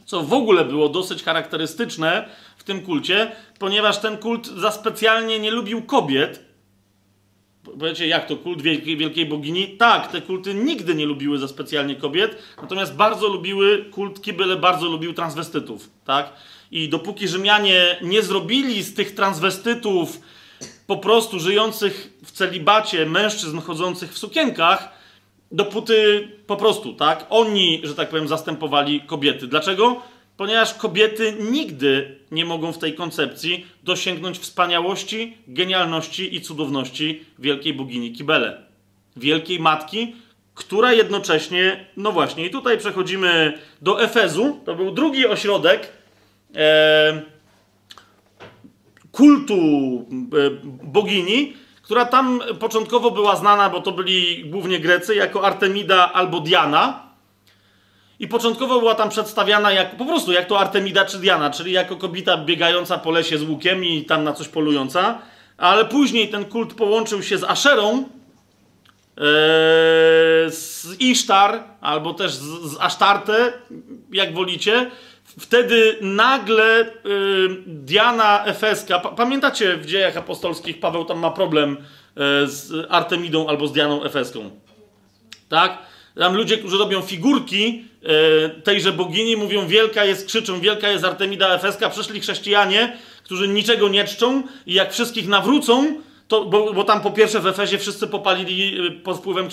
Co 0.06 0.24
w 0.24 0.34
ogóle 0.34 0.66
było 0.66 0.90
dosyć 0.90 1.24
charakterystyczne 1.24 2.30
w 2.58 2.64
tym 2.64 2.82
kulcie, 2.82 3.32
ponieważ 3.60 3.98
ten 3.98 4.18
kult 4.18 4.48
za 4.48 4.72
specjalnie 4.72 5.40
nie 5.40 5.52
lubił 5.52 5.82
kobiet. 5.82 6.51
Powiecie, 7.64 8.08
jak 8.08 8.28
to 8.28 8.38
kult 8.38 8.62
wielkiej, 8.62 8.98
wielkiej 8.98 9.26
bogini? 9.26 9.68
Tak, 9.68 10.12
te 10.12 10.22
kulty 10.22 10.54
nigdy 10.54 10.96
nie 10.96 11.06
lubiły 11.06 11.38
za 11.38 11.48
specjalnie 11.48 11.96
kobiet, 11.96 12.38
natomiast 12.62 12.96
bardzo 12.96 13.28
lubiły, 13.28 13.86
kult 13.92 14.20
Kybele 14.20 14.56
bardzo 14.56 14.88
lubił 14.88 15.14
transwestytów, 15.14 15.90
tak? 16.06 16.34
I 16.72 16.90
dopóki 16.90 17.28
Rzymianie 17.28 17.98
nie 18.02 18.22
zrobili 18.22 18.84
z 18.84 18.94
tych 18.94 19.16
transwestytów 19.16 20.20
po 20.88 20.98
prostu 20.98 21.40
żyjących 21.40 22.14
w 22.26 22.32
celibacie 22.32 23.06
mężczyzn 23.06 23.60
chodzących 23.60 24.14
w 24.14 24.18
sukienkach, 24.18 24.90
dopóty 25.52 26.28
po 26.48 26.58
prostu, 26.58 26.94
tak, 26.94 27.26
oni, 27.30 27.82
że 27.84 27.96
tak 27.96 28.10
powiem, 28.10 28.28
zastępowali 28.28 29.02
kobiety. 29.02 29.48
Dlaczego? 29.48 30.02
Ponieważ 30.38 30.74
kobiety 30.74 31.34
nigdy 31.52 32.20
nie 32.32 32.46
mogą 32.46 32.72
w 32.72 32.78
tej 32.78 32.96
koncepcji 32.96 33.66
dosięgnąć 33.84 34.40
wspaniałości, 34.40 35.38
genialności 35.48 36.36
i 36.36 36.42
cudowności 36.42 37.26
wielkiej 37.40 37.74
bogini 37.74 38.12
Kibele. 38.12 38.64
Wielkiej 39.16 39.60
matki, 39.60 40.16
która 40.56 40.94
jednocześnie, 40.94 41.86
no 41.98 42.12
właśnie, 42.12 42.46
i 42.46 42.50
tutaj 42.50 42.78
przechodzimy 42.78 43.60
do 43.82 44.04
Efezu, 44.04 44.60
to 44.66 44.76
był 44.76 44.92
drugi 44.92 45.28
ośrodek 45.28 45.90
e, 46.56 47.22
kultu 49.12 49.54
e, 49.54 50.50
bogini, 50.84 51.54
która 51.82 52.06
tam 52.06 52.42
początkowo 52.60 53.12
była 53.12 53.36
znana, 53.36 53.70
bo 53.70 53.82
to 53.82 53.92
byli 53.92 54.50
głównie 54.50 54.80
Grecy, 54.80 55.16
jako 55.16 55.46
Artemida 55.46 56.14
albo 56.14 56.40
Diana. 56.40 57.11
I 58.22 58.28
początkowo 58.28 58.80
była 58.80 58.96
tam 58.96 59.10
przedstawiana 59.10 59.72
jak, 59.72 59.98
po 59.98 60.06
prostu 60.06 60.32
jak 60.32 60.46
to 60.46 60.60
Artemida 60.60 61.06
czy 61.06 61.18
Diana, 61.18 61.50
czyli 61.50 61.72
jako 61.72 61.96
kobieta 61.96 62.38
biegająca 62.38 62.98
po 62.98 63.12
lesie 63.12 63.38
z 63.38 63.44
łukiem 63.44 63.86
i 63.86 64.06
tam 64.06 64.24
na 64.24 64.34
coś 64.34 64.48
polująca. 64.48 65.20
Ale 65.58 65.86
później 65.86 66.30
ten 66.30 66.46
kult 66.46 66.74
połączył 66.74 67.24
się 67.24 67.38
z 67.38 67.44
Aszerą, 67.44 67.98
e, 67.98 68.04
z 70.50 70.96
Isztar, 71.00 71.64
albo 71.82 72.14
też 72.14 72.32
z, 72.32 72.72
z 72.72 72.78
Asztarte, 72.80 73.54
jak 74.12 74.34
wolicie. 74.34 74.92
Wtedy 75.40 75.98
nagle 76.02 76.86
y, 76.86 76.90
Diana 77.66 78.46
Efeska, 78.46 79.00
pa, 79.00 79.10
pamiętacie 79.10 79.78
w 79.78 79.86
dziejach 79.86 80.18
apostolskich, 80.18 80.80
Paweł 80.80 81.06
tam 81.06 81.20
ma 81.20 81.32
problem 81.32 81.78
y, 81.78 81.78
z 82.48 82.88
Artemidą 82.90 83.48
albo 83.48 83.68
z 83.68 83.72
Dianą 83.72 84.04
Efeską. 84.04 84.50
Tak? 85.50 85.78
Tam 86.16 86.36
ludzie, 86.36 86.58
którzy 86.58 86.78
robią 86.78 87.02
figurki 87.02 87.91
tejże 88.64 88.92
bogini, 88.92 89.38
mówią 89.38 89.68
wielka 89.68 90.06
jest, 90.06 90.28
krzyczą 90.28 90.60
wielka 90.60 90.90
jest 90.90 91.06
Artemida 91.06 91.56
Efeska. 91.56 91.90
Przyszli 91.90 92.20
chrześcijanie, 92.20 92.98
którzy 93.24 93.48
niczego 93.48 93.90
nie 93.90 94.06
czczą 94.06 94.44
i 94.66 94.74
jak 94.74 94.94
wszystkich 94.94 95.28
nawrócą, 95.28 96.02
to, 96.28 96.46
bo, 96.46 96.74
bo, 96.74 96.84
tam 96.84 97.02
po 97.02 97.12
pierwsze 97.12 97.40
w 97.40 97.48
Efezie 97.48 97.78
wszyscy 97.78 98.08
popalili 98.08 98.86
y, 98.86 98.92
pod 98.92 99.18
wpływem 99.18 99.48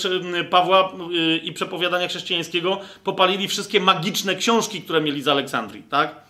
Pawła 0.51 0.93
y, 1.13 1.37
i 1.37 1.53
przepowiadania 1.53 2.09
chrześcijańskiego, 2.09 2.81
popalili 3.05 3.49
wszystkie 3.49 3.81
magiczne 3.81 4.35
książki, 4.35 4.83
które 4.83 5.01
mieli 5.01 5.23
z 5.23 5.29
Aleksandrii, 5.29 5.83
tak? 5.83 6.29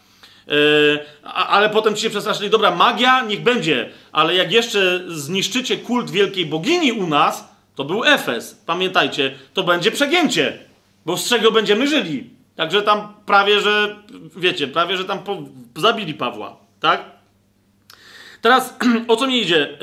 ale 1.23 1.71
potem 1.71 1.97
ci 1.97 2.03
się 2.03 2.11
przestraszyli, 2.11 2.51
dobra, 2.51 2.71
magia 2.71 3.25
niech 3.25 3.43
będzie, 3.43 3.89
ale 4.13 4.35
jak 4.35 4.53
jeszcze 4.53 5.01
zniszczycie 5.09 5.77
kult 5.77 6.11
wielkiej 6.11 6.47
bogini 6.47 6.93
u 6.93 7.07
nas, 7.07 7.49
to 7.75 7.85
był 7.85 8.05
Efes. 8.05 8.63
Pamiętajcie, 8.67 9.35
to 9.55 9.63
będzie 9.63 9.91
przegięcie, 9.91 10.59
bo 11.07 11.17
z 11.17 11.29
czego 11.29 11.53
będziemy 11.53 11.89
żyli. 11.89 12.31
Także 12.57 12.83
tam 12.83 13.15
prawie, 13.27 13.61
że, 13.61 13.97
wiecie, 14.37 14.69
prawie, 14.69 14.97
że 14.97 15.05
tam 15.05 15.19
po, 15.19 15.39
zabili 15.77 16.15
Pawła, 16.15 16.57
tak? 16.81 17.05
Teraz 18.43 18.77
o 19.09 19.17
co 19.17 19.27
mi 19.27 19.43
idzie? 19.43 19.79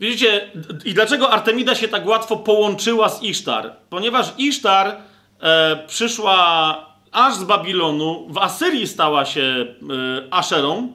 Widzicie, 0.00 0.50
i 0.84 0.94
dlaczego 0.94 1.30
Artemida 1.30 1.74
się 1.74 1.88
tak 1.88 2.06
łatwo 2.06 2.36
połączyła 2.36 3.08
z 3.08 3.22
Isztar? 3.22 3.72
Ponieważ 3.90 4.32
Isztar 4.38 4.96
e, 5.40 5.76
przyszła 5.86 6.96
aż 7.12 7.34
z 7.34 7.44
Babilonu, 7.44 8.26
w 8.28 8.38
Asyrii 8.38 8.86
stała 8.86 9.24
się 9.24 9.40
e, 9.40 9.66
Aszerą, 10.30 10.92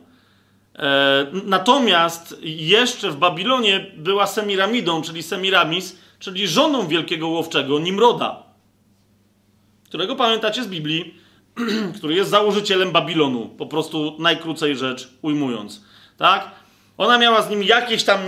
e, 0.76 1.26
natomiast 1.45 2.38
jeszcze 2.44 3.10
w 3.10 3.16
Babilonie 3.16 3.91
była 3.98 4.28
Semiramidą, 4.28 5.02
czyli 5.02 5.24
Semiramis, 5.24 5.98
czyli 6.20 6.48
żoną 6.48 6.88
wielkiego 6.88 7.28
łowczego 7.28 7.80
Nimroda, 7.80 8.44
którego 9.91 10.15
pamiętacie 10.15 10.63
z 10.63 10.68
Biblii, 10.68 11.13
który 11.97 12.13
jest 12.13 12.30
założycielem 12.30 12.91
Babilonu, 12.91 13.49
po 13.57 13.65
prostu 13.65 14.15
najkrócej 14.19 14.77
rzecz 14.77 15.09
ujmując. 15.22 15.81
Tak? 16.18 16.51
Ona 16.97 17.18
miała 17.18 17.41
z 17.41 17.49
nim 17.49 17.63
jakieś 17.63 18.03
tam 18.03 18.19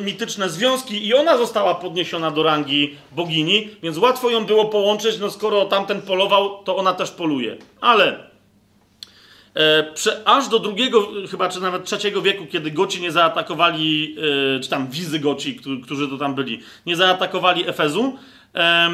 mityczne 0.00 0.48
związki 0.48 1.06
i 1.06 1.14
ona 1.14 1.36
została 1.36 1.74
podniesiona 1.74 2.30
do 2.30 2.42
rangi 2.42 2.96
bogini, 3.12 3.68
więc 3.82 3.98
łatwo 3.98 4.30
ją 4.30 4.44
było 4.44 4.64
połączyć, 4.64 5.18
no 5.18 5.30
skoro 5.30 5.64
tamten 5.64 6.02
polował, 6.02 6.64
to 6.64 6.76
ona 6.76 6.92
też 6.92 7.10
poluje. 7.10 7.56
Ale 7.80 8.30
e, 9.54 9.92
prze, 9.92 10.22
aż 10.24 10.48
do 10.48 10.58
drugiego, 10.58 11.08
chyba 11.30 11.48
czy 11.48 11.60
nawet 11.60 11.84
trzeciego 11.84 12.22
wieku, 12.22 12.46
kiedy 12.46 12.70
Goci 12.70 13.00
nie 13.00 13.12
zaatakowali, 13.12 14.16
e, 14.56 14.60
czy 14.60 14.70
tam 14.70 14.88
Wizygoci, 14.90 15.60
którzy 15.84 16.08
to 16.08 16.18
tam 16.18 16.34
byli, 16.34 16.60
nie 16.86 16.96
zaatakowali 16.96 17.68
Efezu, 17.68 18.18
e, 18.54 18.90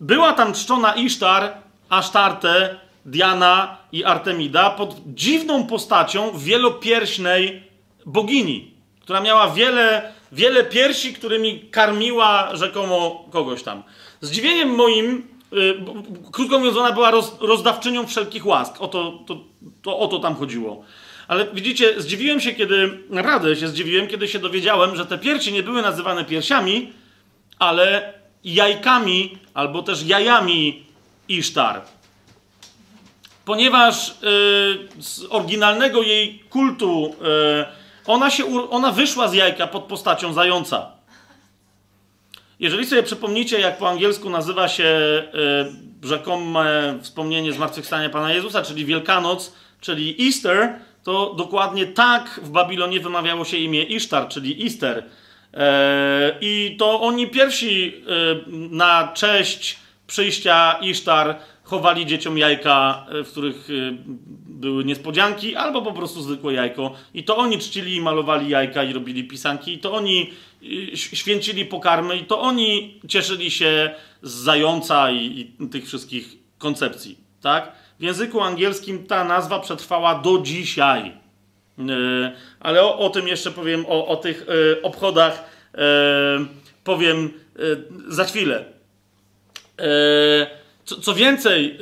była 0.00 0.32
tam 0.32 0.52
czczona 0.52 0.94
Isztar, 0.94 1.52
Asztarte, 1.88 2.80
Diana 3.06 3.76
i 3.92 4.04
Artemida 4.04 4.70
pod 4.70 4.96
dziwną 5.06 5.66
postacią 5.66 6.38
wielopierśnej 6.38 7.62
bogini, 8.06 8.74
która 9.00 9.20
miała 9.20 9.50
wiele, 9.50 10.12
wiele 10.32 10.64
piersi, 10.64 11.14
którymi 11.14 11.60
karmiła 11.60 12.56
rzekomo 12.56 13.24
kogoś 13.30 13.62
tam. 13.62 13.82
Zdziwieniem 14.20 14.74
moim, 14.74 15.28
yy, 15.52 15.84
krótko 16.32 16.58
mówiąc, 16.58 16.76
ona 16.76 16.92
była 16.92 17.10
roz, 17.10 17.36
rozdawczynią 17.40 18.06
wszelkich 18.06 18.46
łask. 18.46 18.80
O 18.80 18.88
to, 18.88 19.18
to, 19.26 19.36
to, 19.82 19.98
o 19.98 20.08
to 20.08 20.18
tam 20.18 20.34
chodziło. 20.34 20.84
Ale 21.28 21.46
widzicie, 21.52 22.02
zdziwiłem 22.02 22.40
się, 22.40 22.52
kiedy, 22.52 22.98
naprawdę 23.10 23.56
się 23.56 23.68
zdziwiłem, 23.68 24.06
kiedy 24.06 24.28
się 24.28 24.38
dowiedziałem, 24.38 24.96
że 24.96 25.06
te 25.06 25.18
piersi 25.18 25.52
nie 25.52 25.62
były 25.62 25.82
nazywane 25.82 26.24
piersiami, 26.24 26.92
ale 27.58 28.19
jajkami 28.44 29.38
albo 29.54 29.82
też 29.82 30.02
jajami 30.02 30.86
Isztar. 31.28 31.82
Ponieważ 33.44 34.08
yy, 34.08 35.02
z 35.02 35.26
oryginalnego 35.30 36.02
jej 36.02 36.38
kultu 36.50 37.14
yy, 37.20 37.64
ona, 38.06 38.30
się, 38.30 38.70
ona 38.70 38.92
wyszła 38.92 39.28
z 39.28 39.34
jajka 39.34 39.66
pod 39.66 39.84
postacią 39.84 40.32
zająca. 40.32 41.00
Jeżeli 42.60 42.86
sobie 42.86 43.02
przypomnicie, 43.02 43.60
jak 43.60 43.78
po 43.78 43.88
angielsku 43.88 44.30
nazywa 44.30 44.68
się 44.68 44.84
y, 46.04 46.08
rzekome 46.08 46.98
wspomnienie 47.02 47.52
zmartwychwstania 47.52 48.10
Pana 48.10 48.32
Jezusa, 48.32 48.62
czyli 48.62 48.84
Wielkanoc, 48.84 49.52
czyli 49.80 50.26
Easter, 50.26 50.78
to 51.04 51.34
dokładnie 51.34 51.86
tak 51.86 52.40
w 52.42 52.50
Babilonie 52.50 53.00
wymawiało 53.00 53.44
się 53.44 53.56
imię 53.56 53.82
Isztar, 53.82 54.28
czyli 54.28 54.64
Easter. 54.64 55.04
E, 55.54 56.38
I 56.40 56.76
to 56.78 57.00
oni 57.00 57.26
pierwsi 57.26 57.94
e, 57.94 58.50
na 58.70 59.12
cześć 59.14 59.78
przyjścia 60.06 60.78
Isztar 60.82 61.36
chowali 61.62 62.06
dzieciom 62.06 62.38
jajka, 62.38 63.06
w 63.24 63.30
których 63.30 63.68
były 64.46 64.84
niespodzianki, 64.84 65.56
albo 65.56 65.82
po 65.82 65.92
prostu 65.92 66.22
zwykłe 66.22 66.54
jajko. 66.54 66.94
I 67.14 67.24
to 67.24 67.36
oni 67.36 67.58
czcili 67.58 67.96
i 67.96 68.00
malowali 68.00 68.48
jajka 68.48 68.84
i 68.84 68.92
robili 68.92 69.24
pisanki, 69.24 69.74
i 69.74 69.78
to 69.78 69.92
oni 69.92 70.30
święcili 70.94 71.64
pokarmy, 71.64 72.16
i 72.16 72.24
to 72.24 72.40
oni 72.40 73.00
cieszyli 73.08 73.50
się 73.50 73.94
z 74.22 74.32
zająca 74.32 75.10
i, 75.10 75.50
i 75.60 75.68
tych 75.68 75.86
wszystkich 75.86 76.36
koncepcji. 76.58 77.18
Tak? 77.40 77.72
W 77.98 78.02
języku 78.02 78.40
angielskim 78.40 79.06
ta 79.06 79.24
nazwa 79.24 79.60
przetrwała 79.60 80.14
do 80.14 80.38
dzisiaj. 80.38 81.19
E, 81.88 82.32
ale 82.60 82.82
o, 82.82 82.98
o 82.98 83.10
tym 83.10 83.28
jeszcze 83.28 83.50
powiem, 83.50 83.86
o, 83.88 84.06
o 84.06 84.16
tych 84.16 84.46
e, 84.48 84.82
obchodach 84.82 85.44
e, 85.74 85.78
powiem 86.84 87.30
za 88.08 88.24
chwilę. 88.24 88.64
Co, 90.84 91.00
co 91.00 91.14
więcej, 91.14 91.78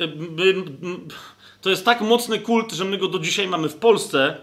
to 1.61 1.69
jest 1.69 1.85
tak 1.85 2.01
mocny 2.01 2.39
kult, 2.39 2.71
że 2.71 2.85
my 2.85 2.97
go 2.97 3.07
do 3.07 3.19
dzisiaj 3.19 3.47
mamy 3.47 3.69
w 3.69 3.75
Polsce. 3.75 4.37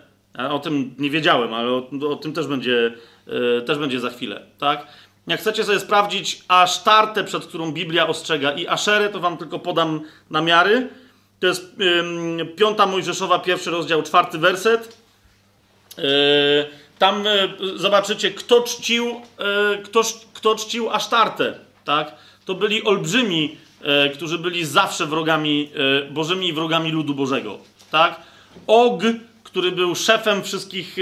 o 0.51 0.59
tym 0.59 0.95
nie 0.99 1.11
wiedziałem, 1.11 1.55
ale 1.55 1.71
o, 1.71 1.91
o 2.09 2.17
tym 2.17 2.33
też 2.33 2.47
będzie, 2.47 2.95
też 3.67 3.79
będzie 3.79 4.01
za 4.01 4.11
chwilę. 4.11 4.43
Tak? 4.59 4.87
Jak 5.27 5.41
chcecie 5.41 5.65
sobie 5.65 5.81
sprawdzić 5.81 6.45
Asztartę, 6.49 7.25
przed 7.25 7.47
którą 7.47 7.73
Biblia 7.73 8.07
ostrzega, 8.07 8.53
i 8.53 8.67
Aszerę, 8.67 9.09
to 9.09 9.21
wam 9.21 9.37
tylko 9.37 9.59
podam 9.59 10.01
namiary. 10.31 10.89
To 11.41 11.47
jest 11.47 11.77
piąta 12.57 12.87
Mojżeszowa, 12.87 13.39
pierwszy 13.39 13.71
rozdział, 13.71 14.03
czwarty 14.03 14.39
werset. 14.39 15.06
Yy, 15.99 16.05
tam 16.99 17.25
yy, 17.25 17.79
zobaczycie, 17.79 18.31
kto 18.31 18.63
czcił, 18.63 19.07
yy, 19.07 19.83
kto, 19.85 20.03
kto 20.35 20.55
czcił 20.55 20.91
Asztartę, 20.91 21.59
tak? 21.85 22.15
To 22.45 22.55
byli 22.55 22.85
olbrzymi, 22.85 23.57
którzy 24.15 24.39
byli 24.39 24.65
zawsze 24.65 25.07
wrogami 25.07 25.71
bożymi 26.11 26.49
i 26.49 26.53
wrogami 26.53 26.93
ludu 26.93 27.15
Bożego, 27.15 27.59
tak? 27.91 28.21
Og, 28.67 29.03
który 29.45 29.73
był 29.73 29.95
szefem 29.95 30.43
wszystkich 30.43 30.97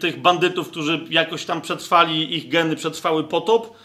tych 0.00 0.20
bandytów, 0.20 0.70
którzy 0.70 1.00
jakoś 1.10 1.44
tam 1.44 1.60
przetrwali, 1.60 2.34
ich 2.34 2.48
geny 2.48 2.76
przetrwały 2.76 3.24
potop, 3.24 3.76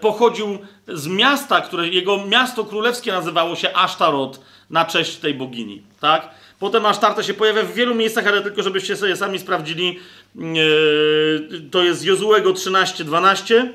pochodził 0.00 0.58
z 0.92 1.06
miasta, 1.06 1.60
które 1.60 1.88
jego 1.88 2.26
miasto 2.26 2.64
królewskie 2.64 3.12
nazywało 3.12 3.56
się 3.56 3.72
Asztarot 3.72 4.40
na 4.70 4.84
cześć 4.84 5.16
tej 5.16 5.34
bogini, 5.34 5.82
tak? 6.00 6.28
Potem 6.58 6.86
Asztarta 6.86 7.22
się 7.22 7.34
pojawia 7.34 7.62
w 7.62 7.74
wielu 7.74 7.94
miejscach, 7.94 8.26
ale 8.26 8.42
tylko 8.42 8.62
żebyście 8.62 8.96
sobie 8.96 9.16
sami 9.16 9.38
sprawdzili. 9.38 9.98
Yy, 10.34 11.62
to 11.70 11.82
jest 11.82 12.04
Jozułego 12.04 12.52
13:12, 12.52 13.68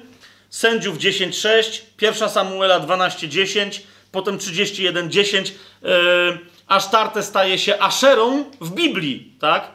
Sędziów 0.49 0.97
10:6, 0.97 1.81
1 2.01 2.29
Samuela 2.29 2.79
12:10, 2.79 3.81
potem 4.11 4.37
31:10. 4.37 5.51
Yy, 5.81 5.89
Asztartę 6.67 7.23
staje 7.23 7.57
się 7.57 7.81
Aszerą 7.81 8.43
w 8.61 8.71
Biblii, 8.71 9.33
tak? 9.39 9.71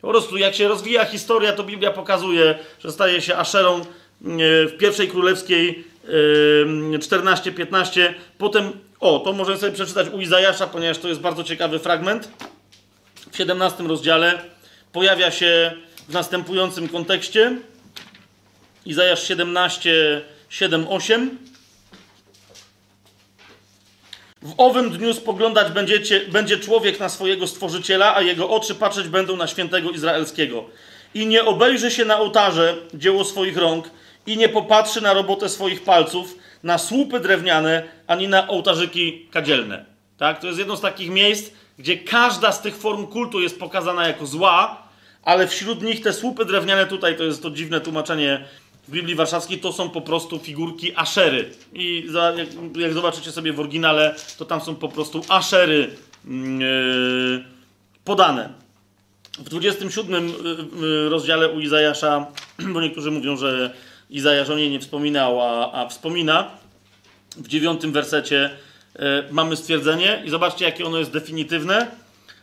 Po 0.00 0.08
prostu 0.08 0.36
jak 0.36 0.54
się 0.54 0.68
rozwija 0.68 1.04
historia, 1.04 1.52
to 1.52 1.64
Biblia 1.64 1.90
pokazuje, 1.90 2.58
że 2.84 2.92
staje 2.92 3.20
się 3.20 3.36
Aszerą 3.36 3.78
yy, 3.78 3.86
w 4.68 4.76
pierwszej 4.78 5.08
królewskiej 5.08 5.84
14-15. 6.98 8.14
Potem, 8.38 8.72
o, 9.00 9.18
to 9.18 9.32
możemy 9.32 9.58
sobie 9.58 9.72
przeczytać 9.72 10.08
u 10.08 10.20
Izajasza, 10.20 10.66
ponieważ 10.66 10.98
to 10.98 11.08
jest 11.08 11.20
bardzo 11.20 11.44
ciekawy 11.44 11.78
fragment 11.78 12.28
w 13.34 13.36
17 13.36 13.84
rozdziale 13.84 14.38
pojawia 14.92 15.30
się 15.30 15.72
w 16.08 16.12
następującym 16.12 16.88
kontekście. 16.88 17.56
Izajasz 18.86 19.28
17, 19.28 20.22
7, 20.48 20.86
8. 20.88 21.38
W 24.42 24.54
owym 24.56 24.90
dniu 24.90 25.14
spoglądać 25.14 25.72
będziecie, 25.72 26.20
będzie 26.20 26.58
człowiek 26.58 27.00
na 27.00 27.08
swojego 27.08 27.46
stworzyciela, 27.46 28.16
a 28.16 28.22
jego 28.22 28.50
oczy 28.50 28.74
patrzeć 28.74 29.08
będą 29.08 29.36
na 29.36 29.46
świętego 29.46 29.90
Izraelskiego. 29.90 30.64
I 31.14 31.26
nie 31.26 31.44
obejrzy 31.44 31.90
się 31.90 32.04
na 32.04 32.18
ołtarze 32.18 32.76
dzieło 32.94 33.24
swoich 33.24 33.56
rąk, 33.56 33.90
i 34.26 34.36
nie 34.36 34.48
popatrzy 34.48 35.00
na 35.00 35.12
robotę 35.12 35.48
swoich 35.48 35.82
palców, 35.82 36.34
na 36.62 36.78
słupy 36.78 37.20
drewniane, 37.20 37.82
ani 38.06 38.28
na 38.28 38.48
ołtarzyki 38.48 39.26
kadzielne. 39.30 39.84
Tak? 40.16 40.40
To 40.40 40.46
jest 40.46 40.58
jedno 40.58 40.76
z 40.76 40.80
takich 40.80 41.10
miejsc, 41.10 41.50
gdzie 41.78 41.96
każda 41.96 42.52
z 42.52 42.62
tych 42.62 42.76
form 42.76 43.06
kultu 43.06 43.40
jest 43.40 43.58
pokazana 43.58 44.08
jako 44.08 44.26
zła, 44.26 44.82
ale 45.22 45.46
wśród 45.46 45.82
nich 45.82 46.00
te 46.02 46.12
słupy 46.12 46.44
drewniane 46.44 46.86
tutaj, 46.86 47.16
to 47.16 47.24
jest 47.24 47.42
to 47.42 47.50
dziwne 47.50 47.80
tłumaczenie 47.80 48.44
w 48.88 48.90
Biblii 48.90 49.14
Warszawskiej, 49.14 49.58
to 49.58 49.72
są 49.72 49.90
po 49.90 50.00
prostu 50.00 50.38
figurki 50.38 50.92
aszery. 50.96 51.50
I 51.72 52.04
za, 52.08 52.32
jak, 52.32 52.48
jak, 52.76 52.92
zobaczycie 52.92 53.32
sobie 53.32 53.52
w 53.52 53.60
oryginale, 53.60 54.14
to 54.38 54.44
tam 54.44 54.60
są 54.60 54.76
po 54.76 54.88
prostu 54.88 55.22
aszery 55.28 55.90
yy, 56.24 57.44
podane. 58.04 58.52
W 59.38 59.48
27 59.48 60.28
yy, 60.80 61.08
rozdziale 61.08 61.48
u 61.48 61.60
Izajasza, 61.60 62.26
bo 62.72 62.80
niektórzy 62.80 63.10
mówią, 63.10 63.36
że 63.36 63.74
Izajasz 64.10 64.50
o 64.50 64.56
niej 64.56 64.70
nie 64.70 64.80
wspominał, 64.80 65.40
a, 65.40 65.72
a 65.72 65.88
wspomina, 65.88 66.50
w 67.36 67.48
dziewiątym 67.48 67.92
wersecie 67.92 68.50
E, 68.98 69.24
mamy 69.30 69.56
stwierdzenie 69.56 70.22
i 70.24 70.30
zobaczcie, 70.30 70.64
jakie 70.64 70.86
ono 70.86 70.98
jest 70.98 71.10
definitywne. 71.10 71.86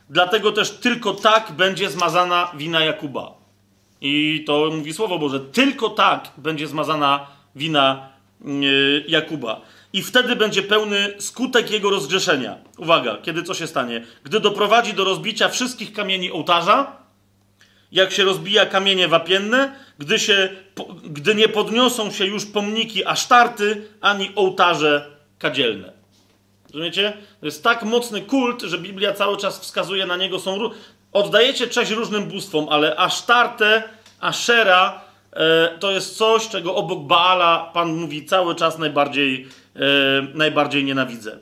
Dlatego 0.10 0.52
też 0.52 0.72
tylko 0.72 1.14
tak 1.14 1.52
będzie 1.52 1.90
zmazana 1.90 2.52
wina 2.58 2.80
Jakuba. 2.80 3.34
I 4.02 4.44
to 4.48 4.70
mówi 4.74 4.94
Słowo 4.94 5.20
Boże. 5.20 5.40
Tylko 5.40 5.90
tak 5.90 6.32
będzie 6.38 6.68
zmazana 6.68 7.28
wina 7.56 8.10
e, 8.46 8.48
Jakuba. 9.08 9.62
I 9.94 10.04
wtedy 10.04 10.36
będzie 10.36 10.62
pełny 10.64 11.14
skutek 11.20 11.72
jego 11.72 11.90
rozgrzeszenia. 11.90 12.58
Uwaga, 12.78 13.18
kiedy 13.24 13.44
co 13.44 13.54
się 13.54 13.68
stanie? 13.68 14.04
Gdy 14.24 14.40
doprowadzi 14.40 14.94
do 14.94 15.04
rozbicia 15.04 15.50
wszystkich 15.50 15.94
kamieni 15.94 16.32
ołtarza, 16.32 16.96
jak 17.92 18.12
się 18.12 18.24
rozbija 18.24 18.66
kamienie 18.66 19.08
wapienne, 19.08 19.76
gdy, 20.02 20.20
się, 20.20 20.50
gdy 21.04 21.36
nie 21.36 21.50
podniosą 21.50 22.12
się 22.12 22.26
już 22.26 22.46
pomniki 22.46 23.06
asztarty, 23.06 23.88
ani 24.02 24.32
ołtarze 24.36 25.06
kadzielne. 25.40 25.92
Rozumiecie? 26.66 27.14
To 27.40 27.46
jest 27.46 27.64
tak 27.64 27.84
mocny 27.84 28.22
kult, 28.22 28.62
że 28.62 28.78
Biblia 28.78 29.14
cały 29.14 29.38
czas 29.38 29.60
wskazuje 29.60 30.06
na 30.06 30.18
niego. 30.18 30.40
Są, 30.40 30.70
oddajecie 31.12 31.68
cześć 31.68 31.92
różnym 31.92 32.26
bóstwom, 32.26 32.68
ale 32.70 32.96
Asztarte, 32.96 33.84
Ashera 34.20 35.02
e, 35.34 35.78
to 35.80 35.92
jest 35.92 36.18
coś, 36.18 36.50
czego 36.50 36.76
obok 36.76 37.00
Baala 37.00 37.72
Pan 37.74 37.96
mówi 37.96 38.26
cały 38.26 38.56
czas 38.56 38.78
najbardziej, 38.78 39.48
e, 39.76 39.80
najbardziej 40.34 40.84
nienawidzę. 40.84 41.40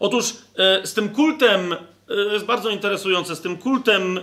Otóż 0.00 0.34
e, 0.58 0.86
z 0.86 0.94
tym 0.94 1.08
kultem, 1.08 1.72
e, 1.72 1.76
jest 2.32 2.44
bardzo 2.44 2.70
interesujące, 2.70 3.36
z 3.36 3.40
tym 3.40 3.56
kultem 3.58 4.20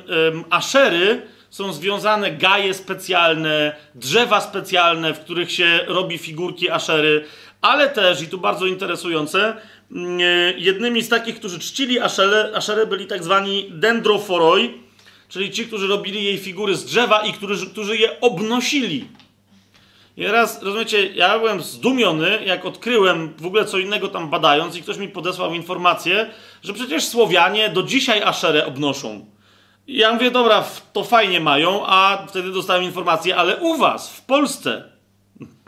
Aszery 0.49 1.21
są 1.49 1.73
związane 1.73 2.31
gaje 2.31 2.73
specjalne, 2.73 3.75
drzewa 3.95 4.41
specjalne, 4.41 5.13
w 5.13 5.19
których 5.19 5.51
się 5.51 5.79
robi 5.87 6.17
figurki 6.17 6.69
Aszery, 6.69 7.25
ale 7.61 7.89
też, 7.89 8.21
i 8.21 8.27
tu 8.27 8.37
bardzo 8.37 8.65
interesujące, 8.65 9.55
Mm, 9.91 10.19
e, 10.21 10.23
jednymi 10.57 11.01
z 11.01 11.09
takich, 11.09 11.35
którzy 11.35 11.59
czcili 11.59 11.99
Aszerę, 11.99 12.85
byli 12.89 13.05
tak 13.05 13.23
zwani 13.23 13.65
dendroforoi, 13.71 14.73
czyli 15.29 15.51
ci, 15.51 15.65
którzy 15.65 15.87
robili 15.87 16.23
jej 16.23 16.37
figury 16.37 16.75
z 16.75 16.85
drzewa 16.85 17.21
i 17.21 17.33
którzy, 17.33 17.69
którzy 17.69 17.97
je 17.97 18.19
obnosili. 18.19 19.07
I 20.17 20.27
raz, 20.27 20.63
rozumiecie, 20.63 21.07
ja 21.13 21.39
byłem 21.39 21.61
zdumiony, 21.61 22.39
jak 22.45 22.65
odkryłem 22.65 23.33
w 23.37 23.45
ogóle 23.45 23.65
co 23.65 23.77
innego 23.77 24.07
tam 24.07 24.29
badając 24.29 24.75
i 24.75 24.81
ktoś 24.81 24.97
mi 24.97 25.07
podesłał 25.07 25.53
informację, 25.53 26.29
że 26.63 26.73
przecież 26.73 27.05
Słowianie 27.05 27.69
do 27.69 27.83
dzisiaj 27.83 28.23
Aszerę 28.23 28.65
obnoszą. 28.65 29.25
Ja 29.91 30.13
mówię, 30.13 30.31
dobra, 30.31 30.65
to 30.93 31.03
fajnie 31.03 31.39
mają, 31.39 31.85
a 31.85 32.25
wtedy 32.27 32.51
dostałem 32.51 32.83
informację, 32.83 33.35
ale 33.35 33.57
u 33.57 33.77
was, 33.77 34.17
w 34.17 34.25
Polsce, 34.25 34.83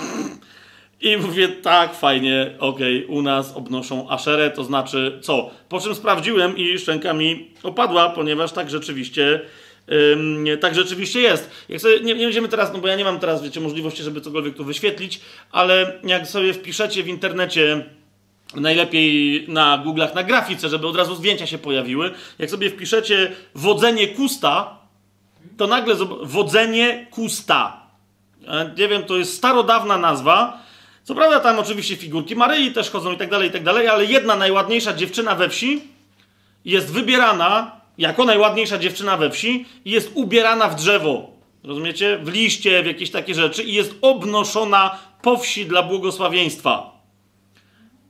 i 1.02 1.18
mówię, 1.18 1.48
tak, 1.48 1.96
fajnie, 1.96 2.56
okej, 2.60 3.06
okay, 3.06 3.18
u 3.18 3.22
nas 3.22 3.54
obnoszą 3.56 4.10
aszerę, 4.10 4.52
to 4.52 4.64
znaczy 4.64 5.20
co? 5.22 5.50
Po 5.70 5.80
czym 5.80 5.96
sprawdziłem 5.96 6.58
i 6.58 6.78
szczęka 6.80 7.14
mi 7.14 7.52
opadła, 7.64 8.10
ponieważ 8.10 8.52
tak 8.52 8.70
rzeczywiście, 8.70 9.42
ym, 10.14 10.46
tak 10.60 10.76
rzeczywiście 10.76 11.20
jest. 11.22 11.50
Jak 11.70 11.82
sobie, 11.82 12.00
nie, 12.00 12.16
nie 12.16 12.26
będziemy 12.26 12.48
teraz, 12.48 12.74
no 12.74 12.80
bo 12.80 12.88
ja 12.88 12.96
nie 12.96 13.04
mam 13.04 13.20
teraz, 13.20 13.44
wiecie, 13.44 13.60
możliwości, 13.60 14.04
żeby 14.04 14.22
cokolwiek 14.22 14.56
tu 14.56 14.66
wyświetlić, 14.66 15.22
ale 15.52 16.00
jak 16.04 16.28
sobie 16.28 16.54
wpiszecie 16.54 17.04
w 17.04 17.08
internecie, 17.08 17.86
najlepiej 18.56 19.46
na 19.48 19.84
Google'ach, 19.86 20.16
na 20.16 20.24
grafice, 20.24 20.70
żeby 20.70 20.88
od 20.88 20.96
razu 20.96 21.16
zdjęcia 21.16 21.48
się 21.48 21.58
pojawiły, 21.58 22.12
jak 22.40 22.50
sobie 22.50 22.70
wpiszecie 22.70 23.32
wodzenie 23.56 24.08
kusta, 24.08 24.78
to 25.58 25.68
nagle 25.68 25.96
wodzenie 26.22 27.08
kusta. 27.12 27.82
Nie 28.78 28.88
wiem, 28.88 29.04
to 29.04 29.18
jest 29.18 29.34
starodawna 29.34 29.98
nazwa, 29.98 30.64
co 31.04 31.16
prawda 31.16 31.40
tam 31.40 31.60
oczywiście 31.60 31.96
figurki 31.96 32.36
Maryi 32.36 32.72
też 32.72 32.90
chodzą 32.90 33.12
i 33.12 33.18
tak 33.18 33.30
dalej, 33.30 33.50
i 33.50 33.52
tak 33.52 33.64
dalej, 33.64 33.88
ale 33.88 34.06
jedna 34.06 34.36
najładniejsza 34.36 34.94
dziewczyna 34.94 35.36
we 35.36 35.50
wsi 35.50 35.82
jest 36.66 36.92
wybierana 36.92 37.82
jako 37.98 38.26
najładniejsza 38.26 38.78
dziewczyna 38.78 39.18
we 39.18 39.30
wsi 39.30 39.66
i 39.86 39.92
jest 39.92 40.12
ubierana 40.14 40.70
w 40.70 40.76
drzewo. 40.76 41.32
Rozumiecie? 41.64 42.20
W 42.24 42.34
liście, 42.34 42.84
w 42.84 42.86
jakieś 42.86 43.12
takie 43.12 43.36
rzeczy 43.36 43.64
i 43.64 43.74
jest 43.74 43.96
obnoszona 44.02 44.98
po 45.22 45.38
wsi 45.38 45.66
dla 45.66 45.84
błogosławieństwa. 45.84 46.91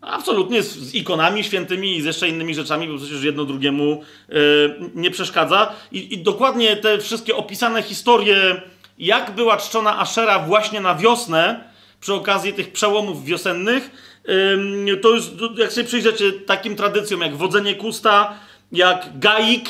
Absolutnie 0.01 0.63
z, 0.63 0.77
z 0.77 0.95
ikonami 0.95 1.43
świętymi 1.43 1.97
i 1.97 2.01
z 2.01 2.05
jeszcze 2.05 2.29
innymi 2.29 2.55
rzeczami, 2.55 2.87
bo 2.87 2.97
przecież 2.97 3.23
jedno 3.23 3.45
drugiemu 3.45 4.03
e, 4.29 4.33
nie 4.95 5.11
przeszkadza. 5.11 5.73
I, 5.91 6.13
I, 6.13 6.17
dokładnie 6.17 6.77
te 6.77 6.99
wszystkie 6.99 7.35
opisane 7.35 7.83
historie, 7.83 8.61
jak 8.99 9.31
była 9.31 9.57
czczona 9.57 9.99
Ashera 9.99 10.39
właśnie 10.39 10.81
na 10.81 10.95
wiosnę, 10.95 11.63
przy 11.99 12.13
okazji 12.13 12.53
tych 12.53 12.71
przełomów 12.71 13.25
wiosennych, 13.25 13.91
e, 14.91 14.97
to 14.97 15.15
jest, 15.15 15.31
jak 15.57 15.71
sobie 15.71 15.87
przyjrzycie 15.87 16.31
takim 16.31 16.75
tradycjom, 16.75 17.21
jak 17.21 17.35
wodzenie 17.35 17.75
kusta, 17.75 18.33
jak 18.71 19.19
gaik, 19.19 19.69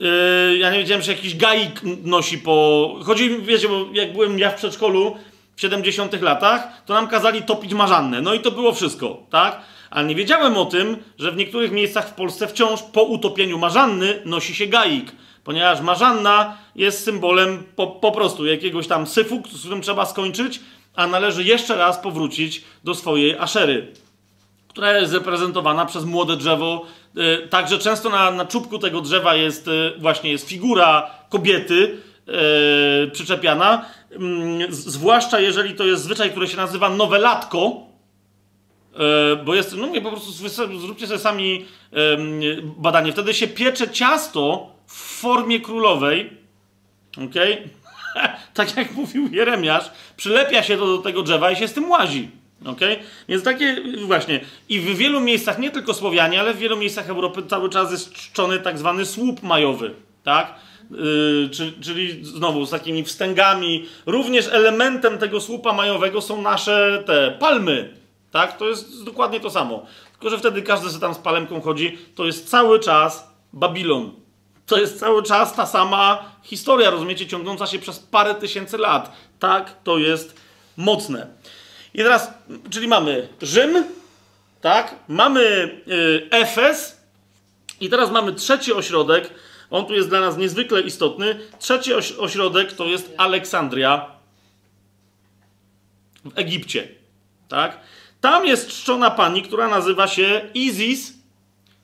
e, 0.00 0.56
ja 0.56 0.70
nie 0.70 0.78
wiedziałem, 0.78 1.02
że 1.02 1.12
jakiś 1.12 1.36
gaik 1.36 1.80
nosi 2.04 2.38
po... 2.38 2.98
Chodzi 3.04 3.38
wiecie, 3.42 3.68
bo 3.68 3.86
jak 3.92 4.12
byłem 4.12 4.38
ja 4.38 4.50
w 4.50 4.54
przedszkolu, 4.54 5.16
w 5.56 5.60
70 5.60 6.22
latach, 6.22 6.82
to 6.86 6.94
nam 6.94 7.08
kazali 7.08 7.42
topić 7.42 7.74
marzannę. 7.74 8.20
No 8.20 8.34
i 8.34 8.40
to 8.40 8.50
było 8.50 8.72
wszystko, 8.72 9.26
tak? 9.30 9.60
Ale 9.90 10.06
nie 10.06 10.14
wiedziałem 10.14 10.56
o 10.56 10.64
tym, 10.64 10.96
że 11.18 11.32
w 11.32 11.36
niektórych 11.36 11.72
miejscach 11.72 12.08
w 12.08 12.14
Polsce 12.14 12.48
wciąż 12.48 12.82
po 12.82 13.02
utopieniu 13.02 13.58
marzanny 13.58 14.22
nosi 14.24 14.54
się 14.54 14.66
gaik. 14.66 15.12
Ponieważ 15.44 15.80
marzanna 15.80 16.58
jest 16.76 17.04
symbolem 17.04 17.64
po, 17.76 17.86
po 17.86 18.12
prostu 18.12 18.46
jakiegoś 18.46 18.86
tam 18.86 19.06
syfu, 19.06 19.42
z 19.52 19.60
którym 19.60 19.82
trzeba 19.82 20.06
skończyć, 20.06 20.60
a 20.94 21.06
należy 21.06 21.44
jeszcze 21.44 21.76
raz 21.76 21.98
powrócić 21.98 22.64
do 22.84 22.94
swojej 22.94 23.38
aszery, 23.38 23.92
która 24.68 24.98
jest 24.98 25.14
reprezentowana 25.14 25.86
przez 25.86 26.04
młode 26.04 26.36
drzewo. 26.36 26.86
Yy, 27.14 27.48
także 27.50 27.78
często 27.78 28.10
na, 28.10 28.30
na 28.30 28.44
czubku 28.44 28.78
tego 28.78 29.00
drzewa 29.00 29.34
jest 29.34 29.66
yy, 29.66 29.94
właśnie 29.98 30.30
jest 30.30 30.48
figura 30.48 31.10
kobiety, 31.28 31.98
przyczepiana, 33.12 33.84
yy, 34.10 34.66
zwłaszcza 34.70 35.40
jeżeli 35.40 35.74
to 35.74 35.84
jest 35.84 36.02
zwyczaj, 36.02 36.30
który 36.30 36.48
się 36.48 36.56
nazywa 36.56 36.88
nowelatko, 36.88 37.80
yy, 38.92 39.36
bo 39.44 39.54
jest, 39.54 39.76
no 39.76 39.86
mówię, 39.86 40.00
po 40.00 40.10
prostu 40.10 40.32
zróbcie 40.80 41.06
sobie 41.06 41.18
sami 41.18 41.64
badanie. 42.62 43.12
Wtedy 43.12 43.34
się 43.34 43.48
piecze 43.48 43.90
ciasto 43.90 44.70
w 44.86 45.20
formie 45.20 45.60
królowej, 45.60 46.30
ok? 47.16 47.34
tak 48.54 48.76
jak 48.76 48.94
mówił 48.94 49.28
Jeremiasz, 49.32 49.90
przylepia 50.16 50.62
się 50.62 50.76
to 50.76 50.86
do 50.86 50.98
tego 50.98 51.22
drzewa 51.22 51.50
i 51.50 51.56
się 51.56 51.68
z 51.68 51.72
tym 51.72 51.90
łazi. 51.90 52.28
Okay? 52.64 52.96
Więc 53.28 53.44
takie 53.44 53.76
właśnie. 54.06 54.40
I 54.68 54.80
w 54.80 54.96
wielu 54.96 55.20
miejscach, 55.20 55.58
nie 55.58 55.70
tylko 55.70 55.94
Słowianie, 55.94 56.40
ale 56.40 56.54
w 56.54 56.58
wielu 56.58 56.76
miejscach 56.76 57.10
Europy 57.10 57.42
cały 57.48 57.70
czas 57.70 57.90
jest 57.90 58.12
czczony 58.12 58.58
tak 58.58 58.78
zwany 58.78 59.06
słup 59.06 59.42
majowy. 59.42 59.94
Tak? 60.24 60.54
Yy, 60.92 61.50
czyli, 61.80 62.24
znowu 62.24 62.66
z 62.66 62.70
takimi 62.70 63.04
wstęgami. 63.04 63.86
Również 64.06 64.48
elementem 64.48 65.18
tego 65.18 65.40
słupa 65.40 65.72
majowego 65.72 66.20
są 66.20 66.42
nasze 66.42 67.02
te 67.06 67.36
palmy. 67.40 67.96
Tak? 68.30 68.56
To 68.56 68.68
jest 68.68 69.04
dokładnie 69.04 69.40
to 69.40 69.50
samo. 69.50 69.86
Tylko, 70.12 70.30
że 70.30 70.38
wtedy 70.38 70.62
każdy 70.62 70.88
sobie 70.88 71.00
tam 71.00 71.14
z 71.14 71.18
palemką 71.18 71.60
chodzi. 71.60 71.98
To 72.14 72.26
jest 72.26 72.50
cały 72.50 72.80
czas 72.80 73.28
Babilon. 73.52 74.12
To 74.66 74.78
jest 74.78 75.00
cały 75.00 75.22
czas 75.22 75.54
ta 75.54 75.66
sama 75.66 76.24
historia, 76.42 76.90
rozumiecie, 76.90 77.26
ciągnąca 77.26 77.66
się 77.66 77.78
przez 77.78 77.98
parę 77.98 78.34
tysięcy 78.34 78.78
lat. 78.78 79.12
Tak, 79.38 79.82
to 79.84 79.98
jest 79.98 80.40
mocne. 80.76 81.26
I 81.94 81.98
teraz, 81.98 82.30
czyli 82.70 82.88
mamy 82.88 83.28
Rzym, 83.42 83.84
tak, 84.60 84.94
mamy 85.08 85.40
y, 85.88 86.28
Efes 86.30 87.00
i 87.80 87.88
teraz 87.88 88.10
mamy 88.10 88.32
trzeci 88.32 88.72
ośrodek, 88.72 89.30
on 89.72 89.86
tu 89.86 89.94
jest 89.94 90.08
dla 90.08 90.20
nas 90.20 90.36
niezwykle 90.36 90.80
istotny. 90.80 91.38
Trzeci 91.58 91.94
oś 91.94 92.12
ośrodek 92.12 92.72
to 92.72 92.86
jest 92.86 93.14
Aleksandria 93.16 94.06
w 96.24 96.38
Egipcie. 96.38 96.88
Tak? 97.48 97.80
Tam 98.20 98.46
jest 98.46 98.68
czczona 98.68 99.10
pani, 99.10 99.42
która 99.42 99.68
nazywa 99.68 100.08
się 100.08 100.40
Izis, 100.54 101.22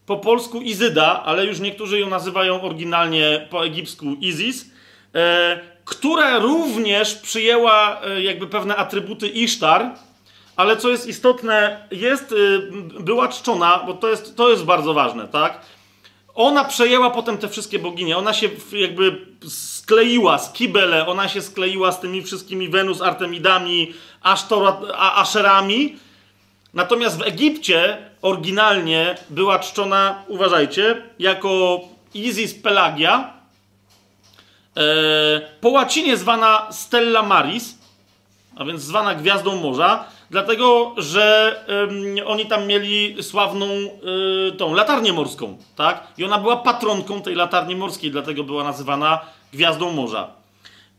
po 0.07 0.17
polsku 0.17 0.61
Izyda, 0.61 1.23
ale 1.25 1.47
już 1.47 1.61
niektórzy 1.61 1.99
ją 1.99 2.09
nazywają 2.09 2.63
oryginalnie 2.63 3.47
po 3.51 3.67
egipsku 3.67 4.07
Izis, 4.21 4.71
e, 5.15 5.61
która 5.85 6.39
również 6.39 7.15
przyjęła 7.15 8.01
e, 8.03 8.23
jakby 8.23 8.47
pewne 8.47 8.77
atrybuty 8.77 9.29
Isztar, 9.29 9.95
ale 10.57 10.77
co 10.77 10.89
jest 10.89 11.07
istotne, 11.07 11.89
jest, 11.91 12.33
e, 12.33 13.03
była 13.03 13.29
czczona, 13.29 13.83
bo 13.87 13.95
to 13.95 14.09
jest, 14.09 14.37
to 14.37 14.51
jest 14.51 14.65
bardzo 14.65 14.95
ważne, 14.95 15.29
tak? 15.29 15.61
Ona 16.39 16.65
przejęła 16.65 17.11
potem 17.11 17.39
te 17.39 17.49
wszystkie 17.49 17.79
boginie. 17.79 18.17
Ona 18.17 18.33
się 18.33 18.49
jakby 18.73 19.27
skleiła 19.49 20.39
z 20.39 20.53
Kibele, 20.53 21.07
ona 21.07 21.29
się 21.29 21.43
skleiła 21.43 21.93
z 21.93 22.01
tymi 22.01 22.23
wszystkimi 22.23 22.69
Wenus, 22.69 23.03
Artemidami, 23.03 23.93
Asztora, 24.23 24.81
Aszerami. 24.97 25.97
Natomiast 26.75 27.19
w 27.19 27.23
Egipcie 27.23 27.99
oryginalnie 28.23 29.15
była 29.31 29.59
czczona, 29.59 30.23
uważajcie, 30.29 31.03
jako 31.19 31.81
Isis 32.15 32.55
Pelagia, 32.55 33.33
e, 34.77 34.81
po 35.61 35.69
łacinie 35.69 36.17
zwana 36.17 36.73
Stella 36.73 37.23
Maris, 37.23 37.79
a 38.57 38.65
więc 38.65 38.83
zwana 38.83 39.15
Gwiazdą 39.15 39.57
Morza, 39.61 40.05
Dlatego, 40.31 40.95
że 40.97 41.57
oni 42.27 42.47
tam 42.47 42.67
mieli 42.67 43.23
sławną 43.23 43.67
y, 43.67 44.53
tą 44.53 44.75
latarnię 44.75 45.13
morską, 45.13 45.59
tak? 45.77 46.07
I 46.19 46.25
ona 46.25 46.39
była 46.39 46.57
patronką 46.57 47.23
tej 47.23 47.35
latarni 47.35 47.77
morskiej, 47.77 48.11
dlatego 48.11 48.45
była 48.45 48.65
nazywana 48.65 49.21
Gwiazdą 49.53 49.93
Morza. 49.93 50.39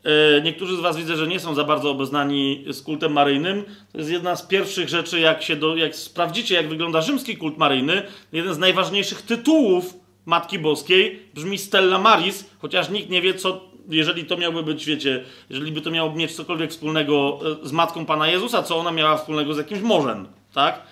E, 0.04 0.40
niektórzy 0.40 0.76
z 0.76 0.80
Was 0.80 0.96
widzę, 0.96 1.16
że 1.16 1.26
nie 1.26 1.40
są 1.40 1.54
za 1.54 1.64
bardzo 1.64 1.90
obeznani 1.90 2.64
z 2.70 2.82
kultem 2.82 3.12
maryjnym. 3.12 3.64
To 3.92 3.98
jest 3.98 4.10
jedna 4.10 4.36
z 4.36 4.46
pierwszych 4.46 4.88
rzeczy, 4.88 5.20
jak 5.20 5.42
się 5.42 5.56
do, 5.56 5.76
jak 5.76 5.96
sprawdzicie, 5.96 6.54
jak 6.54 6.68
wygląda 6.68 7.02
rzymski 7.02 7.36
kult 7.36 7.58
maryjny. 7.58 8.02
Jeden 8.32 8.54
z 8.54 8.58
najważniejszych 8.58 9.22
tytułów 9.22 9.94
Matki 10.26 10.58
Boskiej 10.58 11.22
brzmi 11.34 11.58
Stella 11.58 11.98
Maris, 11.98 12.50
chociaż 12.58 12.90
nikt 12.90 13.10
nie 13.10 13.22
wie, 13.22 13.34
co 13.34 13.69
jeżeli 13.88 14.24
to 14.24 14.36
miałby 14.36 14.62
być, 14.62 14.86
wiecie, 14.86 15.24
jeżeli 15.50 15.72
by 15.72 15.80
to 15.80 15.90
miało 15.90 16.12
mieć 16.12 16.32
cokolwiek 16.32 16.70
wspólnego 16.70 17.38
e, 17.62 17.68
z 17.68 17.72
matką 17.72 18.06
Pana 18.06 18.28
Jezusa, 18.28 18.62
co 18.62 18.76
ona 18.76 18.92
miała 18.92 19.16
wspólnego 19.16 19.54
z 19.54 19.58
jakimś 19.58 19.80
morzem, 19.80 20.28
tak? 20.54 20.82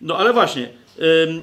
No 0.00 0.16
ale 0.16 0.32
właśnie, 0.32 0.68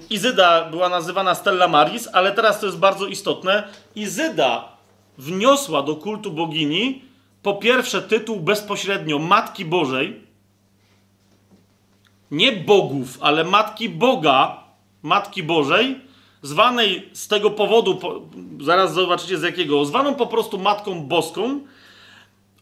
Izyda 0.10 0.70
była 0.70 0.90
nazywana 0.90 1.36
Stella 1.36 1.68
Maris, 1.68 2.10
ale 2.14 2.32
teraz 2.32 2.60
to 2.60 2.66
jest 2.66 2.80
bardzo 2.80 3.08
istotne. 3.08 3.64
Izyda 3.96 4.78
wniosła 5.18 5.84
do 5.84 5.96
kultu 5.96 6.32
bogini 6.32 7.02
po 7.44 7.54
pierwsze 7.54 8.02
tytuł 8.02 8.40
bezpośrednio 8.40 9.20
Matki 9.20 9.66
Bożej, 9.66 10.22
nie 12.32 12.52
bogów, 12.52 13.18
ale 13.22 13.44
Matki 13.44 13.90
Boga, 13.90 14.64
Matki 15.04 15.44
Bożej, 15.44 16.00
zwanej 16.48 17.10
z 17.14 17.28
tego 17.28 17.52
powodu, 17.52 18.00
zaraz 18.62 18.94
zobaczycie 18.94 19.38
z 19.38 19.44
jakiego, 19.44 19.86
zwaną 19.86 20.16
po 20.16 20.28
prostu 20.28 20.60
Matką 20.60 21.02
Boską, 21.02 21.60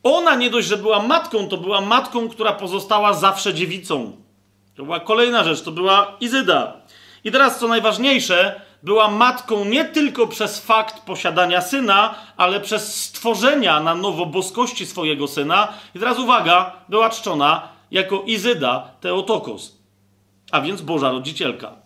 ona 0.03 0.35
nie 0.35 0.49
dość, 0.49 0.67
że 0.67 0.77
była 0.77 1.01
matką, 1.01 1.47
to 1.47 1.57
była 1.57 1.81
matką, 1.81 2.29
która 2.29 2.53
pozostała 2.53 3.13
zawsze 3.13 3.53
dziewicą. 3.53 4.11
To 4.75 4.83
była 4.83 4.99
kolejna 4.99 5.43
rzecz, 5.43 5.61
to 5.61 5.71
była 5.71 6.17
Izyda. 6.19 6.73
I 7.23 7.31
teraz 7.31 7.59
co 7.59 7.67
najważniejsze, 7.67 8.61
była 8.83 9.07
matką 9.07 9.65
nie 9.65 9.85
tylko 9.85 10.27
przez 10.27 10.59
fakt 10.59 11.05
posiadania 11.05 11.61
syna, 11.61 12.15
ale 12.37 12.59
przez 12.59 13.03
stworzenia 13.03 13.79
na 13.79 13.95
nowo 13.95 14.25
boskości 14.25 14.85
swojego 14.85 15.27
syna. 15.27 15.67
I 15.95 15.99
teraz 15.99 16.19
uwaga, 16.19 16.71
była 16.89 17.09
czczona 17.09 17.67
jako 17.91 18.23
Izyda 18.25 18.91
Teotokos, 19.01 19.77
a 20.51 20.61
więc 20.61 20.81
Boża 20.81 21.11
Rodzicielka. 21.11 21.84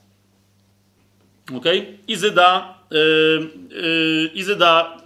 Ok? 1.57 1.65
Izyda, 2.07 2.73
yy, 2.91 2.99
yy, 3.69 4.31
Izyda 4.34 4.97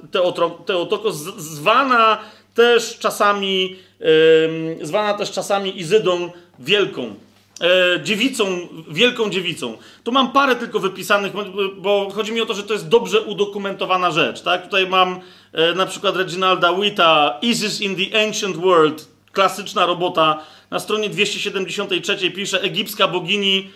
Teotokos, 0.65 1.15
zwana 1.37 2.17
też 2.55 2.99
czasami, 2.99 3.75
yy, 3.99 4.79
zwana 4.81 5.13
też 5.13 5.31
czasami 5.31 5.79
Izydą 5.79 6.31
Wielką. 6.59 7.15
E, 7.61 8.03
dziewicą, 8.03 8.67
wielką 8.89 9.29
dziewicą. 9.29 9.77
Tu 10.03 10.11
mam 10.11 10.31
parę 10.31 10.55
tylko 10.55 10.79
wypisanych, 10.79 11.33
bo 11.77 12.09
chodzi 12.15 12.31
mi 12.31 12.41
o 12.41 12.45
to, 12.45 12.53
że 12.53 12.63
to 12.63 12.73
jest 12.73 12.87
dobrze 12.87 13.21
udokumentowana 13.21 14.11
rzecz. 14.11 14.41
Tak? 14.41 14.63
Tutaj 14.63 14.87
mam 14.87 15.19
e, 15.53 15.73
na 15.73 15.85
przykład 15.85 16.15
Reginalda 16.15 16.73
Wita, 16.73 17.39
Isis 17.41 17.81
in 17.81 17.95
the 17.95 18.27
Ancient 18.27 18.57
World, 18.57 19.07
klasyczna 19.31 19.85
robota. 19.85 20.43
Na 20.71 20.79
stronie 20.79 21.09
273 21.09 22.31
pisze, 22.31 22.61
egipska 22.61 23.07
bogini 23.07 23.69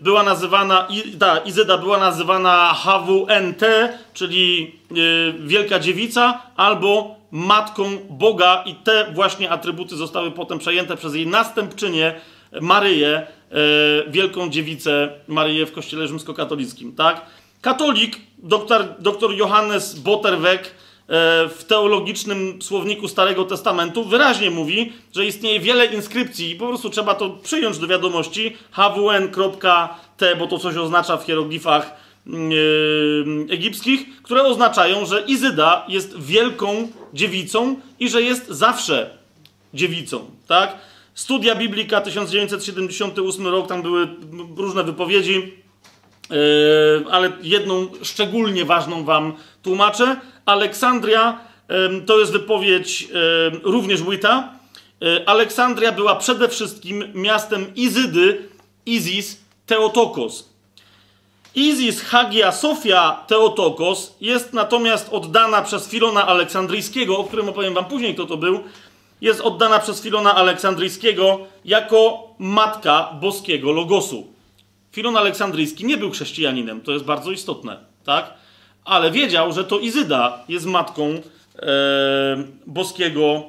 była 0.00 0.22
nazywana, 0.22 0.88
ta 1.18 1.38
Izyda 1.38 1.78
była 1.78 1.98
nazywana 1.98 2.74
HWNT, 2.74 3.62
czyli 4.14 4.74
e, 4.90 4.94
Wielka 5.46 5.78
Dziewica, 5.78 6.42
albo 6.56 7.16
Matką 7.30 7.84
Boga 8.10 8.62
i 8.66 8.74
te 8.74 9.12
właśnie 9.14 9.50
atrybuty 9.50 9.96
zostały 9.96 10.30
potem 10.30 10.58
przejęte 10.58 10.96
przez 10.96 11.14
jej 11.14 11.26
następczynię 11.26 12.14
Maryję, 12.60 13.10
e, 13.16 13.26
Wielką 14.10 14.48
Dziewicę 14.48 15.08
Maryję 15.28 15.66
w 15.66 15.72
kościele 15.72 16.08
rzymskokatolickim, 16.08 16.92
tak? 16.96 17.26
Katolik, 17.60 18.16
doktor, 18.38 18.84
doktor 18.98 19.34
Johannes 19.34 19.98
Botterweg, 19.98 20.74
w 21.48 21.64
teologicznym 21.68 22.62
słowniku 22.62 23.08
Starego 23.08 23.44
Testamentu 23.44 24.04
wyraźnie 24.04 24.50
mówi, 24.50 24.92
że 25.14 25.26
istnieje 25.26 25.60
wiele 25.60 25.86
inskrypcji 25.86 26.50
i 26.50 26.56
po 26.56 26.66
prostu 26.66 26.90
trzeba 26.90 27.14
to 27.14 27.30
przyjąć 27.30 27.78
do 27.78 27.86
wiadomości 27.86 28.56
hwn.t, 28.70 30.36
bo 30.36 30.46
to 30.46 30.58
coś 30.58 30.76
oznacza 30.76 31.16
w 31.16 31.24
hieroglifach 31.24 31.96
yy, 32.26 33.46
egipskich, 33.50 34.22
które 34.22 34.42
oznaczają, 34.42 35.06
że 35.06 35.24
Izyda 35.26 35.84
jest 35.88 36.20
wielką 36.20 36.88
dziewicą 37.14 37.76
i 38.00 38.08
że 38.08 38.22
jest 38.22 38.48
zawsze 38.48 39.10
dziewicą, 39.74 40.30
tak? 40.46 40.76
Studia 41.14 41.54
Biblika 41.54 42.00
1978 42.00 43.46
rok, 43.46 43.68
tam 43.68 43.82
były 43.82 44.08
różne 44.56 44.84
wypowiedzi, 44.84 45.52
yy, 46.30 46.36
ale 47.10 47.32
jedną 47.42 47.88
szczególnie 48.02 48.64
ważną 48.64 49.04
wam 49.04 49.32
tłumaczę. 49.62 50.16
Aleksandria 50.48 51.40
to 52.06 52.18
jest 52.18 52.32
wypowiedź 52.32 53.08
również 53.62 54.02
Wita. 54.02 54.52
E, 55.02 55.28
Aleksandria 55.28 55.92
była 55.92 56.16
przede 56.16 56.48
wszystkim 56.48 57.04
miastem 57.14 57.66
Izydy, 57.74 58.48
Izis, 58.86 59.40
Teotokos. 59.66 60.48
Izis, 61.54 62.02
Hagia, 62.02 62.52
Sofia, 62.52 63.24
Teotokos 63.26 64.16
jest 64.20 64.52
natomiast 64.52 65.08
oddana 65.12 65.62
przez 65.62 65.88
Filona 65.88 66.26
Aleksandryjskiego, 66.26 67.18
o 67.18 67.24
którym 67.24 67.48
opowiem 67.48 67.74
wam 67.74 67.84
później, 67.84 68.14
kto 68.14 68.26
to 68.26 68.36
był, 68.36 68.60
jest 69.20 69.40
oddana 69.40 69.78
przez 69.78 70.02
Filona 70.02 70.34
Aleksandryjskiego 70.34 71.38
jako 71.64 72.28
matka 72.38 73.10
boskiego 73.20 73.72
Logosu. 73.72 74.26
Filon 74.92 75.16
Aleksandryjski 75.16 75.84
nie 75.84 75.96
był 75.96 76.10
chrześcijaninem, 76.10 76.80
to 76.80 76.92
jest 76.92 77.04
bardzo 77.04 77.30
istotne, 77.30 77.76
tak? 78.04 78.34
Ale 78.88 79.10
wiedział, 79.10 79.52
że 79.52 79.64
to 79.64 79.78
Izyda 79.78 80.44
jest 80.48 80.66
matką 80.66 81.04
e, 81.04 81.20
boskiego 82.66 83.44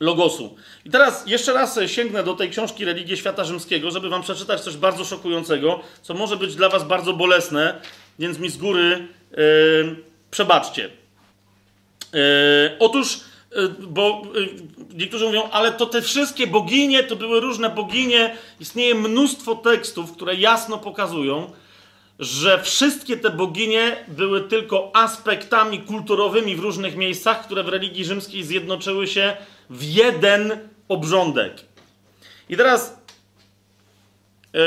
Logosu. 0.00 0.56
I 0.84 0.90
teraz 0.90 1.26
jeszcze 1.26 1.52
raz 1.52 1.78
sięgnę 1.86 2.24
do 2.24 2.34
tej 2.34 2.50
książki 2.50 2.84
Religie 2.84 3.16
Świata 3.16 3.44
Rzymskiego, 3.44 3.90
żeby 3.90 4.08
wam 4.08 4.22
przeczytać 4.22 4.60
coś 4.60 4.76
bardzo 4.76 5.04
szokującego, 5.04 5.80
co 6.02 6.14
może 6.14 6.36
być 6.36 6.54
dla 6.56 6.68
was 6.68 6.84
bardzo 6.84 7.12
bolesne, 7.12 7.80
więc 8.18 8.38
mi 8.38 8.50
z 8.50 8.56
góry 8.56 9.08
e, 9.32 9.36
przebaczcie. 10.30 10.90
E, 12.14 12.76
otóż, 12.78 13.20
e, 13.52 13.68
bo 13.68 14.22
e, 14.90 14.94
niektórzy 14.94 15.24
mówią, 15.24 15.42
ale 15.50 15.72
to 15.72 15.86
te 15.86 16.02
wszystkie 16.02 16.46
boginie, 16.46 17.04
to 17.04 17.16
były 17.16 17.40
różne 17.40 17.70
boginie, 17.70 18.36
istnieje 18.60 18.94
mnóstwo 18.94 19.54
tekstów, 19.54 20.12
które 20.12 20.34
jasno 20.34 20.78
pokazują, 20.78 21.50
że 22.22 22.62
wszystkie 22.62 23.16
te 23.16 23.30
boginie 23.30 24.04
były 24.08 24.40
tylko 24.40 24.90
aspektami 24.96 25.80
kulturowymi 25.80 26.56
w 26.56 26.60
różnych 26.60 26.96
miejscach, 26.96 27.44
które 27.44 27.62
w 27.62 27.68
religii 27.68 28.04
rzymskiej 28.04 28.44
zjednoczyły 28.44 29.06
się 29.06 29.36
w 29.70 29.82
jeden 29.82 30.68
obrządek. 30.88 31.52
I 32.48 32.56
teraz 32.56 32.98
yy, 34.52 34.60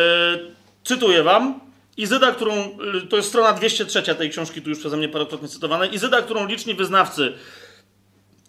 cytuję 0.83 1.23
wam. 1.23 1.59
Izyda, 1.97 2.31
którą, 2.31 2.77
yy, 2.93 3.01
to 3.01 3.15
jest 3.15 3.29
strona 3.29 3.53
203 3.53 4.15
tej 4.15 4.29
książki, 4.29 4.61
tu 4.61 4.69
już 4.69 4.79
przeze 4.79 4.97
mnie 4.97 5.09
parokrotnie 5.09 5.47
cytowane. 5.47 5.87
Izyda, 5.87 6.21
którą 6.21 6.47
liczni 6.47 6.73
wyznawcy 6.73 7.33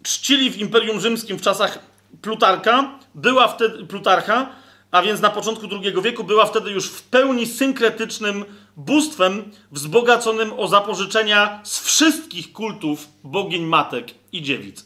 czcili 0.03 0.51
w 0.51 0.57
Imperium 0.57 0.99
Rzymskim 0.99 1.37
w 1.37 1.41
czasach 1.41 1.79
Plutarka, 2.21 2.99
była 3.15 3.47
wtedy, 3.47 3.85
Plutarcha, 3.85 4.49
a 4.97 5.01
więc 5.01 5.21
na 5.21 5.29
początku 5.29 5.67
II 5.71 6.01
wieku, 6.01 6.23
była 6.23 6.45
wtedy 6.45 6.71
już 6.71 6.89
w 6.89 7.03
pełni 7.03 7.45
synkretycznym 7.45 8.45
bóstwem 8.77 9.51
wzbogaconym 9.71 10.53
o 10.57 10.67
zapożyczenia 10.67 11.59
z 11.63 11.79
wszystkich 11.79 12.53
kultów 12.53 13.07
bogiń 13.23 13.63
matek 13.63 14.07
i 14.31 14.41
dziewic. 14.41 14.85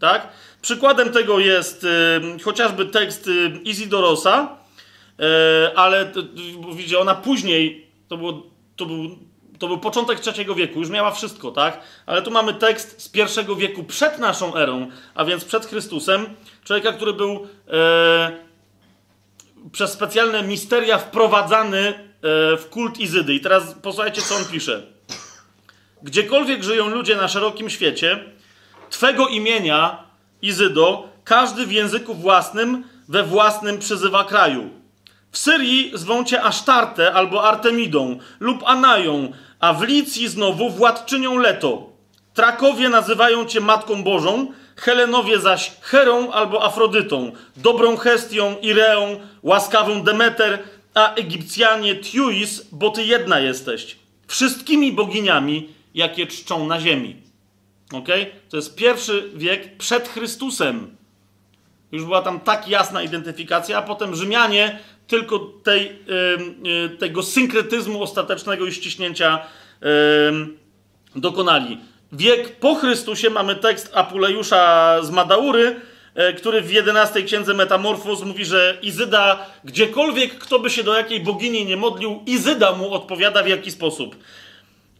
Tak? 0.00 0.28
Przykładem 0.62 1.12
tego 1.12 1.38
jest 1.38 1.84
y, 1.84 2.42
chociażby 2.42 2.86
tekst 2.86 3.28
y, 3.28 3.60
Izidorosa, 3.64 4.48
y, 5.20 5.76
ale 5.76 6.12
widzicie, 6.74 6.98
ona 6.98 7.14
później, 7.14 7.86
to, 8.08 8.16
było, 8.16 8.42
to, 8.76 8.86
był, 8.86 9.18
to 9.58 9.68
był 9.68 9.78
początek 9.78 10.18
III 10.26 10.54
wieku, 10.54 10.78
już 10.78 10.90
miała 10.90 11.10
wszystko, 11.10 11.50
tak? 11.50 11.80
Ale 12.06 12.22
tu 12.22 12.30
mamy 12.30 12.54
tekst 12.54 13.02
z 13.02 13.16
I 13.16 13.56
wieku 13.56 13.84
przed 13.84 14.18
naszą 14.18 14.56
erą, 14.56 14.90
a 15.14 15.24
więc 15.24 15.44
przed 15.44 15.66
Chrystusem, 15.66 16.26
człowieka, 16.64 16.92
który 16.92 17.12
był 17.12 17.46
przez 19.72 19.92
specjalne 19.92 20.42
misteria 20.42 20.98
wprowadzany 20.98 21.78
e, 21.78 21.92
w 22.56 22.66
kult 22.70 22.98
Izydy. 22.98 23.34
I 23.34 23.40
teraz 23.40 23.74
posłuchajcie, 23.82 24.22
co 24.22 24.36
on 24.36 24.44
pisze. 24.44 24.82
Gdziekolwiek 26.02 26.62
żyją 26.62 26.88
ludzie 26.88 27.16
na 27.16 27.28
szerokim 27.28 27.70
świecie, 27.70 28.24
Twego 28.90 29.28
imienia, 29.28 30.04
Izydo, 30.42 31.08
każdy 31.24 31.66
w 31.66 31.72
języku 31.72 32.14
własnym, 32.14 32.84
we 33.08 33.22
własnym 33.22 33.78
przyzywa 33.78 34.24
kraju. 34.24 34.70
W 35.30 35.38
Syrii 35.38 35.92
zwą 35.94 36.24
cię 36.24 36.42
Asztartę 36.42 37.12
albo 37.12 37.44
Artemidą 37.48 38.18
lub 38.40 38.62
Anają, 38.66 39.32
a 39.60 39.72
w 39.72 39.82
Licji 39.82 40.28
znowu 40.28 40.70
władczynią 40.70 41.38
Leto. 41.38 41.92
Trakowie 42.34 42.88
nazywają 42.88 43.44
cię 43.44 43.60
Matką 43.60 44.04
Bożą, 44.04 44.52
Helenowie 44.82 45.40
zaś 45.40 45.72
Herą 45.80 46.30
albo 46.30 46.64
Afrodytą, 46.64 47.32
dobrą 47.56 47.96
Hestią, 47.96 48.56
Ireą, 48.62 49.20
łaskawą 49.42 50.02
Demeter, 50.02 50.58
a 50.94 51.14
Egipcjanie 51.14 51.96
Tiuis, 51.96 52.68
bo 52.72 52.90
ty 52.90 53.04
jedna 53.04 53.40
jesteś. 53.40 53.96
Wszystkimi 54.26 54.92
boginiami, 54.92 55.68
jakie 55.94 56.26
czczą 56.26 56.66
na 56.66 56.80
ziemi. 56.80 57.16
Ok? 57.92 58.08
To 58.48 58.56
jest 58.56 58.74
pierwszy 58.74 59.30
wiek 59.34 59.76
przed 59.76 60.08
Chrystusem. 60.08 60.96
Już 61.92 62.04
była 62.04 62.22
tam 62.22 62.40
tak 62.40 62.68
jasna 62.68 63.02
identyfikacja, 63.02 63.78
a 63.78 63.82
potem 63.82 64.14
Rzymianie 64.14 64.78
tylko 65.06 65.38
tej, 65.38 65.98
yy, 66.62 66.88
tego 66.88 67.22
synkretyzmu 67.22 68.02
ostatecznego 68.02 68.66
i 68.66 68.72
ściśnięcia 68.72 69.46
yy, 69.80 69.88
dokonali 71.16 71.91
wiek 72.12 72.56
po 72.56 72.74
Chrystusie 72.74 73.30
mamy 73.30 73.56
tekst 73.56 73.90
Apulejusza 73.94 74.98
z 75.02 75.10
Madaury, 75.10 75.80
e, 76.14 76.32
który 76.32 76.60
w 76.60 76.70
XI 76.70 77.24
księdze 77.24 77.54
Metamorfoz 77.54 78.22
mówi, 78.22 78.44
że 78.44 78.78
Izyda, 78.82 79.46
gdziekolwiek 79.64 80.38
kto 80.38 80.58
by 80.58 80.70
się 80.70 80.84
do 80.84 80.94
jakiej 80.94 81.20
bogini 81.20 81.66
nie 81.66 81.76
modlił, 81.76 82.22
Izyda 82.26 82.72
mu 82.72 82.94
odpowiada 82.94 83.42
w 83.42 83.48
jaki 83.48 83.70
sposób. 83.70 84.16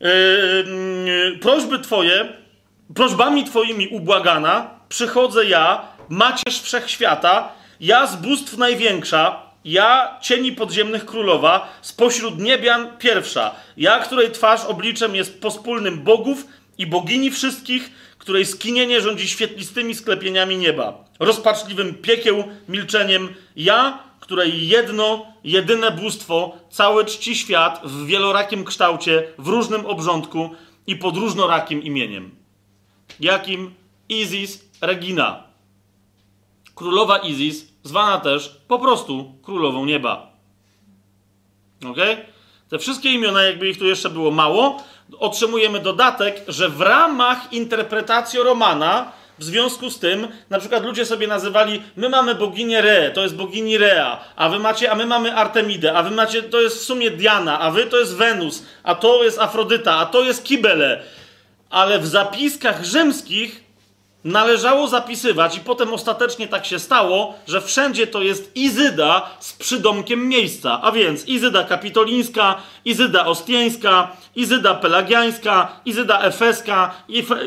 Yy, 0.01 1.39
prośby 1.41 1.79
twoje, 1.79 2.29
prośbami 2.95 3.45
twoimi 3.45 3.89
ubłagana, 3.89 4.71
przychodzę 4.89 5.45
ja, 5.45 5.89
macierz 6.09 6.63
wszechświata, 6.63 7.53
ja 7.81 8.07
z 8.07 8.17
bóstw 8.17 8.57
największa, 8.57 9.43
ja 9.65 10.19
cieni 10.21 10.53
podziemnych 10.53 11.07
królowa, 11.07 11.79
spośród 11.83 12.39
niebian 12.39 12.97
pierwsza, 12.99 13.55
ja, 13.77 13.99
której 13.99 14.31
twarz 14.31 14.65
obliczem 14.65 15.17
jest 15.17 15.41
pospólnym 15.41 15.99
bogów, 15.99 16.47
i 16.79 16.87
bogini 16.87 17.31
wszystkich, 17.31 17.91
której 18.19 18.47
skinienie 18.47 19.01
rządzi 19.01 19.29
świetlistymi 19.29 19.95
sklepieniami 19.95 20.57
nieba, 20.57 21.05
rozpaczliwym 21.19 21.95
piekieł, 21.95 22.45
milczeniem, 22.69 23.35
ja, 23.57 23.99
której 24.21 24.69
jedno, 24.69 25.27
jedyne 25.45 25.91
bóstwo, 25.91 26.57
cały 26.71 27.05
czci 27.05 27.37
świat 27.37 27.81
w 27.85 28.07
wielorakim 28.07 28.65
kształcie, 28.65 29.29
w 29.39 29.49
różnym 29.49 29.87
obrządku 29.87 30.51
i 30.87 30.97
pod 30.97 31.17
różnorakim 31.17 31.83
imieniem. 31.83 32.31
Jakim? 33.21 33.75
Isis 34.09 34.65
Regina. 34.81 35.43
Królowa 36.75 37.19
Isis, 37.19 37.67
zwana 37.83 38.21
też 38.21 38.61
po 38.69 38.79
prostu 38.79 39.35
królową 39.43 39.85
nieba. 39.85 40.33
Ok? 41.91 41.99
Te 42.69 42.79
wszystkie 42.79 43.13
imiona, 43.13 43.43
jakby 43.43 43.69
ich 43.69 43.79
tu 43.79 43.87
jeszcze 43.87 44.11
było 44.11 44.31
mało, 44.31 44.85
otrzymujemy 45.19 45.81
dodatek, 45.81 46.43
że 46.49 46.69
w 46.69 46.81
ramach 46.81 47.53
interpretacji 47.53 48.39
Romana, 48.39 49.13
w 49.39 49.45
związku 49.45 49.91
z 49.91 49.99
tym, 49.99 50.29
na 50.51 50.59
przykład 50.59 50.85
ludzie 50.85 51.07
sobie 51.07 51.27
nazywali, 51.27 51.83
my 51.97 52.09
mamy 52.09 52.35
boginię 52.35 52.79
Re, 52.79 53.11
to 53.11 53.23
jest 53.23 53.37
bogini 53.37 53.79
Rea, 53.79 54.21
a 54.37 54.49
wy 54.49 54.59
macie, 54.59 54.91
a 54.91 54.95
my 54.95 55.07
mamy 55.07 55.35
Artemidę, 55.35 55.95
a 55.95 56.03
wy 56.03 56.11
macie, 56.11 56.43
to 56.43 56.61
jest 56.61 56.77
w 56.79 56.85
sumie 56.85 57.11
Diana, 57.11 57.61
a 57.61 57.71
wy 57.71 57.87
to 57.87 57.99
jest 57.99 58.17
Wenus, 58.17 58.63
a 58.83 58.95
to 58.95 59.25
jest 59.25 59.39
Afrodyta, 59.39 59.97
a 59.97 60.07
to 60.07 60.23
jest 60.23 60.45
Kibele. 60.45 61.03
Ale 61.71 61.99
w 61.99 62.07
zapiskach 62.07 62.85
rzymskich 62.85 63.65
należało 64.25 64.89
zapisywać, 64.89 65.57
i 65.57 65.61
potem 65.61 65.95
ostatecznie 65.95 66.49
tak 66.49 66.67
się 66.67 66.79
stało, 66.79 67.35
że 67.47 67.61
wszędzie 67.61 68.07
to 68.07 68.23
jest 68.23 68.57
Izyda 68.57 69.31
z 69.41 69.53
przydomkiem 69.53 70.29
miejsca. 70.29 70.81
A 70.83 70.93
więc 70.93 71.29
Izyda 71.29 71.65
kapitolińska, 71.65 72.55
Izyda 72.85 73.27
ostiańska, 73.27 74.17
Izyda 74.37 74.75
pelagiańska, 74.75 75.81
Izyda 75.85 76.21
efeska, 76.21 76.95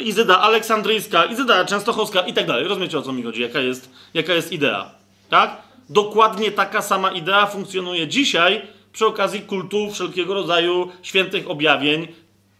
Izyda 0.03 0.39
aleksandryjska, 0.39 1.25
Izyda 1.25 1.65
częstochowska 1.65 2.21
i 2.21 2.33
tak 2.33 2.47
dalej. 2.47 2.67
Rozumiecie 2.67 2.97
o 2.97 3.01
co 3.01 3.11
mi 3.11 3.23
chodzi, 3.23 3.41
jaka 3.41 3.59
jest, 3.59 3.89
jaka 4.13 4.33
jest 4.33 4.51
idea. 4.51 4.91
Tak? 5.29 5.61
Dokładnie 5.89 6.51
taka 6.51 6.81
sama 6.81 7.11
idea 7.11 7.45
funkcjonuje 7.45 8.07
dzisiaj 8.07 8.61
przy 8.93 9.05
okazji 9.05 9.41
kultu 9.41 9.91
wszelkiego 9.91 10.33
rodzaju 10.33 10.91
świętych 11.01 11.49
objawień, 11.49 12.07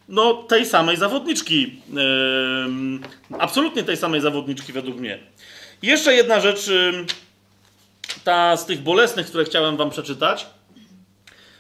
no, 0.10 0.34
tej 0.34 0.66
samej 0.66 0.98
zawodniczki. 0.98 1.82
Yy, 1.94 3.40
absolutnie 3.40 3.84
tej 3.84 3.98
samej 3.98 4.22
zawodniczki, 4.22 4.74
według 4.74 4.98
mnie. 4.98 5.20
Jeszcze 5.82 6.14
jedna 6.14 6.40
rzecz, 6.40 6.68
yy, 6.68 7.06
ta 8.24 8.58
z 8.58 8.66
tych 8.66 8.82
bolesnych, 8.82 9.28
które 9.28 9.46
chciałem 9.46 9.78
wam 9.78 9.90
przeczytać. 9.90 10.46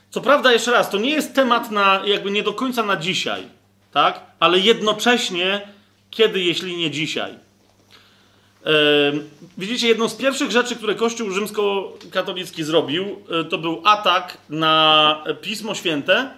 Co 0.09 0.22
prawda, 0.22 0.53
jeszcze 0.53 0.72
raz, 0.72 0.89
to 0.89 0.97
nie 0.97 1.09
jest 1.09 1.34
temat 1.34 1.72
na, 1.72 2.01
jakby 2.05 2.31
nie 2.31 2.43
do 2.43 2.53
końca 2.53 2.84
na 2.84 2.97
dzisiaj, 2.97 3.43
tak? 3.91 4.22
Ale 4.39 4.59
jednocześnie, 4.59 5.61
kiedy, 6.09 6.41
jeśli 6.41 6.77
nie 6.77 6.91
dzisiaj? 6.91 7.45
Widzicie, 9.57 9.88
jedną 9.88 10.09
z 10.09 10.15
pierwszych 10.15 10.51
rzeczy, 10.51 10.76
które 10.76 10.95
Kościół 10.95 11.31
rzymskokatolicki 11.31 12.63
zrobił, 12.63 13.22
yy, 13.30 13.45
to 13.45 13.57
był 13.57 13.81
atak 13.85 14.38
na 14.49 15.23
Pismo 15.41 15.76
Święte. 15.76 16.30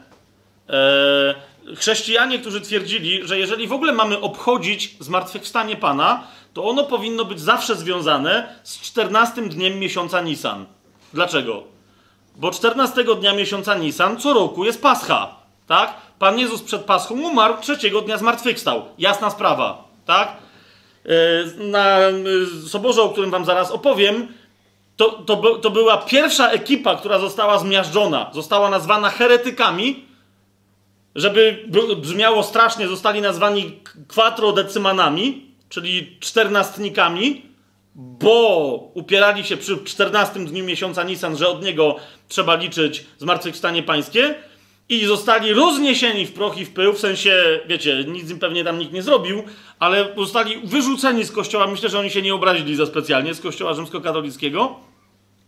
Chrześcijanie, 1.76 2.40
którzy 2.40 2.62
twierdzili, 2.62 3.28
że 3.28 3.40
jeżeli 3.40 3.68
w 3.68 3.74
ogóle 3.74 3.94
mamy 3.94 4.20
obchodzić 4.20 4.96
zmartwychwstanie 5.00 5.76
Pana, 5.76 6.24
to 6.54 6.64
ono 6.64 6.84
powinno 6.84 7.26
być 7.26 7.42
zawsze 7.42 7.76
związane 7.76 8.56
z 8.64 8.80
14 8.82 9.42
dniem 9.42 9.80
miesiąca 9.80 10.22
Nisan. 10.22 10.66
Dlaczego? 11.14 11.64
Bo 12.36 12.52
14 12.52 13.04
dnia 13.20 13.34
miesiąca 13.34 13.76
Nisan 13.76 14.18
co 14.18 14.34
roku 14.34 14.66
jest 14.66 14.82
Pascha, 14.82 15.36
tak? 15.68 15.94
Pan 16.20 16.40
Jezus 16.40 16.62
przed 16.62 16.82
Paschą 16.82 17.22
umarł, 17.22 17.54
trzeciego 17.62 18.02
dnia 18.02 18.18
zmartwychwstał. 18.18 18.86
Jasna 18.98 19.30
sprawa, 19.30 19.84
tak? 20.06 20.38
E, 21.06 21.64
na 21.64 22.00
e, 22.00 22.14
soborze, 22.68 23.02
o 23.02 23.10
którym 23.10 23.32
wam 23.32 23.46
zaraz 23.46 23.72
opowiem, 23.72 24.28
to, 24.96 25.10
to, 25.10 25.58
to 25.58 25.70
była 25.70 25.98
pierwsza 25.98 26.50
ekipa, 26.50 26.96
która 26.96 27.20
została 27.20 27.60
zmiażdżona. 27.60 28.30
Została 28.34 28.70
nazwana 28.70 29.10
heretykami, 29.10 30.07
żeby 31.18 31.66
brzmiało 32.02 32.44
strasznie, 32.44 32.88
zostali 32.88 33.22
nazwani 33.22 33.80
quattro-decymanami, 34.08 35.42
czyli 35.70 36.18
czternastnikami, 36.20 37.42
bo 37.96 38.92
upierali 38.94 39.44
się 39.44 39.58
przy 39.58 39.78
14 39.78 40.40
dniu 40.40 40.66
miesiąca 40.66 41.04
Nisan, 41.04 41.38
że 41.38 41.48
od 41.48 41.64
niego 41.64 41.96
trzeba 42.28 42.56
liczyć 42.56 43.06
zmartwychwstanie 43.18 43.84
pańskie 43.84 44.36
i 44.90 45.06
zostali 45.06 45.54
rozniesieni 45.54 46.26
w 46.26 46.34
proch 46.34 46.58
i 46.58 46.66
w 46.66 46.74
pył, 46.74 46.94
w 46.94 47.00
sensie, 47.00 47.60
wiecie, 47.68 48.04
nic 48.08 48.32
im 48.32 48.40
pewnie 48.40 48.64
tam 48.64 48.80
nikt 48.80 48.94
nie 48.94 49.02
zrobił, 49.04 49.44
ale 49.80 50.16
zostali 50.18 50.58
wyrzuceni 50.64 51.24
z 51.24 51.32
kościoła. 51.32 51.68
Myślę, 51.68 51.90
że 51.90 52.00
oni 52.00 52.10
się 52.10 52.22
nie 52.22 52.36
obrazili 52.36 52.76
za 52.76 52.86
specjalnie 52.86 53.34
z 53.34 53.42
kościoła 53.42 53.74
rzymskokatolickiego. 53.74 54.76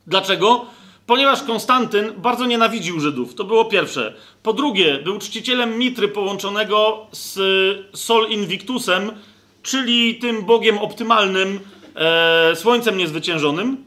Dlaczego? 0.07 0.65
Ponieważ 1.09 1.43
Konstantyn 1.43 2.13
bardzo 2.17 2.45
nienawidził 2.45 2.99
Żydów. 2.99 3.35
To 3.35 3.43
było 3.43 3.65
pierwsze. 3.65 4.13
Po 4.43 4.53
drugie, 4.53 4.99
był 5.03 5.19
czcicielem 5.19 5.77
Mitry 5.77 6.07
połączonego 6.07 7.07
z 7.11 7.39
Sol 7.99 8.29
Invictusem, 8.29 9.11
czyli 9.63 10.15
tym 10.15 10.45
bogiem 10.45 10.77
optymalnym, 10.77 11.59
e, 11.95 12.55
słońcem 12.55 12.97
niezwyciężonym. 12.97 13.83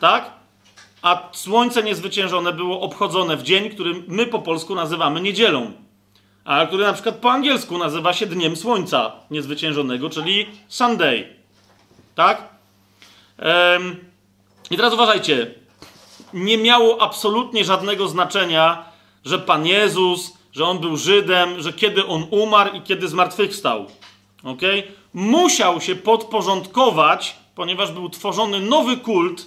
Tak? 0.00 0.30
A 1.02 1.28
słońce 1.32 1.82
niezwyciężone 1.82 2.52
było 2.52 2.80
obchodzone 2.80 3.36
w 3.36 3.42
dzień, 3.42 3.70
który 3.70 3.94
my 4.08 4.26
po 4.26 4.38
polsku 4.38 4.74
nazywamy 4.74 5.20
niedzielą. 5.20 5.72
A 6.44 6.66
który 6.66 6.84
na 6.84 6.92
przykład 6.92 7.14
po 7.14 7.30
angielsku 7.30 7.78
nazywa 7.78 8.12
się 8.12 8.26
Dniem 8.26 8.56
Słońca 8.56 9.12
Niezwyciężonego, 9.30 10.10
czyli 10.10 10.46
Sunday. 10.68 11.28
Tak? 12.14 12.48
Ehm, 13.38 13.96
I 14.70 14.76
teraz 14.76 14.94
uważajcie 14.94 15.59
nie 16.34 16.58
miało 16.58 17.02
absolutnie 17.02 17.64
żadnego 17.64 18.08
znaczenia, 18.08 18.84
że 19.24 19.38
Pan 19.38 19.66
Jezus, 19.66 20.38
że 20.52 20.64
on 20.64 20.78
był 20.78 20.96
Żydem, 20.96 21.62
że 21.62 21.72
kiedy 21.72 22.06
on 22.06 22.26
umarł 22.30 22.74
i 22.76 22.82
kiedy 22.82 23.08
zmartwychwstał. 23.08 23.86
ok? 24.44 24.62
Musiał 25.14 25.80
się 25.80 25.94
podporządkować, 25.94 27.36
ponieważ 27.54 27.92
był 27.92 28.10
tworzony 28.10 28.60
nowy 28.60 28.96
kult, 28.96 29.46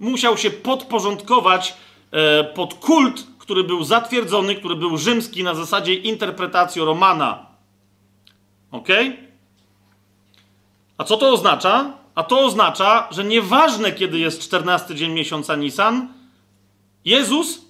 musiał 0.00 0.36
się 0.36 0.50
podporządkować 0.50 1.74
e, 2.10 2.44
pod 2.44 2.74
kult, 2.74 3.26
który 3.38 3.64
był 3.64 3.84
zatwierdzony, 3.84 4.54
który 4.54 4.76
był 4.76 4.96
rzymski 4.96 5.44
na 5.44 5.54
zasadzie 5.54 5.94
interpretacji 5.94 6.82
Romana. 6.82 7.46
Ok? 8.72 8.88
A 10.98 11.04
co 11.04 11.16
to 11.16 11.32
oznacza? 11.32 11.92
A 12.14 12.22
to 12.22 12.40
oznacza, 12.40 13.08
że 13.10 13.24
nieważne 13.24 13.92
kiedy 13.92 14.18
jest 14.18 14.42
14 14.42 14.94
dzień 14.94 15.12
miesiąca 15.12 15.56
Nisan, 15.56 16.08
Jezus, 17.04 17.64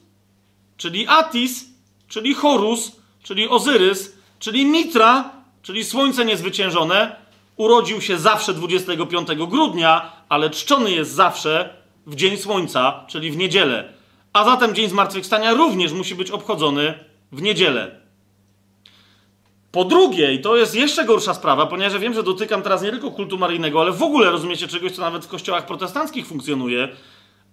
czyli 0.76 1.06
Atis, 1.08 1.64
czyli 2.08 2.34
Horus, 2.34 2.92
czyli 3.22 3.48
Ozyrys, 3.48 4.16
czyli 4.38 4.66
Mitra, 4.66 5.30
czyli 5.62 5.84
Słońce 5.84 6.24
Niezwyciężone, 6.24 7.16
urodził 7.56 8.00
się 8.00 8.18
zawsze 8.18 8.54
25 8.54 9.28
grudnia, 9.48 10.12
ale 10.28 10.50
czczony 10.50 10.90
jest 10.90 11.12
zawsze 11.12 11.76
w 12.06 12.14
Dzień 12.14 12.36
Słońca, 12.36 13.04
czyli 13.08 13.30
w 13.30 13.36
niedzielę. 13.36 13.92
A 14.32 14.44
zatem 14.44 14.74
Dzień 14.74 14.88
Zmartwychwstania 14.88 15.54
również 15.54 15.92
musi 15.92 16.14
być 16.14 16.30
obchodzony 16.30 16.94
w 17.32 17.42
niedzielę. 17.42 18.00
Po 19.72 19.84
drugie, 19.84 20.34
i 20.34 20.40
to 20.40 20.56
jest 20.56 20.74
jeszcze 20.74 21.04
gorsza 21.04 21.34
sprawa, 21.34 21.66
ponieważ 21.66 21.92
ja 21.92 21.98
wiem, 21.98 22.14
że 22.14 22.22
dotykam 22.22 22.62
teraz 22.62 22.82
nie 22.82 22.90
tylko 22.90 23.10
kultu 23.10 23.38
maryjnego, 23.38 23.80
ale 23.80 23.92
w 23.92 24.02
ogóle 24.02 24.30
rozumiecie 24.30 24.68
czegoś, 24.68 24.92
co 24.92 25.02
nawet 25.02 25.24
w 25.24 25.28
kościołach 25.28 25.66
protestanckich 25.66 26.26
funkcjonuje, 26.26 26.88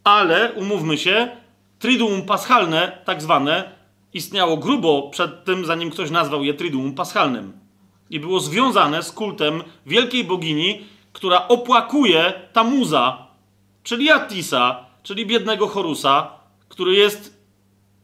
ale 0.03 0.53
umówmy 0.53 0.97
się, 0.97 1.37
Triduum 1.79 2.21
paschalne, 2.21 3.01
tak 3.05 3.21
zwane, 3.21 3.71
istniało 4.13 4.57
grubo 4.57 5.09
przed 5.09 5.45
tym, 5.45 5.65
zanim 5.65 5.89
ktoś 5.89 6.11
nazwał 6.11 6.43
je 6.43 6.53
Triduum 6.53 6.93
paschalnym. 6.93 7.53
I 8.09 8.19
było 8.19 8.39
związane 8.39 9.03
z 9.03 9.11
kultem 9.11 9.63
wielkiej 9.85 10.23
bogini, 10.23 10.85
która 11.13 11.47
opłakuje 11.47 12.33
Tamuza, 12.53 13.27
czyli 13.83 14.11
Atisa, 14.11 14.85
czyli 15.03 15.25
biednego 15.25 15.67
Horusa, 15.67 16.31
który 16.69 16.95
jest 16.95 17.37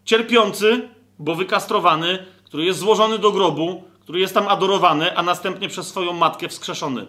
cierpiący, 0.05 0.89
bo 1.19 1.35
wykastrowany, 1.35 2.25
który 2.43 2.65
jest 2.65 2.79
złożony 2.79 3.19
do 3.19 3.31
grobu, 3.31 3.83
który 3.99 4.19
jest 4.19 4.33
tam 4.33 4.47
adorowany, 4.47 5.17
a 5.17 5.23
następnie 5.23 5.69
przez 5.69 5.87
swoją 5.87 6.13
matkę 6.13 6.49
wskrzeszony. 6.49 7.05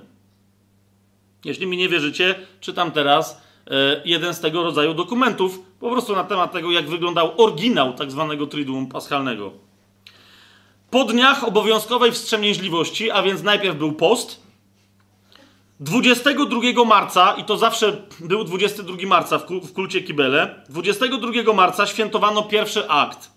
Jeśli 1.44 1.66
mi 1.66 1.76
nie 1.76 1.88
wierzycie, 1.88 2.34
czytam 2.60 2.90
teraz 2.90 3.43
jeden 4.04 4.34
z 4.34 4.40
tego 4.40 4.62
rodzaju 4.62 4.94
dokumentów, 4.94 5.60
po 5.80 5.90
prostu 5.90 6.16
na 6.16 6.24
temat 6.24 6.52
tego, 6.52 6.70
jak 6.70 6.88
wyglądał 6.88 7.32
oryginał 7.36 7.92
tak 7.92 8.10
zwanego 8.10 8.46
Triduum 8.46 8.86
Paschalnego. 8.86 9.52
Po 10.90 11.04
dniach 11.04 11.44
obowiązkowej 11.44 12.12
wstrzemięźliwości, 12.12 13.10
a 13.10 13.22
więc 13.22 13.42
najpierw 13.42 13.76
był 13.76 13.92
post, 13.92 14.44
22 15.80 16.84
marca, 16.84 17.32
i 17.32 17.44
to 17.44 17.56
zawsze 17.56 18.02
był 18.20 18.44
22 18.44 18.96
marca 19.06 19.38
w 19.38 19.72
kulcie 19.72 20.02
Kibele, 20.02 20.64
22 20.68 21.52
marca 21.52 21.86
świętowano 21.86 22.42
pierwszy 22.42 22.88
akt. 22.88 23.30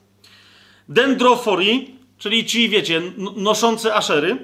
Dendroforii, 0.90 1.95
czyli 2.18 2.45
ci, 2.45 2.70
wiecie, 2.70 3.02
noszący 3.36 3.94
aszery, 3.94 4.38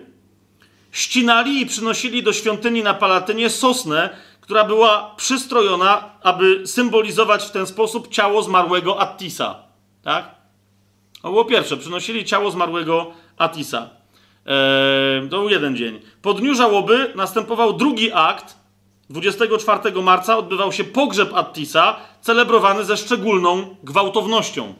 ścinali 0.91 1.61
i 1.61 1.65
przynosili 1.65 2.23
do 2.23 2.33
świątyni 2.33 2.83
na 2.83 2.93
Palatynie 2.93 3.49
sosnę, 3.49 4.09
która 4.43 4.63
była 4.63 5.13
przystrojona, 5.17 6.09
aby 6.21 6.67
symbolizować 6.67 7.43
w 7.43 7.51
ten 7.51 7.67
sposób 7.67 8.07
ciało 8.07 8.43
zmarłego 8.43 8.99
Attisa. 8.99 9.55
Tak? 10.03 10.35
To 11.21 11.29
było 11.29 11.45
pierwsze. 11.45 11.77
Przynosili 11.77 12.25
ciało 12.25 12.51
zmarłego 12.51 13.11
Attisa. 13.37 13.89
Eee, 14.45 15.29
to 15.29 15.39
był 15.39 15.49
jeden 15.49 15.75
dzień. 15.75 15.99
Po 16.21 16.33
dniu 16.33 16.55
żałoby 16.55 17.13
następował 17.15 17.73
drugi 17.73 18.11
akt. 18.13 18.55
24 19.09 20.01
marca 20.01 20.37
odbywał 20.37 20.71
się 20.71 20.83
pogrzeb 20.83 21.33
Attisa, 21.33 21.95
celebrowany 22.21 22.85
ze 22.85 22.97
szczególną 22.97 23.75
gwałtownością. 23.83 24.73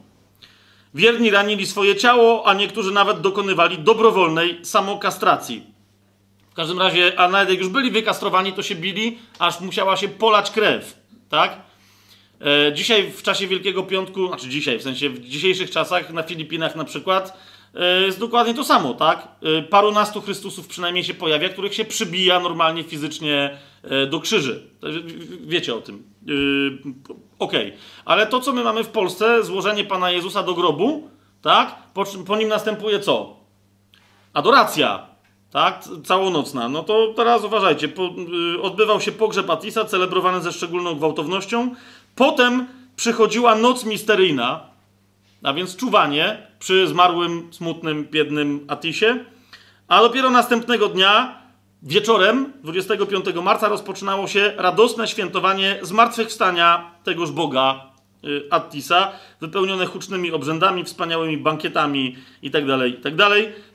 Wierni 0.94 1.32
ranili 1.32 1.66
swoje 1.66 1.96
ciało, 1.96 2.48
a 2.48 2.54
niektórzy 2.54 2.92
nawet 2.92 3.22
dokonywali 3.22 3.80
dobrowolnej 3.80 4.66
samokastracji. 4.66 5.73
W 6.54 6.56
każdym 6.56 6.80
razie, 6.80 7.20
a 7.20 7.28
nawet 7.28 7.50
jak 7.50 7.60
już 7.60 7.70
byli 7.70 7.92
wykastrowani, 7.92 8.54
to 8.54 8.64
się 8.64 8.76
bili, 8.76 9.18
aż 9.40 9.60
musiała 9.60 9.98
się 9.98 10.08
polać 10.08 10.52
krew, 10.52 10.98
tak? 11.30 11.58
E, 12.42 12.74
dzisiaj 12.74 13.12
w 13.12 13.24
czasie 13.24 13.48
Wielkiego 13.48 13.84
Piątku, 13.84 14.28
znaczy 14.28 14.50
dzisiaj, 14.50 14.80
w 14.80 14.84
sensie 14.84 15.10
w 15.10 15.20
dzisiejszych 15.20 15.72
czasach 15.72 16.14
na 16.14 16.24
Filipinach 16.24 16.76
na 16.76 16.84
przykład, 16.84 17.38
e, 17.76 18.02
jest 18.02 18.20
dokładnie 18.20 18.54
to 18.54 18.64
samo, 18.64 18.94
tak? 18.94 19.28
E, 19.42 19.62
parunastu 19.62 20.22
Chrystusów 20.22 20.68
przynajmniej 20.68 21.04
się 21.04 21.14
pojawia, 21.14 21.50
których 21.50 21.74
się 21.74 21.86
przybija 21.86 22.40
normalnie 22.40 22.84
fizycznie 22.84 23.58
e, 23.84 24.06
do 24.08 24.20
krzyży. 24.20 24.68
Wiecie 25.42 25.76
o 25.76 25.82
tym. 25.82 26.04
E, 26.28 26.32
Okej. 27.40 27.68
Okay. 27.68 27.80
Ale 28.06 28.28
to, 28.28 28.40
co 28.40 28.54
my 28.54 28.64
mamy 28.64 28.84
w 28.84 28.90
Polsce, 28.90 29.44
złożenie 29.44 29.84
Pana 29.84 30.12
Jezusa 30.12 30.44
do 30.44 30.54
grobu, 30.54 31.10
tak? 31.42 31.76
Po, 31.94 32.06
po 32.06 32.38
nim 32.38 32.50
następuje 32.50 33.00
co? 33.00 33.38
Adoracja 34.34 35.13
tak, 35.54 35.84
całonocna. 36.04 36.70
No 36.70 36.84
to 36.84 37.14
teraz 37.16 37.44
uważajcie, 37.44 37.88
po, 37.88 38.10
y, 38.56 38.62
odbywał 38.62 39.02
się 39.02 39.12
pogrzeb 39.12 39.50
Atisa, 39.50 39.86
celebrowany 39.86 40.42
ze 40.42 40.52
szczególną 40.52 40.96
gwałtownością. 40.96 41.76
Potem 42.16 42.68
przychodziła 42.96 43.56
noc 43.56 43.86
misteryjna. 43.86 44.74
a 45.44 45.54
więc 45.54 45.76
czuwanie 45.76 46.48
przy 46.60 46.88
zmarłym, 46.88 47.48
smutnym, 47.54 48.08
biednym 48.12 48.66
Atisie, 48.68 49.26
a 49.88 50.02
dopiero 50.02 50.30
następnego 50.30 50.90
dnia, 50.90 51.42
wieczorem 51.84 52.54
25 52.64 53.26
marca, 53.44 53.68
rozpoczynało 53.68 54.28
się 54.28 54.54
radosne 54.58 55.08
świętowanie 55.08 55.80
zmartwychwstania 55.82 56.92
tegoż 57.04 57.32
Boga 57.32 57.92
y, 58.24 58.48
Attisa, 58.52 59.12
wypełnione 59.42 59.86
hucznymi 59.86 60.32
obrzędami, 60.32 60.84
wspaniałymi 60.84 61.38
bankietami 61.38 62.16
itd., 62.42 62.90
itd. 62.90 63.30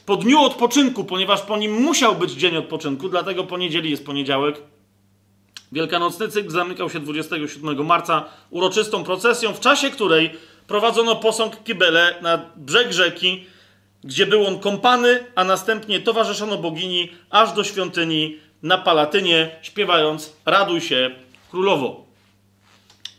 Po 0.09 0.17
dniu 0.17 0.41
odpoczynku, 0.41 1.05
ponieważ 1.05 1.43
po 1.43 1.57
nim 1.57 1.73
musiał 1.73 2.15
być 2.15 2.33
dzień 2.33 2.57
odpoczynku, 2.57 3.09
dlatego 3.09 3.45
po 3.45 3.59
niedzieli 3.59 3.91
jest 3.91 4.07
poniedziałek, 4.07 4.63
Wielkanocny 5.73 6.29
cykl 6.29 6.51
zamykał 6.51 6.91
się 6.91 7.01
27 7.01 7.87
marca 7.87 8.25
uroczystą 8.51 9.05
procesją, 9.05 9.55
w 9.55 9.61
czasie 9.61 9.91
której 9.91 10.31
prowadzono 10.67 11.17
posąg 11.17 11.63
Kibele 11.65 12.15
na 12.23 12.51
brzeg 12.57 12.93
rzeki, 12.93 13.45
gdzie 14.05 14.27
był 14.27 14.47
on 14.47 14.59
kąpany, 14.59 15.25
a 15.35 15.45
następnie 15.45 16.01
towarzyszono 16.01 16.59
bogini 16.59 17.09
aż 17.31 17.53
do 17.53 17.65
świątyni 17.65 18.39
na 18.63 18.79
Palatynie, 18.79 19.51
śpiewając 19.63 20.33
Raduj 20.47 20.81
się 20.81 21.11
królowo. 21.51 22.05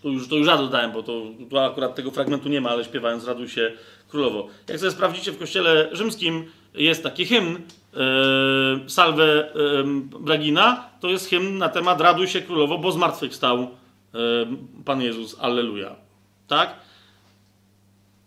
To 0.03 0.09
już, 0.09 0.27
to 0.27 0.35
już 0.35 0.47
ja 0.47 0.57
dodałem, 0.57 0.91
bo 0.91 1.03
to, 1.03 1.21
to 1.49 1.65
akurat 1.65 1.95
tego 1.95 2.11
fragmentu 2.11 2.49
nie 2.49 2.61
ma, 2.61 2.69
ale 2.69 2.83
śpiewając 2.83 3.25
Raduj 3.25 3.49
się 3.49 3.71
królowo. 4.07 4.47
Jak 4.67 4.79
sobie 4.79 4.91
sprawdzicie 4.91 5.31
w 5.31 5.39
kościele 5.39 5.89
rzymskim, 5.91 6.45
jest 6.73 7.03
taki 7.03 7.25
hymn, 7.25 7.53
yy, 7.53 8.89
Salve 8.89 9.53
Bragina, 10.19 10.89
to 10.99 11.09
jest 11.09 11.29
hymn 11.29 11.57
na 11.57 11.69
temat 11.69 12.01
Raduj 12.01 12.27
się 12.27 12.41
królowo, 12.41 12.77
bo 12.77 12.91
zmartwychwstał 12.91 13.59
yy, 13.59 14.47
Pan 14.85 15.01
Jezus, 15.01 15.39
Alleluja. 15.39 15.95
Tak? 16.47 16.89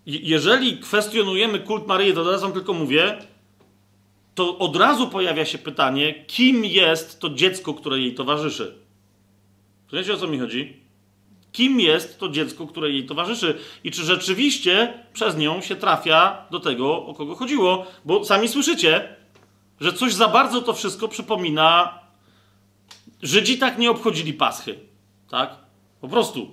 jeżeli 0.07 0.79
kwestionujemy 0.79 1.59
kult 1.59 1.87
Maryi, 1.87 2.15
to 2.15 2.21
od 2.21 2.27
razu 2.27 2.51
tylko 2.51 2.73
mówię, 2.73 3.19
to 4.35 4.59
od 4.59 4.77
razu 4.77 5.09
pojawia 5.09 5.45
się 5.45 5.59
pytanie, 5.59 6.25
kim 6.27 6.65
jest 6.65 7.21
to 7.21 7.31
dziecko, 7.31 7.75
które 7.75 7.99
jej 7.99 8.15
towarzyszy. 8.15 8.75
Wiecie 9.93 10.15
o 10.15 10.17
co 10.17 10.27
mi 10.27 10.39
chodzi? 10.39 10.82
Kim 11.53 11.81
jest 11.81 12.19
to 12.19 12.29
dziecko, 12.29 12.67
które 12.67 12.91
jej 12.91 13.07
towarzyszy 13.07 13.59
i 13.85 13.91
czy 13.91 14.05
rzeczywiście 14.05 15.05
przez 15.13 15.37
nią 15.37 15.61
się 15.61 15.77
trafia 15.77 16.47
do 16.51 16.61
tego, 16.61 17.07
o 17.07 17.15
kogo 17.15 17.35
chodziło? 17.35 17.87
Bo 18.05 18.25
sami 18.25 18.49
słyszycie, 18.49 19.17
że 19.81 19.93
coś 19.93 20.15
za 20.15 20.29
bardzo 20.29 20.63
to 20.63 20.73
wszystko 20.73 21.09
przypomina. 21.09 21.99
Żydzi 23.23 23.59
tak 23.59 23.79
nie 23.79 23.91
obchodzili 23.91 24.35
Paschy. 24.35 24.79
Tak? 25.31 25.57
Po 26.01 26.09
prostu. 26.09 26.51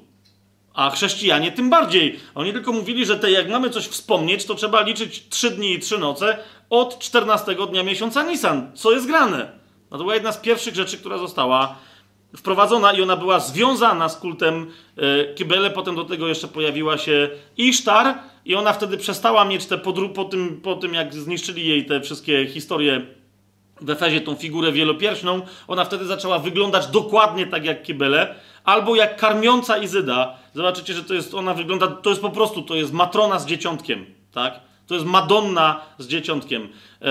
A 0.74 0.90
chrześcijanie 0.90 1.52
tym 1.52 1.70
bardziej. 1.70 2.20
Oni 2.36 2.54
tylko 2.54 2.72
mówili, 2.72 3.06
że 3.06 3.18
te, 3.18 3.32
jak 3.32 3.50
mamy 3.50 3.70
coś 3.70 3.88
wspomnieć, 3.88 4.46
to 4.46 4.56
trzeba 4.56 4.82
liczyć 4.82 5.30
trzy 5.30 5.52
dni 5.52 5.74
i 5.74 5.80
trzy 5.80 5.98
noce 5.98 6.38
od 6.70 7.00
14 7.00 7.56
dnia 7.70 7.84
miesiąca 7.84 8.24
Nisan. 8.24 8.72
Co 8.76 8.92
jest 8.92 9.08
grane? 9.08 9.52
No 9.92 9.98
to 9.98 10.04
była 10.04 10.14
jedna 10.14 10.32
z 10.32 10.38
pierwszych 10.38 10.76
rzeczy, 10.76 10.98
która 10.98 11.18
została 11.18 11.76
wprowadzona 12.38 12.92
i 12.92 13.02
ona 13.02 13.16
była 13.16 13.40
związana 13.40 14.10
z 14.10 14.18
kultem 14.18 14.68
e, 14.98 15.34
Kybele. 15.34 15.70
Potem 15.70 15.96
do 15.96 16.06
tego 16.06 16.28
jeszcze 16.28 16.48
pojawiła 16.48 16.98
się 16.98 17.30
Isztar 17.58 18.16
i 18.46 18.56
ona 18.56 18.74
wtedy 18.74 18.98
przestała 18.98 19.46
mieć 19.46 19.66
te, 19.66 19.78
po, 19.78 19.94
po, 19.94 20.26
tym, 20.26 20.62
po 20.62 20.76
tym 20.76 20.94
jak 20.94 21.14
zniszczyli 21.14 21.68
jej 21.68 21.86
te 21.86 22.02
wszystkie 22.02 22.48
historie 22.48 23.02
w 23.82 23.90
Efezie, 23.90 24.22
tą 24.22 24.36
figurę 24.36 24.72
wielopierśną, 24.72 25.42
ona 25.68 25.86
wtedy 25.86 26.06
zaczęła 26.06 26.40
wyglądać 26.40 26.88
dokładnie 26.88 27.48
tak 27.48 27.66
jak 27.66 27.84
Kybele 27.84 28.36
albo 28.64 28.96
jak 28.96 29.18
karmiąca 29.18 29.78
Izyda. 29.78 30.38
Zobaczycie, 30.54 30.94
że 30.94 31.04
to 31.04 31.14
jest, 31.14 31.34
ona 31.34 31.54
wygląda, 31.54 31.88
to 31.88 32.10
jest 32.10 32.22
po 32.22 32.30
prostu, 32.30 32.62
to 32.62 32.76
jest 32.76 32.94
matrona 32.94 33.40
z 33.40 33.46
dzieciątkiem, 33.46 34.06
tak? 34.32 34.60
To 34.88 34.94
jest 34.94 35.06
Madonna 35.06 35.82
z 35.98 36.08
dzieciątkiem. 36.08 36.70
E, 37.02 37.08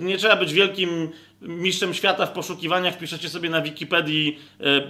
nie 0.00 0.18
trzeba 0.18 0.36
być 0.36 0.52
wielkim 0.52 1.10
mistrzem 1.40 1.94
świata 1.94 2.26
w 2.26 2.32
poszukiwaniach. 2.32 2.94
Wpiszecie 2.94 3.28
sobie 3.28 3.50
na 3.50 3.62
Wikipedii 3.62 4.38
e, 4.60 4.64
e, 4.64 4.82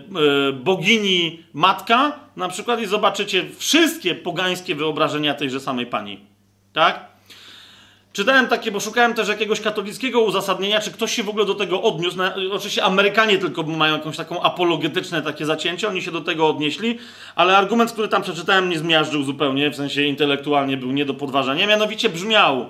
bogini 0.53 1.43
matka 1.53 2.21
na 2.37 2.49
przykład 2.49 2.81
i 2.81 2.87
zobaczycie 2.87 3.45
wszystkie 3.59 4.15
pogańskie 4.15 4.75
wyobrażenia 4.75 5.35
tejże 5.35 5.61
samej 5.61 5.87
pani. 5.87 6.21
Tak? 6.73 7.11
Czytałem 8.13 8.47
takie, 8.47 8.73
bo 8.73 8.81
szukałem 8.81 9.15
też 9.15 9.29
jakiegoś 9.29 9.61
katolickiego 9.61 10.21
uzasadnienia, 10.21 10.81
czy 10.81 10.91
ktoś 10.91 11.15
się 11.15 11.23
w 11.23 11.29
ogóle 11.29 11.47
do 11.47 11.55
tego 11.55 11.83
odniósł. 11.83 12.19
Oczywiście 12.53 12.85
Amerykanie 12.85 13.39
tylko 13.39 13.63
mają 13.63 13.95
jakąś 13.95 14.17
taką 14.17 14.43
apologetyczne 14.43 15.23
takie 15.23 15.47
zacięcie, 15.47 15.89
oni 15.89 16.03
się 16.03 16.11
do 16.11 16.21
tego 16.21 16.49
odnieśli, 16.49 16.99
ale 17.35 17.57
argument, 17.57 17.93
który 17.93 18.09
tam 18.09 18.23
przeczytałem, 18.23 18.69
nie 18.69 18.79
zmiażdżył 18.79 19.23
zupełnie, 19.23 19.71
w 19.71 19.77
sensie 19.77 20.03
intelektualnie 20.03 20.77
był 20.77 20.93
nie 20.93 21.05
do 21.05 21.15
podważenia, 21.15 21.67
mianowicie 21.67 22.09
brzmiał: 22.09 22.67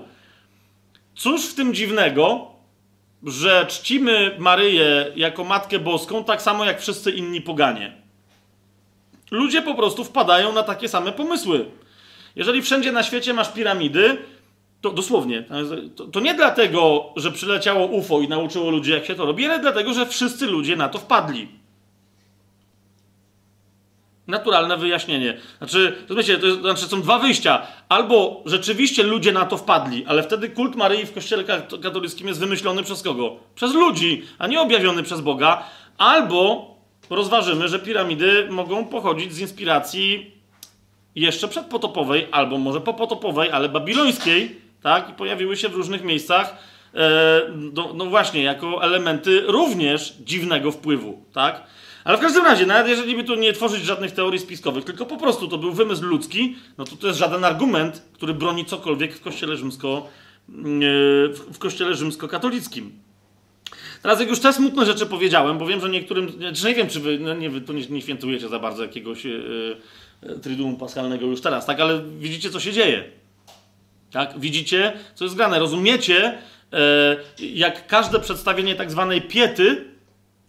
Cóż 1.14 1.46
w 1.46 1.54
tym 1.54 1.74
dziwnego, 1.74 2.50
że 3.24 3.66
czcimy 3.68 4.36
Maryję 4.38 5.12
jako 5.16 5.44
Matkę 5.44 5.78
Boską, 5.78 6.24
tak 6.24 6.42
samo 6.42 6.64
jak 6.64 6.80
wszyscy 6.80 7.10
inni 7.10 7.40
poganie. 7.40 7.92
Ludzie 9.30 9.62
po 9.62 9.74
prostu 9.74 10.04
wpadają 10.04 10.52
na 10.52 10.62
takie 10.62 10.88
same 10.88 11.12
pomysły. 11.12 11.66
Jeżeli 12.36 12.62
wszędzie 12.62 12.92
na 12.92 13.02
świecie 13.02 13.34
masz 13.34 13.52
piramidy, 13.52 14.16
to 14.80 14.90
dosłownie. 14.90 15.44
To, 15.96 16.06
to, 16.06 16.20
nie 16.20 16.34
dlatego, 16.34 17.12
że 17.16 17.32
przyleciało 17.32 17.86
UFO 17.86 18.20
i 18.20 18.28
nauczyło 18.28 18.70
ludzi, 18.70 18.90
jak 18.90 19.04
się 19.04 19.14
to 19.14 19.26
robi, 19.26 19.46
ale 19.46 19.58
dlatego, 19.58 19.94
że 19.94 20.06
wszyscy 20.06 20.46
ludzie 20.46 20.76
na 20.76 20.88
to 20.88 20.98
wpadli. 20.98 21.48
Naturalne 24.30 24.76
wyjaśnienie. 24.76 25.36
Znaczy, 25.58 25.96
rozumiecie, 26.08 26.38
to 26.38 26.46
jest, 26.46 26.60
znaczy 26.60 26.86
są 26.86 27.02
dwa 27.02 27.18
wyjścia. 27.18 27.62
Albo 27.88 28.42
rzeczywiście 28.46 29.02
ludzie 29.02 29.32
na 29.32 29.44
to 29.44 29.56
wpadli, 29.56 30.04
ale 30.06 30.22
wtedy 30.22 30.48
kult 30.48 30.76
Maryi 30.76 31.06
w 31.06 31.14
kościele 31.14 31.44
katolickim 31.82 32.28
jest 32.28 32.40
wymyślony 32.40 32.82
przez 32.82 33.02
kogo? 33.02 33.36
Przez 33.54 33.74
ludzi, 33.74 34.22
a 34.38 34.46
nie 34.46 34.60
objawiony 34.60 35.02
przez 35.02 35.20
Boga. 35.20 35.64
Albo 35.98 36.70
rozważymy, 37.10 37.68
że 37.68 37.78
piramidy 37.78 38.46
mogą 38.50 38.84
pochodzić 38.84 39.32
z 39.32 39.38
inspiracji 39.38 40.30
jeszcze 41.14 41.48
przedpotopowej, 41.48 42.26
albo 42.32 42.58
może 42.58 42.80
popotopowej, 42.80 43.50
ale 43.50 43.68
babilońskiej, 43.68 44.60
tak? 44.82 45.10
I 45.10 45.12
pojawiły 45.12 45.56
się 45.56 45.68
w 45.68 45.74
różnych 45.74 46.04
miejscach, 46.04 46.56
e, 46.94 47.40
no, 47.74 47.92
no, 47.94 48.06
właśnie, 48.06 48.42
jako 48.42 48.84
elementy 48.84 49.40
również 49.46 50.14
dziwnego 50.20 50.72
wpływu, 50.72 51.24
tak? 51.32 51.62
Ale 52.04 52.18
w 52.18 52.20
każdym 52.20 52.44
razie, 52.44 52.66
nawet 52.66 52.88
jeżeli 52.88 53.16
by 53.16 53.24
tu 53.24 53.34
nie 53.34 53.52
tworzyć 53.52 53.84
żadnych 53.84 54.12
teorii 54.12 54.40
spiskowych, 54.40 54.84
tylko 54.84 55.06
po 55.06 55.16
prostu 55.16 55.48
to 55.48 55.58
był 55.58 55.72
wymysł 55.72 56.04
ludzki, 56.04 56.56
no 56.78 56.84
to 56.84 56.96
to 56.96 57.06
jest 57.06 57.18
żaden 57.18 57.44
argument, 57.44 58.02
który 58.12 58.34
broni 58.34 58.64
cokolwiek 58.64 59.14
w 59.14 59.20
kościele 59.20 59.56
rzymsko, 59.56 60.08
e, 60.48 60.52
w 61.52 61.58
kościele 61.58 61.94
rzymskokatolickim. 61.94 62.92
Teraz 64.02 64.20
jak 64.20 64.28
już 64.28 64.40
te 64.40 64.52
smutne 64.52 64.86
rzeczy 64.86 65.06
powiedziałem, 65.06 65.58
bo 65.58 65.66
wiem, 65.66 65.80
że 65.80 65.88
niektórym, 65.88 66.30
znaczy 66.30 66.66
nie 66.66 66.74
wiem, 66.74 66.88
czy 66.88 67.00
wy, 67.00 67.18
no 67.18 67.34
nie, 67.34 67.50
wy 67.50 67.74
nie, 67.74 67.86
nie 67.86 68.02
świętujecie 68.02 68.48
za 68.48 68.58
bardzo 68.58 68.82
jakiegoś 68.82 69.24
yy, 69.24 69.76
Triduum 70.42 70.76
Paschalnego 70.76 71.26
już 71.26 71.40
teraz, 71.40 71.66
tak? 71.66 71.80
Ale 71.80 72.02
widzicie, 72.18 72.50
co 72.50 72.60
się 72.60 72.72
dzieje. 72.72 73.04
Tak? 74.12 74.40
Widzicie, 74.40 74.92
co 75.14 75.24
jest 75.24 75.36
grane. 75.36 75.58
Rozumiecie, 75.58 76.38
jak 77.38 77.86
każde 77.86 78.20
przedstawienie 78.20 78.74
tak 78.74 78.90
zwanej 78.90 79.22
piety, 79.22 79.89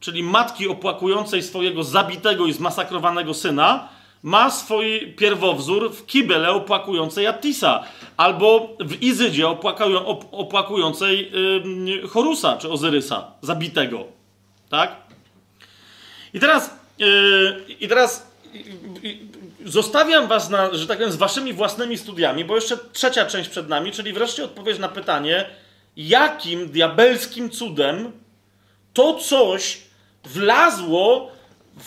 czyli 0.02 0.24
matki 0.24 0.68
opłakującej 0.68 1.44
swojego 1.44 1.84
zabitego 1.84 2.46
i 2.46 2.54
zmasakrowanego 2.54 3.34
syna, 3.34 3.90
ma 4.24 4.50
swój 4.50 5.14
pierwowzór 5.18 5.94
w 5.94 6.06
Kibele 6.06 6.52
opłakującej 6.52 7.28
Attisa, 7.28 7.84
albo 8.18 8.78
w 8.80 9.04
Izydzie 9.04 9.48
opłakującej 10.32 11.32
Horusa 12.10 12.58
czy 12.58 12.70
Ozyrysa, 12.70 13.32
zabitego. 13.42 14.04
Tak? 14.70 14.96
I 16.34 16.40
teraz, 16.40 16.76
yy, 17.00 17.66
i 17.80 17.88
teraz 17.88 18.32
Zostawiam 19.66 20.28
was, 20.28 20.50
na, 20.50 20.74
że 20.74 20.88
tak 20.88 20.98
powiem, 20.98 21.12
z 21.12 21.16
waszymi 21.16 21.54
własnymi 21.54 21.98
studiami, 21.98 22.46
bo 22.46 22.56
jeszcze 22.56 22.78
trzecia 22.94 23.26
część 23.26 23.50
przed 23.50 23.70
nami, 23.70 23.92
czyli 23.92 24.14
wreszcie 24.14 24.44
odpowiedź 24.44 24.80
na 24.80 24.90
pytanie, 24.90 25.50
jakim 25.98 26.70
diabelskim 26.70 27.50
cudem 27.50 28.12
to 28.94 29.14
coś 29.14 29.82
wlazło 30.24 31.32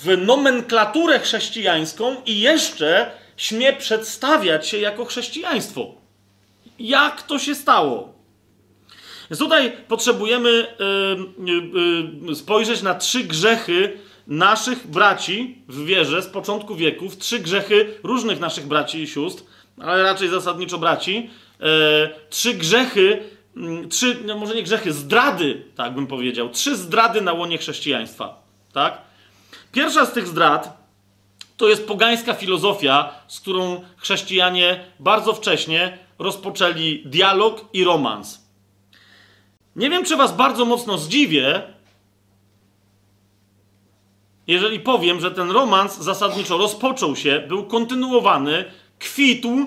w 0.02 0.16
nomenklaturę 0.26 1.20
chrześcijańską 1.20 2.16
i 2.26 2.40
jeszcze 2.40 3.10
śmie 3.36 3.72
przedstawiać 3.72 4.68
się 4.68 4.78
jako 4.78 5.04
chrześcijaństwo. 5.04 5.94
Jak 6.78 7.22
to 7.22 7.38
się 7.38 7.54
stało? 7.54 8.14
Więc 9.30 9.38
tutaj 9.38 9.72
potrzebujemy 9.88 10.66
yy, 11.38 12.26
yy, 12.26 12.34
spojrzeć 12.34 12.82
na 12.82 12.94
trzy 12.94 13.24
grzechy, 13.24 13.98
naszych 14.26 14.86
braci 14.86 15.58
w 15.68 15.84
wierze 15.84 16.22
z 16.22 16.26
początku 16.26 16.76
wieków, 16.76 17.18
trzy 17.18 17.38
grzechy 17.38 17.94
różnych 18.02 18.40
naszych 18.40 18.66
braci 18.66 19.02
i 19.02 19.06
sióstr, 19.06 19.42
ale 19.80 20.02
raczej 20.02 20.28
zasadniczo 20.28 20.78
braci, 20.78 21.30
e, 21.60 22.10
trzy 22.30 22.54
grzechy, 22.54 23.22
trzy, 23.90 24.18
no 24.24 24.36
może 24.38 24.54
nie 24.54 24.62
grzechy, 24.62 24.92
zdrady, 24.92 25.64
tak 25.74 25.94
bym 25.94 26.06
powiedział, 26.06 26.48
trzy 26.48 26.76
zdrady 26.76 27.20
na 27.20 27.32
łonie 27.32 27.58
chrześcijaństwa, 27.58 28.42
tak? 28.72 28.98
Pierwsza 29.72 30.06
z 30.06 30.12
tych 30.12 30.26
zdrad 30.26 30.84
To 31.56 31.68
jest 31.68 31.86
pogańska 31.86 32.34
filozofia, 32.34 33.14
z 33.28 33.40
którą 33.40 33.80
chrześcijanie 33.96 34.84
bardzo 35.00 35.34
wcześnie 35.34 35.98
rozpoczęli 36.18 37.02
dialog 37.04 37.64
i 37.72 37.84
romans. 37.84 38.44
Nie 39.76 39.90
wiem, 39.90 40.04
czy 40.04 40.16
was 40.16 40.36
bardzo 40.36 40.64
mocno 40.64 40.98
zdziwię, 40.98 41.62
jeżeli 44.46 44.80
powiem, 44.80 45.20
że 45.20 45.30
ten 45.30 45.50
romans 45.50 45.98
zasadniczo 45.98 46.58
rozpoczął 46.58 47.16
się, 47.16 47.44
był 47.48 47.64
kontynuowany, 47.64 48.64
kwitł 48.98 49.66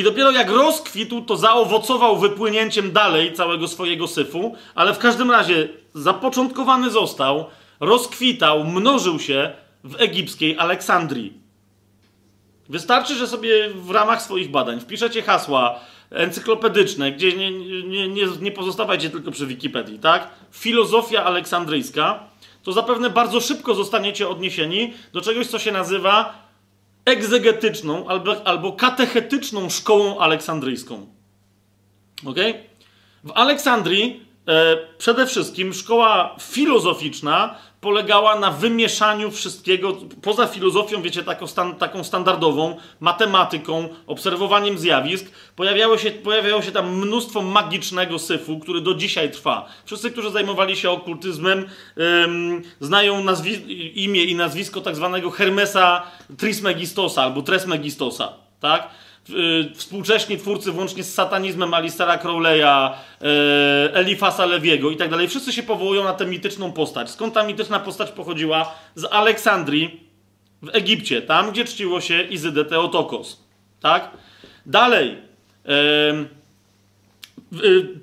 i 0.00 0.02
dopiero 0.02 0.30
jak 0.30 0.50
rozkwitł, 0.50 1.20
to 1.20 1.36
zaowocował 1.36 2.18
wypłynięciem 2.18 2.92
dalej 2.92 3.32
całego 3.32 3.68
swojego 3.68 4.08
syfu, 4.08 4.54
ale 4.74 4.94
w 4.94 4.98
każdym 4.98 5.30
razie 5.30 5.68
zapoczątkowany 5.94 6.90
został, 6.90 7.46
rozkwitał, 7.80 8.64
mnożył 8.64 9.18
się 9.18 9.52
w 9.84 10.00
egipskiej 10.00 10.58
Aleksandrii. 10.58 11.32
Wystarczy, 12.68 13.14
że 13.14 13.26
sobie 13.26 13.70
w 13.74 13.90
ramach 13.90 14.22
swoich 14.22 14.50
badań 14.50 14.80
wpiszecie 14.80 15.22
hasła 15.22 15.80
encyklopedyczne, 16.10 17.12
gdzie 17.12 17.32
nie, 17.32 17.50
nie, 17.84 18.08
nie, 18.08 18.26
nie 18.40 18.52
pozostawajcie 18.52 19.10
tylko 19.10 19.30
przy 19.30 19.46
Wikipedii, 19.46 19.98
tak? 19.98 20.28
Filozofia 20.52 21.24
aleksandryjska, 21.24 22.20
to 22.62 22.72
zapewne 22.72 23.10
bardzo 23.10 23.40
szybko 23.40 23.74
zostaniecie 23.74 24.28
odniesieni 24.28 24.94
do 25.12 25.20
czegoś, 25.20 25.46
co 25.46 25.58
się 25.58 25.72
nazywa 25.72 26.39
egzegetyczną 27.10 28.08
albo, 28.08 28.46
albo 28.46 28.72
katechetyczną 28.72 29.70
szkołą 29.70 30.18
aleksandryjską. 30.18 31.06
Ok? 32.26 32.36
W 33.24 33.30
Aleksandrii 33.34 34.26
e, 34.48 34.76
przede 34.98 35.26
wszystkim 35.26 35.74
szkoła 35.74 36.36
filozoficzna 36.40 37.58
polegała 37.80 38.38
na 38.38 38.50
wymieszaniu 38.50 39.30
wszystkiego, 39.30 39.96
poza 40.22 40.46
filozofią, 40.46 41.02
wiecie, 41.02 41.22
taką, 41.22 41.46
stan, 41.46 41.74
taką 41.74 42.04
standardową, 42.04 42.76
matematyką, 43.00 43.88
obserwowaniem 44.06 44.78
zjawisk, 44.78 45.26
pojawiało 45.56 45.98
się, 45.98 46.10
pojawiało 46.10 46.62
się 46.62 46.72
tam 46.72 46.98
mnóstwo 46.98 47.42
magicznego 47.42 48.18
syfu, 48.18 48.58
który 48.58 48.80
do 48.80 48.94
dzisiaj 48.94 49.30
trwa. 49.30 49.68
Wszyscy, 49.84 50.10
którzy 50.10 50.30
zajmowali 50.30 50.76
się 50.76 50.90
okultyzmem, 50.90 51.66
ym, 52.24 52.62
znają 52.80 53.24
imię 53.94 54.24
i 54.24 54.34
nazwisko 54.34 54.80
tak 54.80 54.96
zwanego 54.96 55.30
Hermesa 55.30 56.02
Trismegistosa 56.38 57.22
albo 57.22 57.42
Tresmegistosa, 57.42 58.32
tak? 58.60 58.88
Y, 59.28 59.70
współcześni 59.74 60.38
twórcy, 60.38 60.72
włącznie 60.72 61.04
z 61.04 61.14
satanizmem 61.14 61.74
Alistera 61.74 62.16
Crowley'a, 62.16 62.90
y, 62.90 62.94
Elifasa 63.94 64.46
Lewiego 64.46 64.90
i 64.90 64.96
tak 64.96 65.10
dalej, 65.10 65.28
wszyscy 65.28 65.52
się 65.52 65.62
powołują 65.62 66.04
na 66.04 66.12
tę 66.12 66.26
mityczną 66.26 66.72
postać. 66.72 67.10
Skąd 67.10 67.34
ta 67.34 67.44
mityczna 67.44 67.80
postać 67.80 68.10
pochodziła? 68.10 68.74
Z 68.94 69.04
Aleksandrii 69.10 70.00
w 70.62 70.68
Egipcie, 70.72 71.22
tam 71.22 71.50
gdzie 71.50 71.64
czciło 71.64 72.00
się 72.00 72.22
Izydę 72.22 72.64
Teotokos. 72.64 73.40
Tak? 73.80 74.10
Dalej. 74.66 75.18
Y, 75.68 76.40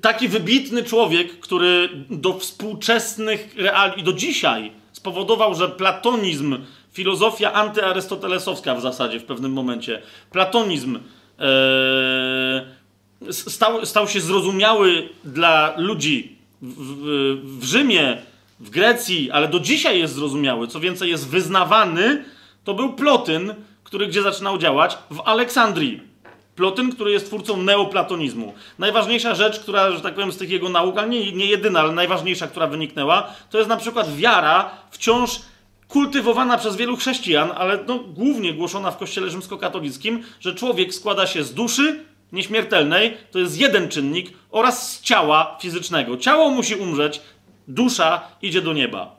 taki 0.00 0.28
wybitny 0.28 0.84
człowiek, 0.84 1.40
który 1.40 1.88
do 2.10 2.38
współczesnych 2.38 3.54
realiów, 3.56 4.04
do 4.04 4.12
dzisiaj 4.12 4.72
spowodował, 4.92 5.54
że 5.54 5.68
platonizm 5.68 6.58
filozofia 6.92 7.52
antyarystotelesowska 7.52 8.74
w 8.74 8.80
zasadzie 8.80 9.20
w 9.20 9.24
pewnym 9.24 9.52
momencie. 9.52 10.02
Platonizm 10.30 10.98
e, 11.38 13.32
stał, 13.32 13.86
stał 13.86 14.08
się 14.08 14.20
zrozumiały 14.20 15.08
dla 15.24 15.74
ludzi 15.76 16.36
w, 16.62 17.58
w, 17.58 17.64
Rzymie, 17.64 18.18
w 18.60 18.70
Grecji, 18.70 19.30
ale 19.30 19.48
do 19.48 19.60
dzisiaj 19.60 19.98
jest 19.98 20.14
zrozumiały. 20.14 20.68
Co 20.68 20.80
więcej, 20.80 21.10
jest 21.10 21.28
wyznawany. 21.28 22.24
To 22.64 22.74
był 22.74 22.92
Plotyn, 22.92 23.54
który 23.84 24.06
gdzie 24.06 24.22
zaczynał 24.22 24.58
działać? 24.58 24.98
W 25.10 25.20
Aleksandrii. 25.24 26.08
Plotyn, 26.56 26.92
który 26.92 27.12
jest 27.12 27.26
twórcą 27.26 27.56
neoplatonizmu. 27.56 28.54
Najważniejsza 28.78 29.34
rzecz, 29.34 29.60
która, 29.60 29.90
że 29.92 30.00
tak 30.00 30.14
powiem, 30.14 30.32
z 30.32 30.36
tych 30.36 30.50
jego 30.50 30.68
nauk, 30.68 30.98
ale 30.98 31.08
nie, 31.08 31.32
nie 31.32 31.46
jedyna, 31.46 31.80
ale 31.80 31.92
najważniejsza, 31.92 32.46
która 32.46 32.66
wyniknęła, 32.66 33.30
to 33.50 33.58
jest 33.58 33.70
na 33.70 33.76
przykład 33.76 34.16
wiara 34.16 34.70
wciąż 34.90 35.40
kultywowana 35.88 36.58
przez 36.58 36.76
wielu 36.76 36.96
chrześcijan, 36.96 37.50
ale 37.56 37.78
no, 37.86 37.98
głównie 37.98 38.54
głoszona 38.54 38.90
w 38.90 38.98
kościele 38.98 39.30
rzymskokatolickim, 39.30 40.22
że 40.40 40.54
człowiek 40.54 40.94
składa 40.94 41.26
się 41.26 41.44
z 41.44 41.54
duszy 41.54 42.04
nieśmiertelnej, 42.32 43.16
to 43.30 43.38
jest 43.38 43.60
jeden 43.60 43.88
czynnik, 43.88 44.32
oraz 44.50 44.92
z 44.92 45.02
ciała 45.02 45.58
fizycznego. 45.60 46.16
Ciało 46.16 46.50
musi 46.50 46.74
umrzeć, 46.74 47.20
dusza 47.68 48.20
idzie 48.42 48.62
do 48.62 48.72
nieba. 48.72 49.16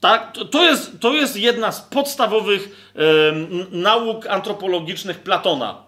Tak? 0.00 0.32
To, 0.50 0.64
jest, 0.64 1.00
to 1.00 1.12
jest 1.12 1.36
jedna 1.36 1.72
z 1.72 1.80
podstawowych 1.80 2.92
e, 2.96 3.02
nauk 3.70 4.26
antropologicznych 4.26 5.18
Platona. 5.18 5.82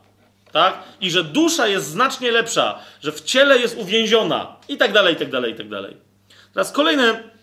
Tak? 0.52 0.78
I 1.00 1.10
że 1.10 1.24
dusza 1.24 1.68
jest 1.68 1.86
znacznie 1.86 2.30
lepsza, 2.30 2.78
że 3.02 3.12
w 3.12 3.20
ciele 3.20 3.58
jest 3.58 3.78
uwięziona 3.78 4.56
i 4.68 4.76
tak 4.76 4.92
dalej, 4.92 5.14
i 5.14 5.16
tak 5.16 5.30
dalej, 5.30 5.52
i 5.52 5.56
tak 5.56 5.68
dalej. 5.68 5.96
Teraz 6.54 6.72
kolejne 6.72 7.33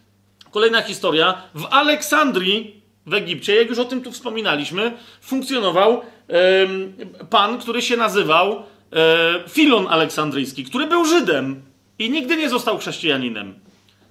Kolejna 0.51 0.81
historia. 0.81 1.41
W 1.55 1.65
Aleksandrii 1.69 2.81
w 3.05 3.13
Egipcie, 3.13 3.55
jak 3.55 3.69
już 3.69 3.79
o 3.79 3.85
tym 3.85 4.01
tu 4.01 4.11
wspominaliśmy, 4.11 4.91
funkcjonował 5.21 6.01
pan, 7.29 7.57
który 7.57 7.81
się 7.81 7.97
nazywał 7.97 8.51
e, 8.53 8.63
Filon 9.49 9.87
Aleksandryjski, 9.87 10.63
który 10.63 10.87
był 10.87 11.05
Żydem 11.05 11.61
i 11.99 12.09
nigdy 12.09 12.37
nie 12.37 12.49
został 12.49 12.77
chrześcijaninem. 12.77 13.53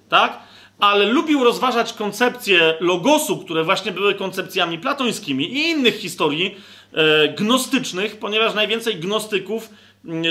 Tak? 0.09 0.39
Ale 0.79 1.05
lubił 1.05 1.43
rozważać 1.43 1.93
koncepcje 1.93 2.73
logosu, 2.79 3.37
które 3.37 3.63
właśnie 3.63 3.91
były 3.91 4.15
koncepcjami 4.15 4.79
platońskimi 4.79 5.53
i 5.53 5.69
innych 5.69 5.95
historii 5.95 6.55
e, 6.93 7.27
gnostycznych, 7.29 8.19
ponieważ 8.19 8.53
najwięcej 8.53 8.95
gnostyków, 8.95 9.69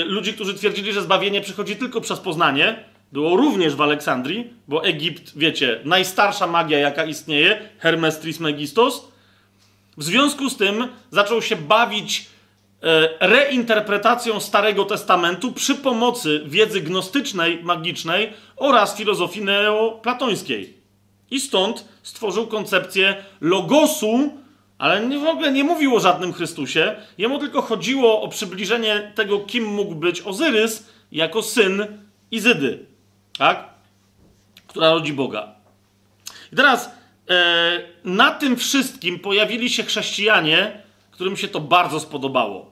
ludzi, 0.05 0.33
którzy 0.33 0.53
twierdzili, 0.53 0.93
że 0.93 1.01
zbawienie 1.01 1.41
przychodzi 1.41 1.75
tylko 1.75 2.01
przez 2.01 2.19
poznanie, 2.19 2.83
było 3.11 3.37
również 3.37 3.75
w 3.75 3.81
Aleksandrii, 3.81 4.53
bo 4.67 4.83
Egipt, 4.83 5.37
wiecie, 5.37 5.79
najstarsza 5.85 6.47
magia, 6.47 6.79
jaka 6.79 7.05
istnieje, 7.05 7.69
Hermes 7.79 8.19
Trismegistos. 8.19 9.07
W 9.97 10.03
związku 10.03 10.49
z 10.49 10.57
tym 10.57 10.87
zaczął 11.11 11.41
się 11.41 11.55
bawić 11.55 12.25
e, 12.83 13.27
reinterpretacją 13.27 14.39
Starego 14.39 14.85
Testamentu 14.85 15.51
przy 15.51 15.75
pomocy 15.75 16.41
wiedzy 16.45 16.81
gnostycznej, 16.81 17.63
magicznej 17.63 18.33
oraz 18.55 18.97
filozofii 18.97 19.43
neoplatońskiej. 19.43 20.73
I 21.31 21.39
stąd 21.39 21.85
stworzył 22.03 22.47
koncepcję 22.47 23.15
logosu, 23.41 24.33
ale 24.77 25.19
w 25.19 25.27
ogóle 25.27 25.51
nie 25.51 25.63
mówił 25.63 25.95
o 25.95 25.99
żadnym 25.99 26.33
Chrystusie. 26.33 26.95
Jemu 27.17 27.39
tylko 27.39 27.61
chodziło 27.61 28.21
o 28.21 28.27
przybliżenie 28.27 29.11
tego, 29.15 29.39
kim 29.39 29.65
mógł 29.65 29.95
być 29.95 30.21
Ozyrys 30.21 30.85
jako 31.11 31.43
syn 31.43 31.85
Izydy 32.31 32.90
tak? 33.41 33.69
która 34.67 34.89
rodzi 34.89 35.13
Boga. 35.13 35.47
I 36.53 36.55
teraz 36.55 36.91
e, 37.29 37.81
na 38.03 38.31
tym 38.31 38.57
wszystkim 38.57 39.19
pojawili 39.19 39.69
się 39.69 39.83
chrześcijanie, 39.83 40.81
którym 41.11 41.37
się 41.37 41.47
to 41.47 41.59
bardzo 41.59 41.99
spodobało. 41.99 42.71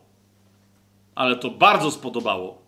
Ale 1.16 1.36
to 1.36 1.50
bardzo 1.50 1.92
spodobało. 1.92 2.62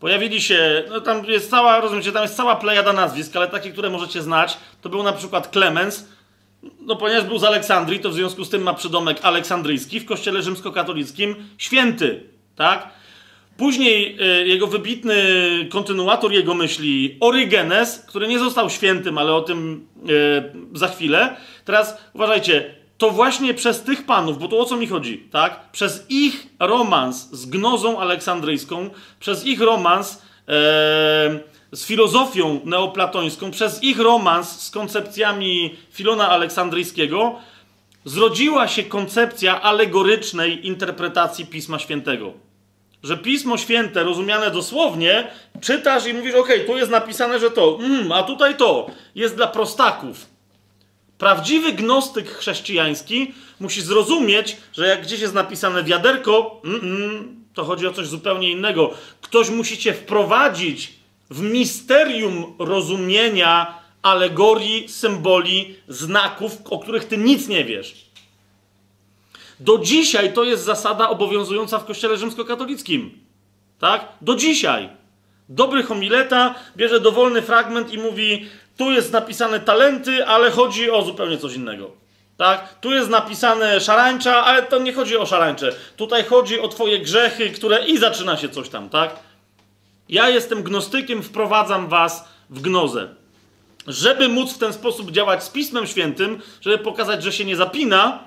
Pojawili 0.00 0.42
się, 0.42 0.84
no 0.90 1.00
tam 1.00 1.24
jest 1.24 1.50
cała, 1.50 1.80
rozumiecie, 1.80 2.12
tam 2.12 2.22
jest 2.22 2.36
cała 2.36 2.56
plejada 2.56 2.92
nazwisk, 2.92 3.36
ale 3.36 3.48
takie, 3.48 3.70
które 3.70 3.90
możecie 3.90 4.22
znać, 4.22 4.56
to 4.82 4.88
był 4.88 5.02
na 5.02 5.12
przykład 5.12 5.48
Klemens, 5.48 6.08
no 6.80 6.96
ponieważ 6.96 7.24
był 7.24 7.38
z 7.38 7.44
Aleksandrii, 7.44 8.00
to 8.00 8.10
w 8.10 8.14
związku 8.14 8.44
z 8.44 8.50
tym 8.50 8.62
ma 8.62 8.74
przydomek 8.74 9.18
aleksandryjski, 9.22 10.00
w 10.00 10.06
kościele 10.06 10.42
rzymskokatolickim 10.42 11.36
święty, 11.58 12.30
tak? 12.56 12.95
Później 13.56 14.18
y, 14.42 14.46
jego 14.46 14.66
wybitny 14.66 15.16
kontynuator 15.70 16.32
jego 16.32 16.54
myśli, 16.54 17.16
Orygenes, 17.20 18.04
który 18.08 18.28
nie 18.28 18.38
został 18.38 18.70
świętym, 18.70 19.18
ale 19.18 19.34
o 19.34 19.40
tym 19.40 19.86
y, 20.74 20.78
za 20.78 20.88
chwilę. 20.88 21.36
Teraz 21.64 21.98
uważajcie, 22.14 22.74
to 22.98 23.10
właśnie 23.10 23.54
przez 23.54 23.82
tych 23.82 24.06
panów, 24.06 24.38
bo 24.38 24.48
tu 24.48 24.60
o 24.60 24.64
co 24.64 24.76
mi 24.76 24.86
chodzi, 24.86 25.18
tak? 25.18 25.72
Przez 25.72 26.06
ich 26.08 26.46
romans 26.58 27.30
z 27.32 27.46
gnozą 27.46 28.00
aleksandryjską, 28.00 28.90
przez 29.20 29.46
ich 29.46 29.60
romans 29.60 30.12
e, 30.12 30.52
z 31.72 31.86
filozofią 31.86 32.60
neoplatońską, 32.64 33.50
przez 33.50 33.82
ich 33.82 33.98
romans 33.98 34.60
z 34.60 34.70
koncepcjami 34.70 35.74
Filona 35.92 36.28
Aleksandryjskiego, 36.28 37.34
zrodziła 38.04 38.68
się 38.68 38.82
koncepcja 38.82 39.62
alegorycznej 39.62 40.66
interpretacji 40.66 41.46
Pisma 41.46 41.78
Świętego 41.78 42.45
że 43.06 43.16
Pismo 43.16 43.58
Święte, 43.58 44.04
rozumiane 44.04 44.50
dosłownie, 44.50 45.30
czytasz 45.60 46.06
i 46.06 46.14
mówisz, 46.14 46.34
ok, 46.34 46.48
tu 46.66 46.76
jest 46.76 46.90
napisane, 46.90 47.40
że 47.40 47.50
to, 47.50 47.78
mm, 47.80 48.12
a 48.12 48.22
tutaj 48.22 48.56
to, 48.56 48.90
jest 49.14 49.36
dla 49.36 49.46
prostaków. 49.46 50.26
Prawdziwy 51.18 51.72
gnostyk 51.72 52.30
chrześcijański 52.30 53.34
musi 53.60 53.82
zrozumieć, 53.82 54.56
że 54.72 54.86
jak 54.86 55.02
gdzieś 55.02 55.20
jest 55.20 55.34
napisane 55.34 55.84
wiaderko, 55.84 56.60
mm, 56.64 56.80
mm, 56.80 57.44
to 57.54 57.64
chodzi 57.64 57.86
o 57.86 57.92
coś 57.92 58.06
zupełnie 58.06 58.50
innego. 58.50 58.90
Ktoś 59.20 59.50
musi 59.50 59.78
cię 59.78 59.92
wprowadzić 59.94 60.92
w 61.30 61.42
misterium 61.42 62.54
rozumienia 62.58 63.78
alegorii, 64.02 64.88
symboli, 64.88 65.74
znaków, 65.88 66.52
o 66.70 66.78
których 66.78 67.04
ty 67.04 67.18
nic 67.18 67.48
nie 67.48 67.64
wiesz. 67.64 68.05
Do 69.60 69.78
dzisiaj 69.78 70.32
to 70.32 70.44
jest 70.44 70.64
zasada 70.64 71.08
obowiązująca 71.08 71.78
w 71.78 71.84
Kościele 71.84 72.16
rzymskokatolickim. 72.16 73.18
Tak? 73.78 74.08
Do 74.20 74.34
dzisiaj. 74.34 74.88
Dobry 75.48 75.82
homileta 75.82 76.54
bierze 76.76 77.00
dowolny 77.00 77.42
fragment 77.42 77.92
i 77.92 77.98
mówi: 77.98 78.48
Tu 78.76 78.92
jest 78.92 79.12
napisane 79.12 79.60
talenty, 79.60 80.26
ale 80.26 80.50
chodzi 80.50 80.90
o 80.90 81.02
zupełnie 81.02 81.38
coś 81.38 81.54
innego. 81.54 81.90
Tak? 82.36 82.80
Tu 82.80 82.92
jest 82.92 83.10
napisane 83.10 83.80
szarańcza, 83.80 84.44
ale 84.44 84.62
to 84.62 84.78
nie 84.78 84.92
chodzi 84.92 85.16
o 85.16 85.26
szarańcze. 85.26 85.72
Tutaj 85.96 86.24
chodzi 86.24 86.60
o 86.60 86.68
twoje 86.68 86.98
grzechy, 86.98 87.50
które 87.50 87.86
i 87.86 87.98
zaczyna 87.98 88.36
się 88.36 88.48
coś 88.48 88.68
tam, 88.68 88.88
tak? 88.88 89.16
Ja 90.08 90.28
jestem 90.28 90.62
gnostykiem, 90.62 91.22
wprowadzam 91.22 91.88
was 91.88 92.28
w 92.50 92.60
gnozę. 92.60 93.08
Żeby 93.86 94.28
móc 94.28 94.52
w 94.52 94.58
ten 94.58 94.72
sposób 94.72 95.10
działać 95.10 95.44
z 95.44 95.48
Pismem 95.48 95.86
Świętym, 95.86 96.42
żeby 96.60 96.78
pokazać, 96.78 97.22
że 97.22 97.32
się 97.32 97.44
nie 97.44 97.56
zapina, 97.56 98.24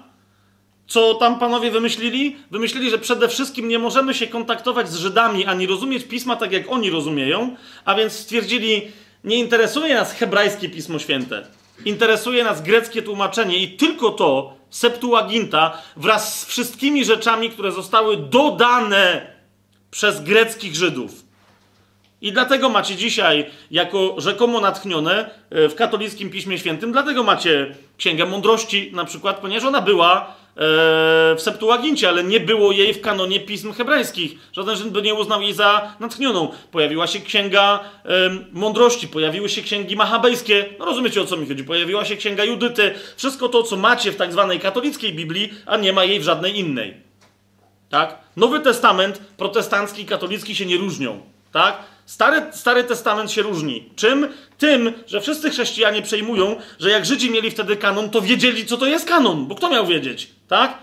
co 0.90 1.14
tam 1.14 1.40
panowie 1.40 1.72
wymyślili? 1.72 2.38
Wymyślili, 2.52 2.90
że 2.90 2.98
przede 2.98 3.28
wszystkim 3.28 3.68
nie 3.68 3.80
możemy 3.80 4.14
się 4.14 4.28
kontaktować 4.28 4.90
z 4.90 4.96
Żydami 4.96 5.46
ani 5.46 5.68
rozumieć 5.68 6.04
pisma 6.04 6.36
tak, 6.36 6.52
jak 6.52 6.72
oni 6.72 6.90
rozumieją, 6.90 7.56
a 7.86 7.96
więc 7.96 8.14
stwierdzili, 8.14 8.92
nie 9.24 9.36
interesuje 9.36 9.96
nas 9.96 10.14
hebrajskie 10.14 10.70
Pismo 10.70 11.00
Święte. 11.00 11.48
Interesuje 11.86 12.44
nas 12.44 12.62
greckie 12.62 13.02
tłumaczenie 13.02 13.58
i 13.58 13.78
tylko 13.78 14.12
to, 14.12 14.54
Septuaginta, 14.70 15.78
wraz 15.98 16.40
z 16.40 16.46
wszystkimi 16.46 17.06
rzeczami, 17.06 17.50
które 17.50 17.72
zostały 17.72 18.18
dodane 18.18 19.34
przez 19.92 20.24
greckich 20.24 20.76
Żydów. 20.76 21.29
I 22.22 22.32
dlatego 22.32 22.70
macie 22.70 22.96
dzisiaj, 22.96 23.46
jako 23.72 24.16
rzekomo 24.18 24.60
natchnione 24.60 25.30
e, 25.50 25.70
w 25.70 25.76
katolickim 25.76 26.30
Piśmie 26.30 26.58
Świętym, 26.58 26.92
dlatego 26.92 27.24
macie 27.24 27.76
Księgę 27.98 28.26
Mądrości 28.26 28.92
na 28.94 29.06
przykład, 29.06 29.40
ponieważ 29.40 29.64
ona 29.64 29.82
była 29.82 30.40
E, 30.60 31.36
w 31.36 31.42
Septuagincie, 31.42 32.10
ale 32.10 32.24
nie 32.24 32.40
było 32.40 32.72
jej 32.72 32.94
w 32.94 33.02
kanonie 33.02 33.40
pism 33.40 33.74
hebrajskich. 33.74 34.36
Żaden 34.54 34.76
Żyd 34.76 34.90
by 34.90 35.02
nie 35.02 35.14
uznał 35.14 35.42
jej 35.42 35.54
za 35.54 35.96
natchnioną. 36.00 36.52
Pojawiła 36.72 37.08
się 37.08 37.20
księga 37.20 37.80
mądrości, 38.52 39.08
pojawiły 39.08 39.50
się 39.50 39.62
księgi 39.62 39.96
machabejskie. 39.96 40.66
No 40.80 40.86
rozumiecie 40.86 41.22
o 41.22 41.26
co 41.26 41.38
mi 41.38 41.48
chodzi. 41.48 41.64
Pojawiła 41.64 42.06
się 42.06 42.16
księga 42.16 42.44
Judyty. 42.44 42.94
Wszystko 43.18 43.50
to, 43.50 43.64
co 43.64 43.78
macie 43.78 44.12
w 44.12 44.16
tak 44.16 44.32
zwanej 44.32 44.60
katolickiej 44.60 45.14
Biblii, 45.14 45.54
a 45.66 45.78
nie 45.78 45.94
ma 45.94 46.04
jej 46.04 46.20
w 46.20 46.24
żadnej 46.24 46.60
innej. 46.60 46.94
Tak? 47.90 48.18
Nowy 48.36 48.60
Testament, 48.60 49.22
protestancki 49.38 50.02
i 50.02 50.06
katolicki 50.06 50.56
się 50.56 50.66
nie 50.66 50.78
różnią. 50.78 51.22
Tak? 51.52 51.78
Stary, 52.10 52.42
Stary 52.52 52.84
Testament 52.84 53.32
się 53.32 53.42
różni. 53.42 53.90
Czym? 53.96 54.28
Tym, 54.58 54.94
że 55.08 55.22
wszyscy 55.22 55.50
chrześcijanie 55.50 56.02
przejmują, 56.02 56.56
że 56.80 56.90
jak 56.90 57.06
Żydzi 57.06 57.32
mieli 57.32 57.52
wtedy 57.52 57.76
kanon, 57.76 58.10
to 58.10 58.22
wiedzieli, 58.22 58.66
co 58.66 58.78
to 58.78 58.86
jest 58.86 59.08
kanon, 59.08 59.46
bo 59.46 59.56
kto 59.56 59.70
miał 59.70 59.88
wiedzieć, 59.88 60.30
tak? 60.48 60.78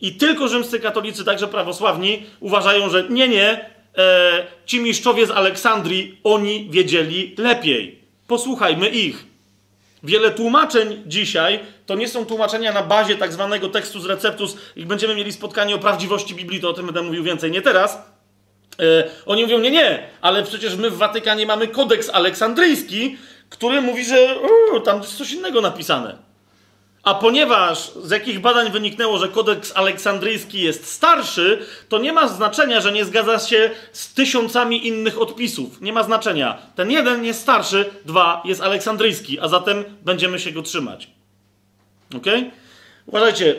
I 0.00 0.12
tylko 0.12 0.48
rzymscy 0.48 0.80
katolicy, 0.80 1.24
także 1.24 1.48
prawosławni, 1.48 2.26
uważają, 2.40 2.90
że 2.90 3.06
nie, 3.10 3.28
nie, 3.28 3.70
e, 3.98 4.46
ci 4.66 4.80
mistrzowie 4.80 5.26
z 5.26 5.30
Aleksandrii, 5.30 6.20
oni 6.24 6.68
wiedzieli 6.70 7.34
lepiej. 7.38 7.98
Posłuchajmy 8.26 8.88
ich. 8.88 9.26
Wiele 10.02 10.30
tłumaczeń 10.30 11.02
dzisiaj 11.06 11.60
to 11.86 11.94
nie 11.94 12.08
są 12.08 12.26
tłumaczenia 12.26 12.72
na 12.72 12.82
bazie 12.82 13.16
tak 13.16 13.32
zwanego 13.32 13.68
tekstu 13.68 14.00
z 14.00 14.06
receptus. 14.06 14.56
Jak 14.76 14.88
będziemy 14.88 15.14
mieli 15.14 15.32
spotkanie 15.32 15.74
o 15.74 15.78
prawdziwości 15.78 16.34
Biblii, 16.34 16.60
to 16.60 16.70
o 16.70 16.72
tym 16.72 16.86
będę 16.86 17.02
mówił 17.02 17.24
więcej. 17.24 17.50
Nie 17.50 17.62
teraz, 17.62 17.98
oni 19.26 19.42
mówią, 19.42 19.58
nie, 19.58 19.70
nie, 19.70 20.08
ale 20.20 20.42
przecież 20.42 20.76
my 20.76 20.90
w 20.90 20.96
Watykanie 20.96 21.46
mamy 21.46 21.68
kodeks 21.68 22.10
aleksandryjski, 22.10 23.16
który 23.48 23.80
mówi, 23.80 24.04
że 24.04 24.36
uu, 24.72 24.80
tam 24.80 25.00
jest 25.00 25.16
coś 25.16 25.32
innego 25.32 25.60
napisane. 25.60 26.28
A 27.02 27.14
ponieważ 27.14 27.90
z 28.02 28.10
jakich 28.10 28.40
badań 28.40 28.70
wyniknęło, 28.72 29.18
że 29.18 29.28
kodeks 29.28 29.72
aleksandryjski 29.76 30.60
jest 30.60 30.86
starszy, 30.86 31.66
to 31.88 31.98
nie 31.98 32.12
ma 32.12 32.28
znaczenia, 32.28 32.80
że 32.80 32.92
nie 32.92 33.04
zgadza 33.04 33.38
się 33.38 33.70
z 33.92 34.14
tysiącami 34.14 34.86
innych 34.86 35.20
odpisów. 35.20 35.80
Nie 35.80 35.92
ma 35.92 36.02
znaczenia. 36.02 36.58
Ten 36.74 36.90
jeden 36.90 37.24
jest 37.24 37.40
starszy, 37.40 37.90
dwa 38.04 38.42
jest 38.44 38.60
aleksandryjski, 38.60 39.40
a 39.40 39.48
zatem 39.48 39.84
będziemy 40.02 40.38
się 40.38 40.52
go 40.52 40.62
trzymać. 40.62 41.10
Ok? 42.16 42.26
Uważajcie. 43.06 43.54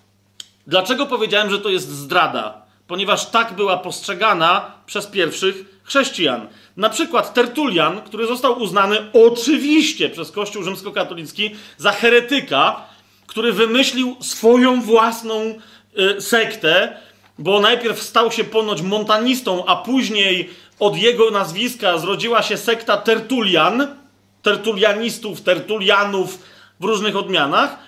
Dlaczego 0.66 1.06
powiedziałem, 1.06 1.50
że 1.50 1.58
to 1.58 1.68
jest 1.68 1.88
zdrada? 1.88 2.63
Ponieważ 2.86 3.26
tak 3.26 3.52
była 3.52 3.76
postrzegana 3.76 4.72
przez 4.86 5.06
pierwszych 5.06 5.64
chrześcijan. 5.84 6.48
Na 6.76 6.90
przykład 6.90 7.34
Tertulian, 7.34 8.00
który 8.00 8.26
został 8.26 8.62
uznany 8.62 8.96
oczywiście 9.12 10.10
przez 10.10 10.30
Kościół 10.30 10.62
rzymskokatolicki 10.62 11.50
za 11.78 11.92
heretyka, 11.92 12.82
który 13.26 13.52
wymyślił 13.52 14.16
swoją 14.20 14.82
własną 14.82 15.54
y, 15.98 16.20
sektę, 16.20 16.96
bo 17.38 17.60
najpierw 17.60 18.02
stał 18.02 18.32
się 18.32 18.44
ponoć 18.44 18.82
montanistą, 18.82 19.64
a 19.66 19.76
później 19.76 20.50
od 20.80 20.96
jego 20.96 21.30
nazwiska 21.30 21.98
zrodziła 21.98 22.42
się 22.42 22.56
sekta 22.56 22.96
Tertulian, 22.96 23.96
tertulianistów, 24.42 25.40
tertulianów 25.40 26.38
w 26.80 26.84
różnych 26.84 27.16
odmianach. 27.16 27.78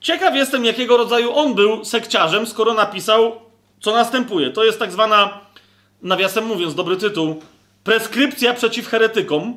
Ciekaw 0.00 0.34
jestem, 0.34 0.64
jakiego 0.64 0.96
rodzaju 0.96 1.34
on 1.34 1.54
był 1.54 1.84
sekciarzem, 1.84 2.46
skoro 2.46 2.74
napisał 2.74 3.47
co 3.80 3.92
następuje? 3.92 4.50
To 4.50 4.64
jest 4.64 4.78
tak 4.78 4.92
zwana, 4.92 5.40
nawiasem 6.02 6.46
mówiąc, 6.46 6.74
dobry 6.74 6.96
tytuł, 6.96 7.42
preskrypcja 7.84 8.54
przeciw 8.54 8.88
heretykom. 8.88 9.54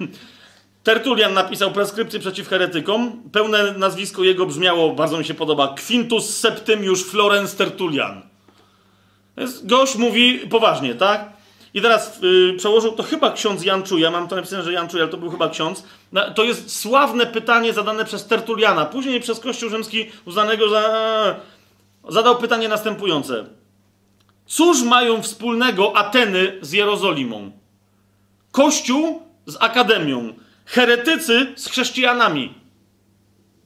Tertulian 0.82 1.34
napisał 1.34 1.72
preskrypcję 1.72 2.20
przeciw 2.20 2.48
heretykom. 2.48 3.22
Pełne 3.32 3.72
nazwisko 3.72 4.24
jego 4.24 4.46
brzmiało, 4.46 4.92
bardzo 4.92 5.18
mi 5.18 5.24
się 5.24 5.34
podoba, 5.34 5.74
Quintus 5.86 6.36
Septimius 6.36 7.10
Florence 7.10 7.56
Tertulian. 7.56 8.22
Gość 9.62 9.96
mówi 9.96 10.38
poważnie, 10.38 10.94
tak? 10.94 11.32
I 11.74 11.82
teraz 11.82 12.22
yy, 12.22 12.54
przełożył 12.58 12.92
to 12.92 13.02
chyba 13.02 13.32
ksiądz 13.32 13.64
Jan 13.64 13.82
Czuja, 13.82 14.10
mam 14.10 14.28
to 14.28 14.36
napisane, 14.36 14.62
że 14.62 14.72
Jan 14.72 14.88
Czuja, 14.88 15.02
ale 15.02 15.10
to 15.10 15.16
był 15.16 15.30
chyba 15.30 15.48
ksiądz. 15.48 15.84
To 16.34 16.44
jest 16.44 16.80
sławne 16.80 17.26
pytanie 17.26 17.72
zadane 17.72 18.04
przez 18.04 18.26
Tertuliana, 18.26 18.86
później 18.86 19.20
przez 19.20 19.40
Kościół 19.40 19.70
Rzymski 19.70 20.10
uznanego 20.24 20.68
za... 20.68 21.40
Zadał 22.08 22.36
pytanie 22.36 22.68
następujące. 22.68 23.44
Cóż 24.50 24.82
mają 24.82 25.22
wspólnego 25.22 25.96
Ateny 25.96 26.58
z 26.60 26.72
Jerozolimą? 26.72 27.50
Kościół 28.52 29.22
z 29.46 29.56
akademią, 29.60 30.34
heretycy 30.66 31.52
z 31.56 31.68
chrześcijanami. 31.68 32.54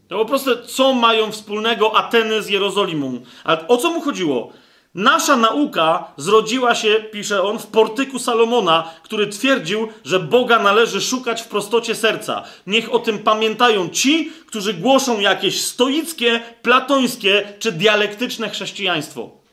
To 0.08 0.18
po 0.18 0.24
prostu, 0.24 0.50
co 0.66 0.92
mają 0.92 1.32
wspólnego 1.32 1.96
Ateny 1.96 2.42
z 2.42 2.48
Jerozolimą? 2.48 3.20
Ale 3.44 3.68
o 3.68 3.76
co 3.76 3.90
mu 3.90 4.00
chodziło? 4.00 4.52
Nasza 4.94 5.36
nauka 5.36 6.12
zrodziła 6.16 6.74
się, 6.74 7.04
pisze 7.12 7.42
on, 7.42 7.58
w 7.58 7.66
portyku 7.66 8.18
Salomona, 8.18 8.90
który 9.02 9.26
twierdził, 9.26 9.88
że 10.04 10.20
Boga 10.20 10.58
należy 10.58 11.00
szukać 11.00 11.42
w 11.42 11.48
prostocie 11.48 11.94
serca. 11.94 12.42
Niech 12.66 12.94
o 12.94 12.98
tym 12.98 13.18
pamiętają 13.18 13.88
ci, 13.88 14.32
którzy 14.46 14.74
głoszą 14.74 15.20
jakieś 15.20 15.60
stoickie, 15.60 16.40
platońskie 16.62 17.52
czy 17.58 17.72
dialektyczne 17.72 18.50
chrześcijaństwo. 18.50 19.43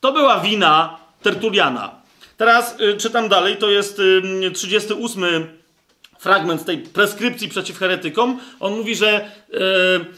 To 0.00 0.12
była 0.12 0.40
wina 0.40 0.98
Tertuliana. 1.22 1.94
Teraz 2.36 2.80
y, 2.80 2.96
czytam 2.96 3.28
dalej, 3.28 3.56
to 3.56 3.70
jest 3.70 3.98
y, 3.98 4.50
38 4.54 5.46
fragment 6.18 6.64
tej 6.64 6.78
preskrypcji 6.78 7.48
przeciw 7.48 7.78
heretykom. 7.78 8.40
On 8.60 8.76
mówi, 8.76 8.96
że, 8.96 9.30
y, 9.54 9.58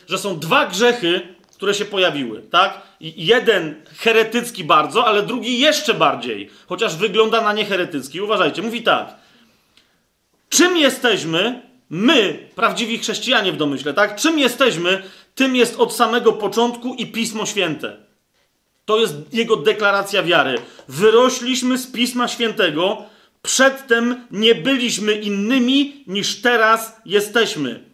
że 0.09 0.19
są 0.19 0.39
dwa 0.39 0.67
grzechy, 0.67 1.21
które 1.55 1.75
się 1.75 1.85
pojawiły, 1.85 2.43
tak? 2.43 2.81
Jeden 3.01 3.75
heretycki 3.99 4.65
bardzo, 4.65 5.07
ale 5.07 5.23
drugi 5.23 5.59
jeszcze 5.59 5.95
bardziej, 5.95 6.51
chociaż 6.67 6.97
wygląda 6.97 7.41
na 7.41 7.53
nieheretycki. 7.53 8.21
Uważajcie, 8.21 8.63
mówi 8.63 8.83
tak. 8.83 9.15
Czym 10.49 10.77
jesteśmy, 10.77 11.63
my, 11.91 12.49
prawdziwi 12.55 12.99
chrześcijanie 12.99 13.53
w 13.53 13.57
domyśle, 13.57 13.95
tak? 13.95 14.17
Czym 14.17 14.39
jesteśmy, 14.39 15.03
tym 15.35 15.57
jest 15.57 15.81
od 15.81 15.95
samego 15.95 16.33
początku 16.33 16.95
i 16.95 17.07
Pismo 17.07 17.47
Święte. 17.47 18.08
To 18.89 18.99
jest 18.99 19.15
jego 19.33 19.57
deklaracja 19.57 20.23
wiary. 20.23 20.55
Wyrośliśmy 20.89 21.79
z 21.79 21.87
Pisma 21.87 22.29
Świętego, 22.29 23.03
przedtem 23.43 24.27
nie 24.31 24.55
byliśmy 24.55 25.15
innymi 25.15 26.05
niż 26.07 26.43
teraz 26.43 26.97
jesteśmy. 27.05 27.85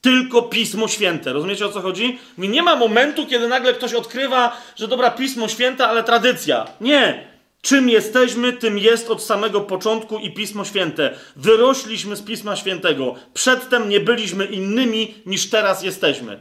Tylko 0.00 0.42
Pismo 0.42 0.88
Święte. 0.88 1.32
Rozumiecie 1.32 1.66
o 1.66 1.72
co 1.72 1.80
chodzi? 1.80 2.18
Nie 2.38 2.62
ma 2.62 2.76
momentu, 2.76 3.26
kiedy 3.26 3.48
nagle 3.48 3.74
ktoś 3.74 3.94
odkrywa, 3.94 4.56
że 4.76 4.88
dobra, 4.88 5.10
Pismo 5.10 5.48
Święte, 5.48 5.86
ale 5.86 6.04
tradycja. 6.04 6.66
Nie. 6.80 7.28
Czym 7.62 7.88
jesteśmy, 7.88 8.52
tym 8.52 8.78
jest 8.78 9.10
od 9.10 9.22
samego 9.22 9.60
początku 9.60 10.18
i 10.18 10.30
Pismo 10.30 10.64
Święte. 10.64 11.14
Wyrośliśmy 11.36 12.16
z 12.16 12.22
Pisma 12.22 12.56
Świętego. 12.56 13.14
Przedtem 13.34 13.88
nie 13.88 14.00
byliśmy 14.00 14.44
innymi 14.44 15.14
niż 15.26 15.50
teraz 15.50 15.82
jesteśmy. 15.82 16.40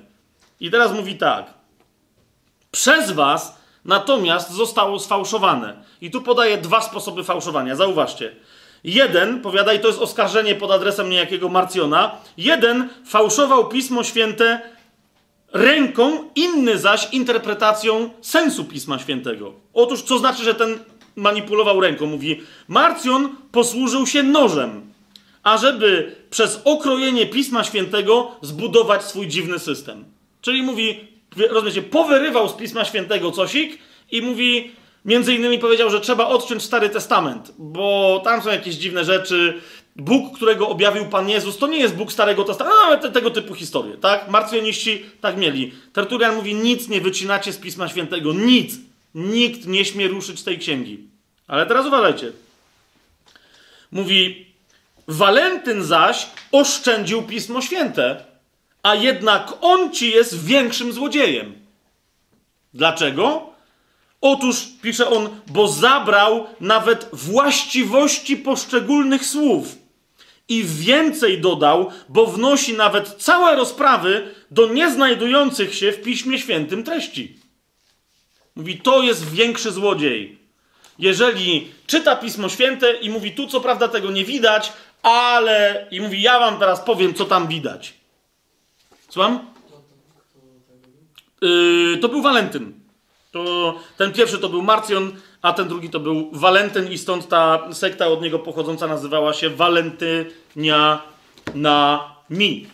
I 0.60 0.72
teraz 0.72 0.92
mówi 0.92 1.16
tak. 1.16 1.54
Przez 2.72 3.12
was 3.12 3.63
natomiast 3.86 4.52
zostało 4.52 5.00
sfałszowane. 5.00 5.84
I 6.02 6.12
tu 6.12 6.22
podaję 6.22 6.58
dwa 6.58 6.82
sposoby 6.82 7.24
fałszowania. 7.24 7.76
Zauważcie. 7.76 8.36
Jeden, 8.84 9.42
powiada, 9.42 9.74
i 9.74 9.80
to 9.80 9.88
jest 9.88 10.00
oskarżenie 10.00 10.56
pod 10.56 10.72
adresem 10.72 11.10
niejakiego 11.10 11.50
Marcjona, 11.50 12.12
jeden 12.38 12.90
fałszował 13.06 13.70
Pismo 13.70 14.04
Święte 14.04 14.62
ręką, 15.54 16.30
inny 16.36 16.78
zaś 16.78 17.14
interpretacją 17.14 18.10
sensu 18.22 18.66
Pisma 18.66 19.00
Świętego. 19.00 19.54
Otóż, 19.74 20.02
co 20.02 20.20
znaczy, 20.20 20.44
że 20.44 20.56
ten 20.56 20.80
manipulował 21.16 21.80
ręką? 21.80 22.06
Mówi, 22.06 22.42
Marcjon 22.68 23.36
posłużył 23.52 24.08
się 24.08 24.24
nożem, 24.24 24.94
ażeby 25.44 26.16
przez 26.30 26.62
okrojenie 26.64 27.26
Pisma 27.26 27.64
Świętego 27.64 28.32
zbudować 28.42 29.04
swój 29.04 29.28
dziwny 29.28 29.60
system. 29.60 30.06
Czyli 30.42 30.64
mówi, 30.64 31.13
rozumiecie, 31.50 31.82
powyrywał 31.82 32.50
z 32.50 32.54
Pisma 32.54 32.86
Świętego 32.86 33.32
cosik 33.32 33.78
i 34.12 34.22
mówi, 34.22 34.72
między 35.06 35.34
innymi 35.34 35.60
powiedział, 35.60 35.90
że 35.90 36.02
trzeba 36.02 36.28
odciąć 36.28 36.64
Stary 36.64 36.90
Testament, 36.90 37.54
bo 37.58 38.22
tam 38.24 38.42
są 38.42 38.50
jakieś 38.50 38.76
dziwne 38.76 39.06
rzeczy. 39.06 39.62
Bóg, 39.96 40.36
którego 40.36 40.70
objawił 40.70 41.06
Pan 41.06 41.30
Jezus, 41.30 41.58
to 41.58 41.68
nie 41.68 41.80
jest 41.80 41.96
Bóg 41.96 42.12
Starego 42.12 42.44
Testamentu, 42.44 42.80
ale 42.80 42.98
te, 42.98 43.12
tego 43.12 43.32
typu 43.32 43.56
historie, 43.56 43.98
tak? 43.98 44.30
Marcjoniści 44.30 45.06
tak 45.22 45.38
mieli. 45.38 45.74
Tertulian 45.94 46.36
mówi, 46.36 46.56
nic 46.56 46.88
nie 46.88 47.02
wycinacie 47.02 47.54
z 47.54 47.58
Pisma 47.58 47.88
Świętego, 47.88 48.34
nic. 48.34 48.76
Nikt 49.16 49.68
nie 49.68 49.86
śmie 49.86 50.08
ruszyć 50.08 50.44
tej 50.44 50.58
księgi. 50.60 51.00
Ale 51.48 51.66
teraz 51.66 51.86
uważajcie. 51.86 52.32
Mówi, 53.92 54.46
Walentyn 55.08 55.84
zaś 55.84 56.28
oszczędził 56.52 57.22
Pismo 57.22 57.62
Święte, 57.62 58.26
a 58.84 58.96
jednak 58.96 59.54
on 59.62 59.92
ci 59.92 60.10
jest 60.10 60.46
większym 60.46 60.94
złodziejem. 60.94 61.54
Dlaczego? 62.74 63.54
Otóż, 64.22 64.68
pisze 64.82 65.10
on, 65.10 65.30
bo 65.48 65.68
zabrał 65.68 66.48
nawet 66.60 67.10
właściwości 67.14 68.38
poszczególnych 68.38 69.26
słów. 69.26 69.76
I 70.50 70.64
więcej 70.64 71.42
dodał, 71.42 71.92
bo 72.10 72.26
wnosi 72.26 72.74
nawet 72.74 73.10
całe 73.10 73.56
rozprawy 73.56 74.36
do 74.52 74.68
nieznajdujących 74.68 75.76
się 75.76 75.92
w 75.92 76.02
Piśmie 76.02 76.40
Świętym 76.40 76.84
treści. 76.84 77.38
Mówi, 78.56 78.78
to 78.78 79.04
jest 79.04 79.32
większy 79.32 79.72
złodziej. 79.72 80.38
Jeżeli 81.00 81.68
czyta 81.88 82.16
Pismo 82.16 82.50
Święte 82.50 82.94
i 82.94 83.10
mówi, 83.10 83.32
tu 83.32 83.48
co 83.48 83.62
prawda 83.62 83.88
tego 83.88 84.12
nie 84.12 84.26
widać, 84.26 84.74
ale. 85.04 85.88
I 85.92 86.02
mówi, 86.02 86.22
ja 86.22 86.40
wam 86.40 86.60
teraz 86.60 86.82
powiem, 86.82 87.14
co 87.14 87.26
tam 87.26 87.48
widać. 87.48 87.94
Słucham? 89.14 89.40
Yy, 91.42 91.98
to 91.98 92.10
był 92.10 92.22
Walentyn. 92.22 92.74
To, 93.32 93.76
ten 93.98 94.12
pierwszy 94.12 94.38
to 94.38 94.50
był 94.50 94.62
Marcjon, 94.62 95.12
a 95.42 95.54
ten 95.54 95.68
drugi 95.68 95.90
to 95.90 96.00
był 96.00 96.30
Walentyn 96.32 96.92
i 96.92 96.98
stąd 96.98 97.28
ta 97.28 97.74
sekta 97.74 98.08
od 98.08 98.22
niego 98.22 98.40
pochodząca 98.40 98.88
nazywała 98.88 99.34
się 99.34 99.50
Walentynia 99.50 101.02
na 101.56 102.10
mi. 102.30 102.68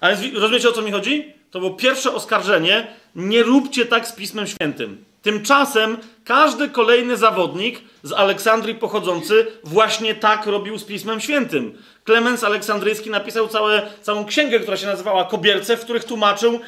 A 0.00 0.08
więc 0.08 0.34
rozumiecie 0.34 0.68
o 0.68 0.72
co 0.72 0.82
mi 0.82 0.92
chodzi? 0.92 1.32
To 1.50 1.58
było 1.58 1.74
pierwsze 1.74 2.14
oskarżenie. 2.14 2.86
Nie 3.16 3.42
róbcie 3.42 3.86
tak 3.86 4.08
z 4.08 4.12
Pismem 4.12 4.46
Świętym. 4.46 5.04
Tymczasem 5.22 5.98
każdy 6.24 6.68
kolejny 6.68 7.16
zawodnik 7.16 7.80
z 8.02 8.12
Aleksandrii 8.12 8.74
pochodzący 8.74 9.46
właśnie 9.64 10.14
tak 10.14 10.46
robił 10.46 10.78
z 10.78 10.84
Pismem 10.84 11.20
Świętym. 11.20 11.78
Klemens 12.04 12.44
Aleksandryjski 12.44 13.10
napisał 13.10 13.48
całe, 13.48 13.82
całą 14.02 14.24
księgę, 14.24 14.60
która 14.60 14.76
się 14.76 14.86
nazywała 14.86 15.24
Kobierce, 15.24 15.76
w 15.76 15.84
których 15.84 16.04
tłumaczył, 16.04 16.60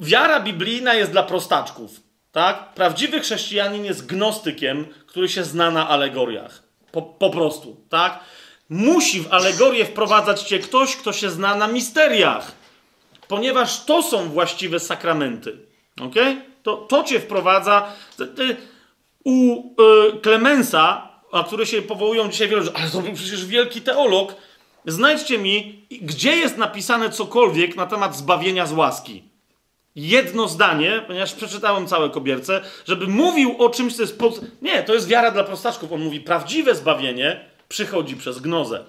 wiara 0.00 0.40
biblijna 0.40 0.94
jest 0.94 1.12
dla 1.12 1.22
prostaczków. 1.22 2.00
Tak? 2.32 2.74
Prawdziwy 2.74 3.20
chrześcijanin 3.20 3.84
jest 3.84 4.06
gnostykiem, 4.06 4.86
który 5.06 5.28
się 5.28 5.44
zna 5.44 5.70
na 5.70 5.88
alegoriach. 5.88 6.62
Po, 6.92 7.02
po 7.02 7.30
prostu, 7.30 7.76
tak? 7.88 8.20
Musi 8.68 9.20
w 9.20 9.32
alegorię 9.32 9.84
wprowadzać 9.84 10.42
cię 10.42 10.58
ktoś, 10.58 10.96
kto 10.96 11.12
się 11.12 11.30
zna 11.30 11.54
na 11.54 11.66
misteriach, 11.68 12.52
ponieważ 13.28 13.84
to 13.84 14.02
są 14.02 14.28
właściwe 14.28 14.80
sakramenty. 14.80 15.58
Ok? 16.00 16.14
To, 16.62 16.76
to 16.76 17.04
cię 17.04 17.20
wprowadza. 17.20 17.92
U 19.24 19.56
y, 19.58 20.20
Klemensa, 20.20 21.08
a 21.32 21.44
który 21.44 21.66
się 21.66 21.82
powołują 21.82 22.30
dzisiaj 22.30 22.48
wielu, 22.48 22.62
ale 22.74 22.90
to 22.90 23.00
był 23.00 23.12
przecież 23.12 23.46
wielki 23.46 23.80
teolog. 23.80 24.34
Znajdźcie 24.86 25.38
mi, 25.38 25.86
gdzie 26.02 26.36
jest 26.36 26.56
napisane 26.56 27.10
cokolwiek 27.10 27.76
na 27.76 27.86
temat 27.86 28.16
zbawienia 28.16 28.66
z 28.66 28.72
łaski 28.72 29.22
jedno 29.96 30.48
zdanie, 30.48 31.04
ponieważ 31.06 31.32
przeczytałem 31.32 31.86
całe 31.86 32.10
kobierce, 32.10 32.60
żeby 32.86 33.06
mówił 33.06 33.56
o 33.58 33.70
czymś, 33.70 33.96
co 33.96 34.02
jest. 34.02 34.18
Pod... 34.18 34.40
Nie, 34.62 34.82
to 34.82 34.94
jest 34.94 35.08
wiara 35.08 35.30
dla 35.30 35.44
prostaczków. 35.44 35.92
On 35.92 36.04
mówi, 36.04 36.20
prawdziwe 36.20 36.74
zbawienie 36.74 37.44
przychodzi 37.68 38.16
przez 38.16 38.38
gnozę. 38.38 38.84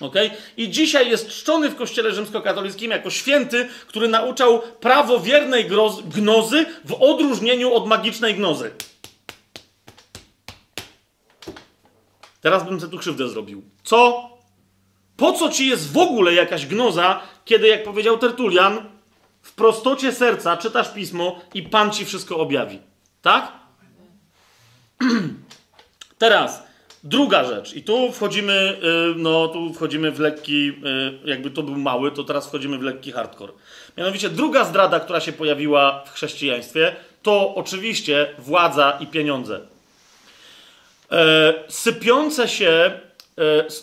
Okay? 0.00 0.30
I 0.56 0.70
dzisiaj 0.70 1.10
jest 1.10 1.28
czczony 1.28 1.70
w 1.70 1.76
kościele 1.76 2.14
rzymskokatolickim 2.14 2.90
jako 2.90 3.10
święty, 3.10 3.68
który 3.86 4.08
nauczał 4.08 4.62
prawo 4.80 5.20
wiernej 5.20 5.66
gnozy 6.14 6.66
w 6.84 6.92
odróżnieniu 7.00 7.74
od 7.74 7.86
magicznej 7.86 8.34
gnozy. 8.34 8.70
Teraz 12.40 12.64
bym 12.64 12.80
sobie 12.80 12.92
tu 12.92 12.98
krzywdę 12.98 13.28
zrobił. 13.28 13.62
Co? 13.84 14.30
Po 15.16 15.32
co 15.32 15.48
ci 15.48 15.68
jest 15.68 15.92
w 15.92 15.98
ogóle 15.98 16.34
jakaś 16.34 16.66
gnoza, 16.66 17.20
kiedy, 17.44 17.68
jak 17.68 17.84
powiedział 17.84 18.18
Tertulian, 18.18 18.84
w 19.42 19.52
prostocie 19.52 20.12
serca 20.12 20.56
czytasz 20.56 20.92
pismo 20.92 21.40
i 21.54 21.62
Pan 21.62 21.90
ci 21.90 22.04
wszystko 22.04 22.36
objawi. 22.36 22.78
Tak? 23.22 23.52
Teraz, 26.18 26.62
druga 27.04 27.44
rzecz. 27.44 27.74
I 27.74 27.82
tu 27.82 28.12
wchodzimy, 28.12 28.78
y, 29.12 29.14
no 29.16 29.48
tu 29.48 29.74
wchodzimy 29.74 30.10
w 30.10 30.20
lekki, 30.20 30.68
y, 30.68 31.30
jakby 31.30 31.50
to 31.50 31.62
był 31.62 31.76
mały, 31.76 32.12
to 32.12 32.24
teraz 32.24 32.46
wchodzimy 32.46 32.78
w 32.78 32.82
lekki 32.82 33.12
hardcore. 33.12 33.52
Mianowicie 33.96 34.30
druga 34.30 34.64
zdrada, 34.64 35.00
która 35.00 35.20
się 35.20 35.32
pojawiła 35.32 36.04
w 36.06 36.10
chrześcijaństwie, 36.10 36.96
to 37.22 37.54
oczywiście 37.54 38.26
władza 38.38 38.98
i 39.00 39.06
pieniądze. 39.06 39.60
E, 41.12 41.54
sypiące 41.68 42.48
się 42.48 43.00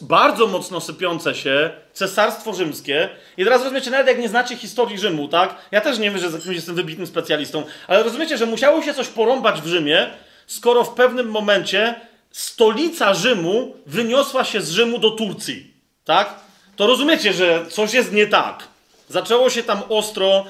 bardzo 0.01 0.47
mocno 0.47 0.81
sypiące 0.81 1.35
się 1.35 1.69
cesarstwo 1.93 2.53
rzymskie. 2.53 3.09
I 3.37 3.43
teraz 3.43 3.61
rozumiecie, 3.61 3.91
nawet 3.91 4.07
jak 4.07 4.19
nie 4.19 4.29
znacie 4.29 4.57
historii 4.57 4.97
Rzymu, 4.97 5.27
tak? 5.27 5.55
Ja 5.71 5.81
też 5.81 5.99
nie 5.99 6.11
wiem, 6.11 6.19
że 6.19 6.53
jestem 6.53 6.75
wybitnym 6.75 7.07
specjalistą, 7.07 7.63
ale 7.87 8.03
rozumiecie, 8.03 8.37
że 8.37 8.45
musiało 8.45 8.81
się 8.81 8.93
coś 8.93 9.07
porąbać 9.07 9.61
w 9.61 9.67
Rzymie, 9.67 10.09
skoro 10.47 10.83
w 10.83 10.93
pewnym 10.93 11.31
momencie 11.31 11.95
stolica 12.31 13.13
Rzymu 13.13 13.75
wyniosła 13.85 14.43
się 14.43 14.61
z 14.61 14.71
Rzymu 14.71 14.97
do 14.97 15.11
Turcji, 15.11 15.73
tak? 16.05 16.35
To 16.75 16.87
rozumiecie, 16.87 17.33
że 17.33 17.65
coś 17.69 17.93
jest 17.93 18.11
nie 18.11 18.27
tak. 18.27 18.63
Zaczęło 19.09 19.49
się 19.49 19.63
tam 19.63 19.81
ostro, 19.89 20.45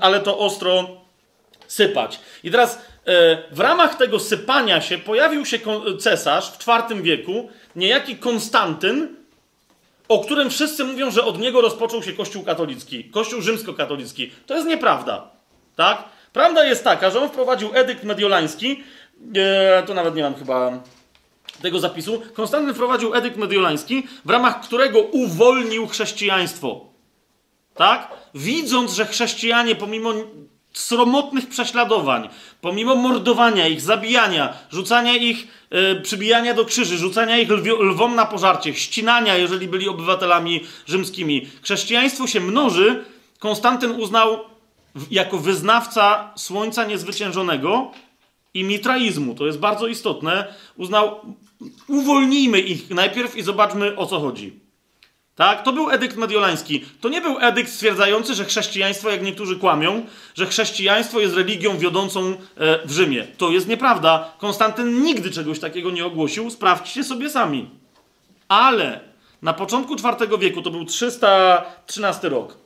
ale 0.00 0.20
to 0.20 0.38
ostro 0.38 1.02
sypać. 1.68 2.20
I 2.44 2.50
teraz 2.50 2.74
e, 2.76 2.78
w 3.50 3.60
ramach 3.60 3.94
tego 3.94 4.20
sypania 4.20 4.80
się 4.80 4.98
pojawił 4.98 5.46
się 5.46 5.58
cesarz 6.00 6.50
w 6.50 6.68
IV 6.68 7.02
wieku, 7.02 7.50
niejaki 7.76 8.16
Konstantyn, 8.16 9.16
o 10.08 10.18
którym 10.18 10.50
wszyscy 10.50 10.84
mówią, 10.84 11.10
że 11.10 11.24
od 11.24 11.38
niego 11.38 11.60
rozpoczął 11.60 12.02
się 12.02 12.12
Kościół 12.12 12.42
katolicki, 12.44 13.04
Kościół 13.04 13.40
rzymskokatolicki. 13.40 14.30
To 14.46 14.54
jest 14.54 14.66
nieprawda. 14.66 15.30
Tak? 15.76 16.04
Prawda 16.32 16.64
jest 16.64 16.84
taka, 16.84 17.10
że 17.10 17.20
on 17.20 17.28
wprowadził 17.28 17.70
edykt 17.74 18.04
mediolański, 18.04 18.84
e, 19.36 19.82
to 19.86 19.94
nawet 19.94 20.14
nie 20.14 20.22
mam 20.22 20.34
chyba 20.34 20.82
tego 21.62 21.80
zapisu. 21.80 22.22
Konstantyn 22.34 22.74
wprowadził 22.74 23.14
edykt 23.14 23.36
mediolański, 23.36 24.06
w 24.24 24.30
ramach 24.30 24.60
którego 24.60 25.00
uwolnił 25.00 25.86
chrześcijaństwo. 25.86 26.86
Tak? 27.74 28.08
Widząc, 28.34 28.92
że 28.92 29.06
chrześcijanie 29.06 29.74
pomimo 29.74 30.12
sromotnych 30.72 31.48
prześladowań, 31.48 32.28
pomimo 32.60 32.94
mordowania 32.94 33.68
ich, 33.68 33.80
zabijania, 33.80 34.52
rzucania 34.70 35.16
ich, 35.16 35.48
yy, 35.70 36.00
przybijania 36.00 36.54
do 36.54 36.64
krzyży, 36.64 36.98
rzucania 36.98 37.38
ich 37.38 37.50
lwio, 37.50 37.82
lwom 37.82 38.14
na 38.14 38.26
pożarcie, 38.26 38.74
ścinania, 38.74 39.36
jeżeli 39.36 39.68
byli 39.68 39.88
obywatelami 39.88 40.60
rzymskimi, 40.86 41.46
chrześcijaństwo 41.62 42.26
się 42.26 42.40
mnoży, 42.40 43.04
Konstantyn 43.38 43.90
uznał 43.90 44.38
jako 45.10 45.38
wyznawca 45.38 46.32
słońca 46.36 46.84
niezwyciężonego 46.84 47.90
i 48.54 48.64
mitraizmu, 48.64 49.34
to 49.34 49.46
jest 49.46 49.58
bardzo 49.58 49.86
istotne, 49.86 50.54
uznał, 50.76 51.20
uwolnijmy 51.88 52.60
ich 52.60 52.90
najpierw 52.90 53.36
i 53.36 53.42
zobaczmy 53.42 53.96
o 53.96 54.06
co 54.06 54.20
chodzi. 54.20 54.61
Tak? 55.42 55.62
To 55.62 55.72
był 55.72 55.90
edykt 55.90 56.16
mediolański. 56.16 56.84
To 57.00 57.08
nie 57.08 57.20
był 57.20 57.38
edykt 57.40 57.72
stwierdzający, 57.72 58.34
że 58.34 58.44
chrześcijaństwo, 58.44 59.10
jak 59.10 59.22
niektórzy 59.22 59.56
kłamią, 59.56 60.06
że 60.34 60.46
chrześcijaństwo 60.46 61.20
jest 61.20 61.34
religią 61.34 61.78
wiodącą 61.78 62.30
e, 62.30 62.34
w 62.86 62.92
Rzymie. 62.92 63.26
To 63.38 63.50
jest 63.50 63.68
nieprawda. 63.68 64.32
Konstantyn 64.38 65.02
nigdy 65.02 65.30
czegoś 65.30 65.58
takiego 65.60 65.90
nie 65.90 66.04
ogłosił. 66.04 66.50
Sprawdźcie 66.50 67.04
sobie 67.04 67.30
sami. 67.30 67.70
Ale 68.48 69.00
na 69.42 69.52
początku 69.52 69.94
IV 69.94 70.38
wieku, 70.38 70.62
to 70.62 70.70
był 70.70 70.84
313 70.84 72.28
rok, 72.28 72.56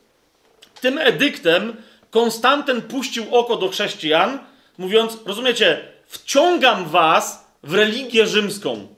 tym 0.81 0.99
edyktem 0.99 1.77
Konstantyn 2.11 2.83
puścił 2.83 3.37
oko 3.37 3.57
do 3.57 3.69
chrześcijan, 3.69 4.39
mówiąc, 4.79 5.19
rozumiecie, 5.27 5.81
wciągam 6.07 6.85
was 6.85 7.47
w 7.63 7.75
religię 7.75 8.27
rzymską. 8.27 8.89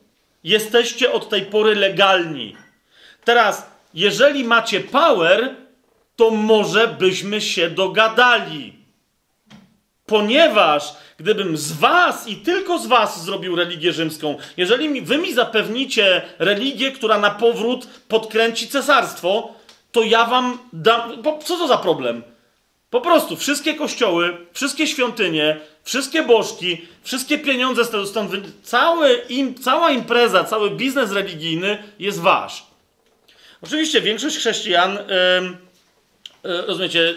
Jesteście 0.44 1.12
od 1.12 1.28
tej 1.28 1.42
pory 1.42 1.74
legalni. 1.74 2.67
Teraz, 3.28 3.66
jeżeli 3.94 4.44
macie 4.44 4.80
power, 4.80 5.54
to 6.16 6.30
może 6.30 6.88
byśmy 6.88 7.40
się 7.40 7.70
dogadali. 7.70 8.72
Ponieważ 10.06 10.92
gdybym 11.18 11.56
z 11.56 11.72
was 11.72 12.28
i 12.28 12.36
tylko 12.36 12.78
z 12.78 12.86
was 12.86 13.24
zrobił 13.24 13.56
religię 13.56 13.92
rzymską, 13.92 14.36
jeżeli 14.56 14.88
mi, 14.88 15.02
wy 15.02 15.18
mi 15.18 15.34
zapewnicie 15.34 16.22
religię, 16.38 16.92
która 16.92 17.18
na 17.18 17.30
powrót 17.30 17.86
podkręci 18.08 18.68
cesarstwo, 18.68 19.54
to 19.92 20.02
ja 20.02 20.24
wam 20.24 20.58
dam. 20.72 21.22
Co 21.44 21.56
to 21.56 21.68
za 21.68 21.78
problem? 21.78 22.22
Po 22.90 23.00
prostu 23.00 23.36
wszystkie 23.36 23.74
kościoły, 23.74 24.36
wszystkie 24.52 24.86
świątynie, 24.86 25.60
wszystkie 25.82 26.22
bożki, 26.22 26.86
wszystkie 27.02 27.38
pieniądze 27.38 27.84
stąd, 27.84 28.30
cały 28.62 29.22
im, 29.28 29.54
cała 29.54 29.90
impreza, 29.90 30.44
cały 30.44 30.70
biznes 30.70 31.12
religijny 31.12 31.82
jest 31.98 32.20
wasz. 32.20 32.67
Oczywiście 33.62 34.00
większość 34.00 34.36
chrześcijan, 34.36 34.98
yy, 36.42 36.66
rozumiecie, 36.66 37.14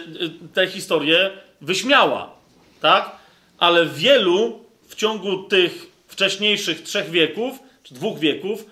tę 0.54 0.66
historię 0.66 1.30
wyśmiała, 1.60 2.34
tak? 2.80 3.16
Ale 3.58 3.86
wielu 3.86 4.64
w 4.88 4.94
ciągu 4.94 5.42
tych 5.42 5.86
wcześniejszych 6.08 6.82
trzech 6.82 7.10
wieków, 7.10 7.58
czy 7.82 7.94
dwóch 7.94 8.18
wieków, 8.18 8.66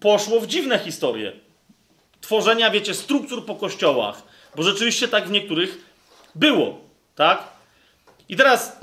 poszło 0.00 0.40
w 0.40 0.46
dziwne 0.46 0.78
historie. 0.78 1.32
Tworzenia, 2.20 2.70
wiecie, 2.70 2.94
struktur 2.94 3.46
po 3.46 3.54
kościołach, 3.54 4.22
bo 4.56 4.62
rzeczywiście 4.62 5.08
tak 5.08 5.28
w 5.28 5.30
niektórych 5.30 5.78
było, 6.34 6.80
tak? 7.14 7.48
I 8.28 8.36
teraz 8.36 8.80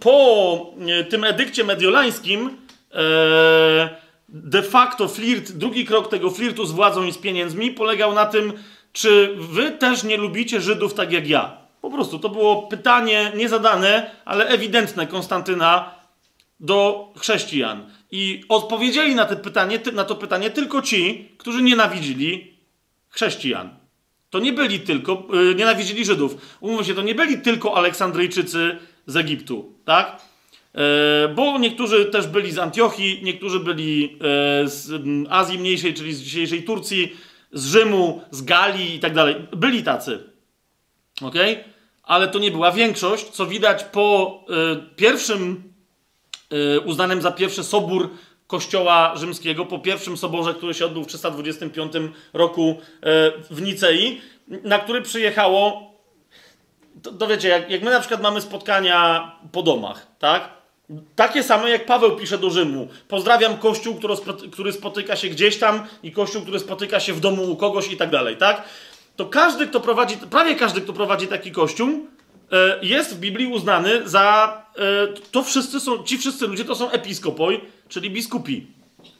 po 0.00 0.72
e, 0.88 1.04
tym 1.04 1.24
edykcie 1.24 1.64
mediolańskim 1.64 2.58
e, 2.94 4.03
de 4.34 4.62
facto 4.62 5.08
flirt, 5.08 5.52
drugi 5.52 5.84
krok 5.84 6.10
tego 6.10 6.30
flirtu 6.30 6.66
z 6.66 6.72
władzą 6.72 7.04
i 7.04 7.12
z 7.12 7.18
pieniędzmi 7.18 7.70
polegał 7.70 8.14
na 8.14 8.26
tym, 8.26 8.52
czy 8.92 9.34
wy 9.38 9.70
też 9.70 10.04
nie 10.04 10.16
lubicie 10.16 10.60
Żydów 10.60 10.94
tak 10.94 11.12
jak 11.12 11.28
ja. 11.28 11.56
Po 11.80 11.90
prostu 11.90 12.18
to 12.18 12.28
było 12.28 12.62
pytanie 12.62 13.32
niezadane, 13.36 14.10
ale 14.24 14.46
ewidentne 14.46 15.06
Konstantyna 15.06 15.94
do 16.60 17.08
chrześcijan. 17.16 17.90
I 18.10 18.44
odpowiedzieli 18.48 19.14
na, 19.14 19.24
pytanie, 19.24 19.80
na 19.92 20.04
to 20.04 20.14
pytanie 20.14 20.50
tylko 20.50 20.82
ci, 20.82 21.28
którzy 21.38 21.62
nienawidzili 21.62 22.56
chrześcijan. 23.08 23.76
To 24.30 24.38
nie 24.38 24.52
byli 24.52 24.80
tylko, 24.80 25.22
yy, 25.32 25.54
nienawidzili 25.54 26.04
Żydów. 26.04 26.36
Umówmy 26.60 26.84
się, 26.84 26.94
to 26.94 27.02
nie 27.02 27.14
byli 27.14 27.38
tylko 27.38 27.76
Aleksandryjczycy 27.76 28.78
z 29.06 29.16
Egiptu, 29.16 29.72
tak? 29.84 30.20
Yy, 30.74 30.80
bo 31.34 31.58
niektórzy 31.58 32.04
też 32.04 32.26
byli 32.26 32.52
z 32.52 32.58
Antiochii, 32.58 33.20
niektórzy 33.22 33.60
byli 33.60 34.02
yy, 34.02 34.68
z 34.68 35.02
Azji 35.30 35.58
Mniejszej, 35.58 35.94
czyli 35.94 36.14
z 36.14 36.22
dzisiejszej 36.22 36.62
Turcji, 36.62 37.16
z 37.52 37.66
Rzymu, 37.66 38.22
z 38.30 38.42
Galii 38.42 38.94
i 38.94 39.00
tak 39.00 39.14
dalej. 39.14 39.36
Byli 39.56 39.82
tacy. 39.82 40.24
Ok? 41.22 41.34
Ale 42.02 42.28
to 42.28 42.38
nie 42.38 42.50
była 42.50 42.72
większość, 42.72 43.30
co 43.30 43.46
widać 43.46 43.84
po 43.84 44.40
y, 44.72 44.96
pierwszym, 44.96 45.72
uznanym 46.84 47.22
za 47.22 47.32
pierwszy 47.32 47.64
sobór 47.64 48.10
Kościoła 48.46 49.16
Rzymskiego 49.16 49.66
po 49.66 49.78
pierwszym 49.78 50.16
soborze, 50.16 50.54
który 50.54 50.74
się 50.74 50.86
odbył 50.86 51.04
w 51.04 51.06
325 51.06 51.92
roku 52.32 52.76
e, 53.02 53.32
w 53.50 53.62
Nicei, 53.62 54.20
na 54.48 54.78
który 54.78 55.02
przyjechało. 55.02 55.90
To, 57.02 57.12
to 57.12 57.26
wiecie, 57.26 57.48
jak, 57.48 57.70
jak 57.70 57.82
my 57.82 57.90
na 57.90 58.00
przykład 58.00 58.22
mamy 58.22 58.40
spotkania 58.40 59.32
po 59.52 59.62
domach, 59.62 60.06
tak? 60.18 60.48
Takie 61.16 61.42
same 61.42 61.70
jak 61.70 61.86
Paweł 61.86 62.16
pisze 62.16 62.38
do 62.38 62.50
Rzymu. 62.50 62.88
Pozdrawiam 63.08 63.58
kościół, 63.58 64.00
który 64.52 64.72
spotyka 64.72 65.16
się 65.16 65.28
gdzieś 65.28 65.56
tam 65.56 65.86
i 66.02 66.12
kościół, 66.12 66.42
który 66.42 66.58
spotyka 66.58 67.00
się 67.00 67.12
w 67.12 67.20
domu 67.20 67.50
u 67.50 67.56
kogoś 67.56 67.92
i 67.92 67.96
tak 67.96 68.10
dalej, 68.10 68.36
tak? 68.36 68.62
To 69.16 69.26
każdy, 69.26 69.66
kto 69.66 69.80
prowadzi, 69.80 70.16
prawie 70.16 70.54
każdy, 70.54 70.80
kto 70.80 70.92
prowadzi 70.92 71.26
taki 71.26 71.52
kościół, 71.52 71.88
e, 72.52 72.78
jest 72.82 73.16
w 73.16 73.20
Biblii 73.20 73.46
uznany 73.46 74.08
za. 74.08 74.62
E, 74.76 75.06
to 75.30 75.42
wszyscy 75.42 75.80
są, 75.80 76.02
ci 76.02 76.18
wszyscy 76.18 76.46
ludzie 76.46 76.64
to 76.64 76.74
są 76.74 76.90
episkopoi, 76.90 77.60
czyli 77.88 78.10
biskupi. 78.10 78.66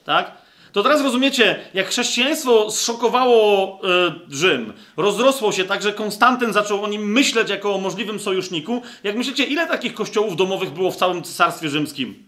Tak? 0.05 0.44
To 0.75 0.83
teraz 0.83 1.03
rozumiecie, 1.03 1.65
jak 1.75 1.89
chrześcijaństwo 1.89 2.71
zszokowało 2.71 3.81
y, 4.29 4.37
Rzym, 4.37 4.73
rozrosło 4.97 5.53
się 5.53 5.65
tak, 5.65 5.83
że 5.83 5.93
Konstantyn 5.93 6.53
zaczął 6.53 6.85
o 6.85 6.89
nim 6.89 7.13
myśleć 7.13 7.51
jako 7.51 7.75
o 7.75 7.79
możliwym 7.79 8.21
sojuszniku. 8.21 8.83
Jak 9.05 9.17
myślicie, 9.17 9.45
ile 9.45 9.67
takich 9.67 9.95
kościołów 9.95 10.37
domowych 10.37 10.71
było 10.71 10.91
w 10.91 10.97
całym 10.97 11.23
cesarstwie 11.23 11.69
rzymskim? 11.69 12.25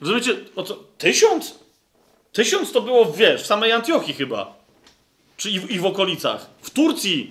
Rozumiecie? 0.00 0.36
O 0.56 0.62
co? 0.62 0.74
Tysiąc? 0.98 1.58
Tysiąc 2.32 2.72
to 2.72 2.80
było, 2.80 3.12
wiesz, 3.12 3.42
w 3.42 3.46
samej 3.46 3.72
Antiochii 3.72 4.14
chyba. 4.14 4.56
Czy 5.36 5.50
i 5.50 5.60
w, 5.60 5.70
i 5.70 5.78
w 5.78 5.86
okolicach. 5.86 6.50
W 6.62 6.70
Turcji 6.70 7.30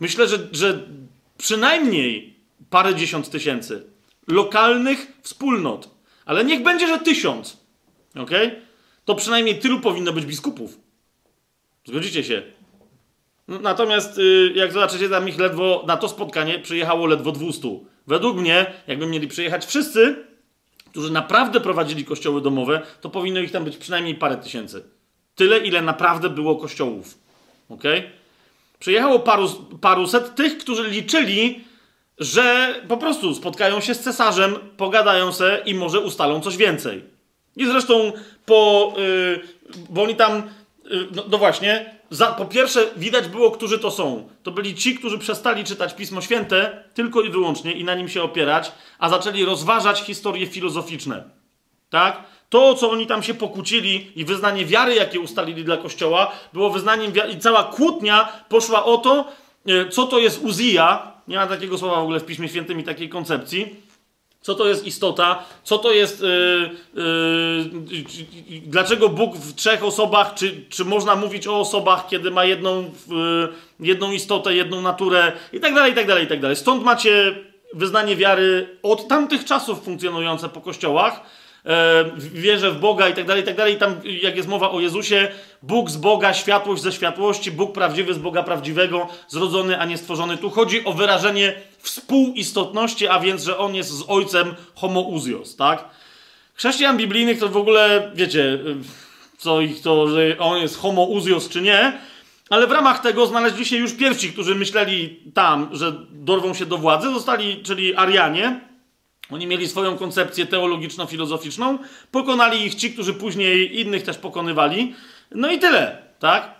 myślę, 0.00 0.28
że, 0.28 0.38
że 0.52 0.86
przynajmniej 1.38 2.34
parę 2.70 2.94
dziesiąt 2.94 3.30
tysięcy 3.30 3.82
lokalnych 4.26 5.12
wspólnot. 5.22 5.88
Ale 6.24 6.44
niech 6.44 6.62
będzie, 6.62 6.86
że 6.86 6.98
tysiąc. 6.98 7.56
Ok? 8.16 8.30
To 9.10 9.14
przynajmniej 9.14 9.58
tylu 9.58 9.80
powinno 9.80 10.12
być 10.12 10.26
biskupów. 10.26 10.78
Zgodzicie 11.84 12.24
się? 12.24 12.42
Natomiast, 13.48 14.18
y, 14.18 14.52
jak 14.54 14.72
zobaczycie, 14.72 15.08
tam 15.08 15.28
ich 15.28 15.38
ledwo 15.38 15.84
na 15.86 15.96
to 15.96 16.08
spotkanie 16.08 16.58
przyjechało 16.58 17.06
ledwo 17.06 17.32
200. 17.32 17.68
Według 18.06 18.36
mnie, 18.36 18.72
jakby 18.86 19.06
mieli 19.06 19.28
przyjechać 19.28 19.66
wszyscy, 19.66 20.24
którzy 20.90 21.12
naprawdę 21.12 21.60
prowadzili 21.60 22.04
kościoły 22.04 22.40
domowe, 22.40 22.82
to 23.00 23.10
powinno 23.10 23.40
ich 23.40 23.50
tam 23.50 23.64
być 23.64 23.76
przynajmniej 23.76 24.14
parę 24.14 24.36
tysięcy. 24.36 24.84
Tyle, 25.34 25.58
ile 25.58 25.82
naprawdę 25.82 26.28
było 26.28 26.56
kościołów. 26.56 27.18
Ok? 27.68 27.82
Przyjechało 28.78 29.18
paru, 29.18 29.48
paruset 29.80 30.34
tych, 30.34 30.58
którzy 30.58 30.90
liczyli, 30.90 31.64
że 32.18 32.74
po 32.88 32.96
prostu 32.96 33.34
spotkają 33.34 33.80
się 33.80 33.94
z 33.94 34.00
cesarzem, 34.00 34.58
pogadają 34.76 35.32
se 35.32 35.62
i 35.66 35.74
może 35.74 36.00
ustalą 36.00 36.40
coś 36.40 36.56
więcej. 36.56 37.09
I 37.56 37.66
zresztą 37.66 38.12
po. 38.46 38.92
Yy, 38.96 39.40
bo 39.90 40.02
oni 40.02 40.16
tam. 40.16 40.42
Yy, 40.90 41.08
no, 41.14 41.24
no, 41.30 41.38
właśnie, 41.38 41.94
za, 42.10 42.26
po 42.26 42.44
pierwsze 42.44 42.86
widać 42.96 43.28
było, 43.28 43.50
którzy 43.50 43.78
to 43.78 43.90
są. 43.90 44.28
To 44.42 44.50
byli 44.50 44.74
ci, 44.74 44.94
którzy 44.94 45.18
przestali 45.18 45.64
czytać 45.64 45.94
Pismo 45.94 46.20
Święte 46.20 46.84
tylko 46.94 47.20
i 47.20 47.30
wyłącznie 47.30 47.72
i 47.72 47.84
na 47.84 47.94
nim 47.94 48.08
się 48.08 48.22
opierać, 48.22 48.72
a 48.98 49.08
zaczęli 49.08 49.44
rozważać 49.44 50.00
historie 50.00 50.46
filozoficzne. 50.46 51.24
Tak? 51.90 52.22
To, 52.48 52.74
co 52.74 52.90
oni 52.90 53.06
tam 53.06 53.22
się 53.22 53.34
pokłócili 53.34 54.12
i 54.16 54.24
wyznanie 54.24 54.66
wiary, 54.66 54.94
jakie 54.94 55.20
ustalili 55.20 55.64
dla 55.64 55.76
Kościoła, 55.76 56.32
było 56.52 56.70
wyznaniem 56.70 57.12
wiary. 57.12 57.32
I 57.32 57.38
cała 57.38 57.64
kłótnia 57.64 58.32
poszła 58.48 58.84
o 58.84 58.98
to, 58.98 59.24
yy, 59.66 59.88
co 59.88 60.06
to 60.06 60.18
jest 60.18 60.42
Uzija, 60.42 61.12
nie 61.28 61.36
ma 61.36 61.46
takiego 61.46 61.78
słowa 61.78 61.96
w 61.96 62.02
ogóle 62.02 62.20
w 62.20 62.24
Piśmie 62.24 62.48
Świętym 62.48 62.80
i 62.80 62.84
takiej 62.84 63.08
koncepcji. 63.08 63.76
Co 64.40 64.54
to 64.54 64.68
jest 64.68 64.86
istota? 64.86 65.44
Co 65.64 65.78
to 65.78 65.92
jest. 65.92 66.22
Yy, 66.22 66.70
yy, 66.94 68.60
dlaczego 68.66 69.08
Bóg 69.08 69.36
w 69.36 69.54
trzech 69.54 69.84
osobach? 69.84 70.34
Czy, 70.34 70.64
czy 70.68 70.84
można 70.84 71.16
mówić 71.16 71.46
o 71.46 71.60
osobach, 71.60 72.08
kiedy 72.08 72.30
ma 72.30 72.44
jedną, 72.44 72.82
yy, 73.08 73.48
jedną 73.80 74.12
istotę, 74.12 74.54
jedną 74.54 74.82
naturę 74.82 75.32
i 75.52 75.60
tak 75.60 75.74
dalej, 75.74 75.92
i 75.92 75.94
tak 75.94 76.06
dalej, 76.06 76.24
i 76.24 76.28
tak 76.28 76.40
dalej. 76.40 76.56
Stąd 76.56 76.84
macie 76.84 77.34
wyznanie 77.74 78.16
wiary 78.16 78.78
od 78.82 79.08
tamtych 79.08 79.44
czasów 79.44 79.82
funkcjonujące 79.82 80.48
po 80.48 80.60
kościołach 80.60 81.20
wierzę 82.16 82.70
w 82.70 82.80
Boga 82.80 83.08
i 83.08 83.14
tak 83.14 83.26
dalej, 83.26 83.42
i 83.42 83.46
tak 83.46 83.56
dalej. 83.56 83.76
Tam, 83.76 83.94
jak 84.22 84.36
jest 84.36 84.48
mowa 84.48 84.70
o 84.70 84.80
Jezusie, 84.80 85.28
Bóg 85.62 85.90
z 85.90 85.96
Boga, 85.96 86.34
światłość 86.34 86.82
ze 86.82 86.92
światłości, 86.92 87.50
Bóg 87.50 87.72
prawdziwy 87.72 88.14
z 88.14 88.18
Boga 88.18 88.42
prawdziwego, 88.42 89.08
zrodzony, 89.28 89.80
a 89.80 89.84
nie 89.84 89.98
stworzony. 89.98 90.36
Tu 90.36 90.50
chodzi 90.50 90.84
o 90.84 90.92
wyrażenie 90.92 91.54
współistotności, 91.78 93.08
a 93.08 93.20
więc, 93.20 93.44
że 93.44 93.58
On 93.58 93.74
jest 93.74 93.90
z 93.90 94.04
Ojcem 94.08 94.54
homoousios, 94.74 95.56
tak? 95.56 95.84
Chrześcijan 96.54 96.96
biblijnych 96.96 97.38
to 97.38 97.48
w 97.48 97.56
ogóle, 97.56 98.10
wiecie, 98.14 98.58
co 99.38 99.60
ich 99.60 99.82
to, 99.82 100.08
że 100.08 100.38
On 100.38 100.58
jest 100.58 100.78
homoousios 100.78 101.48
czy 101.48 101.60
nie, 101.60 101.92
ale 102.50 102.66
w 102.66 102.70
ramach 102.70 103.02
tego 103.02 103.26
znaleźli 103.26 103.64
się 103.64 103.76
już 103.76 103.92
pierwsi, 103.92 104.32
którzy 104.32 104.54
myśleli 104.54 105.20
tam, 105.34 105.68
że 105.72 105.92
dorwą 106.10 106.54
się 106.54 106.66
do 106.66 106.78
władzy, 106.78 107.12
zostali, 107.12 107.62
czyli 107.62 107.94
Arianie, 107.94 108.60
oni 109.32 109.46
mieli 109.46 109.68
swoją 109.68 109.98
koncepcję 109.98 110.46
teologiczno-filozoficzną, 110.46 111.78
pokonali 112.10 112.66
ich 112.66 112.74
ci, 112.74 112.92
którzy 112.92 113.14
później 113.14 113.80
innych 113.80 114.02
też 114.02 114.18
pokonywali. 114.18 114.94
No 115.30 115.50
i 115.50 115.58
tyle, 115.58 116.02
tak? 116.18 116.54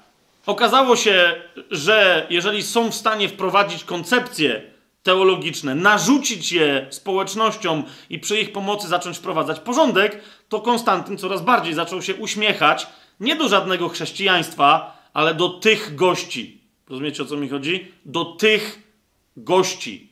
Okazało 0.46 0.96
się, 0.96 1.42
że 1.70 2.26
jeżeli 2.30 2.62
są 2.62 2.90
w 2.90 2.94
stanie 2.94 3.28
wprowadzić 3.28 3.84
koncepcje 3.84 4.62
teologiczne, 5.02 5.74
narzucić 5.74 6.52
je 6.52 6.86
społecznościom 6.90 7.84
i 8.10 8.18
przy 8.18 8.40
ich 8.40 8.52
pomocy 8.52 8.88
zacząć 8.88 9.18
wprowadzać 9.18 9.60
porządek, 9.60 10.22
to 10.48 10.60
Konstantyn 10.60 11.18
coraz 11.18 11.42
bardziej 11.42 11.74
zaczął 11.74 12.02
się 12.02 12.14
uśmiechać 12.14 12.86
nie 13.20 13.36
do 13.36 13.48
żadnego 13.48 13.88
chrześcijaństwa, 13.88 14.98
ale 15.12 15.34
do 15.34 15.48
tych 15.48 15.94
gości. 15.94 16.60
Rozumiecie 16.88 17.22
o 17.22 17.26
co 17.26 17.36
mi 17.36 17.48
chodzi? 17.48 17.92
Do 18.04 18.24
tych 18.24 18.82
gości. 19.36 20.09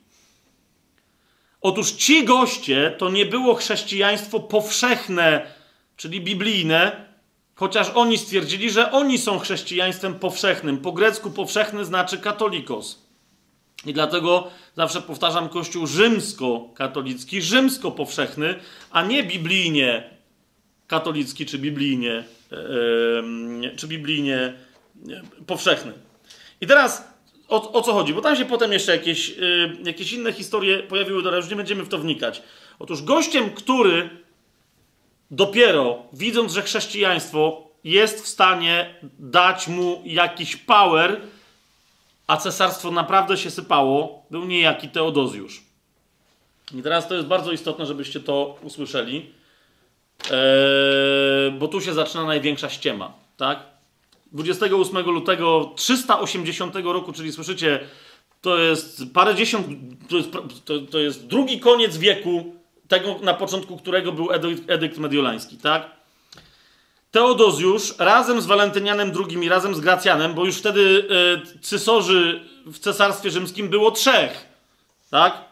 Otóż 1.60 1.92
ci 1.92 2.24
goście 2.24 2.94
to 2.98 3.10
nie 3.10 3.26
było 3.26 3.54
chrześcijaństwo 3.54 4.40
powszechne 4.40 5.58
czyli 5.98 6.20
biblijne, 6.20 7.08
chociaż 7.54 7.90
oni 7.90 8.18
stwierdzili, 8.18 8.70
że 8.70 8.92
oni 8.92 9.18
są 9.18 9.38
chrześcijaństwem 9.38 10.14
powszechnym. 10.14 10.78
Po 10.78 10.92
grecku 10.92 11.30
powszechny 11.30 11.84
znaczy 11.84 12.18
katolikos. 12.18 13.08
I 13.86 13.92
dlatego 13.92 14.50
zawsze 14.76 15.00
powtarzam 15.00 15.48
Kościół 15.48 15.86
rzymsko-katolicki, 15.86 17.42
rzymsko-powszechny, 17.42 18.54
a 18.90 19.02
nie 19.02 19.22
biblijnie 19.22 20.10
katolicki 20.86 21.46
czy 21.46 21.58
biblijnie, 21.58 22.24
yy, 22.50 23.76
czy 23.76 23.88
biblijnie 23.88 24.54
powszechny. 25.46 25.92
I 26.60 26.66
teraz 26.66 27.07
o, 27.48 27.72
o, 27.72 27.82
co 27.82 27.92
chodzi? 27.92 28.14
Bo 28.14 28.20
tam 28.20 28.36
się 28.36 28.44
potem 28.44 28.72
jeszcze 28.72 28.92
jakieś, 28.92 29.28
yy, 29.28 29.76
jakieś 29.84 30.12
inne 30.12 30.32
historie 30.32 30.82
pojawiły, 30.82 31.28
ale 31.28 31.36
już 31.36 31.50
nie 31.50 31.56
będziemy 31.56 31.82
w 31.82 31.88
to 31.88 31.98
wnikać. 31.98 32.42
Otóż 32.78 33.02
gościem, 33.02 33.50
który 33.50 34.10
dopiero 35.30 36.02
widząc, 36.12 36.52
że 36.52 36.62
chrześcijaństwo 36.62 37.68
jest 37.84 38.24
w 38.24 38.28
stanie 38.28 38.94
dać 39.18 39.68
mu 39.68 40.02
jakiś 40.04 40.56
power, 40.56 41.20
a 42.26 42.36
cesarstwo 42.36 42.90
naprawdę 42.90 43.36
się 43.36 43.50
sypało, 43.50 44.26
był 44.30 44.44
niejaki 44.44 44.88
Teodozjusz. 44.88 45.62
I 46.74 46.82
teraz 46.82 47.08
to 47.08 47.14
jest 47.14 47.26
bardzo 47.26 47.52
istotne, 47.52 47.86
żebyście 47.86 48.20
to 48.20 48.58
usłyszeli, 48.62 49.30
eee, 50.30 51.52
bo 51.58 51.68
tu 51.68 51.80
się 51.80 51.94
zaczyna 51.94 52.24
największa 52.24 52.68
ściema, 52.68 53.12
tak? 53.36 53.77
28 54.32 55.06
lutego 55.06 55.72
380 55.76 56.74
roku, 56.84 57.12
czyli 57.12 57.32
słyszycie, 57.32 57.80
to 58.40 58.58
jest 58.58 59.02
parę 59.14 59.34
dziesiąt, 59.34 59.66
to 60.08 60.16
jest, 60.16 60.30
to, 60.64 60.78
to 60.80 60.98
jest 60.98 61.26
drugi 61.26 61.60
koniec 61.60 61.96
wieku, 61.96 62.54
tego 62.88 63.18
na 63.22 63.34
początku 63.34 63.76
którego 63.76 64.12
był 64.12 64.28
edykt, 64.68 64.98
mediolański, 64.98 65.56
tak? 65.56 65.90
Teodozjusz 67.10 67.94
razem 67.98 68.40
z 68.40 68.46
Walentynianem 68.46 69.12
II 69.28 69.44
i 69.44 69.48
razem 69.48 69.74
z 69.74 69.80
Gracjanem, 69.80 70.34
bo 70.34 70.44
już 70.44 70.56
wtedy 70.56 70.80
y, 72.70 72.72
w 72.72 72.78
cesarstwie 72.78 73.30
rzymskim 73.30 73.68
było 73.68 73.90
trzech, 73.90 74.46
tak? 75.10 75.44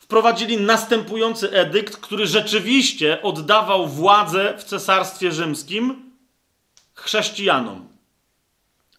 Wprowadzili 0.00 0.56
następujący 0.56 1.50
edykt, 1.50 1.96
który 1.96 2.26
rzeczywiście 2.26 3.22
oddawał 3.22 3.86
władzę 3.86 4.54
w 4.58 4.64
cesarstwie 4.64 5.32
rzymskim 5.32 6.05
chrześcijanom. 7.06 7.88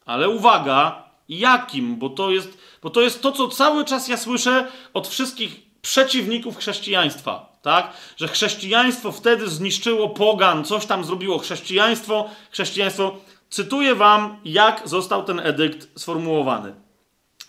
Ale 0.06 0.30
uwaga, 0.30 1.04
jakim? 1.30 1.96
Bo 1.96 2.10
to 2.10 2.32
jest, 2.32 2.58
bo 2.82 2.90
to, 2.90 3.02
jest 3.02 3.22
to, 3.22 3.32
co 3.32 3.48
cały 3.48 3.86
czas 3.86 4.08
ja 4.08 4.18
słyszę 4.18 4.68
od 4.94 5.08
wszystkich 5.08 5.56
przeciwników 5.82 6.58
chrześcijaństwa 6.58 7.58
tak? 7.68 7.94
Że 8.18 8.28
chrześcijaństwo 8.28 9.12
wtedy 9.12 9.50
zniszczyło 9.50 10.10
pogan, 10.10 10.66
coś 10.66 10.86
tam 10.86 11.04
zrobiło 11.04 11.40
chrześcijaństwo, 11.40 12.30
chrześcijaństwo. 12.52 13.18
Cytuję 13.50 13.96
wam, 13.96 14.40
jak 14.46 14.82
został 14.86 15.24
ten 15.24 15.40
edykt 15.40 16.00
sformułowany. 16.00 16.74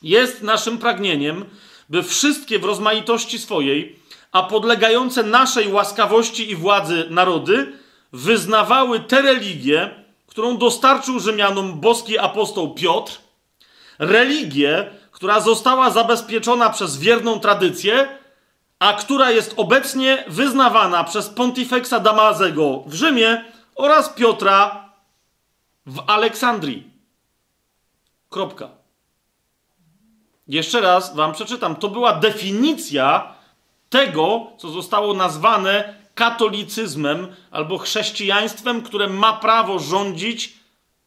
Jest 0.03 0.43
naszym 0.43 0.79
pragnieniem, 0.79 1.45
by 1.89 2.03
wszystkie 2.03 2.59
w 2.59 2.65
rozmaitości 2.65 3.39
swojej, 3.39 3.99
a 4.33 4.43
podlegające 4.43 5.23
naszej 5.23 5.73
łaskawości 5.73 6.51
i 6.51 6.57
władzy 6.57 7.07
narody, 7.11 7.73
wyznawały 8.13 9.01
tę 9.01 9.23
religię, 9.23 9.98
którą 10.39 10.56
dostarczył 10.56 11.20
Rzymianom 11.20 11.81
boski 11.81 12.19
apostoł 12.19 12.74
Piotr, 12.74 13.19
religię, 13.98 14.90
która 15.10 15.40
została 15.40 15.90
zabezpieczona 15.90 16.70
przez 16.70 16.98
wierną 16.98 17.40
tradycję, 17.40 18.19
a 18.78 18.93
która 18.93 19.31
jest 19.31 19.55
obecnie 19.56 20.24
wyznawana 20.28 21.05
przez 21.05 21.28
Pontifexa 21.28 22.01
Damazego 22.01 22.82
w 22.86 22.94
Rzymie 22.94 23.44
oraz 23.74 24.09
Piotra 24.09 24.89
w 25.86 26.02
Aleksandrii. 26.06 26.90
Kropka. 28.31 28.69
Jeszcze 30.48 30.81
raz 30.81 31.16
wam 31.16 31.32
przeczytam. 31.32 31.77
To 31.77 31.89
była 31.89 32.12
definicja 32.12 33.35
tego, 33.90 34.47
co 34.59 34.69
zostało 34.69 35.15
nazwane 35.15 35.94
katolicyzmem 36.19 37.27
albo 37.51 37.78
chrześcijaństwem, 37.78 38.82
które 38.82 39.07
ma 39.07 39.32
prawo 39.32 39.78
rządzić 39.78 40.55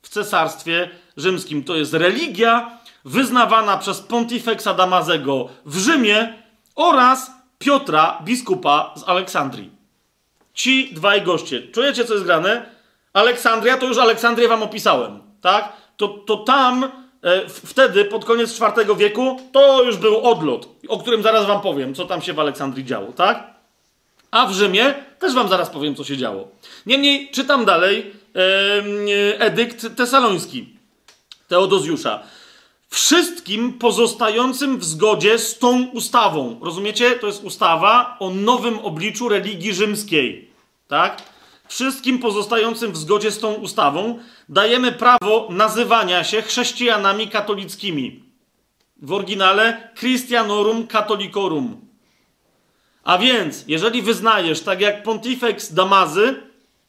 w 0.01 0.09
cesarstwie 0.09 0.89
rzymskim. 1.17 1.63
To 1.63 1.75
jest 1.75 1.93
religia 1.93 2.79
wyznawana 3.05 3.77
przez 3.77 3.99
Pontifexa 4.01 4.73
Damazego 4.77 5.49
w 5.65 5.77
Rzymie 5.77 6.33
oraz 6.75 7.31
Piotra, 7.59 8.19
biskupa 8.23 8.93
z 8.95 9.03
Aleksandrii. 9.09 9.69
Ci 10.53 10.93
dwaj 10.93 11.21
goście. 11.21 11.61
Czujecie, 11.61 12.05
co 12.05 12.13
jest 12.13 12.25
grane? 12.25 12.65
Aleksandria, 13.13 13.77
to 13.77 13.85
już 13.85 13.97
Aleksandrię 13.97 14.47
wam 14.47 14.63
opisałem, 14.63 15.19
tak? 15.41 15.73
To, 15.97 16.07
to 16.07 16.37
tam, 16.37 16.83
e, 17.23 17.49
wtedy, 17.49 18.05
pod 18.05 18.25
koniec 18.25 18.59
IV 18.59 18.95
wieku, 18.97 19.39
to 19.51 19.83
już 19.83 19.97
był 19.97 20.21
odlot, 20.21 20.69
o 20.87 20.97
którym 20.97 21.23
zaraz 21.23 21.45
wam 21.45 21.61
powiem, 21.61 21.95
co 21.95 22.05
tam 22.05 22.21
się 22.21 22.33
w 22.33 22.39
Aleksandrii 22.39 22.85
działo, 22.85 23.11
tak? 23.11 23.50
A 24.31 24.47
w 24.47 24.53
Rzymie 24.53 24.93
też 25.19 25.33
wam 25.33 25.49
zaraz 25.49 25.69
powiem, 25.69 25.95
co 25.95 26.03
się 26.03 26.17
działo. 26.17 26.47
Niemniej, 26.85 27.29
czytam 27.31 27.65
dalej 27.65 28.13
edykt 29.39 29.95
tesaloński 29.95 30.69
Teodozjusza 31.47 32.23
wszystkim 32.91 33.73
pozostającym 33.73 34.77
w 34.77 34.83
zgodzie 34.85 35.39
z 35.39 35.59
tą 35.59 35.83
ustawą. 35.87 36.59
Rozumiecie? 36.61 37.11
To 37.11 37.27
jest 37.27 37.43
ustawa 37.43 38.17
o 38.19 38.29
nowym 38.29 38.79
obliczu 38.79 39.29
religii 39.29 39.73
rzymskiej. 39.73 40.49
Tak? 40.87 41.21
Wszystkim 41.67 42.19
pozostającym 42.19 42.91
w 42.91 42.97
zgodzie 42.97 43.31
z 43.31 43.39
tą 43.39 43.53
ustawą 43.53 44.19
dajemy 44.49 44.91
prawo 44.91 45.47
nazywania 45.49 46.23
się 46.23 46.41
chrześcijanami 46.41 47.27
katolickimi. 47.27 48.23
W 49.01 49.13
oryginale 49.13 49.89
Christianorum 49.99 50.87
Catholicorum. 50.87 51.90
A 53.03 53.17
więc, 53.17 53.63
jeżeli 53.67 54.01
wyznajesz, 54.01 54.61
tak 54.61 54.81
jak 54.81 55.03
Pontifex 55.03 55.73
Damazy, 55.73 56.41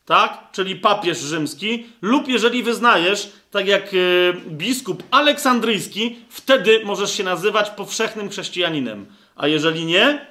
tak, 0.07 0.39
czyli 0.53 0.77
papież 0.77 1.19
rzymski, 1.19 1.87
lub 2.03 2.29
jeżeli 2.29 2.63
wyznajesz, 2.63 3.33
tak 3.51 3.67
jak 3.67 3.95
y, 3.95 4.33
biskup 4.49 5.03
aleksandryjski, 5.11 6.17
wtedy 6.29 6.85
możesz 6.85 7.13
się 7.17 7.25
nazywać 7.25 7.71
powszechnym 7.71 8.31
chrześcijaninem. 8.31 9.07
A 9.37 9.47
jeżeli 9.47 9.85
nie, 9.85 10.27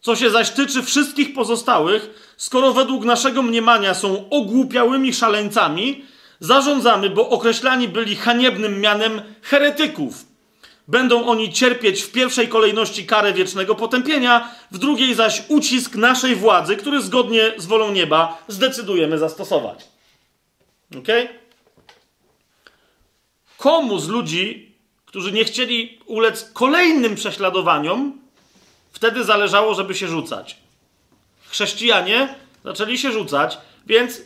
co 0.00 0.16
się 0.16 0.30
zaś 0.30 0.50
tyczy 0.50 0.82
wszystkich 0.82 1.34
pozostałych, 1.34 2.34
skoro 2.36 2.72
według 2.72 3.04
naszego 3.04 3.42
mniemania 3.42 3.94
są 3.94 4.28
ogłupiałymi 4.30 5.14
szaleńcami, 5.14 6.04
zarządzamy, 6.40 7.10
bo 7.10 7.28
określani 7.28 7.88
byli 7.88 8.16
haniebnym 8.16 8.80
mianem 8.80 9.22
heretyków. 9.42 10.27
Będą 10.88 11.26
oni 11.26 11.52
cierpieć 11.52 12.02
w 12.02 12.12
pierwszej 12.12 12.48
kolejności 12.48 13.06
karę 13.06 13.32
wiecznego 13.32 13.74
potępienia, 13.74 14.50
w 14.70 14.78
drugiej 14.78 15.14
zaś 15.14 15.42
ucisk 15.48 15.96
naszej 15.96 16.36
władzy, 16.36 16.76
który 16.76 17.02
zgodnie 17.02 17.52
z 17.56 17.66
wolą 17.66 17.92
nieba 17.92 18.42
zdecydujemy 18.48 19.18
zastosować. 19.18 19.88
Okay? 20.98 21.28
komu 23.58 23.98
z 23.98 24.08
ludzi, 24.08 24.74
którzy 25.06 25.32
nie 25.32 25.44
chcieli 25.44 25.98
ulec 26.06 26.50
kolejnym 26.52 27.14
prześladowaniom, 27.14 28.20
wtedy 28.92 29.24
zależało, 29.24 29.74
żeby 29.74 29.94
się 29.94 30.08
rzucać. 30.08 30.56
Chrześcijanie 31.48 32.34
zaczęli 32.64 32.98
się 32.98 33.12
rzucać, 33.12 33.58
więc 33.86 34.20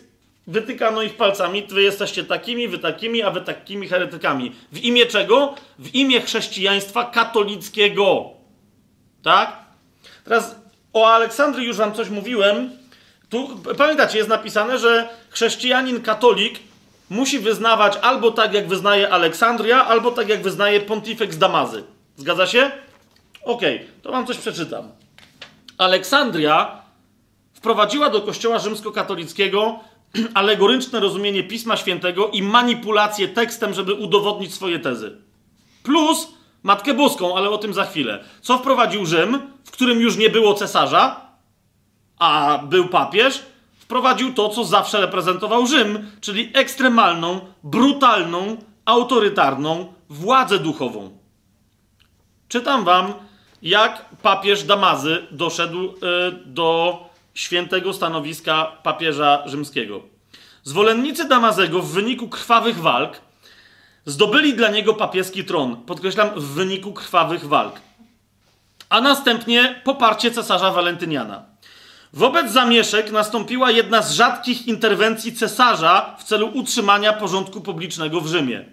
wytykano 0.47 1.03
ich 1.03 1.17
palcami, 1.17 1.67
wy 1.67 1.83
jesteście 1.83 2.25
takimi, 2.25 2.69
wy 2.69 2.79
takimi, 2.79 3.23
a 3.23 3.31
wy 3.31 3.41
takimi 3.41 3.89
heretykami. 3.89 4.53
W 4.73 4.79
imię 4.79 5.07
czego? 5.07 5.55
W 5.79 5.95
imię 5.95 6.21
chrześcijaństwa 6.21 7.05
katolickiego. 7.05 8.31
Tak? 9.23 9.57
Teraz 10.25 10.57
o 10.93 11.13
Aleksandrii 11.13 11.67
już 11.67 11.77
wam 11.77 11.95
coś 11.95 12.09
mówiłem. 12.09 12.71
Tu, 13.29 13.49
pamiętacie, 13.79 14.19
jest 14.19 14.31
napisane, 14.31 14.79
że 14.79 15.09
chrześcijanin 15.31 16.03
katolik 16.03 16.59
musi 17.11 17.39
wyznawać 17.39 17.97
albo 18.03 18.31
tak, 18.31 18.55
jak 18.55 18.69
wyznaje 18.69 19.11
Aleksandria, 19.11 19.87
albo 19.87 20.11
tak, 20.11 20.29
jak 20.29 20.43
wyznaje 20.43 20.81
Pontifex 20.81 21.39
Damazy. 21.39 21.85
Zgadza 22.17 22.47
się? 22.47 22.71
Okej, 23.45 23.77
okay, 23.77 23.89
to 24.03 24.13
wam 24.13 24.27
coś 24.27 24.39
przeczytam. 24.39 24.93
Aleksandria 25.79 26.83
wprowadziła 27.53 28.11
do 28.11 28.21
kościoła 28.21 28.59
rzymskokatolickiego 28.59 29.81
alegoryczne 30.35 31.01
rozumienie 31.01 31.43
Pisma 31.43 31.77
Świętego 31.77 32.29
i 32.29 32.43
manipulację 32.43 33.29
tekstem, 33.29 33.75
żeby 33.75 33.95
udowodnić 33.95 34.55
swoje 34.55 34.79
tezy. 34.79 35.17
Plus 35.83 36.29
Matkę 36.63 36.95
Boską, 36.95 37.37
ale 37.37 37.51
o 37.51 37.59
tym 37.59 37.75
za 37.75 37.85
chwilę. 37.85 38.25
Co 38.41 38.59
wprowadził 38.59 39.07
Rzym, 39.07 39.51
w 39.65 39.71
którym 39.71 40.01
już 40.01 40.17
nie 40.17 40.31
było 40.31 40.55
cesarza, 40.55 41.21
a 42.19 42.59
był 42.69 42.89
papież? 42.89 43.43
wprowadził 43.93 44.35
to, 44.35 44.49
co 44.49 44.65
zawsze 44.65 45.01
reprezentował 45.01 45.67
Rzym, 45.67 46.11
czyli 46.21 46.51
ekstremalną, 46.55 47.41
brutalną, 47.65 48.57
autorytarną 48.85 49.93
władzę 50.09 50.59
duchową. 50.59 51.19
Czytam 52.49 52.85
wam, 52.85 53.13
jak 53.63 54.09
papież 54.23 54.65
Damazy 54.65 55.27
doszedł 55.31 55.85
y, 55.85 55.93
do 56.47 56.99
świętego 57.35 57.93
stanowiska 57.93 58.65
papieża 58.83 59.43
rzymskiego. 59.47 60.03
Zwolennicy 60.63 61.29
Damazego 61.29 61.83
w 61.83 61.93
wyniku 61.93 62.29
krwawych 62.29 62.79
walk 62.79 63.21
zdobyli 64.07 64.55
dla 64.55 64.69
niego 64.69 64.95
papieski 64.95 65.45
tron. 65.45 65.77
Podkreślam, 65.77 66.31
w 66.37 66.45
wyniku 66.45 66.93
krwawych 66.93 67.45
walk. 67.45 67.81
A 68.89 69.01
następnie 69.01 69.81
poparcie 69.85 70.31
cesarza 70.31 70.71
Walentyniana. 70.71 71.45
Wobec 72.13 72.53
zamieszek 72.53 73.13
nastąpiła 73.13 73.71
jedna 73.71 74.03
z 74.03 74.13
rzadkich 74.13 74.67
interwencji 74.67 75.33
cesarza 75.33 76.17
w 76.19 76.25
celu 76.25 76.51
utrzymania 76.55 77.13
porządku 77.13 77.61
publicznego 77.61 78.21
w 78.21 78.27
Rzymie. 78.27 78.65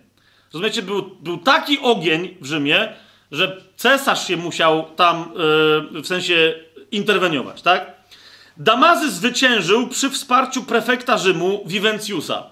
Rozumiecie, 0.53 0.81
był, 0.81 1.01
był 1.21 1.37
taki 1.37 1.79
ogień 1.79 2.37
w 2.41 2.45
Rzymie, 2.45 2.93
że 3.31 3.61
cesarz 3.75 4.27
się 4.27 4.37
musiał 4.37 4.89
tam 4.95 5.31
yy, 5.93 6.01
w 6.01 6.07
sensie 6.07 6.53
interweniować, 6.91 7.61
tak? 7.61 7.98
Damazy 8.59 9.11
zwyciężył 9.11 9.87
przy 9.87 10.09
wsparciu 10.09 10.63
prefekta 10.63 11.17
Rzymu 11.17 11.63
Vivenciusa. 11.65 12.43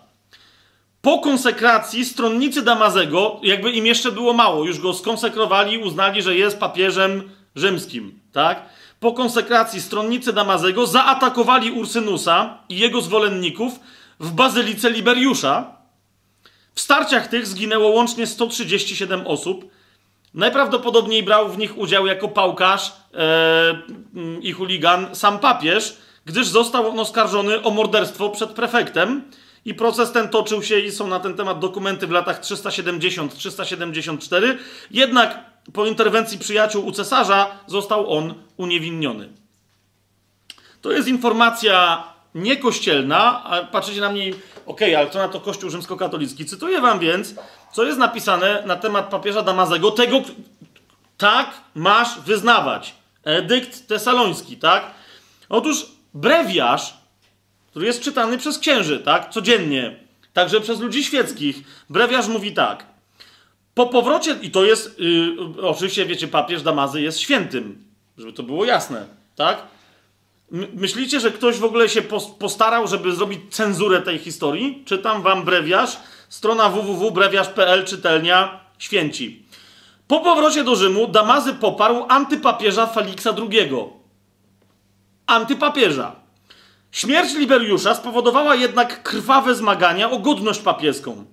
Po 1.02 1.20
konsekracji 1.20 2.06
stronnicy 2.06 2.62
Damazego, 2.62 3.40
jakby 3.44 3.72
im 3.72 3.86
jeszcze 3.86 4.12
było 4.12 4.34
mało, 4.34 4.66
już 4.66 4.80
go 4.80 4.94
skonsekrowali, 4.94 5.78
uznali, 5.78 6.22
że 6.22 6.36
jest 6.36 6.60
papieżem 6.60 7.30
rzymskim, 7.56 8.20
tak? 8.32 8.70
Po 9.00 9.12
konsekracji 9.14 9.82
stronnicy 9.82 10.34
Damazego 10.34 10.88
zaatakowali 10.88 11.72
Ursynusa 11.72 12.58
i 12.70 12.78
jego 12.78 13.02
zwolenników 13.02 13.80
w 14.20 14.32
bazylice 14.32 14.90
Liberiusza. 14.90 15.76
W 16.74 16.82
starciach 16.82 17.28
tych 17.28 17.48
zginęło 17.48 17.90
łącznie 17.90 18.28
137 18.28 19.28
osób. 19.28 19.72
Najprawdopodobniej 20.34 21.24
brał 21.24 21.50
w 21.50 21.58
nich 21.58 21.78
udział 21.78 22.08
jako 22.08 22.28
pałkarz 22.28 22.94
e, 23.14 23.82
i 24.42 24.52
chuligan 24.52 25.16
sam 25.16 25.40
papież, 25.40 25.98
gdyż 26.26 26.48
został 26.48 26.90
on 26.90 27.00
oskarżony 27.00 27.64
o 27.64 27.72
morderstwo 27.72 28.30
przed 28.30 28.50
prefektem 28.50 29.24
i 29.66 29.74
proces 29.74 30.12
ten 30.12 30.30
toczył 30.30 30.64
się 30.64 30.80
i 30.80 30.92
są 30.92 31.08
na 31.08 31.20
ten 31.20 31.34
temat 31.34 31.60
dokumenty 31.60 32.08
w 32.08 32.12
latach 32.12 32.42
370-374. 32.42 34.58
Jednak 34.92 35.40
po 35.74 35.86
interwencji 35.86 36.40
przyjaciół 36.40 36.86
u 36.86 36.92
cesarza 36.92 37.52
został 37.68 38.18
on 38.18 38.34
uniewinniony. 38.58 39.30
To 40.82 40.92
jest 40.92 41.08
informacja 41.08 42.04
niekościelna, 42.36 43.44
a 43.44 43.64
patrzycie 43.64 44.02
na 44.02 44.10
mnie, 44.10 44.32
okej, 44.66 44.96
ale 44.96 45.10
co 45.10 45.20
na 45.20 45.28
to 45.28 45.40
Kościół 45.40 45.70
rzymskokatolicki? 45.70 46.46
Cytuję 46.46 46.82
wam 46.82 47.00
więc, 47.00 47.36
co 47.74 47.84
jest 47.84 48.00
napisane 48.00 48.64
na 48.66 48.76
temat 48.76 49.10
papieża 49.10 49.42
Damazego, 49.42 49.92
tego, 49.92 50.22
tak 51.18 51.62
masz 51.76 52.20
wyznawać. 52.20 52.96
Edykt 53.24 53.88
tesaloński, 53.88 54.58
tak? 54.58 54.92
Otóż 55.50 55.86
brewiarz, 56.14 56.94
który 57.70 57.86
jest 57.86 58.02
czytany 58.02 58.38
przez 58.38 58.60
księży, 58.60 59.00
tak? 59.00 59.30
Codziennie, 59.30 60.00
także 60.34 60.62
przez 60.62 60.80
ludzi 60.80 61.04
świeckich, 61.04 61.58
brewiarz 61.90 62.28
mówi 62.28 62.54
tak. 62.54 62.86
Po 63.74 63.88
powrocie, 63.88 64.36
i 64.42 64.52
to 64.52 64.66
jest, 64.66 65.00
yy, 65.00 65.68
oczywiście 65.68 66.06
wiecie, 66.06 66.28
papież 66.28 66.62
Damazy 66.62 67.02
jest 67.02 67.20
świętym, 67.20 67.84
żeby 68.18 68.34
to 68.34 68.44
było 68.44 68.66
jasne, 68.66 69.06
tak? 69.36 69.64
Myślicie, 70.74 71.20
że 71.20 71.32
ktoś 71.32 71.58
w 71.58 71.64
ogóle 71.64 71.90
się 71.90 72.02
postarał, 72.40 72.88
żeby 72.88 73.12
zrobić 73.12 73.40
cenzurę 73.50 74.02
tej 74.02 74.20
historii? 74.20 74.84
Czytam 74.86 75.22
wam 75.22 75.44
brewiarz, 75.46 75.98
strona 76.30 76.70
www.brewiarz.pl, 76.70 77.86
czytelnia 77.86 78.60
święci. 78.78 79.46
Po 80.08 80.20
powrocie 80.20 80.64
do 80.64 80.76
Rzymu 80.76 81.08
Damazy 81.08 81.54
poparł 81.54 82.06
antypapieża 82.10 82.88
Feliksa 82.88 83.36
II. 83.38 83.70
Antypapieża. 85.28 86.16
Śmierć 86.92 87.34
Liberiusza 87.34 87.96
spowodowała 87.96 88.56
jednak 88.56 89.04
krwawe 89.04 89.56
zmagania 89.56 90.12
o 90.12 90.20
godność 90.20 90.60
papieską. 90.60 91.26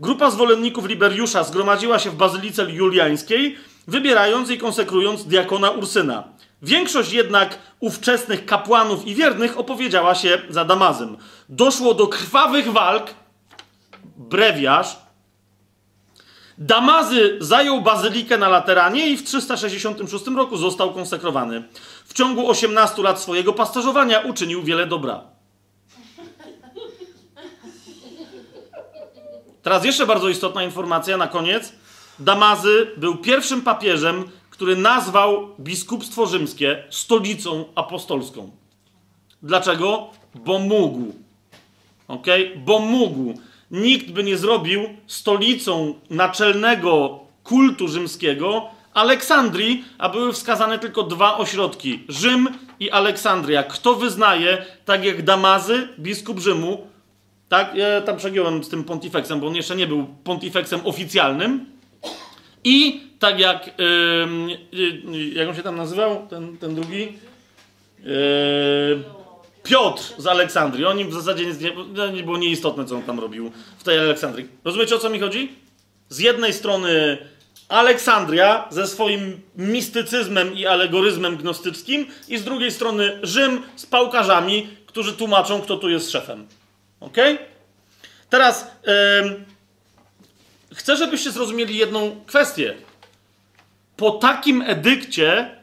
Grupa 0.00 0.30
zwolenników 0.30 0.86
Liberiusza 0.86 1.44
zgromadziła 1.44 1.98
się 1.98 2.10
w 2.10 2.14
bazylice 2.14 2.70
juliańskiej, 2.70 3.56
wybierając 3.86 4.50
i 4.50 4.58
konsekrując 4.58 5.24
diakona 5.24 5.70
Ursyna. 5.70 6.24
Większość 6.62 7.12
jednak 7.12 7.58
ówczesnych 7.80 8.46
kapłanów 8.46 9.06
i 9.06 9.14
wiernych 9.14 9.58
opowiedziała 9.58 10.14
się 10.14 10.42
za 10.48 10.64
Damazem. 10.64 11.16
Doszło 11.48 11.94
do 11.94 12.06
krwawych 12.06 12.72
walk. 12.72 13.14
Brewiarz. 14.20 14.96
Damazy 16.58 17.36
zajął 17.40 17.80
bazylikę 17.80 18.38
na 18.38 18.48
Lateranie 18.48 19.08
i 19.08 19.16
w 19.16 19.22
366 19.22 20.26
roku 20.26 20.56
został 20.56 20.94
konsekrowany. 20.94 21.62
W 22.04 22.12
ciągu 22.12 22.50
18 22.50 23.02
lat 23.02 23.20
swojego 23.20 23.52
pasterzowania 23.52 24.20
uczynił 24.20 24.62
wiele 24.62 24.86
dobra. 24.86 25.22
Teraz 29.62 29.84
jeszcze 29.84 30.06
bardzo 30.06 30.28
istotna 30.28 30.62
informacja 30.64 31.16
na 31.16 31.26
koniec. 31.26 31.72
Damazy 32.18 32.90
był 32.96 33.16
pierwszym 33.16 33.62
papieżem, 33.62 34.24
który 34.50 34.76
nazwał 34.76 35.48
biskupstwo 35.60 36.26
rzymskie 36.26 36.84
stolicą 36.90 37.64
apostolską. 37.74 38.50
Dlaczego? 39.42 40.10
Bo 40.34 40.58
mógł. 40.58 41.14
Ok? 42.08 42.26
Bo 42.56 42.78
mógł. 42.78 43.34
Nikt 43.70 44.10
by 44.10 44.24
nie 44.24 44.36
zrobił 44.36 44.88
stolicą 45.06 45.94
naczelnego 46.10 47.20
kultu 47.44 47.88
rzymskiego 47.88 48.70
Aleksandrii, 48.94 49.84
a 49.98 50.08
były 50.08 50.32
wskazane 50.32 50.78
tylko 50.78 51.02
dwa 51.02 51.36
ośrodki: 51.36 52.04
Rzym 52.08 52.48
i 52.80 52.90
Aleksandria. 52.90 53.62
Kto 53.62 53.94
wyznaje, 53.94 54.64
tak 54.84 55.04
jak 55.04 55.22
Damazy, 55.22 55.88
biskup 55.98 56.38
Rzymu, 56.38 56.86
tak? 57.48 57.74
Ja 57.74 58.00
tam 58.00 58.16
przegiąłem 58.16 58.64
z 58.64 58.68
tym 58.68 58.84
pontifeksem, 58.84 59.40
bo 59.40 59.46
on 59.46 59.54
jeszcze 59.54 59.76
nie 59.76 59.86
był 59.86 60.06
pontifeksem 60.24 60.80
oficjalnym. 60.84 61.66
I 62.64 63.00
tak 63.18 63.40
jak. 63.40 63.70
Yy, 64.72 64.88
yy, 65.12 65.28
jak 65.28 65.48
on 65.48 65.54
się 65.54 65.62
tam 65.62 65.76
nazywał? 65.76 66.26
Ten, 66.30 66.58
ten 66.58 66.74
drugi? 66.74 67.12
Yy, 67.98 69.19
Piotr 69.62 70.02
z 70.18 70.26
Aleksandrii. 70.26 70.84
Oni 70.84 71.04
w 71.04 71.14
zasadzie 71.14 71.44
no, 71.94 72.10
nie 72.10 72.22
było 72.22 72.38
nieistotne, 72.38 72.84
co 72.84 72.94
on 72.96 73.02
tam 73.02 73.20
robił 73.20 73.52
w 73.78 73.84
tej 73.84 73.98
Aleksandrii. 73.98 74.48
Rozumiecie 74.64 74.94
o 74.94 74.98
co 74.98 75.10
mi 75.10 75.20
chodzi? 75.20 75.52
Z 76.08 76.18
jednej 76.18 76.52
strony 76.52 77.18
Aleksandria 77.68 78.68
ze 78.70 78.86
swoim 78.86 79.40
mistycyzmem 79.56 80.54
i 80.54 80.66
alegoryzmem 80.66 81.36
gnostyckim, 81.36 82.06
i 82.28 82.38
z 82.38 82.44
drugiej 82.44 82.70
strony 82.70 83.18
Rzym 83.22 83.62
z 83.76 83.86
pałkarzami, 83.86 84.68
którzy 84.86 85.12
tłumaczą, 85.12 85.62
kto 85.62 85.76
tu 85.76 85.88
jest 85.88 86.10
szefem. 86.10 86.46
Ok? 87.00 87.16
Teraz 88.30 88.70
yy, 88.86 90.74
chcę, 90.74 90.96
żebyście 90.96 91.30
zrozumieli 91.30 91.76
jedną 91.76 92.24
kwestię. 92.26 92.74
Po 93.96 94.10
takim 94.10 94.62
edykcie 94.62 95.59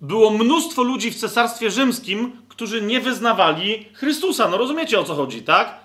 było 0.00 0.30
mnóstwo 0.30 0.82
ludzi 0.82 1.10
w 1.10 1.16
cesarstwie 1.16 1.70
rzymskim, 1.70 2.32
którzy 2.48 2.82
nie 2.82 3.00
wyznawali 3.00 3.86
Chrystusa. 3.92 4.48
No 4.48 4.56
rozumiecie 4.56 5.00
o 5.00 5.04
co 5.04 5.14
chodzi, 5.14 5.42
tak? 5.42 5.80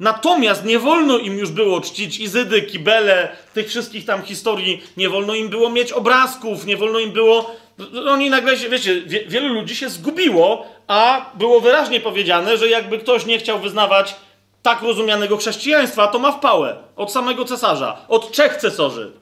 Natomiast 0.00 0.64
nie 0.64 0.78
wolno 0.78 1.18
im 1.18 1.38
już 1.38 1.50
było 1.50 1.80
czcić 1.80 2.20
Izydy, 2.20 2.62
Kibele, 2.62 3.36
tych 3.54 3.68
wszystkich 3.68 4.04
tam 4.04 4.22
historii, 4.22 4.82
nie 4.96 5.08
wolno 5.08 5.34
im 5.34 5.48
było 5.48 5.70
mieć 5.70 5.92
obrazków, 5.92 6.66
nie 6.66 6.76
wolno 6.76 6.98
im 6.98 7.12
było. 7.12 7.56
Oni 8.08 8.30
nagle 8.30 8.58
się, 8.58 8.68
wiecie, 8.68 9.00
wie, 9.00 9.24
wielu 9.26 9.54
ludzi 9.54 9.76
się 9.76 9.88
zgubiło, 9.88 10.66
a 10.86 11.30
było 11.34 11.60
wyraźnie 11.60 12.00
powiedziane, 12.00 12.56
że 12.56 12.68
jakby 12.68 12.98
ktoś 12.98 13.26
nie 13.26 13.38
chciał 13.38 13.58
wyznawać 13.58 14.16
tak 14.62 14.82
rozumianego 14.82 15.36
chrześcijaństwa, 15.36 16.06
to 16.06 16.18
ma 16.18 16.32
w 16.32 16.40
pałę 16.40 16.76
od 16.96 17.12
samego 17.12 17.44
cesarza, 17.44 17.98
od 18.08 18.32
trzech 18.32 18.56
cesarzy. 18.56 19.12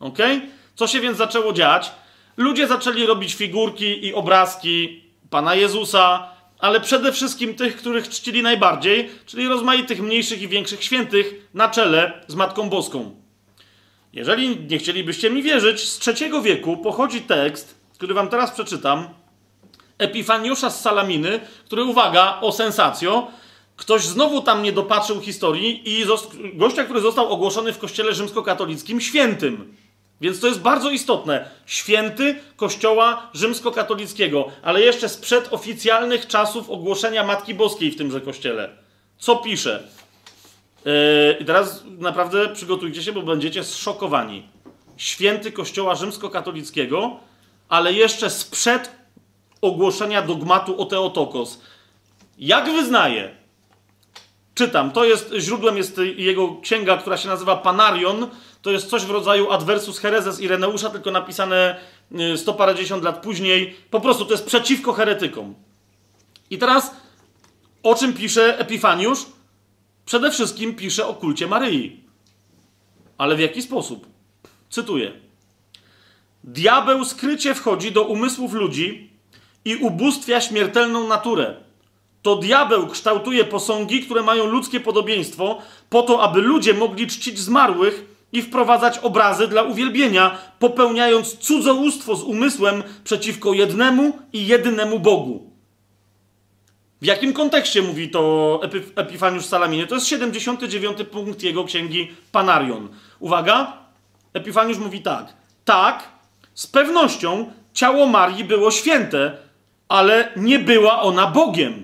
Ok? 0.00 0.18
Co 0.74 0.86
się 0.86 1.00
więc 1.00 1.18
zaczęło 1.18 1.52
dziać? 1.52 1.90
Ludzie 2.36 2.68
zaczęli 2.68 3.06
robić 3.06 3.34
figurki 3.34 4.06
i 4.06 4.14
obrazki 4.14 5.02
Pana 5.30 5.54
Jezusa, 5.54 6.28
ale 6.58 6.80
przede 6.80 7.12
wszystkim 7.12 7.54
tych, 7.54 7.76
których 7.76 8.08
czcili 8.08 8.42
najbardziej, 8.42 9.10
czyli 9.26 9.48
rozmaitych 9.48 10.02
mniejszych 10.02 10.42
i 10.42 10.48
większych 10.48 10.84
świętych 10.84 11.48
na 11.54 11.68
czele 11.68 12.24
z 12.26 12.34
Matką 12.34 12.70
Boską. 12.70 13.14
Jeżeli 14.12 14.66
nie 14.66 14.78
chcielibyście 14.78 15.30
mi 15.30 15.42
wierzyć, 15.42 15.88
z 15.88 16.08
III 16.08 16.42
wieku 16.42 16.76
pochodzi 16.76 17.20
tekst, 17.20 17.74
który 17.94 18.14
wam 18.14 18.28
teraz 18.28 18.50
przeczytam, 18.50 19.08
Epifaniusza 19.98 20.70
z 20.70 20.80
Salaminy, 20.80 21.40
który, 21.64 21.84
uwaga, 21.84 22.38
o 22.40 22.52
sensacjo, 22.52 23.28
ktoś 23.76 24.02
znowu 24.02 24.42
tam 24.42 24.62
nie 24.62 24.72
dopatrzył 24.72 25.20
historii 25.20 25.82
i 25.84 26.04
gościa, 26.54 26.84
który 26.84 27.00
został 27.00 27.32
ogłoszony 27.32 27.72
w 27.72 27.78
kościele 27.78 28.14
rzymskokatolickim 28.14 29.00
świętym. 29.00 29.74
Więc 30.20 30.40
to 30.40 30.46
jest 30.46 30.60
bardzo 30.60 30.90
istotne. 30.90 31.50
Święty 31.66 32.36
Kościoła 32.56 33.30
Rzymskokatolickiego, 33.34 34.48
ale 34.62 34.80
jeszcze 34.80 35.08
sprzed 35.08 35.48
oficjalnych 35.50 36.26
czasów 36.26 36.70
ogłoszenia 36.70 37.24
Matki 37.24 37.54
Boskiej 37.54 37.90
w 37.90 37.96
tymże 37.96 38.20
kościele. 38.20 38.68
Co 39.18 39.36
pisze? 39.36 39.88
Yy, 40.84 40.92
I 41.40 41.44
teraz 41.44 41.84
naprawdę 41.98 42.48
przygotujcie 42.48 43.02
się, 43.02 43.12
bo 43.12 43.22
będziecie 43.22 43.64
zszokowani. 43.64 44.48
Święty 44.96 45.52
Kościoła 45.52 45.94
Rzymskokatolickiego, 45.94 47.16
ale 47.68 47.92
jeszcze 47.92 48.30
sprzed 48.30 48.92
ogłoszenia 49.60 50.22
dogmatu 50.22 50.80
o 50.80 50.84
Teotokos. 50.84 51.60
Jak 52.38 52.72
wyznaje? 52.72 53.43
Czytam, 54.54 54.90
to 54.90 55.04
jest, 55.04 55.34
źródłem 55.38 55.76
jest 55.76 56.00
jego 56.16 56.56
księga, 56.56 56.96
która 56.96 57.16
się 57.16 57.28
nazywa 57.28 57.56
Panarion, 57.56 58.30
to 58.62 58.70
jest 58.70 58.90
coś 58.90 59.04
w 59.04 59.10
rodzaju 59.10 59.50
Adversus 59.50 59.98
Herezes 59.98 60.40
Ireneusza, 60.40 60.90
tylko 60.90 61.10
napisane 61.10 61.76
y, 62.34 62.38
sto 62.38 62.54
parędziesiąt 62.54 63.04
lat 63.04 63.22
później. 63.22 63.76
Po 63.90 64.00
prostu 64.00 64.24
to 64.24 64.32
jest 64.32 64.46
przeciwko 64.46 64.92
heretykom. 64.92 65.54
I 66.50 66.58
teraz 66.58 66.90
o 67.82 67.94
czym 67.94 68.12
pisze 68.12 68.58
Epifaniusz? 68.58 69.26
Przede 70.06 70.30
wszystkim 70.30 70.74
pisze 70.74 71.06
o 71.06 71.14
kulcie 71.14 71.46
Maryi. 71.46 72.00
Ale 73.18 73.36
w 73.36 73.40
jaki 73.40 73.62
sposób? 73.62 74.06
Cytuję. 74.70 75.12
Diabeł 76.44 77.04
skrycie 77.04 77.54
wchodzi 77.54 77.92
do 77.92 78.02
umysłów 78.02 78.52
ludzi 78.52 79.10
i 79.64 79.76
ubóstwia 79.76 80.40
śmiertelną 80.40 81.08
naturę. 81.08 81.63
To 82.24 82.36
diabeł 82.36 82.86
kształtuje 82.86 83.44
posągi, 83.44 84.02
które 84.02 84.22
mają 84.22 84.46
ludzkie 84.46 84.80
podobieństwo, 84.80 85.58
po 85.90 86.02
to, 86.02 86.22
aby 86.22 86.40
ludzie 86.40 86.74
mogli 86.74 87.06
czcić 87.06 87.38
zmarłych 87.38 88.04
i 88.32 88.42
wprowadzać 88.42 88.98
obrazy 88.98 89.48
dla 89.48 89.62
uwielbienia, 89.62 90.38
popełniając 90.58 91.38
cudzołóstwo 91.38 92.16
z 92.16 92.22
umysłem 92.22 92.82
przeciwko 93.04 93.52
jednemu 93.52 94.18
i 94.32 94.46
jedynemu 94.46 95.00
Bogu. 95.00 95.50
W 97.02 97.04
jakim 97.04 97.32
kontekście 97.32 97.82
mówi 97.82 98.10
to 98.10 98.60
Epifaniusz 98.96 99.46
Salaminie? 99.46 99.86
To 99.86 99.94
jest 99.94 100.06
79 100.06 100.98
punkt 101.12 101.42
jego 101.42 101.64
księgi 101.64 102.12
Panarion. 102.32 102.88
Uwaga, 103.20 103.72
Epifaniusz 104.32 104.78
mówi 104.78 105.02
tak. 105.02 105.34
Tak, 105.64 106.08
z 106.54 106.66
pewnością 106.66 107.52
ciało 107.72 108.06
Marii 108.06 108.44
było 108.44 108.70
święte, 108.70 109.36
ale 109.88 110.32
nie 110.36 110.58
była 110.58 111.02
ona 111.02 111.26
Bogiem. 111.26 111.83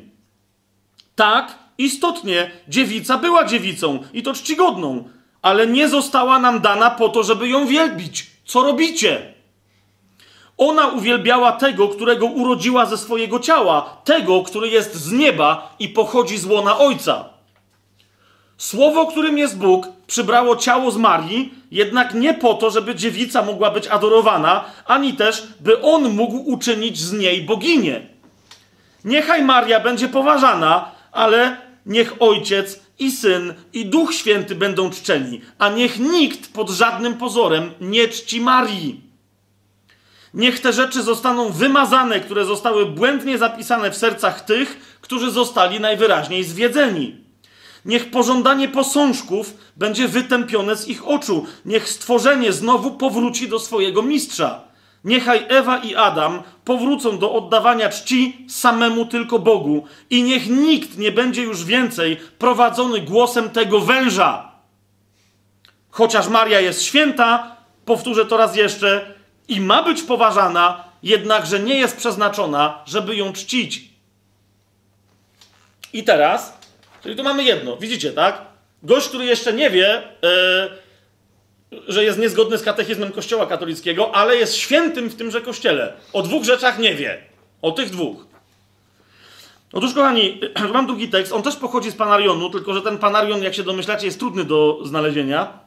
Tak, 1.20 1.58
istotnie, 1.78 2.50
dziewica 2.68 3.18
była 3.18 3.44
dziewicą 3.44 3.98
i 4.12 4.22
to 4.22 4.32
czcigodną, 4.32 5.08
ale 5.42 5.66
nie 5.66 5.88
została 5.88 6.38
nam 6.38 6.60
dana 6.60 6.90
po 6.90 7.08
to, 7.08 7.22
żeby 7.22 7.48
ją 7.48 7.66
wielbić. 7.66 8.26
Co 8.44 8.62
robicie? 8.62 9.34
Ona 10.58 10.86
uwielbiała 10.86 11.52
tego, 11.52 11.88
którego 11.88 12.26
urodziła 12.26 12.86
ze 12.86 12.98
swojego 12.98 13.38
ciała, 13.40 13.96
tego, 14.04 14.42
który 14.42 14.68
jest 14.68 14.94
z 14.94 15.12
nieba 15.12 15.74
i 15.78 15.88
pochodzi 15.88 16.38
z 16.38 16.46
łona 16.46 16.78
Ojca. 16.78 17.24
Słowo, 18.56 19.06
którym 19.06 19.38
jest 19.38 19.58
Bóg, 19.58 19.88
przybrało 20.06 20.56
ciało 20.56 20.90
z 20.90 20.96
Marii, 20.96 21.54
jednak 21.70 22.14
nie 22.14 22.34
po 22.34 22.54
to, 22.54 22.70
żeby 22.70 22.94
dziewica 22.94 23.42
mogła 23.42 23.70
być 23.70 23.86
adorowana, 23.86 24.64
ani 24.86 25.12
też, 25.12 25.46
by 25.60 25.82
on 25.82 26.14
mógł 26.14 26.36
uczynić 26.36 26.98
z 26.98 27.12
niej 27.12 27.42
boginię. 27.42 28.06
Niechaj 29.04 29.42
Maria 29.42 29.80
będzie 29.80 30.08
poważana, 30.08 30.99
ale 31.12 31.56
niech 31.86 32.22
Ojciec 32.22 32.80
i 32.98 33.10
Syn 33.10 33.54
i 33.72 33.86
Duch 33.86 34.14
Święty 34.14 34.54
będą 34.54 34.90
czczeni, 34.90 35.40
a 35.58 35.68
niech 35.68 35.98
nikt 35.98 36.52
pod 36.52 36.70
żadnym 36.70 37.14
pozorem 37.14 37.70
nie 37.80 38.08
czci 38.08 38.40
Marii. 38.40 39.10
Niech 40.34 40.60
te 40.60 40.72
rzeczy 40.72 41.02
zostaną 41.02 41.52
wymazane, 41.52 42.20
które 42.20 42.44
zostały 42.44 42.86
błędnie 42.86 43.38
zapisane 43.38 43.90
w 43.90 43.96
sercach 43.96 44.44
tych, 44.44 44.98
którzy 45.00 45.30
zostali 45.30 45.80
najwyraźniej 45.80 46.44
zwiedzeni. 46.44 47.16
Niech 47.84 48.10
pożądanie 48.10 48.68
posążków 48.68 49.54
będzie 49.76 50.08
wytępione 50.08 50.76
z 50.76 50.88
ich 50.88 51.08
oczu. 51.08 51.46
Niech 51.64 51.88
stworzenie 51.88 52.52
znowu 52.52 52.90
powróci 52.90 53.48
do 53.48 53.58
swojego 53.58 54.02
mistrza. 54.02 54.69
Niechaj 55.04 55.46
Ewa 55.48 55.78
i 55.78 55.94
Adam 55.94 56.42
powrócą 56.64 57.18
do 57.18 57.32
oddawania 57.32 57.88
czci 57.88 58.46
samemu 58.48 59.06
tylko 59.06 59.38
Bogu 59.38 59.84
i 60.10 60.22
niech 60.22 60.46
nikt 60.46 60.98
nie 60.98 61.12
będzie 61.12 61.42
już 61.42 61.64
więcej 61.64 62.16
prowadzony 62.38 63.00
głosem 63.00 63.50
tego 63.50 63.80
węża. 63.80 64.50
Chociaż 65.90 66.28
Maria 66.28 66.60
jest 66.60 66.82
święta, 66.82 67.56
powtórzę 67.84 68.26
to 68.26 68.36
raz 68.36 68.56
jeszcze, 68.56 69.14
i 69.48 69.60
ma 69.60 69.82
być 69.82 70.02
poważana, 70.02 70.84
jednakże 71.02 71.60
nie 71.60 71.74
jest 71.74 71.96
przeznaczona, 71.96 72.82
żeby 72.86 73.16
ją 73.16 73.32
czcić. 73.32 73.90
I 75.92 76.04
teraz, 76.04 76.58
czyli 77.02 77.16
tu 77.16 77.22
mamy 77.22 77.44
jedno, 77.44 77.76
widzicie, 77.76 78.12
tak? 78.12 78.42
Gość, 78.82 79.08
który 79.08 79.24
jeszcze 79.24 79.52
nie 79.52 79.70
wie, 79.70 80.02
yy, 80.22 80.89
że 81.88 82.04
jest 82.04 82.18
niezgodny 82.18 82.58
z 82.58 82.62
katechizmem 82.62 83.12
Kościoła 83.12 83.46
katolickiego, 83.46 84.14
ale 84.14 84.36
jest 84.36 84.56
świętym 84.56 85.08
w 85.08 85.16
tymże 85.16 85.40
kościele. 85.40 85.92
O 86.12 86.22
dwóch 86.22 86.44
rzeczach 86.44 86.78
nie 86.78 86.94
wie. 86.94 87.18
O 87.62 87.72
tych 87.72 87.90
dwóch. 87.90 88.26
Otóż, 89.72 89.94
kochani, 89.94 90.40
mam 90.72 90.86
drugi 90.86 91.08
tekst. 91.08 91.32
On 91.32 91.42
też 91.42 91.56
pochodzi 91.56 91.90
z 91.90 91.96
Panarionu, 91.96 92.50
tylko 92.50 92.74
że 92.74 92.82
ten 92.82 92.98
Panarion, 92.98 93.42
jak 93.42 93.54
się 93.54 93.62
domyślacie, 93.62 94.06
jest 94.06 94.18
trudny 94.18 94.44
do 94.44 94.78
znalezienia. 94.84 95.58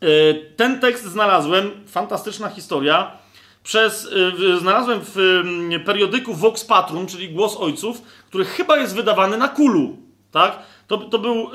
E, 0.00 0.34
ten 0.56 0.80
tekst 0.80 1.04
znalazłem, 1.04 1.70
fantastyczna 1.86 2.48
historia, 2.48 3.10
przez, 3.62 4.08
e, 4.54 4.58
znalazłem 4.58 5.00
w 5.02 5.18
mm, 5.18 5.84
periodyku 5.84 6.34
Vox 6.34 6.64
Patrum, 6.64 7.06
czyli 7.06 7.28
Głos 7.28 7.56
Ojców, 7.56 8.02
który 8.28 8.44
chyba 8.44 8.78
jest 8.78 8.94
wydawany 8.94 9.38
na 9.38 9.48
kulu, 9.48 9.96
tak? 10.32 10.58
To, 10.86 10.98
to, 10.98 11.18
był, 11.18 11.34
e, 11.34 11.46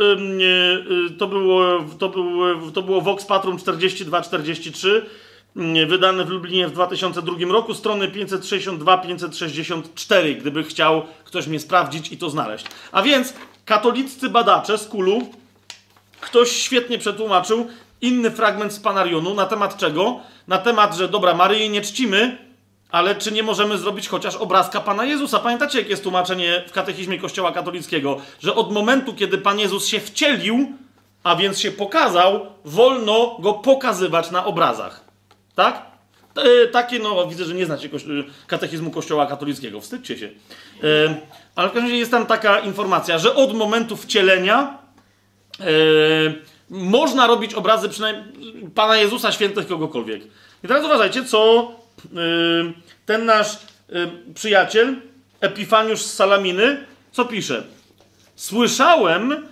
to, 1.17 1.27
było, 1.27 1.85
to, 1.99 2.09
było, 2.09 2.47
to 2.73 2.81
było 2.81 3.01
Vox 3.01 3.25
Patrum 3.25 3.57
42-43, 3.57 5.01
mm, 5.55 5.89
wydane 5.89 6.25
w 6.25 6.29
Lublinie 6.29 6.67
w 6.67 6.71
2002 6.71 7.35
roku, 7.49 7.73
strony 7.73 8.07
562-564, 8.07 10.35
gdyby 10.35 10.63
chciał 10.63 11.05
ktoś 11.23 11.47
mnie 11.47 11.59
sprawdzić 11.59 12.11
i 12.11 12.17
to 12.17 12.29
znaleźć. 12.29 12.65
A 12.91 13.01
więc 13.01 13.33
katoliccy 13.65 14.29
badacze 14.29 14.77
z 14.77 14.87
kulu, 14.87 15.29
ktoś 16.21 16.51
świetnie 16.51 16.97
przetłumaczył, 16.97 17.67
inny 18.01 18.31
fragment 18.31 18.73
z 18.73 18.79
Panarionu 18.79 19.33
na 19.33 19.45
temat 19.45 19.77
czego? 19.77 20.19
Na 20.47 20.57
temat, 20.57 20.95
że 20.95 21.09
dobra, 21.09 21.33
Maryi 21.33 21.69
nie 21.69 21.81
czcimy, 21.81 22.44
ale 22.91 23.15
czy 23.15 23.31
nie 23.31 23.43
możemy 23.43 23.77
zrobić 23.77 24.07
chociaż 24.07 24.35
obrazka 24.35 24.81
Pana 24.81 25.05
Jezusa? 25.05 25.39
Pamiętacie, 25.39 25.77
jakie 25.77 25.89
jest 25.89 26.03
tłumaczenie 26.03 26.63
w 26.67 26.71
katechizmie 26.71 27.19
Kościoła 27.19 27.51
katolickiego? 27.51 28.17
Że 28.39 28.55
od 28.55 28.71
momentu, 28.71 29.13
kiedy 29.13 29.37
Pan 29.37 29.59
Jezus 29.59 29.87
się 29.87 29.99
wcielił, 29.99 30.67
a 31.23 31.35
więc 31.35 31.59
się 31.59 31.71
pokazał, 31.71 32.45
wolno 32.65 33.37
go 33.39 33.53
pokazywać 33.53 34.31
na 34.31 34.45
obrazach. 34.45 35.03
Tak? 35.55 35.85
E, 36.35 36.67
takie, 36.67 36.99
no, 36.99 37.27
widzę, 37.27 37.45
że 37.45 37.53
nie 37.53 37.65
znacie 37.65 37.89
katechizmu 38.47 38.91
Kościoła 38.91 39.25
katolickiego. 39.25 39.81
Wstydźcie 39.81 40.17
się. 40.17 40.29
E, 40.83 41.15
ale 41.55 41.69
w 41.69 41.71
każdym 41.71 41.83
razie 41.83 41.97
jest 41.97 42.11
tam 42.11 42.25
taka 42.25 42.59
informacja, 42.59 43.17
że 43.17 43.35
od 43.35 43.53
momentu 43.53 43.97
wcielenia 43.97 44.77
e, 45.59 45.65
można 46.69 47.27
robić 47.27 47.53
obrazy 47.53 47.89
przynajmniej 47.89 48.69
Pana 48.75 48.97
Jezusa, 48.97 49.31
świętych, 49.31 49.67
kogokolwiek. 49.67 50.23
I 50.63 50.67
teraz 50.67 50.85
uważajcie, 50.85 51.25
co 51.25 51.71
ten 53.05 53.25
nasz 53.25 53.57
yy, 53.89 54.11
przyjaciel, 54.33 54.95
Epifaniusz 55.41 56.01
z 56.01 56.13
Salaminy, 56.13 56.85
co 57.11 57.25
pisze. 57.25 57.63
Słyszałem, 58.35 59.47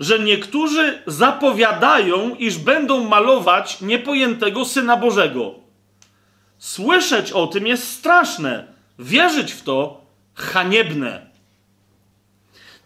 że 0.00 0.18
niektórzy 0.18 1.02
zapowiadają, 1.06 2.34
iż 2.34 2.58
będą 2.58 3.08
malować 3.08 3.80
niepojętego 3.80 4.64
Syna 4.64 4.96
Bożego. 4.96 5.54
Słyszeć 6.58 7.32
o 7.32 7.46
tym 7.46 7.66
jest 7.66 7.88
straszne. 7.88 8.64
Wierzyć 8.98 9.52
w 9.52 9.62
to 9.62 10.00
haniebne. 10.34 11.26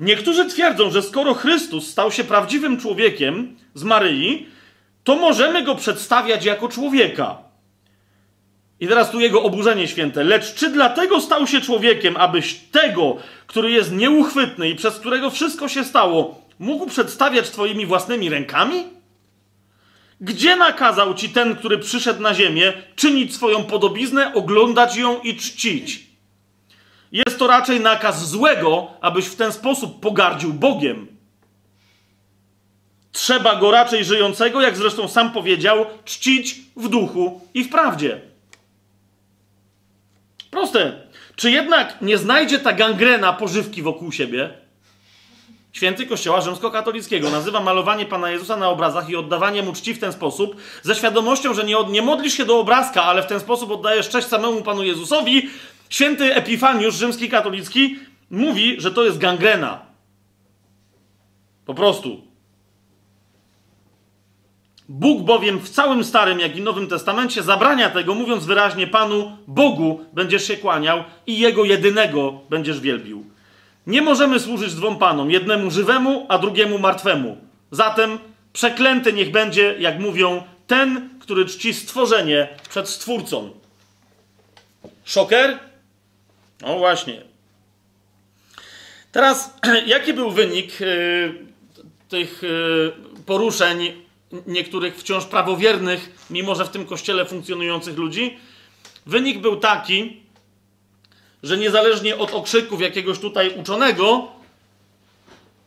Niektórzy 0.00 0.44
twierdzą, 0.44 0.90
że 0.90 1.02
skoro 1.02 1.34
Chrystus 1.34 1.90
stał 1.90 2.12
się 2.12 2.24
prawdziwym 2.24 2.80
człowiekiem 2.80 3.56
z 3.74 3.82
Maryi, 3.82 4.46
to 5.04 5.16
możemy 5.16 5.62
go 5.62 5.74
przedstawiać 5.74 6.44
jako 6.44 6.68
człowieka. 6.68 7.43
I 8.84 8.88
teraz 8.88 9.10
tu 9.10 9.20
jego 9.20 9.42
oburzenie 9.42 9.88
święte. 9.88 10.24
Lecz 10.24 10.54
czy 10.54 10.70
dlatego 10.70 11.20
stał 11.20 11.46
się 11.46 11.60
człowiekiem, 11.60 12.16
abyś 12.16 12.54
tego, 12.54 13.16
który 13.46 13.70
jest 13.70 13.92
nieuchwytny 13.92 14.68
i 14.68 14.74
przez 14.74 14.96
którego 14.98 15.30
wszystko 15.30 15.68
się 15.68 15.84
stało, 15.84 16.42
mógł 16.58 16.86
przedstawiać 16.86 17.50
twoimi 17.50 17.86
własnymi 17.86 18.28
rękami? 18.28 18.84
Gdzie 20.20 20.56
nakazał 20.56 21.14
ci 21.14 21.28
ten, 21.28 21.56
który 21.56 21.78
przyszedł 21.78 22.22
na 22.22 22.34
ziemię, 22.34 22.72
czynić 22.96 23.34
swoją 23.34 23.64
podobiznę, 23.64 24.34
oglądać 24.34 24.96
ją 24.96 25.20
i 25.20 25.36
czcić? 25.36 26.06
Jest 27.12 27.38
to 27.38 27.46
raczej 27.46 27.80
nakaz 27.80 28.28
złego, 28.28 28.86
abyś 29.00 29.26
w 29.26 29.36
ten 29.36 29.52
sposób 29.52 30.00
pogardził 30.00 30.52
Bogiem. 30.52 31.06
Trzeba 33.12 33.56
go 33.56 33.70
raczej 33.70 34.04
żyjącego, 34.04 34.62
jak 34.62 34.76
zresztą 34.76 35.08
sam 35.08 35.32
powiedział, 35.32 35.86
czcić 36.04 36.56
w 36.76 36.88
duchu 36.88 37.40
i 37.54 37.64
w 37.64 37.68
prawdzie. 37.68 38.33
Proste. 40.54 40.92
Czy 41.36 41.50
jednak 41.50 42.02
nie 42.02 42.18
znajdzie 42.18 42.58
ta 42.58 42.72
gangrena 42.72 43.32
pożywki 43.32 43.82
wokół 43.82 44.12
siebie? 44.12 44.50
Święty 45.72 46.06
Kościoła 46.06 46.40
Rzymskokatolickiego 46.40 47.30
nazywa 47.30 47.60
malowanie 47.60 48.06
Pana 48.06 48.30
Jezusa 48.30 48.56
na 48.56 48.68
obrazach 48.68 49.10
i 49.10 49.16
oddawanie 49.16 49.62
mu 49.62 49.72
czci 49.72 49.94
w 49.94 49.98
ten 49.98 50.12
sposób, 50.12 50.56
ze 50.82 50.94
świadomością, 50.94 51.54
że 51.54 51.64
nie, 51.64 51.76
nie 51.90 52.02
modlisz 52.02 52.34
się 52.34 52.44
do 52.44 52.58
obrazka, 52.60 53.02
ale 53.02 53.22
w 53.22 53.26
ten 53.26 53.40
sposób 53.40 53.70
oddajesz 53.70 54.08
cześć 54.08 54.28
samemu 54.28 54.62
Panu 54.62 54.82
Jezusowi, 54.82 55.50
Święty 55.90 56.34
Epifaniusz, 56.34 56.94
rzymski 56.94 57.28
katolicki, 57.28 57.98
mówi, 58.30 58.80
że 58.80 58.90
to 58.90 59.04
jest 59.04 59.18
gangrena. 59.18 59.80
Po 61.66 61.74
prostu. 61.74 62.33
Bóg 64.88 65.22
bowiem 65.22 65.58
w 65.60 65.70
całym 65.70 66.04
Starym, 66.04 66.40
jak 66.40 66.56
i 66.56 66.62
Nowym 66.62 66.86
Testamencie 66.86 67.42
zabrania 67.42 67.90
tego, 67.90 68.14
mówiąc 68.14 68.44
wyraźnie 68.44 68.86
Panu, 68.86 69.36
Bogu 69.46 70.04
będziesz 70.12 70.46
się 70.46 70.56
kłaniał 70.56 71.04
i 71.26 71.38
Jego 71.38 71.64
jedynego 71.64 72.40
będziesz 72.50 72.80
wielbił. 72.80 73.24
Nie 73.86 74.02
możemy 74.02 74.40
służyć 74.40 74.74
dwom 74.74 74.98
Panom, 74.98 75.30
jednemu 75.30 75.70
żywemu, 75.70 76.26
a 76.28 76.38
drugiemu 76.38 76.78
martwemu. 76.78 77.36
Zatem 77.70 78.18
przeklęty 78.52 79.12
niech 79.12 79.30
będzie, 79.30 79.74
jak 79.78 79.98
mówią, 80.00 80.42
ten, 80.66 81.08
który 81.20 81.46
czci 81.46 81.74
stworzenie 81.74 82.48
przed 82.68 82.88
Stwórcą. 82.88 83.50
Szoker? 85.04 85.58
No 86.60 86.78
właśnie. 86.78 87.22
Teraz, 89.12 89.56
jaki 89.86 90.12
był 90.12 90.30
wynik 90.30 90.80
yy, 90.80 91.34
tych 92.08 92.42
yy, 92.42 92.92
poruszeń 93.26 94.03
niektórych 94.46 94.96
wciąż 94.96 95.24
prawowiernych, 95.24 96.26
mimo 96.30 96.54
że 96.54 96.64
w 96.64 96.68
tym 96.68 96.86
kościele 96.86 97.26
funkcjonujących 97.26 97.98
ludzi? 97.98 98.38
Wynik 99.06 99.38
był 99.38 99.56
taki, 99.56 100.20
że 101.42 101.56
niezależnie 101.56 102.16
od 102.16 102.30
okrzyków 102.34 102.80
jakiegoś 102.80 103.18
tutaj 103.18 103.60
uczonego, 103.60 104.28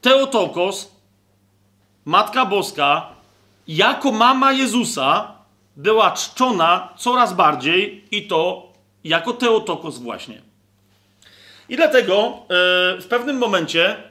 Teotokos, 0.01 0.91
Matka 2.05 2.45
Boska, 2.45 3.09
jako 3.67 4.11
mama 4.11 4.51
Jezusa, 4.51 5.37
była 5.75 6.11
czczona 6.11 6.93
coraz 6.97 7.33
bardziej 7.33 8.05
i 8.11 8.27
to 8.27 8.67
jako 9.03 9.33
Teotokos 9.33 9.97
właśnie. 9.97 10.41
I 11.69 11.75
dlatego 11.75 12.37
yy, 12.95 13.01
w 13.01 13.05
pewnym 13.09 13.37
momencie 13.37 14.03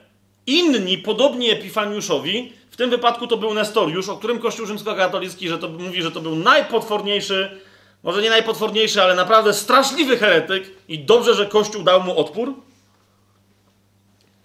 inni, 0.47 0.99
podobni 0.99 1.51
Epifaniuszowi, 1.51 2.52
w 2.77 2.79
tym 2.79 2.91
wypadku 2.91 3.27
to 3.27 3.37
był 3.37 3.55
Nestoriusz, 3.55 4.09
o 4.09 4.17
którym 4.17 4.39
Kościół 4.39 4.67
rzymskokatolicki 4.67 5.49
że 5.49 5.59
to, 5.59 5.69
mówi, 5.69 6.03
że 6.03 6.11
to 6.11 6.21
był 6.21 6.37
najpotworniejszy, 6.37 7.61
może 8.03 8.23
nie 8.23 8.31
najpotworniejszy, 8.31 9.03
ale 9.03 9.15
naprawdę 9.15 9.53
straszliwy 9.53 10.19
heretyk 10.19 10.71
i 10.89 10.99
dobrze, 10.99 11.35
że 11.35 11.47
Kościół 11.47 11.83
dał 11.83 12.03
mu 12.03 12.19
odpór. 12.19 12.55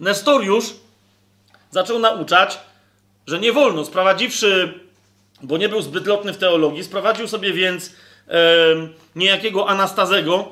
Nestoriusz 0.00 0.64
zaczął 1.70 1.98
nauczać, 1.98 2.58
że 3.26 3.38
nie 3.38 3.52
wolno, 3.52 3.84
sprowadziwszy, 3.84 4.80
bo 5.42 5.58
nie 5.58 5.68
był 5.68 5.82
zbyt 5.82 6.06
lotny 6.06 6.32
w 6.32 6.38
teologii, 6.38 6.84
sprowadził 6.84 7.28
sobie 7.28 7.52
więc 7.52 7.92
e, 8.28 8.38
niejakiego 9.16 9.68
Anastazego, 9.68 10.48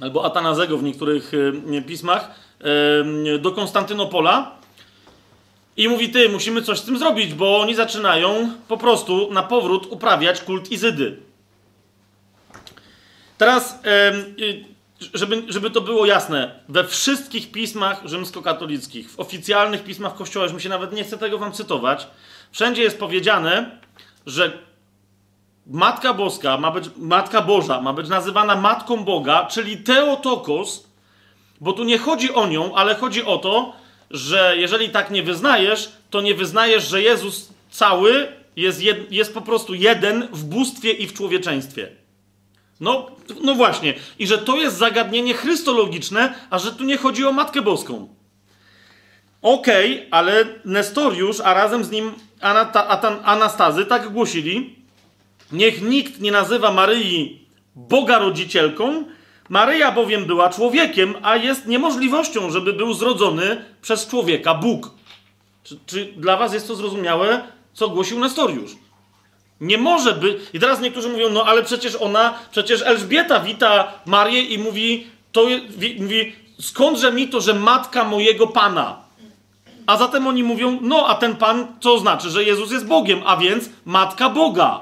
albo 0.00 0.24
Atanazego 0.24 0.78
w 0.78 0.82
niektórych 0.82 1.32
e, 1.74 1.82
pismach, 1.82 2.30
e, 3.34 3.38
do 3.38 3.52
Konstantynopola 3.52 4.56
i 5.76 5.88
mówi, 5.88 6.08
ty, 6.08 6.28
musimy 6.28 6.62
coś 6.62 6.78
z 6.78 6.84
tym 6.84 6.98
zrobić, 6.98 7.34
bo 7.34 7.60
oni 7.60 7.74
zaczynają 7.74 8.52
po 8.68 8.76
prostu 8.76 9.32
na 9.32 9.42
powrót 9.42 9.86
uprawiać 9.90 10.40
kult 10.40 10.72
Izydy. 10.72 11.16
Teraz, 13.38 13.78
żeby, 15.14 15.42
żeby 15.48 15.70
to 15.70 15.80
było 15.80 16.06
jasne, 16.06 16.60
we 16.68 16.84
wszystkich 16.84 17.52
pismach 17.52 18.02
rzymskokatolickich, 18.04 19.10
w 19.10 19.20
oficjalnych 19.20 19.84
pismach 19.84 20.14
Kościoła, 20.14 20.44
już 20.44 20.54
mi 20.54 20.60
się 20.60 20.68
nawet 20.68 20.92
nie 20.92 21.04
chce 21.04 21.18
tego 21.18 21.38
wam 21.38 21.52
cytować, 21.52 22.06
wszędzie 22.52 22.82
jest 22.82 22.98
powiedziane, 22.98 23.70
że 24.26 24.58
Matka 25.66 26.14
Boska 26.14 26.58
ma 26.58 26.70
być, 26.70 26.84
Matka 26.96 27.42
Boża 27.42 27.80
ma 27.80 27.92
być 27.92 28.08
nazywana 28.08 28.56
Matką 28.56 29.04
Boga, 29.04 29.46
czyli 29.46 29.76
Teotokos, 29.76 30.84
bo 31.60 31.72
tu 31.72 31.84
nie 31.84 31.98
chodzi 31.98 32.34
o 32.34 32.46
nią, 32.46 32.74
ale 32.74 32.94
chodzi 32.94 33.24
o 33.24 33.38
to, 33.38 33.72
że 34.10 34.54
jeżeli 34.56 34.90
tak 34.90 35.10
nie 35.10 35.22
wyznajesz, 35.22 35.92
to 36.10 36.20
nie 36.20 36.34
wyznajesz, 36.34 36.88
że 36.88 37.02
Jezus 37.02 37.48
cały 37.70 38.28
jest, 38.56 38.82
jed, 38.82 39.12
jest 39.12 39.34
po 39.34 39.40
prostu 39.40 39.74
jeden 39.74 40.28
w 40.32 40.44
bóstwie 40.44 40.92
i 40.92 41.06
w 41.06 41.12
człowieczeństwie. 41.12 41.88
No, 42.80 43.10
no 43.42 43.54
właśnie. 43.54 43.94
I 44.18 44.26
że 44.26 44.38
to 44.38 44.56
jest 44.56 44.76
zagadnienie 44.76 45.34
chrystologiczne, 45.34 46.34
a 46.50 46.58
że 46.58 46.72
tu 46.72 46.84
nie 46.84 46.96
chodzi 46.96 47.24
o 47.24 47.32
Matkę 47.32 47.62
Boską. 47.62 48.08
Okej, 49.42 49.96
okay, 49.96 50.08
ale 50.10 50.44
Nestoriusz, 50.64 51.40
a 51.40 51.54
razem 51.54 51.84
z 51.84 51.90
nim 51.90 52.12
Anata, 52.40 53.22
Anastazy 53.24 53.86
tak 53.86 54.12
głosili, 54.12 54.76
niech 55.52 55.82
nikt 55.82 56.20
nie 56.20 56.32
nazywa 56.32 56.72
Maryi 56.72 57.46
Boga 57.74 58.18
rodzicielką, 58.18 59.04
Maryja 59.48 59.92
bowiem 59.92 60.24
była 60.24 60.50
człowiekiem, 60.50 61.14
a 61.22 61.36
jest 61.36 61.66
niemożliwością, 61.66 62.50
żeby 62.50 62.72
był 62.72 62.94
zrodzony 62.94 63.64
przez 63.82 64.06
człowieka 64.06 64.54
Bóg. 64.54 64.90
Czy, 65.64 65.78
czy 65.86 66.04
dla 66.16 66.36
was 66.36 66.54
jest 66.54 66.68
to 66.68 66.74
zrozumiałe, 66.74 67.42
co 67.74 67.88
głosił 67.88 68.18
Nestoriusz? 68.18 68.72
Nie 69.60 69.78
może 69.78 70.12
być. 70.12 70.36
I 70.52 70.60
teraz 70.60 70.80
niektórzy 70.80 71.08
mówią, 71.08 71.30
no 71.30 71.44
ale 71.44 71.62
przecież 71.62 71.96
ona, 71.96 72.34
przecież 72.50 72.82
Elżbieta 72.82 73.40
wita 73.40 73.92
Marię 74.06 74.42
i 74.42 74.58
mówi, 74.58 75.06
to 75.32 75.46
mówi, 75.98 76.32
skądże 76.60 77.12
mi 77.12 77.28
to, 77.28 77.40
że 77.40 77.54
matka 77.54 78.04
mojego 78.04 78.46
Pana? 78.46 79.06
A 79.86 79.96
zatem 79.96 80.26
oni 80.26 80.42
mówią, 80.44 80.78
no 80.82 81.06
a 81.08 81.14
ten 81.14 81.36
Pan, 81.36 81.66
co 81.80 81.98
znaczy, 81.98 82.30
że 82.30 82.44
Jezus 82.44 82.72
jest 82.72 82.86
Bogiem, 82.86 83.22
a 83.26 83.36
więc 83.36 83.70
matka 83.84 84.30
Boga. 84.30 84.80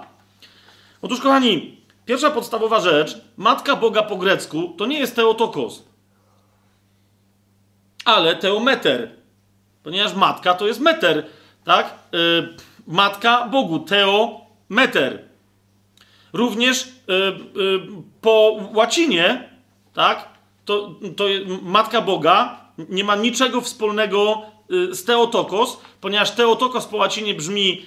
Otóż, 1.03 1.21
kochani, 1.21 1.74
pierwsza 2.07 2.31
podstawowa 2.31 2.81
rzecz, 2.81 3.21
matka 3.37 3.77
Boga 3.77 4.03
po 4.03 4.17
grecku, 4.17 4.75
to 4.77 4.87
nie 4.87 4.99
jest 4.99 5.17
Teotokos, 5.17 5.85
ale 8.05 8.37
Teometer, 8.37 9.11
ponieważ 9.83 10.15
matka 10.15 10.55
to 10.55 10.67
jest 10.67 10.81
meter, 10.81 11.27
tak? 11.65 11.99
Yy, 12.13 12.57
matka 12.87 13.49
Bogu, 13.49 13.79
Teo 13.79 14.41
meter. 14.69 15.25
Również 16.33 16.85
y, 16.85 16.91
y, 17.61 17.81
po 18.21 18.61
łacinie, 18.75 19.49
tak, 19.93 20.29
to, 20.65 20.95
to 21.17 21.25
Matka 21.63 22.01
Boga 22.01 22.61
nie 22.89 23.05
ma 23.05 23.17
niczego 23.17 23.61
wspólnego 23.61 24.43
y, 24.73 24.95
z 24.95 25.05
Teotokos, 25.05 25.81
ponieważ 26.01 26.31
Teotokos 26.31 26.87
po 26.87 26.97
łacinie 26.97 27.35
brzmi 27.35 27.87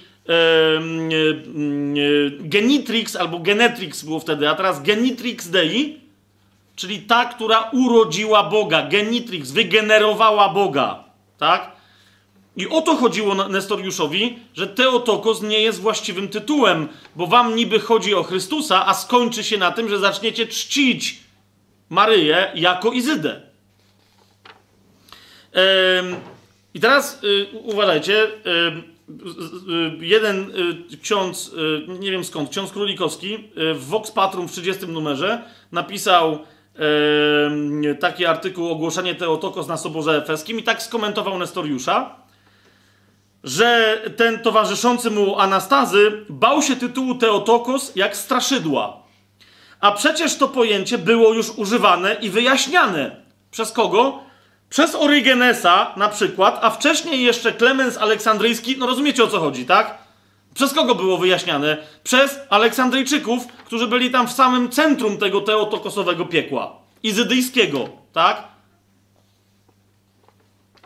genitrix 2.40 3.16
albo 3.16 3.38
genetrix 3.38 4.02
było 4.02 4.20
wtedy, 4.20 4.48
a 4.48 4.54
teraz 4.54 4.82
genitrix 4.82 5.48
dei, 5.48 6.00
czyli 6.76 6.98
ta, 6.98 7.24
która 7.24 7.70
urodziła 7.72 8.42
Boga, 8.42 8.82
genitrix, 8.82 9.50
wygenerowała 9.50 10.48
Boga, 10.48 11.04
tak? 11.38 11.78
I 12.56 12.68
o 12.68 12.80
to 12.80 12.96
chodziło 12.96 13.34
Nestoriuszowi, 13.34 14.38
że 14.54 14.66
Teotokos 14.66 15.42
nie 15.42 15.60
jest 15.60 15.80
właściwym 15.80 16.28
tytułem, 16.28 16.88
bo 17.16 17.26
wam 17.26 17.56
niby 17.56 17.80
chodzi 17.80 18.14
o 18.14 18.22
Chrystusa, 18.22 18.86
a 18.86 18.94
skończy 18.94 19.44
się 19.44 19.58
na 19.58 19.70
tym, 19.70 19.88
że 19.88 19.98
zaczniecie 19.98 20.46
czcić 20.46 21.20
Maryję 21.90 22.52
jako 22.54 22.92
Izydę. 22.92 23.40
I 26.74 26.80
teraz 26.80 27.24
y, 27.24 27.46
uważajcie, 27.52 28.26
jeden 30.00 30.50
y, 30.92 30.98
ksiądz, 31.02 31.52
y, 31.88 31.98
nie 31.98 32.10
wiem 32.10 32.24
skąd, 32.24 32.50
ksiądz 32.50 32.72
Królikowski 32.72 33.50
w 33.74 33.86
Vox 33.88 34.10
Patrum 34.10 34.48
w 34.48 34.52
30 34.52 34.86
numerze 34.86 35.42
napisał 35.72 36.38
taki 38.00 38.26
artykuł 38.26 38.68
Ogłoszenie 38.68 39.14
Teotokos 39.14 39.68
na 39.68 39.76
Soborze 39.76 40.16
Efeskim 40.16 40.58
i 40.58 40.62
tak 40.62 40.82
skomentował 40.82 41.38
Nestoriusza 41.38 42.16
że 43.44 44.00
ten 44.16 44.38
towarzyszący 44.38 45.10
mu 45.10 45.38
Anastazy 45.38 46.24
bał 46.28 46.62
się 46.62 46.76
tytułu 46.76 47.14
Teotokos 47.14 47.92
jak 47.96 48.16
straszydła. 48.16 49.02
A 49.80 49.92
przecież 49.92 50.36
to 50.36 50.48
pojęcie 50.48 50.98
było 50.98 51.32
już 51.32 51.50
używane 51.50 52.14
i 52.14 52.30
wyjaśniane. 52.30 53.16
Przez 53.50 53.72
kogo? 53.72 54.22
Przez 54.70 54.94
Orygenesa 54.94 55.94
na 55.96 56.08
przykład, 56.08 56.58
a 56.62 56.70
wcześniej 56.70 57.22
jeszcze 57.22 57.52
Klemens 57.52 57.96
Aleksandryjski, 57.96 58.76
no 58.78 58.86
rozumiecie 58.86 59.24
o 59.24 59.28
co 59.28 59.40
chodzi, 59.40 59.66
tak? 59.66 59.98
Przez 60.54 60.72
kogo 60.72 60.94
było 60.94 61.18
wyjaśniane? 61.18 61.76
Przez 62.04 62.38
Aleksandryjczyków, 62.50 63.46
którzy 63.46 63.86
byli 63.86 64.10
tam 64.10 64.28
w 64.28 64.32
samym 64.32 64.68
centrum 64.68 65.18
tego 65.18 65.40
teotokosowego 65.40 66.26
piekła. 66.26 66.78
Izydyjskiego, 67.02 67.88
tak? 68.12 68.58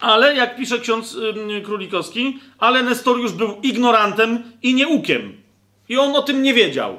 ale 0.02 0.36
jak 0.36 0.56
pisze 0.56 0.78
ksiądz 0.78 1.16
yy, 1.48 1.60
Królikowski, 1.60 2.38
ale 2.58 2.82
Nestoriusz 2.82 3.32
był 3.32 3.60
ignorantem 3.62 4.52
i 4.62 4.74
nieukiem. 4.74 5.42
I 5.88 5.98
on 5.98 6.16
o 6.16 6.22
tym 6.22 6.42
nie 6.42 6.54
wiedział. 6.54 6.98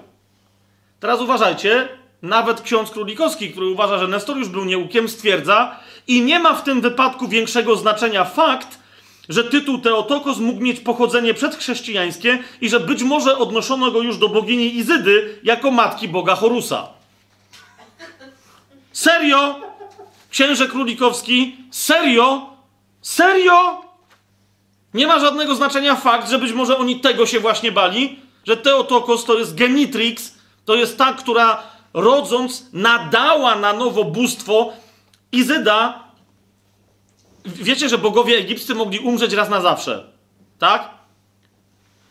Teraz 0.99 1.21
uważajcie, 1.21 1.87
nawet 2.21 2.61
ksiądz 2.61 2.91
Królikowski, 2.91 3.51
który 3.51 3.67
uważa, 3.67 3.97
że 3.97 4.07
Nestoriusz 4.07 4.49
był 4.49 4.65
nieukiem, 4.65 5.09
stwierdza, 5.09 5.79
i 6.07 6.21
nie 6.21 6.39
ma 6.39 6.53
w 6.53 6.63
tym 6.63 6.81
wypadku 6.81 7.27
większego 7.27 7.75
znaczenia 7.75 8.25
fakt, 8.25 8.79
że 9.29 9.43
tytuł 9.43 9.77
Teotokos 9.77 10.37
mógł 10.37 10.61
mieć 10.61 10.79
pochodzenie 10.79 11.33
przedchrześcijańskie 11.33 12.43
i 12.61 12.69
że 12.69 12.79
być 12.79 13.03
może 13.03 13.37
odnoszono 13.37 13.91
go 13.91 14.01
już 14.01 14.17
do 14.17 14.29
bogini 14.29 14.75
Izydy 14.75 15.39
jako 15.43 15.71
matki 15.71 16.07
boga 16.07 16.35
Horusa. 16.35 16.87
Serio? 18.91 19.61
księże 20.29 20.67
królikowski, 20.67 21.55
serio? 21.71 22.49
Serio? 23.01 23.81
Nie 24.93 25.07
ma 25.07 25.19
żadnego 25.19 25.55
znaczenia 25.55 25.95
fakt, 25.95 26.29
że 26.29 26.39
być 26.39 26.51
może 26.51 26.77
oni 26.77 26.99
tego 26.99 27.25
się 27.25 27.39
właśnie 27.39 27.71
bali, 27.71 28.19
że 28.47 28.57
Teotokos 28.57 29.25
to 29.25 29.39
jest 29.39 29.55
genitrix, 29.55 30.33
to 30.65 30.75
jest 30.75 30.97
ta, 30.97 31.13
która 31.13 31.63
rodząc 31.93 32.65
nadała 32.73 33.55
na 33.55 33.73
nowo 33.73 34.03
bóstwo 34.03 34.73
Izyda. 35.33 36.03
Wiecie, 37.45 37.89
że 37.89 37.97
bogowie 37.97 38.37
egipscy 38.37 38.75
mogli 38.75 38.99
umrzeć 38.99 39.33
raz 39.33 39.49
na 39.49 39.61
zawsze, 39.61 40.03
tak? 40.59 40.89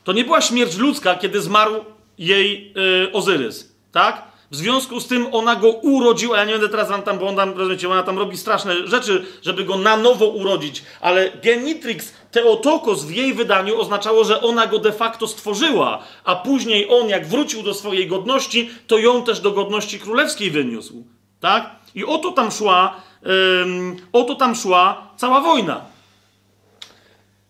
To 0.05 0.13
nie 0.13 0.25
była 0.25 0.41
śmierć 0.41 0.77
ludzka, 0.77 1.15
kiedy 1.15 1.41
zmarł 1.41 1.85
jej 2.19 2.73
yy, 2.75 3.13
Ozyrys, 3.13 3.75
tak? 3.93 4.33
W 4.51 4.57
związku 4.57 5.01
z 5.01 5.07
tym 5.07 5.27
ona 5.33 5.57
go 5.57 5.69
urodziła. 5.69 6.37
Ja 6.39 6.45
nie 6.45 6.53
będę 6.53 6.69
teraz 6.69 6.89
tam, 7.05 7.19
bo 7.19 7.29
on 7.29 7.37
tam, 7.37 7.53
rozumiecie, 7.59 7.89
ona 7.89 8.03
tam 8.03 8.19
robi 8.19 8.37
straszne 8.37 8.87
rzeczy, 8.87 9.27
żeby 9.43 9.65
go 9.65 9.77
na 9.77 9.97
nowo 9.97 10.27
urodzić, 10.27 10.83
ale 11.01 11.31
Genitrix 11.31 12.13
Teotokos 12.31 13.05
w 13.05 13.11
jej 13.11 13.35
wydaniu 13.35 13.81
oznaczało, 13.81 14.25
że 14.25 14.41
ona 14.41 14.67
go 14.67 14.79
de 14.79 14.93
facto 14.93 15.29
stworzyła, 15.29 16.03
a 16.25 16.37
później 16.37 16.87
on, 16.91 17.09
jak 17.09 17.27
wrócił 17.27 17.63
do 17.63 17.75
swojej 17.75 18.07
godności, 18.07 18.71
to 18.87 18.99
ją 18.99 19.23
też 19.25 19.41
do 19.41 19.51
godności 19.51 20.01
królewskiej 20.01 20.51
wyniósł. 20.51 21.05
Tak? 21.41 21.71
I 21.95 22.05
oto 22.05 22.33
tam 22.33 22.51
szła, 22.51 23.01
ym, 23.27 23.97
oto 24.13 24.35
tam 24.35 24.55
szła 24.55 25.11
cała 25.17 25.41
wojna. 25.41 25.85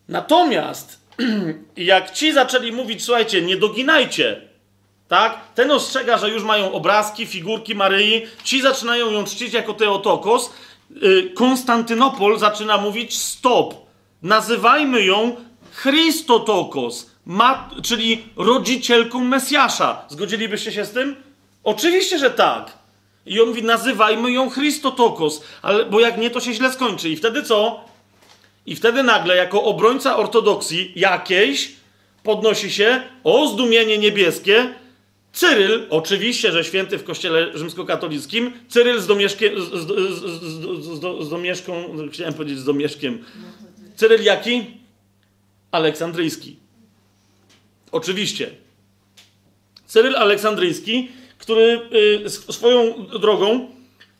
Natomiast, 0.07 0.99
jak 1.77 2.11
ci 2.11 2.33
zaczęli 2.33 2.71
mówić, 2.71 3.03
słuchajcie, 3.03 3.41
nie 3.41 3.57
doginajcie, 3.57 4.41
tak? 5.07 5.39
Ten 5.55 5.71
ostrzega, 5.71 6.17
że 6.17 6.29
już 6.29 6.43
mają 6.43 6.71
obrazki, 6.71 7.25
figurki 7.25 7.75
Maryi. 7.75 8.25
Ci 8.43 8.61
zaczynają 8.61 9.11
ją 9.11 9.23
czcić 9.23 9.53
jako 9.53 9.73
Teotokos. 9.73 10.53
Y, 11.03 11.31
Konstantynopol 11.35 12.39
zaczyna 12.39 12.77
mówić 12.77 13.17
stop. 13.17 13.75
Nazywajmy 14.21 15.05
ją 15.05 15.35
Christotokos, 15.81 17.11
czyli 17.83 18.23
rodzicielką 18.35 19.19
Mesjasza. 19.19 20.05
Zgodzilibyście 20.09 20.71
się 20.71 20.85
z 20.85 20.91
tym? 20.91 21.15
Oczywiście, 21.63 22.19
że 22.19 22.31
tak. 22.31 22.77
I 23.25 23.41
on 23.41 23.47
mówi, 23.47 23.63
nazywajmy 23.63 24.31
ją 24.31 24.51
Christotokos, 24.51 25.43
ale, 25.61 25.85
bo 25.85 25.99
jak 25.99 26.17
nie, 26.17 26.29
to 26.29 26.39
się 26.39 26.53
źle 26.53 26.73
skończy. 26.73 27.09
I 27.09 27.15
wtedy 27.15 27.43
co? 27.43 27.85
I 28.65 28.75
wtedy 28.75 29.03
nagle, 29.03 29.35
jako 29.35 29.63
obrońca 29.63 30.17
ortodoksji 30.17 30.93
jakiejś, 30.95 31.71
podnosi 32.23 32.71
się 32.71 33.03
o 33.23 33.47
zdumienie 33.47 33.97
niebieskie, 33.97 34.73
Cyryl, 35.33 35.87
oczywiście, 35.89 36.51
że 36.51 36.63
święty 36.63 36.97
w 36.97 37.03
kościele 37.03 37.57
rzymskokatolickim, 37.57 38.51
Cyryl 38.69 39.01
z, 39.01 39.07
domieszkiem, 39.07 39.61
z, 39.61 39.63
z, 39.63 39.87
z, 40.85 41.25
z, 41.25 41.29
domieszką, 41.29 41.95
chciałem 42.11 42.33
powiedzieć 42.33 42.59
z 42.59 42.65
domieszkiem. 42.65 43.25
Cyryl 43.95 44.23
jaki? 44.23 44.65
Aleksandryjski. 45.71 46.55
Oczywiście. 47.91 48.51
Cyryl 49.85 50.15
Aleksandryjski, 50.15 51.11
który 51.43 51.89
y, 52.25 52.29
swoją 52.29 53.05
drogą, 53.19 53.69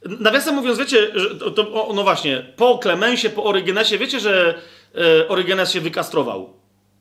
nawiasem 0.06 0.56
mówiąc, 0.56 0.80
wiecie, 0.80 1.12
to, 1.56 1.90
no 1.96 2.04
właśnie, 2.04 2.46
po 2.56 2.78
Klemensie, 2.78 3.30
po 3.30 3.44
Orygenesie, 3.44 3.98
wiecie, 3.98 4.20
że 4.20 4.62
y, 4.96 5.28
Orygenes 5.28 5.72
się 5.72 5.82
wykastrował. 5.82 6.54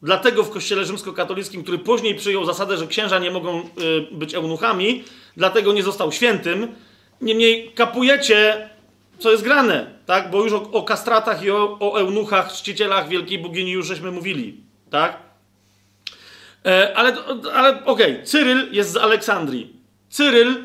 Dlatego 0.03 0.45
w 0.45 0.51
kościele 0.51 0.85
rzymskokatolickim, 0.85 1.63
który 1.63 1.79
później 1.79 2.15
przyjął 2.15 2.45
zasadę, 2.45 2.77
że 2.77 2.87
księża 2.87 3.19
nie 3.19 3.31
mogą 3.31 3.61
y, 3.61 3.65
być 4.13 4.35
eunuchami, 4.35 5.05
dlatego 5.37 5.73
nie 5.73 5.83
został 5.83 6.13
świętym. 6.13 6.75
Niemniej 7.21 7.73
kapujecie, 7.75 8.69
co 9.19 9.31
jest 9.31 9.43
grane, 9.43 9.87
tak? 10.07 10.31
Bo 10.31 10.45
już 10.45 10.53
o, 10.53 10.71
o 10.73 10.83
kastratach 10.83 11.45
i 11.45 11.51
o, 11.51 11.79
o, 11.81 12.01
eunuchach, 12.01 12.53
czcicielach 12.53 13.09
wielkiej 13.09 13.39
bogini 13.39 13.71
już 13.71 13.87
żeśmy 13.87 14.11
mówili, 14.11 14.57
tak? 14.91 15.19
E, 16.67 16.97
ale 16.97 17.17
ale 17.55 17.85
okej, 17.85 18.13
okay. 18.13 18.27
Cyryl 18.27 18.73
jest 18.73 18.93
z 18.93 18.97
Aleksandrii. 18.97 19.82
Cyryl 20.13 20.65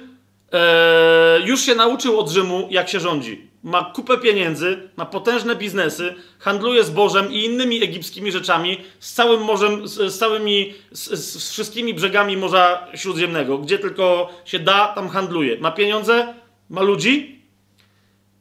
e, 0.53 1.39
już 1.45 1.61
się 1.61 1.75
nauczył 1.75 2.19
od 2.19 2.29
Rzymu, 2.29 2.67
jak 2.71 2.89
się 2.89 2.99
rządzi 2.99 3.47
ma 3.67 3.83
kupę 3.83 4.17
pieniędzy, 4.17 4.89
ma 4.97 5.05
potężne 5.05 5.55
biznesy, 5.55 6.15
handluje 6.39 6.83
zbożem 6.83 7.33
i 7.33 7.45
innymi 7.45 7.83
egipskimi 7.83 8.31
rzeczami 8.31 8.77
z 8.99 9.13
całym 9.13 9.41
morzem, 9.41 9.87
z, 9.87 10.13
z 10.13 10.17
całymi, 10.17 10.73
z, 10.91 11.09
z, 11.09 11.51
wszystkimi 11.51 11.93
brzegami 11.93 12.37
Morza 12.37 12.87
Śródziemnego. 12.95 13.57
Gdzie 13.57 13.79
tylko 13.79 14.29
się 14.45 14.59
da, 14.59 14.87
tam 14.87 15.09
handluje. 15.09 15.59
Ma 15.59 15.71
pieniądze, 15.71 16.33
ma 16.69 16.81
ludzi. 16.81 17.41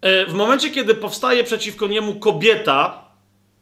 E, 0.01 0.27
w 0.27 0.35
momencie, 0.35 0.71
kiedy 0.71 0.95
powstaje 0.95 1.45
przeciwko 1.45 1.87
niemu 1.87 2.15
kobieta, 2.15 3.05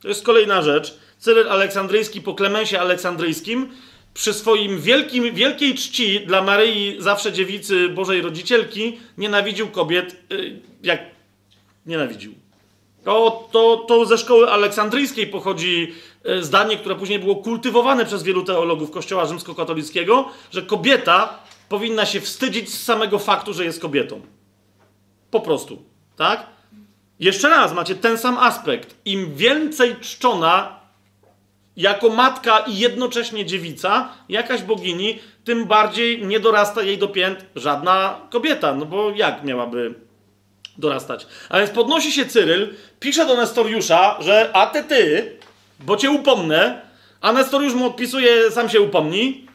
to 0.03 0.09
jest 0.09 0.25
kolejna 0.25 0.63
rzecz, 0.63 0.99
Cyryl 1.19 1.49
Aleksandryjski 1.49 2.21
po 2.21 2.35
Klemensie 2.35 2.81
Aleksandryjskim, 2.81 3.69
przy 4.15 4.35
swoim 4.35 4.81
wielkim, 4.81 5.35
wielkiej 5.35 5.75
czci 5.75 6.21
dla 6.21 6.43
Maryi, 6.43 6.97
zawsze 6.99 7.33
dziewicy 7.33 7.89
Bożej 7.89 8.23
Rodzicielki, 8.23 8.99
nienawidził 9.19 9.69
kobiet, 9.69 10.17
e, 10.31 10.35
jak 10.83 11.15
Nienawidził. 11.87 12.35
To, 13.05 13.49
to, 13.53 13.77
to 13.77 14.07
ze 14.07 14.19
szkoły 14.19 14.51
aleksandryjskiej 14.51 15.27
pochodzi 15.27 15.95
e, 16.25 16.43
zdanie, 16.43 16.77
które 16.77 16.95
później 16.95 17.19
było 17.19 17.37
kultywowane 17.37 18.05
przez 18.05 18.23
wielu 18.23 18.45
teologów 18.45 18.91
Kościoła 18.91 19.27
rzymskokatolickiego, 19.27 20.29
że 20.51 20.63
kobieta 20.63 21.39
powinna 21.69 22.07
się 22.07 22.21
wstydzić 22.21 22.75
z 22.75 22.83
samego 22.83 23.19
faktu, 23.19 23.53
że 23.53 23.65
jest 23.65 23.81
kobietą. 23.81 24.21
Po 25.31 25.41
prostu. 25.41 25.83
Tak? 26.17 26.47
Jeszcze 27.21 27.49
raz, 27.49 27.73
macie 27.73 27.95
ten 27.95 28.19
sam 28.19 28.39
aspekt. 28.39 28.97
Im 29.05 29.37
więcej 29.37 29.97
czczona 30.01 30.81
jako 31.77 32.09
matka 32.09 32.59
i 32.59 32.79
jednocześnie 32.79 33.45
dziewica, 33.45 34.09
jakaś 34.29 34.63
bogini, 34.63 35.19
tym 35.45 35.65
bardziej 35.65 36.27
nie 36.27 36.41
dorasta 36.41 36.83
jej 36.83 36.99
do 36.99 37.09
pięt 37.09 37.45
żadna 37.57 38.21
kobieta. 38.31 38.75
No 38.75 38.87
bo 38.87 39.11
jak 39.11 39.45
miałaby 39.45 39.95
dorastać. 40.79 41.27
A 41.49 41.59
więc 41.59 41.71
podnosi 41.71 42.13
się 42.13 42.27
Cyryl, 42.27 42.75
pisze 43.01 43.27
do 43.27 43.37
Nestoriusza, 43.37 44.17
że 44.21 44.51
a 44.53 44.67
ty 44.67 44.85
ty, 44.85 45.33
bo 45.81 45.97
cię 45.97 46.11
upomnę, 46.11 46.81
a 47.21 47.33
Nestoriusz 47.33 47.75
mu 47.75 47.87
odpisuje, 47.87 48.51
sam 48.51 48.69
się 48.69 48.81
upomni, 48.81 49.47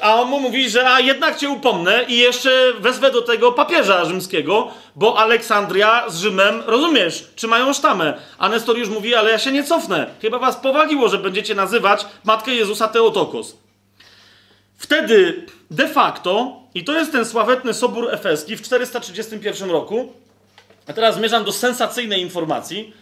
a 0.00 0.14
on 0.14 0.28
mu 0.28 0.40
mówi, 0.40 0.70
że 0.70 0.90
a 0.90 1.00
jednak 1.00 1.36
cię 1.36 1.50
upomnę 1.50 2.04
i 2.08 2.18
jeszcze 2.18 2.72
wezwę 2.80 3.10
do 3.10 3.22
tego 3.22 3.52
papieża 3.52 4.04
rzymskiego, 4.04 4.70
bo 4.96 5.18
Aleksandria 5.18 6.10
z 6.10 6.18
Rzymem, 6.18 6.62
rozumiesz, 6.66 7.30
trzymają 7.36 7.72
sztamę. 7.72 8.14
A 8.38 8.48
Nestoriusz 8.48 8.88
mówi, 8.88 9.14
ale 9.14 9.30
ja 9.30 9.38
się 9.38 9.52
nie 9.52 9.64
cofnę. 9.64 10.06
Chyba 10.22 10.38
was 10.38 10.56
powaliło, 10.56 11.08
że 11.08 11.18
będziecie 11.18 11.54
nazywać 11.54 12.06
Matkę 12.24 12.54
Jezusa 12.54 12.88
Teotokos. 12.88 13.56
Wtedy 14.78 15.46
de 15.70 15.88
facto, 15.88 16.60
i 16.74 16.84
to 16.84 16.92
jest 16.92 17.12
ten 17.12 17.24
sławetny 17.24 17.74
Sobór 17.74 18.14
Efeski 18.14 18.56
w 18.56 18.62
431 18.62 19.70
roku, 19.70 20.12
a 20.88 20.92
teraz 20.92 21.14
zmierzam 21.14 21.44
do 21.44 21.52
sensacyjnej 21.52 22.22
informacji. 22.22 22.92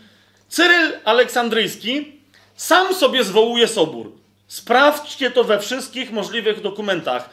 Cyryl 0.48 0.92
Aleksandryjski 1.04 2.12
sam 2.56 2.94
sobie 2.94 3.24
zwołuje 3.24 3.68
sobór. 3.68 4.23
Sprawdźcie 4.54 5.30
to 5.30 5.44
we 5.44 5.60
wszystkich 5.60 6.12
możliwych 6.12 6.60
dokumentach. 6.60 7.30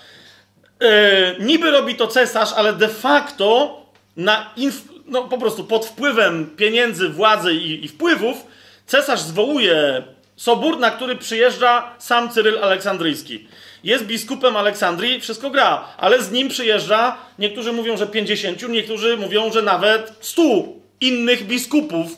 Yy, 0.80 0.88
niby 1.40 1.72
robi 1.72 1.96
to 1.96 2.08
cesarz, 2.08 2.54
ale 2.54 2.74
de 2.74 2.88
facto 2.88 3.78
na 4.18 4.54
no, 5.06 5.24
po 5.24 5.38
prostu 5.38 5.64
pod 5.64 5.86
wpływem 5.86 6.50
pieniędzy, 6.58 7.10
władzy 7.10 7.54
i, 7.54 7.86
i 7.86 7.88
wpływów 7.88 8.38
cesarz 8.88 9.20
zwołuje 9.20 10.04
sobór, 10.36 10.80
na 10.80 10.92
który 10.92 11.16
przyjeżdża 11.16 11.96
sam 11.98 12.30
Cyryl 12.30 12.64
Aleksandryjski 12.64 13.48
jest 13.84 14.06
biskupem 14.06 14.58
Aleksandrii, 14.58 15.20
wszystko 15.20 15.50
gra, 15.50 15.88
ale 15.98 16.24
z 16.24 16.32
nim 16.32 16.50
przyjeżdża, 16.50 17.18
niektórzy 17.40 17.74
mówią, 17.74 17.98
że 17.98 18.08
50, 18.08 18.70
niektórzy 18.70 19.18
mówią, 19.18 19.52
że 19.52 19.62
nawet 19.62 20.14
100 20.22 20.42
innych 21.02 21.48
biskupów, 21.48 22.18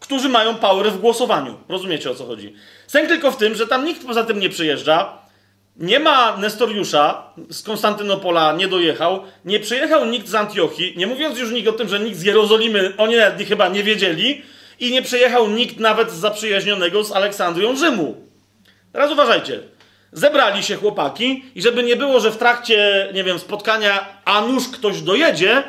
którzy 0.00 0.28
mają 0.28 0.54
power 0.54 0.92
w 0.92 1.00
głosowaniu. 1.00 1.58
Rozumiecie 1.68 2.10
o 2.10 2.14
co 2.14 2.26
chodzi? 2.26 2.54
Sęk 2.92 3.08
tylko 3.08 3.30
w 3.30 3.36
tym, 3.36 3.54
że 3.54 3.66
tam 3.66 3.84
nikt 3.84 4.06
poza 4.06 4.24
tym 4.24 4.40
nie 4.40 4.48
przyjeżdża, 4.48 5.18
nie 5.76 6.00
ma 6.00 6.36
Nestoriusza 6.36 7.32
z 7.50 7.62
Konstantynopola, 7.62 8.52
nie 8.52 8.68
dojechał, 8.68 9.22
nie 9.44 9.60
przyjechał 9.60 10.06
nikt 10.06 10.28
z 10.28 10.34
Antiochii, 10.34 10.94
nie 10.96 11.06
mówiąc 11.06 11.38
już 11.38 11.50
nikt 11.50 11.68
o 11.68 11.72
tym, 11.72 11.88
że 11.88 12.00
nikt 12.00 12.16
z 12.16 12.22
Jerozolimy, 12.22 12.92
oni 12.98 13.16
nawet 13.16 13.48
chyba 13.48 13.68
nie 13.68 13.82
wiedzieli, 13.82 14.42
i 14.80 14.90
nie 14.90 15.02
przyjechał 15.02 15.48
nikt 15.48 15.80
nawet 15.80 16.10
z 16.10 16.14
zaprzyjaźnionego 16.14 17.04
z 17.04 17.12
Aleksandrią 17.12 17.76
Rzymu. 17.76 18.16
Teraz 18.92 19.12
uważajcie. 19.12 19.60
Zebrali 20.12 20.62
się 20.62 20.76
chłopaki 20.76 21.44
i 21.54 21.62
żeby 21.62 21.82
nie 21.82 21.96
było, 21.96 22.20
że 22.20 22.30
w 22.30 22.36
trakcie, 22.36 23.08
nie 23.14 23.24
wiem, 23.24 23.38
spotkania 23.38 24.06
a 24.24 24.40
nuż 24.40 24.68
ktoś 24.68 25.00
dojedzie, 25.00 25.62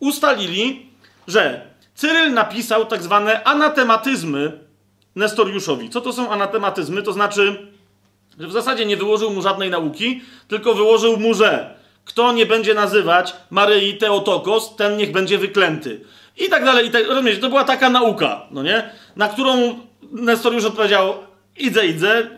ustalili, 0.00 0.90
że 1.28 1.60
Cyryl 1.94 2.32
napisał 2.32 2.86
tak 2.86 3.02
zwane 3.02 3.44
anatematyzmy 3.44 4.63
Nestoriuszowi. 5.16 5.90
Co 5.90 6.00
to 6.00 6.12
są 6.12 6.30
anatematyzmy? 6.30 7.02
To 7.02 7.12
znaczy, 7.12 7.68
że 8.40 8.46
w 8.48 8.52
zasadzie 8.52 8.86
nie 8.86 8.96
wyłożył 8.96 9.30
mu 9.30 9.42
żadnej 9.42 9.70
nauki, 9.70 10.22
tylko 10.48 10.74
wyłożył 10.74 11.16
mu, 11.16 11.34
że 11.34 11.74
kto 12.04 12.32
nie 12.32 12.46
będzie 12.46 12.74
nazywać 12.74 13.36
Maryi 13.50 13.98
Teotokos, 13.98 14.76
ten 14.76 14.96
niech 14.96 15.12
będzie 15.12 15.38
wyklęty. 15.38 16.00
I 16.36 16.48
tak 16.48 16.64
dalej, 16.64 16.86
i 16.86 16.90
tak, 16.90 17.08
rozumiecie, 17.08 17.40
to 17.40 17.48
była 17.48 17.64
taka 17.64 17.90
nauka, 17.90 18.46
no 18.50 18.62
nie? 18.62 18.90
Na 19.16 19.28
którą 19.28 19.78
Nestor 20.12 20.54
już 20.54 20.64
odpowiedział, 20.64 21.14
idę, 21.56 21.86
idę, 21.86 22.30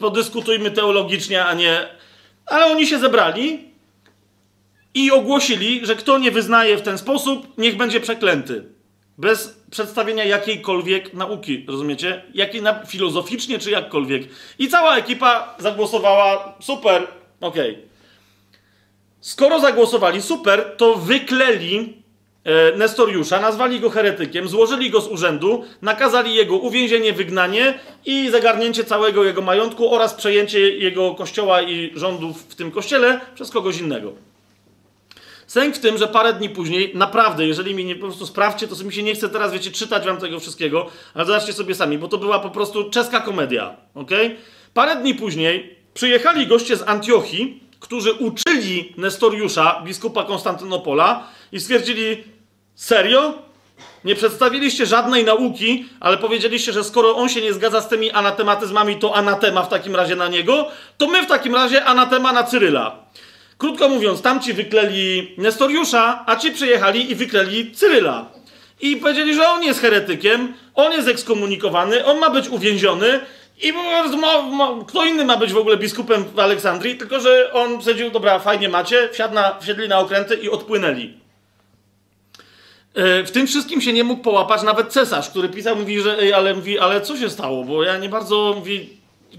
podyskutujmy 0.00 0.70
teologicznie, 0.70 1.44
a 1.44 1.54
nie... 1.54 1.88
Ale 2.46 2.66
oni 2.66 2.86
się 2.86 2.98
zebrali 2.98 3.72
i 4.94 5.10
ogłosili, 5.10 5.86
że 5.86 5.96
kto 5.96 6.18
nie 6.18 6.30
wyznaje 6.30 6.76
w 6.76 6.82
ten 6.82 6.98
sposób, 6.98 7.58
niech 7.58 7.76
będzie 7.76 8.00
przeklęty. 8.00 8.64
Bez 9.18 9.61
przedstawienia 9.72 10.24
jakiejkolwiek 10.24 11.14
nauki, 11.14 11.64
rozumiecie? 11.68 12.22
Jakiej 12.34 12.62
na, 12.62 12.84
filozoficznie 12.86 13.58
czy 13.58 13.70
jakkolwiek. 13.70 14.22
I 14.58 14.68
cała 14.68 14.96
ekipa 14.96 15.56
zagłosowała, 15.58 16.54
super, 16.60 17.06
okej. 17.40 17.70
Okay. 17.70 17.82
Skoro 19.20 19.60
zagłosowali 19.60 20.22
super, 20.22 20.74
to 20.76 20.94
wykleli 20.94 22.02
e, 22.44 22.76
Nestoriusza, 22.76 23.40
nazwali 23.40 23.80
go 23.80 23.90
heretykiem, 23.90 24.48
złożyli 24.48 24.90
go 24.90 25.00
z 25.00 25.08
urzędu, 25.08 25.64
nakazali 25.82 26.34
jego 26.34 26.56
uwięzienie, 26.56 27.12
wygnanie 27.12 27.78
i 28.06 28.30
zagarnięcie 28.30 28.84
całego 28.84 29.24
jego 29.24 29.42
majątku 29.42 29.94
oraz 29.94 30.14
przejęcie 30.14 30.60
jego 30.60 31.14
kościoła 31.14 31.62
i 31.62 31.92
rządów 31.94 32.42
w 32.48 32.54
tym 32.54 32.70
kościele 32.70 33.20
przez 33.34 33.50
kogoś 33.50 33.80
innego. 33.80 34.12
Sęk 35.52 35.76
w 35.76 35.78
tym, 35.78 35.98
że 35.98 36.08
parę 36.08 36.32
dni 36.32 36.48
później, 36.48 36.92
naprawdę, 36.94 37.46
jeżeli 37.46 37.74
mi 37.74 37.84
nie 37.84 37.94
po 37.94 38.06
prostu 38.06 38.26
sprawdźcie, 38.26 38.68
to 38.68 38.84
mi 38.84 38.92
się 38.92 39.02
nie 39.02 39.14
chce 39.14 39.28
teraz, 39.28 39.52
wiecie, 39.52 39.70
czytać 39.70 40.04
wam 40.04 40.16
tego 40.16 40.40
wszystkiego, 40.40 40.86
ale 41.14 41.24
zobaczcie 41.24 41.52
sobie 41.52 41.74
sami, 41.74 41.98
bo 41.98 42.08
to 42.08 42.18
była 42.18 42.38
po 42.38 42.50
prostu 42.50 42.90
czeska 42.90 43.20
komedia, 43.20 43.76
ok? 43.94 44.10
Parę 44.74 44.96
dni 44.96 45.14
później 45.14 45.76
przyjechali 45.94 46.46
goście 46.46 46.76
z 46.76 46.88
Antiochii, 46.88 47.60
którzy 47.80 48.12
uczyli 48.12 48.94
Nestoriusza, 48.96 49.82
biskupa 49.84 50.24
Konstantynopola 50.24 51.28
i 51.52 51.60
stwierdzili, 51.60 52.24
serio? 52.74 53.34
Nie 54.04 54.14
przedstawiliście 54.14 54.86
żadnej 54.86 55.24
nauki, 55.24 55.86
ale 56.00 56.18
powiedzieliście, 56.18 56.72
że 56.72 56.84
skoro 56.84 57.16
on 57.16 57.28
się 57.28 57.40
nie 57.40 57.52
zgadza 57.52 57.80
z 57.80 57.88
tymi 57.88 58.10
anatematyzmami, 58.10 58.96
to 58.96 59.14
anatema 59.14 59.62
w 59.62 59.68
takim 59.68 59.96
razie 59.96 60.16
na 60.16 60.28
niego, 60.28 60.68
to 60.98 61.06
my 61.06 61.22
w 61.22 61.26
takim 61.26 61.54
razie 61.54 61.84
anatema 61.84 62.32
na 62.32 62.44
Cyryla. 62.44 63.02
Krótko 63.62 63.88
mówiąc, 63.88 64.22
tamci 64.22 64.52
wykleli 64.52 65.34
Nestoriusza, 65.38 66.24
a 66.26 66.36
ci 66.36 66.50
przyjechali 66.50 67.10
i 67.10 67.14
wykleli 67.14 67.72
Cyryla. 67.72 68.30
I 68.80 68.96
powiedzieli, 68.96 69.34
że 69.34 69.48
on 69.48 69.62
jest 69.62 69.80
heretykiem, 69.80 70.54
on 70.74 70.92
jest 70.92 71.08
ekskomunikowany, 71.08 72.04
on 72.04 72.18
ma 72.18 72.30
być 72.30 72.48
uwięziony 72.48 73.20
i 73.62 73.72
ma, 73.72 74.42
ma, 74.42 74.84
kto 74.86 75.04
inny 75.04 75.24
ma 75.24 75.36
być 75.36 75.52
w 75.52 75.56
ogóle 75.56 75.76
biskupem 75.76 76.24
w 76.24 76.38
Aleksandrii, 76.38 76.96
tylko 76.96 77.20
że 77.20 77.52
on 77.52 77.80
stwierdził, 77.80 78.10
dobra, 78.10 78.38
fajnie 78.38 78.68
macie, 78.68 79.08
wsiadł 79.12 79.34
na, 79.34 79.58
wsiedli 79.60 79.88
na 79.88 79.98
okręty 79.98 80.34
i 80.34 80.48
odpłynęli. 80.48 81.14
E, 82.94 83.24
w 83.24 83.30
tym 83.30 83.46
wszystkim 83.46 83.80
się 83.80 83.92
nie 83.92 84.04
mógł 84.04 84.22
połapać 84.22 84.62
nawet 84.62 84.88
cesarz, 84.88 85.30
który 85.30 85.48
pisał, 85.48 85.76
mówi, 85.76 86.00
że 86.00 86.18
ej, 86.18 86.32
ale, 86.32 86.54
mówi, 86.54 86.78
ale 86.78 87.00
co 87.00 87.16
się 87.16 87.30
stało, 87.30 87.64
bo 87.64 87.82
ja 87.82 87.98
nie 87.98 88.08
bardzo, 88.08 88.54
mówi, 88.56 88.88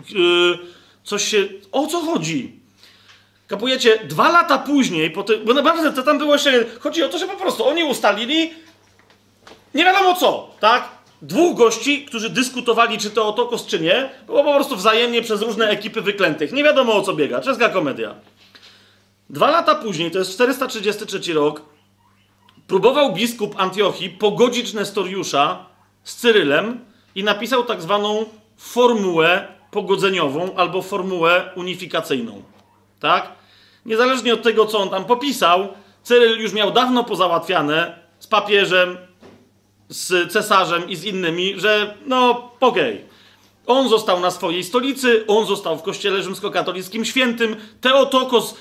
yy, 0.10 0.58
coś 1.04 1.24
się, 1.24 1.48
o 1.72 1.88
co 1.88 2.00
chodzi? 2.00 2.63
Kapujecie, 3.54 4.00
dwa 4.06 4.32
lata 4.32 4.58
później, 4.58 5.12
po 5.12 5.24
ty, 5.24 5.38
bo 5.38 5.54
naprawdę 5.54 5.94
to 5.94 6.04
tam 6.04 6.18
było 6.18 6.34
jeszcze, 6.34 6.66
chodzi 6.80 7.04
o 7.04 7.10
to, 7.10 7.18
że 7.18 7.28
po 7.28 7.38
prostu 7.38 7.68
oni 7.68 7.84
ustalili 7.84 8.54
nie 9.74 9.86
wiadomo 9.86 10.16
co, 10.16 10.50
tak? 10.60 10.90
Dwóch 11.22 11.58
gości, 11.58 12.06
którzy 12.06 12.30
dyskutowali, 12.30 12.98
czy 12.98 13.10
to 13.10 13.28
otokos, 13.28 13.66
czy 13.66 13.80
nie, 13.80 14.10
było 14.26 14.44
po 14.44 14.54
prostu 14.56 14.76
wzajemnie 14.76 15.22
przez 15.22 15.42
różne 15.42 15.70
ekipy 15.70 16.02
wyklętych. 16.02 16.52
Nie 16.52 16.64
wiadomo 16.64 16.96
o 16.96 17.02
co 17.02 17.14
biega, 17.14 17.42
czeska 17.42 17.70
komedia. 17.70 18.16
Dwa 19.30 19.52
lata 19.52 19.76
później, 19.76 20.12
to 20.12 20.20
jest 20.20 20.34
433 20.34 21.34
rok, 21.34 21.62
próbował 22.68 23.14
biskup 23.14 23.56
Antiochii 23.58 24.10
pogodzić 24.10 24.74
Nestoriusza 24.74 25.66
z 26.04 26.16
Cyrylem 26.16 26.80
i 27.16 27.24
napisał 27.24 27.64
tak 27.64 27.82
zwaną 27.82 28.26
formułę 28.58 29.48
pogodzeniową 29.72 30.56
albo 30.56 30.82
formułę 30.82 31.52
unifikacyjną. 31.56 32.44
Tak? 33.00 33.43
Niezależnie 33.86 34.34
od 34.34 34.44
tego, 34.44 34.66
co 34.66 34.80
on 34.80 34.90
tam 34.90 35.06
popisał, 35.06 35.68
Cyryl 36.04 36.42
już 36.42 36.54
miał 36.54 36.72
dawno 36.72 37.04
pozałatwiane 37.04 38.00
z 38.20 38.28
papieżem, 38.28 38.98
z 39.90 40.32
cesarzem 40.32 40.90
i 40.90 40.96
z 40.96 41.04
innymi, 41.04 41.60
że 41.60 41.98
no 42.06 42.30
okej. 42.60 42.94
Okay. 42.94 43.14
On 43.68 43.90
został 43.90 44.20
na 44.20 44.32
swojej 44.32 44.64
stolicy, 44.64 45.24
on 45.28 45.46
został 45.46 45.78
w 45.78 45.82
kościele 45.82 46.24
rzymskokatolickim 46.24 47.06
świętym, 47.06 47.56
Teotokos. 47.82 48.56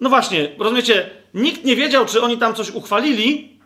No 0.00 0.08
właśnie, 0.08 0.52
rozumiecie, 0.58 1.10
nikt 1.34 1.64
nie 1.64 1.76
wiedział, 1.76 2.06
czy 2.06 2.22
oni 2.22 2.38
tam 2.38 2.54
coś 2.54 2.70
uchwalili, 2.70 3.60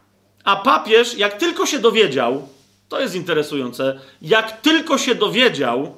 a 0.44 0.56
papież, 0.56 1.18
jak 1.18 1.39
tylko 1.39 1.66
się 1.66 1.78
dowiedział, 1.78 2.48
to 2.89 3.00
jest 3.00 3.14
interesujące, 3.14 4.00
jak 4.23 4.60
tylko 4.60 4.98
się 4.98 5.14
dowiedział, 5.14 5.94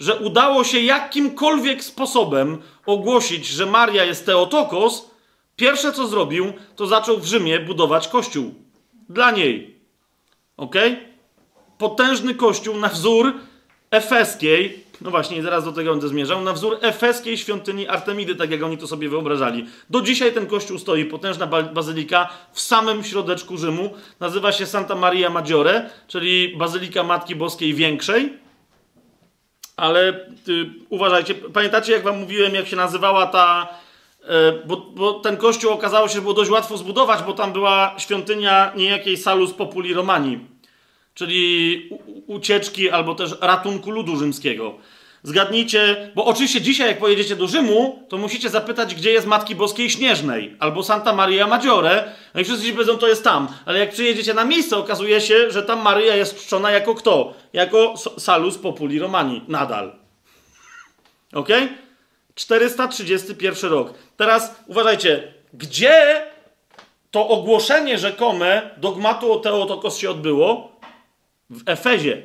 że 0.00 0.16
udało 0.16 0.64
się 0.64 0.80
jakimkolwiek 0.80 1.84
sposobem 1.84 2.58
ogłosić, 2.86 3.46
że 3.46 3.66
Maria 3.66 4.04
jest 4.04 4.26
Teotokos, 4.26 5.10
pierwsze 5.56 5.92
co 5.92 6.06
zrobił, 6.06 6.52
to 6.76 6.86
zaczął 6.86 7.18
w 7.18 7.26
Rzymie 7.26 7.60
budować 7.60 8.08
kościół. 8.08 8.54
Dla 9.08 9.30
niej. 9.30 9.74
Ok? 10.56 10.74
Potężny 11.78 12.34
kościół 12.34 12.76
na 12.76 12.88
wzór 12.88 13.34
efeskiej, 13.90 14.84
no 15.00 15.10
właśnie, 15.10 15.42
zaraz 15.42 15.64
do 15.64 15.72
tego 15.72 15.90
będę 15.90 16.08
zmierzał, 16.08 16.42
na 16.42 16.52
wzór 16.52 16.78
efeskiej 16.80 17.38
świątyni 17.38 17.88
Artemidy, 17.88 18.34
tak 18.34 18.50
jak 18.50 18.62
oni 18.62 18.78
to 18.78 18.86
sobie 18.86 19.08
wyobrażali. 19.08 19.66
Do 19.90 20.00
dzisiaj 20.00 20.32
ten 20.32 20.46
kościół 20.46 20.78
stoi, 20.78 21.04
potężna 21.04 21.46
bazylika 21.46 22.28
w 22.52 22.60
samym 22.60 23.04
środeczku 23.04 23.56
Rzymu. 23.56 23.90
Nazywa 24.20 24.52
się 24.52 24.66
Santa 24.66 24.94
Maria 24.94 25.30
Maggiore, 25.30 25.90
czyli 26.08 26.56
Bazylika 26.56 27.02
Matki 27.02 27.36
Boskiej 27.36 27.74
Większej 27.74 28.32
ale 29.80 30.08
y, 30.48 30.66
uważajcie, 30.88 31.34
pamiętacie 31.34 31.92
jak 31.92 32.02
wam 32.02 32.18
mówiłem, 32.18 32.54
jak 32.54 32.66
się 32.66 32.76
nazywała 32.76 33.26
ta. 33.26 33.68
Y, 34.22 34.26
bo, 34.66 34.76
bo, 34.76 35.12
ten 35.12 35.36
kościół 35.36 35.72
okazało 35.72 36.08
się, 36.08 36.14
że 36.14 36.20
było 36.20 36.34
dość 36.34 36.50
łatwo 36.50 36.76
zbudować, 36.76 37.22
bo 37.22 37.32
tam 37.32 37.52
była 37.52 37.94
świątynia 37.98 38.72
niejakiej 38.76 39.16
Salus 39.16 39.52
Populi 39.52 39.94
Romani, 39.94 40.38
czyli 41.14 41.88
u, 41.90 42.34
ucieczki 42.34 42.90
albo 42.90 43.14
też 43.14 43.34
ratunku 43.40 43.90
ludu 43.90 44.16
rzymskiego. 44.16 44.74
Zgadnijcie, 45.22 46.10
bo 46.14 46.24
oczywiście 46.24 46.60
dzisiaj, 46.60 46.88
jak 46.88 46.98
pojedziecie 46.98 47.36
do 47.36 47.46
Rzymu, 47.46 48.06
to 48.08 48.18
musicie 48.18 48.48
zapytać, 48.48 48.94
gdzie 48.94 49.10
jest 49.10 49.26
Matki 49.26 49.54
Boskiej 49.54 49.90
Śnieżnej 49.90 50.56
albo 50.58 50.82
Santa 50.82 51.12
Maria 51.12 51.46
Maggiore. 51.46 52.12
No 52.34 52.40
i 52.40 52.44
wszyscy 52.44 52.66
ci 52.66 52.72
powiedzą, 52.72 52.98
to 52.98 53.08
jest 53.08 53.24
tam. 53.24 53.48
Ale 53.66 53.78
jak 53.78 53.90
przyjedziecie 53.92 54.34
na 54.34 54.44
miejsce, 54.44 54.76
okazuje 54.76 55.20
się, 55.20 55.50
że 55.50 55.62
tam 55.62 55.82
Maryja 55.82 56.16
jest 56.16 56.46
czczona 56.46 56.70
jako 56.70 56.94
kto? 56.94 57.34
Jako 57.52 57.94
Salus 58.18 58.58
Populi 58.58 58.98
Romani. 58.98 59.42
Nadal. 59.48 59.92
Ok? 61.32 61.48
431 62.34 63.70
rok. 63.70 63.94
Teraz 64.16 64.54
uważajcie, 64.66 65.34
gdzie 65.52 66.22
to 67.10 67.28
ogłoszenie 67.28 67.98
rzekome 67.98 68.70
dogmatu 68.76 69.32
o 69.32 69.36
Teotokos 69.38 69.98
się 69.98 70.10
odbyło? 70.10 70.72
W 71.50 71.68
Efezie. 71.68 72.22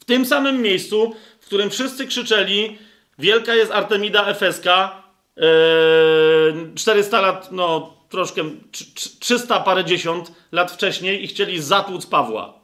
W 0.00 0.04
tym 0.04 0.26
samym 0.26 0.62
miejscu, 0.62 1.14
w 1.44 1.46
którym 1.46 1.70
wszyscy 1.70 2.06
krzyczeli: 2.06 2.78
Wielka 3.18 3.54
jest 3.54 3.72
Artemida 3.72 4.26
Efeska. 4.26 5.02
Yy, 5.36 5.44
400 6.74 7.20
lat, 7.20 7.48
no 7.52 7.94
troszkę, 8.08 8.42
300 9.20 9.60
parędziesiąt 9.60 10.32
lat 10.52 10.72
wcześniej 10.72 11.24
i 11.24 11.26
chcieli 11.26 11.62
zatłuc 11.62 12.06
Pawła. 12.06 12.54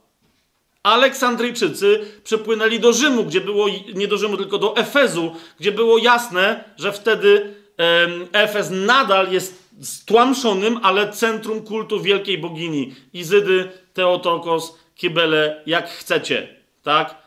Aleksandryjczycy 0.83 1.99
przepłynęli 2.23 2.79
do 2.79 2.93
Rzymu, 2.93 3.23
gdzie 3.23 3.41
było, 3.41 3.67
nie 3.93 4.07
do 4.07 4.17
Rzymu, 4.17 4.37
tylko 4.37 4.57
do 4.57 4.77
Efezu, 4.77 5.35
gdzie 5.59 5.71
było 5.71 5.97
jasne, 5.97 6.63
że 6.77 6.91
wtedy 6.91 7.55
Efez 8.31 8.69
nadal 8.71 9.31
jest 9.31 9.69
stłamszonym, 9.81 10.79
ale 10.83 11.11
centrum 11.11 11.61
kultu 11.61 12.01
wielkiej 12.01 12.37
bogini. 12.37 12.95
Izydy, 13.13 13.69
Teotokos, 13.93 14.77
Kibele, 14.95 15.63
jak 15.65 15.89
chcecie, 15.89 16.55
tak? 16.83 17.20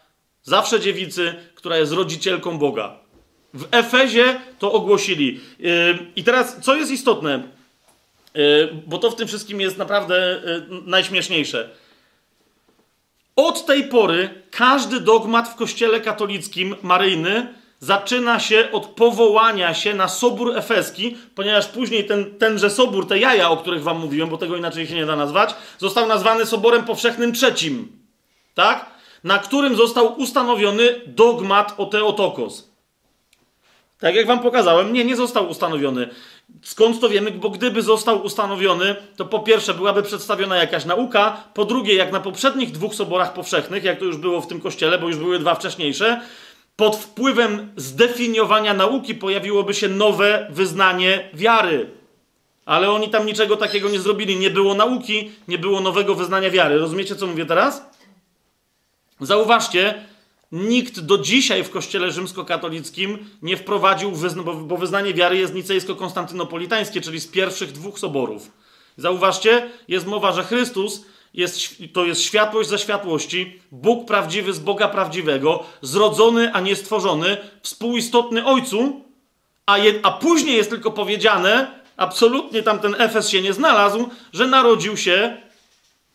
Zawsze 0.44 0.80
dziewicy, 0.80 1.34
która 1.54 1.76
jest 1.76 1.92
rodzicielką 1.92 2.58
Boga. 2.58 2.96
W 3.54 3.68
Efezie 3.70 4.40
to 4.58 4.72
ogłosili. 4.72 5.40
Yy, 5.58 5.98
I 6.16 6.24
teraz, 6.24 6.56
co 6.60 6.74
jest 6.74 6.90
istotne, 6.90 7.42
yy, 8.34 8.82
bo 8.86 8.98
to 8.98 9.10
w 9.10 9.16
tym 9.16 9.28
wszystkim 9.28 9.60
jest 9.60 9.78
naprawdę 9.78 10.40
yy, 10.70 10.80
najśmieszniejsze. 10.86 11.70
Od 13.36 13.66
tej 13.66 13.84
pory 13.84 14.42
każdy 14.50 15.00
dogmat 15.00 15.48
w 15.48 15.54
kościele 15.54 16.00
katolickim 16.00 16.76
maryjny 16.82 17.54
zaczyna 17.80 18.40
się 18.40 18.68
od 18.72 18.86
powołania 18.86 19.74
się 19.74 19.94
na 19.94 20.08
sobór 20.08 20.56
efeski, 20.56 21.16
ponieważ 21.34 21.66
później 21.66 22.06
ten, 22.06 22.38
tenże 22.38 22.70
sobór, 22.70 23.08
te 23.08 23.18
jaja, 23.18 23.50
o 23.50 23.56
których 23.56 23.82
wam 23.82 24.00
mówiłem, 24.00 24.28
bo 24.28 24.38
tego 24.38 24.56
inaczej 24.56 24.86
się 24.86 24.94
nie 24.94 25.06
da 25.06 25.16
nazwać, 25.16 25.54
został 25.78 26.06
nazwany 26.06 26.46
soborem 26.46 26.84
powszechnym 26.84 27.32
trzecim. 27.32 27.92
Tak? 28.54 28.93
Na 29.24 29.38
którym 29.38 29.76
został 29.76 30.20
ustanowiony 30.20 31.00
dogmat 31.06 31.74
o 31.78 31.86
Teotokos. 31.86 32.74
Tak 33.98 34.14
jak 34.14 34.26
wam 34.26 34.40
pokazałem, 34.40 34.92
nie, 34.92 35.04
nie 35.04 35.16
został 35.16 35.48
ustanowiony. 35.48 36.08
Skąd 36.62 37.00
to 37.00 37.08
wiemy? 37.08 37.30
Bo 37.30 37.50
gdyby 37.50 37.82
został 37.82 38.24
ustanowiony, 38.24 38.96
to 39.16 39.24
po 39.24 39.40
pierwsze 39.40 39.74
byłaby 39.74 40.02
przedstawiona 40.02 40.56
jakaś 40.56 40.84
nauka, 40.84 41.44
po 41.54 41.64
drugie, 41.64 41.94
jak 41.94 42.12
na 42.12 42.20
poprzednich 42.20 42.72
dwóch 42.72 42.94
soborach 42.94 43.32
powszechnych, 43.32 43.84
jak 43.84 43.98
to 43.98 44.04
już 44.04 44.16
było 44.16 44.40
w 44.40 44.46
tym 44.46 44.60
kościele, 44.60 44.98
bo 44.98 45.08
już 45.08 45.16
były 45.16 45.38
dwa 45.38 45.54
wcześniejsze, 45.54 46.20
pod 46.76 46.96
wpływem 46.96 47.72
zdefiniowania 47.76 48.74
nauki 48.74 49.14
pojawiłoby 49.14 49.74
się 49.74 49.88
nowe 49.88 50.46
wyznanie 50.50 51.30
wiary. 51.34 51.90
Ale 52.64 52.90
oni 52.90 53.08
tam 53.08 53.26
niczego 53.26 53.56
takiego 53.56 53.88
nie 53.88 54.00
zrobili. 54.00 54.36
Nie 54.36 54.50
było 54.50 54.74
nauki, 54.74 55.30
nie 55.48 55.58
było 55.58 55.80
nowego 55.80 56.14
wyznania 56.14 56.50
wiary. 56.50 56.78
Rozumiecie, 56.78 57.16
co 57.16 57.26
mówię 57.26 57.46
teraz? 57.46 57.93
Zauważcie, 59.20 60.06
nikt 60.52 61.00
do 61.00 61.18
dzisiaj 61.18 61.64
w 61.64 61.70
kościele 61.70 62.10
rzymskokatolickim 62.10 63.18
nie 63.42 63.56
wprowadził, 63.56 64.12
bo 64.64 64.76
wyznanie 64.76 65.14
wiary 65.14 65.36
jest 65.36 65.54
nicejsko-konstantynopolitańskie, 65.54 67.00
czyli 67.00 67.20
z 67.20 67.26
pierwszych 67.26 67.72
dwóch 67.72 67.98
soborów. 67.98 68.50
Zauważcie, 68.96 69.70
jest 69.88 70.06
mowa, 70.06 70.32
że 70.32 70.44
Chrystus 70.44 71.04
jest, 71.34 71.58
to 71.92 72.04
jest 72.04 72.22
światłość 72.22 72.68
ze 72.68 72.78
światłości, 72.78 73.60
Bóg 73.72 74.08
prawdziwy 74.08 74.52
z 74.52 74.58
Boga 74.58 74.88
prawdziwego, 74.88 75.64
zrodzony, 75.82 76.52
a 76.52 76.60
nie 76.60 76.76
stworzony, 76.76 77.36
współistotny 77.62 78.46
Ojcu, 78.46 79.04
a, 79.66 79.78
je, 79.78 79.94
a 80.02 80.12
później 80.12 80.56
jest 80.56 80.70
tylko 80.70 80.90
powiedziane, 80.90 81.80
absolutnie 81.96 82.62
tam 82.62 82.78
ten 82.78 82.94
Efes 82.98 83.28
się 83.28 83.42
nie 83.42 83.52
znalazł, 83.52 84.08
że 84.32 84.46
narodził 84.46 84.96
się, 84.96 85.36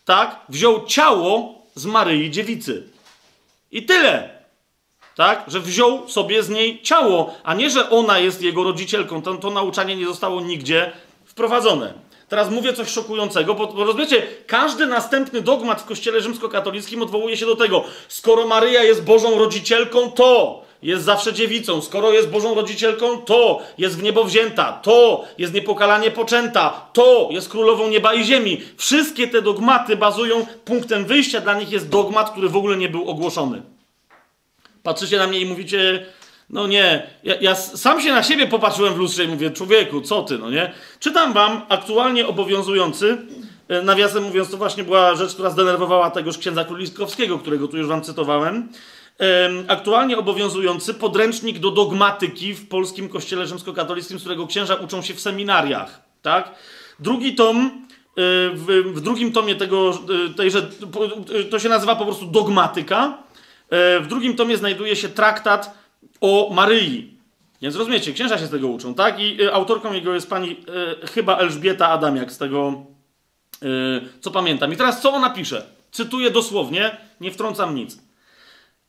tak, 0.06 0.40
wziął 0.50 0.86
ciało 0.86 1.59
z 1.76 1.86
Maryi 1.86 2.32
Dziewicy. 2.32 2.84
I 3.72 3.84
tyle. 3.84 4.40
Tak? 5.16 5.44
Że 5.48 5.60
wziął 5.60 6.10
sobie 6.10 6.44
z 6.44 6.50
niej 6.50 6.82
ciało, 6.82 7.34
a 7.44 7.54
nie, 7.54 7.70
że 7.70 7.90
ona 7.90 8.20
jest 8.20 8.42
jego 8.42 8.64
rodzicielką. 8.64 9.22
To, 9.22 9.36
to 9.36 9.50
nauczanie 9.50 9.96
nie 9.96 10.06
zostało 10.06 10.42
nigdzie 10.42 10.92
wprowadzone. 11.26 11.94
Teraz 12.30 12.50
mówię 12.52 12.74
coś 12.74 12.90
szokującego, 12.90 13.54
bo, 13.54 13.68
bo 13.68 13.84
rozumiecie, 13.84 14.28
każdy 14.48 14.86
następny 14.86 15.42
dogmat 15.42 15.82
w 15.82 15.86
kościele 15.86 16.22
rzymskokatolickim 16.22 17.02
odwołuje 17.02 17.38
się 17.38 17.46
do 17.46 17.56
tego. 17.56 17.84
Skoro 18.08 18.48
Maryja 18.48 18.84
jest 18.84 19.04
Bożą 19.04 19.40
rodzicielką, 19.40 20.12
to 20.12 20.62
jest 20.82 21.04
zawsze 21.04 21.34
dziewicą. 21.34 21.82
Skoro 21.82 22.12
jest 22.12 22.30
Bożą 22.30 22.56
rodzicielką, 22.56 23.18
to 23.18 23.62
jest 23.78 24.00
w 24.00 24.04
niebo 24.04 24.24
wzięta, 24.24 24.72
to 24.72 25.26
jest 25.38 25.54
niepokalanie 25.54 26.12
poczęta, 26.12 26.90
to 26.94 27.30
jest 27.32 27.50
królową 27.50 27.90
nieba 27.90 28.14
i 28.14 28.24
ziemi. 28.24 28.62
Wszystkie 28.78 29.28
te 29.28 29.42
dogmaty 29.42 29.98
bazują, 29.98 30.46
punktem 30.66 31.06
wyjścia 31.06 31.42
dla 31.42 31.60
nich 31.60 31.72
jest 31.72 31.90
dogmat, 31.90 32.32
który 32.32 32.50
w 32.50 32.58
ogóle 32.58 32.78
nie 32.78 32.90
był 32.90 33.10
ogłoszony. 33.10 33.62
Patrzycie 34.84 35.18
na 35.18 35.28
mnie 35.28 35.40
i 35.40 35.46
mówicie, 35.46 36.06
no 36.50 36.68
nie, 36.68 37.08
ja, 37.24 37.36
ja, 37.42 37.56
sam 37.56 38.02
się 38.02 38.12
na 38.12 38.24
siebie 38.24 38.48
popatrzyłem 38.48 38.94
w 38.94 38.98
lustrze 38.98 39.24
i 39.24 39.28
mówię, 39.28 39.52
człowieku, 39.52 40.02
co 40.02 40.24
ty, 40.24 40.38
no 40.38 40.50
nie? 40.50 40.72
Czytam 41.00 41.34
wam 41.34 41.62
aktualnie 41.70 42.28
obowiązujący, 42.28 43.18
e, 43.68 43.82
nawiasem 43.82 44.24
mówiąc, 44.24 44.52
to 44.52 44.58
właśnie 44.58 44.84
była 44.84 45.16
rzecz, 45.16 45.34
która 45.34 45.50
zdenerwowała 45.50 46.12
tegoż 46.12 46.38
księdza 46.38 46.66
króliskowskiego, 46.66 47.40
którego 47.40 47.68
tu 47.68 47.78
już 47.78 47.88
wam 47.88 48.02
cytowałem. 48.02 48.70
Aktualnie 49.68 50.18
obowiązujący 50.18 50.94
podręcznik 50.94 51.60
do 51.60 51.72
dogmatyki 51.72 52.54
w 52.54 52.68
polskim 52.68 53.10
kościele 53.10 53.48
rzymskokatolickim, 53.48 54.20
z 54.20 54.22
którego 54.22 54.48
księża 54.48 54.76
uczą 54.76 55.02
się 55.02 55.14
w 55.14 55.20
seminariach, 55.20 56.02
tak? 56.22 56.56
Drugi 57.00 57.36
tom, 57.36 57.58
e, 57.58 57.72
w, 58.54 59.02
drugim 59.02 59.32
tomie 59.32 59.56
tego, 59.56 59.92
e, 60.30 60.34
tejże, 60.34 60.62
to 61.50 61.60
się 61.60 61.70
nazywa 61.70 61.96
po 61.96 62.06
prostu 62.06 62.26
dogmatyka. 62.26 63.18
W 64.02 64.06
drugim 64.08 64.36
tomie 64.36 64.58
znajduje 64.58 64.96
się 64.96 65.10
traktat 65.10 65.78
o 66.22 66.50
Maryi. 66.54 67.14
Więc 67.62 67.76
rozumiecie, 67.76 68.14
księża 68.14 68.38
się 68.38 68.46
z 68.46 68.50
tego 68.50 68.68
uczą, 68.68 68.94
tak? 68.94 69.20
I 69.20 69.38
autorką 69.52 69.94
jego 69.94 70.14
jest 70.14 70.30
pani 70.30 70.56
chyba 71.14 71.38
Elżbieta 71.38 71.88
Adamiak, 71.88 72.32
z 72.32 72.38
tego 72.38 72.74
co 74.22 74.32
pamiętam. 74.32 74.74
I 74.74 74.78
teraz 74.78 75.02
co 75.02 75.14
ona 75.14 75.30
pisze? 75.30 75.66
Cytuję 75.92 76.32
dosłownie, 76.32 76.98
nie 77.22 77.32
wtrącam 77.32 77.76
nic. 77.76 78.09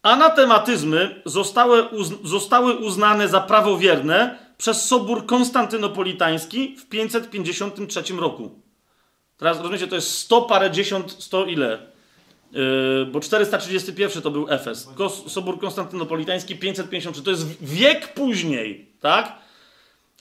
Anatematyzmy 0.02 1.22
zostały, 1.24 1.88
zostały 2.24 2.76
uznane 2.76 3.28
za 3.28 3.40
prawowierne 3.40 4.38
przez 4.58 4.84
Sobór 4.84 5.26
Konstantynopolitański 5.26 6.76
w 6.76 6.88
553 6.88 8.02
roku. 8.18 8.50
Teraz 9.36 9.58
rozumiecie, 9.58 9.86
to 9.86 9.94
jest 9.94 10.18
sto 10.18 10.42
parę 10.42 10.70
dziesiąt, 10.70 11.16
sto 11.18 11.44
ile? 11.44 11.78
Yy, 12.52 13.06
bo 13.12 13.20
431 13.20 14.22
to 14.22 14.30
był 14.30 14.46
Efes. 14.50 14.88
Sobór 15.26 15.60
Konstantynopolitański 15.60 16.56
553. 16.56 17.22
To 17.22 17.30
jest 17.30 17.64
wiek 17.64 18.14
później, 18.14 18.92
tak? 19.00 19.32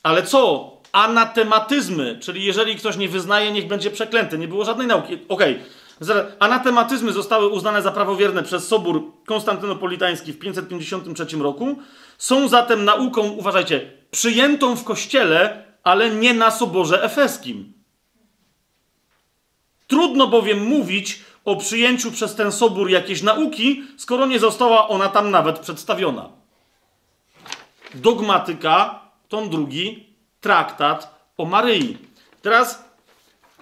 Ale 0.02 0.22
co? 0.22 0.70
Anatematyzmy, 0.92 2.18
czyli 2.22 2.44
jeżeli 2.44 2.76
ktoś 2.76 2.96
nie 2.96 3.08
wyznaje, 3.08 3.52
niech 3.52 3.66
będzie 3.66 3.90
przeklęty. 3.90 4.38
Nie 4.38 4.48
było 4.48 4.64
żadnej 4.64 4.86
nauki. 4.86 5.14
Okej. 5.28 5.54
Okay. 5.54 5.79
Anatematyzmy 6.38 7.12
zostały 7.12 7.48
uznane 7.48 7.82
za 7.82 7.92
prawowierne 7.92 8.42
przez 8.42 8.68
Sobór 8.68 9.12
Konstantynopolitański 9.26 10.32
w 10.32 10.38
553 10.38 11.36
roku. 11.36 11.78
Są 12.18 12.48
zatem 12.48 12.84
nauką, 12.84 13.22
uważajcie, 13.22 13.92
przyjętą 14.10 14.76
w 14.76 14.84
kościele, 14.84 15.64
ale 15.84 16.10
nie 16.10 16.34
na 16.34 16.50
Soborze 16.50 17.02
Efeskim. 17.02 17.72
Trudno 19.86 20.26
bowiem 20.26 20.66
mówić 20.66 21.20
o 21.44 21.56
przyjęciu 21.56 22.12
przez 22.12 22.34
ten 22.34 22.52
sobór 22.52 22.90
jakiejś 22.90 23.22
nauki, 23.22 23.84
skoro 23.96 24.26
nie 24.26 24.38
została 24.38 24.88
ona 24.88 25.08
tam 25.08 25.30
nawet 25.30 25.58
przedstawiona. 25.58 26.28
Dogmatyka, 27.94 29.00
tom 29.28 29.50
drugi, 29.50 30.06
traktat 30.40 31.14
o 31.36 31.44
Maryi. 31.44 31.98
Teraz, 32.42 32.84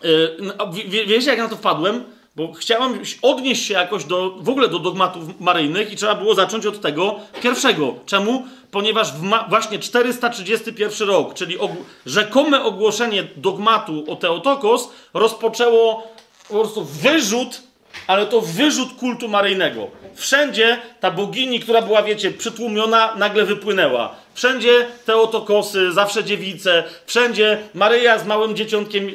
yy, 0.02 1.07
wiecie 1.07 1.31
jak 1.31 1.39
na 1.39 1.49
to 1.49 1.57
wpadłem? 1.57 2.17
Bo 2.39 2.52
chciałem 2.52 3.00
odnieść 3.23 3.67
się 3.67 3.75
jakoś 3.75 4.05
do, 4.05 4.31
w 4.41 4.49
ogóle 4.49 4.68
do 4.68 4.78
dogmatów 4.78 5.41
maryjnych 5.41 5.92
i 5.92 5.97
trzeba 5.97 6.15
było 6.15 6.34
zacząć 6.34 6.67
od 6.67 6.81
tego 6.81 7.15
pierwszego. 7.42 7.94
Czemu? 8.07 8.44
Ponieważ 8.70 9.12
właśnie 9.49 9.78
431 9.78 11.08
rok, 11.08 11.34
czyli 11.34 11.58
og 11.58 11.70
rzekome 12.07 12.65
ogłoszenie 12.65 13.25
dogmatu 13.36 14.05
o 14.08 14.17
Teotokos 14.17 14.89
rozpoczęło 15.15 16.02
po 16.49 16.55
prostu 16.55 16.84
wyrzut 16.84 17.68
ale 18.07 18.26
to 18.26 18.41
wyrzut 18.41 18.89
kultu 18.99 19.28
maryjnego. 19.28 19.86
Wszędzie 20.15 20.78
ta 21.00 21.10
bogini, 21.10 21.60
która 21.60 21.83
była, 21.83 22.02
wiecie, 22.02 22.31
przytłumiona, 22.31 23.15
nagle 23.17 23.44
wypłynęła. 23.44 24.15
Wszędzie 24.34 24.86
te 25.05 25.17
otokosy, 25.17 25.92
zawsze 25.92 26.25
dziewice, 26.25 26.84
wszędzie 27.07 27.58
Maryja 27.75 28.18
z 28.18 28.26
małym 28.26 28.57
dzieciątkiem 28.57 29.08
yy, 29.08 29.15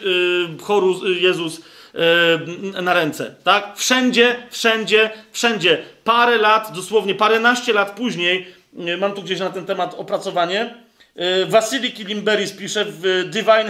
choru 0.61 1.08
yy, 1.08 1.19
Jezus 1.19 1.61
na 2.82 2.94
ręce, 2.94 3.36
tak? 3.44 3.74
Wszędzie, 3.76 4.36
wszędzie, 4.50 5.10
wszędzie. 5.32 5.84
Parę 6.04 6.38
lat, 6.38 6.72
dosłownie 6.76 7.16
paręnaście 7.16 7.74
lat 7.74 7.92
później, 7.92 8.48
yy, 8.74 8.98
mam 8.98 9.14
tu 9.14 9.22
gdzieś 9.24 9.40
na 9.40 9.50
ten 9.50 9.66
temat 9.66 9.94
opracowanie, 9.94 10.76
yy, 11.16 11.46
Wasily 11.46 11.92
Kilimberis 11.92 12.52
pisze 12.52 12.86
w 12.86 13.30
Divine 13.30 13.70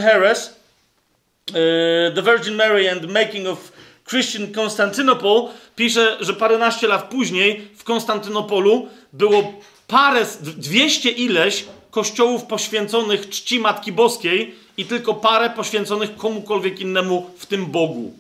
yy, 1.48 2.12
The 2.16 2.22
Virgin 2.22 2.56
Mary 2.56 2.92
and 2.92 3.12
Making 3.12 3.48
of 3.48 3.72
Christian 4.10 4.48
Constantinople 4.54 5.48
pisze, 5.76 6.18
że 6.20 6.34
paręnaście 6.34 6.88
lat 6.88 7.04
później 7.10 7.68
w 7.78 7.84
Konstantynopolu 7.84 8.88
było 9.14 9.54
parę, 9.88 10.26
dwieście 10.42 11.10
ileś 11.10 11.66
kościołów 11.92 12.44
poświęconych 12.44 13.30
czci 13.30 13.60
Matki 13.60 13.92
Boskiej 13.92 14.56
i 14.78 14.86
tylko 14.86 15.14
parę 15.14 15.50
poświęconych 15.50 16.16
komukolwiek 16.16 16.80
innemu, 16.80 17.30
w 17.38 17.46
tym 17.46 17.66
Bogu. 17.66 18.14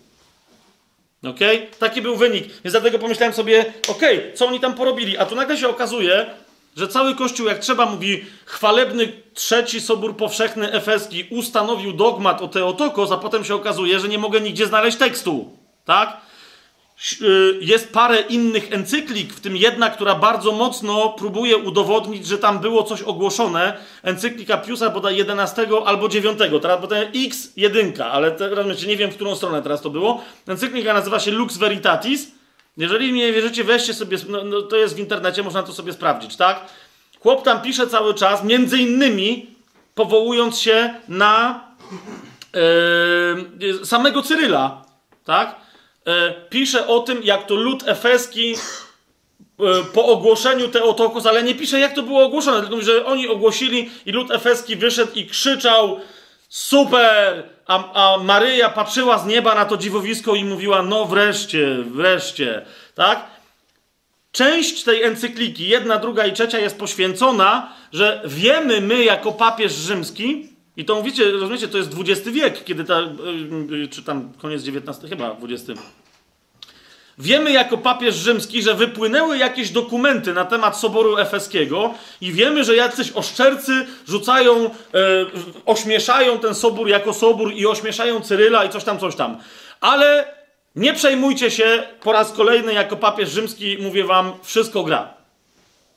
Ok? 1.23 1.39
Taki 1.79 2.01
był 2.01 2.15
wynik. 2.15 2.43
Więc 2.45 2.71
dlatego 2.71 2.99
pomyślałem 2.99 3.33
sobie, 3.33 3.73
ok, 3.87 4.01
co 4.35 4.47
oni 4.47 4.59
tam 4.59 4.73
porobili? 4.73 5.17
A 5.17 5.25
tu 5.25 5.35
nagle 5.35 5.57
się 5.57 5.69
okazuje, 5.69 6.25
że 6.77 6.87
cały 6.87 7.15
Kościół, 7.15 7.47
jak 7.47 7.59
trzeba, 7.59 7.85
mówi, 7.85 8.25
chwalebny 8.45 9.11
trzeci 9.33 9.81
Sobór 9.81 10.17
Powszechny 10.17 10.71
Efeski 10.71 11.27
ustanowił 11.29 11.93
dogmat 11.93 12.41
o 12.41 12.47
Teotokos, 12.47 13.11
a 13.11 13.17
potem 13.17 13.45
się 13.45 13.55
okazuje, 13.55 13.99
że 13.99 14.07
nie 14.07 14.17
mogę 14.17 14.41
nigdzie 14.41 14.67
znaleźć 14.67 14.97
tekstu 14.97 15.63
tak? 15.85 16.17
Y, 17.21 17.57
jest 17.61 17.93
parę 17.93 18.21
innych 18.21 18.73
encyklik, 18.73 19.33
w 19.33 19.39
tym 19.39 19.57
jedna, 19.57 19.89
która 19.89 20.15
bardzo 20.15 20.51
mocno 20.51 21.09
próbuje 21.09 21.57
udowodnić, 21.57 22.27
że 22.27 22.37
tam 22.37 22.59
było 22.59 22.83
coś 22.83 23.01
ogłoszone. 23.01 23.77
Encyklika 24.03 24.57
Piusa 24.57 24.89
bodaj 24.89 25.17
11 25.17 25.67
albo 25.85 26.09
9, 26.09 26.39
teraz 26.61 26.81
potem 26.81 27.11
X1, 27.11 28.03
ale 28.03 28.31
teraz 28.31 28.85
nie 28.85 28.97
wiem, 28.97 29.11
w 29.11 29.15
którą 29.15 29.35
stronę 29.35 29.61
teraz 29.61 29.81
to 29.81 29.89
było. 29.89 30.23
Encyklika 30.47 30.93
nazywa 30.93 31.19
się 31.19 31.31
Lux 31.31 31.57
Veritatis. 31.57 32.31
Jeżeli 32.77 33.13
nie 33.13 33.33
wierzycie, 33.33 33.63
weźcie 33.63 33.93
sobie, 33.93 34.17
no, 34.29 34.43
no, 34.43 34.61
to 34.61 34.75
jest 34.75 34.95
w 34.95 34.99
internecie, 34.99 35.43
można 35.43 35.63
to 35.63 35.73
sobie 35.73 35.93
sprawdzić, 35.93 36.35
tak? 36.35 36.59
Chłop 37.19 37.43
tam 37.43 37.61
pisze 37.61 37.87
cały 37.87 38.13
czas, 38.13 38.43
między 38.43 38.77
innymi 38.77 39.47
powołując 39.95 40.59
się 40.59 40.93
na 41.07 41.63
yy, 43.59 43.85
samego 43.85 44.21
Cyryla, 44.21 44.81
tak? 45.25 45.62
E, 46.07 46.33
pisze 46.49 46.87
o 46.87 46.99
tym, 46.99 47.23
jak 47.23 47.47
to 47.47 47.55
lud 47.55 47.83
efeski 47.87 48.53
e, 48.53 49.83
po 49.93 50.05
ogłoszeniu 50.05 50.67
Teotokos, 50.67 51.25
ale 51.25 51.43
nie 51.43 51.55
pisze, 51.55 51.79
jak 51.79 51.95
to 51.95 52.03
było 52.03 52.25
ogłoszone, 52.25 52.61
tylko 52.61 52.81
że 52.81 53.05
oni 53.05 53.27
ogłosili 53.27 53.91
i 54.05 54.11
lud 54.11 54.31
efeski 54.31 54.75
wyszedł 54.75 55.11
i 55.15 55.25
krzyczał 55.27 55.99
Super! 56.53 57.43
A, 57.67 57.93
a 57.93 58.17
Maryja 58.17 58.69
patrzyła 58.69 59.17
z 59.17 59.25
nieba 59.25 59.55
na 59.55 59.65
to 59.65 59.77
dziwowisko 59.77 60.35
i 60.35 60.45
mówiła: 60.45 60.81
No 60.81 61.05
wreszcie, 61.05 61.77
wreszcie. 61.85 62.65
Tak? 62.95 63.25
Część 64.31 64.83
tej 64.83 65.03
encykliki, 65.03 65.67
jedna, 65.67 65.97
druga 65.97 66.25
i 66.25 66.33
trzecia, 66.33 66.59
jest 66.59 66.79
poświęcona, 66.79 67.73
że 67.93 68.21
wiemy 68.25 68.81
my, 68.81 69.03
jako 69.03 69.31
papież 69.31 69.71
rzymski, 69.71 70.52
i 70.77 70.85
to 70.85 70.95
mówicie, 70.95 71.31
rozumiecie, 71.31 71.67
to 71.67 71.77
jest 71.77 71.91
XX 71.99 72.29
wiek, 72.29 72.63
kiedy 72.63 72.83
ta, 72.83 73.01
yy, 73.69 73.87
czy 73.87 74.03
tam 74.03 74.33
koniec 74.41 74.67
XIX, 74.67 75.09
chyba 75.09 75.37
XX. 75.43 75.81
Wiemy 77.17 77.51
jako 77.51 77.77
papież 77.77 78.15
rzymski, 78.15 78.61
że 78.61 78.73
wypłynęły 78.73 79.37
jakieś 79.37 79.69
dokumenty 79.69 80.33
na 80.33 80.45
temat 80.45 80.77
Soboru 80.77 81.17
Efeskiego 81.17 81.93
i 82.21 82.31
wiemy, 82.31 82.63
że 82.63 82.75
jacyś 82.75 83.11
oszczercy 83.11 83.85
rzucają, 84.07 84.65
e, 84.65 84.69
ośmieszają 85.65 86.39
ten 86.39 86.55
sobór 86.55 86.87
jako 86.89 87.13
sobór 87.13 87.53
i 87.53 87.67
ośmieszają 87.67 88.21
Cyryla 88.21 88.65
i 88.65 88.69
coś 88.69 88.83
tam, 88.83 88.99
coś 88.99 89.15
tam. 89.15 89.37
Ale 89.81 90.35
nie 90.75 90.93
przejmujcie 90.93 91.51
się, 91.51 91.83
po 92.01 92.11
raz 92.11 92.31
kolejny 92.31 92.73
jako 92.73 92.95
papież 92.97 93.29
rzymski 93.29 93.77
mówię 93.81 94.03
wam, 94.03 94.33
wszystko 94.43 94.83
gra. 94.83 95.13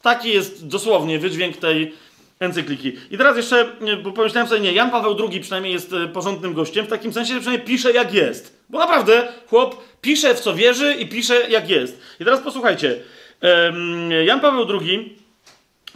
Taki 0.02 0.30
jest 0.30 0.66
dosłownie 0.66 1.18
wydźwięk 1.18 1.56
tej 1.56 1.94
encykliki. 2.40 2.92
I 3.10 3.18
teraz 3.18 3.36
jeszcze, 3.36 3.72
bo 4.02 4.12
pomyślałem 4.12 4.48
sobie, 4.48 4.60
nie, 4.60 4.72
Jan 4.72 4.90
Paweł 4.90 5.16
II 5.30 5.40
przynajmniej 5.40 5.72
jest 5.72 5.92
e, 5.92 6.08
porządnym 6.08 6.54
gościem, 6.54 6.86
w 6.86 6.88
takim 6.88 7.12
sensie, 7.12 7.34
że 7.34 7.40
przynajmniej 7.40 7.66
pisze 7.66 7.92
jak 7.92 8.14
jest. 8.14 8.64
Bo 8.68 8.78
naprawdę 8.78 9.32
chłop 9.48 9.82
pisze 10.00 10.34
w 10.34 10.40
co 10.40 10.54
wierzy 10.54 10.94
i 10.94 11.08
pisze 11.08 11.50
jak 11.50 11.70
jest. 11.70 12.00
I 12.20 12.24
teraz 12.24 12.40
posłuchajcie. 12.40 13.00
Jan 14.24 14.40
Paweł 14.40 14.66
II 14.80 15.16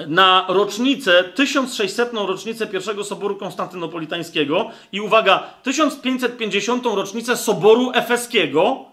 na 0.08 0.46
rocznicę, 0.48 1.24
1600. 1.24 2.12
rocznicę 2.12 2.66
pierwszego 2.66 3.04
Soboru 3.04 3.36
Konstantynopolitańskiego 3.36 4.70
i 4.92 5.00
uwaga, 5.00 5.54
1550. 5.62 6.84
rocznicę 6.84 7.36
Soboru 7.36 7.92
Efeskiego, 7.94 8.84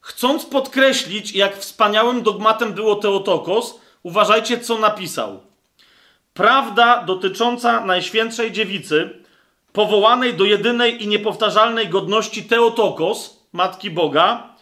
chcąc 0.00 0.44
podkreślić, 0.44 1.32
jak 1.32 1.56
wspaniałym 1.56 2.22
dogmatem 2.22 2.72
było 2.72 2.96
Teotokos, 2.96 3.80
uważajcie, 4.02 4.60
co 4.60 4.78
napisał. 4.78 5.40
Prawda 6.34 7.02
dotycząca 7.02 7.84
Najświętszej 7.84 8.52
Dziewicy, 8.52 9.10
powołanej 9.72 10.34
do 10.34 10.44
jedynej 10.44 11.02
i 11.02 11.08
niepowtarzalnej 11.08 11.88
godności 11.88 12.42
Teotokos, 12.42 13.46
Matki 13.52 13.90
Boga, 13.90 14.54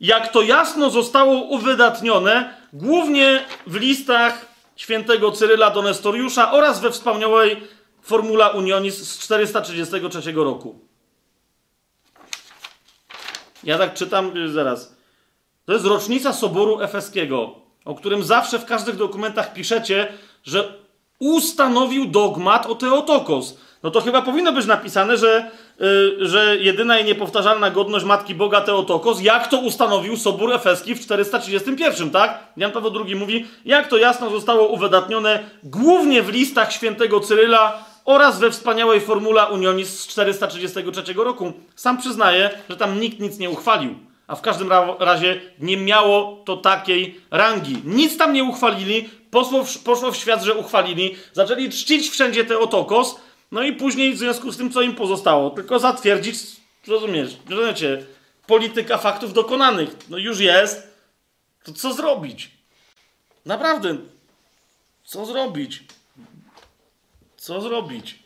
jak 0.00 0.32
to 0.32 0.42
jasno 0.42 0.90
zostało 0.90 1.42
uwydatnione 1.42 2.54
głównie 2.72 3.44
w 3.66 3.74
listach 3.74 4.46
świętego 4.76 5.32
Cyryla 5.32 5.70
do 5.70 5.82
Nestoriusza 5.82 6.52
oraz 6.52 6.80
we 6.80 6.90
wspaniałej 6.90 7.62
Formula 8.02 8.48
Unionis 8.48 9.08
z 9.08 9.18
433 9.18 10.32
roku. 10.32 10.78
Ja 13.64 13.78
tak 13.78 13.94
czytam, 13.94 14.36
y, 14.36 14.48
zaraz. 14.48 14.96
To 15.64 15.72
jest 15.72 15.84
rocznica 15.84 16.32
Soboru 16.32 16.80
Efeskiego, 16.80 17.54
o 17.84 17.94
którym 17.94 18.24
zawsze 18.24 18.58
w 18.58 18.64
każdych 18.64 18.96
dokumentach 18.96 19.52
piszecie, 19.52 20.12
że 20.44 20.79
ustanowił 21.20 22.06
dogmat 22.06 22.66
o 22.66 22.74
Teotokos 22.74 23.56
no 23.82 23.90
to 23.90 24.00
chyba 24.00 24.22
powinno 24.22 24.52
być 24.52 24.66
napisane, 24.66 25.16
że, 25.16 25.50
yy, 25.80 26.16
że 26.20 26.56
jedyna 26.56 26.98
i 26.98 27.04
niepowtarzalna 27.04 27.70
godność 27.70 28.04
Matki 28.04 28.34
Boga 28.34 28.60
Teotokos, 28.60 29.22
jak 29.22 29.48
to 29.48 29.58
ustanowił 29.58 30.16
Sobór 30.16 30.52
Efeski 30.52 30.94
w 30.94 31.00
431, 31.00 32.10
tak? 32.10 32.38
Jan 32.56 32.72
Paweł 32.72 32.92
II 33.06 33.16
mówi, 33.16 33.46
jak 33.64 33.88
to 33.88 33.96
jasno 33.96 34.30
zostało 34.30 34.68
uwydatnione 34.68 35.38
głównie 35.62 36.22
w 36.22 36.28
listach 36.28 36.72
świętego 36.72 37.20
Cyryla 37.20 37.84
oraz 38.04 38.38
we 38.38 38.50
wspaniałej 38.50 39.00
formule 39.00 39.46
Unionis 39.46 40.00
z 40.00 40.06
433 40.06 41.14
roku. 41.16 41.52
Sam 41.74 41.98
przyznaje, 41.98 42.50
że 42.70 42.76
tam 42.76 43.00
nikt 43.00 43.20
nic 43.20 43.38
nie 43.38 43.50
uchwalił. 43.50 44.09
A 44.30 44.36
w 44.36 44.40
każdym 44.40 44.70
razie 44.98 45.40
nie 45.58 45.76
miało 45.76 46.42
to 46.44 46.56
takiej 46.56 47.20
rangi. 47.30 47.82
Nic 47.84 48.16
tam 48.16 48.32
nie 48.32 48.44
uchwalili, 48.44 49.10
poszło 49.30 49.64
w, 49.64 49.78
poszło 49.78 50.12
w 50.12 50.16
świat, 50.16 50.42
że 50.42 50.54
uchwalili, 50.54 51.16
zaczęli 51.32 51.70
czcić 51.70 52.10
wszędzie 52.10 52.44
Teotokos, 52.44 53.16
no 53.52 53.62
i 53.62 53.72
później 53.72 54.14
w 54.14 54.18
związku 54.18 54.52
z 54.52 54.56
tym, 54.56 54.72
co 54.72 54.82
im 54.82 54.94
pozostało, 54.94 55.50
tylko 55.50 55.78
zatwierdzić, 55.78 56.36
rozumiesz, 56.86 57.36
rozumiecie, 57.48 58.06
polityka 58.46 58.98
faktów 58.98 59.32
dokonanych. 59.32 59.96
No 60.08 60.18
już 60.18 60.40
jest, 60.40 60.88
to 61.64 61.72
co 61.72 61.92
zrobić? 61.92 62.50
Naprawdę, 63.46 63.96
co 65.04 65.26
zrobić? 65.26 65.82
Co 67.36 67.60
zrobić? 67.60 68.19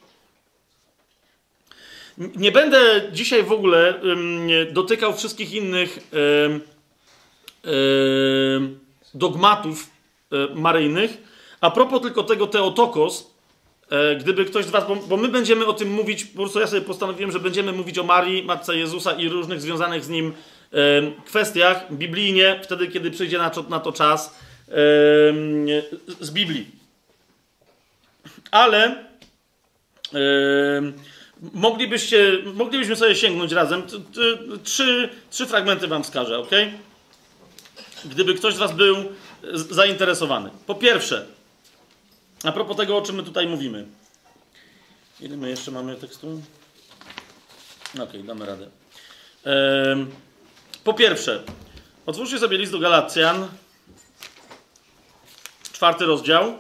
Nie 2.18 2.52
będę 2.52 3.02
dzisiaj 3.12 3.42
w 3.42 3.52
ogóle 3.52 4.00
dotykał 4.72 5.16
wszystkich 5.16 5.52
innych 5.52 5.98
dogmatów 9.14 9.90
maryjnych. 10.54 11.34
A 11.60 11.70
propos 11.70 12.02
tylko 12.02 12.22
tego 12.22 12.46
Teotokos, 12.46 13.34
E, 13.90 14.16
gdyby 14.16 14.44
ktoś 14.44 14.64
z 14.64 14.70
Was, 14.70 14.84
bo, 15.08 15.16
my 15.16 15.28
będziemy 15.28 15.66
o 15.66 15.72
tym 15.72 15.90
mówić, 15.90 16.24
po 16.24 16.36
prostu 16.36 16.60
ja 16.60 16.66
sobie 16.66 16.82
postanowiłem, 16.82 17.32
że 17.32 17.40
będziemy 17.40 17.72
mówić 17.72 17.98
o 17.98 18.04
Marii, 18.04 18.42
Matce 18.42 18.76
Jezusa 18.76 19.12
i 19.12 19.28
różnych 19.28 19.60
związanych 19.60 20.04
z 20.04 20.08
nim 20.08 20.32
e, 20.72 20.76
kwestiach 21.26 21.92
biblijnie, 21.92 22.60
wtedy 22.62 22.88
kiedy 22.88 23.10
przyjdzie 23.10 23.38
na, 23.68 23.80
to 23.80 23.92
czas 23.92 24.38
e, 24.68 24.72
z 26.20 26.30
Biblii. 26.30 26.66
Ale 28.50 28.84
e, 28.84 28.96
moglibyście, 31.52 32.38
moglibyśmy 32.54 32.96
sobie 32.96 33.16
sięgnąć 33.16 33.52
razem. 33.52 33.82
Trzy, 34.64 35.08
trzy 35.30 35.46
fragmenty 35.46 35.88
Wam 35.88 36.04
wskażę, 36.04 36.38
ok? 36.38 36.50
Gdyby 38.04 38.34
ktoś 38.34 38.54
z 38.54 38.58
Was 38.58 38.72
był 38.72 38.96
zainteresowany. 39.70 40.50
Po 40.66 40.74
pierwsze, 40.74 41.26
a 42.44 42.52
propos 42.52 42.76
tego, 42.76 42.96
o 42.96 43.02
czym 43.02 43.16
my 43.16 43.22
tutaj 43.22 43.46
mówimy. 43.46 43.86
Ile 45.20 45.36
my 45.36 45.50
jeszcze 45.50 45.70
mamy 45.70 45.96
tekstu? 45.96 46.42
Okej, 47.94 48.04
okay, 48.04 48.22
damy 48.22 48.46
radę. 48.46 48.68
Ehm, 49.44 50.10
po 50.84 50.94
pierwsze, 50.94 51.42
otwórzcie 52.06 52.38
sobie 52.38 52.58
list 52.58 52.72
do 52.72 52.78
Galacjan, 52.78 53.48
czwarty 55.72 56.04
rozdział, 56.04 56.58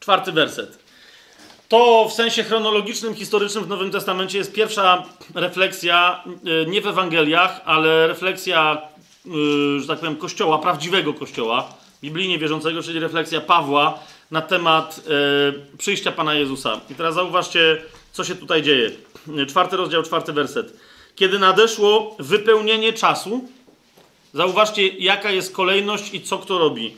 czwarty 0.00 0.32
werset. 0.32 0.87
To 1.68 2.08
w 2.08 2.12
sensie 2.12 2.42
chronologicznym, 2.42 3.14
historycznym 3.14 3.64
w 3.64 3.68
Nowym 3.68 3.90
Testamencie 3.90 4.38
jest 4.38 4.52
pierwsza 4.52 5.04
refleksja, 5.34 6.24
e, 6.26 6.66
nie 6.70 6.80
w 6.80 6.86
Ewangeliach, 6.86 7.60
ale 7.64 8.06
refleksja, 8.06 8.82
e, 9.26 9.80
że 9.80 9.86
tak 9.86 9.98
powiem, 9.98 10.16
kościoła, 10.16 10.58
prawdziwego 10.58 11.14
kościoła, 11.14 11.74
biblijnie 12.02 12.38
wierzącego, 12.38 12.82
czyli 12.82 13.00
refleksja 13.00 13.40
Pawła 13.40 13.98
na 14.30 14.42
temat 14.42 15.00
e, 15.74 15.76
przyjścia 15.78 16.12
Pana 16.12 16.34
Jezusa. 16.34 16.80
I 16.90 16.94
teraz 16.94 17.14
zauważcie, 17.14 17.82
co 18.12 18.24
się 18.24 18.34
tutaj 18.34 18.62
dzieje. 18.62 18.90
Czwarty 19.48 19.76
rozdział, 19.76 20.02
czwarty 20.02 20.32
werset. 20.32 20.76
Kiedy 21.14 21.38
nadeszło 21.38 22.16
wypełnienie 22.18 22.92
czasu, 22.92 23.44
zauważcie, 24.34 24.88
jaka 24.88 25.30
jest 25.30 25.54
kolejność 25.54 26.14
i 26.14 26.20
co 26.20 26.38
kto 26.38 26.58
robi. 26.58 26.96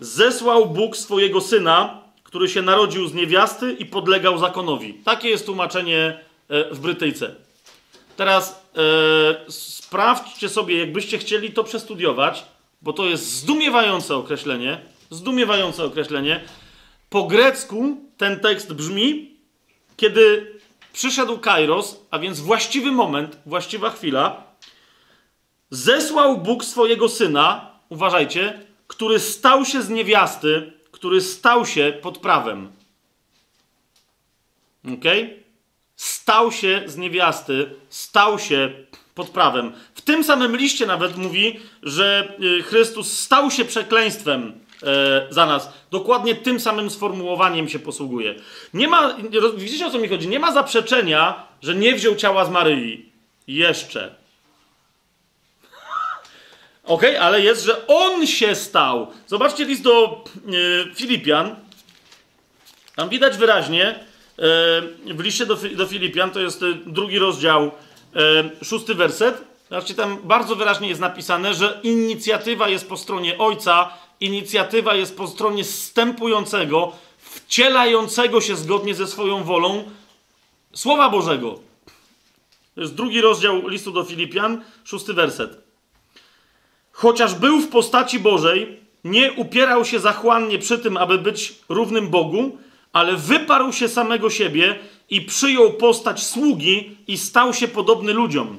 Zesłał 0.00 0.66
Bóg 0.66 0.96
swojego 0.96 1.40
syna, 1.40 2.01
który 2.32 2.48
się 2.48 2.62
narodził 2.62 3.08
z 3.08 3.14
niewiasty 3.14 3.72
i 3.72 3.86
podlegał 3.86 4.38
zakonowi. 4.38 4.94
Takie 4.94 5.28
jest 5.28 5.46
tłumaczenie 5.46 6.20
e, 6.48 6.74
w 6.74 6.80
Brytyjce. 6.80 7.34
Teraz 8.16 8.66
e, 8.76 9.50
sprawdźcie 9.50 10.48
sobie, 10.48 10.78
jakbyście 10.78 11.18
chcieli 11.18 11.52
to 11.52 11.64
przestudiować 11.64 12.44
bo 12.82 12.92
to 12.92 13.04
jest 13.04 13.32
zdumiewające 13.32 14.16
określenie, 14.16 14.80
zdumiewające 15.10 15.84
określenie. 15.84 16.40
Po 17.10 17.24
grecku 17.24 17.96
ten 18.16 18.40
tekst 18.40 18.72
brzmi, 18.72 19.36
kiedy 19.96 20.52
przyszedł 20.92 21.38
Kairos, 21.38 22.00
a 22.10 22.18
więc 22.18 22.40
właściwy 22.40 22.92
moment, 22.92 23.38
właściwa 23.46 23.90
chwila, 23.90 24.42
zesłał 25.70 26.38
Bóg 26.38 26.64
swojego 26.64 27.08
syna, 27.08 27.70
uważajcie, 27.88 28.60
który 28.86 29.18
stał 29.18 29.64
się 29.64 29.82
z 29.82 29.88
niewiasty, 29.88 30.72
który 31.02 31.20
stał 31.20 31.66
się 31.66 31.92
pod 32.02 32.18
prawem. 32.18 32.72
Ok? 34.84 35.04
Stał 35.96 36.52
się 36.52 36.82
z 36.86 36.96
niewiasty, 36.96 37.70
stał 37.88 38.38
się 38.38 38.70
pod 39.14 39.30
prawem. 39.30 39.72
W 39.94 40.00
tym 40.00 40.24
samym 40.24 40.56
liście 40.56 40.86
nawet 40.86 41.16
mówi, 41.16 41.60
że 41.82 42.36
y, 42.58 42.62
Chrystus 42.62 43.18
stał 43.18 43.50
się 43.50 43.64
przekleństwem 43.64 44.52
e, 44.82 45.26
za 45.30 45.46
nas. 45.46 45.72
Dokładnie 45.90 46.34
tym 46.34 46.60
samym 46.60 46.90
sformułowaniem 46.90 47.68
się 47.68 47.78
posługuje. 47.78 48.34
Nie 48.74 48.88
ma, 48.88 49.16
widzicie 49.56 49.86
o 49.86 49.90
co 49.90 49.98
mi 49.98 50.08
chodzi? 50.08 50.28
Nie 50.28 50.38
ma 50.38 50.52
zaprzeczenia, 50.52 51.46
że 51.62 51.74
nie 51.74 51.94
wziął 51.94 52.16
ciała 52.16 52.44
z 52.44 52.50
Maryi. 52.50 53.12
Jeszcze. 53.46 54.21
Ok, 56.92 57.02
ale 57.20 57.40
jest, 57.40 57.64
że 57.64 57.86
on 57.86 58.26
się 58.26 58.54
stał. 58.54 59.06
Zobaczcie 59.26 59.64
list 59.64 59.82
do 59.82 60.24
y, 60.90 60.94
Filipian. 60.94 61.56
Tam 62.96 63.08
widać 63.08 63.36
wyraźnie, 63.36 64.04
w 65.06 65.20
liście 65.20 65.46
do, 65.46 65.56
do 65.56 65.86
Filipian, 65.86 66.30
to 66.30 66.40
jest 66.40 66.60
drugi 66.86 67.18
rozdział, 67.18 67.70
szósty 68.62 68.94
werset. 68.94 69.44
Zobaczcie, 69.70 69.94
tam 69.94 70.18
bardzo 70.24 70.56
wyraźnie 70.56 70.88
jest 70.88 71.00
napisane, 71.00 71.54
że 71.54 71.80
inicjatywa 71.82 72.68
jest 72.68 72.88
po 72.88 72.96
stronie 72.96 73.38
Ojca, 73.38 73.90
inicjatywa 74.20 74.94
jest 74.94 75.16
po 75.16 75.26
stronie 75.26 75.64
stępującego, 75.64 76.92
wcielającego 77.18 78.40
się 78.40 78.56
zgodnie 78.56 78.94
ze 78.94 79.06
swoją 79.06 79.44
wolą 79.44 79.84
Słowa 80.74 81.08
Bożego. 81.08 81.58
To 82.74 82.80
jest 82.80 82.94
drugi 82.94 83.20
rozdział 83.20 83.68
listu 83.68 83.92
do 83.92 84.04
Filipian, 84.04 84.64
szósty 84.84 85.14
werset. 85.14 85.61
Chociaż 86.92 87.34
był 87.34 87.60
w 87.60 87.68
postaci 87.68 88.18
Bożej, 88.18 88.78
nie 89.04 89.32
upierał 89.32 89.84
się 89.84 90.00
zachłannie 90.00 90.58
przy 90.58 90.78
tym, 90.78 90.96
aby 90.96 91.18
być 91.18 91.54
równym 91.68 92.08
Bogu, 92.08 92.58
ale 92.92 93.16
wyparł 93.16 93.72
się 93.72 93.88
samego 93.88 94.30
siebie 94.30 94.78
i 95.10 95.20
przyjął 95.20 95.72
postać 95.72 96.26
sługi 96.26 96.96
i 97.06 97.18
stał 97.18 97.54
się 97.54 97.68
podobny 97.68 98.12
ludziom. 98.12 98.56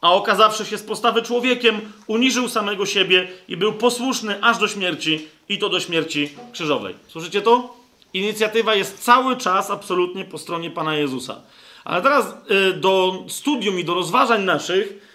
A 0.00 0.12
okazawszy 0.12 0.64
się 0.66 0.78
z 0.78 0.82
postawy 0.82 1.22
człowiekiem, 1.22 1.80
uniżył 2.06 2.48
samego 2.48 2.86
siebie 2.86 3.28
i 3.48 3.56
był 3.56 3.72
posłuszny 3.72 4.42
aż 4.42 4.58
do 4.58 4.68
śmierci, 4.68 5.28
i 5.48 5.58
to 5.58 5.68
do 5.68 5.80
śmierci 5.80 6.30
krzyżowej. 6.52 6.94
Słyszycie 7.08 7.42
to? 7.42 7.76
Inicjatywa 8.14 8.74
jest 8.74 8.98
cały 8.98 9.36
czas 9.36 9.70
absolutnie 9.70 10.24
po 10.24 10.38
stronie 10.38 10.70
Pana 10.70 10.96
Jezusa. 10.96 11.40
Ale 11.84 12.02
teraz 12.02 12.26
y, 12.50 12.72
do 12.72 13.24
studium 13.28 13.78
i 13.78 13.84
do 13.84 13.94
rozważań 13.94 14.44
naszych 14.44 15.05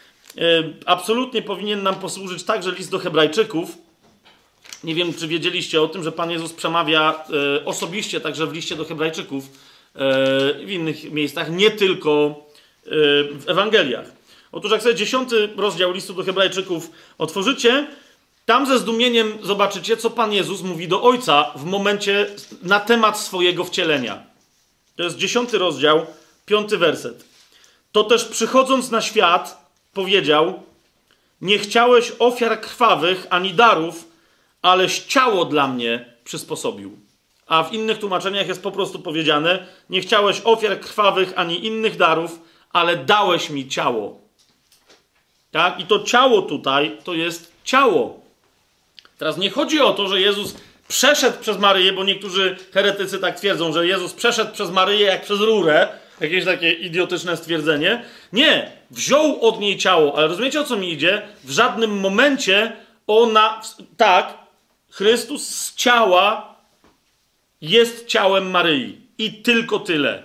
absolutnie 0.85 1.41
powinien 1.41 1.83
nam 1.83 1.95
posłużyć 1.95 2.43
także 2.43 2.71
list 2.71 2.91
do 2.91 2.99
Hebrajczyków. 2.99 3.77
Nie 4.83 4.95
wiem, 4.95 5.13
czy 5.13 5.27
wiedzieliście 5.27 5.81
o 5.81 5.87
tym, 5.87 6.03
że 6.03 6.11
Pan 6.11 6.31
Jezus 6.31 6.53
przemawia 6.53 7.25
y, 7.59 7.65
osobiście 7.65 8.21
także 8.21 8.47
w 8.47 8.53
liście 8.53 8.75
do 8.75 8.85
Hebrajczyków 8.85 9.43
w 10.65 10.69
innych 10.69 11.11
miejscach, 11.11 11.51
nie 11.51 11.71
tylko 11.71 12.35
w 12.85 13.43
Ewangeliach. 13.47 14.05
Otóż 14.51 14.71
jak 14.71 14.81
sobie 14.81 14.95
dziesiąty 14.95 15.49
rozdział 15.57 15.91
listu 15.91 16.13
do 16.13 16.23
Hebrajczyków 16.23 16.91
otworzycie, 17.17 17.87
tam 18.45 18.65
ze 18.65 18.79
zdumieniem 18.79 19.37
zobaczycie, 19.43 19.97
co 19.97 20.09
Pan 20.09 20.33
Jezus 20.33 20.61
mówi 20.61 20.87
do 20.87 21.03
Ojca 21.03 21.51
w 21.55 21.63
momencie 21.63 22.27
na 22.63 22.79
temat 22.79 23.19
swojego 23.19 23.63
wcielenia. 23.63 24.23
To 24.95 25.03
jest 25.03 25.17
dziesiąty 25.17 25.57
rozdział, 25.57 26.05
piąty 26.45 26.77
werset. 26.77 27.25
To 27.91 28.03
też 28.03 28.25
przychodząc 28.25 28.91
na 28.91 29.01
świat, 29.01 29.60
powiedział: 29.93 30.63
Nie 31.41 31.59
chciałeś 31.59 32.11
ofiar 32.19 32.61
krwawych 32.61 33.27
ani 33.29 33.53
darów, 33.53 34.07
aleś 34.61 34.99
ciało 34.99 35.45
dla 35.45 35.67
mnie 35.67 36.05
przysposobił. 36.23 36.97
A 37.47 37.63
w 37.63 37.73
innych 37.73 37.99
tłumaczeniach 37.99 38.47
jest 38.47 38.63
po 38.63 38.71
prostu 38.71 38.99
powiedziane: 38.99 39.67
Nie 39.89 40.01
chciałeś 40.01 40.41
ofiar 40.43 40.79
krwawych 40.79 41.33
ani 41.35 41.65
innych 41.65 41.97
darów, 41.97 42.39
ale 42.73 42.97
dałeś 42.97 43.49
mi 43.49 43.67
ciało. 43.67 44.21
Tak? 45.51 45.79
I 45.79 45.85
to 45.85 46.03
ciało 46.03 46.41
tutaj 46.41 46.97
to 47.03 47.13
jest 47.13 47.51
ciało. 47.63 48.19
Teraz 49.17 49.37
nie 49.37 49.49
chodzi 49.49 49.81
o 49.81 49.93
to, 49.93 50.07
że 50.07 50.21
Jezus 50.21 50.55
przeszedł 50.87 51.37
przez 51.41 51.57
Maryję, 51.57 51.93
bo 51.93 52.03
niektórzy 52.03 52.57
heretycy 52.73 53.19
tak 53.19 53.37
twierdzą, 53.37 53.73
że 53.73 53.87
Jezus 53.87 54.13
przeszedł 54.13 54.53
przez 54.53 54.71
Maryję 54.71 55.05
jak 55.05 55.23
przez 55.23 55.39
rurę. 55.39 55.87
Jakieś 56.21 56.45
takie 56.45 56.71
idiotyczne 56.71 57.37
stwierdzenie. 57.37 58.03
Nie, 58.33 58.71
wziął 58.91 59.41
od 59.41 59.59
niej 59.59 59.77
ciało, 59.77 60.17
ale 60.17 60.27
rozumiecie 60.27 60.61
o 60.61 60.63
co 60.63 60.77
mi 60.77 60.93
idzie? 60.93 61.21
W 61.43 61.51
żadnym 61.51 61.99
momencie 61.99 62.71
ona, 63.07 63.61
tak, 63.97 64.37
Chrystus 64.89 65.47
z 65.47 65.75
ciała 65.75 66.55
jest 67.61 68.07
ciałem 68.07 68.49
Maryi. 68.49 69.01
I 69.17 69.33
tylko 69.33 69.79
tyle. 69.79 70.23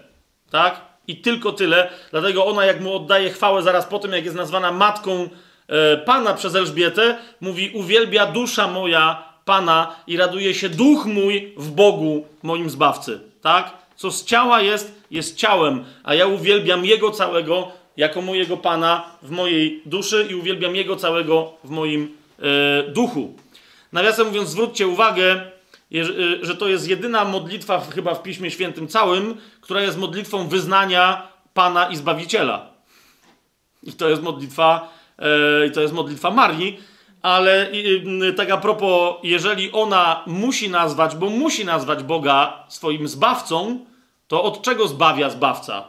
Tak? 0.51 0.81
I 1.09 1.17
tylko 1.17 1.53
tyle. 1.53 1.91
Dlatego 2.11 2.47
ona, 2.47 2.65
jak 2.65 2.81
mu 2.81 2.97
oddaje 2.97 3.31
chwałę 3.31 3.63
zaraz 3.63 3.87
po 3.87 3.99
tym, 3.99 4.13
jak 4.13 4.25
jest 4.25 4.37
nazwana 4.37 4.73
matką 4.73 5.29
e, 5.69 5.97
Pana 5.97 6.35
przez 6.35 6.55
Elżbietę, 6.55 7.19
mówi: 7.41 7.71
Uwielbia 7.75 8.27
dusza 8.27 8.69
moja 8.69 9.23
Pana 9.45 9.97
i 10.07 10.17
raduje 10.17 10.55
się 10.55 10.69
duch 10.69 11.07
mój 11.07 11.55
w 11.57 11.71
Bogu, 11.71 12.27
moim 12.43 12.71
zbawcy. 12.71 13.21
Tak? 13.43 13.71
Co 13.97 14.11
z 14.11 14.25
ciała 14.25 14.61
jest, 14.61 14.96
jest 15.11 15.37
ciałem, 15.37 15.85
a 16.05 16.15
ja 16.15 16.27
uwielbiam 16.27 16.85
Jego 16.85 17.11
całego 17.11 17.73
jako 17.97 18.23
mojego 18.23 18.57
Pana 18.57 19.05
w 19.23 19.31
mojej 19.31 19.83
duszy 19.87 20.27
i 20.31 20.35
uwielbiam 20.35 20.77
Jego 20.77 20.97
całego 20.97 21.53
w 21.65 21.71
moim 21.71 22.17
e, 22.39 22.83
duchu. 22.91 23.37
Nawiasem 23.93 24.27
mówiąc, 24.27 24.49
zwróćcie 24.49 24.89
uwagę, 24.89 25.33
e, 25.33 26.05
że 26.43 26.57
to 26.57 26.69
jest 26.69 26.89
jedyna 26.89 27.25
modlitwa 27.25 27.81
chyba 27.81 28.15
w 28.15 28.23
Piśmie 28.23 28.51
Świętym 28.51 28.89
całym, 28.89 29.37
która 29.61 29.81
jest 29.81 29.99
modlitwą 29.99 30.49
wyznania 30.49 31.29
Pana 31.55 31.89
i 31.89 31.97
Zbawiciela. 31.97 32.71
I 33.83 33.93
to 33.93 34.09
jest 34.09 34.23
modlitwa, 34.23 34.93
e, 35.19 35.67
i 35.67 35.71
to 35.71 35.81
jest 35.81 35.95
modlitwa 35.95 36.31
Marii, 36.31 36.81
ale 37.23 37.71
tak 38.37 38.51
a 38.51 38.57
propos, 38.57 39.15
jeżeli 39.23 39.73
ona 39.73 40.23
musi 40.27 40.71
nazwać, 40.71 41.17
bo 41.17 41.31
musi 41.31 41.65
nazwać 41.65 42.03
Boga 42.03 42.65
swoim 42.69 43.09
zbawcą, 43.09 43.85
to 44.29 44.43
od 44.43 44.63
czego 44.63 44.89
zbawia 44.89 45.31
zbawca? 45.31 45.85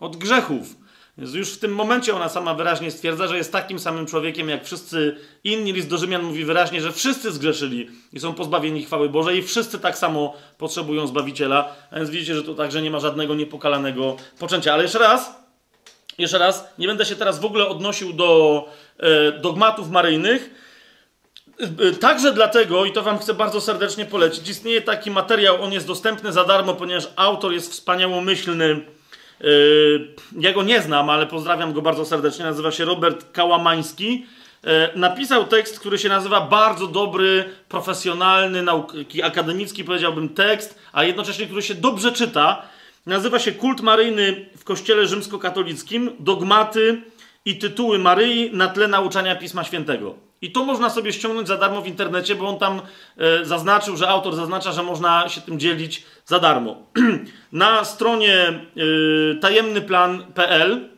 Od 0.00 0.16
grzechów. 0.16 0.76
Więc 1.18 1.34
już 1.34 1.52
w 1.52 1.58
tym 1.58 1.74
momencie 1.74 2.16
ona 2.16 2.28
sama 2.28 2.54
wyraźnie 2.54 2.90
stwierdza, 2.90 3.26
że 3.26 3.36
jest 3.36 3.52
takim 3.52 3.78
samym 3.78 4.06
człowiekiem 4.06 4.48
jak 4.48 4.64
wszyscy 4.64 5.16
inni. 5.44 5.72
List 5.72 5.88
do 5.88 5.98
Rzymian 5.98 6.22
mówi 6.22 6.44
wyraźnie, 6.44 6.80
że 6.80 6.92
wszyscy 6.92 7.32
zgrzeszyli 7.32 7.90
i 8.12 8.20
są 8.20 8.34
pozbawieni 8.34 8.84
chwały 8.84 9.08
Bożej 9.08 9.38
i 9.38 9.42
wszyscy 9.42 9.78
tak 9.78 9.98
samo 9.98 10.34
potrzebują 10.58 11.06
Zbawiciela. 11.06 11.74
A 11.90 11.96
więc 11.96 12.10
widzicie, 12.10 12.34
że 12.34 12.42
tu 12.42 12.54
także 12.54 12.82
nie 12.82 12.90
ma 12.90 13.00
żadnego 13.00 13.34
niepokalanego 13.34 14.16
poczęcia. 14.38 14.72
Ale 14.72 14.82
jeszcze 14.82 14.98
raz, 14.98 15.34
jeszcze 16.18 16.38
raz, 16.38 16.74
nie 16.78 16.86
będę 16.86 17.04
się 17.04 17.16
teraz 17.16 17.40
w 17.40 17.44
ogóle 17.44 17.68
odnosił 17.68 18.12
do 18.12 18.64
e, 18.98 19.32
dogmatów 19.32 19.90
maryjnych, 19.90 20.65
Także 22.00 22.32
dlatego, 22.32 22.84
i 22.84 22.92
to 22.92 23.02
Wam 23.02 23.18
chcę 23.18 23.34
bardzo 23.34 23.60
serdecznie 23.60 24.04
polecić, 24.04 24.48
istnieje 24.48 24.82
taki 24.82 25.10
materiał, 25.10 25.62
on 25.62 25.72
jest 25.72 25.86
dostępny 25.86 26.32
za 26.32 26.44
darmo, 26.44 26.74
ponieważ 26.74 27.08
autor 27.16 27.52
jest 27.52 27.72
wspaniałomyślny. 27.72 28.80
Yy, 29.40 30.14
ja 30.38 30.52
go 30.52 30.62
nie 30.62 30.82
znam, 30.82 31.10
ale 31.10 31.26
pozdrawiam 31.26 31.72
go 31.72 31.82
bardzo 31.82 32.04
serdecznie. 32.04 32.44
Nazywa 32.44 32.70
się 32.70 32.84
Robert 32.84 33.32
Kałamański. 33.32 34.26
Yy, 34.64 34.70
napisał 34.94 35.46
tekst, 35.46 35.80
który 35.80 35.98
się 35.98 36.08
nazywa 36.08 36.40
bardzo 36.40 36.86
dobry, 36.86 37.44
profesjonalny, 37.68 38.62
nauki 38.62 39.22
akademicki, 39.22 39.84
powiedziałbym, 39.84 40.28
tekst, 40.28 40.78
a 40.92 41.04
jednocześnie, 41.04 41.46
który 41.46 41.62
się 41.62 41.74
dobrze 41.74 42.12
czyta. 42.12 42.62
Nazywa 43.06 43.38
się 43.38 43.52
Kult 43.52 43.80
Maryjny 43.80 44.46
w 44.56 44.64
Kościele 44.64 45.06
Rzymskokatolickim, 45.06 46.10
dogmaty 46.18 47.02
i 47.44 47.58
tytuły 47.58 47.98
Maryi 47.98 48.50
na 48.52 48.68
tle 48.68 48.88
nauczania 48.88 49.36
Pisma 49.36 49.64
Świętego. 49.64 50.25
I 50.42 50.52
to 50.52 50.64
można 50.64 50.90
sobie 50.90 51.12
ściągnąć 51.12 51.48
za 51.48 51.56
darmo 51.56 51.82
w 51.82 51.86
internecie, 51.86 52.34
bo 52.34 52.48
on 52.48 52.58
tam 52.58 52.80
e, 53.18 53.44
zaznaczył, 53.44 53.96
że 53.96 54.08
autor 54.08 54.34
zaznacza, 54.34 54.72
że 54.72 54.82
można 54.82 55.28
się 55.28 55.40
tym 55.40 55.58
dzielić 55.58 56.04
za 56.26 56.38
darmo. 56.38 56.76
Na 57.52 57.84
stronie 57.84 58.34
e, 58.36 59.34
tajemnyplan.pl 59.40 60.96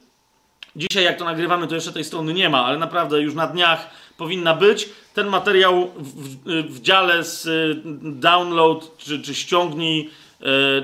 Dzisiaj, 0.76 1.04
jak 1.04 1.18
to 1.18 1.24
nagrywamy, 1.24 1.66
to 1.66 1.74
jeszcze 1.74 1.92
tej 1.92 2.04
strony 2.04 2.34
nie 2.34 2.48
ma, 2.48 2.64
ale 2.64 2.78
naprawdę 2.78 3.22
już 3.22 3.34
na 3.34 3.46
dniach 3.46 3.90
powinna 4.16 4.54
być. 4.54 4.88
Ten 5.14 5.26
materiał 5.26 5.90
w, 5.96 6.12
w, 6.12 6.72
w 6.74 6.80
dziale 6.80 7.24
z 7.24 7.46
e, 7.46 7.50
download 8.02 8.96
czy, 8.98 9.22
czy 9.22 9.34
ściągnij 9.34 10.10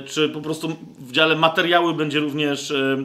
czy 0.07 0.29
po 0.29 0.41
prostu 0.41 0.77
w 0.99 1.13
dziale 1.13 1.37
materiały 1.37 1.95
będzie 1.95 2.21
również 2.21 2.71
e, 2.71 2.97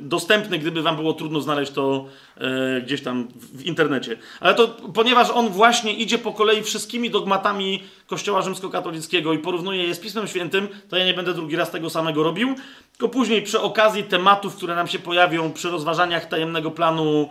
dostępny, 0.00 0.58
gdyby 0.58 0.82
wam 0.82 0.96
było 0.96 1.12
trudno 1.12 1.40
znaleźć 1.40 1.72
to 1.72 2.06
e, 2.36 2.80
gdzieś 2.80 3.02
tam 3.02 3.28
w 3.54 3.66
internecie. 3.66 4.16
Ale 4.40 4.54
to 4.54 4.68
ponieważ 4.68 5.30
on 5.30 5.48
właśnie 5.48 5.92
idzie 5.92 6.18
po 6.18 6.32
kolei 6.32 6.62
wszystkimi 6.62 7.10
dogmatami 7.10 7.82
Kościoła 8.06 8.42
rzymskokatolickiego 8.42 9.32
i 9.32 9.38
porównuje 9.38 9.84
je 9.84 9.94
z 9.94 10.00
Pismem 10.00 10.28
Świętym, 10.28 10.68
to 10.88 10.96
ja 10.96 11.04
nie 11.04 11.14
będę 11.14 11.34
drugi 11.34 11.56
raz 11.56 11.70
tego 11.70 11.90
samego 11.90 12.22
robił, 12.22 12.54
tylko 12.92 13.08
później 13.08 13.42
przy 13.42 13.60
okazji 13.60 14.04
tematów, 14.04 14.56
które 14.56 14.74
nam 14.74 14.88
się 14.88 14.98
pojawią 14.98 15.52
przy 15.52 15.70
rozważaniach 15.70 16.26
tajemnego 16.26 16.70
planu 16.70 17.28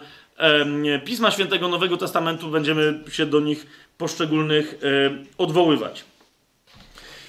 Pisma 1.05 1.31
Świętego 1.31 1.67
Nowego 1.67 1.97
Testamentu, 1.97 2.47
będziemy 2.47 3.03
się 3.09 3.25
do 3.25 3.39
nich 3.39 3.67
poszczególnych 3.97 4.79
odwoływać. 5.38 6.08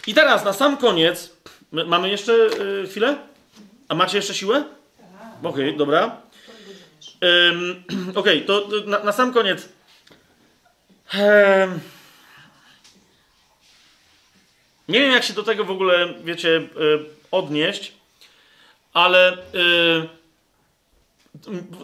I 0.06 0.14
teraz 0.14 0.44
na 0.44 0.52
sam 0.52 0.76
koniec. 0.76 1.30
Mamy 1.72 2.10
jeszcze 2.10 2.32
y, 2.32 2.86
chwilę? 2.88 3.16
A 3.88 3.94
macie 3.94 4.16
jeszcze 4.16 4.34
siłę? 4.34 4.64
Okej, 5.42 5.64
okay, 5.66 5.76
dobra. 5.76 6.16
Okej, 8.14 8.14
okay, 8.14 8.40
to 8.40 8.68
na, 8.86 8.98
na, 8.98 9.12
sam 9.12 9.32
koniec. 9.32 9.68
Nie 14.88 15.00
wiem, 15.00 15.12
jak 15.12 15.24
się 15.24 15.32
do 15.32 15.42
tego 15.42 15.64
w 15.64 15.70
ogóle, 15.70 16.14
wiecie, 16.24 16.56
y, 16.56 16.68
odnieść, 17.30 17.92
ale 18.92 19.32
y, 19.32 20.08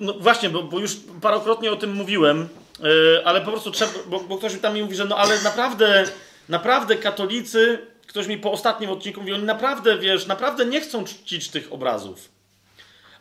no 0.01 0.13
właśnie, 0.13 0.51
bo, 0.51 0.63
bo, 0.63 0.79
już 0.79 0.97
parokrotnie 1.21 1.73
o 1.73 1.77
tym 1.77 1.93
mówiłem, 1.93 2.49
y, 2.85 3.25
ale 3.25 3.41
po 3.41 3.51
prostu 3.51 3.71
trzeba, 3.71 3.93
bo, 4.07 4.21
bo 4.21 4.39
ktoś 4.39 4.61
tam 4.61 4.75
mi 4.75 4.83
mówi, 4.83 4.97
że 4.97 5.05
no 5.05 5.17
ale 5.17 5.43
naprawdę, 5.43 6.05
naprawdę 6.49 6.97
katolicy 6.97 7.79
ktoś 8.17 8.27
mi 8.27 8.39
po 8.39 8.53
ostatnim 8.53 8.91
odcinku 8.91 9.21
mówi, 9.21 9.33
oni 9.33 9.43
naprawdę, 9.43 9.99
wiesz, 9.99 10.27
naprawdę 10.27 10.67
nie 10.67 10.81
chcą 10.81 11.05
czcić 11.05 11.49
tych 11.49 11.73
obrazów. 11.73 12.29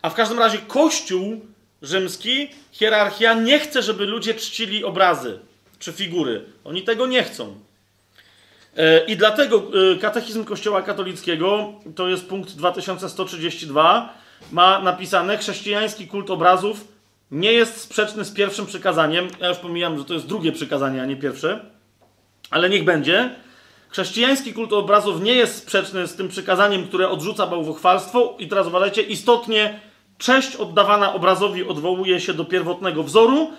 A 0.02 0.10
w 0.10 0.14
każdym 0.14 0.38
razie 0.38 0.58
Kościół 0.58 1.40
rzymski, 1.82 2.50
hierarchia 2.72 3.34
nie 3.34 3.58
chce, 3.58 3.82
żeby 3.82 4.06
ludzie 4.06 4.34
czcili 4.34 4.84
obrazy 4.84 5.38
czy 5.78 5.92
figury. 5.92 6.44
Oni 6.64 6.82
tego 6.82 7.06
nie 7.06 7.22
chcą. 7.22 7.54
E, 8.76 9.04
I 9.04 9.16
dlatego 9.16 9.62
e, 9.92 9.96
katechizm 9.96 10.44
Kościoła 10.44 10.82
katolickiego, 10.82 11.72
to 11.96 12.08
jest 12.08 12.26
punkt 12.26 12.50
2132, 12.50 14.14
ma 14.52 14.78
napisane: 14.78 15.38
chrześcijański 15.38 16.06
kult 16.06 16.30
obrazów 16.30 16.84
nie 17.30 17.52
jest 17.52 17.80
sprzeczny 17.80 18.24
z 18.24 18.32
pierwszym 18.32 18.66
przykazaniem. 18.66 19.28
Ja 19.40 19.48
już 19.48 19.58
pomijam, 19.58 19.98
że 19.98 20.04
to 20.04 20.14
jest 20.14 20.26
drugie 20.26 20.52
przykazanie, 20.52 21.02
a 21.02 21.06
nie 21.06 21.16
pierwsze, 21.16 21.64
ale 22.50 22.70
niech 22.70 22.84
będzie. 22.84 23.45
Chrześcijański 23.88 24.52
kult 24.52 24.72
obrazów 24.72 25.22
nie 25.22 25.34
jest 25.34 25.56
sprzeczny 25.56 26.06
z 26.06 26.16
tym 26.16 26.28
przykazaniem, 26.28 26.86
które 26.88 27.08
odrzuca 27.08 27.46
bałwochwalstwo. 27.46 28.36
I 28.38 28.48
teraz 28.48 28.66
uważajcie, 28.66 29.02
istotnie 29.02 29.80
cześć 30.18 30.56
oddawana 30.56 31.14
obrazowi 31.14 31.68
odwołuje 31.68 32.20
się 32.20 32.34
do 32.34 32.44
pierwotnego 32.44 33.02
wzoru 33.02 33.50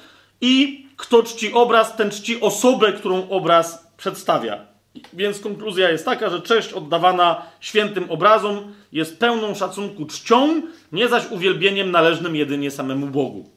i 0.42 0.86
kto 0.98 1.24
czci 1.24 1.54
obraz, 1.54 1.96
ten 1.96 2.12
czci 2.12 2.42
osobę, 2.42 2.94
którą 2.94 3.30
obraz 3.30 3.88
przedstawia. 3.98 4.66
Więc 5.14 5.40
konkluzja 5.40 5.90
jest 5.90 6.06
taka, 6.06 6.30
że 6.30 6.42
cześć 6.42 6.74
oddawana 6.74 7.42
świętym 7.60 8.12
obrazom 8.12 8.74
jest 8.92 9.20
pełną 9.20 9.56
szacunku 9.56 10.06
czcią, 10.06 10.62
nie 10.92 11.08
zaś 11.08 11.32
uwielbieniem 11.32 11.92
należnym 11.92 12.36
jedynie 12.36 12.72
samemu 12.72 13.08
Bogu. 13.08 13.57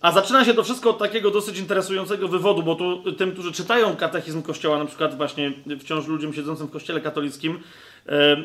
A 0.00 0.12
zaczyna 0.12 0.44
się 0.44 0.54
to 0.54 0.64
wszystko 0.64 0.90
od 0.90 0.98
takiego 0.98 1.30
dosyć 1.30 1.58
interesującego 1.58 2.28
wywodu, 2.28 2.62
bo 2.62 2.74
tu 2.74 3.12
tym, 3.12 3.32
którzy 3.32 3.52
czytają 3.52 3.96
katechizm 3.96 4.42
Kościoła, 4.42 4.78
na 4.78 4.84
przykład 4.84 5.16
właśnie 5.16 5.52
wciąż 5.80 6.06
ludziom 6.06 6.34
siedzącym 6.34 6.66
w 6.66 6.70
Kościele 6.70 7.00
katolickim, 7.00 7.58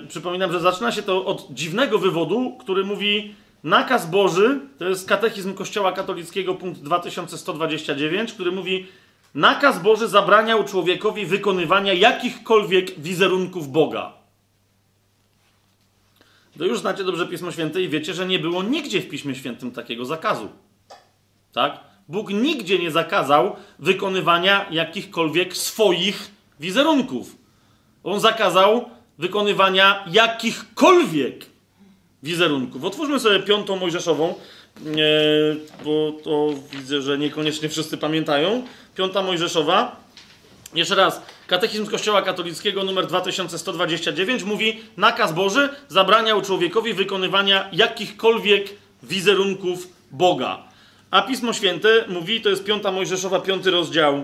przypominam, 0.08 0.52
że 0.52 0.60
zaczyna 0.60 0.92
się 0.92 1.02
to 1.02 1.26
od 1.26 1.48
dziwnego 1.52 2.00
wywodu, 2.00 2.58
który 2.60 2.84
mówi 2.84 3.36
nakaz 3.64 4.10
Boży, 4.10 4.60
to 4.80 4.86
jest 4.86 5.08
katechizm 5.08 5.54
Kościoła 5.54 5.92
katolickiego, 5.92 6.56
punkt 6.56 6.82
2129, 6.82 8.34
który 8.34 8.52
mówi 8.52 8.86
nakaz 9.36 9.82
Boży 9.82 10.08
zabraniał 10.08 10.64
człowiekowi 10.64 11.26
wykonywania 11.26 11.94
jakichkolwiek 11.94 13.00
wizerunków 13.00 13.72
Boga. 13.72 14.17
To 16.58 16.66
już 16.66 16.80
znacie 16.80 17.04
dobrze 17.04 17.28
Pismo 17.28 17.52
Święte 17.52 17.82
i 17.82 17.90
wiecie, 17.90 18.14
że 18.14 18.26
nie 18.26 18.40
było 18.40 18.64
nigdzie 18.64 19.02
w 19.02 19.10
Piśmie 19.10 19.36
Świętym 19.36 19.72
takiego 19.72 20.06
zakazu. 20.06 20.50
Tak? 21.54 21.80
Bóg 22.08 22.30
nigdzie 22.30 22.80
nie 22.80 22.92
zakazał 22.92 23.56
wykonywania 23.80 24.66
jakichkolwiek 24.72 25.58
swoich 25.58 26.32
wizerunków. 26.60 27.36
On 28.04 28.20
zakazał 28.20 28.90
wykonywania 29.18 30.06
jakichkolwiek 30.12 31.46
wizerunków. 32.24 32.84
Otwórzmy 32.84 33.20
sobie 33.20 33.40
piątą 33.40 33.76
Mojżeszową, 33.76 34.34
bo 35.86 36.12
to 36.24 36.50
widzę, 36.72 37.02
że 37.02 37.18
niekoniecznie 37.18 37.70
wszyscy 37.70 37.98
pamiętają. 37.98 38.64
Piąta 38.96 39.24
Mojżeszowa. 39.24 39.96
Jeszcze 40.74 40.96
raz, 40.96 41.22
Katechizm 41.48 41.86
Kościoła 41.86 42.22
Katolickiego 42.22 42.84
numer 42.84 43.08
2129 43.08 44.44
mówi: 44.44 44.80
Nakaz 44.98 45.34
Boży 45.34 45.70
zabraniał 45.90 46.42
człowiekowi 46.42 46.94
wykonywania 46.94 47.70
jakichkolwiek 47.72 48.70
wizerunków 49.04 49.88
Boga. 50.12 50.64
A 51.12 51.22
Pismo 51.22 51.54
Święte 51.54 51.90
mówi, 52.08 52.42
to 52.42 52.50
jest 52.50 52.64
piąta 52.64 52.92
Mojżeszowa, 52.92 53.40
piąty 53.40 53.72
rozdział, 53.72 54.24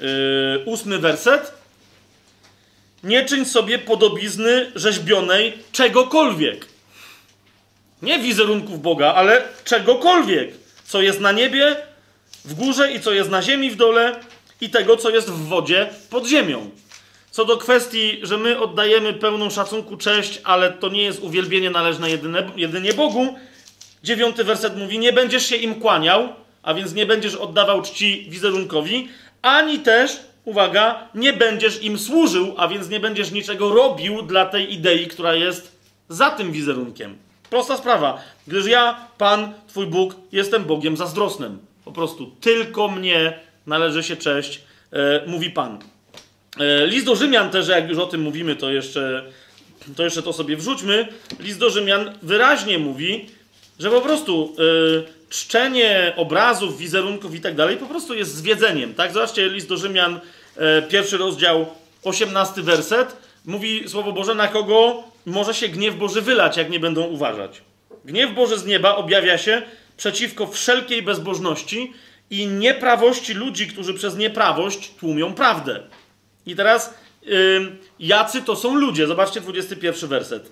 yy, 0.00 0.06
ósmy 0.64 0.98
werset. 0.98 1.52
Nie 3.04 3.24
czyń 3.24 3.44
sobie 3.44 3.78
podobizny 3.78 4.72
rzeźbionej 4.74 5.52
czegokolwiek. 5.72 6.66
Nie 8.02 8.18
wizerunków 8.18 8.82
Boga, 8.82 9.14
ale 9.14 9.42
czegokolwiek, 9.64 10.50
co 10.84 11.02
jest 11.02 11.20
na 11.20 11.32
niebie, 11.32 11.76
w 12.44 12.54
górze 12.54 12.92
i 12.92 13.00
co 13.00 13.12
jest 13.12 13.30
na 13.30 13.42
ziemi 13.42 13.70
w 13.70 13.76
dole 13.76 14.20
i 14.60 14.70
tego, 14.70 14.96
co 14.96 15.10
jest 15.10 15.30
w 15.30 15.48
wodzie 15.48 15.90
pod 16.10 16.26
ziemią. 16.26 16.70
Co 17.30 17.44
do 17.44 17.56
kwestii, 17.56 18.18
że 18.22 18.38
my 18.38 18.60
oddajemy 18.60 19.12
pełną 19.12 19.50
szacunku 19.50 19.96
cześć, 19.96 20.40
ale 20.44 20.72
to 20.72 20.88
nie 20.88 21.02
jest 21.02 21.20
uwielbienie 21.20 21.70
należne 21.70 22.10
jedyne, 22.10 22.50
jedynie 22.56 22.92
Bogu, 22.92 23.34
dziewiąty 24.04 24.44
werset 24.44 24.76
mówi: 24.76 24.98
Nie 24.98 25.12
będziesz 25.12 25.46
się 25.46 25.56
im 25.56 25.74
kłaniał, 25.74 26.28
a 26.62 26.74
więc 26.74 26.94
nie 26.94 27.06
będziesz 27.06 27.34
oddawał 27.34 27.82
czci 27.82 28.26
wizerunkowi, 28.30 29.08
ani 29.42 29.78
też, 29.78 30.20
uwaga, 30.44 31.08
nie 31.14 31.32
będziesz 31.32 31.82
im 31.82 31.98
służył, 31.98 32.54
a 32.56 32.68
więc 32.68 32.88
nie 32.88 33.00
będziesz 33.00 33.30
niczego 33.30 33.74
robił 33.74 34.22
dla 34.22 34.46
tej 34.46 34.74
idei, 34.74 35.06
która 35.06 35.34
jest 35.34 35.78
za 36.08 36.30
tym 36.30 36.52
wizerunkiem. 36.52 37.16
Prosta 37.50 37.76
sprawa, 37.76 38.20
gdyż 38.46 38.66
ja, 38.66 39.06
Pan, 39.18 39.52
Twój 39.68 39.86
Bóg, 39.86 40.14
jestem 40.32 40.64
Bogiem 40.64 40.96
zazdrosnym. 40.96 41.58
Po 41.84 41.92
prostu 41.92 42.26
tylko 42.40 42.88
mnie 42.88 43.38
należy 43.68 44.02
się 44.02 44.16
cześć, 44.16 44.60
e, 44.92 45.22
mówi 45.26 45.50
Pan. 45.50 45.78
E, 46.60 46.86
list 46.86 47.06
do 47.06 47.16
Rzymian 47.16 47.50
też, 47.50 47.68
jak 47.68 47.88
już 47.88 47.98
o 47.98 48.06
tym 48.06 48.20
mówimy, 48.22 48.56
to 48.56 48.70
jeszcze, 48.70 49.24
to 49.96 50.04
jeszcze 50.04 50.22
to 50.22 50.32
sobie 50.32 50.56
wrzućmy. 50.56 51.08
List 51.40 51.58
do 51.58 51.70
Rzymian 51.70 52.12
wyraźnie 52.22 52.78
mówi, 52.78 53.26
że 53.78 53.90
po 53.90 54.00
prostu 54.00 54.54
e, 54.58 55.28
czczenie 55.30 56.12
obrazów, 56.16 56.78
wizerunków 56.78 57.34
i 57.34 57.40
tak 57.40 57.54
dalej 57.54 57.76
po 57.76 57.86
prostu 57.86 58.14
jest 58.14 58.34
zwiedzeniem. 58.34 58.94
Tak? 58.94 59.12
Zobaczcie 59.12 59.48
list 59.48 59.68
do 59.68 59.76
Rzymian, 59.76 60.20
pierwszy 60.88 61.16
rozdział, 61.16 61.66
osiemnasty 62.04 62.62
werset. 62.62 63.16
Mówi 63.44 63.88
Słowo 63.88 64.12
Boże, 64.12 64.34
na 64.34 64.48
kogo 64.48 65.02
może 65.26 65.54
się 65.54 65.68
gniew 65.68 65.96
Boży 65.96 66.22
wylać, 66.22 66.56
jak 66.56 66.70
nie 66.70 66.80
będą 66.80 67.02
uważać. 67.02 67.62
Gniew 68.04 68.34
Boży 68.34 68.58
z 68.58 68.66
nieba 68.66 68.96
objawia 68.96 69.38
się 69.38 69.62
przeciwko 69.96 70.46
wszelkiej 70.46 71.02
bezbożności 71.02 71.92
i 72.30 72.46
nieprawości 72.46 73.34
ludzi, 73.34 73.66
którzy 73.66 73.94
przez 73.94 74.16
nieprawość 74.16 74.90
tłumią 75.00 75.34
prawdę. 75.34 75.82
I 76.46 76.56
teraz, 76.56 76.94
yy, 77.22 77.76
jacy 77.98 78.42
to 78.42 78.56
są 78.56 78.74
ludzie? 78.74 79.06
Zobaczcie 79.06 79.40
21 79.40 80.08
werset. 80.08 80.50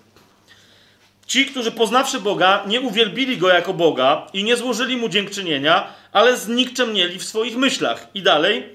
Ci, 1.27 1.47
którzy 1.47 1.73
poznawszy 1.73 2.21
Boga, 2.21 2.65
nie 2.67 2.81
uwielbili 2.81 3.39
Go 3.39 3.49
jako 3.49 3.75
Boga 3.75 4.27
i 4.33 4.45
nie 4.45 4.57
złożyli 4.57 4.97
Mu 4.97 5.09
dziękczynienia, 5.09 5.87
ale 6.13 6.37
znikczemnieli 6.37 7.19
w 7.19 7.25
swoich 7.25 7.57
myślach. 7.57 8.07
I 8.15 8.23
dalej, 8.23 8.69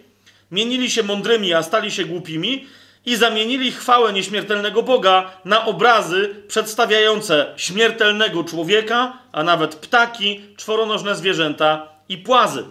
mienili 0.52 0.92
się 0.92 1.04
mądrymi, 1.04 1.54
a 1.54 1.64
stali 1.64 1.92
się 1.92 2.06
głupimi 2.06 2.68
i 3.06 3.16
zamienili 3.16 3.72
chwałę 3.72 4.14
nieśmiertelnego 4.14 4.84
Boga 4.84 5.32
na 5.46 5.66
obrazy 5.66 6.36
przedstawiające 6.48 7.54
śmiertelnego 7.58 8.44
człowieka, 8.44 9.18
a 9.32 9.44
nawet 9.44 9.76
ptaki, 9.76 10.42
czworonożne 10.58 11.16
zwierzęta 11.16 11.88
i 12.10 12.18
płazy. 12.18 12.64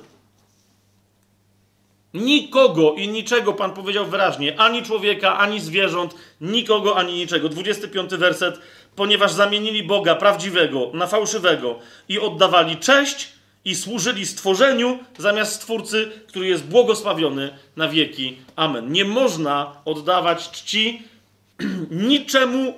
Nikogo 2.15 2.95
i 2.95 3.09
niczego 3.09 3.53
Pan 3.53 3.73
powiedział 3.73 4.07
wyraźnie, 4.07 4.61
ani 4.61 4.83
człowieka, 4.83 5.39
ani 5.39 5.61
zwierząt, 5.61 6.15
nikogo, 6.41 6.97
ani 6.97 7.15
niczego. 7.15 7.49
25 7.49 8.11
werset. 8.11 8.61
Ponieważ 8.97 9.33
zamienili 9.33 9.83
Boga 9.83 10.15
prawdziwego 10.15 10.91
na 10.95 11.07
fałszywego 11.07 11.79
i 12.09 12.19
oddawali 12.19 12.77
cześć 12.77 13.29
i 13.65 13.75
służyli 13.75 14.27
stworzeniu 14.27 14.99
zamiast 15.19 15.55
Stwórcy, 15.55 16.13
który 16.29 16.47
jest 16.47 16.65
błogosławiony 16.65 17.59
na 17.77 17.89
wieki. 17.89 18.39
Amen. 18.57 18.93
Nie 18.93 19.05
można 19.05 19.77
oddawać 19.85 20.51
czci 20.51 21.03
niczemu, 21.91 22.75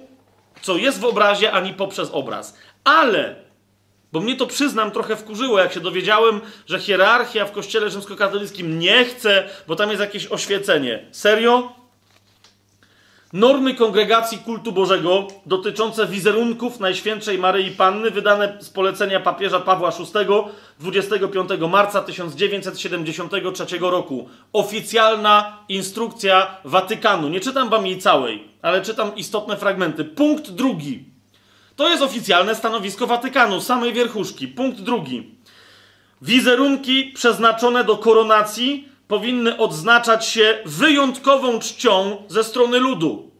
co 0.63 0.77
jest 0.77 1.01
w 1.01 1.05
obrazie, 1.05 1.53
ani 1.53 1.75
poprzez 1.75 2.11
obraz. 2.11 2.59
Ale 2.85 3.42
bo 4.13 4.21
mnie 4.21 4.37
to 4.37 4.47
przyznam 4.47 4.91
trochę 4.91 5.17
wkurzyło, 5.17 5.59
jak 5.59 5.73
się 5.73 5.81
dowiedziałem, 5.81 6.41
że 6.67 6.79
hierarchia 6.79 7.45
w 7.45 7.53
kościele 7.53 7.91
rzymskokatolickim 7.91 8.79
nie 8.79 9.05
chce, 9.05 9.49
bo 9.69 9.77
tam 9.77 9.89
jest 9.89 10.01
jakieś 10.01 10.27
oświecenie. 10.27 11.07
Serio? 11.11 11.83
Normy 13.33 13.75
kongregacji 13.75 14.39
kultu 14.39 14.73
Bożego 14.73 15.27
dotyczące 15.47 16.07
wizerunków 16.07 16.81
Najświętszej 16.81 17.39
Maryi 17.39 17.71
Panny, 17.71 18.11
wydane 18.11 18.57
z 18.61 18.71
polecenia 18.71 19.21
papieża 19.21 19.61
Pawła 19.61 19.91
VI 19.91 20.27
25 20.81 21.49
marca 21.71 22.03
1973 22.03 23.79
roku. 23.81 24.29
Oficjalna 24.53 25.59
instrukcja 25.69 26.57
Watykanu. 26.65 27.29
Nie 27.29 27.41
czytam 27.41 27.69
wam 27.69 27.87
jej 27.87 27.99
całej, 27.99 28.49
ale 28.63 28.83
czytam 28.83 29.17
istotne 29.17 29.57
fragmenty. 29.57 30.05
Punkt 30.05 30.51
drugi. 30.51 31.12
To 31.83 31.89
jest 31.89 32.03
oficjalne 32.03 32.55
stanowisko 32.55 33.07
Watykanu, 33.07 33.61
samej 33.61 33.93
wierchuszki. 33.93 34.49
Punkt 34.49 34.81
drugi. 34.81 35.31
Wizerunki 36.23 37.13
przeznaczone 37.15 37.85
do 37.85 37.97
koronacji 37.97 38.89
powinny 39.09 39.59
odznaczać 39.59 40.27
się 40.27 40.59
wyjątkową 40.65 41.59
czcią 41.59 42.17
ze 42.29 42.45
strony 42.45 42.79
ludu. 42.79 43.31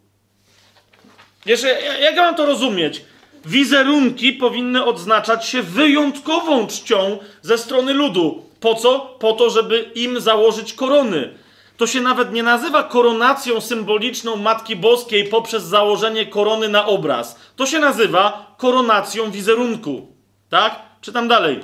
Jeszcze, 1.47 1.69
jak 2.01 2.17
ja 2.17 2.23
mam 2.23 2.35
to 2.35 2.47
rozumieć? 2.47 3.05
Wizerunki 3.45 4.33
powinny 4.33 4.85
odznaczać 4.85 5.47
się 5.47 5.63
wyjątkową 5.63 6.67
czcią 6.67 7.19
ze 7.43 7.59
strony 7.59 7.93
ludu. 7.93 8.45
Po 8.61 8.75
co? 8.75 9.01
Po 9.01 9.33
to, 9.33 9.51
żeby 9.51 9.91
im 9.95 10.21
założyć 10.21 10.73
korony. 10.73 11.35
To 11.77 11.87
się 11.87 12.01
nawet 12.01 12.33
nie 12.33 12.43
nazywa 12.43 12.83
koronacją 12.83 13.61
symboliczną 13.61 14.37
Matki 14.37 14.77
Boskiej 14.77 15.29
poprzez 15.29 15.63
założenie 15.63 16.27
korony 16.27 16.69
na 16.69 16.87
obraz. 16.87 17.37
To 17.57 17.67
się 17.67 17.79
nazywa 17.79 18.55
koronacją 18.59 19.31
wizerunku. 19.31 20.07
Tak? 20.49 20.83
Czytam 21.01 21.29
dalej. 21.29 21.61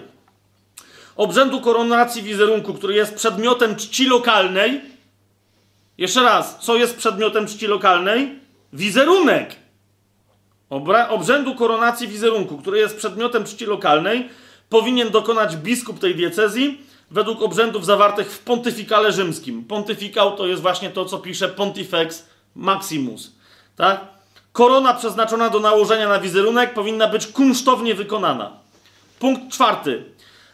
Obrzędu 1.17 1.61
koronacji 1.61 2.23
wizerunku, 2.23 2.75
który 2.75 2.95
jest 2.95 3.15
przedmiotem 3.15 3.77
czci 3.77 4.07
lokalnej. 4.07 4.81
Jeszcze 5.99 6.23
raz, 6.23 6.59
co 6.61 6.77
jest 6.77 6.97
przedmiotem 6.97 7.47
czci 7.47 7.67
lokalnej? 7.67 8.39
Wizerunek. 8.73 9.57
Obra 10.71 11.09
obrzędu 11.09 11.55
koronacji 11.55 12.09
wizerunku, 12.09 12.59
który 12.59 12.79
jest 12.79 12.97
przedmiotem 12.97 13.45
czci 13.45 13.67
lokalnej, 13.67 14.29
powinien 14.69 15.11
dokonać 15.11 15.57
biskup 15.57 15.99
tej 15.99 16.15
diecezji 16.15 16.88
według 17.11 17.43
obrzędów 17.43 17.85
zawartych 17.85 18.33
w 18.33 18.39
pontyfikale 18.39 19.13
rzymskim. 19.13 19.65
Pontyfikał 19.65 20.37
to 20.37 20.47
jest 20.47 20.63
właśnie 20.63 20.91
to, 20.91 21.05
co 21.05 21.19
pisze 21.19 21.49
Pontifex 21.49 22.27
Maximus. 22.55 23.33
Tak? 23.77 24.01
Korona 24.53 24.95
przeznaczona 24.95 25.51
do 25.51 25.61
nałożenia 25.61 26.09
na 26.09 26.19
wizerunek 26.21 26.75
powinna 26.75 27.09
być 27.09 27.27
kunsztownie 27.27 27.95
wykonana. 27.95 28.53
Punkt 29.19 29.53
czwarty. 29.53 30.05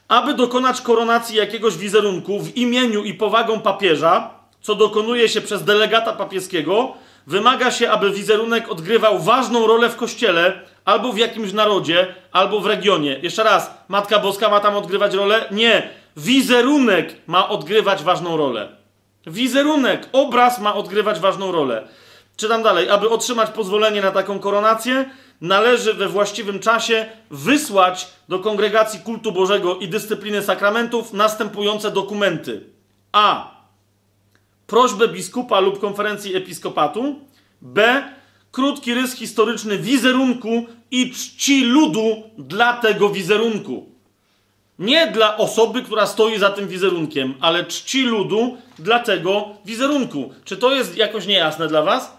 Aby 0.08 0.34
dokonać 0.34 0.81
koronacji 0.81 1.36
jakiegoś 1.36 1.76
wizerunku 1.76 2.41
w 2.41 2.57
imieniu 2.57 3.05
i 3.05 3.15
powagą 3.15 3.60
papieża, 3.60 4.31
co 4.62 4.74
dokonuje 4.74 5.28
się 5.28 5.41
przez 5.41 5.65
delegata 5.65 6.12
papieskiego, 6.12 6.94
wymaga 7.26 7.70
się, 7.70 7.91
aby 7.91 8.10
wizerunek 8.10 8.68
odgrywał 8.68 9.18
ważną 9.18 9.66
rolę 9.66 9.89
w 9.91 9.97
kościele, 9.97 10.60
albo 10.84 11.12
w 11.12 11.18
jakimś 11.18 11.52
narodzie, 11.52 12.15
albo 12.33 12.60
w 12.60 12.66
regionie. 12.66 13.18
Jeszcze 13.23 13.44
raz, 13.44 13.70
Matka 13.89 14.18
Boska 14.18 14.49
ma 14.49 14.60
tam 14.60 14.76
odgrywać 14.76 15.15
rolę? 15.15 15.44
Nie. 15.50 15.91
Wizerunek 16.17 17.17
ma 17.26 17.49
odgrywać 17.49 18.02
ważną 18.02 18.36
rolę. 18.36 18.76
Wizerunek, 19.26 20.09
obraz 20.12 20.60
ma 20.60 20.75
odgrywać 20.75 21.20
ważną 21.20 21.52
rolę. 21.52 21.89
Czytam 22.36 22.62
dalej. 22.62 22.91
Aby 22.91 23.10
otrzymać 23.10 23.51
pozwolenie 23.51 24.01
na 24.01 24.10
taką 24.10 24.39
koronację, 24.39 25.10
należy 25.41 25.94
we 25.94 26.09
właściwym 26.09 26.60
czasie 26.60 27.07
wysłać 27.31 28.09
do 28.28 28.39
kongregacji 28.39 29.01
kultu 29.01 29.33
Bożego 29.33 29.76
i 29.76 29.89
dyscypliny 29.89 30.43
sakramentów 30.43 31.12
następujące 31.12 31.91
dokumenty. 31.91 32.65
A. 33.12 33.55
Prośbę 34.67 35.09
biskupa 35.09 35.60
lub 35.60 35.81
konferencji 35.81 36.36
episkopatu. 36.36 37.18
B. 37.62 38.05
Krótki 38.52 38.94
rys 38.94 39.15
historyczny 39.15 39.78
wizerunku 39.78 40.67
i 40.91 41.10
czci 41.10 41.65
ludu 41.65 42.23
dla 42.39 42.73
tego 42.73 43.10
wizerunku. 43.10 43.93
Nie 44.78 45.06
dla 45.06 45.36
osoby, 45.36 45.82
która 45.82 46.06
stoi 46.06 46.38
za 46.38 46.50
tym 46.50 46.68
wizerunkiem, 46.68 47.34
ale 47.40 47.64
czci 47.64 48.02
ludu 48.02 48.58
dla 48.78 48.98
tego 48.98 49.48
wizerunku. 49.64 50.34
Czy 50.44 50.56
to 50.56 50.74
jest 50.74 50.96
jakoś 50.96 51.26
niejasne 51.26 51.68
dla 51.68 51.82
Was? 51.82 52.16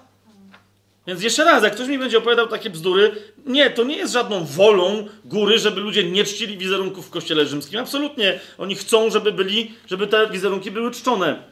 Więc 1.08 1.24
jeszcze 1.24 1.44
raz, 1.44 1.64
jak 1.64 1.76
ktoś 1.76 1.88
mi 1.88 1.98
będzie 1.98 2.18
opowiadał 2.18 2.48
takie 2.48 2.70
bzdury, 2.70 3.12
nie, 3.46 3.70
to 3.70 3.84
nie 3.84 3.98
jest 3.98 4.14
żadną 4.14 4.46
wolą 4.46 5.08
góry, 5.26 5.60
żeby 5.60 5.82
ludzie 5.82 6.04
nie 6.04 6.24
czcili 6.24 6.58
wizerunków 6.58 7.08
w 7.08 7.10
kościele 7.10 7.46
rzymskim. 7.46 7.80
Absolutnie. 7.80 8.40
Oni 8.58 8.76
chcą, 8.76 9.10
żeby 9.10 9.32
byli, 9.32 9.72
żeby 9.88 10.08
te 10.08 10.30
wizerunki 10.30 10.72
były 10.72 10.92
czczone. 10.92 11.44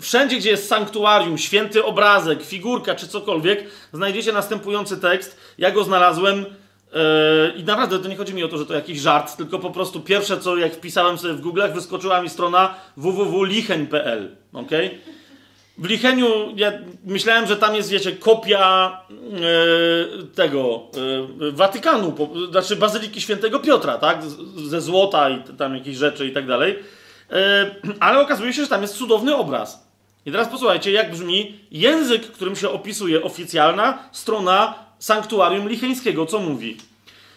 Wszędzie, 0.00 0.36
gdzie 0.36 0.50
jest 0.50 0.68
sanktuarium, 0.68 1.38
święty 1.38 1.84
obrazek, 1.84 2.42
figurka 2.42 2.94
czy 2.94 3.08
cokolwiek, 3.08 3.64
znajdziecie 3.92 4.32
następujący 4.32 4.96
tekst. 4.96 5.36
Ja 5.58 5.70
go 5.70 5.84
znalazłem 5.84 6.46
I 7.56 7.64
naprawdę 7.64 7.98
to 7.98 8.08
nie 8.08 8.16
chodzi 8.16 8.34
mi 8.34 8.44
o 8.44 8.48
to, 8.48 8.58
że 8.58 8.66
to 8.66 8.74
jakiś 8.74 9.00
żart, 9.00 9.36
tylko 9.36 9.58
po 9.58 9.70
prostu 9.70 10.00
pierwsze, 10.00 10.40
co 10.40 10.56
jak 10.56 10.74
wpisałem 10.74 11.18
sobie 11.18 11.34
w 11.34 11.42
Google'ach, 11.42 11.74
wyskoczyła 11.74 12.22
mi 12.22 12.28
strona 12.28 12.74
www.licheń.pl. 12.96 14.36
Okay? 14.52 14.90
W 15.78 15.84
Licheniu 15.84 16.28
ja 16.56 16.72
myślałem, 17.04 17.46
że 17.46 17.56
tam 17.56 17.74
jest, 17.74 17.90
wiecie, 17.90 18.12
kopia 18.12 19.00
yy, 19.10 20.26
tego 20.26 20.82
yy, 21.40 21.52
Watykanu, 21.52 22.12
po, 22.12 22.28
znaczy 22.50 22.76
Bazyliki 22.76 23.20
Świętego 23.20 23.58
Piotra, 23.60 23.98
tak? 23.98 24.24
Z, 24.24 24.36
ze 24.56 24.80
złota 24.80 25.30
i 25.30 25.42
tam 25.42 25.74
jakieś 25.74 25.96
rzeczy 25.96 26.26
i 26.26 26.32
tak 26.32 26.46
dalej. 26.46 26.78
Yy, 27.30 27.36
ale 28.00 28.20
okazuje 28.20 28.52
się, 28.52 28.62
że 28.62 28.68
tam 28.68 28.82
jest 28.82 28.94
cudowny 28.94 29.36
obraz. 29.36 29.90
I 30.26 30.32
teraz 30.32 30.48
posłuchajcie, 30.48 30.92
jak 30.92 31.10
brzmi 31.10 31.58
język, 31.70 32.32
którym 32.32 32.56
się 32.56 32.70
opisuje 32.70 33.22
oficjalna 33.22 33.98
strona 34.12 34.89
sanktuarium 35.00 35.68
licheńskiego, 35.68 36.26
co 36.26 36.38
mówi? 36.38 36.76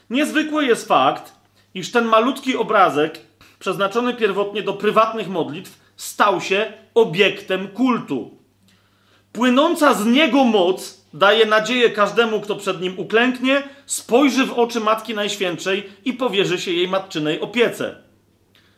Niezwykły 0.09 0.65
jest 0.65 0.87
fakt, 0.87 1.33
iż 1.73 1.91
ten 1.91 2.05
malutki 2.05 2.57
obrazek, 2.57 3.19
przeznaczony 3.59 4.13
pierwotnie 4.13 4.61
do 4.61 4.73
prywatnych 4.73 5.27
modlitw, 5.27 5.79
stał 5.97 6.41
się 6.41 6.73
obiektem 6.95 7.67
kultu. 7.67 8.37
Płynąca 9.31 9.93
z 9.93 10.05
niego 10.05 10.43
moc 10.43 11.03
daje 11.13 11.45
nadzieję 11.45 11.89
każdemu, 11.89 12.41
kto 12.41 12.55
przed 12.55 12.81
nim 12.81 12.99
uklęknie, 12.99 13.63
spojrzy 13.85 14.45
w 14.45 14.53
oczy 14.53 14.79
Matki 14.79 15.13
Najświętszej 15.13 15.89
i 16.05 16.13
powierzy 16.13 16.59
się 16.59 16.71
jej 16.71 16.87
matczynej 16.87 17.41
opiece. 17.41 17.95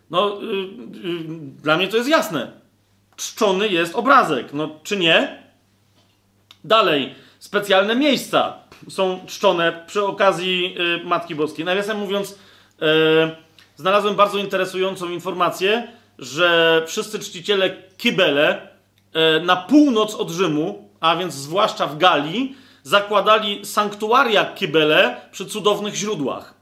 No, 0.09 0.41
yy, 0.41 0.47
yy, 0.47 1.23
dla 1.63 1.77
mnie 1.77 1.87
to 1.87 1.97
jest 1.97 2.09
jasne. 2.09 2.51
Czczony 3.15 3.67
jest 3.67 3.95
obrazek, 3.95 4.53
no 4.53 4.79
czy 4.83 4.97
nie? 4.97 5.43
Dalej, 6.63 7.15
specjalne 7.39 7.95
miejsca 7.95 8.64
są 8.89 9.19
czczone 9.27 9.83
przy 9.87 10.05
okazji 10.05 10.75
y, 11.01 11.05
Matki 11.05 11.35
Boskiej. 11.35 11.65
Nawiasem 11.65 11.97
mówiąc, 11.97 12.31
y, 12.31 12.35
znalazłem 13.75 14.15
bardzo 14.15 14.37
interesującą 14.37 15.09
informację, 15.09 15.87
że 16.19 16.81
wszyscy 16.87 17.19
czciciele 17.19 17.75
Kibele 17.97 18.67
y, 19.37 19.45
na 19.45 19.55
północ 19.55 20.15
od 20.15 20.29
Rzymu, 20.29 20.89
a 20.99 21.15
więc 21.15 21.33
zwłaszcza 21.33 21.87
w 21.87 21.97
Galii, 21.97 22.55
zakładali 22.83 23.65
sanktuaria 23.65 24.45
Kibele 24.45 25.21
przy 25.31 25.45
cudownych 25.45 25.95
źródłach. 25.95 26.53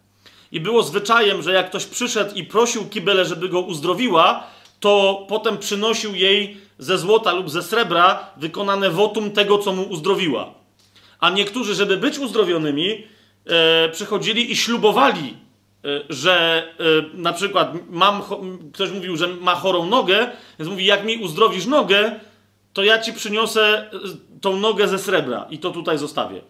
I 0.51 0.59
było 0.59 0.83
zwyczajem, 0.83 1.41
że 1.41 1.53
jak 1.53 1.69
ktoś 1.69 1.85
przyszedł 1.85 2.35
i 2.35 2.43
prosił 2.43 2.89
Kibele, 2.89 3.25
żeby 3.25 3.49
go 3.49 3.61
uzdrowiła, 3.61 4.43
to 4.79 5.25
potem 5.29 5.57
przynosił 5.57 6.15
jej 6.15 6.57
ze 6.77 6.97
złota 6.97 7.31
lub 7.31 7.49
ze 7.49 7.63
srebra 7.63 8.27
wykonane 8.37 8.89
wotum 8.89 9.31
tego, 9.31 9.57
co 9.57 9.73
mu 9.73 9.83
uzdrowiła. 9.83 10.62
A 11.23 11.29
niektórzy, 11.29 11.75
żeby 11.75 11.97
być 11.97 12.19
uzdrowionymi, 12.19 13.03
e, 13.45 13.89
przychodzili 13.89 14.51
i 14.51 14.55
ślubowali, 14.55 15.37
e, 15.85 16.01
że 16.09 16.63
e, 17.13 17.17
na 17.17 17.33
przykład 17.33 17.73
mam, 17.89 18.21
ktoś 18.73 18.91
mówił, 18.91 19.17
że 19.17 19.27
ma 19.27 19.55
chorą 19.55 19.85
nogę, 19.85 20.27
więc 20.59 20.71
mówi, 20.71 20.85
jak 20.85 21.05
mi 21.05 21.17
uzdrowisz 21.17 21.65
nogę, 21.65 22.19
to 22.73 22.83
ja 22.83 22.99
ci 22.99 23.13
przyniosę 23.13 23.61
e, 23.61 23.89
tą 24.41 24.57
nogę 24.57 24.87
ze 24.87 24.99
srebra 24.99 25.45
i 25.49 25.59
to 25.59 25.71
tutaj 25.71 25.97
zostawię. 25.97 26.41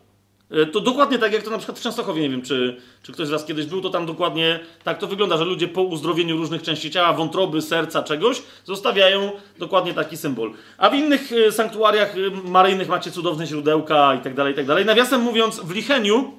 E, 0.54 0.66
to 0.66 0.80
dokładnie 0.80 1.20
tak, 1.20 1.34
jak 1.34 1.44
to 1.44 1.50
na 1.50 1.58
przykład 1.58 1.80
w 1.80 1.82
Częstochowie, 1.82 2.22
nie 2.22 2.30
wiem, 2.30 2.42
czy, 2.42 2.82
czy 3.04 3.12
ktoś 3.12 3.28
z 3.28 3.30
Was 3.30 3.46
kiedyś 3.46 3.66
był, 3.66 3.82
to 3.82 3.90
tam 3.90 4.06
dokładnie 4.06 4.60
tak 4.84 4.98
to 4.98 5.08
wygląda, 5.08 5.38
że 5.38 5.46
ludzie 5.46 5.68
po 5.68 5.82
uzdrowieniu 5.82 6.38
różnych 6.38 6.62
części 6.62 6.92
ciała, 6.92 7.14
wątroby, 7.14 7.62
serca, 7.62 8.04
czegoś, 8.04 8.42
zostawiają 8.66 9.32
dokładnie 9.60 9.94
taki 9.94 10.18
symbol. 10.18 10.54
A 10.78 10.90
w 10.90 10.96
innych 10.96 11.32
e, 11.48 11.52
sanktuariach 11.52 12.16
e, 12.18 12.50
maryjnych 12.50 12.90
macie 12.90 13.12
cudowne 13.12 13.48
źródełka 13.48 14.16
i 14.16 14.20
tak 14.20 14.34
dalej, 14.34 14.54
i 14.54 14.56
tak 14.56 14.66
dalej. 14.66 14.86
Nawiasem 14.86 15.22
mówiąc, 15.22 15.60
w 15.60 15.72
Licheniu, 15.72 16.34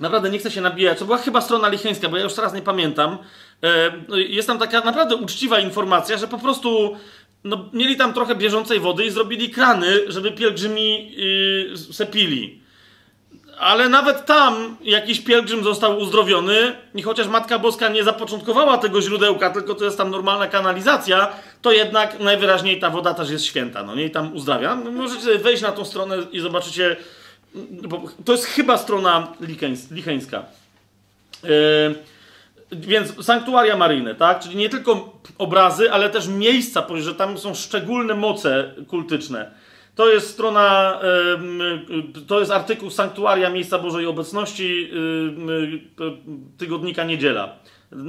naprawdę 0.00 0.30
nie 0.30 0.38
chcę 0.38 0.50
się 0.50 0.60
nabijać, 0.60 0.98
to 0.98 1.04
była 1.04 1.18
chyba 1.18 1.40
strona 1.40 1.68
licheńska, 1.68 2.08
bo 2.08 2.16
ja 2.16 2.24
już 2.24 2.34
teraz 2.34 2.54
nie 2.54 2.62
pamiętam, 2.62 3.18
no, 4.08 4.16
jest 4.16 4.48
tam 4.48 4.58
taka 4.58 4.80
naprawdę 4.80 5.16
uczciwa 5.16 5.60
informacja, 5.60 6.18
że 6.18 6.28
po 6.28 6.38
prostu 6.38 6.96
no, 7.44 7.68
mieli 7.72 7.96
tam 7.96 8.14
trochę 8.14 8.34
bieżącej 8.34 8.80
wody 8.80 9.04
i 9.04 9.10
zrobili 9.10 9.50
krany, 9.50 10.12
żeby 10.12 10.32
pielgrzymi 10.32 11.12
yy, 11.12 11.76
sepili. 11.92 12.60
Ale 13.58 13.88
nawet 13.88 14.26
tam 14.26 14.76
jakiś 14.82 15.20
pielgrzym 15.20 15.64
został 15.64 15.98
uzdrowiony 15.98 16.76
i 16.94 17.02
chociaż 17.02 17.28
Matka 17.28 17.58
Boska 17.58 17.88
nie 17.88 18.04
zapoczątkowała 18.04 18.78
tego 18.78 19.02
źródełka, 19.02 19.50
tylko 19.50 19.74
to 19.74 19.84
jest 19.84 19.98
tam 19.98 20.10
normalna 20.10 20.46
kanalizacja, 20.46 21.32
to 21.62 21.72
jednak 21.72 22.20
najwyraźniej 22.20 22.80
ta 22.80 22.90
woda 22.90 23.14
też 23.14 23.30
jest 23.30 23.44
święta, 23.44 23.82
no 23.82 23.94
nie? 23.94 24.04
I 24.04 24.10
tam 24.10 24.36
uzdrawia. 24.36 24.74
No, 24.74 24.90
możecie 24.90 25.38
wejść 25.38 25.62
na 25.62 25.72
tą 25.72 25.84
stronę 25.84 26.16
i 26.32 26.40
zobaczycie, 26.40 26.96
to 28.24 28.32
jest 28.32 28.44
chyba 28.44 28.78
strona 28.78 29.32
licheńska. 29.90 30.44
Yy, 31.42 31.48
więc 32.72 33.24
sanktuaria 33.24 33.76
maryjne, 33.76 34.14
tak? 34.14 34.40
Czyli 34.40 34.56
nie 34.56 34.68
tylko 34.68 35.20
obrazy, 35.38 35.92
ale 35.92 36.10
też 36.10 36.28
miejsca, 36.28 36.86
że 36.94 37.14
tam 37.14 37.38
są 37.38 37.54
szczególne 37.54 38.14
moce 38.14 38.74
kultyczne. 38.86 39.50
To 39.94 40.10
jest 40.10 40.30
strona, 40.30 41.00
to 42.26 42.40
jest 42.40 42.52
artykuł 42.52 42.90
Sanktuaria 42.90 43.50
Miejsca 43.50 43.78
Bożej 43.78 44.06
Obecności 44.06 44.90
tygodnika 46.58 47.04
Niedziela 47.04 47.56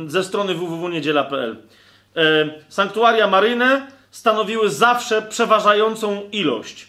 ze 0.07 0.23
strony 0.23 0.53
www.niedziela.pl. 0.53 1.57
Sanktuaria 2.67 3.27
maryjne 3.27 3.87
stanowiły 4.11 4.69
zawsze 4.69 5.21
przeważającą 5.21 6.21
ilość. 6.31 6.87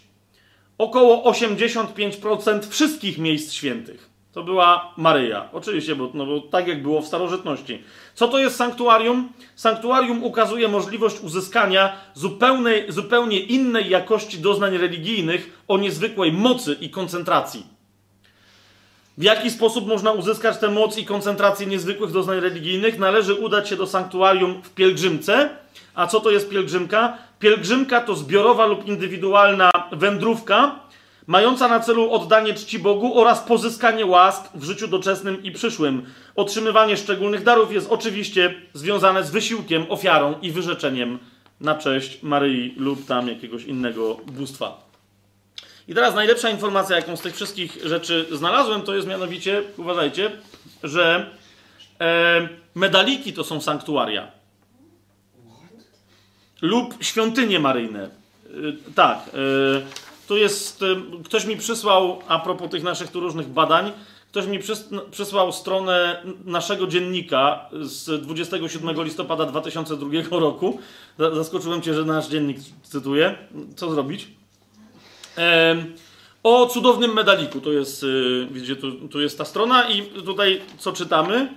Około 0.79 1.33
85% 1.33 2.69
wszystkich 2.69 3.19
miejsc 3.19 3.53
świętych. 3.53 4.10
To 4.33 4.43
była 4.43 4.95
Maryja. 4.97 5.49
Oczywiście, 5.53 5.97
bo, 5.97 6.11
no, 6.15 6.27
bo 6.27 6.41
tak 6.41 6.69
jak 6.69 6.83
było 6.83 7.03
w 7.03 7.07
starożytności. 7.07 7.83
Co 8.15 8.29
to 8.29 8.39
jest 8.39 8.57
sanktuarium? 8.57 9.29
Sanktuarium 9.55 10.25
ukazuje 10.25 10.69
możliwość 10.69 11.21
uzyskania 11.21 11.93
zupełnej, 12.15 12.93
zupełnie 12.93 13.41
innej 13.41 13.91
jakości 13.91 14.39
doznań 14.39 14.77
religijnych 14.79 15.63
o 15.69 15.79
niezwykłej 15.79 16.33
mocy 16.33 16.77
i 16.81 16.91
koncentracji. 16.91 17.67
W 19.19 19.23
jaki 19.23 19.51
sposób 19.51 19.87
można 19.87 20.13
uzyskać 20.13 20.59
tę 20.59 20.69
moc 20.69 20.99
i 20.99 21.05
koncentrację 21.05 21.67
niezwykłych 21.67 22.13
doznań 22.13 22.41
religijnych? 22.41 22.99
Należy 22.99 23.35
udać 23.35 23.69
się 23.69 23.77
do 23.77 23.87
sanktuarium 23.87 24.63
w 24.63 24.71
pielgrzymce. 24.71 25.49
A 25.95 26.07
co 26.07 26.21
to 26.21 26.31
jest 26.31 26.51
pielgrzymka? 26.51 27.19
Pielgrzymka 27.39 28.01
to 28.01 28.15
zbiorowa 28.15 28.67
lub 28.67 28.87
indywidualna 28.87 29.71
wędrówka, 29.93 30.81
mająca 31.27 31.69
na 31.69 31.81
celu 31.81 32.13
oddanie 32.13 32.55
czci 32.55 32.79
Bogu 32.79 33.21
oraz 33.21 33.41
pozyskanie 33.41 34.07
łask 34.07 34.45
w 34.55 34.65
życiu 34.65 34.89
doczesnym 34.89 35.43
i 35.43 35.53
przyszłym. 35.53 36.07
Otrzymywanie 36.37 36.97
szczególnych 36.97 37.43
darów 37.43 37.73
jest 37.73 37.91
oczywiście 37.91 38.55
związane 38.75 39.25
z 39.25 39.31
wysiłkiem, 39.31 39.87
ofiarą 39.89 40.35
i 40.43 40.51
wyrzeczeniem 40.51 41.19
na 41.61 41.75
cześć 41.75 42.23
Maryi 42.23 42.75
lub 42.77 43.07
tam 43.07 43.29
jakiegoś 43.29 43.65
innego 43.65 44.17
bóstwa. 44.27 44.91
I 45.89 45.95
teraz 45.95 46.15
najlepsza 46.15 46.51
informacja, 46.51 46.97
jaką 46.97 47.17
z 47.17 47.21
tych 47.21 47.35
wszystkich 47.35 47.79
rzeczy 47.85 48.27
znalazłem, 48.33 48.83
to 48.83 48.95
jest 48.95 49.09
mianowicie, 49.09 49.63
uważajcie, 49.77 50.31
że 50.83 51.31
e, 52.01 52.49
medaliki 52.75 53.33
to 53.33 53.45
są 53.45 53.61
sanktuaria. 53.61 54.29
Lub 56.63 56.95
świątynie 57.01 57.61
maryjne. 57.61 58.05
E, 58.05 58.11
tak. 58.95 59.19
E, 59.19 60.10
tu 60.31 60.37
jest, 60.37 60.83
e, 60.83 60.87
ktoś 61.25 61.45
mi 61.45 61.57
przysłał, 61.57 62.19
a 62.29 62.39
propos 62.39 62.71
tych 62.71 62.83
naszych 62.83 63.11
tu 63.11 63.21
różnych 63.21 63.49
badań, 63.49 63.93
ktoś 64.31 64.47
mi 64.47 64.59
przysłał 65.11 65.53
stronę 65.53 66.23
naszego 66.45 66.87
dziennika 66.87 67.69
z 67.73 68.23
27 68.23 69.03
listopada 69.05 69.47
2002 69.47 70.41
roku. 70.41 70.79
Zaskoczyłem 71.19 71.83
cię, 71.83 71.95
że 71.95 72.05
nasz 72.05 72.29
dziennik 72.29 72.59
cytuję. 72.83 73.39
Co 73.77 73.91
zrobić? 73.91 74.29
O 76.43 76.67
cudownym 76.67 77.15
medaliku, 77.15 77.61
to 77.61 77.73
jest, 77.73 78.03
y, 78.03 78.49
widzicie, 78.51 78.77
tu, 78.77 79.09
tu 79.09 79.21
jest 79.21 79.39
ta 79.39 79.45
strona 79.45 79.89
i 79.89 80.03
tutaj 80.03 80.61
co 80.79 80.93
czytamy, 80.93 81.55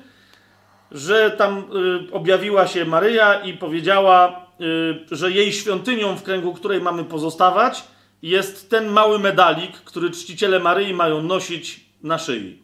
że 0.92 1.32
tam 1.32 1.58
y, 1.58 2.14
objawiła 2.14 2.68
się 2.68 2.86
Maryja 2.86 3.42
i 3.42 3.54
powiedziała, 3.54 4.46
y, 5.12 5.16
że 5.16 5.32
jej 5.32 5.54
świątynią, 5.54 6.16
w 6.16 6.24
kręgu 6.24 6.54
której 6.54 6.82
mamy 6.82 7.04
pozostawać, 7.04 7.93
jest 8.24 8.70
ten 8.70 8.88
mały 8.88 9.20
medalik, 9.20 9.72
który 9.72 10.12
czciciele 10.12 10.60
Maryi 10.60 10.94
mają 10.94 11.24
nosić 11.24 11.80
na 12.04 12.18
szyi. 12.18 12.58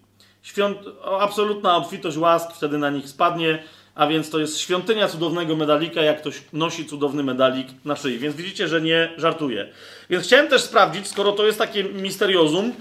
Świąt... 0.43 0.77
Absolutna 1.19 1.75
obfitość 1.75 2.17
łask 2.17 2.51
wtedy 2.53 2.77
na 2.77 2.89
nich 2.89 3.09
spadnie 3.09 3.63
a 3.99 4.07
więc 4.07 4.29
to 4.29 4.39
jest 4.39 4.59
świątynia 4.59 5.07
cudownego 5.07 5.55
medalika, 5.55 6.01
jak 6.01 6.21
ktoś 6.21 6.41
nosi 6.53 6.85
cudowny 6.85 7.23
medalik 7.23 7.67
na 7.85 7.95
szyi. 7.95 8.19
Więc 8.19 8.35
widzicie, 8.35 8.67
że 8.67 8.81
nie 8.81 9.13
żartuję. 9.17 9.69
Więc 10.09 10.23
chciałem 10.23 10.47
też 10.47 10.61
sprawdzić, 10.61 11.07
skoro 11.07 11.31
to 11.31 11.45
jest 11.45 11.57
takie 11.57 11.83
misteriozum, 11.83 12.73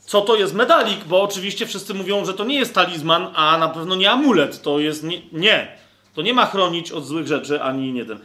co 0.00 0.20
to 0.20 0.36
jest 0.36 0.54
medalik, 0.54 1.04
bo 1.04 1.22
oczywiście 1.22 1.66
wszyscy 1.66 1.94
mówią, 1.94 2.24
że 2.24 2.34
to 2.34 2.44
nie 2.44 2.58
jest 2.58 2.74
talizman, 2.74 3.26
a 3.34 3.58
na 3.58 3.68
pewno 3.68 3.96
nie 3.96 4.10
amulet. 4.10 4.62
To 4.62 4.78
jest 4.78 5.04
nie. 5.04 5.22
nie. 5.32 5.68
To 6.14 6.22
nie 6.22 6.34
ma 6.34 6.46
chronić 6.46 6.92
od 6.92 7.06
złych 7.06 7.26
rzeczy, 7.26 7.62
ani 7.62 7.92
nie 7.92 8.04
ten. 8.04 8.18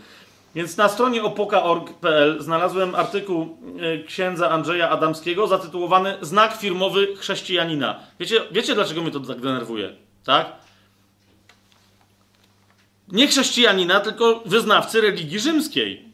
Więc 0.55 0.77
na 0.77 0.89
stronie 0.89 1.23
opoka.org.pl 1.23 2.43
znalazłem 2.43 2.95
artykuł 2.95 3.57
e, 3.79 4.03
księdza 4.03 4.49
Andrzeja 4.49 4.89
Adamskiego 4.89 5.47
zatytułowany 5.47 6.17
Znak 6.21 6.57
firmowy 6.57 7.15
chrześcijanina. 7.15 7.99
Wiecie, 8.19 8.41
wiecie 8.51 8.75
dlaczego 8.75 9.01
mnie 9.01 9.11
to 9.11 9.19
tak 9.19 9.41
denerwuje? 9.41 9.95
Tak? 10.23 10.65
nie 13.07 13.27
chrześcijanina, 13.27 13.99
tylko 13.99 14.43
wyznawcy 14.45 15.01
religii 15.01 15.39
rzymskiej. 15.39 16.05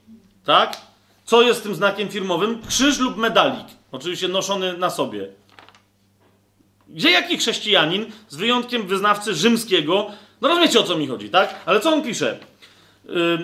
Tak? 0.46 0.78
Co 1.26 1.42
jest 1.42 1.64
tym 1.64 1.76
znakiem 1.76 2.10
firmowym? 2.10 2.62
Krzyż 2.68 3.00
lub 3.00 3.18
medalik. 3.18 3.66
Oczywiście 3.92 4.28
noszony 4.28 4.78
na 4.78 4.90
sobie. 4.90 5.28
Gdzie 6.88 7.12
jaki 7.12 7.38
chrześcijanin, 7.38 8.06
z 8.30 8.36
wyjątkiem 8.36 8.88
wyznawcy 8.88 9.34
rzymskiego, 9.34 10.12
no 10.42 10.48
rozumiecie 10.48 10.80
o 10.80 10.84
co 10.84 10.98
mi 10.98 11.08
chodzi, 11.08 11.30
tak? 11.30 11.56
Ale 11.66 11.80
co 11.80 11.94
on 11.94 12.04
pisze? 12.04 12.38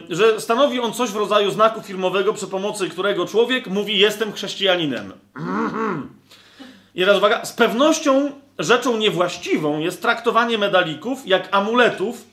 Że 0.09 0.41
stanowi 0.41 0.79
on 0.79 0.93
coś 0.93 1.09
w 1.09 1.15
rodzaju 1.15 1.51
znaku 1.51 1.81
firmowego, 1.81 2.33
przy 2.33 2.47
pomocy 2.47 2.89
którego 2.89 3.25
człowiek 3.25 3.67
mówi: 3.67 3.99
Jestem 3.99 4.33
chrześcijaninem. 4.33 5.13
I 6.95 6.99
teraz 6.99 7.17
uwaga, 7.17 7.45
z 7.45 7.53
pewnością 7.53 8.31
rzeczą 8.59 8.97
niewłaściwą 8.97 9.79
jest 9.79 10.01
traktowanie 10.01 10.57
medalików 10.57 11.27
jak 11.27 11.47
amuletów 11.51 12.25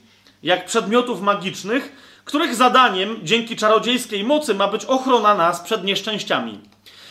jak 0.45 0.65
przedmiotów 0.65 1.21
magicznych, 1.21 1.91
których 2.25 2.55
zadaniem 2.55 3.19
dzięki 3.23 3.55
czarodziejskiej 3.55 4.23
mocy 4.23 4.53
ma 4.53 4.67
być 4.67 4.85
ochrona 4.85 5.35
nas 5.35 5.61
przed 5.61 5.83
nieszczęściami. 5.83 6.59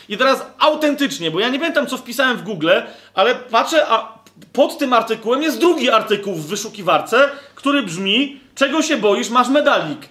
I 0.09 0.19
teraz 0.19 0.47
autentycznie, 0.59 1.31
bo 1.31 1.41
ja 1.41 1.49
nie 1.49 1.59
pamiętam, 1.59 1.87
co 1.87 1.99
wpisałem 1.99 2.37
w 2.37 2.43
Google, 2.43 2.71
ale 3.15 3.35
patrzę, 3.35 3.87
a 3.89 4.19
pod 4.53 4.79
tym 4.79 4.93
artykułem 4.93 5.43
jest 5.43 5.59
drugi 5.59 5.91
artykuł 5.91 6.35
w 6.35 6.47
wyszukiwarce, 6.47 7.29
który 7.55 7.83
brzmi: 7.83 8.41
Czego 8.55 8.83
się 8.83 8.97
boisz, 8.97 9.31
masz 9.31 9.49
medalik. 9.49 10.09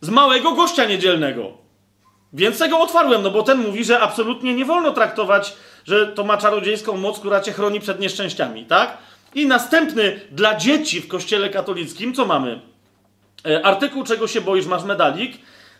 Z 0.00 0.08
małego 0.08 0.52
gościa 0.52 0.84
niedzielnego. 0.84 1.52
Więc 2.32 2.58
tego 2.58 2.78
otwarłem, 2.78 3.22
no 3.22 3.30
bo 3.30 3.42
ten 3.42 3.58
mówi, 3.58 3.84
że 3.84 4.00
absolutnie 4.00 4.54
nie 4.54 4.64
wolno 4.64 4.92
traktować, 4.92 5.56
że 5.84 6.06
to 6.06 6.24
ma 6.24 6.36
czarodziejską 6.36 6.96
moc, 6.96 7.18
która 7.18 7.40
cię 7.40 7.52
chroni 7.52 7.80
przed 7.80 8.00
nieszczęściami, 8.00 8.64
tak? 8.64 8.98
I 9.34 9.46
następny 9.46 10.20
dla 10.30 10.56
dzieci 10.56 11.00
w 11.00 11.08
kościele 11.08 11.48
katolickim, 11.48 12.14
co 12.14 12.26
mamy? 12.26 12.60
E, 13.46 13.66
artykuł 13.66 14.04
Czego 14.04 14.26
się 14.26 14.40
boisz, 14.40 14.66
masz 14.66 14.84
medalik. 14.84 15.38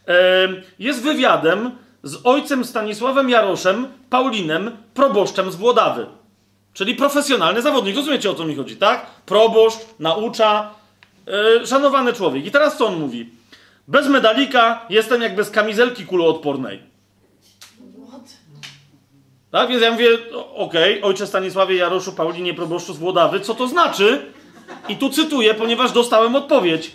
E, 0.09 0.49
jest 0.79 1.03
wywiadem 1.03 1.71
z 2.03 2.17
ojcem 2.25 2.65
Stanisławem 2.65 3.31
Jaroszem, 3.31 3.89
Paulinem, 4.11 4.77
proboszczem 4.95 5.53
z 5.53 5.57
Włodawy. 5.57 6.07
Czyli 6.77 6.95
profesjonalny 6.95 7.63
zawodnik. 7.63 7.97
Rozumiecie 7.97 8.31
o 8.31 8.35
co 8.35 8.45
mi 8.45 8.55
chodzi, 8.55 8.77
tak? 8.77 9.07
Proboszcz, 9.27 9.79
naucza, 9.99 10.71
yy, 11.27 11.67
szanowany 11.67 12.13
człowiek. 12.13 12.47
I 12.47 12.51
teraz 12.51 12.77
co 12.77 12.87
on 12.87 13.01
mówi? 13.01 13.31
Bez 13.89 14.09
medalika 14.09 14.87
jestem 14.91 15.23
jak 15.23 15.37
bez 15.37 15.51
kamizelki 15.51 16.07
kuloodpornej. 16.07 16.83
Tak, 19.51 19.69
więc 19.69 19.83
ja 19.83 19.91
mówię, 19.91 20.09
okej, 20.55 20.99
okay, 20.99 21.09
ojcze 21.09 21.27
Stanisławie 21.27 21.77
Jaroszu, 21.77 22.13
Paulinie, 22.13 22.55
proboszczu 22.55 22.95
z 22.95 22.99
Włodawy, 22.99 23.41
co 23.41 23.55
to 23.55 23.69
znaczy? 23.69 24.33
I 24.89 24.97
tu 24.97 25.11
cytuję, 25.11 25.55
ponieważ 25.55 25.93
dostałem 25.93 26.37
odpowiedź. 26.37 26.93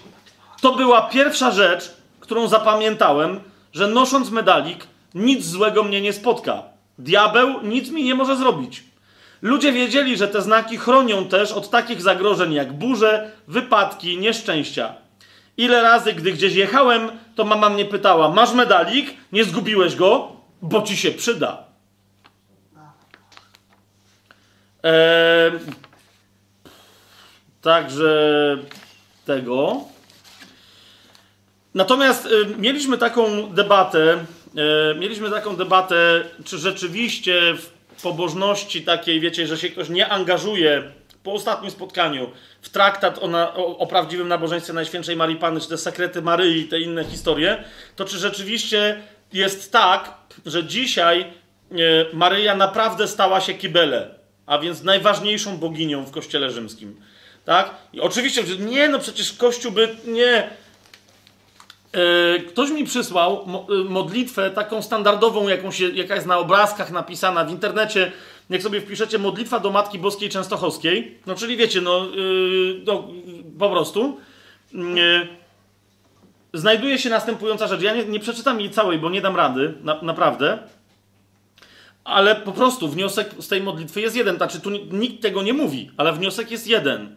To 0.61 0.76
była 0.76 1.01
pierwsza 1.01 1.51
rzecz, 1.51 1.92
którą 2.19 2.48
zapamiętałem, 2.48 3.40
że 3.74 3.88
nosząc 3.88 4.32
medalik, 4.32 4.88
nic 5.16 5.45
złego 5.45 5.84
mnie 5.84 6.01
nie 6.01 6.14
spotka. 6.14 6.64
Diabeł 6.98 7.61
nic 7.64 7.90
mi 7.90 8.03
nie 8.03 8.16
może 8.16 8.35
zrobić. 8.35 8.91
Ludzie 9.42 9.72
wiedzieli, 9.72 10.18
że 10.18 10.28
te 10.28 10.42
znaki 10.42 10.78
chronią 10.78 11.28
też 11.28 11.52
od 11.52 11.70
takich 11.70 12.02
zagrożeń 12.02 12.53
jak 12.53 12.74
burze, 12.74 13.32
wypadki, 13.48 14.18
nieszczęścia. 14.18 14.95
Ile 15.58 15.82
razy, 15.82 16.14
gdy 16.14 16.32
gdzieś 16.32 16.56
jechałem, 16.56 17.10
to 17.36 17.45
mama 17.45 17.70
mnie 17.70 17.86
pytała: 17.86 18.30
Masz 18.30 18.53
medalik? 18.53 19.18
Nie 19.32 19.44
zgubiłeś 19.44 19.95
go? 19.95 20.32
Bo 20.61 20.82
ci 20.82 20.98
się 20.98 21.11
przyda. 21.11 21.64
Eee, 24.84 25.52
także 27.61 28.58
tego. 29.26 29.82
Natomiast 31.74 32.26
y, 32.26 32.45
mieliśmy 32.58 32.98
taką 32.98 33.53
debatę, 33.53 34.26
y, 34.94 35.00
mieliśmy 35.00 35.30
taką 35.30 35.56
debatę, 35.56 36.24
czy 36.45 36.58
rzeczywiście 36.58 37.53
w 37.53 37.81
pobożności 38.02 38.82
takiej, 38.82 39.20
wiecie, 39.20 39.48
że 39.48 39.58
się 39.58 39.70
ktoś 39.70 39.90
nie 39.90 40.10
angażuje 40.10 40.84
po 41.24 41.34
ostatnim 41.34 41.72
spotkaniu 41.72 42.32
w 42.62 42.70
traktat 42.70 43.20
o, 43.20 43.28
na, 43.28 43.54
o, 43.54 43.78
o 43.78 43.88
prawdziwym 43.88 44.28
nabożeństwie 44.28 44.74
Najświętszej 44.74 45.16
Marii 45.16 45.36
Panny, 45.36 45.62
czy 45.62 45.70
te 45.70 45.78
sekrety 45.78 46.22
Maryi, 46.22 46.66
te 46.66 46.80
inne 46.80 47.06
historie, 47.06 47.64
to 47.96 48.06
czy 48.06 48.18
rzeczywiście 48.18 49.02
jest 49.34 49.72
tak, 49.72 50.14
że 50.46 50.64
dzisiaj 50.64 51.26
y, 51.72 51.76
Maryja 52.14 52.56
naprawdę 52.56 53.08
stała 53.08 53.42
się 53.42 53.54
kibele, 53.54 54.16
a 54.46 54.60
więc 54.60 54.84
najważniejszą 54.84 55.58
boginią 55.58 56.06
w 56.06 56.12
kościele 56.12 56.52
rzymskim. 56.52 57.02
Tak? 57.46 57.76
I 57.94 58.02
oczywiście, 58.02 58.44
nie, 58.60 58.90
no 58.90 59.00
przecież 59.00 59.34
Kościół 59.34 59.72
by, 59.72 59.96
nie, 60.06 60.44
E, 60.44 60.60
ktoś 62.48 62.72
mi 62.72 62.84
przysłał 62.84 63.45
e, 63.70 63.90
modlitwę 63.90 64.52
taką 64.52 64.82
standardową, 64.82 65.48
jaką 65.48 65.72
się, 65.72 65.90
jaka 65.90 66.16
jest 66.16 66.28
na 66.28 66.38
obrazkach 66.38 66.92
napisana 66.92 67.45
w 67.45 67.52
internecie. 67.52 68.11
Jak 68.50 68.61
sobie 68.61 68.82
wpiszecie 68.82 69.20
modlitwa 69.20 69.60
do 69.60 69.72
Matki 69.72 70.00
Boskiej 70.00 70.30
Częstochowskiej, 70.30 71.20
no 71.26 71.36
czyli 71.36 71.58
wiecie, 71.58 71.82
no, 71.82 72.06
yy, 72.06 72.82
no 72.86 73.08
po 73.60 73.70
prostu, 73.70 74.18
yy, 74.74 75.28
znajduje 76.53 77.00
się 77.00 77.10
następująca 77.10 77.68
rzecz. 77.68 77.82
Ja 77.82 77.95
nie, 77.95 78.06
nie, 78.06 78.20
przeczytam 78.20 78.60
jej 78.60 78.70
całej, 78.70 79.00
bo 79.00 79.10
nie 79.10 79.22
dam 79.22 79.36
rady, 79.36 79.74
na, 79.84 80.02
naprawdę. 80.02 80.60
Ale 82.03 82.36
po 82.36 82.52
prostu 82.52 82.88
wniosek 82.88 83.30
z 83.40 83.48
tej 83.48 83.61
modlitwy 83.61 84.02
jest 84.02 84.16
jeden. 84.16 84.36
Znaczy, 84.36 84.60
tu 84.60 84.70
nikt 84.92 85.22
tego 85.22 85.44
nie 85.44 85.53
mówi, 85.53 85.92
ale 85.98 86.14
wniosek 86.14 86.52
jest 86.52 86.68
jeden. 86.68 87.16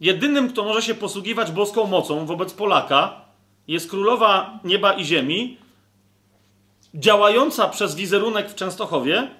Jedynym, 0.00 0.48
kto 0.48 0.64
może 0.64 0.82
się 0.82 0.94
posługiwać 0.94 1.50
boską 1.50 1.86
mocą 1.86 2.26
wobec 2.26 2.54
Polaka, 2.54 3.25
jest 3.68 3.90
królowa 3.90 4.60
nieba 4.64 4.92
i 4.92 5.04
ziemi, 5.04 5.58
działająca 6.94 7.68
przez 7.68 7.94
wizerunek 7.94 8.50
w 8.50 8.54
Częstochowie. 8.54 9.30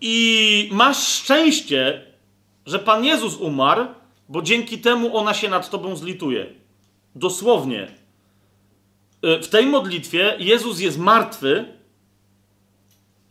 I 0.00 0.68
masz 0.72 1.08
szczęście, 1.08 2.06
że 2.66 2.78
Pan 2.78 3.04
Jezus 3.04 3.36
umarł, 3.36 3.86
bo 4.28 4.42
dzięki 4.42 4.78
temu 4.78 5.16
ona 5.16 5.34
się 5.34 5.48
nad 5.48 5.70
tobą 5.70 5.96
zlituje. 5.96 6.46
Dosłownie. 7.14 7.88
Y, 9.24 9.42
w 9.42 9.48
tej 9.48 9.66
modlitwie 9.66 10.36
Jezus 10.38 10.80
jest 10.80 10.98
martwy, 10.98 11.64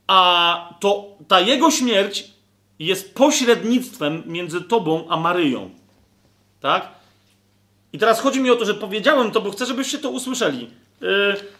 a 0.07 0.73
to 0.79 1.17
ta 1.27 1.39
jego 1.39 1.71
śmierć 1.71 2.31
jest 2.79 3.15
pośrednictwem 3.15 4.23
między 4.25 4.61
tobą 4.61 5.07
a 5.09 5.17
Maryją. 5.17 5.69
Tak? 6.59 7.00
I 7.93 7.97
teraz 7.97 8.21
chodzi 8.21 8.41
mi 8.41 8.49
o 8.49 8.55
to, 8.55 8.65
że 8.65 8.73
powiedziałem 8.73 9.31
to, 9.31 9.41
bo 9.41 9.51
chcę, 9.51 9.65
żebyście 9.65 9.97
to 9.97 10.09
usłyszeli. 10.09 10.69
Yy, 11.01 11.07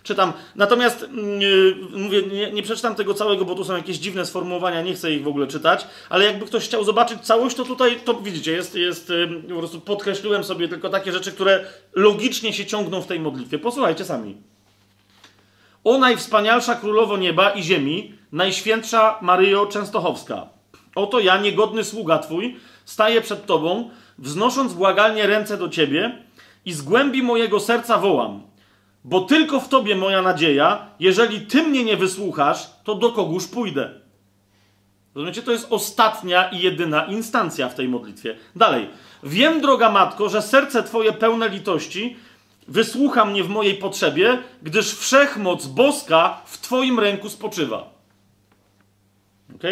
czytam. 0.04 0.34
Natomiast 0.56 1.02
yy, 1.40 1.76
mówię, 1.96 2.22
nie, 2.22 2.52
nie, 2.52 2.64
przeczytam 2.64 2.96
tego 2.96 3.14
całego, 3.14 3.46
bo 3.46 3.56
tu 3.56 3.64
są 3.64 3.76
jakieś 3.76 3.98
dziwne 3.98 4.26
sformułowania, 4.26 4.82
nie 4.82 4.94
chcę 4.94 5.12
ich 5.12 5.24
w 5.24 5.28
ogóle 5.28 5.48
czytać, 5.48 5.88
ale 6.10 6.26
jakby 6.26 6.46
ktoś 6.46 6.66
chciał 6.66 6.84
zobaczyć 6.84 7.22
całość, 7.22 7.56
to 7.56 7.64
tutaj, 7.64 8.00
to 8.06 8.14
widzicie, 8.14 8.52
jest, 8.52 8.76
jest 8.76 9.10
yy, 9.10 9.44
po 9.50 9.58
prostu 9.58 9.82
podkreśliłem 9.82 10.44
sobie 10.44 10.68
tylko 10.68 10.90
takie 10.90 11.12
rzeczy, 11.12 11.32
które 11.32 11.66
logicznie 11.96 12.54
się 12.54 12.66
ciągną 12.66 13.02
w 13.02 13.08
tej 13.08 13.20
modlitwie. 13.20 13.60
Posłuchajcie 13.60 14.06
sami. 14.06 14.38
O 15.84 15.98
najwspanialsza 15.98 16.76
królowo 16.76 17.18
nieba 17.18 17.50
i 17.50 17.64
ziemi, 17.64 18.16
najświętsza 18.32 19.18
Maryjo 19.22 19.66
Częstochowska. 19.66 20.50
Oto 20.96 21.20
ja, 21.20 21.38
niegodny 21.38 21.84
sługa 21.84 22.20
Twój, 22.20 22.60
staję 22.86 23.22
przed 23.22 23.46
Tobą, 23.46 23.90
wznosząc 24.22 24.74
błagalnie 24.74 25.28
ręce 25.28 25.58
do 25.58 25.70
Ciebie 25.70 26.18
i 26.66 26.74
z 26.74 26.82
głębi 26.82 27.24
mojego 27.24 27.60
serca 27.60 27.98
wołam, 27.98 28.42
bo 29.04 29.22
tylko 29.22 29.60
w 29.60 29.70
Tobie 29.70 29.96
moja 29.96 30.22
nadzieja, 30.22 30.88
jeżeli 31.00 31.42
Ty 31.42 31.64
mnie 31.64 31.84
nie 31.84 31.98
wysłuchasz, 31.98 32.70
to 32.84 32.96
do 32.96 33.12
kogóż 33.12 33.48
pójdę. 33.48 34.02
Rozumiecie? 35.16 35.42
To 35.42 35.52
jest 35.52 35.68
ostatnia 35.70 36.50
i 36.50 36.60
jedyna 36.60 37.06
instancja 37.06 37.70
w 37.70 37.76
tej 37.76 37.88
modlitwie. 37.88 38.38
Dalej. 38.56 38.90
Wiem, 39.24 39.62
droga 39.62 39.92
matko, 39.92 40.30
że 40.30 40.42
serce 40.42 40.84
Twoje 40.84 41.14
pełne 41.14 41.50
litości 41.50 42.16
wysłucha 42.68 43.26
mnie 43.26 43.44
w 43.44 43.50
mojej 43.50 43.74
potrzebie, 43.76 44.38
gdyż 44.62 44.94
wszechmoc 44.94 45.66
boska 45.66 46.42
w 46.46 46.58
Twoim 46.62 47.00
ręku 47.00 47.30
spoczywa. 47.30 47.94
Ok? 49.56 49.64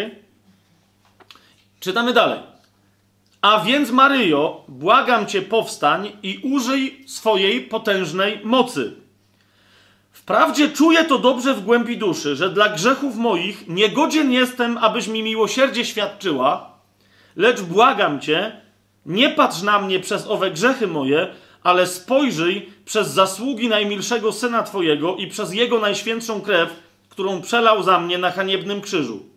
Czytamy 1.80 2.12
dalej. 2.12 2.40
A 3.42 3.60
więc, 3.60 3.90
Maryjo, 3.90 4.64
błagam 4.68 5.26
cię, 5.26 5.42
powstań 5.42 6.12
i 6.22 6.40
użyj 6.42 7.04
swojej 7.06 7.60
potężnej 7.60 8.40
mocy. 8.44 8.96
Wprawdzie 10.12 10.68
czuję 10.68 11.04
to 11.04 11.18
dobrze 11.18 11.54
w 11.54 11.64
głębi 11.64 11.98
duszy, 11.98 12.36
że 12.36 12.50
dla 12.50 12.68
grzechów 12.68 13.16
moich 13.16 13.68
niegodzien 13.68 14.32
jestem, 14.32 14.78
abyś 14.78 15.08
mi 15.08 15.22
miłosierdzie 15.22 15.84
świadczyła, 15.84 16.78
lecz 17.36 17.60
błagam 17.60 18.20
cię, 18.20 18.60
nie 19.06 19.30
patrz 19.30 19.62
na 19.62 19.78
mnie 19.78 20.00
przez 20.00 20.26
owe 20.26 20.50
grzechy 20.50 20.86
moje, 20.86 21.28
ale 21.62 21.86
spojrzyj 21.86 22.68
przez 22.84 23.08
zasługi 23.08 23.68
najmilszego 23.68 24.32
syna 24.32 24.62
Twojego 24.62 25.16
i 25.16 25.26
przez 25.26 25.54
jego 25.54 25.78
najświętszą 25.78 26.40
krew, 26.40 26.70
którą 27.08 27.42
przelał 27.42 27.82
za 27.82 28.00
mnie 28.00 28.18
na 28.18 28.30
haniebnym 28.30 28.80
krzyżu. 28.80 29.29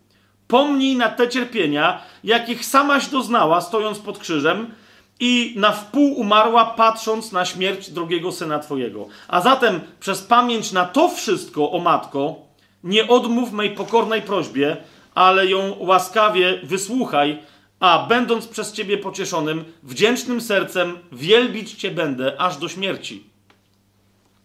Pomnij 0.48 0.96
na 0.96 1.08
te 1.08 1.28
cierpienia, 1.28 2.02
jakich 2.24 2.64
samaś 2.64 3.06
doznała, 3.06 3.60
stojąc 3.60 3.98
pod 3.98 4.18
krzyżem, 4.18 4.74
i 5.20 5.54
na 5.56 5.72
wpół 5.72 6.12
umarła, 6.12 6.64
patrząc 6.64 7.32
na 7.32 7.44
śmierć 7.44 7.90
drugiego 7.90 8.32
syna 8.32 8.58
Twojego. 8.58 9.06
A 9.28 9.40
zatem 9.40 9.80
przez 10.00 10.22
pamięć 10.22 10.72
na 10.72 10.84
to 10.84 11.08
wszystko, 11.08 11.72
o 11.72 11.78
matko, 11.78 12.36
nie 12.84 13.08
odmów 13.08 13.52
mej 13.52 13.70
pokornej 13.70 14.22
prośbie, 14.22 14.76
ale 15.14 15.46
ją 15.46 15.76
łaskawie 15.78 16.60
wysłuchaj, 16.62 17.42
a 17.80 18.06
będąc 18.08 18.46
przez 18.46 18.72
Ciebie 18.72 18.98
pocieszonym, 18.98 19.64
wdzięcznym 19.82 20.40
sercem 20.40 20.98
wielbić 21.12 21.72
Cię 21.72 21.90
będę 21.90 22.40
aż 22.40 22.56
do 22.56 22.68
śmierci. 22.68 23.24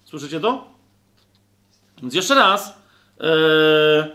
Słyszycie 0.04 0.40
to? 0.40 0.68
Więc 2.02 2.14
jeszcze 2.14 2.36
raz. 2.36 2.74
Ee, 3.20 4.08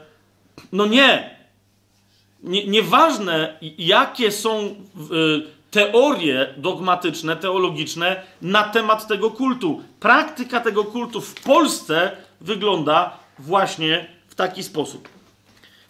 no 0.72 0.86
nie. 0.86 1.33
Nie. 2.44 2.66
Nieważne, 2.66 3.58
jakie 3.78 4.32
są 4.32 4.58
e, 4.58 4.74
teorie 5.70 6.54
dogmatyczne, 6.56 7.36
teologiczne 7.36 8.22
na 8.42 8.62
temat 8.62 9.08
tego 9.08 9.30
kultu. 9.30 9.82
Praktyka 10.00 10.60
tego 10.60 10.84
kultu 10.84 11.20
w 11.20 11.34
Polsce 11.34 12.16
wygląda 12.40 13.18
właśnie 13.38 14.06
w 14.28 14.34
taki 14.34 14.62
sposób. 14.62 15.08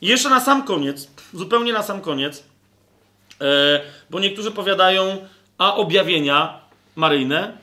Jeszcze 0.01 0.31
na 0.31 0.41
sam 0.41 0.63
koniec, 0.63 1.11
zupełnie 1.33 1.73
na 1.73 1.83
sam 1.83 2.01
koniec, 2.01 2.45
E, 3.41 3.81
bo 4.11 4.21
niektórzy 4.21 4.51
powiadają, 4.51 5.17
a 5.59 5.75
objawienia 5.75 6.61
maryjne. 6.97 7.59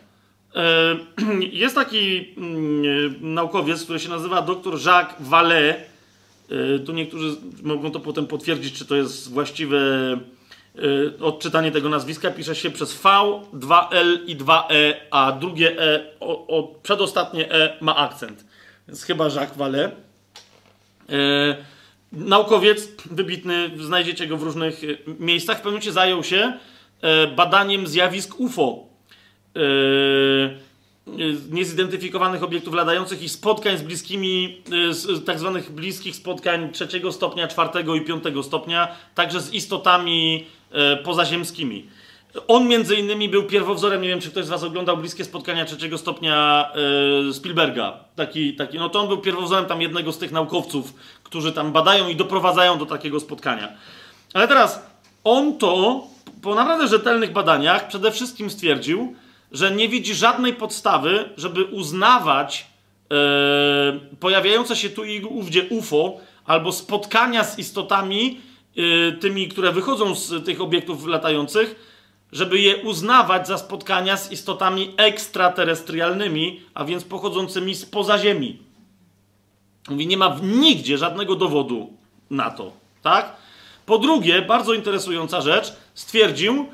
E, 0.56 0.96
jest 1.64 1.76
taki 1.76 2.34
mm, 2.38 3.34
naukowiec, 3.34 3.84
który 3.84 4.00
się 4.00 4.10
nazywa 4.10 4.42
dr 4.42 4.86
Jacques 4.86 5.28
Vallée. 5.28 5.74
E, 6.52 6.80
tu 6.80 6.94
niektórzy 6.94 7.36
mogą 7.64 7.92
to 7.92 8.00
potem 8.00 8.28
potwierdzić, 8.28 8.74
czy 8.74 8.86
to 8.86 8.96
jest 8.96 9.32
właściwe 9.32 9.78
odczytanie 11.22 11.72
tego 11.72 11.90
nazwiska. 11.90 12.32
Pisze 12.32 12.56
się 12.56 12.70
przez 12.70 12.94
V, 12.94 13.10
2L 13.54 14.18
i 14.26 14.38
2E, 14.38 14.94
a 15.12 15.32
drugie 15.32 15.80
E, 15.80 16.06
o, 16.20 16.48
o, 16.48 16.76
przedostatnie 16.84 17.52
E 17.52 17.78
ma 17.82 17.96
akcent. 17.96 18.46
Więc 18.88 19.04
chyba 19.04 19.26
Jacques 19.26 19.58
Vallée. 19.58 19.92
Naukowiec 22.12 22.92
wybitny, 23.12 23.72
znajdziecie 23.80 24.28
go 24.28 24.38
w 24.38 24.44
różnych 24.44 24.84
e, 24.84 24.88
miejscach, 25.20 25.58
w 25.58 25.60
pewnym 25.60 25.74
momencie 25.74 25.92
zajął 25.92 26.24
się 26.24 26.54
e, 27.02 27.28
badaniem 27.28 27.88
zjawisk 27.88 28.40
UFO. 28.40 28.86
E, 29.56 29.60
niezidentyfikowanych 31.52 32.44
obiektów 32.44 32.74
latających 32.74 33.24
i 33.24 33.30
spotkań 33.30 33.78
z 33.78 33.82
bliskimi, 33.82 34.62
z 34.90 35.26
tak 35.26 35.40
zwanych 35.40 35.72
bliskich 35.72 36.16
spotkań 36.16 36.72
trzeciego 36.72 37.12
stopnia, 37.12 37.48
czwartego 37.48 37.96
i 37.96 38.02
piątego 38.02 38.44
stopnia, 38.44 38.88
także 39.16 39.42
z 39.42 39.54
istotami 39.54 40.46
pozaziemskimi. 41.04 41.86
On 42.48 42.68
między 42.68 42.96
innymi 42.96 43.30
był 43.30 43.44
pierwowzorem, 43.44 44.02
nie 44.02 44.08
wiem 44.08 44.22
czy 44.22 44.30
ktoś 44.30 44.46
z 44.46 44.50
was 44.50 44.64
oglądał 44.64 44.98
bliskie 44.98 45.26
spotkania 45.26 45.66
trzeciego 45.66 45.98
stopnia 45.98 46.70
Spielberga. 47.34 48.00
Taki, 48.16 48.56
taki, 48.56 48.78
no 48.78 48.90
to 48.90 49.00
on 49.00 49.08
był 49.08 49.18
pierwowzorem 49.18 49.66
tam 49.66 49.82
jednego 49.82 50.12
z 50.12 50.18
tych 50.18 50.32
naukowców, 50.32 50.94
którzy 51.24 51.52
tam 51.52 51.72
badają 51.72 52.08
i 52.08 52.16
doprowadzają 52.16 52.78
do 52.78 52.86
takiego 52.86 53.20
spotkania. 53.20 53.74
Ale 54.34 54.48
teraz 54.48 54.86
on 55.24 55.58
to 55.58 56.04
po 56.42 56.56
naprawdę 56.56 56.88
rzetelnych 56.88 57.32
badaniach 57.32 57.88
przede 57.88 58.12
wszystkim 58.12 58.50
stwierdził, 58.50 59.16
że 59.52 59.72
nie 59.72 59.90
widzi 59.90 60.16
żadnej 60.16 60.54
podstawy, 60.54 61.30
żeby 61.38 61.64
uznawać 61.64 62.68
yy, 63.10 63.18
pojawiające 64.20 64.76
się 64.76 64.90
tu 64.90 65.04
i 65.04 65.24
ówdzie 65.24 65.64
UFO 65.70 66.18
albo 66.46 66.72
spotkania 66.72 67.44
z 67.44 67.60
istotami, 67.60 68.42
yy, 68.76 69.18
tymi, 69.20 69.48
które 69.48 69.72
wychodzą 69.72 70.16
z 70.16 70.46
tych 70.46 70.62
obiektów 70.62 71.06
latających, 71.06 71.92
żeby 72.32 72.60
je 72.60 72.78
uznawać 72.78 73.48
za 73.48 73.58
spotkania 73.58 74.18
z 74.18 74.32
istotami 74.32 74.94
ekstraterrestrialnymi, 74.98 76.62
a 76.74 76.86
więc 76.86 77.04
pochodzącymi 77.04 77.76
spoza 77.76 78.18
Ziemi. 78.18 78.60
Mówi, 79.90 80.08
nie 80.08 80.18
ma 80.18 80.38
nigdzie 80.44 80.98
żadnego 80.98 81.36
dowodu 81.36 81.94
na 82.30 82.52
to, 82.52 82.74
tak? 83.02 83.36
Po 83.86 83.98
drugie, 83.98 84.42
bardzo 84.42 84.74
interesująca 84.74 85.42
rzecz, 85.42 85.74
stwierdził, 85.94 86.66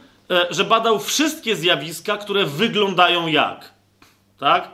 że 0.50 0.64
badał 0.64 1.00
wszystkie 1.00 1.56
zjawiska, 1.56 2.18
które 2.18 2.46
wyglądają 2.46 3.28
jak, 3.28 3.74
tak? 4.40 4.72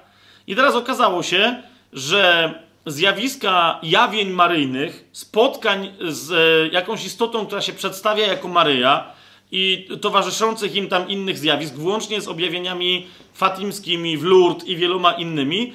I 0.48 0.56
teraz 0.56 0.76
okazało 0.76 1.24
się, 1.24 1.64
że 1.94 2.54
zjawiska 2.86 3.80
jawień 3.84 4.30
maryjnych, 4.30 5.10
spotkań 5.12 5.94
z 6.02 6.32
e, 6.32 6.74
jakąś 6.74 7.06
istotą, 7.06 7.46
która 7.46 7.62
się 7.62 7.74
przedstawia 7.74 8.28
jako 8.28 8.48
Maryja, 8.48 9.14
i 9.56 9.88
towarzyszących 10.02 10.76
im 10.76 10.88
tam 10.88 11.10
innych 11.10 11.38
zjawisk, 11.38 11.74
włącznie 11.74 12.22
z 12.22 12.28
objawieniami 12.28 13.08
fatimskimi 13.34 14.18
w 14.18 14.24
Lourdes 14.24 14.68
i 14.68 14.76
wieloma 14.76 15.12
innymi, 15.12 15.74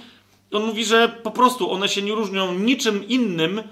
on 0.53 0.65
mówi, 0.65 0.85
że 0.85 1.09
po 1.09 1.31
prostu 1.31 1.73
one 1.73 1.89
się 1.89 2.03
nie 2.03 2.13
różnią 2.13 2.55
niczym 2.55 3.09
innym, 3.09 3.59
e, 3.59 3.65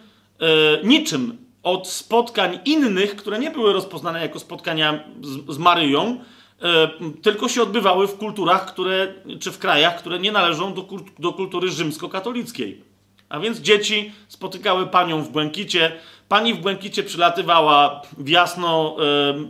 niczym 0.84 1.45
od 1.66 1.88
spotkań 1.88 2.58
innych, 2.64 3.16
które 3.16 3.38
nie 3.38 3.50
były 3.50 3.72
rozpoznane 3.72 4.20
jako 4.20 4.38
spotkania 4.38 5.04
z, 5.22 5.54
z 5.54 5.58
Maryją, 5.58 6.20
e, 6.62 6.88
tylko 7.22 7.48
się 7.48 7.62
odbywały 7.62 8.08
w 8.08 8.16
kulturach, 8.18 8.66
które, 8.66 9.14
czy 9.40 9.52
w 9.52 9.58
krajach, 9.58 9.98
które 9.98 10.18
nie 10.18 10.32
należą 10.32 10.74
do, 10.74 10.86
do 11.18 11.32
kultury 11.32 11.70
rzymskokatolickiej. 11.70 12.84
A 13.28 13.40
więc 13.40 13.58
dzieci 13.58 14.12
spotykały 14.28 14.86
panią 14.86 15.22
w 15.22 15.30
błękicie. 15.30 15.92
Pani 16.28 16.54
w 16.54 16.60
błękicie 16.60 17.02
przylatywała 17.02 18.02
w 18.18 18.28
jasno, 18.28 18.96
e, 18.98 19.02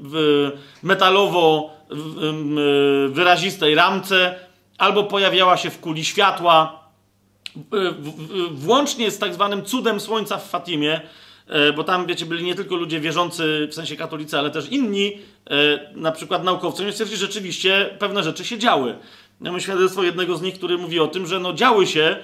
w 0.02 0.50
metalowo 0.82 1.70
w 1.90 3.10
wyrazistej 3.12 3.74
ramce, 3.74 4.34
albo 4.78 5.04
pojawiała 5.04 5.56
się 5.56 5.70
w 5.70 5.80
kuli 5.80 6.04
światła, 6.04 6.86
włącznie 8.50 9.10
z 9.10 9.18
tak 9.18 9.34
zwanym 9.34 9.64
cudem 9.64 10.00
słońca 10.00 10.38
w 10.38 10.48
Fatimie, 10.48 10.94
e, 10.94 11.25
bo 11.76 11.84
tam, 11.84 12.06
wiecie, 12.06 12.26
byli 12.26 12.44
nie 12.44 12.54
tylko 12.54 12.76
ludzie 12.76 13.00
wierzący, 13.00 13.68
w 13.70 13.74
sensie 13.74 13.96
katolicy, 13.96 14.38
ale 14.38 14.50
też 14.50 14.68
inni, 14.68 15.18
e, 15.50 15.92
na 15.94 16.12
przykład 16.12 16.44
naukowcy, 16.44 16.82
oni 16.82 16.92
stwierdzili, 16.92 17.20
że 17.20 17.26
rzeczywiście 17.26 17.96
pewne 17.98 18.22
rzeczy 18.22 18.44
się 18.44 18.58
działy. 18.58 18.98
Ja 19.40 19.50
mam 19.50 19.60
świadectwo 19.60 20.02
jednego 20.02 20.36
z 20.36 20.42
nich, 20.42 20.54
który 20.54 20.78
mówi 20.78 21.00
o 21.00 21.06
tym, 21.06 21.26
że 21.26 21.40
no 21.40 21.52
działy 21.52 21.86
się, 21.86 22.16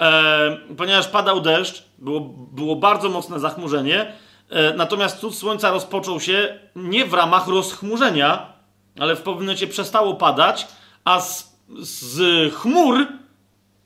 e, 0.00 0.56
ponieważ 0.76 1.08
padał 1.08 1.40
deszcz, 1.40 1.84
było, 1.98 2.20
było 2.52 2.76
bardzo 2.76 3.08
mocne 3.08 3.40
zachmurzenie, 3.40 4.12
e, 4.50 4.74
natomiast 4.74 5.18
cud 5.18 5.34
słońca 5.34 5.70
rozpoczął 5.70 6.20
się 6.20 6.58
nie 6.76 7.04
w 7.06 7.14
ramach 7.14 7.48
rozchmurzenia, 7.48 8.52
ale 9.00 9.16
w 9.16 9.18
pewnym 9.22 9.42
momencie 9.42 9.66
przestało 9.66 10.14
padać, 10.14 10.66
a 11.04 11.20
z, 11.20 11.56
z 11.80 12.54
chmur 12.54 13.06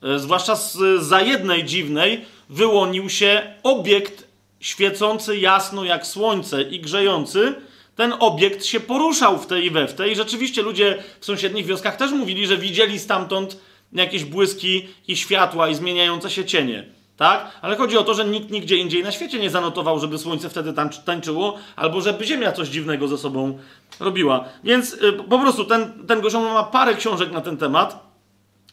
E, 0.03 0.19
zwłaszcza 0.19 0.57
z 0.57 1.03
za 1.03 1.21
jednej 1.21 1.65
dziwnej, 1.65 2.25
wyłonił 2.49 3.11
się 3.11 3.55
obiekt 3.63 4.28
świecący 4.61 5.39
jasno 5.39 5.85
jak 5.85 6.07
słońce 6.07 6.63
i 6.63 6.81
grzejący. 6.81 7.55
Ten 7.97 8.15
obiekt 8.19 8.65
się 8.65 8.81
poruszał 8.81 9.39
w 9.39 9.47
tej 9.47 9.67
i 9.67 9.71
we 9.71 9.89
w 9.89 9.95
tej. 9.95 10.13
I 10.13 10.17
rzeczywiście 10.17 10.63
ludzie 10.63 11.03
w 11.21 11.25
sąsiednich 11.25 11.67
wioskach 11.67 11.97
też 11.97 12.13
mówili, 12.13 12.47
że 12.47 12.57
widzieli 12.57 12.99
stamtąd 12.99 13.59
jakieś 13.93 14.25
błyski 14.25 14.89
i 15.09 15.17
światła 15.17 15.69
i 15.69 15.75
zmieniające 15.75 16.31
się 16.31 16.45
cienie. 16.45 16.85
Tak? 17.17 17.59
Ale 17.63 17.77
chodzi 17.77 17.99
o 17.99 18.05
to, 18.05 18.15
że 18.15 18.25
nikt 18.25 18.51
nigdzie 18.51 18.77
indziej 18.77 19.03
na 19.03 19.13
świecie 19.13 19.39
nie 19.39 19.51
zanotował, 19.51 19.99
żeby 19.99 20.19
słońce 20.19 20.49
wtedy 20.51 20.75
tańczyło, 21.05 21.59
albo 21.77 22.01
żeby 22.01 22.25
Ziemia 22.25 22.53
coś 22.53 22.69
dziwnego 22.69 23.09
ze 23.09 23.19
sobą 23.19 23.59
robiła. 24.01 24.45
Więc 24.65 24.93
y, 24.93 25.13
po 25.13 25.39
prostu 25.39 25.65
ten, 25.65 26.07
ten 26.07 26.21
gościom 26.21 26.43
ma 26.43 26.65
parę 26.65 26.95
książek 26.95 27.33
na 27.33 27.41
ten 27.41 27.57
temat. 27.57 28.08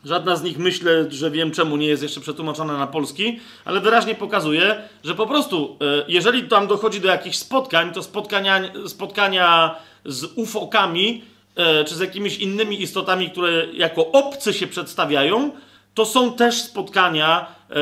Żadna 0.06 0.36
z 0.36 0.44
nich 0.44 0.58
myślę, 0.58 1.12
że 1.12 1.32
wiem 1.32 1.52
czemu 1.52 1.78
nie 1.78 1.88
jest 1.88 2.04
jeszcze 2.04 2.22
przetłumaczona 2.22 2.78
na 2.78 2.88
polski, 2.88 3.40
ale 3.66 3.82
wyraźnie 3.82 4.16
pokazuje, 4.16 4.76
że 5.04 5.16
po 5.16 5.28
prostu, 5.28 5.78
e, 5.82 6.06
jeżeli 6.08 6.44
tam 6.44 6.68
dochodzi 6.68 7.02
do 7.02 7.08
jakichś 7.08 7.38
spotkań, 7.38 7.94
to 7.94 8.04
spotkania, 8.04 8.62
spotkania 8.88 9.76
z 10.06 10.24
ufokami 10.36 11.24
e, 11.56 11.84
czy 11.84 11.96
z 11.96 12.00
jakimiś 12.00 12.38
innymi 12.38 12.82
istotami, 12.82 13.30
które 13.30 13.66
jako 13.74 14.12
obcy 14.12 14.54
się 14.54 14.68
przedstawiają, 14.68 15.52
to 15.94 16.06
są 16.06 16.34
też 16.34 16.62
spotkania 16.62 17.46
e, 17.70 17.74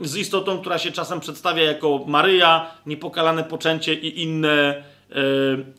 z 0.00 0.16
istotą, 0.16 0.58
która 0.58 0.78
się 0.78 0.92
czasem 0.92 1.20
przedstawia 1.20 1.62
jako 1.62 2.04
Maryja, 2.06 2.70
niepokalane 2.86 3.44
poczęcie 3.44 3.94
i 3.94 4.22
inne, 4.22 4.82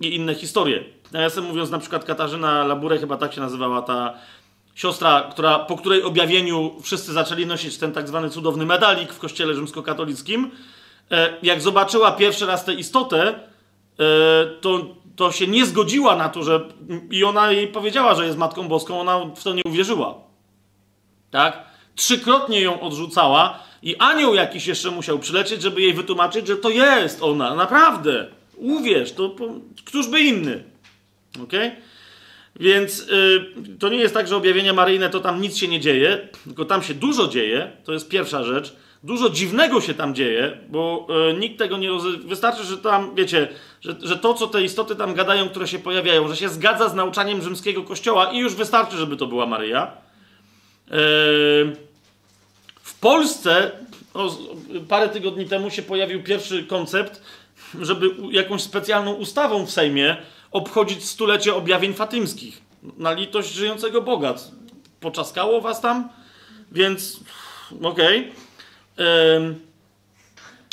i 0.01 0.15
inne 0.15 0.35
historie. 0.35 0.83
Nawiasem 1.11 1.43
mówiąc, 1.43 1.69
na 1.69 1.79
przykład 1.79 2.05
Katarzyna 2.05 2.63
Laburę, 2.63 2.97
chyba 2.97 3.17
tak 3.17 3.33
się 3.33 3.41
nazywała 3.41 3.81
ta 3.81 4.13
siostra, 4.79 5.29
która, 5.31 5.59
po 5.59 5.77
której 5.77 6.03
objawieniu 6.03 6.75
wszyscy 6.81 7.13
zaczęli 7.13 7.45
nosić 7.45 7.77
ten 7.77 7.91
tak 7.91 8.07
zwany 8.07 8.29
cudowny 8.29 8.65
medalik 8.65 9.13
w 9.13 9.19
kościele 9.19 9.53
rzymskokatolickim, 9.53 10.51
e, 11.11 11.33
jak 11.43 11.61
zobaczyła 11.61 12.11
pierwszy 12.11 12.45
raz 12.45 12.65
tę 12.65 12.73
istotę, 12.73 13.27
e, 13.29 13.35
to, 14.61 14.95
to 15.15 15.31
się 15.31 15.47
nie 15.47 15.65
zgodziła 15.65 16.15
na 16.15 16.29
to, 16.29 16.43
że. 16.43 16.61
I 17.11 17.23
ona 17.23 17.51
jej 17.51 17.67
powiedziała, 17.67 18.15
że 18.15 18.25
jest 18.25 18.37
Matką 18.37 18.67
Boską, 18.67 19.01
ona 19.01 19.19
w 19.19 19.43
to 19.43 19.53
nie 19.53 19.63
uwierzyła. 19.65 20.15
Tak? 21.31 21.63
Trzykrotnie 21.95 22.61
ją 22.61 22.81
odrzucała, 22.81 23.59
i 23.83 23.95
anioł 23.95 24.33
jakiś 24.33 24.67
jeszcze 24.67 24.91
musiał 24.91 25.19
przylecieć, 25.19 25.61
żeby 25.61 25.81
jej 25.81 25.93
wytłumaczyć, 25.93 26.47
że 26.47 26.57
to 26.57 26.69
jest 26.69 27.23
ona, 27.23 27.55
naprawdę. 27.55 28.27
Uwierz, 28.55 29.11
to 29.11 29.35
któż 29.85 30.07
by 30.07 30.21
inny. 30.21 30.63
Okej? 31.43 31.67
Okay? 31.67 31.88
Więc 32.59 32.99
y, 32.99 33.45
to 33.79 33.89
nie 33.89 33.97
jest 33.97 34.13
tak, 34.13 34.27
że 34.27 34.37
objawienia 34.37 34.73
maryjne 34.73 35.09
to 35.09 35.19
tam 35.19 35.41
nic 35.41 35.57
się 35.57 35.67
nie 35.67 35.79
dzieje, 35.79 36.27
tylko 36.43 36.65
tam 36.65 36.83
się 36.83 36.93
dużo 36.93 37.27
dzieje, 37.27 37.71
to 37.83 37.93
jest 37.93 38.09
pierwsza 38.09 38.43
rzecz. 38.43 38.75
Dużo 39.03 39.29
dziwnego 39.29 39.81
się 39.81 39.93
tam 39.93 40.15
dzieje, 40.15 40.57
bo 40.69 41.07
y, 41.31 41.37
nikt 41.37 41.57
tego 41.57 41.77
nie 41.77 41.89
rozumie. 41.89 42.17
Wystarczy, 42.17 42.63
że 42.63 42.77
tam, 42.77 43.15
wiecie, 43.15 43.47
że, 43.81 43.95
że 44.01 44.17
to, 44.17 44.33
co 44.33 44.47
te 44.47 44.63
istoty 44.63 44.95
tam 44.95 45.13
gadają, 45.13 45.49
które 45.49 45.67
się 45.67 45.79
pojawiają, 45.79 46.27
że 46.27 46.35
się 46.35 46.49
zgadza 46.49 46.89
z 46.89 46.95
nauczaniem 46.95 47.41
rzymskiego 47.41 47.83
kościoła 47.83 48.31
i 48.31 48.37
już 48.37 48.55
wystarczy, 48.55 48.97
żeby 48.97 49.17
to 49.17 49.27
była 49.27 49.45
Maryja. 49.45 49.87
Y, 49.87 49.91
w 52.81 52.99
Polsce 53.01 53.71
o, 54.13 54.37
parę 54.87 55.09
tygodni 55.09 55.45
temu 55.45 55.69
się 55.69 55.81
pojawił 55.81 56.23
pierwszy 56.23 56.63
koncept, 56.63 57.21
żeby 57.81 58.11
jakąś 58.31 58.61
specjalną 58.61 59.13
ustawą 59.13 59.65
w 59.65 59.71
Sejmie 59.71 60.17
obchodzić 60.51 61.05
stulecie 61.05 61.55
objawień 61.55 61.93
fatymskich. 61.93 62.61
Na 62.97 63.13
litość 63.13 63.53
żyjącego 63.53 64.01
Boga. 64.01 64.35
Poczaskało 64.99 65.61
was 65.61 65.81
tam? 65.81 66.09
Więc 66.71 67.19
okej. 67.83 68.19
Okay. 68.19 69.55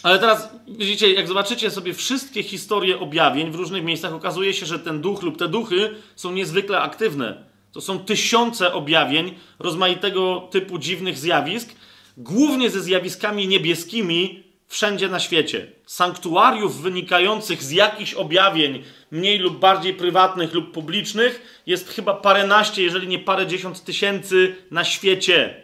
Ale 0.02 0.18
teraz 0.18 0.48
widzicie, 0.68 1.12
jak 1.12 1.28
zobaczycie 1.28 1.70
sobie 1.70 1.94
wszystkie 1.94 2.42
historie 2.42 3.00
objawień 3.00 3.50
w 3.50 3.54
różnych 3.54 3.84
miejscach, 3.84 4.12
okazuje 4.12 4.54
się, 4.54 4.66
że 4.66 4.78
ten 4.78 5.00
duch 5.00 5.22
lub 5.22 5.38
te 5.38 5.48
duchy 5.48 5.94
są 6.16 6.32
niezwykle 6.32 6.80
aktywne. 6.80 7.44
To 7.72 7.80
są 7.80 7.98
tysiące 7.98 8.72
objawień 8.72 9.34
rozmaitego 9.58 10.48
typu 10.50 10.78
dziwnych 10.78 11.18
zjawisk, 11.18 11.74
głównie 12.16 12.70
ze 12.70 12.80
zjawiskami 12.80 13.48
niebieskimi, 13.48 14.42
wszędzie 14.68 15.08
na 15.08 15.20
świecie. 15.20 15.72
Sanktuariów 15.86 16.82
wynikających 16.82 17.62
z 17.62 17.70
jakichś 17.70 18.14
objawień, 18.14 18.82
mniej 19.10 19.38
lub 19.38 19.58
bardziej 19.58 19.94
prywatnych 19.94 20.54
lub 20.54 20.72
publicznych, 20.72 21.60
jest 21.66 21.88
chyba 21.88 22.14
paręnaście, 22.14 22.82
jeżeli 22.82 23.08
nie 23.08 23.18
parę 23.18 23.46
dziesiąt 23.46 23.84
tysięcy 23.84 24.56
na 24.70 24.84
świecie. 24.84 25.54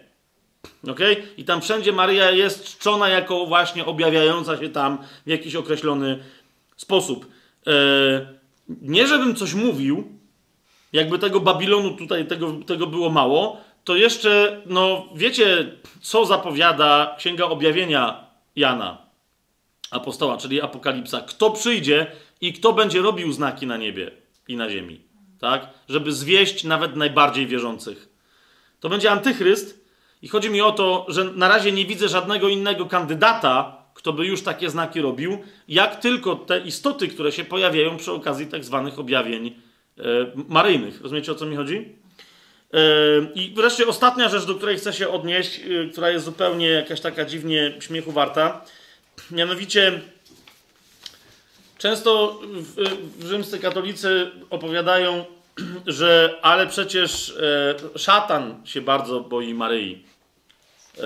Ok? 0.88 1.00
I 1.36 1.44
tam 1.44 1.60
wszędzie 1.60 1.92
Maryja 1.92 2.30
jest 2.30 2.64
czczona 2.64 3.08
jako 3.08 3.46
właśnie 3.46 3.86
objawiająca 3.86 4.56
się 4.56 4.68
tam 4.68 4.98
w 5.26 5.30
jakiś 5.30 5.56
określony 5.56 6.18
sposób. 6.76 7.26
Eee, 7.66 7.72
nie 8.82 9.06
żebym 9.06 9.34
coś 9.34 9.54
mówił, 9.54 10.18
jakby 10.92 11.18
tego 11.18 11.40
Babilonu 11.40 11.96
tutaj, 11.96 12.26
tego, 12.26 12.52
tego 12.66 12.86
było 12.86 13.10
mało, 13.10 13.60
to 13.84 13.96
jeszcze, 13.96 14.62
no 14.66 15.08
wiecie, 15.14 15.72
co 16.00 16.26
zapowiada 16.26 17.14
Księga 17.18 17.44
Objawienia 17.44 18.26
Jana, 18.56 18.98
apostoła, 19.90 20.36
czyli 20.36 20.60
Apokalipsa. 20.60 21.20
Kto 21.20 21.50
przyjdzie 21.50 22.06
i 22.42 22.52
kto 22.52 22.72
będzie 22.72 23.00
robił 23.00 23.32
znaki 23.32 23.66
na 23.66 23.76
niebie 23.76 24.10
i 24.48 24.56
na 24.56 24.70
ziemi, 24.70 25.00
tak? 25.40 25.68
Żeby 25.88 26.12
zwieść 26.12 26.64
nawet 26.64 26.96
najbardziej 26.96 27.46
wierzących. 27.46 28.08
To 28.80 28.88
będzie 28.88 29.10
antychryst 29.10 29.84
i 30.22 30.28
chodzi 30.28 30.50
mi 30.50 30.60
o 30.60 30.72
to, 30.72 31.06
że 31.08 31.24
na 31.24 31.48
razie 31.48 31.72
nie 31.72 31.86
widzę 31.86 32.08
żadnego 32.08 32.48
innego 32.48 32.86
kandydata, 32.86 33.82
kto 33.94 34.12
by 34.12 34.26
już 34.26 34.42
takie 34.42 34.70
znaki 34.70 35.00
robił, 35.00 35.38
jak 35.68 36.00
tylko 36.00 36.36
te 36.36 36.60
istoty, 36.60 37.08
które 37.08 37.32
się 37.32 37.44
pojawiają 37.44 37.96
przy 37.96 38.12
okazji 38.12 38.46
tak 38.46 38.64
zwanych 38.64 38.98
objawień 38.98 39.46
e, 39.46 40.02
maryjnych. 40.48 41.00
Rozumiecie, 41.00 41.32
o 41.32 41.34
co 41.34 41.46
mi 41.46 41.56
chodzi? 41.56 42.02
I 43.34 43.52
wreszcie 43.56 43.86
ostatnia 43.86 44.28
rzecz, 44.28 44.44
do 44.44 44.54
której 44.54 44.76
chcę 44.76 44.92
się 44.92 45.08
odnieść, 45.08 45.60
y, 45.66 45.88
która 45.92 46.10
jest 46.10 46.24
zupełnie 46.24 46.68
jakaś 46.68 47.00
taka 47.00 47.24
dziwnie 47.24 47.72
śmiechu 47.80 48.12
warta. 48.12 48.64
Mianowicie, 49.30 50.00
często 51.82 52.40
w, 52.42 52.74
w 53.18 53.26
rzymscy 53.26 53.58
katolicy 53.58 54.30
opowiadają, 54.50 55.24
że 55.86 56.38
ale 56.42 56.66
przecież 56.66 57.30
e, 57.30 57.98
szatan 57.98 58.66
się 58.66 58.80
bardzo 58.80 59.20
boi 59.20 59.54
Maryi. 59.54 60.04
E, 60.98 61.02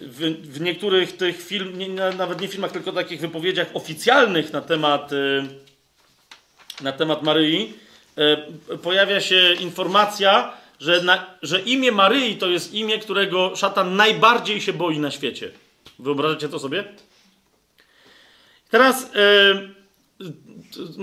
w, 0.00 0.20
w, 0.42 0.60
niektórych 0.60 1.16
tych 1.16 1.42
film, 1.42 1.78
nie, 1.78 1.88
nawet 1.88 2.40
nie 2.40 2.48
filmach, 2.48 2.72
tylko 2.72 2.92
takich 2.92 3.20
wypowiedziach 3.20 3.68
oficjalnych 3.74 4.52
na 4.52 4.60
temat, 4.60 5.12
e, 5.12 5.46
na 6.80 6.92
temat 6.92 7.22
Maryi, 7.22 7.74
E, 8.18 8.36
pojawia 8.76 9.20
się 9.20 9.54
informacja, 9.60 10.52
że, 10.80 11.02
na, 11.02 11.26
że 11.42 11.60
imię 11.60 11.92
Maryi 11.92 12.36
to 12.36 12.46
jest 12.46 12.74
imię, 12.74 12.98
którego 12.98 13.56
szatan 13.56 13.96
najbardziej 13.96 14.60
się 14.60 14.72
boi 14.72 14.98
na 14.98 15.10
świecie. 15.10 15.50
Wyobrażacie 15.98 16.48
to 16.48 16.58
sobie? 16.58 16.84
Teraz 18.70 19.10
e, 19.14 19.78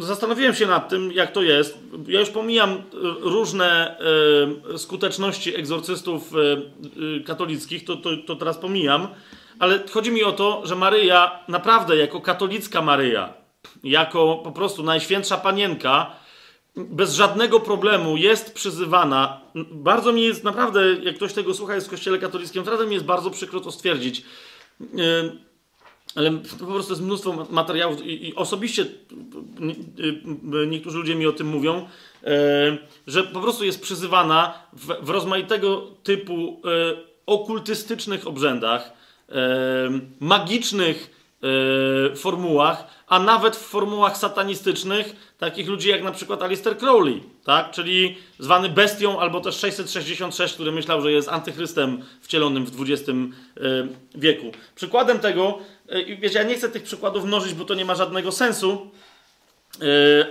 zastanowiłem 0.02 0.56
się 0.56 0.68
nad 0.68 0.90
tym, 0.90 1.11
jak 1.11 1.32
to 1.32 1.42
jest. 1.42 1.77
Ja 2.08 2.19
już 2.19 2.30
pomijam 2.30 2.84
różne 3.22 3.98
e, 4.74 4.77
skuteczności 4.77 5.56
egzorcystów 5.56 6.32
e, 6.34 7.24
katolickich, 7.24 7.85
to, 7.85 7.95
to, 7.95 8.10
to 8.27 8.35
teraz 8.35 8.58
pomijam, 8.58 9.08
ale 9.60 9.80
chodzi 9.92 10.11
mi 10.11 10.24
o 10.24 10.32
to, 10.32 10.61
że 10.66 10.76
Maryja, 10.76 11.40
naprawdę 11.48 11.98
jako 11.98 12.22
katolicka 12.22 12.82
Maryja, 12.82 13.34
jako 13.84 14.42
po 14.44 14.52
prostu 14.52 14.84
najświętsza 14.84 15.38
panienka, 15.38 16.11
bez 16.76 17.14
żadnego 17.14 17.60
problemu 17.60 18.18
jest 18.18 18.53
przyzywana. 18.53 19.42
Bardzo 19.72 20.11
mi 20.11 20.24
jest 20.24 20.44
naprawdę, 20.44 20.94
jak 21.03 21.16
ktoś 21.16 21.34
tego 21.34 21.53
słucha, 21.53 21.76
jest 21.76 21.88
w 21.88 21.90
kościele 21.90 22.18
katolickim, 22.19 22.61
naprawdę 22.61 22.85
mi 22.85 22.94
jest 22.94 23.06
bardzo 23.06 23.32
przykro 23.32 23.60
to 23.60 23.72
stwierdzić. 23.72 24.24
Ale 26.16 26.32
po 26.60 26.66
prostu 26.66 26.92
jest 26.92 27.03
mnóstwo 27.03 27.48
materiałów 27.50 28.06
i, 28.06 28.27
i 28.27 28.35
osobiście 28.35 28.85
niektórzy 30.68 30.98
ludzie 30.98 31.16
mi 31.16 31.27
o 31.27 31.32
tym 31.32 31.48
mówią, 31.48 31.88
że 33.08 33.24
po 33.24 33.42
prostu 33.42 33.66
jest 33.66 33.82
przyzywana 33.82 34.53
w, 34.74 35.06
w 35.06 35.10
rozmaitego 35.10 35.88
typu 36.03 36.61
okultystycznych 37.26 38.27
obrzędach, 38.27 38.94
magicznych 40.19 41.16
formułach, 42.16 42.88
a 43.08 43.19
nawet 43.19 43.56
w 43.56 43.60
formułach 43.60 44.18
satanistycznych 44.18 45.16
takich 45.38 45.68
ludzi 45.68 45.90
jak 45.90 46.03
na 46.03 46.11
przykład 46.11 46.44
Alistair 46.44 46.77
Crowley, 46.77 47.24
tak? 47.44 47.72
czyli 47.72 48.18
zwany 48.40 48.69
bestią, 48.69 49.19
albo 49.19 49.42
też 49.42 49.56
666, 49.56 50.53
który 50.53 50.72
myślał, 50.72 51.02
że 51.02 51.11
jest 51.11 51.30
antychrystem 51.30 52.03
wcielonym 52.22 52.66
w 52.66 52.82
XX 52.82 53.11
wieku. 54.16 54.52
Przykładem 54.76 55.19
tego, 55.19 55.60
wiecie, 56.22 56.40
ja 56.40 56.44
nie 56.44 56.56
chcę 56.56 56.70
tych 56.70 56.84
przykładów 56.84 57.26
mnożyć, 57.26 57.54
bo 57.54 57.66
to 57.66 57.74
nie 57.74 57.86
ma 57.86 57.96
żadnego 57.96 58.32
sensu, 58.32 58.92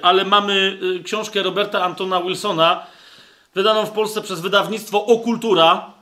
ale 0.03 0.25
mamy 0.25 0.79
książkę 1.05 1.43
Roberta 1.43 1.85
Antona 1.85 2.23
Wilsona, 2.23 2.87
wydaną 3.55 3.87
w 3.87 3.91
Polsce 3.91 4.23
przez 4.23 4.41
wydawnictwo 4.41 5.07
Okultura, 5.07 5.95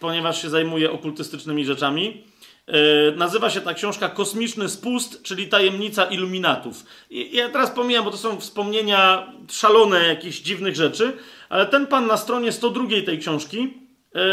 ponieważ 0.00 0.42
się 0.42 0.50
zajmuje 0.50 0.92
okultystycznymi 0.92 1.64
rzeczami. 1.64 2.24
E, 2.66 3.16
nazywa 3.16 3.50
się 3.50 3.60
ta 3.60 3.74
książka 3.74 4.08
Kosmiczny 4.08 4.68
Spust, 4.68 5.22
czyli 5.22 5.48
Tajemnica 5.48 6.04
Iluminatów. 6.04 6.84
I 7.10 7.36
ja 7.36 7.48
teraz 7.48 7.70
pomijam, 7.70 8.04
bo 8.04 8.10
to 8.10 8.16
są 8.16 8.40
wspomnienia 8.40 9.32
szalone 9.50 10.06
jakichś 10.08 10.40
dziwnych 10.40 10.76
rzeczy, 10.76 11.12
ale 11.48 11.66
ten 11.66 11.86
pan 11.86 12.06
na 12.06 12.16
stronie 12.16 12.52
102 12.52 12.84
tej 13.06 13.18
książki 13.18 13.58
e, 13.58 13.81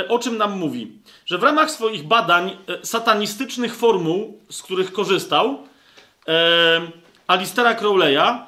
o 0.10 0.20
czym 0.20 0.38
nam 0.38 0.58
mówi? 0.58 0.92
Że 1.26 1.38
w 1.38 1.44
ramach 1.44 1.72
swoich 1.72 2.04
badań 2.04 2.58
e, 2.68 2.86
satanistycznych 2.86 3.76
formuł, 3.76 4.40
z 4.50 4.62
których 4.62 4.94
korzystał, 4.94 5.58
Alistera 7.28 7.76
Crowley'a 7.76 8.40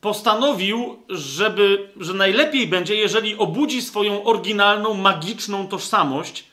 postanowił, 0.00 1.02
żeby, 1.08 1.88
że 1.96 2.14
najlepiej 2.14 2.66
będzie, 2.66 2.94
jeżeli 2.94 3.36
obudzi 3.36 3.82
swoją 3.82 4.24
oryginalną, 4.24 4.94
magiczną 4.94 5.68
tożsamość, 5.68 6.44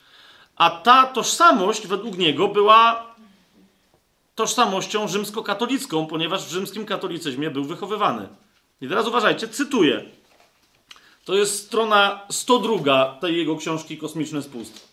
a 0.55 0.69
ta 0.69 1.05
tożsamość 1.05 1.87
według 1.87 2.17
niego 2.17 2.47
była 2.47 3.05
tożsamością 4.35 5.07
rzymskokatolicką, 5.07 6.05
ponieważ 6.05 6.45
w 6.45 6.51
rzymskim 6.51 6.85
katolicyzmie 6.85 7.49
był 7.49 7.63
wychowywany. 7.63 8.27
I 8.81 8.87
teraz 8.87 9.07
uważajcie, 9.07 9.47
cytuję. 9.47 10.05
To 11.25 11.35
jest 11.35 11.65
strona 11.65 12.21
102 12.29 13.17
tej 13.21 13.37
jego 13.37 13.55
książki 13.55 13.97
Kosmiczny 13.97 14.41
Spust. 14.41 14.87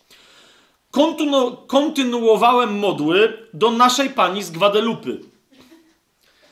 Kontynu 0.91 1.57
kontynuowałem 1.67 2.79
modły 2.79 3.47
do 3.53 3.71
naszej 3.71 4.09
pani 4.09 4.43
z 4.43 4.51
Gwadelupy. 4.51 5.19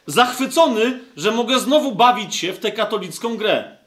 Zachwycony, 0.06 1.00
że 1.18 1.32
mogę 1.32 1.60
znowu 1.60 1.96
bawić 1.96 2.36
się 2.36 2.54
w 2.54 2.60
tę 2.60 2.72
katolicką 2.72 3.38
grę. 3.38 3.78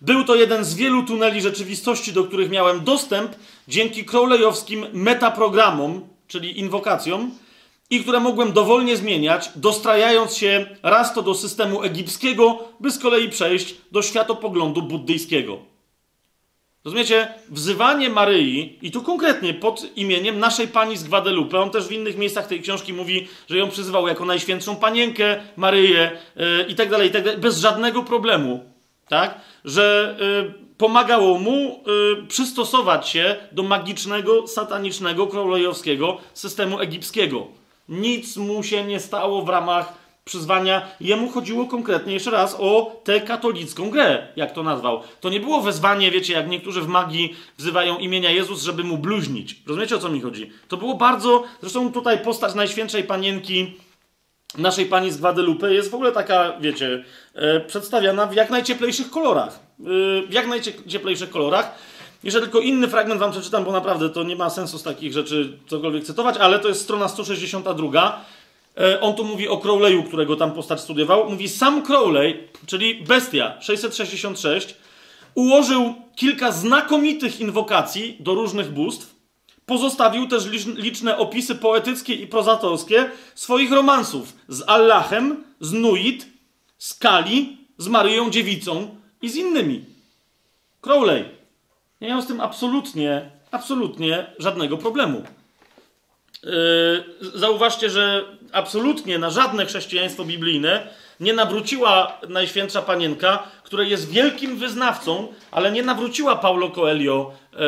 Był 0.00 0.24
to 0.24 0.34
jeden 0.34 0.64
z 0.64 0.74
wielu 0.74 1.02
tuneli 1.02 1.40
rzeczywistości, 1.40 2.12
do 2.12 2.24
których 2.24 2.50
miałem 2.50 2.84
dostęp 2.84 3.32
dzięki 3.68 4.04
Crowleyowskim 4.04 4.86
metaprogramom, 4.92 6.08
czyli 6.28 6.58
inwokacjom, 6.58 7.30
i 7.92 8.00
które 8.00 8.20
mogłem 8.20 8.52
dowolnie 8.52 8.96
zmieniać, 8.96 9.50
dostrajając 9.56 10.36
się 10.36 10.66
raz 10.82 11.14
to 11.14 11.22
do 11.22 11.34
systemu 11.34 11.82
egipskiego, 11.82 12.58
by 12.80 12.90
z 12.90 12.98
kolei 12.98 13.28
przejść 13.28 13.74
do 13.92 14.02
światopoglądu 14.02 14.82
buddyjskiego. 14.82 15.58
Rozumiecie? 16.84 17.28
Wzywanie 17.48 18.10
Maryi, 18.10 18.78
i 18.82 18.90
tu 18.90 19.02
konkretnie 19.02 19.54
pod 19.54 19.96
imieniem 19.96 20.38
naszej 20.38 20.68
pani 20.68 20.96
z 20.96 21.08
Guadalupe, 21.08 21.60
on 21.60 21.70
też 21.70 21.84
w 21.84 21.92
innych 21.92 22.16
miejscach 22.16 22.46
tej 22.46 22.62
książki 22.62 22.92
mówi, 22.92 23.28
że 23.50 23.58
ją 23.58 23.70
przyzywał 23.70 24.08
jako 24.08 24.24
najświętszą 24.24 24.76
panienkę, 24.76 25.40
Maryję 25.56 26.10
yy, 26.36 26.66
i 26.68 26.74
tak 26.74 26.90
dalej, 26.90 27.08
i 27.08 27.12
tak 27.12 27.24
dalej, 27.24 27.40
bez 27.40 27.58
żadnego 27.58 28.02
problemu 28.02 28.72
tak? 29.12 29.40
Że 29.64 30.16
y, 30.50 30.76
pomagało 30.78 31.38
mu 31.38 31.84
y, 32.22 32.26
przystosować 32.26 33.08
się 33.08 33.36
do 33.52 33.62
magicznego, 33.62 34.46
satanicznego, 34.46 35.26
królejowskiego 35.26 36.18
systemu 36.34 36.80
egipskiego. 36.80 37.61
Nic 37.92 38.36
mu 38.36 38.62
się 38.62 38.84
nie 38.84 39.00
stało 39.00 39.42
w 39.42 39.48
ramach 39.48 39.92
przyzwania. 40.24 40.88
Jemu 41.00 41.30
chodziło 41.30 41.66
konkretnie, 41.66 42.12
jeszcze 42.12 42.30
raz, 42.30 42.56
o 42.58 43.00
tę 43.04 43.20
katolicką 43.20 43.90
grę, 43.90 44.26
jak 44.36 44.52
to 44.52 44.62
nazwał. 44.62 45.02
To 45.20 45.30
nie 45.30 45.40
było 45.40 45.60
wezwanie, 45.60 46.10
wiecie, 46.10 46.32
jak 46.32 46.48
niektórzy 46.48 46.80
w 46.80 46.88
magii 46.88 47.36
wzywają 47.58 47.98
imienia 47.98 48.30
Jezus, 48.30 48.62
żeby 48.62 48.84
mu 48.84 48.98
bluźnić. 48.98 49.62
Rozumiecie, 49.66 49.96
o 49.96 49.98
co 49.98 50.08
mi 50.08 50.20
chodzi? 50.20 50.50
To 50.68 50.76
było 50.76 50.94
bardzo... 50.94 51.44
Zresztą 51.60 51.92
tutaj 51.92 52.18
postać 52.18 52.54
Najświętszej 52.54 53.04
Panienki 53.04 53.76
naszej 54.58 54.86
pani 54.86 55.10
z 55.10 55.20
Guadalupe 55.20 55.74
jest 55.74 55.90
w 55.90 55.94
ogóle 55.94 56.12
taka, 56.12 56.52
wiecie, 56.60 57.04
e, 57.34 57.60
przedstawiana 57.60 58.26
w 58.26 58.34
jak 58.34 58.50
najcieplejszych 58.50 59.10
kolorach. 59.10 59.60
E, 59.80 60.26
w 60.26 60.32
jak 60.32 60.46
najcieplejszych 60.46 61.30
kolorach. 61.30 61.74
Jeszcze 62.24 62.40
tylko 62.40 62.60
inny 62.60 62.88
fragment 62.88 63.20
wam 63.20 63.30
przeczytam, 63.30 63.64
bo 63.64 63.72
naprawdę 63.72 64.10
to 64.10 64.22
nie 64.22 64.36
ma 64.36 64.50
sensu 64.50 64.78
z 64.78 64.82
takich 64.82 65.12
rzeczy 65.12 65.58
cokolwiek 65.66 66.04
cytować, 66.04 66.36
ale 66.36 66.58
to 66.58 66.68
jest 66.68 66.80
strona 66.80 67.08
162. 67.08 68.24
E, 68.80 69.00
on 69.00 69.14
tu 69.14 69.24
mówi 69.24 69.48
o 69.48 69.56
Crowleyu, 69.56 70.02
którego 70.02 70.36
tam 70.36 70.52
postać 70.52 70.80
studiował. 70.80 71.30
Mówi 71.30 71.48
sam 71.48 71.82
Crowley, 71.82 72.48
czyli 72.66 72.94
bestia 72.94 73.60
666, 73.60 74.74
ułożył 75.34 75.94
kilka 76.16 76.52
znakomitych 76.52 77.40
inwokacji 77.40 78.16
do 78.20 78.34
różnych 78.34 78.72
bóstw, 78.72 79.12
Pozostawił 79.66 80.28
też 80.28 80.46
liczne 80.76 81.18
opisy 81.18 81.54
poetyckie 81.54 82.14
i 82.14 82.26
prozatorskie 82.26 83.10
swoich 83.34 83.72
romansów 83.72 84.32
z 84.48 84.62
Allahem, 84.66 85.44
z 85.60 85.72
Nuit, 85.72 86.26
z 86.78 86.94
Kali, 86.94 87.56
z 87.78 87.88
Maryją 87.88 88.30
Dziewicą 88.30 88.96
i 89.22 89.30
z 89.30 89.36
innymi. 89.36 89.84
Crowley. 90.80 91.41
Nie 92.02 92.08
miał 92.08 92.22
z 92.22 92.26
tym 92.26 92.40
absolutnie, 92.40 93.30
absolutnie 93.50 94.26
żadnego 94.38 94.78
problemu. 94.78 95.22
Yy, 96.42 96.50
zauważcie, 97.34 97.90
że 97.90 98.24
absolutnie 98.52 99.18
na 99.18 99.30
żadne 99.30 99.66
chrześcijaństwo 99.66 100.24
biblijne 100.24 100.88
nie 101.20 101.32
nawróciła 101.32 102.18
Najświętsza 102.28 102.82
Panienka, 102.82 103.42
która 103.64 103.84
jest 103.84 104.10
wielkim 104.10 104.56
wyznawcą, 104.56 105.28
ale 105.50 105.72
nie 105.72 105.82
nawróciła 105.82 106.36
Paulo 106.36 106.70
Coelho 106.70 107.32
e, 107.52 107.58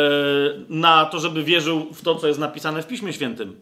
na 0.68 1.04
to, 1.04 1.20
żeby 1.20 1.42
wierzył 1.42 1.92
w 1.92 2.02
to, 2.02 2.14
co 2.14 2.28
jest 2.28 2.40
napisane 2.40 2.82
w 2.82 2.86
Piśmie 2.86 3.12
Świętym. 3.12 3.60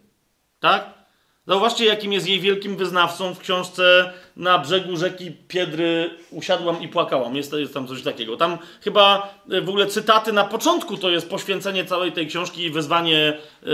Tak? 0.60 1.01
Zauważcie, 1.46 1.84
jakim 1.84 2.12
jest 2.12 2.28
jej 2.28 2.40
wielkim 2.40 2.76
wyznawcą 2.76 3.34
w 3.34 3.38
książce 3.38 4.12
Na 4.36 4.58
brzegu 4.58 4.96
rzeki 4.96 5.32
Piedry 5.48 6.10
usiadłam 6.30 6.82
i 6.82 6.88
płakałam. 6.88 7.36
Jest, 7.36 7.52
jest 7.52 7.74
tam 7.74 7.88
coś 7.88 8.02
takiego. 8.02 8.36
Tam 8.36 8.58
chyba 8.80 9.34
e, 9.50 9.60
w 9.60 9.68
ogóle 9.68 9.86
cytaty 9.86 10.32
na 10.32 10.44
początku 10.44 10.96
to 10.96 11.10
jest 11.10 11.30
poświęcenie 11.30 11.84
całej 11.84 12.12
tej 12.12 12.26
książki 12.26 12.62
i 12.62 12.70
wezwanie 12.70 13.38
yy, 13.62 13.70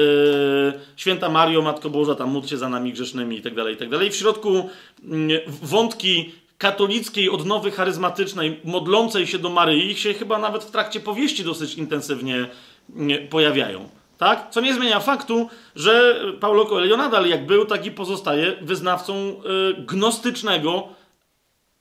Święta 0.96 1.28
Mario, 1.28 1.62
Matko 1.62 1.90
Boża, 1.90 2.14
tam 2.14 2.30
módl 2.30 2.48
się 2.48 2.56
za 2.56 2.68
nami 2.68 2.92
grzesznymi 2.92 3.36
i 3.36 3.42
tak 3.42 3.54
dalej, 3.54 3.74
i 3.74 3.76
tak 3.76 3.88
dalej. 3.88 4.10
W 4.10 4.16
środku 4.16 4.70
yy, 5.02 5.42
wątki 5.62 6.32
katolickiej 6.58 7.30
odnowy 7.30 7.70
charyzmatycznej, 7.70 8.60
modlącej 8.64 9.26
się 9.26 9.38
do 9.38 9.50
Maryi, 9.50 9.90
ich 9.90 9.98
się 9.98 10.14
chyba 10.14 10.38
nawet 10.38 10.64
w 10.64 10.70
trakcie 10.70 11.00
powieści 11.00 11.44
dosyć 11.44 11.74
intensywnie 11.74 12.46
yy, 12.96 13.18
pojawiają. 13.18 13.97
Tak? 14.18 14.46
Co 14.50 14.60
nie 14.60 14.74
zmienia 14.74 15.00
faktu, 15.00 15.48
że 15.76 16.20
Paulo 16.40 16.66
Coelho 16.66 16.96
nadal 16.96 17.26
jak 17.26 17.46
był, 17.46 17.64
tak 17.64 17.86
i 17.86 17.90
pozostaje 17.90 18.56
wyznawcą 18.60 19.14
y, 19.14 19.82
gnostycznego, 19.82 20.88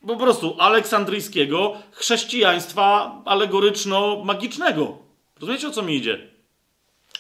po 0.08 0.16
prostu 0.16 0.56
aleksandryjskiego 0.60 1.74
chrześcijaństwa 1.92 3.22
alegoryczno-magicznego. 3.26 4.98
Rozumiecie, 5.40 5.68
o 5.68 5.72
co 5.72 5.82
mi 5.82 5.96
idzie? 5.96 6.28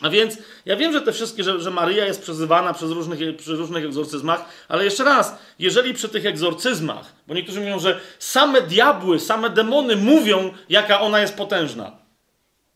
A 0.02 0.10
więc 0.10 0.38
ja 0.66 0.76
wiem, 0.76 0.94
że 0.94 1.02
te 1.02 1.14
wszystkie, 1.14 1.44
że, 1.44 1.62
że 1.62 1.72
Maryja 1.72 2.06
jest 2.06 2.22
przezywana 2.22 2.74
przez 2.74 2.92
różnych, 2.92 3.38
przy 3.38 3.56
różnych 3.56 3.86
egzorcyzmach, 3.86 4.46
ale 4.68 4.84
jeszcze 4.84 5.04
raz, 5.04 5.38
jeżeli 5.60 5.94
przy 5.94 6.10
tych 6.10 6.26
egzorcyzmach, 6.26 7.14
bo 7.28 7.34
niektórzy 7.34 7.60
mówią, 7.60 7.80
że 7.80 8.00
same 8.20 8.62
diabły, 8.62 9.20
same 9.20 9.50
demony 9.50 9.96
mówią, 9.96 10.54
jaka 10.70 11.02
ona 11.02 11.20
jest 11.20 11.38
potężna. 11.38 11.92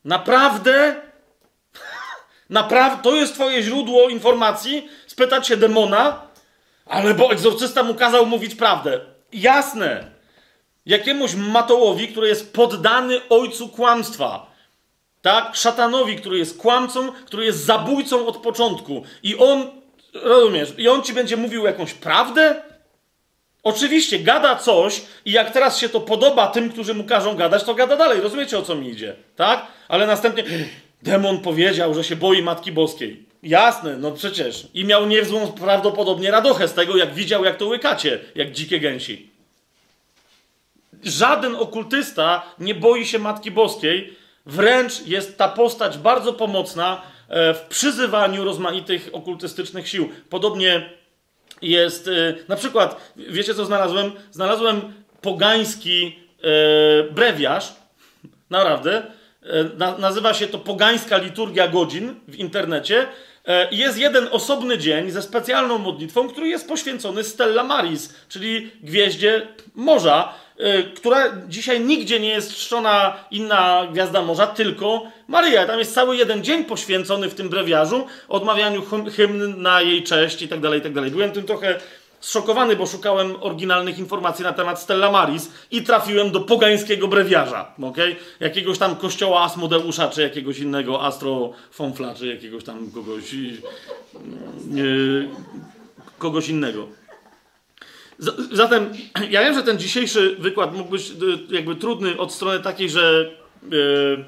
Naprawdę 0.05 1.01
To 3.03 3.15
jest 3.15 3.33
twoje 3.33 3.63
źródło 3.63 4.09
informacji? 4.09 4.89
Spytać 5.07 5.47
się 5.47 5.57
demona? 5.57 6.21
Ale 6.85 7.13
bo 7.13 7.31
egzorcysta 7.31 7.83
mu 7.83 7.95
kazał 7.95 8.25
mówić 8.25 8.55
prawdę. 8.55 8.99
Jasne. 9.33 10.11
Jakiemuś 10.85 11.33
matołowi, 11.35 12.07
który 12.07 12.27
jest 12.27 12.53
poddany 12.53 13.21
ojcu 13.29 13.69
kłamstwa. 13.69 14.51
Tak? 15.21 15.55
Szatanowi, 15.55 16.15
który 16.15 16.37
jest 16.37 16.57
kłamcą, 16.57 17.11
który 17.11 17.45
jest 17.45 17.65
zabójcą 17.65 18.27
od 18.27 18.37
początku. 18.37 19.03
I 19.23 19.37
on, 19.37 19.71
rozumiesz, 20.13 20.73
i 20.77 20.89
on 20.89 21.03
ci 21.03 21.13
będzie 21.13 21.37
mówił 21.37 21.65
jakąś 21.65 21.93
prawdę? 21.93 22.61
Oczywiście 23.63 24.19
gada 24.19 24.55
coś 24.55 25.01
i 25.25 25.31
jak 25.31 25.51
teraz 25.51 25.77
się 25.77 25.89
to 25.89 25.99
podoba 25.99 26.47
tym, 26.47 26.69
którzy 26.69 26.93
mu 26.93 27.03
każą 27.03 27.35
gadać, 27.35 27.63
to 27.63 27.75
gada 27.75 27.95
dalej. 27.95 28.21
Rozumiecie 28.21 28.57
o 28.57 28.61
co 28.61 28.75
mi 28.75 28.89
idzie, 28.89 29.15
tak? 29.35 29.67
Ale 29.87 30.07
następnie 30.07 30.43
Demon 31.03 31.39
powiedział, 31.39 31.93
że 31.93 32.03
się 32.03 32.15
boi 32.15 32.41
Matki 32.41 32.71
Boskiej. 32.71 33.25
Jasne, 33.43 33.97
no 33.97 34.11
przecież. 34.11 34.67
I 34.73 34.85
miał 34.85 35.05
niezłą 35.05 35.51
prawdopodobnie 35.51 36.31
radochę 36.31 36.67
z 36.67 36.73
tego, 36.73 36.97
jak 36.97 37.13
widział, 37.13 37.45
jak 37.45 37.57
to 37.57 37.67
łykacie, 37.67 38.19
jak 38.35 38.51
dzikie 38.51 38.79
gęsi. 38.79 39.29
Żaden 41.03 41.55
okultysta 41.55 42.43
nie 42.59 42.75
boi 42.75 43.05
się 43.05 43.19
Matki 43.19 43.51
Boskiej, 43.51 44.17
wręcz 44.45 45.07
jest 45.07 45.37
ta 45.37 45.47
postać 45.47 45.97
bardzo 45.97 46.33
pomocna 46.33 47.01
e, 47.29 47.53
w 47.53 47.61
przyzywaniu 47.61 48.43
rozmaitych 48.43 49.09
okultystycznych 49.13 49.87
sił. 49.87 50.09
Podobnie 50.29 50.89
jest, 51.61 52.07
e, 52.07 52.35
na 52.47 52.55
przykład, 52.55 53.13
wiecie 53.15 53.53
co 53.53 53.65
znalazłem? 53.65 54.11
Znalazłem 54.31 54.93
pogański 55.21 56.19
e, 56.43 57.03
brewiarz, 57.03 57.73
naprawdę, 58.49 59.03
nazywa 59.99 60.33
się 60.33 60.47
to 60.47 60.57
Pogańska 60.57 61.17
Liturgia 61.17 61.67
Godzin 61.67 62.15
w 62.27 62.35
internecie. 62.35 63.07
Jest 63.71 63.97
jeden 63.97 64.27
osobny 64.31 64.77
dzień 64.77 65.11
ze 65.11 65.21
specjalną 65.21 65.77
modlitwą, 65.77 66.29
który 66.29 66.47
jest 66.47 66.67
poświęcony 66.67 67.23
Stella 67.23 67.63
Maris, 67.63 68.13
czyli 68.29 68.71
gwieździe 68.83 69.47
morza. 69.75 70.33
Y, 70.61 70.83
która 70.95 71.31
dzisiaj 71.47 71.81
nigdzie 71.81 72.19
nie 72.19 72.29
jest 72.29 72.55
czczona 72.55 73.15
inna 73.31 73.87
gwiazda 73.91 74.21
morza, 74.21 74.47
tylko 74.47 75.03
Maryja. 75.27 75.65
Tam 75.65 75.79
jest 75.79 75.93
cały 75.93 76.17
jeden 76.17 76.43
dzień 76.43 76.65
poświęcony 76.65 77.29
w 77.29 77.35
tym 77.35 77.49
brewiarzu 77.49 78.07
odmawianiu 78.29 78.83
hymn 79.15 79.61
na 79.61 79.81
jej 79.81 80.03
cześć 80.03 80.41
i 80.41 80.47
tak 80.47 80.59
dalej, 80.59 80.79
i 80.79 80.83
tak 80.83 80.93
dalej. 80.93 81.11
Byłem 81.11 81.31
tym 81.31 81.43
trochę 81.43 81.79
zszokowany, 82.21 82.75
bo 82.75 82.87
szukałem 82.87 83.35
oryginalnych 83.41 83.99
informacji 83.99 84.43
na 84.43 84.53
temat 84.53 84.81
Stella 84.81 85.11
Maris 85.11 85.51
i 85.71 85.83
trafiłem 85.83 86.31
do 86.31 86.39
pogańskiego 86.39 87.07
brewiarza, 87.07 87.75
okay? 87.81 88.15
Jakiegoś 88.39 88.77
tam 88.77 88.95
kościoła 88.95 89.41
Asmodeusza, 89.43 90.09
czy 90.09 90.21
jakiegoś 90.21 90.59
innego 90.59 91.03
Astrofonfla, 91.03 92.15
czy 92.15 92.27
jakiegoś 92.27 92.63
tam 92.63 92.91
kogoś... 92.91 93.33
Yy, 93.33 95.29
kogoś 96.17 96.49
innego. 96.49 96.87
Zatem 98.51 98.93
ja 99.29 99.43
wiem, 99.43 99.53
że 99.53 99.63
ten 99.63 99.79
dzisiejszy 99.79 100.35
wykład 100.39 100.73
mógł 100.73 100.89
być 100.89 101.11
y, 101.11 101.55
jakby 101.55 101.75
trudny 101.75 102.17
od 102.17 102.33
strony 102.33 102.59
takiej, 102.59 102.89
że 102.89 103.31
yy, 103.71 104.25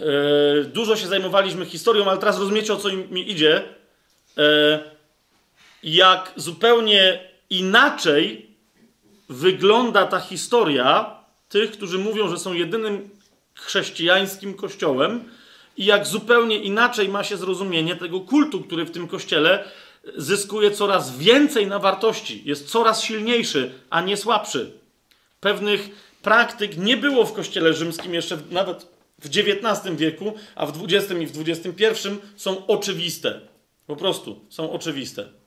yy, 0.00 0.64
dużo 0.64 0.96
się 0.96 1.06
zajmowaliśmy 1.06 1.66
historią, 1.66 2.04
ale 2.04 2.18
teraz 2.18 2.38
rozumiecie 2.38 2.72
o 2.72 2.76
co 2.76 2.88
mi 2.88 3.30
idzie. 3.30 3.62
Yy, 4.36 4.97
jak 5.82 6.32
zupełnie 6.36 7.20
inaczej 7.50 8.46
wygląda 9.28 10.06
ta 10.06 10.20
historia 10.20 11.16
tych, 11.48 11.70
którzy 11.70 11.98
mówią, 11.98 12.28
że 12.28 12.38
są 12.38 12.52
jedynym 12.52 13.10
chrześcijańskim 13.54 14.54
kościołem, 14.54 15.24
i 15.78 15.84
jak 15.84 16.06
zupełnie 16.06 16.58
inaczej 16.58 17.08
ma 17.08 17.24
się 17.24 17.36
zrozumienie 17.36 17.96
tego 17.96 18.20
kultu, 18.20 18.60
który 18.60 18.84
w 18.84 18.90
tym 18.90 19.08
kościele 19.08 19.64
zyskuje 20.16 20.70
coraz 20.70 21.18
więcej 21.18 21.66
na 21.66 21.78
wartości, 21.78 22.42
jest 22.44 22.68
coraz 22.68 23.02
silniejszy, 23.02 23.72
a 23.90 24.00
nie 24.00 24.16
słabszy. 24.16 24.72
Pewnych 25.40 25.90
praktyk 26.22 26.76
nie 26.76 26.96
było 26.96 27.24
w 27.24 27.32
Kościele 27.32 27.74
Rzymskim 27.74 28.14
jeszcze 28.14 28.38
nawet 28.50 28.86
w 29.18 29.26
XIX 29.26 29.96
wieku, 29.96 30.34
a 30.54 30.66
w 30.66 30.84
XX 30.84 31.20
i 31.20 31.26
w 31.26 31.48
XXI 31.48 32.08
są 32.36 32.66
oczywiste. 32.66 33.40
Po 33.86 33.96
prostu 33.96 34.40
są 34.48 34.72
oczywiste. 34.72 35.37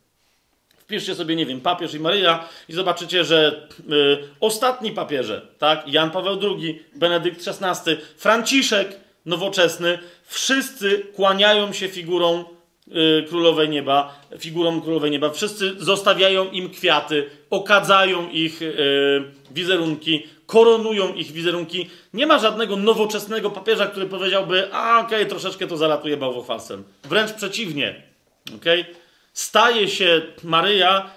Wpiszcie 0.92 1.16
sobie, 1.16 1.36
nie 1.36 1.46
wiem, 1.46 1.62
papież 1.62 1.94
i 1.94 2.00
Maryja 2.00 2.48
i 2.70 2.74
zobaczycie, 2.74 3.24
że 3.24 3.68
y, 3.80 4.18
ostatni 4.40 4.92
papieże, 4.92 5.48
tak, 5.58 5.88
Jan 5.88 6.12
Paweł 6.12 6.40
II, 6.44 6.84
Benedykt 6.96 7.48
XVI, 7.48 7.92
Franciszek 8.18 9.00
nowoczesny, 9.26 10.00
wszyscy 10.24 11.00
kłaniają 11.16 11.74
się 11.74 11.88
figurą 11.88 12.46
Y, 12.88 13.26
królowej 13.30 13.70
Nieba, 13.70 14.22
figurą 14.40 14.82
Królowej 14.82 15.12
Nieba. 15.12 15.30
Wszyscy 15.30 15.74
zostawiają 15.78 16.52
im 16.52 16.70
kwiaty, 16.70 17.30
okadzają 17.50 18.30
ich 18.30 18.62
y, 18.62 19.24
wizerunki, 19.52 20.28
koronują 20.46 21.14
ich 21.14 21.32
wizerunki. 21.32 21.90
Nie 22.14 22.28
ma 22.28 22.40
żadnego 22.40 22.76
nowoczesnego 22.76 23.50
papieża, 23.50 23.88
który 23.88 24.06
powiedziałby, 24.06 24.74
a 24.74 25.00
okej, 25.00 25.18
okay, 25.20 25.26
troszeczkę 25.26 25.68
to 25.68 25.78
zalatuje 25.78 26.18
bałwochwalstwem. 26.18 26.84
Wręcz 27.04 27.32
przeciwnie. 27.32 28.12
Okay? 28.56 28.86
Staje 29.34 29.88
się 29.88 30.22
Maryja, 30.44 31.10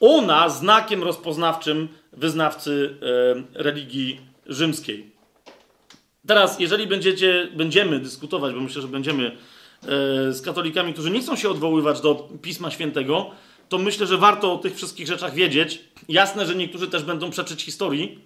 ona 0.00 0.48
znakiem 0.48 1.02
rozpoznawczym 1.02 1.88
wyznawcy 2.12 2.96
y, 3.56 3.62
religii 3.62 4.20
rzymskiej. 4.46 5.10
Teraz, 6.26 6.60
jeżeli 6.60 6.86
będziecie, 6.86 7.48
będziemy 7.54 8.00
dyskutować, 8.00 8.54
bo 8.54 8.60
myślę, 8.60 8.82
że 8.82 8.88
będziemy 8.88 9.36
E, 9.88 10.32
z 10.32 10.42
katolikami, 10.42 10.92
którzy 10.92 11.10
nie 11.10 11.20
chcą 11.20 11.36
się 11.36 11.48
odwoływać 11.48 12.00
do 12.00 12.28
Pisma 12.42 12.70
Świętego, 12.70 13.30
to 13.68 13.78
myślę, 13.78 14.06
że 14.06 14.18
warto 14.18 14.52
o 14.52 14.58
tych 14.58 14.76
wszystkich 14.76 15.06
rzeczach 15.06 15.34
wiedzieć. 15.34 15.80
Jasne, 16.08 16.46
że 16.46 16.54
niektórzy 16.54 16.88
też 16.88 17.02
będą 17.02 17.30
przeczyć 17.30 17.62
historii, 17.62 18.18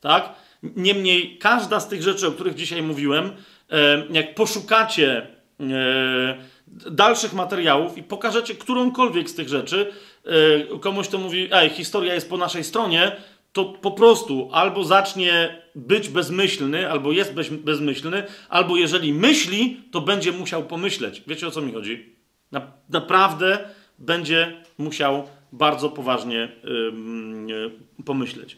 tak? 0.00 0.34
Niemniej 0.62 1.38
każda 1.38 1.80
z 1.80 1.88
tych 1.88 2.02
rzeczy, 2.02 2.26
o 2.26 2.32
których 2.32 2.54
dzisiaj 2.54 2.82
mówiłem, 2.82 3.32
e, 3.70 4.06
jak 4.10 4.34
poszukacie 4.34 5.26
e, 5.60 6.38
dalszych 6.90 7.32
materiałów 7.32 7.98
i 7.98 8.02
pokażecie 8.02 8.54
którąkolwiek 8.54 9.30
z 9.30 9.34
tych 9.34 9.48
rzeczy, 9.48 9.92
komuś 10.80 11.08
to 11.08 11.18
mówi, 11.18 11.48
ej, 11.52 11.70
historia 11.70 12.14
jest 12.14 12.30
po 12.30 12.36
naszej 12.36 12.64
stronie, 12.64 13.16
to 13.52 13.64
po 13.64 13.90
prostu 13.90 14.48
albo 14.52 14.84
zacznie 14.84 15.62
być 15.74 16.08
bezmyślny, 16.08 16.90
albo 16.90 17.12
jest 17.12 17.34
bez, 17.34 17.48
bezmyślny, 17.48 18.22
albo 18.48 18.76
jeżeli 18.76 19.12
myśli, 19.14 19.80
to 19.92 20.00
będzie 20.00 20.32
musiał 20.32 20.62
pomyśleć. 20.62 21.22
Wiecie 21.26 21.48
o 21.48 21.50
co 21.50 21.60
mi 21.60 21.72
chodzi? 21.72 22.16
Na, 22.52 22.72
naprawdę 22.88 23.68
będzie 23.98 24.62
musiał 24.78 25.28
bardzo 25.52 25.88
poważnie 25.88 26.48
pomyśleć. 28.04 28.56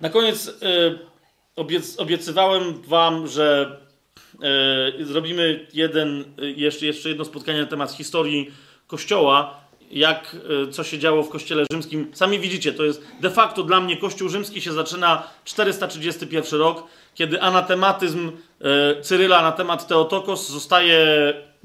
Na 0.00 0.10
koniec 0.10 0.58
obiec, 1.56 1.98
obiecywałem 1.98 2.82
Wam, 2.82 3.26
że 3.26 3.76
zrobimy 5.00 5.66
jeden, 5.72 6.24
jeszcze, 6.56 6.86
jeszcze 6.86 7.08
jedno 7.08 7.24
spotkanie 7.24 7.60
na 7.60 7.66
temat 7.66 7.92
historii 7.92 8.50
Kościoła 8.86 9.62
jak, 9.92 10.36
e, 10.68 10.72
co 10.72 10.84
się 10.84 10.98
działo 10.98 11.22
w 11.22 11.28
Kościele 11.28 11.64
Rzymskim. 11.72 12.10
Sami 12.12 12.38
widzicie, 12.38 12.72
to 12.72 12.84
jest 12.84 13.04
de 13.20 13.30
facto 13.30 13.62
dla 13.62 13.80
mnie 13.80 13.96
Kościół 13.96 14.28
Rzymski 14.28 14.60
się 14.60 14.72
zaczyna 14.72 15.22
431 15.44 16.60
rok, 16.60 16.86
kiedy 17.14 17.42
anatematyzm 17.42 18.32
e, 18.60 19.02
Cyryla 19.02 19.42
na 19.42 19.52
temat 19.52 19.86
Teotokos 19.86 20.48
zostaje 20.48 21.06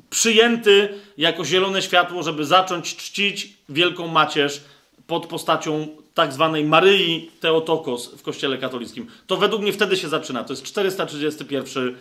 przyjęty 0.09 0.89
jako 1.17 1.45
zielone 1.45 1.81
światło, 1.81 2.23
żeby 2.23 2.45
zacząć 2.45 2.95
czcić 2.95 3.53
Wielką 3.69 4.07
Macierz 4.07 4.61
pod 5.07 5.27
postacią 5.27 5.87
tak 6.13 6.33
zwanej 6.33 6.65
Maryi 6.65 7.31
Teotokos 7.39 8.07
w 8.07 8.21
Kościele 8.21 8.57
katolickim. 8.57 9.07
To 9.27 9.37
według 9.37 9.61
mnie 9.61 9.73
wtedy 9.73 9.97
się 9.97 10.07
zaczyna. 10.07 10.43
To 10.43 10.53
jest 10.53 10.63
431 10.63 11.95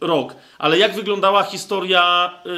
rok. 0.00 0.36
Ale 0.58 0.78
jak 0.78 0.94
wyglądała 0.94 1.42
historia, 1.42 2.34
y, 2.46 2.50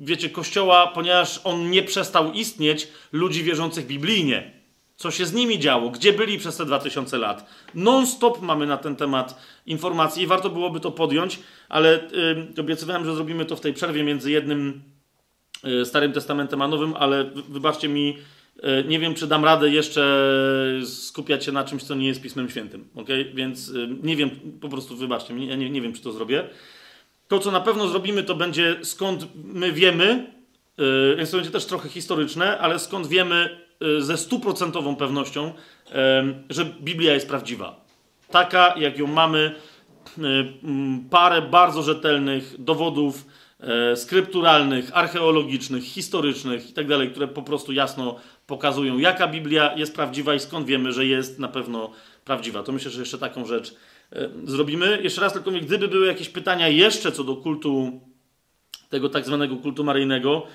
wiecie, 0.00 0.30
Kościoła, 0.30 0.86
ponieważ 0.86 1.40
on 1.44 1.70
nie 1.70 1.82
przestał 1.82 2.32
istnieć, 2.32 2.88
ludzi 3.12 3.42
wierzących 3.42 3.86
biblijnie? 3.86 4.58
Co 4.96 5.10
się 5.10 5.26
z 5.26 5.32
nimi 5.32 5.58
działo? 5.58 5.90
Gdzie 5.90 6.12
byli 6.12 6.38
przez 6.38 6.56
te 6.56 6.64
2000 6.64 7.18
lat? 7.18 7.50
Non-stop 7.74 8.42
mamy 8.42 8.66
na 8.66 8.76
ten 8.76 8.96
temat 8.96 9.42
informacje 9.66 10.22
i 10.22 10.26
warto 10.26 10.50
byłoby 10.50 10.80
to 10.80 10.90
podjąć, 10.90 11.38
ale 11.68 12.10
y, 12.56 12.60
obiecywałem, 12.60 13.04
że 13.04 13.14
zrobimy 13.14 13.44
to 13.44 13.56
w 13.56 13.60
tej 13.60 13.72
przerwie 13.72 14.04
między 14.04 14.30
jednym 14.30 14.82
y, 15.64 15.84
Starym 15.84 16.12
Testamentem 16.12 16.62
a 16.62 16.68
Nowym, 16.68 16.94
ale 16.96 17.24
wybaczcie 17.24 17.88
mi, 17.88 18.18
nie 18.88 18.98
wiem, 18.98 19.14
czy 19.14 19.26
dam 19.26 19.44
radę 19.44 19.70
jeszcze 19.70 20.30
skupiać 20.84 21.44
się 21.44 21.52
na 21.52 21.64
czymś, 21.64 21.82
co 21.82 21.94
nie 21.94 22.06
jest 22.06 22.22
Pismem 22.22 22.50
Świętym. 22.50 22.88
Okay? 22.94 23.32
Więc 23.34 23.68
e, 23.70 23.88
nie 24.02 24.16
wiem, 24.16 24.30
po 24.60 24.68
prostu 24.68 24.96
wybaczcie 24.96 25.34
mi, 25.34 25.46
ja 25.46 25.56
nie, 25.56 25.70
nie 25.70 25.82
wiem, 25.82 25.92
czy 25.92 26.02
to 26.02 26.12
zrobię. 26.12 26.44
To, 27.28 27.38
co 27.38 27.50
na 27.50 27.60
pewno 27.60 27.88
zrobimy, 27.88 28.22
to 28.22 28.34
będzie 28.34 28.76
skąd 28.82 29.26
my 29.34 29.72
wiemy, 29.72 30.32
więc 31.16 31.30
to 31.30 31.36
będzie 31.36 31.50
też 31.50 31.66
trochę 31.66 31.88
historyczne, 31.88 32.58
ale 32.58 32.78
skąd 32.78 33.06
wiemy 33.06 33.58
e, 33.80 34.02
ze 34.02 34.16
stuprocentową 34.16 34.96
pewnością, 34.96 35.52
że 36.50 36.64
Biblia 36.64 37.14
jest 37.14 37.28
prawdziwa. 37.28 37.84
Taka, 38.30 38.74
jak 38.78 38.98
ją 38.98 39.06
mamy, 39.06 39.54
parę 41.10 41.42
bardzo 41.42 41.82
rzetelnych 41.82 42.54
dowodów 42.58 43.26
skrypturalnych, 43.94 44.90
archeologicznych, 44.96 45.84
historycznych 45.84 46.68
itd., 46.68 46.98
tak 46.98 47.10
które 47.10 47.28
po 47.28 47.42
prostu 47.42 47.72
jasno 47.72 48.16
pokazują, 48.48 48.98
jaka 48.98 49.28
Biblia 49.28 49.76
jest 49.76 49.94
prawdziwa 49.94 50.34
i 50.34 50.40
skąd 50.40 50.66
wiemy, 50.66 50.92
że 50.92 51.06
jest 51.06 51.38
na 51.38 51.48
pewno 51.48 51.90
prawdziwa. 52.24 52.62
To 52.62 52.72
myślę, 52.72 52.90
że 52.90 53.00
jeszcze 53.00 53.18
taką 53.18 53.46
rzecz 53.46 53.74
e, 54.12 54.28
zrobimy. 54.44 55.00
Jeszcze 55.02 55.20
raz 55.20 55.32
tylko, 55.32 55.50
gdyby 55.50 55.88
były 55.88 56.06
jakieś 56.06 56.28
pytania 56.28 56.68
jeszcze 56.68 57.12
co 57.12 57.24
do 57.24 57.36
kultu, 57.36 58.00
tego 58.88 59.08
tak 59.08 59.26
zwanego 59.26 59.56
kultu 59.56 59.84
maryjnego, 59.84 60.46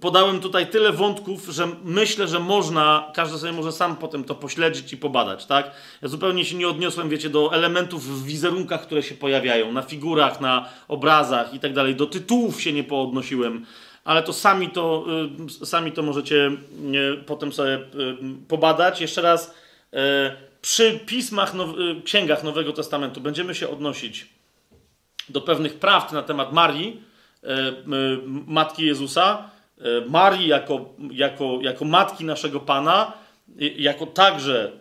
podałem 0.00 0.40
tutaj 0.40 0.66
tyle 0.66 0.92
wątków, 0.92 1.48
że 1.48 1.68
myślę, 1.84 2.28
że 2.28 2.40
można, 2.40 3.12
każdy 3.14 3.38
sobie 3.38 3.52
może 3.52 3.72
sam 3.72 3.96
potem 3.96 4.24
to 4.24 4.34
pośledzić 4.34 4.92
i 4.92 4.96
pobadać, 4.96 5.46
tak? 5.46 5.70
Ja 6.02 6.08
zupełnie 6.08 6.44
się 6.44 6.56
nie 6.56 6.68
odniosłem, 6.68 7.08
wiecie, 7.08 7.30
do 7.30 7.54
elementów 7.54 8.04
w 8.04 8.26
wizerunkach, 8.26 8.82
które 8.82 9.02
się 9.02 9.14
pojawiają, 9.14 9.72
na 9.72 9.82
figurach, 9.82 10.40
na 10.40 10.68
obrazach 10.88 11.54
i 11.54 11.60
tak 11.60 11.72
dalej. 11.72 11.94
Do 11.94 12.06
tytułów 12.06 12.62
się 12.62 12.72
nie 12.72 12.84
poodnosiłem, 12.84 13.66
ale 14.04 14.22
to 14.22 14.32
sami 14.32 14.70
to, 14.70 15.04
y, 15.62 15.66
sami 15.66 15.92
to 15.92 16.02
możecie 16.02 16.50
y, 17.16 17.24
potem 17.26 17.52
sobie 17.52 17.74
y, 17.74 17.80
pobadać. 18.48 19.00
Jeszcze 19.00 19.22
raz, 19.22 19.54
przy 20.62 21.00
pismach, 21.06 21.52
księgach 22.04 22.44
Nowego 22.44 22.72
Testamentu 22.72 23.20
będziemy 23.20 23.54
się 23.54 23.68
odnosić 23.68 24.28
do 25.28 25.40
pewnych 25.40 25.78
prawd 25.78 26.12
na 26.12 26.22
temat 26.22 26.52
Marii, 26.52 27.02
Matki 28.46 28.86
Jezusa, 28.86 29.50
Marii 30.08 30.48
jako, 30.48 30.94
jako, 31.10 31.58
jako 31.62 31.84
matki 31.84 32.24
naszego 32.24 32.60
Pana, 32.60 33.12
jako 33.76 34.06
także 34.06 34.72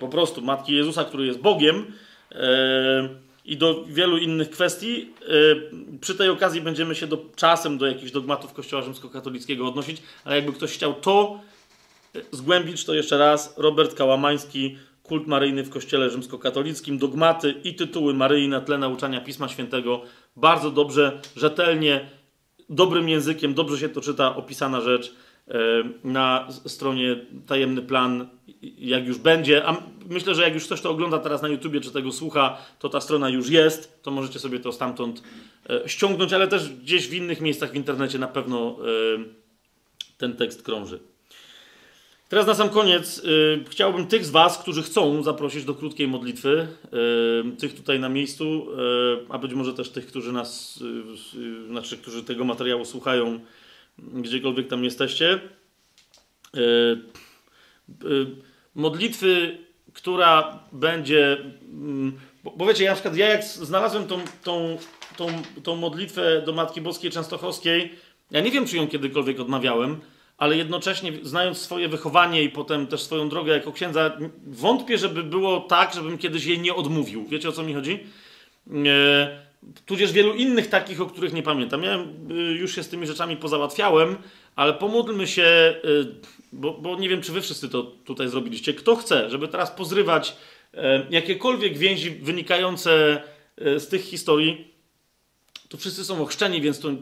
po 0.00 0.08
prostu 0.08 0.42
matki 0.42 0.72
Jezusa, 0.72 1.04
który 1.04 1.26
jest 1.26 1.40
Bogiem 1.40 1.92
i 3.48 3.56
do 3.56 3.84
wielu 3.84 4.18
innych 4.18 4.50
kwestii. 4.50 5.10
Przy 6.00 6.14
tej 6.14 6.28
okazji 6.28 6.60
będziemy 6.60 6.94
się 6.94 7.06
do, 7.06 7.24
czasem 7.36 7.78
do 7.78 7.86
jakichś 7.86 8.12
dogmatów 8.12 8.52
Kościoła 8.52 8.82
rzymskokatolickiego 8.82 9.68
odnosić, 9.68 10.02
ale 10.24 10.36
jakby 10.36 10.52
ktoś 10.52 10.72
chciał 10.72 10.94
to 10.94 11.40
zgłębić, 12.32 12.84
to 12.84 12.94
jeszcze 12.94 13.18
raz 13.18 13.54
Robert 13.56 13.94
Kałamański, 13.94 14.76
kult 15.02 15.26
maryjny 15.26 15.62
w 15.62 15.70
Kościele 15.70 16.10
rzymskokatolickim, 16.10 16.98
dogmaty 16.98 17.54
i 17.64 17.74
tytuły 17.74 18.14
Maryi 18.14 18.48
na 18.48 18.60
tle 18.60 18.78
nauczania 18.78 19.20
Pisma 19.20 19.48
Świętego. 19.48 20.02
Bardzo 20.36 20.70
dobrze, 20.70 21.20
rzetelnie, 21.36 22.10
dobrym 22.68 23.08
językiem, 23.08 23.54
dobrze 23.54 23.78
się 23.78 23.88
to 23.88 24.00
czyta, 24.00 24.36
opisana 24.36 24.80
rzecz 24.80 25.06
e, 25.08 25.12
na 26.04 26.48
stronie 26.66 27.16
Tajemny 27.46 27.82
Plan, 27.82 28.28
jak 28.78 29.06
już 29.06 29.18
będzie. 29.18 29.66
A 29.66 29.82
myślę, 30.08 30.34
że 30.34 30.42
jak 30.42 30.54
już 30.54 30.64
ktoś 30.64 30.80
to 30.80 30.90
ogląda 30.90 31.18
teraz 31.18 31.42
na 31.42 31.48
YouTubie, 31.48 31.80
czy 31.80 31.90
tego 31.90 32.12
słucha, 32.12 32.58
to 32.78 32.88
ta 32.88 33.00
strona 33.00 33.28
już 33.28 33.50
jest, 33.50 34.02
to 34.02 34.10
możecie 34.10 34.38
sobie 34.38 34.60
to 34.60 34.72
stamtąd 34.72 35.22
e, 35.70 35.88
ściągnąć, 35.88 36.32
ale 36.32 36.48
też 36.48 36.68
gdzieś 36.68 37.08
w 37.08 37.14
innych 37.14 37.40
miejscach 37.40 37.72
w 37.72 37.76
internecie 37.76 38.18
na 38.18 38.28
pewno 38.28 38.76
e, 38.80 39.24
ten 40.18 40.36
tekst 40.36 40.62
krąży. 40.62 40.98
Teraz 42.28 42.46
na 42.46 42.54
sam 42.54 42.68
koniec 42.68 43.22
chciałbym 43.70 44.06
tych 44.06 44.24
z 44.24 44.30
Was, 44.30 44.58
którzy 44.58 44.82
chcą 44.82 45.22
zaprosić 45.22 45.64
do 45.64 45.74
krótkiej 45.74 46.08
modlitwy, 46.08 46.66
tych 47.58 47.74
tutaj 47.74 48.00
na 48.00 48.08
miejscu, 48.08 48.66
y, 49.24 49.26
a 49.28 49.38
być 49.38 49.54
może 49.54 49.74
też 49.74 49.90
tych, 49.90 50.06
którzy 50.06 50.32
nas, 50.32 50.82
znaczy, 51.68 51.96
którzy 51.96 52.24
tego 52.24 52.44
materiału 52.44 52.84
słuchają, 52.84 53.40
gdziekolwiek 53.98 54.68
tam 54.68 54.84
jesteście. 54.84 55.40
Y, 56.56 56.98
modlitwy, 58.74 59.58
która 59.92 60.58
będzie. 60.72 61.36
Mm, 61.72 62.18
bo, 62.44 62.66
wiecie, 62.66 62.84
ja 62.84 62.90
na 62.90 62.94
przykład 62.94 63.16
ja 63.16 63.28
jak 63.28 63.44
znalazłem 63.44 64.06
tą, 64.06 64.20
tą, 64.42 64.78
tą, 65.16 65.26
tą 65.62 65.76
modlitwę 65.76 66.42
do 66.42 66.52
Matki 66.52 66.80
Boskiej 66.80 67.10
Częstochowskiej, 67.10 67.92
ja 68.30 68.40
nie 68.40 68.50
wiem, 68.50 68.66
czy 68.66 68.76
ją 68.76 68.88
kiedykolwiek 68.88 69.40
odmawiałem 69.40 70.00
ale 70.38 70.56
jednocześnie 70.56 71.12
znając 71.22 71.58
swoje 71.58 71.88
wychowanie 71.88 72.42
i 72.42 72.50
potem 72.50 72.86
też 72.86 73.02
swoją 73.02 73.28
drogę 73.28 73.52
jako 73.52 73.72
księdza, 73.72 74.18
wątpię, 74.46 74.98
żeby 74.98 75.22
było 75.22 75.60
tak, 75.60 75.94
żebym 75.94 76.18
kiedyś 76.18 76.44
jej 76.44 76.58
nie 76.58 76.74
odmówił. 76.74 77.26
Wiecie 77.28 77.48
o 77.48 77.52
co 77.52 77.62
mi 77.62 77.74
chodzi? 77.74 78.06
E, 78.70 79.47
tudzież 79.86 80.12
wielu 80.12 80.34
innych 80.34 80.68
takich, 80.68 81.00
o 81.00 81.06
których 81.06 81.32
nie 81.32 81.42
pamiętam. 81.42 81.82
Ja 81.82 81.98
y, 82.30 82.34
już 82.34 82.74
się 82.74 82.82
z 82.82 82.88
tymi 82.88 83.06
rzeczami 83.06 83.36
pozałatwiałem, 83.36 84.16
ale 84.56 84.74
pomódlmy 84.74 85.26
się, 85.26 85.74
y, 85.84 86.06
bo, 86.52 86.72
bo 86.72 86.96
nie 86.96 87.08
wiem, 87.08 87.22
czy 87.22 87.32
wy 87.32 87.40
wszyscy 87.40 87.68
to 87.68 87.82
tutaj 87.82 88.28
zrobiliście. 88.28 88.74
Kto 88.74 88.96
chce, 88.96 89.30
żeby 89.30 89.48
teraz 89.48 89.70
pozrywać 89.70 90.36
e, 90.74 91.06
jakiekolwiek 91.10 91.78
więzi 91.78 92.10
wynikające 92.10 93.22
z 93.56 93.88
tych 93.88 94.02
historii, 94.02 94.74
to 95.68 95.76
wszyscy 95.78 96.04
są 96.04 96.22
ochrzczeni, 96.22 96.60
więc 96.60 96.80
to, 96.80 96.90
y, 96.90 96.94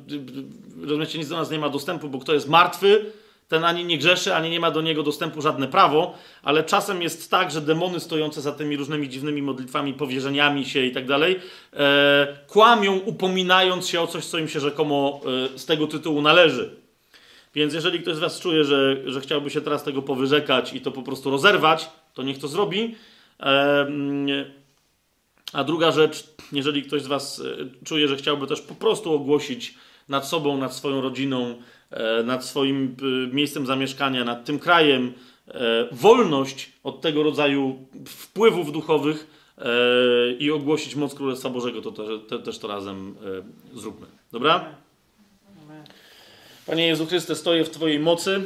rozumiecie, 0.83 1.18
nic 1.18 1.28
do 1.28 1.36
nas 1.36 1.51
nie 1.51 1.59
ma 1.59 1.68
dostępu, 1.68 2.09
bo 2.09 2.18
kto 2.18 2.35
jest 2.35 2.49
martwy, 2.49 3.12
ten 3.49 3.65
ani 3.65 3.84
nie 3.84 3.99
grzeszy, 3.99 4.34
ani 4.34 4.50
nie 4.50 4.60
ma 4.60 4.70
do 4.70 4.83
niego 4.83 5.02
dostępu 5.02 5.42
żadne 5.42 5.68
prawo, 5.68 6.15
ale 6.42 6.65
czasem 6.65 7.02
jest 7.02 7.31
tak, 7.31 7.50
że 7.50 7.60
demony 7.60 8.00
stojące 8.00 8.41
za 8.41 8.52
tymi 8.52 8.76
różnymi 8.76 9.08
dziwnymi 9.08 9.42
modlitwami, 9.42 9.94
powierzeniami 9.94 10.65
się 10.65 10.84
i 10.84 10.92
tak 10.92 11.07
dalej, 11.07 11.41
e, 11.73 12.39
kłamią, 12.47 12.97
upominając 12.97 13.89
się 13.89 14.00
o 14.00 14.07
coś, 14.07 14.25
co 14.25 14.39
im 14.39 14.49
się 14.49 14.60
rzekomo 14.60 15.20
e, 15.55 15.58
z 15.58 15.66
tego 15.66 15.86
tytułu 15.86 16.23
należy. 16.23 16.76
Więc 17.55 17.75
jeżeli 17.75 18.00
ktoś 18.00 18.16
z 18.16 18.18
Was 18.18 18.41
czuje, 18.41 18.65
że, 18.65 18.97
że 19.07 19.20
chciałby 19.20 19.50
się 19.50 19.60
teraz 19.60 19.84
tego 19.84 20.02
powyrzekać 20.02 20.75
i 20.75 20.81
to 20.81 20.92
po 20.92 21.02
prostu 21.02 21.31
rozerwać, 21.31 21.91
to 22.15 22.23
niech 22.23 22.39
to 22.39 22.49
zrobi. 22.49 22.94
E, 23.41 23.86
a 25.52 25.65
druga 25.65 25.92
rzecz, 25.92 26.25
jeżeli 26.52 26.83
ktoś 26.83 27.02
z 27.02 27.07
Was 27.07 27.41
e, 27.41 27.84
czuje, 27.84 28.08
że 28.08 28.16
chciałby 28.16 28.47
też 28.47 28.60
po 28.60 28.75
prostu 28.75 29.12
ogłosić 29.12 29.75
nad 30.08 30.28
sobą, 30.28 30.58
nad 30.58 30.75
swoją 30.75 31.00
rodziną, 31.00 31.55
nad 32.24 32.44
swoim 32.44 32.97
e, 33.02 33.34
miejscem 33.34 33.66
zamieszkania, 33.66 34.24
nad 34.24 34.44
tym 34.44 34.58
krajem, 34.58 35.12
e, 35.48 35.52
wolność 35.92 36.73
od 36.84 37.00
tego 37.00 37.23
rodzaju 37.23 37.86
wpływów 38.08 38.73
duchowych 38.73 39.36
i 40.39 40.50
ogłosić 40.50 40.94
moc 40.94 41.15
Królestwa 41.15 41.50
Bożego, 41.50 41.82
to, 41.82 42.39
też 42.39 42.58
to 42.58 42.68
razem 42.68 43.15
zróbmy. 43.74 44.06
Dobra? 44.32 44.65
Panie 46.66 46.86
Jezu 46.86 47.06
Chryste, 47.06 47.34
stoję 47.34 47.65
w 47.65 47.70
Twojej 47.70 48.00
mocy, 48.00 48.42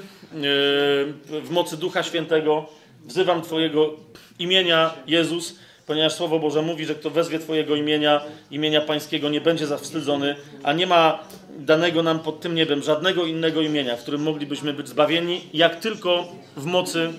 w 1.28 1.50
mocy 1.50 1.76
Ducha 1.76 2.02
Świętego. 2.02 2.66
Wzywam 3.04 3.42
Twojego 3.42 3.96
imienia, 4.38 4.94
Jezus 5.06 5.58
ponieważ 5.90 6.14
Słowo 6.14 6.38
Boże 6.38 6.62
mówi, 6.62 6.86
że 6.86 6.94
kto 6.94 7.10
wezwie 7.10 7.38
Twojego 7.38 7.76
imienia, 7.76 8.20
imienia 8.50 8.80
Pańskiego, 8.80 9.28
nie 9.28 9.40
będzie 9.40 9.66
zawstydzony, 9.66 10.36
a 10.62 10.72
nie 10.72 10.86
ma 10.86 11.18
danego 11.58 12.02
nam 12.02 12.20
pod 12.20 12.40
tym 12.40 12.54
niebem 12.54 12.82
żadnego 12.82 13.26
innego 13.26 13.60
imienia, 13.60 13.96
w 13.96 14.02
którym 14.02 14.22
moglibyśmy 14.22 14.72
być 14.72 14.88
zbawieni, 14.88 15.40
jak 15.54 15.80
tylko 15.80 16.28
w 16.56 16.64
mocy 16.64 17.12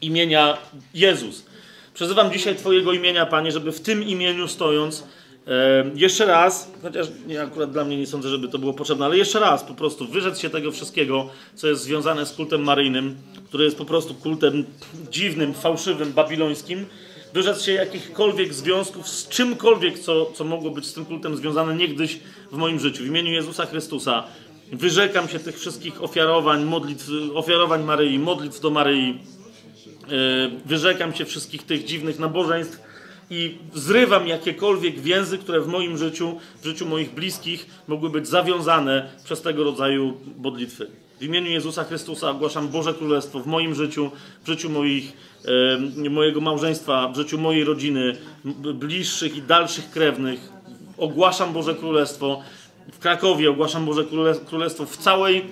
imienia 0.00 0.58
Jezus. 0.94 1.46
Przezywam 1.94 2.32
dzisiaj 2.32 2.56
Twojego 2.56 2.92
imienia, 2.92 3.26
Panie, 3.26 3.52
żeby 3.52 3.72
w 3.72 3.80
tym 3.80 4.02
imieniu 4.02 4.48
stojąc, 4.48 5.04
e, 5.46 5.84
jeszcze 5.94 6.26
raz, 6.26 6.72
chociaż 6.82 7.06
nie, 7.26 7.42
akurat 7.42 7.72
dla 7.72 7.84
mnie 7.84 7.96
nie 7.96 8.06
sądzę, 8.06 8.28
żeby 8.28 8.48
to 8.48 8.58
było 8.58 8.72
potrzebne, 8.72 9.04
ale 9.04 9.18
jeszcze 9.18 9.38
raz 9.38 9.64
po 9.64 9.74
prostu 9.74 10.06
wyrzec 10.06 10.40
się 10.40 10.50
tego 10.50 10.72
wszystkiego, 10.72 11.30
co 11.54 11.68
jest 11.68 11.82
związane 11.82 12.26
z 12.26 12.32
kultem 12.32 12.62
maryjnym, 12.62 13.16
który 13.48 13.64
jest 13.64 13.78
po 13.78 13.84
prostu 13.84 14.14
kultem 14.14 14.64
dziwnym, 15.10 15.54
fałszywym, 15.54 16.12
babilońskim, 16.12 16.86
wyrzec 17.34 17.62
się 17.62 17.72
jakichkolwiek 17.72 18.54
związków 18.54 19.08
z 19.08 19.28
czymkolwiek, 19.28 19.98
co, 19.98 20.26
co 20.26 20.44
mogło 20.44 20.70
być 20.70 20.86
z 20.86 20.92
tym 20.92 21.04
kultem 21.04 21.36
związane 21.36 21.76
niegdyś 21.76 22.20
w 22.52 22.56
moim 22.56 22.80
życiu. 22.80 23.02
W 23.02 23.06
imieniu 23.06 23.32
Jezusa 23.32 23.66
Chrystusa 23.66 24.24
wyrzekam 24.72 25.28
się 25.28 25.38
tych 25.38 25.58
wszystkich 25.58 26.02
ofiarowań, 26.02 26.64
modlitw, 26.64 27.08
ofiarowań 27.34 27.82
Maryi, 27.84 28.18
modlitw 28.18 28.60
do 28.60 28.70
Maryi. 28.70 29.10
E, 29.10 30.50
wyrzekam 30.66 31.14
się 31.14 31.24
wszystkich 31.24 31.62
tych 31.62 31.84
dziwnych 31.84 32.18
nabożeństw 32.18 32.78
i 33.30 33.58
zrywam 33.74 34.28
jakiekolwiek 34.28 35.00
więzy, 35.00 35.38
które 35.38 35.60
w 35.60 35.66
moim 35.66 35.98
życiu, 35.98 36.40
w 36.62 36.64
życiu 36.64 36.86
moich 36.86 37.14
bliskich 37.14 37.66
mogły 37.88 38.10
być 38.10 38.28
zawiązane 38.28 39.10
przez 39.24 39.42
tego 39.42 39.64
rodzaju 39.64 40.14
modlitwy. 40.38 40.86
W 41.18 41.22
imieniu 41.22 41.50
Jezusa 41.50 41.84
Chrystusa 41.84 42.30
ogłaszam 42.30 42.68
Boże 42.68 42.94
Królestwo 42.94 43.40
w 43.40 43.46
moim 43.46 43.74
życiu, 43.74 44.10
w 44.44 44.46
życiu 44.46 44.70
moich 44.70 45.12
mojego 46.10 46.40
małżeństwa, 46.40 47.08
w 47.08 47.16
życiu 47.16 47.38
mojej 47.38 47.64
rodziny, 47.64 48.16
bliższych 48.74 49.36
i 49.36 49.42
dalszych 49.42 49.90
krewnych. 49.90 50.52
Ogłaszam 50.98 51.52
Boże 51.52 51.74
Królestwo 51.74 52.42
w 52.92 52.98
Krakowie, 52.98 53.50
ogłaszam 53.50 53.86
Boże 53.86 54.04
Królestwo 54.46 54.86
w 54.86 54.96
całej 54.96 55.44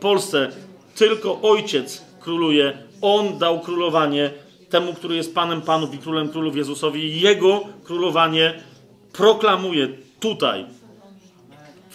Polsce. 0.00 0.50
Tylko 0.94 1.40
Ojciec 1.42 2.02
króluje. 2.20 2.78
On 3.00 3.38
dał 3.38 3.60
królowanie 3.60 4.30
temu, 4.70 4.94
który 4.94 5.16
jest 5.16 5.34
Panem 5.34 5.62
Panów 5.62 5.94
i 5.94 5.98
Królem 5.98 6.28
Królów 6.28 6.56
Jezusowi. 6.56 7.20
Jego 7.20 7.64
królowanie 7.84 8.62
proklamuje 9.12 9.88
tutaj, 10.20 10.66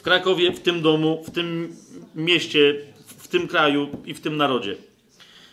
w 0.01 0.03
Krakowie, 0.03 0.51
w 0.51 0.59
tym 0.59 0.81
domu, 0.81 1.23
w 1.27 1.31
tym 1.31 1.75
mieście, 2.15 2.75
w 3.05 3.27
tym 3.27 3.47
kraju 3.47 3.89
i 4.05 4.13
w 4.13 4.21
tym 4.21 4.37
narodzie. 4.37 4.75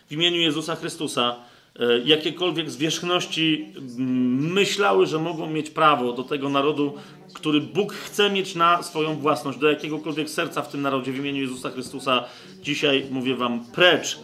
W 0.09 0.11
imieniu 0.11 0.41
Jezusa 0.41 0.75
Chrystusa 0.75 1.35
E, 1.79 1.99
jakiekolwiek 2.05 2.69
zwierzchności 2.69 3.65
mm, 3.77 4.53
myślały, 4.53 5.05
że 5.05 5.19
mogą 5.19 5.49
mieć 5.49 5.69
prawo 5.69 6.13
do 6.13 6.23
tego 6.23 6.49
narodu, 6.49 6.93
który 7.33 7.61
Bóg 7.61 7.93
chce 7.93 8.29
mieć 8.29 8.55
na 8.55 8.83
swoją 8.83 9.15
własność, 9.15 9.59
do 9.59 9.69
jakiegokolwiek 9.69 10.29
serca 10.29 10.61
w 10.61 10.71
tym 10.71 10.81
narodzie 10.81 11.11
w 11.11 11.17
imieniu 11.17 11.41
Jezusa 11.41 11.69
Chrystusa, 11.69 12.23
dzisiaj 12.61 13.05
mówię 13.11 13.35
Wam 13.35 13.65
precz. 13.65 14.19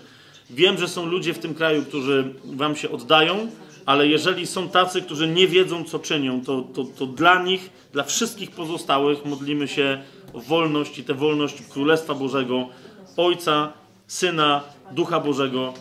Wiem, 0.50 0.78
że 0.78 0.88
są 0.88 1.06
ludzie 1.06 1.34
w 1.34 1.40
tym 1.40 1.54
kraju, 1.54 1.84
którzy 1.84 2.34
Wam 2.46 2.76
się 2.76 2.92
oddają, 2.92 3.48
ale 3.86 4.08
jeżeli 4.08 4.48
są 4.48 4.70
tacy, 4.70 5.02
którzy 5.02 5.28
nie 5.28 5.48
wiedzą, 5.48 5.84
co 5.84 6.00
czynią, 6.00 6.42
to, 6.46 6.62
to, 6.62 6.84
to 6.84 7.06
dla 7.06 7.44
nich, 7.44 7.70
dla 7.94 8.04
wszystkich 8.04 8.52
pozostałych 8.52 9.26
modlimy 9.26 9.68
się 9.68 10.04
wolność 10.36 11.00
i 11.00 11.04
tę 11.04 11.14
wolność 11.14 11.62
Królestwa 11.62 12.14
Bożego, 12.14 12.70
Ojca, 13.18 13.74
Syna, 14.08 14.64
Ducha 14.92 15.20
Bożego 15.20 15.74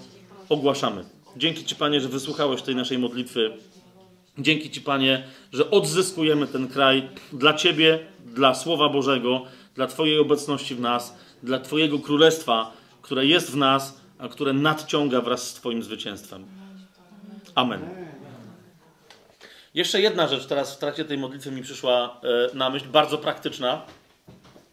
ogłaszamy. 0.49 1.05
Dzięki 1.37 1.65
Ci, 1.65 1.77
Panie, 1.77 2.01
że 2.01 2.09
wysłuchałeś 2.09 2.63
tej 2.63 2.77
naszej 2.77 2.99
modlitwy. 2.99 3.51
Dzięki 4.39 4.71
Ci, 4.71 4.81
Panie, 4.81 5.25
że 5.53 5.71
odzyskujemy 5.71 6.47
ten 6.47 6.69
kraj 6.69 7.09
dla 7.33 7.55
Ciebie, 7.55 7.99
dla 8.27 8.55
Słowa 8.55 8.89
Bożego, 8.89 9.43
dla 9.75 9.87
Twojej 9.87 10.19
obecności 10.19 10.75
w 10.75 10.81
nas, 10.81 11.17
dla 11.43 11.59
Twojego 11.59 11.99
Królestwa, 11.99 12.73
które 13.03 13.27
jest 13.27 13.51
w 13.51 13.57
nas, 13.57 14.01
a 14.19 14.29
które 14.29 14.53
nadciąga 14.53 15.21
wraz 15.21 15.49
z 15.49 15.55
Twoim 15.55 15.83
zwycięstwem. 15.83 16.45
Amen. 17.55 17.81
Jeszcze 19.75 20.01
jedna 20.01 20.29
rzecz 20.29 20.47
teraz 20.47 20.75
w 20.75 20.79
trakcie 20.79 21.05
tej 21.05 21.19
modlitwy 21.19 21.51
mi 21.51 21.63
przyszła 21.63 22.21
e, 22.53 22.57
na 22.57 22.71
myśl, 22.71 22.87
bardzo 22.89 23.19
praktyczna. 23.19 23.83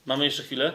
Mamy 0.06 0.26
jeszcze 0.26 0.44
chwilę? 0.44 0.74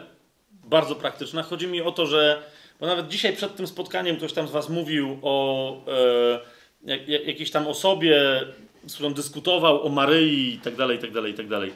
Bardzo 0.51 0.95
praktyczna. 0.95 1.43
Chodzi 1.43 1.67
mi 1.67 1.81
o 1.81 1.91
to, 1.91 2.05
że, 2.05 2.43
bo 2.79 2.85
nawet 2.85 3.07
dzisiaj 3.07 3.35
przed 3.35 3.55
tym 3.55 3.67
spotkaniem 3.67 4.17
ktoś 4.17 4.33
tam 4.33 4.47
z 4.47 4.51
Was 4.51 4.69
mówił 4.69 5.19
o 5.21 5.71
e, 5.87 6.39
jak, 6.83 7.07
jak, 7.07 7.27
jakiejś 7.27 7.51
tam 7.51 7.67
osobie, 7.67 8.41
z 8.87 8.93
którą 8.93 9.13
dyskutował 9.13 9.85
o 9.85 9.89
Maryi 9.89 10.53
i 10.53 10.59
tak 10.59 10.75
dalej, 10.75 10.97
i 10.97 11.01
tak 11.01 11.11
dalej, 11.11 11.31
i 11.33 11.35
tak 11.35 11.47
dalej. 11.47 11.73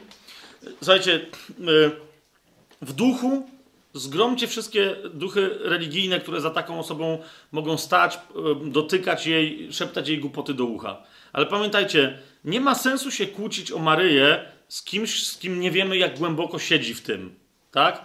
Słuchajcie, 0.80 1.14
e, 1.14 1.90
w 2.82 2.92
duchu 2.92 3.46
Zgromcie 3.94 4.48
wszystkie 4.48 4.96
duchy 5.14 5.50
religijne, 5.60 6.20
które 6.20 6.40
za 6.40 6.50
taką 6.50 6.78
osobą 6.78 7.18
mogą 7.52 7.78
stać, 7.78 8.18
dotykać 8.64 9.26
jej, 9.26 9.72
szeptać 9.72 10.08
jej 10.08 10.18
głupoty 10.18 10.54
do 10.54 10.64
ucha. 10.64 11.02
Ale 11.32 11.46
pamiętajcie, 11.46 12.18
nie 12.44 12.60
ma 12.60 12.74
sensu 12.74 13.10
się 13.10 13.26
kłócić 13.26 13.72
o 13.72 13.78
Maryję 13.78 14.44
z 14.68 14.82
kimś, 14.82 15.26
z 15.26 15.38
kim 15.38 15.60
nie 15.60 15.70
wiemy, 15.70 15.96
jak 15.96 16.18
głęboko 16.18 16.58
siedzi 16.58 16.94
w 16.94 17.00
tym. 17.00 17.34
Tak? 17.72 18.04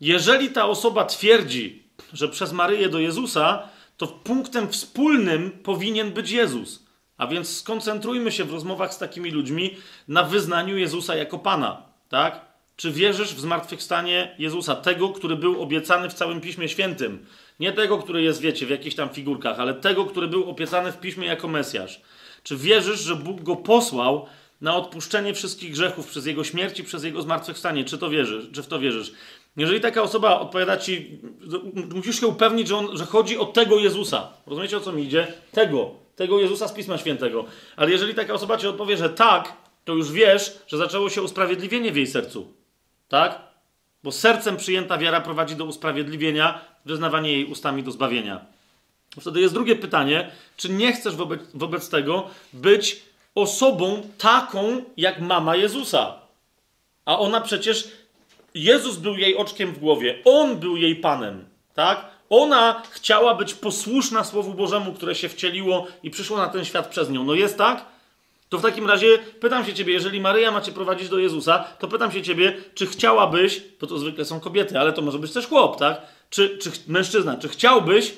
Jeżeli 0.00 0.50
ta 0.50 0.66
osoba 0.66 1.04
twierdzi, 1.04 1.82
że 2.12 2.28
przez 2.28 2.52
Maryję 2.52 2.88
do 2.88 2.98
Jezusa, 2.98 3.68
to 3.96 4.06
punktem 4.06 4.68
wspólnym 4.68 5.50
powinien 5.50 6.12
być 6.12 6.30
Jezus. 6.30 6.86
A 7.16 7.26
więc 7.26 7.56
skoncentrujmy 7.56 8.32
się 8.32 8.44
w 8.44 8.52
rozmowach 8.52 8.94
z 8.94 8.98
takimi 8.98 9.30
ludźmi 9.30 9.76
na 10.08 10.22
wyznaniu 10.22 10.78
Jezusa 10.78 11.14
jako 11.14 11.38
Pana. 11.38 11.82
Tak? 12.08 12.40
Czy 12.76 12.90
wierzysz 12.92 13.34
w 13.34 13.40
zmartwychwstanie 13.40 14.34
Jezusa, 14.38 14.76
tego, 14.76 15.08
który 15.08 15.36
był 15.36 15.62
obiecany 15.62 16.10
w 16.10 16.14
całym 16.14 16.40
Piśmie 16.40 16.68
Świętym? 16.68 17.26
Nie 17.60 17.72
tego, 17.72 17.98
który 17.98 18.22
jest, 18.22 18.40
wiecie, 18.40 18.66
w 18.66 18.70
jakichś 18.70 18.96
tam 18.96 19.08
figurkach, 19.08 19.60
ale 19.60 19.74
tego, 19.74 20.04
który 20.04 20.28
był 20.28 20.50
obiecany 20.50 20.92
w 20.92 21.00
Piśmie 21.00 21.26
jako 21.26 21.48
Mesjasz. 21.48 22.00
Czy 22.42 22.56
wierzysz, 22.56 23.00
że 23.00 23.16
Bóg 23.16 23.42
go 23.42 23.56
posłał 23.56 24.26
na 24.60 24.76
odpuszczenie 24.76 25.34
wszystkich 25.34 25.72
grzechów 25.72 26.06
przez 26.06 26.26
jego 26.26 26.44
śmierć 26.44 26.80
i 26.80 26.84
przez 26.84 27.04
jego 27.04 27.22
zmartwychwstanie? 27.22 27.84
Czy 27.84 27.98
to 27.98 28.10
wierzysz? 28.10 28.44
Czy 28.52 28.62
w 28.62 28.66
to 28.66 28.78
wierzysz? 28.78 29.12
Jeżeli 29.56 29.80
taka 29.80 30.02
osoba 30.02 30.40
odpowiada 30.40 30.76
ci, 30.76 31.18
musisz 31.94 32.20
się 32.20 32.26
upewnić, 32.26 32.68
że, 32.68 32.76
on, 32.76 32.96
że 32.96 33.06
chodzi 33.06 33.38
o 33.38 33.46
tego 33.46 33.78
Jezusa. 33.78 34.32
Rozumiecie 34.46 34.76
o 34.76 34.80
co 34.80 34.92
mi 34.92 35.02
idzie? 35.02 35.32
Tego. 35.52 35.90
Tego 36.16 36.40
Jezusa 36.40 36.68
z 36.68 36.72
Pisma 36.72 36.98
Świętego. 36.98 37.44
Ale 37.76 37.90
jeżeli 37.90 38.14
taka 38.14 38.34
osoba 38.34 38.56
ci 38.56 38.66
odpowie, 38.66 38.96
że 38.96 39.10
tak, 39.10 39.56
to 39.84 39.94
już 39.94 40.12
wiesz, 40.12 40.58
że 40.66 40.76
zaczęło 40.76 41.10
się 41.10 41.22
usprawiedliwienie 41.22 41.92
w 41.92 41.96
jej 41.96 42.06
sercu. 42.06 42.52
Tak? 43.08 43.40
Bo 44.02 44.12
sercem 44.12 44.56
przyjęta 44.56 44.98
wiara 44.98 45.20
prowadzi 45.20 45.56
do 45.56 45.64
usprawiedliwienia, 45.64 46.64
wyznawanie 46.84 47.32
jej 47.32 47.44
ustami 47.44 47.82
do 47.82 47.90
zbawienia. 47.90 48.46
Wtedy 49.20 49.40
jest 49.40 49.54
drugie 49.54 49.76
pytanie, 49.76 50.30
czy 50.56 50.68
nie 50.68 50.92
chcesz 50.92 51.16
wobec, 51.16 51.40
wobec 51.54 51.88
tego 51.88 52.30
być 52.52 53.02
osobą 53.34 54.02
taką 54.18 54.82
jak 54.96 55.20
mama 55.20 55.56
Jezusa? 55.56 56.14
A 57.04 57.18
ona 57.18 57.40
przecież, 57.40 57.88
Jezus 58.54 58.96
był 58.96 59.16
jej 59.16 59.36
oczkiem 59.36 59.72
w 59.72 59.78
głowie, 59.78 60.18
On 60.24 60.56
był 60.56 60.76
jej 60.76 60.96
Panem, 60.96 61.44
tak? 61.74 62.04
Ona 62.30 62.82
chciała 62.90 63.34
być 63.34 63.54
posłuszna 63.54 64.24
Słowu 64.24 64.54
Bożemu, 64.54 64.92
które 64.92 65.14
się 65.14 65.28
wcieliło 65.28 65.86
i 66.02 66.10
przyszło 66.10 66.36
na 66.36 66.48
ten 66.48 66.64
świat 66.64 66.88
przez 66.88 67.10
nią. 67.10 67.24
No 67.24 67.34
jest 67.34 67.58
tak? 67.58 67.86
To 68.48 68.58
w 68.58 68.62
takim 68.62 68.86
razie 68.86 69.18
pytam 69.18 69.64
się 69.64 69.74
ciebie, 69.74 69.92
jeżeli 69.92 70.20
Maryja 70.20 70.50
ma 70.50 70.60
cię 70.60 70.72
prowadzić 70.72 71.08
do 71.08 71.18
Jezusa, 71.18 71.64
to 71.78 71.88
pytam 71.88 72.12
się 72.12 72.22
ciebie, 72.22 72.56
czy 72.74 72.86
chciałabyś, 72.86 73.62
bo 73.80 73.86
to 73.86 73.98
zwykle 73.98 74.24
są 74.24 74.40
kobiety, 74.40 74.78
ale 74.78 74.92
to 74.92 75.02
może 75.02 75.18
być 75.18 75.32
też 75.32 75.46
chłop, 75.46 75.78
tak? 75.78 76.02
Czy, 76.30 76.58
czy 76.58 76.70
mężczyzna, 76.86 77.36
czy 77.36 77.48
chciałbyś 77.48 78.14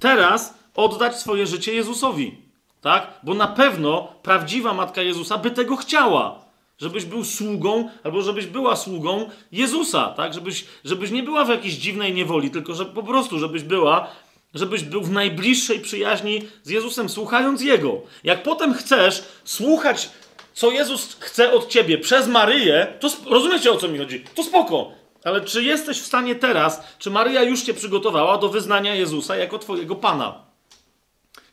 teraz 0.00 0.54
oddać 0.74 1.18
swoje 1.18 1.46
życie 1.46 1.74
Jezusowi, 1.74 2.43
tak? 2.84 3.20
Bo 3.22 3.34
na 3.34 3.46
pewno 3.46 4.08
prawdziwa 4.22 4.74
matka 4.74 5.02
Jezusa 5.02 5.38
by 5.38 5.50
tego 5.50 5.76
chciała. 5.76 6.44
Żebyś 6.78 7.04
był 7.04 7.24
sługą, 7.24 7.88
albo 8.04 8.22
żebyś 8.22 8.46
była 8.46 8.76
sługą 8.76 9.30
Jezusa, 9.52 10.14
tak? 10.16 10.34
Żebyś, 10.34 10.64
żebyś 10.84 11.10
nie 11.10 11.22
była 11.22 11.44
w 11.44 11.48
jakiejś 11.48 11.74
dziwnej 11.74 12.14
niewoli, 12.14 12.50
tylko 12.50 12.74
że 12.74 12.84
po 12.84 13.02
prostu, 13.02 13.38
żebyś 13.38 13.62
była 13.62 14.08
żebyś 14.54 14.82
był 14.82 15.02
w 15.02 15.10
najbliższej 15.10 15.80
przyjaźni 15.80 16.42
z 16.62 16.70
Jezusem, 16.70 17.08
słuchając 17.08 17.62
Jego. 17.62 18.02
Jak 18.24 18.42
potem 18.42 18.74
chcesz 18.74 19.24
słuchać, 19.44 20.10
co 20.52 20.70
Jezus 20.70 21.16
chce 21.20 21.52
od 21.52 21.68
ciebie 21.68 21.98
przez 21.98 22.28
Maryję, 22.28 22.86
to 23.00 23.08
rozumiecie 23.26 23.72
o 23.72 23.76
co 23.76 23.88
mi 23.88 23.98
chodzi? 23.98 24.24
To 24.34 24.42
spoko. 24.42 24.92
Ale 25.24 25.40
czy 25.40 25.62
jesteś 25.62 26.00
w 26.00 26.06
stanie 26.06 26.34
teraz, 26.34 26.82
czy 26.98 27.10
Maryja 27.10 27.42
już 27.42 27.62
cię 27.62 27.74
przygotowała 27.74 28.38
do 28.38 28.48
wyznania 28.48 28.94
Jezusa 28.94 29.36
jako 29.36 29.58
twojego 29.58 29.96
Pana? 29.96 30.44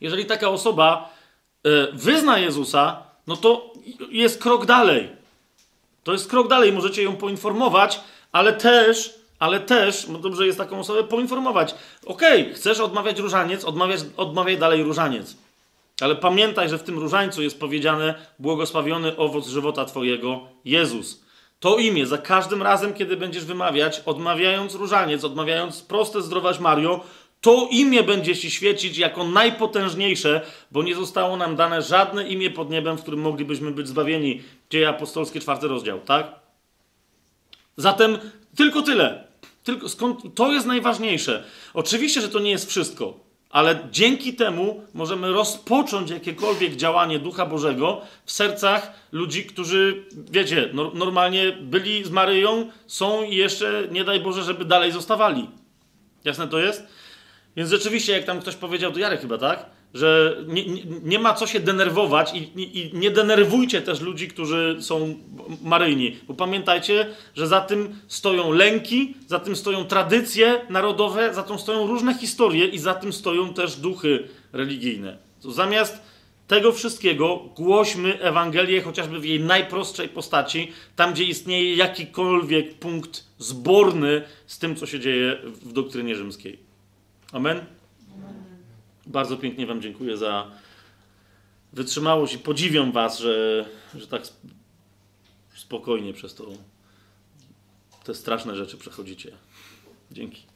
Jeżeli 0.01 0.25
taka 0.25 0.49
osoba 0.49 1.09
wyzna 1.93 2.39
Jezusa, 2.39 3.03
no 3.27 3.37
to 3.37 3.73
jest 4.09 4.41
krok 4.41 4.65
dalej. 4.65 5.09
To 6.03 6.11
jest 6.11 6.29
krok 6.29 6.47
dalej, 6.47 6.73
możecie 6.73 7.03
ją 7.03 7.15
poinformować, 7.15 7.99
ale 8.31 8.53
też 8.53 9.21
ale 9.41 9.59
też 9.59 10.07
no 10.07 10.19
dobrze 10.19 10.45
jest 10.45 10.57
taką 10.57 10.79
osobę 10.79 11.03
poinformować. 11.03 11.75
Okej, 12.05 12.41
okay, 12.41 12.53
chcesz 12.53 12.79
odmawiać 12.79 13.19
różaniec, 13.19 13.65
odmawiać, 13.65 13.99
odmawiaj 14.17 14.57
dalej 14.57 14.83
różaniec. 14.83 15.37
Ale 16.01 16.15
pamiętaj, 16.15 16.69
że 16.69 16.77
w 16.77 16.83
tym 16.83 16.99
różańcu 16.99 17.41
jest 17.41 17.59
powiedziane 17.59 18.15
błogosławiony 18.39 19.17
owoc 19.17 19.47
żywota 19.47 19.85
Twojego, 19.85 20.39
Jezus. 20.65 21.23
To 21.59 21.77
imię 21.77 22.05
za 22.05 22.17
każdym 22.17 22.63
razem, 22.63 22.93
kiedy 22.93 23.17
będziesz 23.17 23.45
wymawiać, 23.45 24.01
odmawiając 24.05 24.75
różaniec, 24.75 25.23
odmawiając 25.23 25.81
proste 25.81 26.21
zdrowaś 26.21 26.59
Mario, 26.59 26.99
to 27.41 27.67
imię 27.71 28.03
będzie 28.03 28.35
Ci 28.35 28.51
świecić 28.51 28.97
jako 28.97 29.23
najpotężniejsze, 29.23 30.41
bo 30.71 30.83
nie 30.83 30.95
zostało 30.95 31.37
nam 31.37 31.55
dane 31.55 31.81
żadne 31.81 32.27
imię 32.27 32.49
pod 32.51 32.69
niebem, 32.69 32.97
w 32.97 33.01
którym 33.01 33.21
moglibyśmy 33.21 33.71
być 33.71 33.87
zbawieni. 33.87 34.41
Dzieje 34.69 34.89
apostolskie, 34.89 35.39
czwarty 35.39 35.67
rozdział, 35.67 35.99
tak? 35.99 36.39
Zatem 37.77 38.17
tylko 38.55 38.81
tyle. 38.81 39.27
Tylko 39.63 39.89
skąd, 39.89 40.35
to 40.35 40.51
jest 40.51 40.67
najważniejsze. 40.67 41.43
Oczywiście, 41.73 42.21
że 42.21 42.29
to 42.29 42.39
nie 42.39 42.51
jest 42.51 42.69
wszystko, 42.69 43.19
ale 43.49 43.87
dzięki 43.91 44.33
temu 44.33 44.83
możemy 44.93 45.31
rozpocząć 45.31 46.09
jakiekolwiek 46.09 46.75
działanie 46.75 47.19
Ducha 47.19 47.45
Bożego 47.45 48.01
w 48.25 48.31
sercach 48.31 48.93
ludzi, 49.11 49.45
którzy, 49.45 50.05
wiecie, 50.31 50.69
no, 50.73 50.91
normalnie 50.93 51.51
byli 51.51 52.03
z 52.03 52.09
Maryją, 52.09 52.71
są 52.87 53.23
i 53.23 53.35
jeszcze, 53.35 53.87
nie 53.91 54.03
daj 54.03 54.19
Boże, 54.19 54.43
żeby 54.43 54.65
dalej 54.65 54.91
zostawali. 54.91 55.49
Jasne 56.23 56.47
to 56.47 56.59
jest? 56.59 57.00
Więc 57.55 57.69
rzeczywiście, 57.69 58.13
jak 58.13 58.23
tam 58.23 58.39
ktoś 58.39 58.55
powiedział, 58.55 58.91
to 58.91 58.99
Jarek 58.99 59.21
chyba, 59.21 59.37
tak? 59.37 59.65
że 59.93 60.37
nie, 60.47 60.65
nie, 60.65 60.81
nie, 61.03 61.19
ma 61.19 61.33
co 61.33 61.47
się 61.47 61.59
denerwować 61.59 62.33
i, 62.33 62.51
i, 62.79 62.91
nie 62.93 63.11
denerwujcie 63.11 63.81
też 63.81 64.01
ludzi, 64.01 64.27
którzy 64.27 64.77
są 64.79 65.15
maryjni. 65.61 66.17
Bo 66.27 66.33
pamiętajcie, 66.33 67.07
że 67.35 67.47
za 67.47 67.61
tym 67.61 67.95
stoją 68.07 68.51
lęki, 68.51 69.13
za 69.27 69.39
tym 69.39 69.55
stoją 69.55 69.85
tradycje 69.85 70.61
narodowe, 70.69 71.33
za 71.33 71.43
tym 71.43 71.59
stoją 71.59 71.87
różne 71.87 72.13
historie 72.13 72.65
i 72.65 72.79
za 72.79 72.93
tym 72.93 73.13
stoją 73.13 73.53
też 73.53 73.75
duchy 73.75 74.27
religijne. 74.53 75.17
To 75.41 75.51
zamiast 75.51 76.01
tego 76.47 76.71
wszystkiego 76.71 77.37
głośmy 77.55 78.21
Ewangelię 78.21 78.81
chociażby 78.81 79.19
w 79.19 79.25
jej 79.25 79.39
najprostszej 79.39 80.09
postaci, 80.09 80.71
tam 80.95 81.13
gdzie 81.13 81.23
istnieje 81.23 81.75
jakikolwiek 81.75 82.73
punkt 82.79 83.23
zborny 83.37 84.21
z 84.47 84.59
tym, 84.59 84.75
co 84.75 84.85
się 84.85 84.99
dzieje 84.99 85.37
w 85.43 85.73
doktrynie 85.73 86.15
rzymskiej. 86.15 86.59
Amen? 87.31 87.65
Bardzo 89.07 89.37
pięknie 89.37 89.65
Wam 89.65 89.81
dziękuję 89.81 90.17
za 90.17 90.51
wytrzymałość 91.73 92.33
i 92.33 92.39
podziwiam 92.39 92.91
Was, 92.91 93.19
że, 93.19 93.65
że 93.95 94.07
tak 94.07 94.21
spokojnie 95.55 96.13
przez 96.13 96.35
to 96.35 96.45
te 98.03 98.15
straszne 98.15 98.55
rzeczy 98.55 98.77
przechodzicie. 98.77 99.31
Dzięki. 100.11 100.50